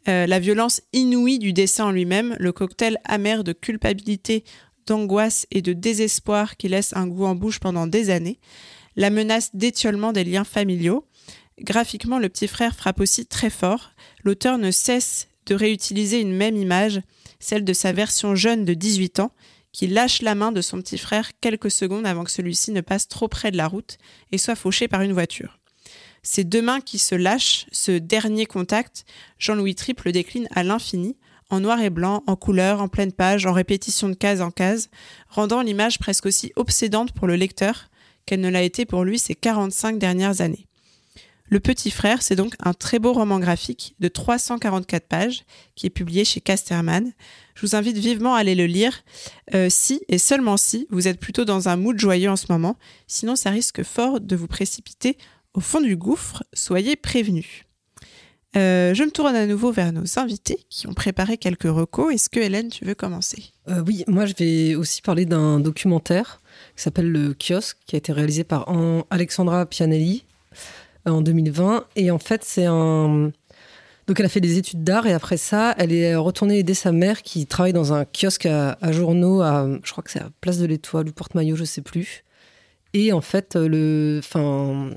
Euh, 0.07 0.27
la 0.27 0.39
violence 0.39 0.83
inouïe 0.93 1.39
du 1.39 1.55
dessin 1.55 1.87
en 1.87 1.91
lui-même, 1.91 2.37
le 2.39 2.53
cocktail 2.53 2.99
amer 3.05 3.45
de 3.45 3.53
culpabilité, 3.53 4.45
d'angoisse 4.87 5.47
et 5.51 5.63
de 5.63 5.73
désespoir 5.73 6.57
qui 6.59 6.69
laisse 6.69 6.95
un 6.95 7.07
goût 7.07 7.25
en 7.25 7.35
bouche 7.35 7.61
pendant 7.61 7.87
des 7.87 8.11
années 8.11 8.39
la 9.01 9.09
menace 9.09 9.49
d'étiolement 9.55 10.13
des 10.13 10.25
liens 10.25 10.45
familiaux. 10.45 11.07
Graphiquement, 11.59 12.19
le 12.19 12.29
petit 12.29 12.47
frère 12.47 12.77
frappe 12.77 13.01
aussi 13.01 13.25
très 13.25 13.49
fort. 13.49 13.93
L'auteur 14.25 14.59
ne 14.59 14.71
cesse 14.71 15.29
de 15.47 15.55
réutiliser 15.55 16.21
une 16.21 16.35
même 16.35 16.59
image, 16.59 17.01
celle 17.39 17.65
de 17.65 17.73
sa 17.73 17.93
version 17.93 18.35
jeune 18.35 18.67
de 18.67 18.75
18 18.75 19.21
ans, 19.21 19.33
qui 19.73 19.87
lâche 19.87 20.21
la 20.21 20.35
main 20.35 20.53
de 20.53 20.61
son 20.61 20.83
petit 20.83 20.99
frère 20.99 21.31
quelques 21.41 21.71
secondes 21.71 22.07
avant 22.07 22.25
que 22.25 22.31
celui-ci 22.31 22.73
ne 22.73 22.83
passe 22.83 23.09
trop 23.09 23.27
près 23.27 23.51
de 23.51 23.57
la 23.57 23.69
route 23.69 23.97
et 24.33 24.39
soit 24.39 24.55
fauché 24.55 24.87
par 24.87 25.01
une 25.01 25.15
voiture. 25.15 25.61
Ces 26.23 26.45
deux 26.45 26.61
mains 26.61 26.83
qui 26.83 26.99
se 26.99 27.15
lâchent, 27.15 27.65
ce 27.73 27.93
dernier 27.93 28.45
contact, 28.45 29.07
Jean-Louis 29.39 29.77
Tripp 29.77 30.03
le 30.03 30.13
décline 30.13 30.47
à 30.55 30.63
l'infini, 30.63 31.17
en 31.49 31.61
noir 31.61 31.81
et 31.81 31.89
blanc, 31.89 32.23
en 32.27 32.37
couleur, 32.37 32.83
en 32.83 32.89
pleine 32.89 33.13
page, 33.13 33.47
en 33.47 33.55
répétition 33.55 34.11
de 34.11 34.15
case 34.15 34.43
en 34.43 34.51
case, 34.51 34.91
rendant 35.31 35.63
l'image 35.63 35.99
presque 35.99 36.27
aussi 36.27 36.53
obsédante 36.57 37.13
pour 37.13 37.27
le 37.27 37.37
lecteur 37.37 37.90
qu'elle 38.27 38.41
ne 38.41 38.49
l'a 38.49 38.63
été 38.63 38.85
pour 38.85 39.05
lui 39.05 39.19
ces 39.19 39.35
45 39.35 39.99
dernières 39.99 40.41
années. 40.41 40.67
Le 41.53 41.59
Petit 41.59 41.91
Frère, 41.91 42.23
c'est 42.23 42.37
donc 42.37 42.55
un 42.61 42.73
très 42.73 43.01
beau 43.01 43.13
roman 43.13 43.41
graphique 43.41 43.97
de 43.99 44.07
344 44.07 45.09
pages 45.09 45.43
qui 45.75 45.87
est 45.87 45.91
publié 45.91 46.25
chez 46.25 46.41
Casterman. 46.41 47.13
Je 47.57 47.67
vous 47.67 47.75
invite 47.75 47.99
vivement 47.99 48.37
à 48.37 48.39
aller 48.39 48.55
le 48.55 48.67
lire 48.67 49.03
euh, 49.55 49.67
si 49.69 50.01
et 50.09 50.19
seulement 50.19 50.57
si 50.57 50.87
vous 50.91 51.09
êtes 51.09 51.19
plutôt 51.19 51.45
dans 51.45 51.69
un 51.69 51.75
mood 51.75 51.99
joyeux 51.99 52.31
en 52.31 52.37
ce 52.37 52.47
moment. 52.51 52.77
Sinon, 53.09 53.35
ça 53.35 53.51
risque 53.51 53.83
fort 53.83 54.21
de 54.21 54.37
vous 54.37 54.47
précipiter 54.47 55.19
au 55.53 55.61
fond 55.61 55.81
du 55.81 55.97
gouffre. 55.97 56.45
Soyez 56.53 56.95
prévenus. 56.95 57.65
Euh, 58.57 58.95
je 58.95 59.05
me 59.05 59.11
tourne 59.11 59.37
à 59.37 59.47
nouveau 59.47 59.71
vers 59.71 59.93
nos 59.93 60.19
invités 60.19 60.59
qui 60.69 60.89
ont 60.89 60.93
préparé 60.95 61.39
quelques 61.39 61.69
recos. 61.69 62.13
Est-ce 62.13 62.29
que 62.29 62.41
Hélène, 62.41 62.69
tu 62.69 62.85
veux 62.85 62.95
commencer? 62.97 63.45
Euh, 63.69 63.83
oui, 63.87 64.05
moi 64.09 64.27
je 64.27 64.35
vais 64.37 64.75
aussi 64.75 65.03
parler 65.03 65.25
d'un 65.25 65.61
documentaire 65.61 66.41
qui 66.77 66.83
s'appelle 66.83 67.11
Le 67.11 67.33
Kiosque, 67.35 67.77
qui 67.87 67.95
a 67.95 67.99
été 67.99 68.13
réalisé 68.13 68.43
par 68.43 68.69
An- 68.69 69.05
Alexandra 69.11 69.67
Pianelli 69.67 70.25
euh, 71.07 71.13
en 71.13 71.21
2020. 71.21 71.87
Et 71.95 72.11
en 72.11 72.19
fait, 72.19 72.43
c'est 72.45 72.67
un. 72.67 73.31
Donc, 74.09 74.19
elle 74.19 74.27
a 74.27 74.31
fait 74.31 74.41
des 74.41 74.59
études 74.59 74.83
d'art 74.83 75.07
et 75.07 75.13
après 75.13 75.37
ça, 75.37 75.73
elle 75.79 75.93
est 75.93 76.17
retournée 76.17 76.59
aider 76.59 76.75
sa 76.75 76.91
mère 76.91 77.23
qui 77.23 77.47
travaille 77.47 77.73
dans 77.73 77.93
un 77.93 78.05
kiosque 78.05 78.47
à, 78.47 78.77
journaux, 78.91 79.41
à, 79.41 79.69
je 79.85 79.93
crois 79.93 80.03
que 80.03 80.11
c'est 80.11 80.19
à 80.21 80.31
Place 80.41 80.59
de 80.59 80.67
l'Étoile 80.67 81.09
ou 81.09 81.13
Porte-Maillot, 81.13 81.55
je 81.55 81.63
sais 81.63 81.83
plus. 81.83 82.25
Et 82.93 83.13
en 83.13 83.21
fait, 83.21 83.55
le, 83.55 84.19
enfin, 84.19 84.91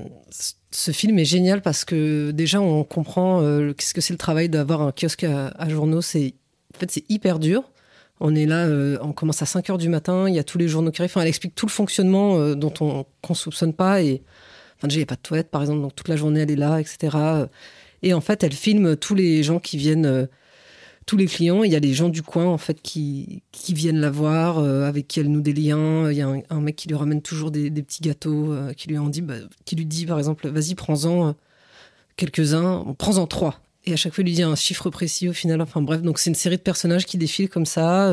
ce 0.74 0.90
film 0.90 1.18
est 1.20 1.24
génial 1.24 1.62
parce 1.62 1.84
que 1.84 2.32
déjà, 2.32 2.60
on 2.60 2.82
comprend 2.82 3.40
euh, 3.42 3.72
qu'est-ce 3.72 3.94
que 3.94 4.00
c'est 4.00 4.12
le 4.12 4.18
travail 4.18 4.48
d'avoir 4.48 4.82
un 4.82 4.90
kiosque 4.90 5.22
à, 5.22 5.68
journaux. 5.68 6.02
C'est, 6.02 6.34
en 6.74 6.78
fait, 6.78 6.90
c'est 6.90 7.08
hyper 7.08 7.38
dur. 7.38 7.70
On 8.18 8.34
est 8.34 8.46
là, 8.46 8.66
euh, 8.66 8.98
on 9.00 9.12
commence 9.12 9.40
à 9.40 9.46
5 9.46 9.70
heures 9.70 9.78
du 9.78 9.88
matin, 9.88 10.28
il 10.28 10.34
y 10.34 10.38
a 10.40 10.44
tous 10.44 10.58
les 10.58 10.66
journaux 10.66 10.90
qui 10.90 11.00
arrivent. 11.00 11.12
Enfin, 11.12 11.22
elle 11.22 11.28
explique 11.28 11.54
tout 11.54 11.66
le 11.66 11.70
fonctionnement 11.70 12.38
euh, 12.38 12.54
dont 12.56 12.74
on 12.80 13.06
qu'on 13.22 13.34
soupçonne 13.34 13.72
pas. 13.72 14.02
Et 14.02 14.22
enfin, 14.76 14.88
déjà, 14.88 14.96
il 14.96 15.00
n'y 15.00 15.04
a 15.04 15.06
pas 15.06 15.14
de 15.14 15.20
toilette, 15.20 15.50
par 15.50 15.60
exemple, 15.60 15.80
donc 15.80 15.94
toute 15.94 16.08
la 16.08 16.16
journée, 16.16 16.40
elle 16.40 16.50
est 16.50 16.56
là, 16.56 16.80
etc. 16.80 17.16
Et 18.02 18.12
en 18.12 18.20
fait, 18.20 18.42
elle 18.42 18.52
filme 18.52 18.96
tous 18.96 19.14
les 19.14 19.44
gens 19.44 19.60
qui 19.60 19.76
viennent, 19.76 20.28
tous 21.06 21.16
les 21.16 21.26
clients. 21.26 21.62
Il 21.64 21.72
y 21.72 21.76
a 21.76 21.80
les 21.80 21.94
gens 21.94 22.08
du 22.08 22.22
coin, 22.22 22.46
en 22.46 22.58
fait, 22.58 22.80
qui, 22.80 23.42
qui 23.52 23.74
viennent 23.74 24.00
la 24.00 24.10
voir, 24.10 24.58
euh, 24.58 24.84
avec 24.84 25.08
qui 25.08 25.20
elle 25.20 25.30
noue 25.30 25.40
des 25.40 25.52
liens. 25.52 26.10
Il 26.10 26.16
y 26.16 26.22
a 26.22 26.28
un, 26.50 26.60
mec 26.60 26.76
qui 26.76 26.88
lui 26.88 26.96
ramène 26.96 27.22
toujours 27.22 27.50
des, 27.50 27.70
petits 27.70 28.02
gâteaux, 28.02 28.52
euh, 28.52 28.72
qui, 28.72 28.88
lui 28.88 28.98
en 28.98 29.08
dit, 29.08 29.22
bah, 29.22 29.34
qui 29.64 29.76
lui 29.76 29.86
dit, 29.86 30.06
par 30.06 30.18
exemple, 30.18 30.48
vas-y, 30.48 30.74
prends-en 30.74 31.28
euh, 31.28 31.32
quelques-uns, 32.16 32.94
prends-en 32.98 33.26
trois. 33.26 33.60
Et 33.84 33.92
à 33.92 33.96
chaque 33.96 34.14
fois, 34.14 34.22
il 34.22 34.26
lui 34.26 34.34
dit 34.34 34.42
un 34.42 34.54
chiffre 34.56 34.88
précis 34.90 35.28
au 35.28 35.32
final. 35.32 35.60
Enfin 35.60 35.82
bref, 35.82 36.02
donc 36.02 36.18
c'est 36.18 36.30
une 36.30 36.34
série 36.34 36.56
de 36.56 36.62
personnages 36.62 37.04
qui 37.04 37.18
défilent 37.18 37.50
comme 37.50 37.66
ça. 37.66 38.12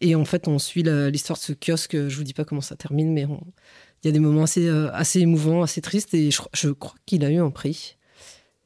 et 0.00 0.14
en 0.14 0.24
fait, 0.24 0.46
on 0.46 0.60
suit 0.60 0.84
l'histoire 0.84 1.36
de 1.38 1.42
ce 1.42 1.52
kiosque. 1.52 1.96
Je 2.08 2.16
vous 2.16 2.22
dis 2.22 2.34
pas 2.34 2.44
comment 2.44 2.60
ça 2.60 2.76
termine, 2.76 3.12
mais 3.12 3.22
il 3.22 4.06
y 4.06 4.08
a 4.08 4.12
des 4.12 4.20
moments 4.20 4.44
assez, 4.44 4.68
assez 4.92 5.20
émouvants, 5.20 5.62
assez 5.62 5.80
tristes. 5.80 6.14
Et 6.14 6.30
je, 6.30 6.70
crois 6.70 6.94
qu'il 7.04 7.24
a 7.24 7.30
eu 7.30 7.38
un 7.38 7.50
prix. 7.50 7.96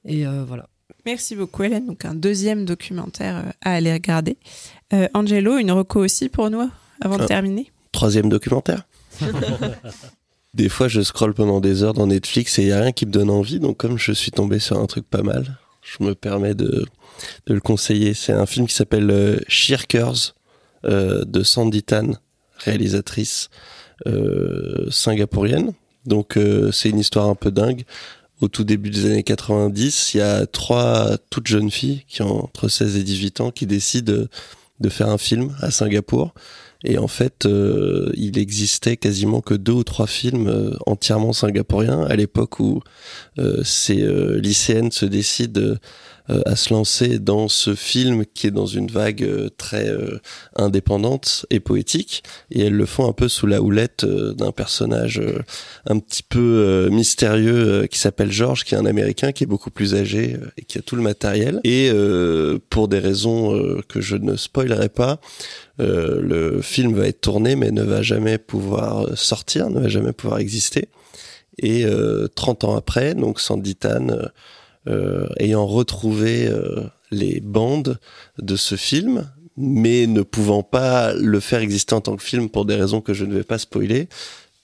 Et 0.04 0.26
voilà. 0.26 0.69
Merci 1.06 1.36
beaucoup 1.36 1.62
Hélène. 1.62 1.86
Donc 1.86 2.04
un 2.04 2.14
deuxième 2.14 2.64
documentaire 2.64 3.36
euh, 3.46 3.50
à 3.62 3.74
aller 3.74 3.92
regarder. 3.92 4.36
Euh, 4.92 5.08
Angelo, 5.14 5.56
une 5.58 5.72
reco 5.72 6.00
aussi 6.00 6.28
pour 6.28 6.50
nous 6.50 6.68
avant 7.00 7.16
de 7.16 7.22
Ah. 7.22 7.26
terminer? 7.26 7.70
Troisième 7.92 8.28
documentaire. 8.28 8.86
des 10.54 10.68
fois, 10.68 10.88
je 10.88 11.00
scrolle 11.02 11.34
pendant 11.34 11.60
des 11.60 11.82
heures 11.82 11.94
dans 11.94 12.06
Netflix 12.06 12.58
et 12.58 12.62
il 12.62 12.66
n'y 12.66 12.72
a 12.72 12.80
rien 12.80 12.92
qui 12.92 13.06
me 13.06 13.10
donne 13.12 13.30
envie. 13.30 13.60
Donc, 13.60 13.76
comme 13.78 13.98
je 13.98 14.12
suis 14.12 14.30
tombé 14.30 14.58
sur 14.58 14.78
un 14.78 14.86
truc 14.86 15.08
pas 15.08 15.22
mal, 15.22 15.58
je 15.82 16.04
me 16.04 16.14
permets 16.14 16.54
de, 16.54 16.86
de 17.46 17.54
le 17.54 17.60
conseiller. 17.60 18.14
C'est 18.14 18.32
un 18.32 18.46
film 18.46 18.66
qui 18.66 18.74
s'appelle 18.74 19.10
euh, 19.10 19.38
Shirkers 19.48 20.34
euh, 20.84 21.24
de 21.24 21.42
Sandy 21.42 21.82
Tan, 21.82 22.12
réalisatrice 22.58 23.48
euh, 24.06 24.86
singapourienne. 24.90 25.72
Donc, 26.06 26.36
euh, 26.36 26.72
c'est 26.72 26.88
une 26.90 26.98
histoire 26.98 27.28
un 27.28 27.34
peu 27.34 27.50
dingue. 27.50 27.84
Au 28.40 28.48
tout 28.48 28.64
début 28.64 28.88
des 28.88 29.04
années 29.04 29.22
90, 29.22 30.14
il 30.14 30.18
y 30.18 30.20
a 30.22 30.46
trois 30.46 31.18
toutes 31.28 31.46
jeunes 31.46 31.70
filles 31.70 32.04
qui 32.08 32.22
ont 32.22 32.44
entre 32.44 32.68
16 32.68 32.96
et 32.96 33.02
18 33.02 33.40
ans 33.42 33.50
qui 33.50 33.66
décident 33.66 34.24
de, 34.80 34.88
faire 34.88 35.10
un 35.10 35.18
film 35.18 35.54
à 35.60 35.70
Singapour. 35.70 36.32
Et 36.82 36.96
en 36.96 37.08
fait, 37.08 37.44
euh, 37.44 38.10
il 38.14 38.38
existait 38.38 38.96
quasiment 38.96 39.42
que 39.42 39.52
deux 39.52 39.72
ou 39.72 39.84
trois 39.84 40.06
films 40.06 40.48
euh, 40.48 40.74
entièrement 40.86 41.34
singapouriens 41.34 42.04
à 42.04 42.16
l'époque 42.16 42.58
où 42.60 42.80
euh, 43.38 43.62
ces 43.62 44.02
lycéennes 44.40 44.90
se 44.90 45.04
décident 45.04 45.74
à 46.46 46.56
se 46.56 46.72
lancer 46.72 47.18
dans 47.18 47.48
ce 47.48 47.74
film 47.74 48.24
qui 48.26 48.46
est 48.46 48.50
dans 48.50 48.66
une 48.66 48.90
vague 48.90 49.22
euh, 49.22 49.48
très 49.56 49.88
euh, 49.88 50.18
indépendante 50.56 51.46
et 51.50 51.60
poétique. 51.60 52.22
Et 52.50 52.66
elles 52.66 52.74
le 52.74 52.86
font 52.86 53.08
un 53.08 53.12
peu 53.12 53.28
sous 53.28 53.46
la 53.46 53.62
houlette 53.62 54.04
euh, 54.04 54.32
d'un 54.32 54.52
personnage 54.52 55.18
euh, 55.18 55.40
un 55.86 55.98
petit 55.98 56.22
peu 56.22 56.38
euh, 56.38 56.90
mystérieux 56.90 57.82
euh, 57.82 57.86
qui 57.86 57.98
s'appelle 57.98 58.30
George, 58.30 58.64
qui 58.64 58.74
est 58.74 58.78
un 58.78 58.86
Américain 58.86 59.32
qui 59.32 59.44
est 59.44 59.46
beaucoup 59.46 59.70
plus 59.70 59.94
âgé 59.94 60.34
euh, 60.34 60.50
et 60.56 60.62
qui 60.62 60.78
a 60.78 60.82
tout 60.82 60.96
le 60.96 61.02
matériel. 61.02 61.60
Et 61.64 61.90
euh, 61.92 62.58
pour 62.70 62.88
des 62.88 62.98
raisons 62.98 63.54
euh, 63.54 63.80
que 63.88 64.00
je 64.00 64.16
ne 64.16 64.36
spoilerai 64.36 64.88
pas, 64.88 65.20
euh, 65.80 66.20
le 66.20 66.62
film 66.62 66.94
va 66.94 67.06
être 67.06 67.20
tourné 67.20 67.56
mais 67.56 67.70
ne 67.70 67.82
va 67.82 68.02
jamais 68.02 68.38
pouvoir 68.38 69.06
euh, 69.06 69.16
sortir, 69.16 69.70
ne 69.70 69.80
va 69.80 69.88
jamais 69.88 70.12
pouvoir 70.12 70.40
exister. 70.40 70.88
Et 71.58 71.84
euh, 71.84 72.26
30 72.34 72.64
ans 72.64 72.76
après, 72.76 73.14
donc 73.14 73.40
Sandy 73.40 73.76
Tan, 73.76 74.08
euh, 74.08 74.14
euh, 74.14 74.28
ayant 75.38 75.66
retrouvé 75.66 76.46
euh, 76.46 76.84
les 77.10 77.40
bandes 77.40 77.98
de 78.38 78.56
ce 78.56 78.76
film, 78.76 79.30
mais 79.56 80.06
ne 80.06 80.22
pouvant 80.22 80.62
pas 80.62 81.12
le 81.14 81.40
faire 81.40 81.60
exister 81.60 81.94
en 81.94 82.00
tant 82.00 82.16
que 82.16 82.22
film 82.22 82.48
pour 82.48 82.64
des 82.64 82.76
raisons 82.76 83.00
que 83.00 83.14
je 83.14 83.24
ne 83.24 83.34
vais 83.34 83.44
pas 83.44 83.58
spoiler, 83.58 84.08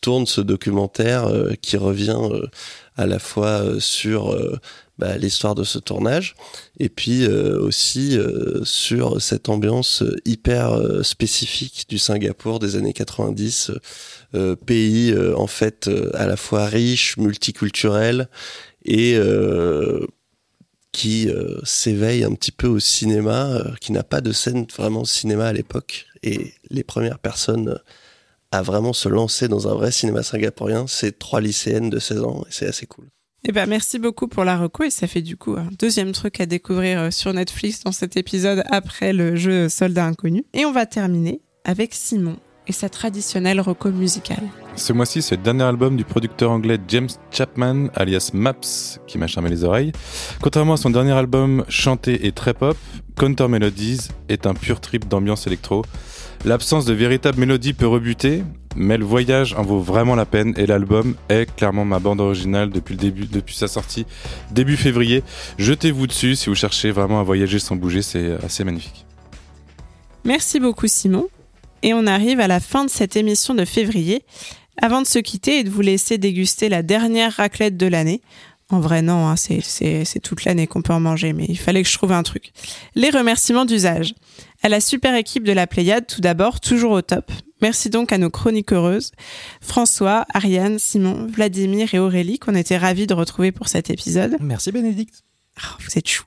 tourne 0.01 0.27
ce 0.27 0.40
documentaire 0.40 1.27
euh, 1.27 1.55
qui 1.61 1.77
revient 1.77 2.19
euh, 2.31 2.47
à 2.97 3.07
la 3.07 3.19
fois 3.19 3.62
euh, 3.62 3.81
sur 3.81 4.32
euh, 4.32 4.59
bah, 4.98 5.19
l'histoire 5.19 5.55
de 5.55 5.65
ce 5.65 5.78
tournage 5.78 6.35
et 6.78 6.89
puis 6.89 7.24
euh, 7.24 7.61
aussi 7.61 8.16
euh, 8.16 8.65
sur 8.65 9.20
cette 9.20 9.48
ambiance 9.48 10.03
euh, 10.03 10.16
hyper 10.24 10.73
euh, 10.73 11.03
spécifique 11.03 11.86
du 11.89 11.98
Singapour 11.98 12.59
des 12.59 12.77
années 12.77 12.93
90, 12.93 13.73
euh, 14.35 14.55
pays 14.55 15.12
euh, 15.12 15.36
en 15.36 15.47
fait 15.47 15.89
euh, 15.89 16.11
à 16.15 16.27
la 16.27 16.36
fois 16.36 16.66
riche, 16.66 17.16
multiculturel 17.16 18.28
et 18.85 19.16
euh, 19.16 20.07
qui 20.97 21.28
euh, 21.28 21.60
s'éveille 21.62 22.24
un 22.24 22.32
petit 22.32 22.51
peu 22.51 22.66
au 22.66 22.81
cinéma, 22.81 23.51
euh, 23.51 23.74
qui 23.82 23.93
n'a 23.93 24.02
pas 24.02 24.23
de 24.23 24.32
scène 24.32 24.64
vraiment 24.74 25.05
cinéma 25.05 25.48
à 25.48 25.52
l'époque. 25.52 26.06
Et 26.23 26.55
les 26.70 26.85
premières 26.85 27.18
personnes 27.18 27.68
euh, 27.68 27.78
à 28.51 28.62
vraiment 28.62 28.94
se 28.94 29.10
lancer 29.10 29.47
dans 29.47 29.68
un 29.68 29.74
vrai 29.74 29.93
cinéma 29.93 30.23
singapourien, 30.23 30.86
c'est 30.86 31.18
trois 31.18 31.43
lycéennes 31.43 31.90
de 31.90 31.98
16 31.98 32.23
ans, 32.23 32.44
et 32.48 32.51
c'est 32.51 32.66
assez 32.66 32.86
cool. 32.86 33.05
Eh 33.44 33.52
ben, 33.52 33.68
merci 33.68 33.98
beaucoup 33.98 34.27
pour 34.27 34.44
la 34.44 34.56
reco 34.56 34.85
et 34.85 34.90
ça 34.90 35.06
fait 35.06 35.20
du 35.20 35.36
coup 35.36 35.52
un 35.59 35.68
deuxième 35.78 36.12
truc 36.12 36.40
à 36.40 36.47
découvrir 36.47 37.12
sur 37.12 37.35
Netflix 37.35 37.85
dans 37.85 37.93
cet 37.93 38.16
épisode 38.16 38.64
après 38.70 39.12
le 39.12 39.36
jeu 39.36 39.68
Soldat 39.68 40.06
Inconnu. 40.06 40.44
Et 40.55 40.64
on 40.64 40.73
va 40.73 40.86
terminer 40.86 41.43
avec 41.64 41.93
Simon 41.93 42.39
et 42.66 42.72
sa 42.72 42.88
traditionnelle 42.88 43.60
reco 43.60 43.90
musicale. 43.90 44.43
Ce 44.74 44.93
mois-ci, 44.93 45.22
c'est 45.22 45.36
le 45.36 45.43
dernier 45.43 45.64
album 45.64 45.97
du 45.97 46.05
producteur 46.05 46.51
anglais 46.51 46.78
James 46.88 47.09
Chapman, 47.30 47.88
alias 47.94 48.30
Maps, 48.34 48.98
qui 49.06 49.18
m'a 49.18 49.26
charmé 49.26 49.48
les 49.48 49.64
oreilles. 49.64 49.93
Contrairement 50.43 50.74
à 50.74 50.76
son 50.76 50.90
dernier 50.90 51.12
album 51.12 51.64
chanté 51.68 52.26
et 52.26 52.32
très 52.32 52.55
pop, 52.55 52.76
Counter 53.16 53.48
Melodies 53.48 54.09
est 54.28 54.47
un 54.47 54.55
pur 54.55 54.80
trip 54.80 55.09
d'ambiance 55.09 55.47
électro. 55.47 55.82
L'absence 56.44 56.84
de 56.84 56.93
véritable 56.93 57.40
mélodie 57.40 57.72
peut 57.72 57.86
rebuter, 57.86 58.43
mais 58.76 58.98
le 58.98 59.05
voyage 59.05 59.55
en 59.55 59.62
vaut 59.62 59.80
vraiment 59.80 60.14
la 60.14 60.26
peine 60.26 60.52
et 60.56 60.66
l'album 60.66 61.14
est 61.28 61.47
clairement 61.56 61.84
ma 61.84 61.98
bande 61.98 62.20
originale 62.20 62.70
depuis 62.70 62.94
le 62.94 63.01
début, 63.01 63.26
depuis 63.26 63.56
sa 63.56 63.68
sortie 63.68 64.06
début 64.51 64.76
février. 64.76 65.22
Jetez-vous 65.59 66.06
dessus 66.06 66.36
si 66.36 66.51
vous 66.51 66.55
cherchez 66.55 66.90
vraiment 66.90 67.20
à 67.20 67.22
voyager 67.22 67.59
sans 67.59 67.76
bouger, 67.76 68.02
c'est 68.02 68.32
assez 68.44 68.64
magnifique. 68.64 69.06
Merci 70.24 70.60
beaucoup 70.60 70.86
Simon. 70.86 71.28
Et 71.86 71.94
on 71.94 72.06
arrive 72.06 72.40
à 72.40 72.48
la 72.48 72.58
fin 72.60 72.84
de 72.84 72.90
cette 72.90 73.14
émission 73.16 73.54
de 73.54 73.64
février. 73.64 74.24
Avant 74.82 75.00
de 75.00 75.06
se 75.06 75.18
quitter 75.20 75.60
et 75.60 75.64
de 75.64 75.70
vous 75.70 75.80
laisser 75.80 76.18
déguster 76.18 76.68
la 76.68 76.82
dernière 76.82 77.32
raclette 77.32 77.76
de 77.78 77.86
l'année. 77.86 78.20
En 78.68 78.80
vrai, 78.80 79.00
non, 79.00 79.28
hein, 79.28 79.36
c'est- 79.36 80.20
toute 80.20 80.44
l'année 80.44 80.66
qu'on 80.66 80.82
peut 80.82 80.92
en 80.92 80.98
manger, 81.00 81.32
mais 81.32 81.46
il 81.48 81.56
fallait 81.58 81.84
que 81.84 81.88
je 81.88 81.94
trouve 81.96 82.10
un 82.10 82.24
truc. 82.24 82.50
Les 82.96 83.10
remerciements 83.10 83.64
d'usage. 83.64 84.14
À 84.62 84.68
la 84.68 84.80
super 84.80 85.14
équipe 85.14 85.44
de 85.44 85.52
la 85.52 85.68
Pléiade, 85.68 86.06
tout 86.08 86.20
d'abord, 86.20 86.58
toujours 86.60 86.90
au 86.90 87.02
top. 87.02 87.30
Merci 87.62 87.88
donc 87.88 88.12
à 88.12 88.18
nos 88.18 88.30
chroniques 88.30 88.72
heureuses, 88.72 89.12
François, 89.60 90.26
Ariane, 90.34 90.78
Simon, 90.80 91.26
Vladimir 91.32 91.94
et 91.94 92.00
Aurélie, 92.00 92.38
qu'on 92.40 92.56
était 92.56 92.76
ravis 92.76 93.06
de 93.06 93.14
retrouver 93.14 93.52
pour 93.52 93.68
cet 93.68 93.88
épisode. 93.90 94.36
Merci 94.40 94.72
Bénédicte. 94.72 95.22
Oh, 95.58 95.76
vous 95.80 95.96
êtes 95.96 96.08
chou. 96.08 96.24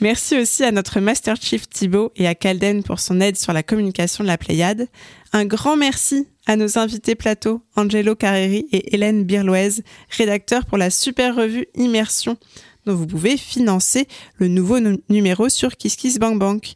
Merci 0.00 0.38
aussi 0.38 0.62
à 0.62 0.70
notre 0.70 1.00
Master 1.00 1.36
Chief 1.40 1.68
Thibaut 1.68 2.12
et 2.14 2.28
à 2.28 2.36
Calden 2.36 2.84
pour 2.84 3.00
son 3.00 3.20
aide 3.20 3.36
sur 3.36 3.52
la 3.52 3.64
communication 3.64 4.22
de 4.22 4.28
la 4.28 4.38
Pléiade. 4.38 4.86
Un 5.32 5.44
grand 5.44 5.76
merci 5.76 6.28
à 6.46 6.54
nos 6.54 6.78
invités 6.78 7.16
plateau, 7.16 7.62
Angelo 7.74 8.14
Carreri 8.14 8.66
et 8.70 8.94
Hélène 8.94 9.24
Birloise, 9.24 9.82
rédacteurs 10.16 10.66
pour 10.66 10.78
la 10.78 10.90
super 10.90 11.34
revue 11.34 11.66
Immersion, 11.74 12.36
dont 12.86 12.94
vous 12.94 13.08
pouvez 13.08 13.36
financer 13.36 14.06
le 14.36 14.46
nouveau 14.46 14.78
nu- 14.78 14.98
numéro 15.08 15.48
sur 15.48 15.76
KissKissBankBank. 15.76 16.74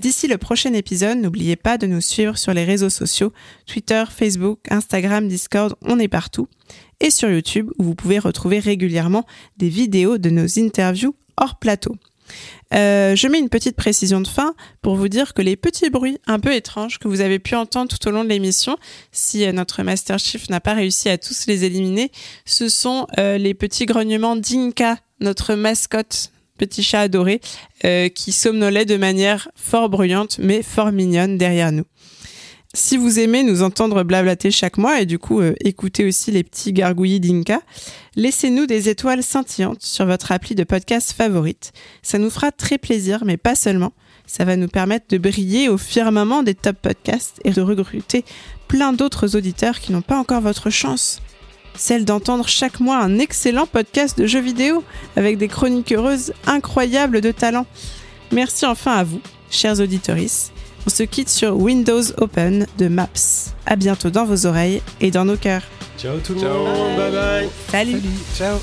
D'ici 0.00 0.26
le 0.26 0.36
prochain 0.36 0.72
épisode, 0.74 1.18
n'oubliez 1.18 1.54
pas 1.54 1.78
de 1.78 1.86
nous 1.86 2.00
suivre 2.00 2.36
sur 2.36 2.52
les 2.52 2.64
réseaux 2.64 2.90
sociaux, 2.90 3.32
Twitter, 3.66 4.02
Facebook, 4.10 4.58
Instagram, 4.70 5.28
Discord, 5.28 5.76
on 5.82 6.00
est 6.00 6.08
partout. 6.08 6.48
Et 6.98 7.10
sur 7.10 7.30
YouTube, 7.30 7.70
où 7.78 7.84
vous 7.84 7.94
pouvez 7.94 8.18
retrouver 8.18 8.58
régulièrement 8.58 9.24
des 9.56 9.68
vidéos 9.68 10.18
de 10.18 10.30
nos 10.30 10.58
interviews 10.58 11.14
hors 11.36 11.58
plateau. 11.60 11.94
Euh, 12.74 13.14
je 13.14 13.28
mets 13.28 13.38
une 13.38 13.48
petite 13.48 13.76
précision 13.76 14.20
de 14.20 14.28
fin 14.28 14.54
pour 14.82 14.96
vous 14.96 15.08
dire 15.08 15.34
que 15.34 15.42
les 15.42 15.56
petits 15.56 15.90
bruits 15.90 16.18
un 16.26 16.40
peu 16.40 16.54
étranges 16.54 16.98
que 16.98 17.08
vous 17.08 17.20
avez 17.20 17.38
pu 17.38 17.54
entendre 17.54 17.96
tout 17.96 18.08
au 18.08 18.10
long 18.10 18.24
de 18.24 18.28
l'émission, 18.28 18.76
si 19.12 19.44
euh, 19.44 19.52
notre 19.52 19.82
Master 19.82 20.18
Chief 20.18 20.48
n'a 20.48 20.60
pas 20.60 20.74
réussi 20.74 21.08
à 21.08 21.18
tous 21.18 21.46
les 21.46 21.64
éliminer, 21.64 22.10
ce 22.44 22.68
sont 22.68 23.06
euh, 23.18 23.38
les 23.38 23.54
petits 23.54 23.86
grognements 23.86 24.36
d'Inka, 24.36 24.98
notre 25.20 25.54
mascotte, 25.54 26.32
petit 26.58 26.82
chat 26.82 27.02
adoré, 27.02 27.40
qui 28.14 28.32
somnolait 28.32 28.86
de 28.86 28.96
manière 28.96 29.48
fort 29.54 29.90
bruyante 29.90 30.38
mais 30.38 30.62
fort 30.62 30.90
mignonne 30.90 31.36
derrière 31.36 31.70
nous. 31.70 31.84
Si 32.78 32.98
vous 32.98 33.18
aimez 33.18 33.42
nous 33.42 33.62
entendre 33.62 34.02
blablater 34.02 34.50
chaque 34.50 34.76
mois 34.76 35.00
et 35.00 35.06
du 35.06 35.18
coup 35.18 35.40
euh, 35.40 35.54
écouter 35.60 36.06
aussi 36.06 36.30
les 36.30 36.44
petits 36.44 36.74
gargouillis 36.74 37.20
d'Inka, 37.20 37.62
laissez-nous 38.16 38.66
des 38.66 38.90
étoiles 38.90 39.22
scintillantes 39.22 39.80
sur 39.80 40.04
votre 40.04 40.30
appli 40.30 40.54
de 40.54 40.62
podcast 40.62 41.12
favorite. 41.12 41.72
Ça 42.02 42.18
nous 42.18 42.28
fera 42.28 42.52
très 42.52 42.76
plaisir, 42.76 43.22
mais 43.24 43.38
pas 43.38 43.54
seulement. 43.54 43.94
Ça 44.26 44.44
va 44.44 44.56
nous 44.56 44.68
permettre 44.68 45.06
de 45.08 45.16
briller 45.16 45.70
au 45.70 45.78
firmament 45.78 46.42
des 46.42 46.54
top 46.54 46.76
podcasts 46.82 47.40
et 47.44 47.50
de 47.50 47.62
recruter 47.62 48.26
plein 48.68 48.92
d'autres 48.92 49.36
auditeurs 49.36 49.80
qui 49.80 49.92
n'ont 49.92 50.02
pas 50.02 50.18
encore 50.18 50.42
votre 50.42 50.68
chance. 50.68 51.22
Celle 51.76 52.04
d'entendre 52.04 52.46
chaque 52.46 52.80
mois 52.80 52.98
un 52.98 53.18
excellent 53.18 53.66
podcast 53.66 54.18
de 54.18 54.26
jeux 54.26 54.42
vidéo 54.42 54.84
avec 55.16 55.38
des 55.38 55.48
chroniques 55.48 55.92
heureuses 55.92 56.34
incroyables 56.46 57.22
de 57.22 57.32
talent. 57.32 57.64
Merci 58.32 58.66
enfin 58.66 58.96
à 58.96 59.04
vous, 59.04 59.22
chers 59.50 59.80
auditorices. 59.80 60.52
On 60.86 60.90
se 60.90 61.02
quitte 61.02 61.28
sur 61.28 61.56
Windows 61.56 62.02
Open 62.18 62.66
de 62.78 62.88
Maps. 62.88 63.52
À 63.66 63.76
bientôt 63.76 64.10
dans 64.10 64.24
vos 64.24 64.46
oreilles 64.46 64.82
et 65.00 65.10
dans 65.10 65.24
nos 65.24 65.36
cœurs. 65.36 65.62
Ciao 65.98 66.18
tout 66.18 66.34
le 66.34 66.40
Ciao. 66.40 66.52
monde, 66.64 66.96
bye 66.96 67.10
bye. 67.10 67.48
Salut. 67.70 68.00
Ciao. 68.36 68.58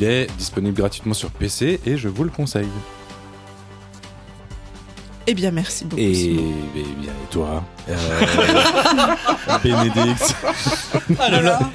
Il 0.00 0.06
est 0.06 0.28
disponible 0.38 0.74
gratuitement 0.74 1.12
sur 1.12 1.30
PC 1.30 1.78
et 1.84 1.98
je 1.98 2.08
vous 2.08 2.24
le 2.24 2.30
conseille. 2.30 2.68
Eh 5.26 5.34
bien, 5.34 5.50
merci 5.50 5.84
beaucoup. 5.84 6.00
Et, 6.00 6.14
Simon. 6.14 6.54
et 6.74 6.82
bien, 6.98 7.10
et 7.12 7.30
toi 7.30 7.62
euh, 7.90 7.94
Bénédicte 9.62 10.34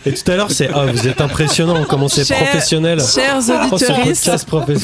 Et 0.08 0.14
tout 0.14 0.32
à 0.32 0.36
l'heure, 0.36 0.50
c'est 0.50 0.70
ah, 0.74 0.88
vous 0.88 1.08
êtes 1.08 1.22
impressionnant, 1.22 1.86
comment 1.88 2.10
c'est 2.10 2.26
Cher- 2.26 2.40
professionnel. 2.40 3.00
Chers 3.00 3.44
Oh, 3.48 3.74
auditeurs, 3.76 4.00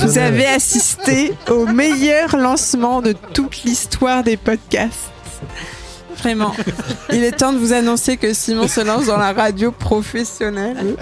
vous 0.05 0.18
avez 0.19 0.45
assisté 0.45 1.34
au 1.49 1.65
meilleur 1.65 2.38
lancement 2.38 3.01
de 3.01 3.15
toute 3.34 3.63
l'histoire 3.63 4.23
des 4.23 4.38
podcasts. 4.38 5.09
Vraiment. 6.18 6.53
Il 7.11 7.23
est 7.23 7.31
temps 7.31 7.53
de 7.53 7.57
vous 7.57 7.73
annoncer 7.73 8.18
que 8.18 8.35
Simon 8.35 8.68
se 8.68 8.81
lance 8.81 9.07
dans 9.07 9.18
la 9.18 9.34
radio 9.34 9.72
professionnelle. 9.72 10.95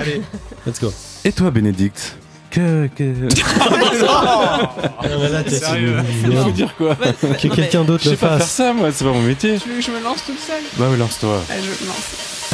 Let's 0.66 0.80
go. 0.80 0.94
Et 1.26 1.34
toi, 1.34 1.52
Bénédicte? 1.52 2.16
Que, 2.52 2.88
que... 2.96 3.04
Ah, 4.12 4.72
mais 5.20 5.30
là, 5.30 5.44
t'es- 5.44 5.60
Sérieux 5.60 5.98
c'est- 6.24 6.30
Il 6.30 6.38
faut 6.38 6.52
dire 6.52 6.76
quoi 6.76 6.96
que 6.96 7.48
quelqu'un 7.48 7.84
d'autre 7.84 8.04
Je 8.04 8.10
le 8.12 8.16
sais 8.16 8.20
pas 8.20 8.30
faire 8.30 8.40
fasse. 8.40 8.52
ça, 8.52 8.74
moi, 8.74 8.90
c'est 8.92 9.04
pas 9.06 9.12
mon 9.12 9.22
métier. 9.22 9.58
Tu 9.60 9.70
veux 9.70 9.76
que 9.76 9.82
je 9.82 9.92
me 9.92 10.02
lance 10.04 10.24
toute 10.26 10.40
seule 10.40 10.64
Bah, 10.78 10.90
ouais, 10.90 10.98
lance-toi. 10.98 11.42
Je 11.50 11.56
me 11.84 11.88
lance. 11.88 12.49